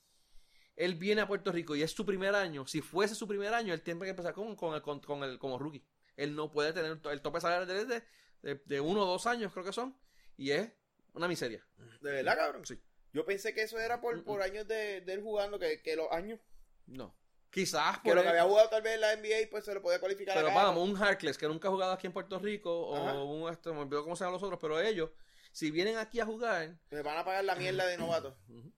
Él 0.77 0.95
viene 0.95 1.23
a 1.23 1.27
Puerto 1.27 1.51
Rico 1.53 1.75
y 1.75 1.83
es 1.83 1.91
su 1.93 2.05
primer 2.05 2.35
año. 2.35 2.67
Si 2.67 2.81
fuese 2.83 3.15
su 3.15 3.27
primer 3.27 3.53
año, 3.55 3.73
él 3.73 3.83
tiene 3.83 4.01
que 4.01 4.11
empezar 4.11 4.35
con, 4.35 4.55
con 4.57 4.75
el, 4.75 4.83
con, 4.83 5.01
con 5.01 5.23
el, 5.25 5.39
como 5.39 5.59
rookie. 5.59 5.85
Él 6.17 6.35
no 6.35 6.51
puede 6.51 6.73
tener 6.73 6.99
el 7.11 7.23
tope 7.23 7.41
salarial 7.41 7.67
de, 7.67 7.85
de, 7.87 8.03
de, 8.43 8.63
de 8.65 8.81
uno 8.81 9.03
o 9.03 9.07
dos 9.07 9.27
años, 9.27 9.53
creo 9.53 9.65
que 9.65 9.73
son. 9.73 9.99
Y 10.37 10.51
es 10.51 10.71
una 11.15 11.29
miseria. 11.29 11.67
¿De 12.03 12.11
verdad, 12.13 12.37
cabrón? 12.37 12.67
Sí. 12.67 12.79
Yo 13.13 13.25
pensé 13.25 13.55
que 13.55 13.63
eso 13.63 13.79
era 13.79 14.01
por, 14.01 14.23
por 14.25 14.43
años 14.43 14.69
de, 14.69 15.01
de 15.01 15.13
él 15.15 15.23
jugando, 15.23 15.59
que, 15.59 15.81
que 15.81 15.97
los 15.97 16.11
años. 16.13 16.39
No. 16.87 17.17
Quizás 17.51 18.01
Que 18.01 18.11
por 18.11 18.17
lo 18.17 18.23
que 18.23 18.29
él- 18.29 18.33
había 18.37 18.45
jugado 18.45 18.69
tal 18.69 18.83
vez 18.83 18.97
en 18.97 19.01
la 19.01 19.17
NBA, 19.17 19.49
pues 19.51 19.65
se 19.65 19.73
lo 19.73 19.81
podía 19.81 19.99
cualificar 19.99 20.35
Pero 20.35 20.49
vamos, 20.49 20.87
un 20.87 20.95
Harkless 21.03 21.39
que 21.39 21.47
nunca 21.49 21.69
ha 21.69 21.71
jugado 21.71 21.93
aquí 21.93 22.07
en 22.07 22.13
Puerto 22.13 22.39
Rico, 22.39 22.95
Ajá. 22.95 23.15
o 23.15 23.25
un, 23.25 23.51
este, 23.51 23.71
me 23.73 23.79
olvidó 23.79 24.03
cómo 24.03 24.15
se 24.15 24.25
llaman 24.25 24.35
los 24.35 24.43
otros, 24.43 24.59
pero 24.61 24.79
ellos, 24.79 25.11
si 25.53 25.71
vienen 25.71 25.97
aquí 25.97 26.21
a 26.21 26.27
jugar, 26.27 26.77
Me 26.91 27.01
van 27.01 27.17
a 27.17 27.25
pagar 27.25 27.45
la 27.45 27.55
mierda 27.55 27.87
de 27.87 27.97
novato. 27.97 28.37
ujú, 28.49 28.61
sí. 28.61 28.73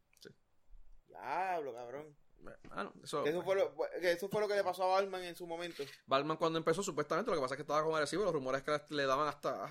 Diablo, 1.09 1.75
cabrón. 1.75 2.17
Eso, 3.03 3.25
Que 3.25 3.31
eso, 3.31 3.43
fue 3.43 3.57
lo, 3.57 3.75
que 4.01 4.13
eso 4.13 4.29
fue 4.29 4.41
lo 4.41 4.49
que 4.49 4.55
le 4.55 4.63
pasó 4.63 4.85
a 4.85 4.87
Balman 5.01 5.25
en 5.25 5.35
su 5.35 5.47
momento. 5.47 5.83
Balman 6.07 6.37
cuando 6.37 6.59
empezó, 6.59 6.83
supuestamente, 6.83 7.31
lo 7.31 7.37
que 7.37 7.43
pasa 7.43 7.55
es 7.55 7.57
que 7.57 7.63
estaba 7.63 7.83
con 7.83 7.95
agresivo, 7.95 8.25
los 8.25 8.33
rumores 8.33 8.63
es 8.67 8.83
que 8.83 8.95
le 8.95 9.07
daban 9.07 9.27
hasta, 9.27 9.69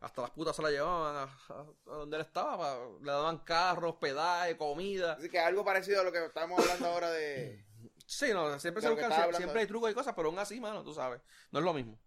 hasta 0.00 0.22
las 0.22 0.30
putas 0.30 0.56
se 0.56 0.62
la 0.62 0.70
llevaban 0.70 1.16
a, 1.16 1.22
a- 1.54 1.60
a 1.92 1.96
donde 1.96 2.16
él 2.16 2.22
estaba, 2.22 2.78
le 3.02 3.12
daban 3.12 3.38
carros, 3.40 3.96
pedaje, 3.96 4.56
comida. 4.56 5.12
Así 5.14 5.28
que 5.28 5.38
algo 5.38 5.64
parecido 5.64 6.00
a 6.00 6.04
lo 6.04 6.10
que 6.12 6.24
estamos 6.24 6.58
hablando 6.60 6.86
ahora 6.86 7.10
de. 7.10 7.62
Sí, 8.06 8.32
no, 8.32 8.58
siempre 8.58 8.80
De 8.82 8.88
se 8.88 8.94
buscan, 8.94 9.10
siempre 9.36 9.60
hay 9.60 9.66
trucos 9.66 9.90
y 9.90 9.94
cosas, 9.94 10.14
pero 10.16 10.28
aún 10.28 10.38
así, 10.38 10.60
mano, 10.60 10.82
tú 10.82 10.94
sabes, 10.94 11.20
no 11.50 11.58
es 11.58 11.64
lo 11.64 11.72
mismo. 11.74 11.98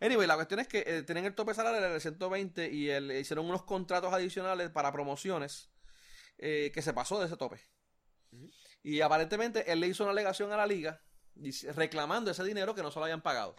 Anyway, 0.00 0.26
la 0.26 0.34
cuestión 0.34 0.60
es 0.60 0.68
que 0.68 0.84
eh, 0.86 1.02
tienen 1.02 1.24
el 1.24 1.34
tope 1.34 1.54
salarial 1.54 1.90
del 1.90 2.00
120 2.00 2.68
y 2.70 2.90
el- 2.90 3.10
hicieron 3.12 3.46
unos 3.46 3.62
contratos 3.64 4.12
adicionales 4.12 4.68
para 4.70 4.92
promociones 4.92 5.70
eh, 6.38 6.70
que 6.74 6.82
se 6.82 6.92
pasó 6.92 7.18
de 7.18 7.26
ese 7.26 7.36
tope. 7.38 7.58
Y 8.82 9.00
aparentemente 9.00 9.70
él 9.72 9.80
le 9.80 9.88
hizo 9.88 10.02
una 10.04 10.12
alegación 10.12 10.52
a 10.52 10.56
la 10.56 10.66
liga 10.66 11.00
reclamando 11.74 12.30
ese 12.30 12.44
dinero 12.44 12.74
que 12.74 12.82
no 12.82 12.90
se 12.90 12.98
lo 12.98 13.04
habían 13.04 13.22
pagado. 13.22 13.56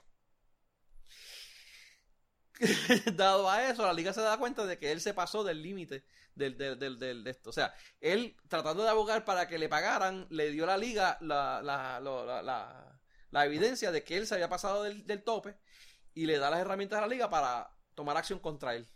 Dado 3.16 3.50
a 3.50 3.70
eso, 3.70 3.84
la 3.86 3.94
liga 3.94 4.14
se 4.14 4.22
da 4.22 4.38
cuenta 4.38 4.66
de 4.66 4.78
que 4.78 4.92
él 4.92 5.02
se 5.02 5.14
pasó 5.14 5.44
del 5.44 5.62
límite 5.64 6.04
del, 6.36 6.58
del, 6.58 6.78
del, 6.80 7.00
del- 7.00 7.24
de 7.24 7.32
esto. 7.32 7.50
O 7.50 7.54
sea, 7.54 7.74
él 8.00 8.36
tratando 8.48 8.84
de 8.84 8.90
abogar 8.90 9.26
para 9.26 9.48
que 9.48 9.58
le 9.58 9.70
pagaran, 9.70 10.28
le 10.30 10.52
dio 10.52 10.64
a 10.66 10.68
la 10.68 10.78
liga 10.78 11.18
la, 11.22 11.62
la, 11.64 12.00
la, 12.00 13.00
la- 13.32 13.46
evidencia 13.46 13.92
de 13.92 14.04
que 14.04 14.18
él 14.18 14.28
se 14.28 14.36
había 14.36 14.50
pasado 14.50 14.84
del 14.84 15.24
tope 15.24 15.58
y 16.14 16.26
le 16.26 16.38
da 16.40 16.50
las 16.52 16.60
herramientas 16.62 17.00
a 17.00 17.02
la 17.04 17.08
liga 17.08 17.30
para 17.30 17.72
tomar 17.96 18.18
acción 18.18 18.40
contra 18.40 18.76
él. 18.76 18.88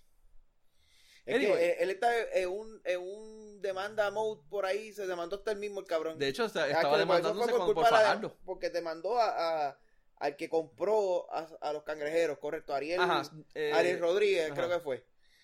Es 1.25 1.35
Anyway. 1.35 1.57
que 1.57 1.65
eh, 1.71 1.77
él 1.79 1.89
está 1.89 2.09
en 2.33 2.49
un, 2.49 2.81
en 2.83 2.99
un 3.01 3.61
demanda 3.61 4.11
mode 4.11 4.41
por 4.49 4.65
ahí, 4.65 4.93
se 4.93 5.07
demandó 5.07 5.37
hasta 5.37 5.51
el 5.51 5.57
mismo 5.57 5.79
el 5.79 5.87
cabrón. 5.87 6.19
De 6.19 6.27
hecho, 6.27 6.45
está- 6.45 6.63
Ah, 6.63 6.67
estaba 6.67 6.83
por 6.83 6.91
eso 6.91 6.99
demandándose 6.99 7.51
con, 7.51 7.65
por 7.65 7.75
culpa 7.75 8.15
de. 8.15 8.29
Porque 8.45 8.69
te 8.69 8.81
mandó 8.81 9.19
a, 9.19 9.69
a- 9.69 9.79
al 10.17 10.35
que 10.35 10.47
compró 10.49 11.27
a, 11.33 11.47
a 11.61 11.73
los 11.73 11.83
cangrejeros, 11.83 12.37
correcto, 12.37 12.73
Ariel, 12.75 13.01
Ajá, 13.01 13.23
eh, 13.55 13.71
Ariel 13.73 13.99
Rodríguez, 13.99 14.45
ajá. 14.51 14.55
creo 14.55 14.69
que 14.69 14.79
fue. 14.79 14.97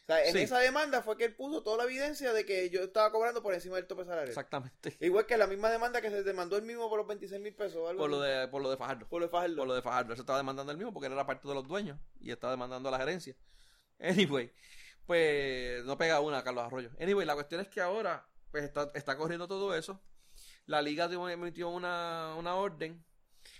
O 0.03 0.05
sea, 0.13 0.25
en 0.25 0.33
Sí. 0.33 0.39
esa 0.39 0.59
demanda 0.59 1.01
fue 1.01 1.15
que 1.17 1.25
él 1.25 1.35
puso 1.35 1.61
toda 1.63 1.77
la 1.77 1.83
evidencia 1.83 2.31
de 2.33 2.45
que 2.45 2.69
yo 2.69 2.81
estaba 2.81 3.11
cobrando 3.11 3.41
por 3.43 3.53
encima 3.53 3.75
del 3.77 3.85
tope 3.87 4.03
salarial. 4.03 4.29
Exactamente. 4.29 4.95
Igual 4.99 5.25
que 5.25 5.37
la 5.37 5.47
misma 5.47 5.69
demanda 5.69 6.01
que 6.01 6.09
se 6.09 6.23
demandó 6.23 6.57
él 6.57 6.63
mismo 6.63 6.89
por 6.89 6.97
los 6.99 7.07
26 7.07 7.41
mil 7.41 7.53
pesos. 7.55 7.87
algo 7.89 8.01
Por 8.01 8.09
lo 8.09 8.19
de, 8.19 8.47
por 8.49 8.61
lo 8.61 8.69
de 8.69 8.77
Fajardo. 8.77 9.07
Por 9.07 9.19
lo 9.21 9.27
de 9.27 9.31
Fajardo. 9.31 9.55
Por 9.57 9.67
lo 9.67 9.75
de 9.75 9.81
Fajardo. 9.81 10.11
Él 10.13 10.17
se 10.17 10.21
estaba 10.21 10.37
demandando 10.39 10.71
el 10.71 10.77
mismo 10.77 10.91
porque 10.93 11.07
él 11.07 11.13
era 11.13 11.25
parte 11.25 11.47
de 11.47 11.53
los 11.53 11.67
dueños 11.67 11.97
y 12.19 12.31
estaba 12.31 12.51
demandando 12.51 12.89
a 12.89 12.91
la 12.93 12.97
gerencia. 12.99 13.35
Anyway, 13.99 14.51
pues 15.05 15.83
no 15.85 15.97
pega 15.97 16.19
una 16.19 16.39
a 16.39 16.43
Carlos 16.43 16.65
Arroyo. 16.65 16.89
Anyway, 16.99 17.25
la 17.25 17.33
cuestión 17.33 17.61
es 17.61 17.67
que 17.67 17.81
ahora 17.81 18.27
pues 18.51 18.63
está, 18.63 18.91
está 18.93 19.17
corriendo 19.17 19.47
todo 19.47 19.75
eso. 19.75 20.01
La 20.65 20.81
liga 20.81 21.09
emitió 21.11 21.69
una, 21.69 22.35
una 22.37 22.55
orden. 22.55 23.03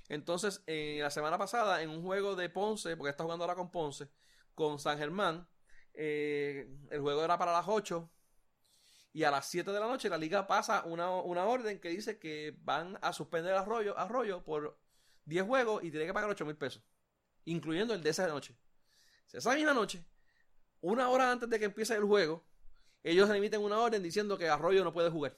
Entonces, 0.09 0.63
eh, 0.68 0.99
la 1.01 1.09
semana 1.09 1.38
pasada, 1.38 1.81
en 1.81 1.89
un 1.89 2.03
juego 2.03 2.35
de 2.35 2.49
Ponce, 2.49 2.95
porque 2.97 3.11
está 3.11 3.23
jugando 3.23 3.45
ahora 3.45 3.55
con 3.55 3.72
Ponce, 3.72 4.09
con 4.53 4.80
San 4.80 4.97
Germán, 4.97 5.47
eh, 5.93 6.69
el 6.89 7.01
juego 7.01 7.23
era 7.23 7.38
para 7.38 7.51
las 7.51 7.68
8 7.68 8.09
y 9.13 9.23
a 9.23 9.31
las 9.31 9.47
7 9.47 9.72
de 9.72 9.80
la 9.80 9.88
noche 9.88 10.09
la 10.09 10.18
liga 10.18 10.47
pasa 10.47 10.84
una, 10.85 11.09
una 11.11 11.45
orden 11.45 11.80
que 11.80 11.89
dice 11.89 12.18
que 12.18 12.55
van 12.61 12.97
a 13.01 13.11
suspender 13.11 13.53
a 13.53 13.61
Arroyo, 13.61 13.97
Arroyo 13.97 14.43
por 14.43 14.80
10 15.26 15.45
juegos 15.45 15.84
y 15.84 15.91
tiene 15.91 16.05
que 16.05 16.13
pagar 16.13 16.30
8 16.30 16.45
mil 16.45 16.55
pesos, 16.55 16.84
incluyendo 17.45 17.93
el 17.93 18.01
de 18.01 18.09
esa 18.09 18.27
noche. 18.27 18.55
Esa 19.31 19.53
misma 19.55 19.73
noche, 19.73 20.05
una 20.81 21.09
hora 21.09 21.31
antes 21.31 21.49
de 21.49 21.59
que 21.59 21.65
empiece 21.65 21.95
el 21.95 22.03
juego, 22.03 22.43
ellos 23.03 23.29
emiten 23.29 23.61
una 23.61 23.79
orden 23.79 24.03
diciendo 24.03 24.37
que 24.37 24.49
Arroyo 24.49 24.83
no 24.83 24.93
puede 24.93 25.09
jugar. 25.09 25.37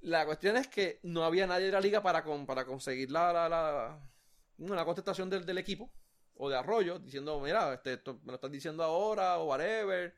La 0.00 0.24
cuestión 0.26 0.56
es 0.56 0.66
que 0.66 0.98
no 1.04 1.24
había 1.24 1.46
nadie 1.46 1.66
de 1.66 1.72
la 1.72 1.80
liga 1.80 2.02
para, 2.02 2.24
con- 2.24 2.44
para 2.46 2.64
conseguir 2.64 3.10
la, 3.10 3.32
la, 3.32 3.48
la- 3.48 4.84
contestación 4.84 5.30
del, 5.30 5.46
del 5.46 5.58
equipo 5.58 5.92
o 6.34 6.48
de 6.50 6.56
Arroyo 6.56 6.98
diciendo, 6.98 7.38
mira, 7.40 7.72
este, 7.74 7.94
esto 7.94 8.18
me 8.24 8.32
lo 8.32 8.34
estás 8.34 8.50
diciendo 8.50 8.82
ahora 8.82 9.38
o 9.38 9.46
whatever. 9.46 10.16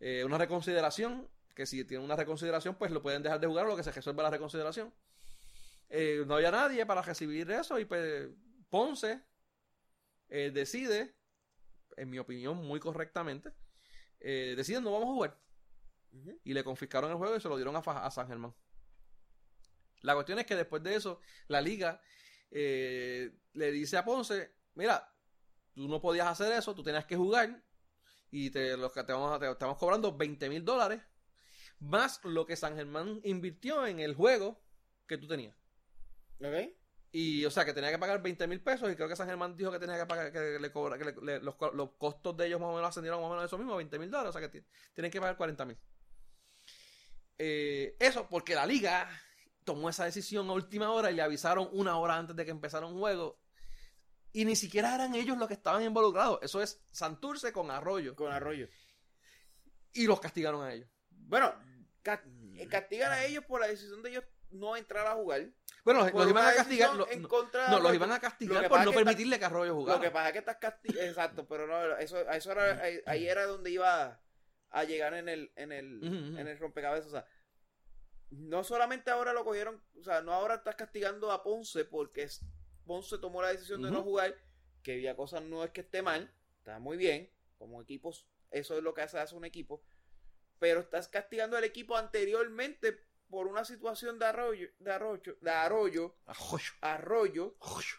Eh, 0.00 0.24
una 0.24 0.36
reconsideración, 0.38 1.28
que 1.54 1.64
si 1.66 1.84
tiene 1.84 2.02
una 2.04 2.16
reconsideración, 2.16 2.74
pues 2.74 2.90
lo 2.90 3.02
pueden 3.02 3.22
dejar 3.22 3.38
de 3.38 3.46
jugar 3.46 3.66
o 3.66 3.68
lo 3.68 3.76
que 3.76 3.84
se 3.84 3.92
resuelva 3.92 4.24
la 4.24 4.30
reconsideración. 4.30 4.92
Eh, 5.88 6.24
no 6.26 6.34
había 6.34 6.50
nadie 6.50 6.84
para 6.84 7.02
recibir 7.02 7.48
eso 7.52 7.78
y 7.78 7.84
pues 7.84 8.28
Ponce 8.68 9.22
eh, 10.28 10.50
decide, 10.52 11.14
en 11.96 12.10
mi 12.10 12.18
opinión 12.18 12.56
muy 12.56 12.80
correctamente, 12.80 13.52
eh, 14.20 14.54
decide 14.56 14.80
no 14.80 14.92
vamos 14.92 15.08
a 15.08 15.12
jugar 15.12 15.38
y 16.44 16.54
le 16.54 16.64
confiscaron 16.64 17.10
el 17.10 17.16
juego 17.16 17.36
y 17.36 17.40
se 17.40 17.48
lo 17.48 17.56
dieron 17.56 17.74
a, 17.76 18.10
San 18.10 18.28
Germán. 18.28 18.54
La 20.02 20.14
cuestión 20.14 20.38
es 20.38 20.46
que 20.46 20.54
después 20.54 20.82
de 20.82 20.94
eso, 20.94 21.20
la 21.48 21.60
liga 21.60 22.00
eh, 22.50 23.32
le 23.52 23.72
dice 23.72 23.96
a 23.96 24.04
Ponce, 24.04 24.54
mira, 24.74 25.12
tú 25.74 25.88
no 25.88 26.00
podías 26.00 26.28
hacer 26.28 26.52
eso, 26.52 26.74
tú 26.74 26.82
tenías 26.82 27.06
que 27.06 27.16
jugar 27.16 27.62
y 28.30 28.50
te, 28.50 28.76
los 28.76 28.92
que 28.92 29.02
te, 29.02 29.12
vamos 29.12 29.32
a- 29.32 29.38
te 29.38 29.50
estamos 29.50 29.76
cobrando 29.78 30.16
20 30.16 30.48
mil 30.48 30.64
dólares 30.64 31.00
más 31.80 32.24
lo 32.24 32.46
que 32.46 32.56
San 32.56 32.76
Germán 32.76 33.20
invirtió 33.24 33.86
en 33.86 34.00
el 34.00 34.14
juego 34.14 34.60
que 35.06 35.18
tú 35.18 35.26
tenías. 35.26 35.56
¿Ok? 36.40 36.74
Y, 37.16 37.44
o 37.44 37.50
sea, 37.52 37.64
que 37.64 37.72
tenía 37.72 37.92
que 37.92 37.98
pagar 37.98 38.20
20 38.20 38.48
mil 38.48 38.60
pesos 38.60 38.90
y 38.90 38.96
creo 38.96 39.08
que 39.08 39.14
San 39.14 39.28
Germán 39.28 39.56
dijo 39.56 39.70
que 39.70 39.78
tenía 39.78 39.96
que 39.96 40.04
pagar, 40.04 40.32
que 40.32 40.58
le 40.58 40.72
cobra, 40.72 40.98
que 40.98 41.04
le- 41.04 41.14
le- 41.22 41.40
los, 41.40 41.54
los 41.72 41.90
costos 41.92 42.36
de 42.36 42.48
ellos 42.48 42.58
más 42.60 42.70
o 42.70 42.74
menos 42.74 42.88
ascendieron 42.88 43.20
más 43.20 43.26
o 43.28 43.30
menos 43.30 43.44
a 43.44 43.46
eso 43.46 43.56
mismo, 43.56 43.76
20 43.76 44.00
mil 44.00 44.10
dólares, 44.10 44.30
o 44.30 44.32
sea 44.32 44.40
que 44.40 44.48
ti- 44.60 44.66
tienen 44.92 45.12
que 45.12 45.20
pagar 45.20 45.36
40 45.36 45.64
mil. 45.64 45.78
Eh, 47.38 47.96
eso 48.00 48.28
porque 48.28 48.56
la 48.56 48.66
liga 48.66 49.08
tomó 49.62 49.88
esa 49.88 50.04
decisión 50.06 50.48
a 50.48 50.54
última 50.54 50.90
hora 50.90 51.10
y 51.10 51.14
le 51.14 51.22
avisaron 51.22 51.68
una 51.72 51.98
hora 51.98 52.16
antes 52.16 52.34
de 52.34 52.44
que 52.44 52.50
empezara 52.50 52.84
un 52.86 52.98
juego. 52.98 53.40
Y 54.32 54.44
ni 54.44 54.56
siquiera 54.56 54.92
eran 54.96 55.14
ellos 55.14 55.38
los 55.38 55.46
que 55.46 55.54
estaban 55.54 55.84
involucrados. 55.84 56.40
Eso 56.42 56.60
es 56.60 56.84
Santurce 56.90 57.52
con 57.52 57.70
Arroyo. 57.70 58.16
Con 58.16 58.32
Arroyo. 58.32 58.66
Y 59.92 60.06
los 60.08 60.18
castigaron 60.18 60.64
a 60.64 60.72
ellos. 60.72 60.88
Bueno, 61.10 61.54
eh, 62.56 62.66
castigan 62.68 63.12
a 63.12 63.24
ellos 63.24 63.44
por 63.44 63.60
la 63.60 63.68
decisión 63.68 64.02
de 64.02 64.10
ellos 64.10 64.24
no 64.54 64.76
entrar 64.76 65.06
a 65.06 65.14
jugar. 65.14 65.50
Bueno, 65.84 66.00
los, 66.08 66.28
iban 66.30 66.46
a 66.46 66.54
castigar. 66.54 66.90
decisión 66.90 66.98
lo- 66.98 67.10
en 67.10 67.22
no, 67.22 67.28
contra 67.28 67.64
de 67.66 67.70
no, 67.72 67.80
los 67.80 67.94
iban 67.94 68.12
a 68.12 68.20
castigar 68.20 68.62
que 68.62 68.68
por 68.68 68.78
no 68.78 68.90
está- 68.90 68.94
permitirle 69.04 69.38
que 69.38 69.44
Arroyo 69.44 69.74
jugara. 69.74 69.98
Lo 69.98 70.02
que 70.04 70.10
pasa 70.10 70.26
es 70.28 70.32
que 70.32 70.38
estás 70.38 70.56
castigando. 70.56 71.02
Exacto, 71.02 71.46
pero 71.46 71.66
no, 71.66 71.96
eso, 71.98 72.18
eso 72.30 72.52
era, 72.52 72.82
ahí, 72.82 73.00
ahí 73.06 73.28
era 73.28 73.46
donde 73.46 73.70
iba 73.70 74.20
a 74.70 74.84
llegar 74.84 75.14
en 75.14 75.28
el, 75.28 75.52
en 75.56 75.72
el, 75.72 76.02
en 76.38 76.46
el 76.48 76.58
rompecabezas. 76.58 77.06
O 77.08 77.10
sea, 77.10 77.26
no 78.30 78.64
solamente 78.64 79.10
ahora 79.10 79.32
lo 79.32 79.44
cogieron, 79.44 79.82
o 79.98 80.02
sea, 80.02 80.22
no 80.22 80.32
ahora 80.32 80.56
estás 80.56 80.74
castigando 80.74 81.30
a 81.30 81.42
Ponce 81.42 81.84
porque 81.84 82.28
Ponce 82.86 83.18
tomó 83.18 83.42
la 83.42 83.48
decisión 83.52 83.82
de 83.82 83.90
no 83.90 84.02
jugar, 84.02 84.34
que 84.82 84.96
Villa 84.96 85.14
Cosa 85.16 85.40
no 85.40 85.62
es 85.64 85.70
que 85.70 85.82
esté 85.82 86.02
mal, 86.02 86.32
está 86.58 86.78
muy 86.78 86.96
bien, 86.96 87.30
como 87.58 87.80
equipos, 87.80 88.26
eso 88.50 88.76
es 88.76 88.82
lo 88.82 88.92
que 88.94 89.02
hace, 89.02 89.18
hace 89.18 89.34
un 89.36 89.44
equipo, 89.44 89.82
pero 90.58 90.80
estás 90.80 91.08
castigando 91.08 91.56
al 91.56 91.64
equipo 91.64 91.96
anteriormente 91.96 92.98
por 93.34 93.48
una 93.48 93.64
situación 93.64 94.16
de 94.16 94.26
arroyo, 94.26 94.68
de 94.78 94.92
arroyo, 94.92 95.36
de 95.40 95.50
arroyo, 95.50 96.14
Arroyo, 96.24 96.72
arroyo, 96.82 97.56
Arroyo. 97.60 97.96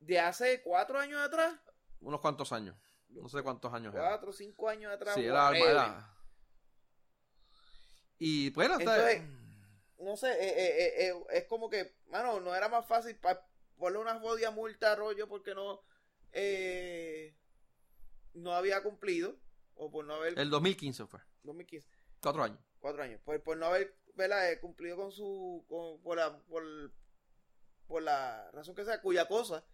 de 0.00 0.18
hace 0.18 0.62
cuatro 0.62 0.98
años 0.98 1.20
atrás, 1.22 1.54
Unos 2.00 2.20
cuantos 2.20 2.50
años. 2.52 2.76
No 3.08 3.28
sé 3.28 3.40
cuántos 3.44 3.72
años 3.72 3.94
era. 3.94 4.08
cuatro 4.08 4.30
o 4.30 4.32
cinco 4.32 4.68
años 4.68 4.92
atrás. 4.92 5.14
Sí, 5.14 5.24
era, 5.24 5.56
era- 5.56 6.12
Y 8.18 8.50
bueno, 8.50 8.76
está- 8.80 9.12
Entonces, 9.12 9.38
no 10.00 10.16
sé, 10.16 10.32
eh, 10.32 10.54
eh, 10.56 11.08
eh, 11.08 11.24
es 11.30 11.44
como 11.44 11.70
que, 11.70 11.94
mano, 12.08 12.40
no 12.40 12.52
era 12.52 12.68
más 12.68 12.84
fácil 12.84 13.16
ponerle 13.76 13.98
una 14.00 14.18
jodida 14.18 14.50
multa 14.50 14.90
a 14.90 14.96
Rollo 14.96 15.28
porque 15.28 15.54
no, 15.54 15.82
no 18.34 18.54
había 18.56 18.82
cumplido, 18.82 19.36
o 19.76 19.88
por 19.92 20.04
no 20.04 20.14
haber, 20.14 20.36
el 20.36 20.50
2015 20.50 21.06
fue. 21.06 21.20
2015, 21.44 21.88
Cuatro 22.20 22.42
años. 22.42 22.58
cuatro 22.80 23.04
años, 23.04 23.20
por, 23.24 23.40
por 23.40 23.56
no 23.56 23.66
haber, 23.66 23.96
¿verdad? 24.14 24.50
Eh, 24.50 24.60
cumplido 24.60 24.96
con 24.96 25.12
su, 25.12 25.64
con- 25.68 26.00
por, 26.02 26.16
la, 26.16 26.38
por, 26.44 26.62
por 27.86 28.02
la 28.02 28.50
razón 28.52 28.74
que 28.74 28.84
sea, 28.84 29.00
cuya 29.00 29.26
cosa, 29.26 29.64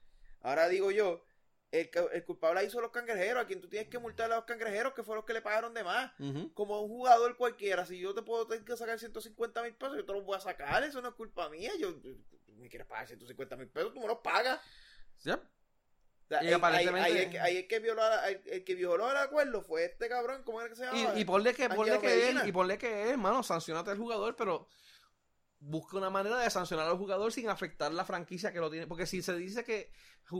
ahora 0.40 0.68
digo 0.68 0.90
yo, 0.90 1.24
el, 1.72 1.88
el 2.12 2.24
culpable 2.24 2.60
ahí 2.60 2.68
son 2.70 2.82
los 2.82 2.90
cangrejeros, 2.90 3.42
a 3.42 3.46
quien 3.46 3.60
tú 3.60 3.68
tienes 3.68 3.88
que 3.88 3.98
multar 4.00 4.32
a 4.32 4.36
los 4.36 4.44
cangrejeros, 4.44 4.92
que 4.92 5.04
fueron 5.04 5.18
los 5.18 5.24
que 5.26 5.34
le 5.34 5.40
pagaron 5.42 5.72
de 5.72 5.84
más. 5.84 6.12
Como 6.54 6.80
un 6.80 6.88
jugador 6.88 7.36
cualquiera, 7.36 7.86
si 7.86 7.98
yo 8.00 8.12
te 8.14 8.22
puedo 8.22 8.46
tener 8.46 8.64
que 8.64 8.76
sacar 8.76 8.98
150 8.98 9.62
mil 9.62 9.74
pesos, 9.76 9.96
yo 9.96 10.04
te 10.04 10.12
los 10.12 10.24
voy 10.24 10.36
a 10.36 10.40
sacar, 10.40 10.82
eso 10.82 11.00
no 11.00 11.08
es 11.10 11.14
culpa 11.14 11.48
mía. 11.48 11.70
Yo, 11.78 11.94
tú 11.94 12.16
me 12.56 12.68
quieres 12.68 12.88
pagar 12.88 13.06
150 13.06 13.56
mil 13.56 13.68
pesos, 13.68 13.94
tú 13.94 14.00
me 14.00 14.08
los 14.08 14.18
pagas. 14.18 14.60
Yep. 15.22 15.40
Y 16.30 16.46
ahí- 16.46 16.52
aparentemente- 16.52 17.06
ahí, 17.10 17.12
ahí 17.16 17.22
el 17.24 17.30
que- 17.30 17.40
ahí 17.40 17.56
el 17.56 17.66
que 17.68 17.78
violó 17.80 18.02
la- 18.08 18.28
el, 18.28 18.40
el 18.46 18.64
que 18.64 18.74
violó 18.74 19.10
el 19.10 19.16
acuerdo 19.16 19.62
fue 19.62 19.84
este 19.84 20.08
cabrón, 20.08 20.42
¿cómo 20.44 20.60
era 20.60 20.70
que 20.70 20.76
se 20.76 20.84
llama? 20.84 21.14
Y, 21.16 21.20
y 21.20 21.24
ponle 21.24 21.54
que, 21.54 21.68
ponle 21.68 21.98
que 21.98 22.28
él, 22.28 22.40
y 22.46 22.52
ponle 22.52 22.78
que 22.78 23.02
él, 23.04 23.08
hermano, 23.10 23.42
sancionate 23.42 23.90
al 23.90 23.98
jugador, 23.98 24.36
pero 24.36 24.68
busca 25.58 25.96
una 25.98 26.08
manera 26.10 26.38
de 26.38 26.48
sancionar 26.50 26.86
al 26.86 26.96
jugador 26.96 27.32
sin 27.32 27.48
afectar 27.48 27.92
la 27.92 28.04
franquicia 28.04 28.52
que 28.52 28.60
lo 28.60 28.70
tiene. 28.70 28.86
Porque 28.86 29.06
si 29.06 29.22
se 29.22 29.34
dice 29.34 29.64
que. 29.64 29.90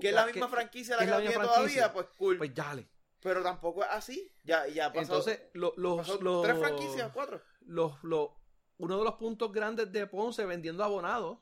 que 0.00 0.08
es 0.08 0.14
la 0.14 0.26
misma 0.26 0.48
franquicia 0.48 0.94
la 0.96 1.00
que 1.00 1.06
que, 1.06 1.10
la 1.10 1.18
tiene 1.20 1.34
todavía, 1.44 1.92
pues 1.92 2.06
cool. 2.16 2.38
Pues 2.38 2.54
dale. 2.54 2.88
Pero 3.22 3.42
tampoco 3.42 3.82
es 3.82 3.90
así. 3.90 4.32
Ya, 4.44 4.66
ya 4.68 4.88
pasó. 4.92 5.00
Entonces, 5.02 5.40
lo- 5.52 5.74
los, 5.76 5.98
pasó 5.98 6.22
los- 6.22 6.42
tres 6.42 6.58
franquicias, 6.58 7.10
cuatro. 7.12 7.42
los, 7.66 8.02
los- 8.02 8.30
uno 8.78 8.96
de 8.98 9.04
los 9.04 9.14
puntos 9.16 9.52
grandes 9.52 9.92
de 9.92 10.06
Ponce 10.06 10.46
vendiendo 10.46 10.82
abonados 10.82 11.38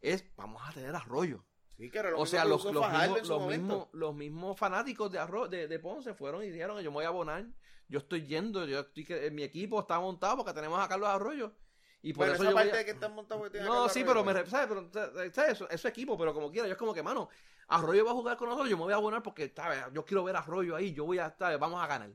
es 0.00 0.24
vamos 0.36 0.62
a 0.66 0.72
tener 0.72 0.94
arroyo. 0.94 1.44
Sí, 1.76 1.90
que 1.90 1.98
era 1.98 2.10
lo 2.10 2.20
O 2.20 2.26
sea, 2.26 2.44
los, 2.44 2.64
los 2.64 2.88
mismos, 2.90 3.18
en 3.18 3.28
los, 3.28 3.46
mismos, 3.46 3.88
los 3.92 4.14
mismos 4.14 4.58
fanáticos 4.58 5.10
de, 5.10 5.18
de, 5.50 5.68
de 5.68 5.78
Ponce 5.80 6.14
fueron 6.14 6.44
y 6.44 6.50
dijeron 6.50 6.80
yo 6.80 6.90
me 6.90 6.94
voy 6.96 7.04
a 7.04 7.08
abonar. 7.08 7.44
Yo 7.88 7.98
estoy 7.98 8.26
yendo, 8.26 8.64
yo 8.64 8.80
estoy 8.80 9.04
que 9.04 9.30
mi 9.30 9.42
equipo 9.42 9.80
está 9.80 10.00
montado 10.00 10.38
porque 10.38 10.52
tenemos 10.52 10.78
a 10.80 10.88
Carlos 10.88 11.08
Arroyo. 11.08 11.52
Y 12.00 12.12
por 12.12 12.26
Bueno, 12.26 12.34
eso 12.34 12.42
esa 12.42 12.50
yo 12.50 12.56
voy 12.56 12.62
parte 12.64 12.76
a- 12.76 12.78
de 12.78 12.84
que 12.84 12.90
están 12.92 13.14
montados 13.14 13.52
No, 13.64 13.88
sí, 13.88 14.00
Arroyo, 14.00 14.06
pero 14.06 14.24
me 14.24 14.34
pues. 14.34 14.50
¿sabes? 14.50 14.68
Pero, 14.68 15.32
¿sabes? 15.32 15.52
Eso, 15.52 15.64
eso 15.64 15.74
es 15.74 15.84
equipo, 15.86 16.16
pero 16.18 16.32
como 16.32 16.50
quiera, 16.50 16.66
yo 16.68 16.72
es 16.72 16.78
como 16.78 16.94
que, 16.94 17.02
mano, 17.02 17.28
Arroyo 17.68 18.04
va 18.04 18.10
a 18.12 18.14
jugar 18.14 18.36
con 18.36 18.48
nosotros, 18.48 18.70
yo 18.70 18.76
me 18.76 18.84
voy 18.84 18.92
a 18.92 18.96
abonar 18.96 19.22
porque, 19.22 19.52
¿sabes? 19.54 19.80
Yo 19.92 20.04
quiero 20.04 20.22
ver 20.22 20.36
a 20.36 20.40
Arroyo 20.40 20.76
ahí, 20.76 20.92
yo 20.92 21.04
voy 21.06 21.18
a 21.18 21.26
estar, 21.26 21.58
vamos 21.58 21.82
a 21.82 21.86
ganar. 21.86 22.10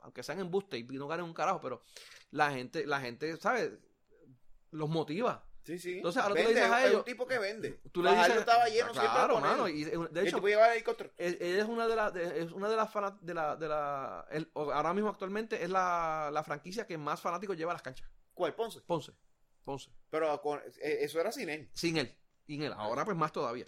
Aunque 0.00 0.22
sean 0.22 0.38
embuste 0.38 0.76
y 0.78 0.84
no 0.84 1.08
ganen 1.08 1.24
un 1.24 1.32
carajo, 1.32 1.60
pero 1.62 1.82
la 2.30 2.50
gente, 2.50 2.86
la 2.86 3.00
gente, 3.00 3.36
¿sabes? 3.38 3.72
Los 4.70 4.88
motiva. 4.90 5.42
Sí, 5.64 5.78
sí. 5.78 5.96
Entonces, 5.96 6.22
ahora 6.22 6.34
tú 6.34 6.42
le 6.42 6.48
dices 6.54 6.70
a 6.70 6.80
es 6.82 6.86
ellos- 6.88 6.98
un 6.98 7.04
tipo 7.04 7.26
que 7.26 7.38
vende. 7.38 7.80
Tú 7.90 8.02
le 8.02 8.10
dices, 8.10 8.36
estaba 8.36 8.66
lleno 8.68 8.88
Ah, 8.90 8.92
siempre 8.92 9.10
claro, 9.12 9.40
mano, 9.40 9.66
y 9.68 9.84
de 9.84 10.22
hecho, 10.22 10.36
tipo 10.36 10.48
llevaba 10.48 10.74
el 10.74 10.84
él 11.16 11.36
es 11.40 11.64
una 11.64 11.86
de 11.88 11.96
las 11.96 12.14
es 12.16 12.52
una 12.52 12.68
de 12.68 12.76
las 12.76 12.92
de 13.22 13.32
la 13.34 13.56
de 13.56 13.68
la 13.68 14.26
ahora 14.54 14.92
mismo 14.92 15.08
actualmente 15.08 15.62
es 15.64 15.70
la, 15.70 16.28
la 16.32 16.44
franquicia 16.44 16.86
que 16.86 16.98
más 16.98 17.20
fanáticos 17.20 17.56
lleva 17.56 17.72
a 17.72 17.74
las 17.74 17.82
canchas. 17.82 18.06
¿Cuál? 18.34 18.54
Ponce. 18.54 18.82
Ponce. 18.82 19.12
Ponce. 19.64 19.90
Pero 20.10 20.38
con- 20.42 20.60
eh, 20.82 20.98
eso 21.00 21.18
era 21.18 21.32
sin 21.32 21.48
él. 21.48 21.70
Sin 21.72 21.96
él. 21.96 22.14
Sin 22.46 22.62
él. 22.62 22.72
Ahora 22.76 23.04
pues 23.06 23.16
más 23.16 23.32
todavía. 23.32 23.64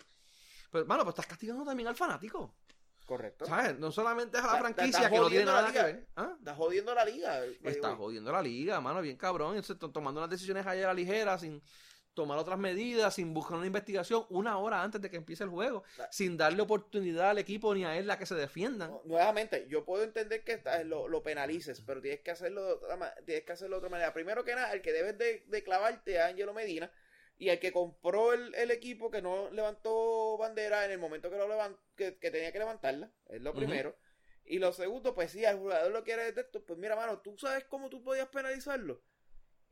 Pero, 0.71 0.85
mano, 0.85 1.03
pues 1.05 1.15
estás 1.15 1.27
castigando 1.27 1.65
también 1.65 1.89
al 1.89 1.97
fanático. 1.97 2.55
Correcto. 3.07 3.47
¿Sabes? 3.47 3.79
No 3.79 3.93
solamente 3.93 4.37
es 4.37 4.43
a 4.45 4.53
la 4.55 4.59
franquicia 4.59 5.09
que 5.09 5.17
no 5.17 5.29
tiene 5.29 5.45
nada 5.45 5.73
que 5.73 5.81
ver. 5.81 6.09
¿Ah? 6.17 6.35
Está 6.37 6.55
jodiendo 6.57 6.93
la 6.93 7.05
liga. 7.05 7.45
Está 7.63 7.89
güey. 7.91 7.97
jodiendo 7.97 8.33
la 8.33 8.43
liga, 8.43 8.81
mano, 8.81 9.01
bien 9.01 9.17
cabrón. 9.17 9.51
Entonces, 9.51 9.79
to- 9.79 9.93
tomando 9.93 10.21
unas 10.21 10.29
decisiones 10.31 10.67
ayer 10.67 10.85
a 10.85 10.89
la 10.89 10.95
ligera, 10.95 11.39
sin 11.39 11.63
tomar 12.17 12.39
otras 12.39 12.59
medidas, 12.59 13.15
sin 13.15 13.33
buscar 13.33 13.59
una 13.59 13.67
investigación 13.69 14.27
una 14.31 14.59
hora 14.59 14.83
antes 14.83 15.01
de 15.01 15.09
que 15.11 15.17
empiece 15.19 15.45
el 15.45 15.51
juego, 15.51 15.85
La- 15.99 16.11
sin 16.11 16.37
darle 16.37 16.63
oportunidad 16.63 17.31
al 17.31 17.39
equipo 17.39 17.73
ni 17.75 17.85
a 17.85 17.97
él 17.97 18.11
a 18.11 18.19
que 18.19 18.27
se 18.27 18.35
defiendan. 18.35 18.91
No, 18.91 19.03
Nuevamente, 19.05 19.67
yo 19.69 19.85
puedo 19.85 20.03
entender 20.03 20.43
que 20.43 20.61
lo, 20.85 21.07
lo 21.09 21.23
penalices, 21.23 21.81
pero 21.83 22.01
tienes 22.03 22.21
que 22.23 22.33
hacerlo 22.33 22.65
de 22.65 22.73
otra, 22.73 23.15
tienes 23.25 23.45
que 23.45 23.53
hacerlo 23.53 23.77
de 23.77 23.79
otra 23.79 23.91
manera. 23.91 24.13
Primero 24.13 24.45
que 24.45 24.55
nada, 24.57 24.73
el 24.73 24.83
que 24.83 24.93
debes 24.93 25.17
de, 25.19 25.45
de 25.47 25.63
clavarte 25.63 26.21
a 26.21 26.27
Angelo 26.29 26.53
Medina 26.55 26.91
y 27.39 27.51
el 27.51 27.61
que 27.61 27.73
compró 27.73 28.33
el, 28.33 28.55
el 28.55 28.71
equipo 28.71 29.11
que 29.11 29.21
no 29.23 29.51
levantó 29.51 30.39
bandera 30.39 30.85
en 30.87 30.91
el 30.93 30.99
momento 30.99 31.31
que 31.31 31.37
lo 31.37 31.47
levan- 31.49 31.77
que, 31.95 32.19
que 32.19 32.31
tenía 32.31 32.51
que 32.53 32.59
levantarla, 32.59 33.13
es 33.29 33.41
lo 33.43 33.55
primero. 33.55 33.95
Y 34.45 34.59
lo 34.59 34.73
segundo, 34.73 35.15
pues 35.15 35.33
sí, 35.33 35.45
al 35.45 35.59
jugador 35.59 35.93
lo 35.93 36.05
quiere 36.05 36.33
de 36.33 36.41
esto, 36.41 36.65
pues 36.65 36.79
mira, 36.79 36.97
mano, 36.97 37.21
¿tú 37.21 37.37
sabes 37.37 37.65
cómo 37.65 37.91
tú 37.91 38.03
podías 38.03 38.29
penalizarlo? 38.29 39.03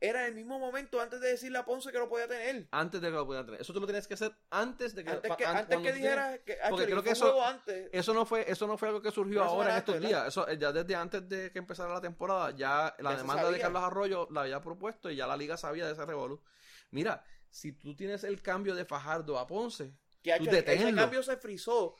Era 0.01 0.21
en 0.23 0.27
el 0.27 0.35
mismo 0.35 0.59
momento 0.59 0.99
antes 0.99 1.21
de 1.21 1.29
decirle 1.29 1.57
a 1.57 1.65
Ponce 1.65 1.91
que 1.91 1.97
lo 1.97 2.09
podía 2.09 2.27
tener. 2.27 2.67
Antes 2.71 2.99
de 2.99 3.07
que 3.07 3.13
lo 3.13 3.25
pudieran 3.25 3.45
tener. 3.45 3.61
Eso 3.61 3.71
tú 3.73 3.79
lo 3.79 3.85
tienes 3.87 4.05
que 4.07 4.15
hacer 4.15 4.35
antes 4.49 4.93
de 4.93 5.03
que... 5.05 5.09
Antes 5.09 5.35
que, 5.37 5.45
an- 5.45 5.57
antes 5.57 5.77
que 5.79 5.89
tú 5.89 5.95
dijera 5.95 6.37
que, 6.39 6.57
ah, 6.61 6.69
porque 6.69 6.85
que 6.85 6.91
creo 6.91 7.03
que 7.03 7.09
eso- 7.11 7.41
antes. 7.43 7.89
Eso 7.93 8.13
no 8.13 8.25
fue, 8.25 8.49
eso 8.51 8.67
no 8.67 8.77
fue 8.77 8.89
algo 8.89 9.01
que 9.01 9.09
surgió 9.11 9.41
ahora 9.43 9.71
en 9.71 9.77
estos 9.77 9.95
antes, 9.95 10.09
días. 10.09 10.27
Eso 10.27 10.47
eh, 10.49 10.57
ya 10.57 10.71
desde 10.73 10.95
antes 10.95 11.27
de 11.29 11.49
que 11.51 11.59
empezara 11.59 11.93
la 11.93 12.01
temporada, 12.01 12.51
ya 12.51 12.93
la 12.99 13.11
Ya 13.11 13.17
demanda 13.17 13.49
de. 13.49 13.59
Carlos 13.59 13.83
Arroyo 13.83 14.27
la 14.31 14.41
había 14.41 14.61
propuesto 14.61 15.09
y 15.09 15.15
ya 15.15 15.27
la 15.27 15.37
liga 15.37 15.55
sabía 15.55 15.85
de 15.85 15.93
ese 15.93 16.05
revolú. 16.05 16.43
Mira, 16.91 17.23
si 17.49 17.71
tú 17.71 17.95
tienes 17.95 18.23
el 18.25 18.41
cambio 18.41 18.75
de 18.75 18.83
Fajardo 18.85 19.39
a 19.39 19.47
Ponce, 19.47 19.93
Que 20.21 20.35
Tú 20.37 20.43
hecho, 20.43 20.51
ese 20.51 20.61
deténlo. 20.61 21.01
cambio 21.01 21.23
se 21.23 21.37
frizó 21.37 21.95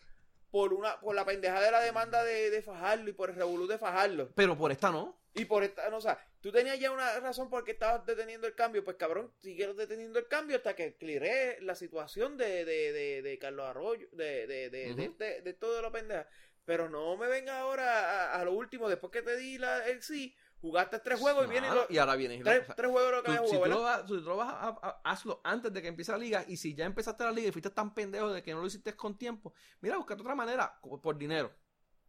por 0.52 0.74
una 0.74 1.00
por 1.00 1.16
la 1.16 1.24
pendejada 1.26 1.62
de 1.66 1.72
la 1.72 1.80
demanda 1.80 2.24
de, 2.26 2.50
de 2.50 2.62
Fajardo 2.62 3.10
y 3.10 3.14
por 3.14 3.30
el 3.30 3.36
revolú 3.38 3.68
de 3.68 3.78
Fajardo. 3.78 4.30
pero 4.36 4.58
por 4.58 4.72
esta 4.72 4.92
no. 4.92 5.18
Y 5.36 5.46
por 5.46 5.64
esta, 5.64 5.90
no, 5.90 5.98
o 5.98 6.02
sea, 6.02 6.18
tú 6.42 6.52
tenías 6.52 6.80
ya 6.80 6.92
una 6.92 7.20
razón 7.20 7.50
por 7.50 7.64
qué 7.64 7.72
estabas 7.74 8.06
deteniendo 8.06 8.48
el 8.48 8.56
cambio. 8.56 8.84
Pues 8.84 8.96
cabrón, 8.98 9.32
siguieron 9.42 9.76
deteniendo 9.76 10.18
el 10.20 10.28
cambio 10.28 10.58
hasta 10.58 10.76
que 10.76 10.96
clearé 10.96 11.60
la 11.62 11.76
situación 11.76 12.38
de, 12.38 12.64
de, 12.66 12.92
de, 12.94 13.22
de 13.22 13.38
Carlos 13.40 13.66
Arroyo, 13.68 14.08
de, 14.14 14.48
de, 14.48 14.70
de, 14.70 14.92
Ujú. 14.92 15.16
de, 15.18 15.26
de- 15.26 15.42
de 15.42 15.54
todo 15.54 15.82
lo 15.82 15.92
pendeja. 15.92 16.28
Pero 16.64 16.90
no 16.90 17.16
me 17.18 17.28
venga 17.28 17.60
ahora 17.60 18.32
a, 18.34 18.42
a 18.42 18.46
lo 18.46 18.54
último, 18.54 18.90
después 18.90 19.12
que 19.12 19.22
te 19.22 19.36
di 19.38 19.58
la, 19.60 19.86
el 19.88 20.02
sí, 20.02 20.36
jugaste 20.62 20.98
tres 21.00 21.20
juegos 21.20 21.46
y 21.46 21.50
vienen 21.50 21.76
los, 21.76 21.92
y 21.92 21.98
ahora 22.00 22.16
vienes 22.16 22.42
tres, 22.44 22.62
o 22.64 22.66
sea, 22.66 22.76
tres 22.76 22.90
juegos 22.92 23.12
lo 23.12 23.22
que 23.22 23.26
tú- 23.28 23.32
había 23.36 23.48
si, 23.48 23.56
jugado, 23.56 23.64
tú 23.74 23.78
lo 23.78 23.84
vas, 23.84 24.02
si 24.02 24.08
tú 24.08 24.22
lo 24.22 24.38
vas 24.38 24.50
a, 24.50 24.68
a- 24.82 25.02
hazlo 25.04 25.42
antes 25.44 25.72
de 25.72 25.82
que 25.84 25.90
empiece 25.90 26.12
la 26.12 26.18
liga 26.18 26.44
y 26.48 26.58
si 26.58 26.74
ya 26.74 26.86
empezaste 26.86 27.24
la 27.24 27.32
liga 27.32 27.50
y 27.50 27.52
fuiste 27.52 27.70
tan 27.70 27.94
pendejo 27.94 28.34
de 28.34 28.42
que 28.42 28.52
no 28.54 28.62
lo 28.62 28.66
hiciste 28.68 28.96
con 28.96 29.16
tiempo, 29.16 29.54
mira, 29.82 29.98
busca 29.98 30.16
otra 30.16 30.34
manera, 30.34 30.80
por 31.04 31.18
dinero. 31.18 31.54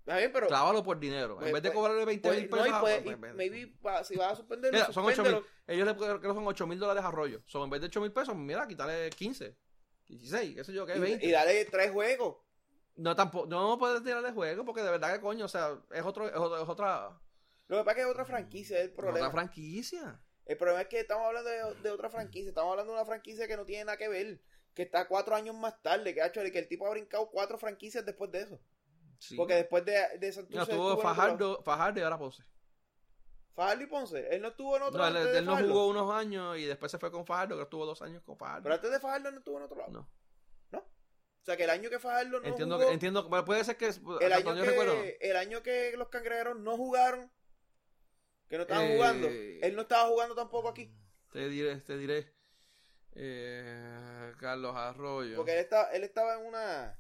Está 0.07 0.19
bien, 0.19 0.31
pero 0.33 0.47
Clávalo 0.47 0.85
por 0.85 1.01
dinero. 1.01 1.35
Pues- 1.35 1.49
en 1.49 1.53
vez 1.55 1.63
de 1.65 1.71
pues- 1.71 1.75
cobrarle 1.81 2.05
20 2.05 2.29
pues, 2.29 2.41
mil 2.41 2.49
no, 2.51 2.57
pesos, 2.57 2.73
a- 2.73 2.81
pues, 2.81 3.03
pues, 3.03 3.17
y 3.17 3.19
pues, 3.19 3.35
maybe 3.35 3.73
va- 3.85 4.05
si 4.05 4.15
vas 4.17 4.33
a 4.33 4.37
suspenderlo, 4.37 4.79
Mira, 4.79 4.93
son 4.93 5.05
8 5.05 5.23
mil. 5.25 5.43
Ellos 5.67 5.87
le 5.89 5.97
creo 5.97 6.21
que 6.21 6.29
son 6.29 6.47
8 6.47 6.67
mil 6.69 6.79
dólares 6.79 7.03
a 7.03 7.11
rollo. 7.11 7.43
Son 7.47 7.65
en 7.65 7.71
vez 7.71 7.81
de 7.81 7.89
8 7.89 8.01
mil 8.01 8.13
pesos, 8.13 8.37
mira, 8.37 8.69
quitarle 8.69 9.11
15, 9.11 9.57
16, 10.07 10.55
qué 10.55 10.63
sé 10.63 10.73
yo, 10.73 10.87
qué, 10.87 10.97
20. 10.97 11.27
Y, 11.27 11.29
y 11.29 11.33
dale 11.33 11.65
tres 11.65 11.91
juegos. 11.91 12.37
No, 12.95 13.17
tampoco, 13.17 13.47
no 13.49 13.77
puedes 13.79 14.01
tirarle 14.05 14.31
juego 14.31 14.65
porque 14.65 14.83
de 14.83 14.91
verdad 14.93 15.13
que 15.13 15.21
coño, 15.21 15.45
o 15.47 15.49
sea, 15.49 15.77
es, 15.91 16.03
otro, 16.05 16.29
es, 16.29 16.37
otro- 16.37 16.63
es 16.63 16.69
otra, 16.69 17.21
Lo 17.67 17.79
que 17.79 17.85
pasa 17.85 17.91
es 17.91 17.97
que 17.97 18.03
es 18.03 18.07
otra 18.09 18.25
franquicia, 18.25 18.79
es 18.79 18.85
el 18.85 18.93
problema. 18.93 19.27
otra 19.27 19.31
franquicia. 19.33 20.21
El 20.45 20.57
problema 20.57 20.83
es 20.83 20.87
que 20.89 21.01
estamos 21.01 21.27
hablando 21.27 21.51
de, 21.51 21.75
de 21.83 21.91
otra 21.91 22.09
franquicia. 22.09 22.51
Estamos 22.51 22.71
hablando 22.71 22.93
de 22.93 22.99
una 23.01 23.05
franquicia 23.07 23.49
que 23.49 23.57
no 23.57 23.65
tiene 23.65 23.87
nada 23.87 23.99
que 23.99 24.09
ver. 24.09 24.41
Que 24.73 24.83
está 24.83 25.09
cuatro 25.09 25.35
años 25.35 25.57
más 25.57 25.83
tarde. 25.83 26.15
Que, 26.15 26.25
hecho, 26.25 26.41
que 26.53 26.59
el 26.61 26.69
tipo 26.69 26.87
ha 26.87 26.91
brincado 26.91 27.29
cuatro 27.29 27.59
franquicias 27.59 28.07
después 28.07 28.31
de 28.31 28.43
eso. 28.43 28.61
Sí. 29.19 29.37
Porque 29.37 29.55
después 29.55 29.85
de, 29.85 30.19
de 30.19 30.33
Santurce 30.33 30.63
estuvo 30.63 30.93
tuvo. 30.93 31.03
Fajardo, 31.03 31.63
Fajardo 31.63 32.01
y 32.01 32.03
ahora 32.03 32.19
Ponce. 32.19 32.45
Fajardo 33.55 33.83
y 33.83 33.87
Ponce. 33.87 34.29
Él 34.35 34.43
no 34.43 34.49
estuvo 34.49 34.77
en 34.77 34.83
otro 34.83 34.99
No, 34.99 35.07
él, 35.07 35.17
antes 35.17 35.33
de 35.33 35.39
él 35.39 35.45
no 35.47 35.57
jugó 35.57 35.89
unos 35.89 36.13
años 36.13 36.59
y 36.59 36.65
después 36.65 36.93
se 36.93 36.99
fue 36.99 37.11
con 37.11 37.25
Fajardo, 37.25 37.57
que 37.57 37.63
estuvo 37.63 37.87
dos 37.87 38.03
años 38.03 38.23
con 38.23 38.37
Fajardo. 38.37 38.65
Pero 38.65 38.75
antes 38.75 38.91
de 38.91 39.01
Fajardo 39.01 39.31
no 39.31 39.39
estuvo 39.39 39.57
en 39.57 39.63
otro 39.65 39.79
lado. 39.79 39.93
No. 39.93 40.09
O 40.79 41.47
sea, 41.47 41.57
que 41.57 41.63
el 41.63 41.71
año 41.71 41.89
que 41.89 42.01
Fajardo 42.01 42.41
no 42.41 42.45
entiendo, 42.49 42.77
jugó... 42.77 42.91
entiendo, 42.91 43.31
puede 43.45 43.63
ser 43.63 43.77
que 43.77 43.87
el, 43.87 44.33
año 44.33 44.65
recuerdo, 44.65 44.97
no. 44.97 45.03
que, 45.03 45.17
el 45.21 45.37
año 45.37 45.63
que 45.63 45.95
los 45.97 46.09
cangrejeros 46.09 46.59
no 46.59 46.77
jugaron... 46.77 47.31
Que 48.49 48.57
no 48.57 48.63
estaban 48.63 48.85
Eh, 48.87 48.97
jugando. 48.97 49.29
Él 49.29 49.77
no 49.77 49.83
estaba 49.83 50.09
jugando 50.09 50.35
tampoco 50.35 50.69
aquí. 50.69 50.93
Te 51.31 51.49
diré, 51.49 51.77
te 51.83 51.97
diré. 51.97 52.35
Eh, 53.15 54.33
Carlos 54.41 54.75
Arroyo. 54.75 55.37
Porque 55.37 55.53
él 55.53 55.59
estaba, 55.61 55.91
él 55.93 56.03
estaba 56.03 56.35
en 56.35 56.47
una... 56.47 56.99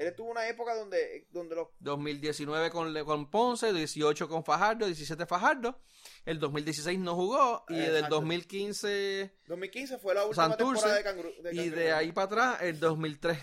Él 0.00 0.06
estuvo 0.08 0.28
en 0.28 0.32
una 0.32 0.48
época 0.48 0.74
donde, 0.74 1.26
donde 1.30 1.54
los 1.56 1.68
2019 1.80 2.70
con, 2.70 3.04
con 3.04 3.30
Ponce, 3.30 3.70
18 3.72 4.28
con 4.30 4.42
Fajardo, 4.44 4.86
17 4.86 5.26
Fajardo. 5.26 5.78
El 6.24 6.38
2016 6.40 6.98
no 6.98 7.14
jugó 7.14 7.64
y 7.68 7.74
del 7.76 7.96
Exacto. 7.96 8.14
2015 8.16 9.30
2015 9.46 9.98
fue 9.98 10.14
la 10.14 10.24
última 10.24 10.46
Santurce, 10.48 10.72
temporada 10.82 10.96
de, 10.96 11.04
cangru 11.04 11.42
de 11.42 11.54
y 11.54 11.68
de 11.68 11.92
ahí 11.92 12.12
para 12.12 12.24
atrás 12.26 12.62
el 12.62 12.80
2003. 12.80 13.38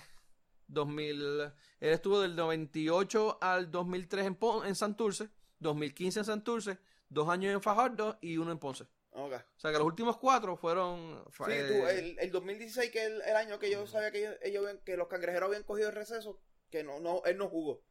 2000, 0.70 1.42
él 1.42 1.54
estuvo 1.80 2.20
del 2.22 2.36
98 2.36 3.38
al 3.40 3.72
2003 3.72 4.26
en, 4.26 4.36
Pon- 4.36 4.66
en 4.68 4.76
Santurce, 4.76 5.30
2015 5.60 6.20
en 6.20 6.26
Santurce, 6.26 6.78
dos 7.08 7.30
años 7.30 7.54
en 7.54 7.62
Fajardo 7.62 8.18
y 8.22 8.38
uno 8.38 8.52
en 8.52 8.60
Ponce. 8.60 8.86
Ok. 9.12 9.34
O 9.34 9.60
sea 9.60 9.72
que 9.72 9.78
los 9.78 9.88
últimos 9.88 10.18
cuatro 10.18 10.58
fueron... 10.58 11.24
Sí, 11.32 11.44
eh, 11.52 11.66
tú, 11.68 11.88
el, 11.88 12.20
el 12.20 12.32
2016, 12.32 12.92
que 12.92 13.00
es 13.00 13.08
el, 13.08 13.22
el 13.22 13.36
año 13.36 13.58
que 13.60 13.72
yo 13.72 13.88
sabía 13.88 14.12
que 14.12 14.38
ellos, 14.44 14.66
que 14.86 14.98
los 14.98 15.08
cangrejeros 15.08 15.48
habían 15.48 15.64
cogido 15.64 15.90
el 15.90 15.96
receso, 15.96 16.40
que 16.70 16.84
no, 16.84 17.00
no, 17.00 17.22
él 17.26 17.38
no 17.38 17.48
jugó. 17.50 17.82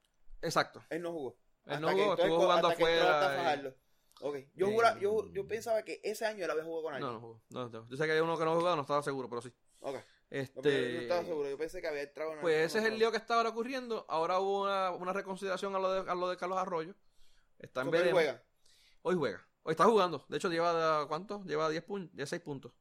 Exacto. 0.42 0.82
Él 0.90 1.02
no 1.02 1.12
jugó. 1.12 1.38
Él 1.66 1.80
no 1.80 1.90
jugó, 1.90 2.14
estuvo 2.14 2.40
jugando 2.40 2.68
afuera. 2.68 3.20
hasta 3.20 3.34
y- 3.34 3.38
Fajardo. 3.38 3.76
Ok. 4.22 4.36
Yo, 4.54 4.68
Eh, 4.68 4.72
jura- 4.72 4.98
yo, 4.98 5.32
yo 5.32 5.46
pensaba 5.46 5.82
que 5.82 6.00
ese 6.02 6.24
año 6.24 6.44
él 6.44 6.50
había 6.50 6.64
jugado 6.64 6.82
con 6.84 6.94
alguien. 6.94 7.12
No, 7.12 7.14
no 7.14 7.20
jugó. 7.20 7.42
No, 7.50 7.68
no. 7.68 7.88
Yo 7.88 7.96
sé 7.96 8.06
que 8.06 8.12
hay 8.12 8.20
uno 8.20 8.38
que 8.38 8.44
no 8.44 8.52
ha 8.52 8.56
jugado, 8.56 8.76
no 8.76 8.82
estaba 8.82 9.02
seguro, 9.02 9.28
pero 9.28 9.42
sí. 9.42 9.52
Ok. 9.80 9.96
Este, 10.30 10.92
yo 10.92 10.96
no 10.96 11.00
estaba 11.02 11.24
seguro. 11.24 11.50
Yo 11.50 11.58
pensé 11.58 11.80
que 11.80 11.86
había 11.86 12.02
entrado 12.02 12.32
en 12.32 12.40
Pues 12.40 12.56
ese 12.66 12.78
es 12.78 12.84
el 12.86 12.98
lío 12.98 13.10
que 13.10 13.16
está 13.18 13.34
ahora 13.36 13.50
ocurriendo. 13.50 14.06
Ahora 14.08 14.38
hubo 14.40 14.62
una, 14.62 14.90
una 14.92 15.12
reconsideración 15.12 15.74
a 15.76 15.78
lo, 15.78 15.92
de, 16.04 16.10
a 16.10 16.14
lo 16.14 16.28
de 16.28 16.36
Carlos 16.36 16.58
Arroyo. 16.58 16.94
Está 17.58 17.82
en 17.82 17.90
veremos. 17.90 18.14
juega. 18.14 18.42
Hoy 19.02 19.14
juega. 19.16 19.46
Hoy 19.62 19.72
está 19.72 19.84
jugando. 19.84 20.24
De 20.28 20.36
hecho, 20.36 20.48
lleva 20.48 21.06
¿cuánto? 21.08 21.42
Lleva 21.44 21.68
10 21.68 21.82
puntos, 21.84 22.28
6 22.28 22.42
puntos. 22.42 22.72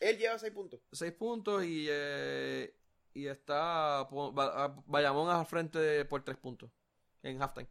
Él 0.00 0.18
lleva 0.18 0.38
6 0.38 0.52
puntos. 0.52 0.80
6 0.92 1.12
puntos 1.12 1.64
y, 1.64 1.86
eh, 1.88 2.74
y 3.14 3.26
está 3.28 4.06
po- 4.10 4.32
Ba- 4.32 4.64
a- 4.64 4.82
Bayamón 4.86 5.30
al 5.30 5.46
frente 5.46 6.04
por 6.04 6.22
tres 6.24 6.36
puntos 6.36 6.70
en 7.22 7.40
halftime. 7.40 7.68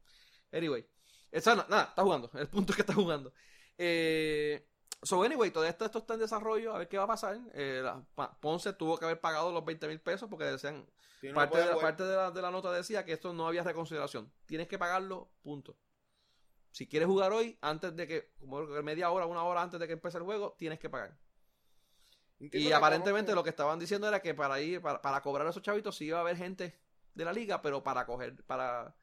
Anyway, 0.51 0.87
esa, 1.31 1.55
na- 1.55 1.67
nada, 1.69 1.83
está 1.89 2.01
jugando. 2.03 2.31
El 2.33 2.47
punto 2.47 2.71
es 2.71 2.75
que 2.77 2.81
está 2.81 2.93
jugando. 2.93 3.33
Eh, 3.77 4.67
so, 5.01 5.21
anyway, 5.23 5.51
todo 5.51 5.65
esto, 5.65 5.85
esto 5.85 5.99
está 5.99 6.13
en 6.15 6.21
desarrollo. 6.21 6.73
A 6.73 6.77
ver 6.79 6.87
qué 6.87 6.97
va 6.97 7.03
a 7.03 7.07
pasar. 7.07 7.37
Eh, 7.53 7.81
la- 7.83 8.03
Ponce 8.39 8.73
tuvo 8.73 8.97
que 8.97 9.05
haber 9.05 9.19
pagado 9.19 9.51
los 9.51 9.63
20 9.65 9.87
mil 9.87 9.99
pesos 9.99 10.29
porque 10.29 10.45
decían. 10.45 10.85
No 11.29 11.35
parte 11.35 11.57
de, 11.57 11.65
la, 11.65 11.71
parte 11.81 12.03
de, 12.03 12.15
la, 12.17 12.31
de 12.31 12.41
la 12.41 12.51
nota 12.51 12.71
decía 12.71 13.05
que 13.05 13.13
esto 13.13 13.31
no 13.33 13.47
había 13.47 13.63
reconsideración. 13.63 14.31
Tienes 14.45 14.67
que 14.67 14.77
pagarlo, 14.77 15.31
punto. 15.41 15.77
Si 16.71 16.87
quieres 16.87 17.07
jugar 17.07 17.31
hoy, 17.31 17.57
antes 17.61 17.95
de 17.95 18.07
que, 18.07 18.33
como 18.39 18.61
media 18.83 19.09
hora, 19.11 19.25
una 19.25 19.43
hora 19.43 19.61
antes 19.61 19.79
de 19.79 19.87
que 19.87 19.93
empiece 19.93 20.17
el 20.17 20.23
juego, 20.23 20.55
tienes 20.57 20.79
que 20.79 20.89
pagar. 20.89 21.17
Y 22.51 22.71
aparentemente 22.71 23.33
lo 23.35 23.43
que 23.43 23.49
estaban 23.49 23.79
diciendo 23.79 24.07
era 24.07 24.21
que 24.21 24.33
para 24.33 24.59
ir, 24.59 24.81
para, 24.81 25.01
para 25.01 25.21
cobrar 25.21 25.47
a 25.47 25.49
esos 25.51 25.61
chavitos 25.63 25.95
sí 25.95 26.05
iba 26.05 26.17
a 26.17 26.21
haber 26.21 26.37
gente 26.37 26.77
de 27.13 27.25
la 27.25 27.31
liga, 27.33 27.61
pero 27.61 27.83
para 27.83 28.05
coger, 28.05 28.43
para 28.45 28.95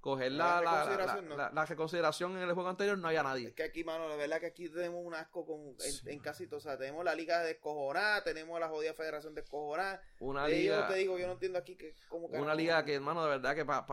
coger 0.00 0.30
la, 0.32 0.60
La 0.60 0.84
reconsideración, 0.84 1.24
la- 1.24 1.30
no. 1.30 1.36
la- 1.36 1.50
la 1.50 1.66
reconsideración 1.66 2.36
en 2.36 2.42
el 2.44 2.52
juego 2.52 2.68
anterior 2.68 2.96
no 2.96 3.08
había 3.08 3.24
nadie. 3.24 3.48
Es 3.48 3.54
que 3.54 3.64
aquí, 3.64 3.82
mano, 3.82 4.08
la 4.08 4.14
verdad 4.14 4.38
que 4.38 4.46
aquí 4.46 4.68
tenemos 4.68 5.04
un 5.04 5.14
asco 5.14 5.44
con, 5.44 5.60
en, 5.68 5.80
Sí, 5.80 6.08
en 6.10 6.20
casi 6.20 6.46
todo. 6.46 6.58
O 6.58 6.60
sea, 6.60 6.78
tenemos 6.78 7.04
la 7.04 7.14
liga 7.16 7.40
descojonada, 7.40 8.22
tenemos 8.22 8.60
la 8.60 8.68
jodida 8.68 8.94
federación 8.94 9.34
descojonada. 9.34 10.00
Una 10.20 10.46
Eh, 10.46 10.50
liga, 10.52 10.82
Yo 10.82 10.86
te 10.94 10.98
digo, 11.00 11.18
yo 11.18 11.26
no 11.26 11.32
entiendo 11.32 11.58
aquí 11.58 11.76
que, 11.76 11.94
cómo 12.08 12.26
una 12.26 12.54
liga 12.54 12.84
que, 12.84 12.94
hermano, 12.94 13.24
de 13.24 13.30
verdad 13.30 13.54
que 13.56 13.64
para 13.64 13.84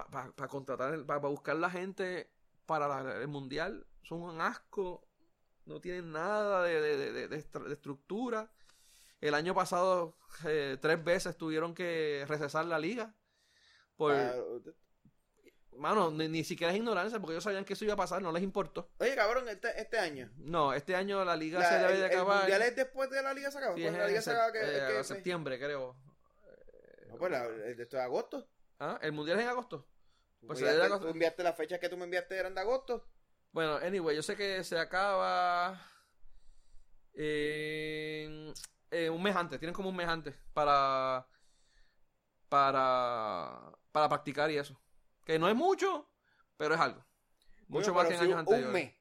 contratar, 0.50 1.04
para 1.06 1.20
buscar 1.20 1.56
la 1.56 1.70
gente 1.72 2.30
para 2.68 2.88
la- 2.88 3.16
el 3.22 3.28
mundial 3.28 3.88
son 4.04 4.22
un 4.22 4.40
asco, 4.40 5.08
no 5.66 5.80
tienen 5.82 6.12
nada 6.12 6.62
de, 6.64 6.80
de- 6.82 7.28
de 7.30 7.36
estructura. 7.74 8.52
El 9.28 9.34
año 9.36 9.54
pasado 9.56 10.18
eh, 10.46 10.78
tres 10.82 11.04
veces 11.04 11.38
tuvieron 11.38 11.74
que 11.74 12.26
recesar 12.28 12.66
la 12.66 12.78
liga. 12.80 13.14
Por, 13.96 14.14
Ah, 14.14 14.34
Mano, 15.76 16.12
ni, 16.12 16.28
ni 16.28 16.44
siquiera 16.44 16.72
es 16.72 16.78
ignorancia 16.78 17.20
porque 17.20 17.34
ellos 17.34 17.44
sabían 17.44 17.66
que 17.66 17.74
eso 17.74 17.84
iba 17.84 17.96
a 17.96 17.98
pasar, 17.98 18.22
no 18.22 18.32
les 18.32 18.44
importó. 18.44 18.92
Oye, 19.00 19.16
cabrón, 19.16 19.50
este, 19.50 19.80
este 19.82 19.98
año. 19.98 20.30
No, 20.38 20.72
este 20.74 20.96
año 20.96 21.26
la 21.26 21.36
liga 21.36 21.60
La- 21.60 21.68
se 21.70 21.76
debe 21.80 21.94
el, 21.94 22.00
de 22.02 22.06
el 22.06 22.12
acabar. 22.12 22.38
mundial 22.42 22.62
es 22.62 22.76
después 22.76 23.10
de 23.10 23.24
la 23.24 23.34
liga 23.34 23.50
se 23.50 23.58
acaba. 23.58 23.76
Sí, 23.76 23.82
Cuando 23.82 23.98
es 24.00 24.04
la 24.04 24.08
liga 24.10 24.22
se 24.22 24.32
acaba, 24.32 24.52
que, 24.52 24.60
eh, 24.62 24.82
que- 24.98 25.04
septiembre, 25.04 25.58
creo. 25.58 25.96
No, 27.10 27.18
pues 27.18 27.32
la, 27.32 27.46
el 27.46 27.80
esto 27.80 27.98
de 27.98 28.04
agosto. 28.04 28.48
¿Ah? 28.80 29.00
¿El 29.02 29.14
mundial 29.14 29.40
es 29.40 29.46
en 29.46 29.50
agosto? 29.50 29.88
Pues 30.46 30.60
se 30.60 30.66
debe 30.66 30.84
agosto. 30.84 31.06
tú 31.06 31.12
enviaste 31.12 31.42
las 31.44 31.56
fechas 31.58 31.80
que 31.80 31.90
tú 31.90 31.98
me 31.98 32.04
enviaste 32.04 32.38
eran 32.38 32.54
de 32.54 32.62
agosto. 32.62 33.08
Bueno, 33.52 33.78
anyway, 33.78 34.16
yo 34.16 34.22
sé 34.22 34.36
que 34.36 34.64
se 34.64 34.78
acaba 34.78 35.82
en, 37.14 38.54
en 38.94 39.12
un 39.14 39.22
mes 39.24 39.36
antes, 39.36 39.60
tienen 39.60 39.74
como 39.74 39.90
un 39.90 39.96
mes 39.96 40.08
antes 40.08 40.36
para 40.54 41.26
para 42.50 43.72
para 43.92 44.10
practicar 44.10 44.50
y 44.52 44.58
eso. 44.58 44.80
Que 45.26 45.38
no 45.40 45.48
es 45.50 45.56
mucho, 45.56 46.10
pero 46.58 46.76
es 46.76 46.80
algo. 46.82 47.04
Mucho 47.68 47.94
Bueno, 47.94 47.94
más 47.94 48.08
que 48.10 48.16
en 48.16 48.22
años 48.30 48.40
anteriores. 48.40 48.68
Un 48.68 48.74
mes. 48.74 48.94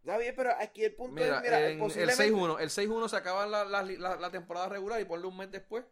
Está 0.00 0.18
bien, 0.18 0.34
pero 0.36 0.50
aquí 0.58 0.84
el 0.84 0.94
punto 0.94 1.14
Mira, 1.14 1.36
es, 1.36 1.42
mira, 1.42 1.60
en 1.66 1.72
el 1.74 1.78
posiblemente... 1.78 2.32
6-1, 2.32 2.60
el 2.60 2.70
6-1 2.70 3.08
se 3.08 3.16
acaba 3.16 3.46
la, 3.46 3.64
la, 3.64 3.82
la- 3.84 4.16
la 4.16 4.30
temporada 4.30 4.68
regular 4.68 5.00
y 5.00 5.04
ponle 5.04 5.26
un 5.28 5.36
mes 5.36 5.50
después. 5.50 5.84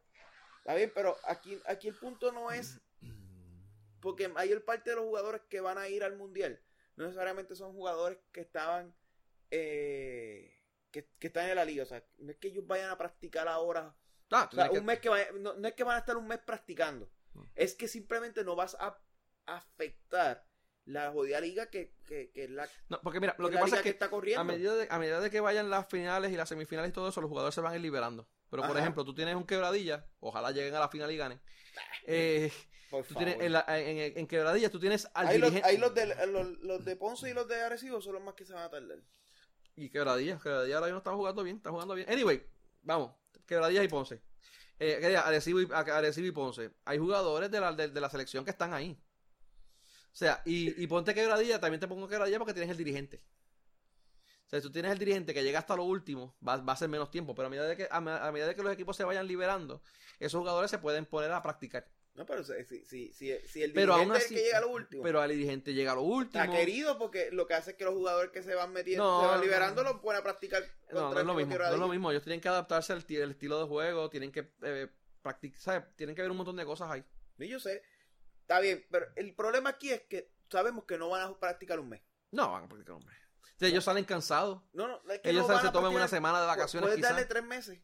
Está 0.59 0.75
bien, 0.75 0.91
pero 0.95 1.17
aquí, 1.27 1.61
aquí 1.67 1.89
el 1.89 1.95
punto 1.95 2.33
no 2.33 2.51
es 2.51 2.81
porque 4.01 4.29
mayor 4.29 4.65
parte 4.65 4.91
de 4.91 4.97
los 4.97 5.05
jugadores 5.05 5.43
que 5.49 5.61
van 5.61 5.79
a 5.79 5.89
ir 5.89 6.03
al 6.03 6.17
mundial 6.17 6.61
no 6.97 7.05
necesariamente 7.05 7.55
son 7.55 7.73
jugadores 7.73 8.19
que 8.33 8.41
estaban 8.41 8.95
eh, 9.51 10.53
que, 10.91 11.09
que 11.19 11.27
están 11.29 11.49
en 11.49 11.57
la 11.57 11.65
liga. 11.65 11.83
O 11.83 11.87
sea, 11.87 12.05
no 12.19 12.31
es 12.31 12.37
que 12.39 12.49
ellos 12.49 12.67
vayan 12.67 12.91
a 12.91 12.99
practicar 12.99 13.49
ahora. 13.49 13.95
Ah, 14.31 14.49
O 14.51 14.55
sea, 14.55 14.67
un 14.71 14.77
que- 14.77 14.81
mes 14.83 14.99
que 15.01 15.09
vaya- 15.09 15.29
no, 15.39 15.55
no 15.55 15.69
es 15.69 15.75
que 15.75 15.85
van 15.85 15.97
a 15.97 16.01
estar 16.01 16.17
un 16.17 16.27
mes 16.27 16.39
practicando. 16.39 17.11
No. 17.35 17.49
Es 17.55 17.75
que 17.75 17.89
simplemente 17.89 18.45
no 18.45 18.57
vas 18.57 18.77
a 18.81 18.99
afectar 19.47 20.47
la 20.87 21.11
jodida 21.13 21.41
liga 21.41 21.67
que, 21.71 21.95
que, 22.07 22.31
que 22.33 22.45
es 22.45 22.51
la, 22.51 22.69
No, 22.89 23.01
porque 23.03 23.21
mira, 23.21 23.35
lo 23.39 23.51
que 23.51 23.59
pasa 23.59 23.77
es 23.77 23.83
que 23.83 23.91
está 23.91 24.09
corriendo. 24.11 24.41
a 24.41 24.45
medida, 24.45 24.75
de, 24.75 24.89
a 24.91 24.99
medida 24.99 25.21
de 25.21 25.31
que 25.31 25.41
vayan 25.41 25.71
las 25.71 25.87
finales 25.89 26.33
y 26.33 26.37
las 26.37 26.49
semifinales 26.49 26.91
y 26.91 26.93
todo 26.93 27.09
eso, 27.09 27.21
los 27.21 27.29
jugadores 27.29 27.55
se 27.55 27.61
van 27.61 27.73
a 27.73 27.77
ir 27.77 27.83
liberando. 27.83 28.29
Pero, 28.51 28.67
por 28.67 28.77
ejemplo, 28.77 29.05
tú 29.05 29.15
tienes 29.15 29.37
un 29.37 29.47
quebradilla, 29.47 30.09
ojalá 30.19 30.51
lleguen 30.51 30.75
a 30.75 30.81
la 30.81 30.89
final 30.89 31.11
y 31.13 31.17
ganen. 31.17 31.41
Eh, 32.07 32.51
Por 32.91 33.05
tú 33.05 33.15
tienes, 33.15 33.37
en, 33.41 33.53
la- 33.53 33.65
en, 33.69 33.99
en- 33.99 34.19
en 34.19 34.27
quebradilla 34.27 34.71
tú 34.71 34.81
tienes 34.81 35.07
al 35.15 35.29
ahí 35.29 35.39
los, 35.39 35.51
dirigente. 35.53 35.69
ahí 35.69 35.77
los, 35.79 35.95
de, 35.95 36.27
los, 36.27 36.49
los 36.59 36.85
de 36.85 36.97
Ponce 36.97 37.31
y 37.31 37.35
los 37.35 37.47
de 37.47 37.61
Arecibo 37.63 38.01
son 38.01 38.15
los 38.15 38.23
más 38.23 38.35
que 38.35 38.45
se 38.45 38.53
van 38.53 38.65
a 38.65 38.71
tardar. 38.71 38.99
Y 39.81 39.89
quebradilla, 39.89 40.39
quebradilla 40.39 40.75
ahora 40.75 40.87
mismo 40.89 40.99
está 40.99 41.13
jugando 41.15 41.43
bien, 41.43 41.57
está 41.57 41.71
jugando 41.71 41.95
bien. 41.95 42.07
Anyway, 42.11 42.47
vamos, 42.83 43.13
quebradilla 43.47 43.83
y 43.83 43.89
Ponce. 43.89 44.21
Eh, 44.79 45.17
Arecibo, 45.17 45.63
y, 45.63 45.69
Arecibo 45.73 46.27
y 46.27 46.33
Ponce. 46.33 46.71
Hay 46.85 46.99
jugadores 46.99 47.51
de 47.51 47.61
la, 47.61 47.73
de, 47.73 48.01
la 48.01 48.11
selección 48.11 48.45
que 48.45 48.51
están 48.51 48.75
ahí. 48.75 49.03
O 50.13 50.17
sea, 50.17 50.43
y, 50.45 50.83
y 50.83 50.87
ponte 50.87 51.15
quebradilla, 51.15 51.59
también 51.59 51.81
te 51.81 51.89
pongo 51.89 52.07
quebradilla 52.09 52.37
porque 52.37 52.53
tienes 52.53 52.71
el 52.71 52.77
dirigente. 52.77 53.23
O 54.47 54.51
sea, 54.51 54.61
si 54.61 54.67
tú 54.67 54.73
tienes 54.73 54.93
el 54.93 54.99
dirigente 54.99 55.33
que 55.33 55.43
llega 55.43 55.61
hasta 55.61 55.77
lo 55.77 55.85
último, 55.85 56.37
va, 56.47 56.59
va 56.59 56.75
a 56.75 56.77
ser 56.77 56.91
menos 56.91 57.11
tiempo. 57.11 57.35
Pero 57.35 57.47
a 57.47 57.51
medida, 57.51 57.75
que, 57.75 57.89
a, 57.91 57.97
a 57.97 58.33
medida 58.33 58.49
de 58.49 58.55
que 58.55 58.63
los 58.63 58.73
equipos 58.75 58.99
se 58.99 59.05
vayan 59.05 59.27
liberando, 59.27 59.83
esos 60.19 60.41
jugadores 60.41 60.71
se 60.71 60.79
pueden 60.79 61.07
poner 61.07 61.33
a 61.33 61.41
practicar. 61.41 61.89
No, 62.21 62.27
pero 62.27 62.45
si, 62.45 62.53
si, 62.65 62.85
si, 62.85 63.13
si, 63.15 63.35
si 63.49 63.63
el 63.63 63.73
Pero 63.73 63.95
dirigente 63.95 64.13
aún 64.13 64.17
es 64.17 64.31
el 64.31 64.37
que 64.37 64.43
llega 64.43 64.59
a 64.59 64.61
lo 64.61 64.69
último, 64.69 65.03
pero 65.03 65.23
al 65.23 65.31
dirigente 65.31 65.73
llega 65.73 65.93
a 65.93 65.95
lo 65.95 66.03
último. 66.03 66.45
está 66.45 66.55
querido 66.55 66.99
porque 66.99 67.31
lo 67.33 67.47
que 67.47 67.55
hace 67.55 67.71
es 67.71 67.77
que 67.79 67.85
los 67.87 67.95
jugadores 67.95 68.31
que 68.31 68.43
se 68.43 68.55
van 68.55 68.75
metiendo, 68.75 69.03
No, 69.05 69.21
se 69.23 69.27
van 69.29 69.37
no, 69.39 69.43
liberando, 69.43 69.83
no. 69.83 69.93
los 69.95 70.03
ponen 70.03 70.21
a 70.21 70.23
practicar 70.23 70.63
No, 70.93 71.15
no 71.15 71.19
es 71.19 71.25
lo 71.25 71.33
mismo, 71.33 71.49
no 71.49 71.55
es 71.55 71.61
lo 71.61 71.65
quebradilla. 71.65 71.87
mismo. 71.93 72.11
Ellos 72.11 72.23
tienen 72.23 72.43
que 72.43 72.49
adaptarse 72.51 72.93
al, 72.93 73.07
ti- 73.07 73.19
al 73.23 73.31
estilo 73.31 73.59
de 73.59 73.67
juego, 73.67 74.11
tienen 74.11 74.31
que 74.31 74.53
eh, 74.61 74.89
practicar, 75.23 75.59
¿sabes? 75.63 75.97
Tienen 75.97 76.15
que 76.15 76.21
ver 76.21 76.31
un 76.31 76.37
montón 76.37 76.57
de 76.57 76.67
cosas 76.67 76.91
ahí. 76.91 77.03
Sí, 77.39 77.49
yo 77.49 77.59
sé. 77.59 77.83
Está 78.43 78.61
bien, 78.61 78.85
pero 78.91 79.07
el 79.17 79.35
problema 79.35 79.71
aquí 79.71 79.91
es 79.91 80.03
que 80.03 80.31
sabemos 80.51 80.85
que 80.85 80.99
no 80.99 81.09
van 81.09 81.23
a 81.23 81.39
practicar 81.41 81.81
un 81.81 81.89
mes. 81.89 82.03
No, 82.33 82.53
van 82.53 82.65
a 82.65 82.69
practicar. 82.69 82.97
O 82.97 83.01
sea, 83.57 83.69
ellos 83.69 83.85
salen 83.85 84.05
cansados. 84.05 84.61
No, 84.75 84.89
no, 84.89 85.01
es 85.11 85.21
que 85.21 85.31
Ellos 85.31 85.49
no 85.49 85.59
se, 85.59 85.71
toman 85.71 85.95
una 85.95 86.07
semana 86.07 86.39
de 86.43 86.47
vacaciones 86.47 86.85
Puedes 86.87 86.97
quizás. 86.99 87.13
darle 87.13 87.25
tres 87.25 87.45
meses 87.45 87.81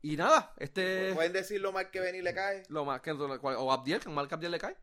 y 0.00 0.16
nada, 0.16 0.54
este. 0.58 1.12
Pueden 1.14 1.32
decir 1.32 1.60
lo 1.60 1.72
mal 1.72 1.90
que 1.90 2.00
Benny 2.00 2.22
le 2.22 2.32
cae. 2.32 2.62
Lo 2.68 2.84
más 2.84 3.00
que 3.00 3.10
o 3.10 3.72
Abdiel, 3.72 4.00
que 4.00 4.08
mal 4.08 4.28
que 4.28 4.34
Abdiel 4.34 4.52
le 4.52 4.58
cae. 4.58 4.76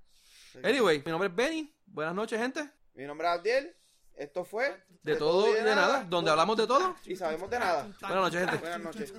Anyway, 0.63 1.01
mi 1.03 1.11
nombre 1.11 1.29
es 1.29 1.35
Benny. 1.35 1.73
Buenas 1.85 2.13
noches, 2.13 2.39
gente. 2.39 2.69
Mi 2.93 3.05
nombre 3.05 3.27
es 3.27 3.33
Abdiel. 3.33 3.75
Esto 4.15 4.45
fue 4.45 4.85
De, 5.01 5.15
todo 5.15 5.49
y 5.49 5.53
de 5.55 5.75
nada, 5.75 6.03
donde 6.03 6.29
hablamos 6.29 6.55
de 6.55 6.67
todo. 6.67 6.95
Y 7.05 7.15
sabemos 7.15 7.49
de 7.49 7.57
nada. 7.57 7.87
Buenas 8.01 8.33
noches, 8.33 8.39
gente. 8.41 8.57
Buenas 8.57 8.81
noches. 8.81 9.13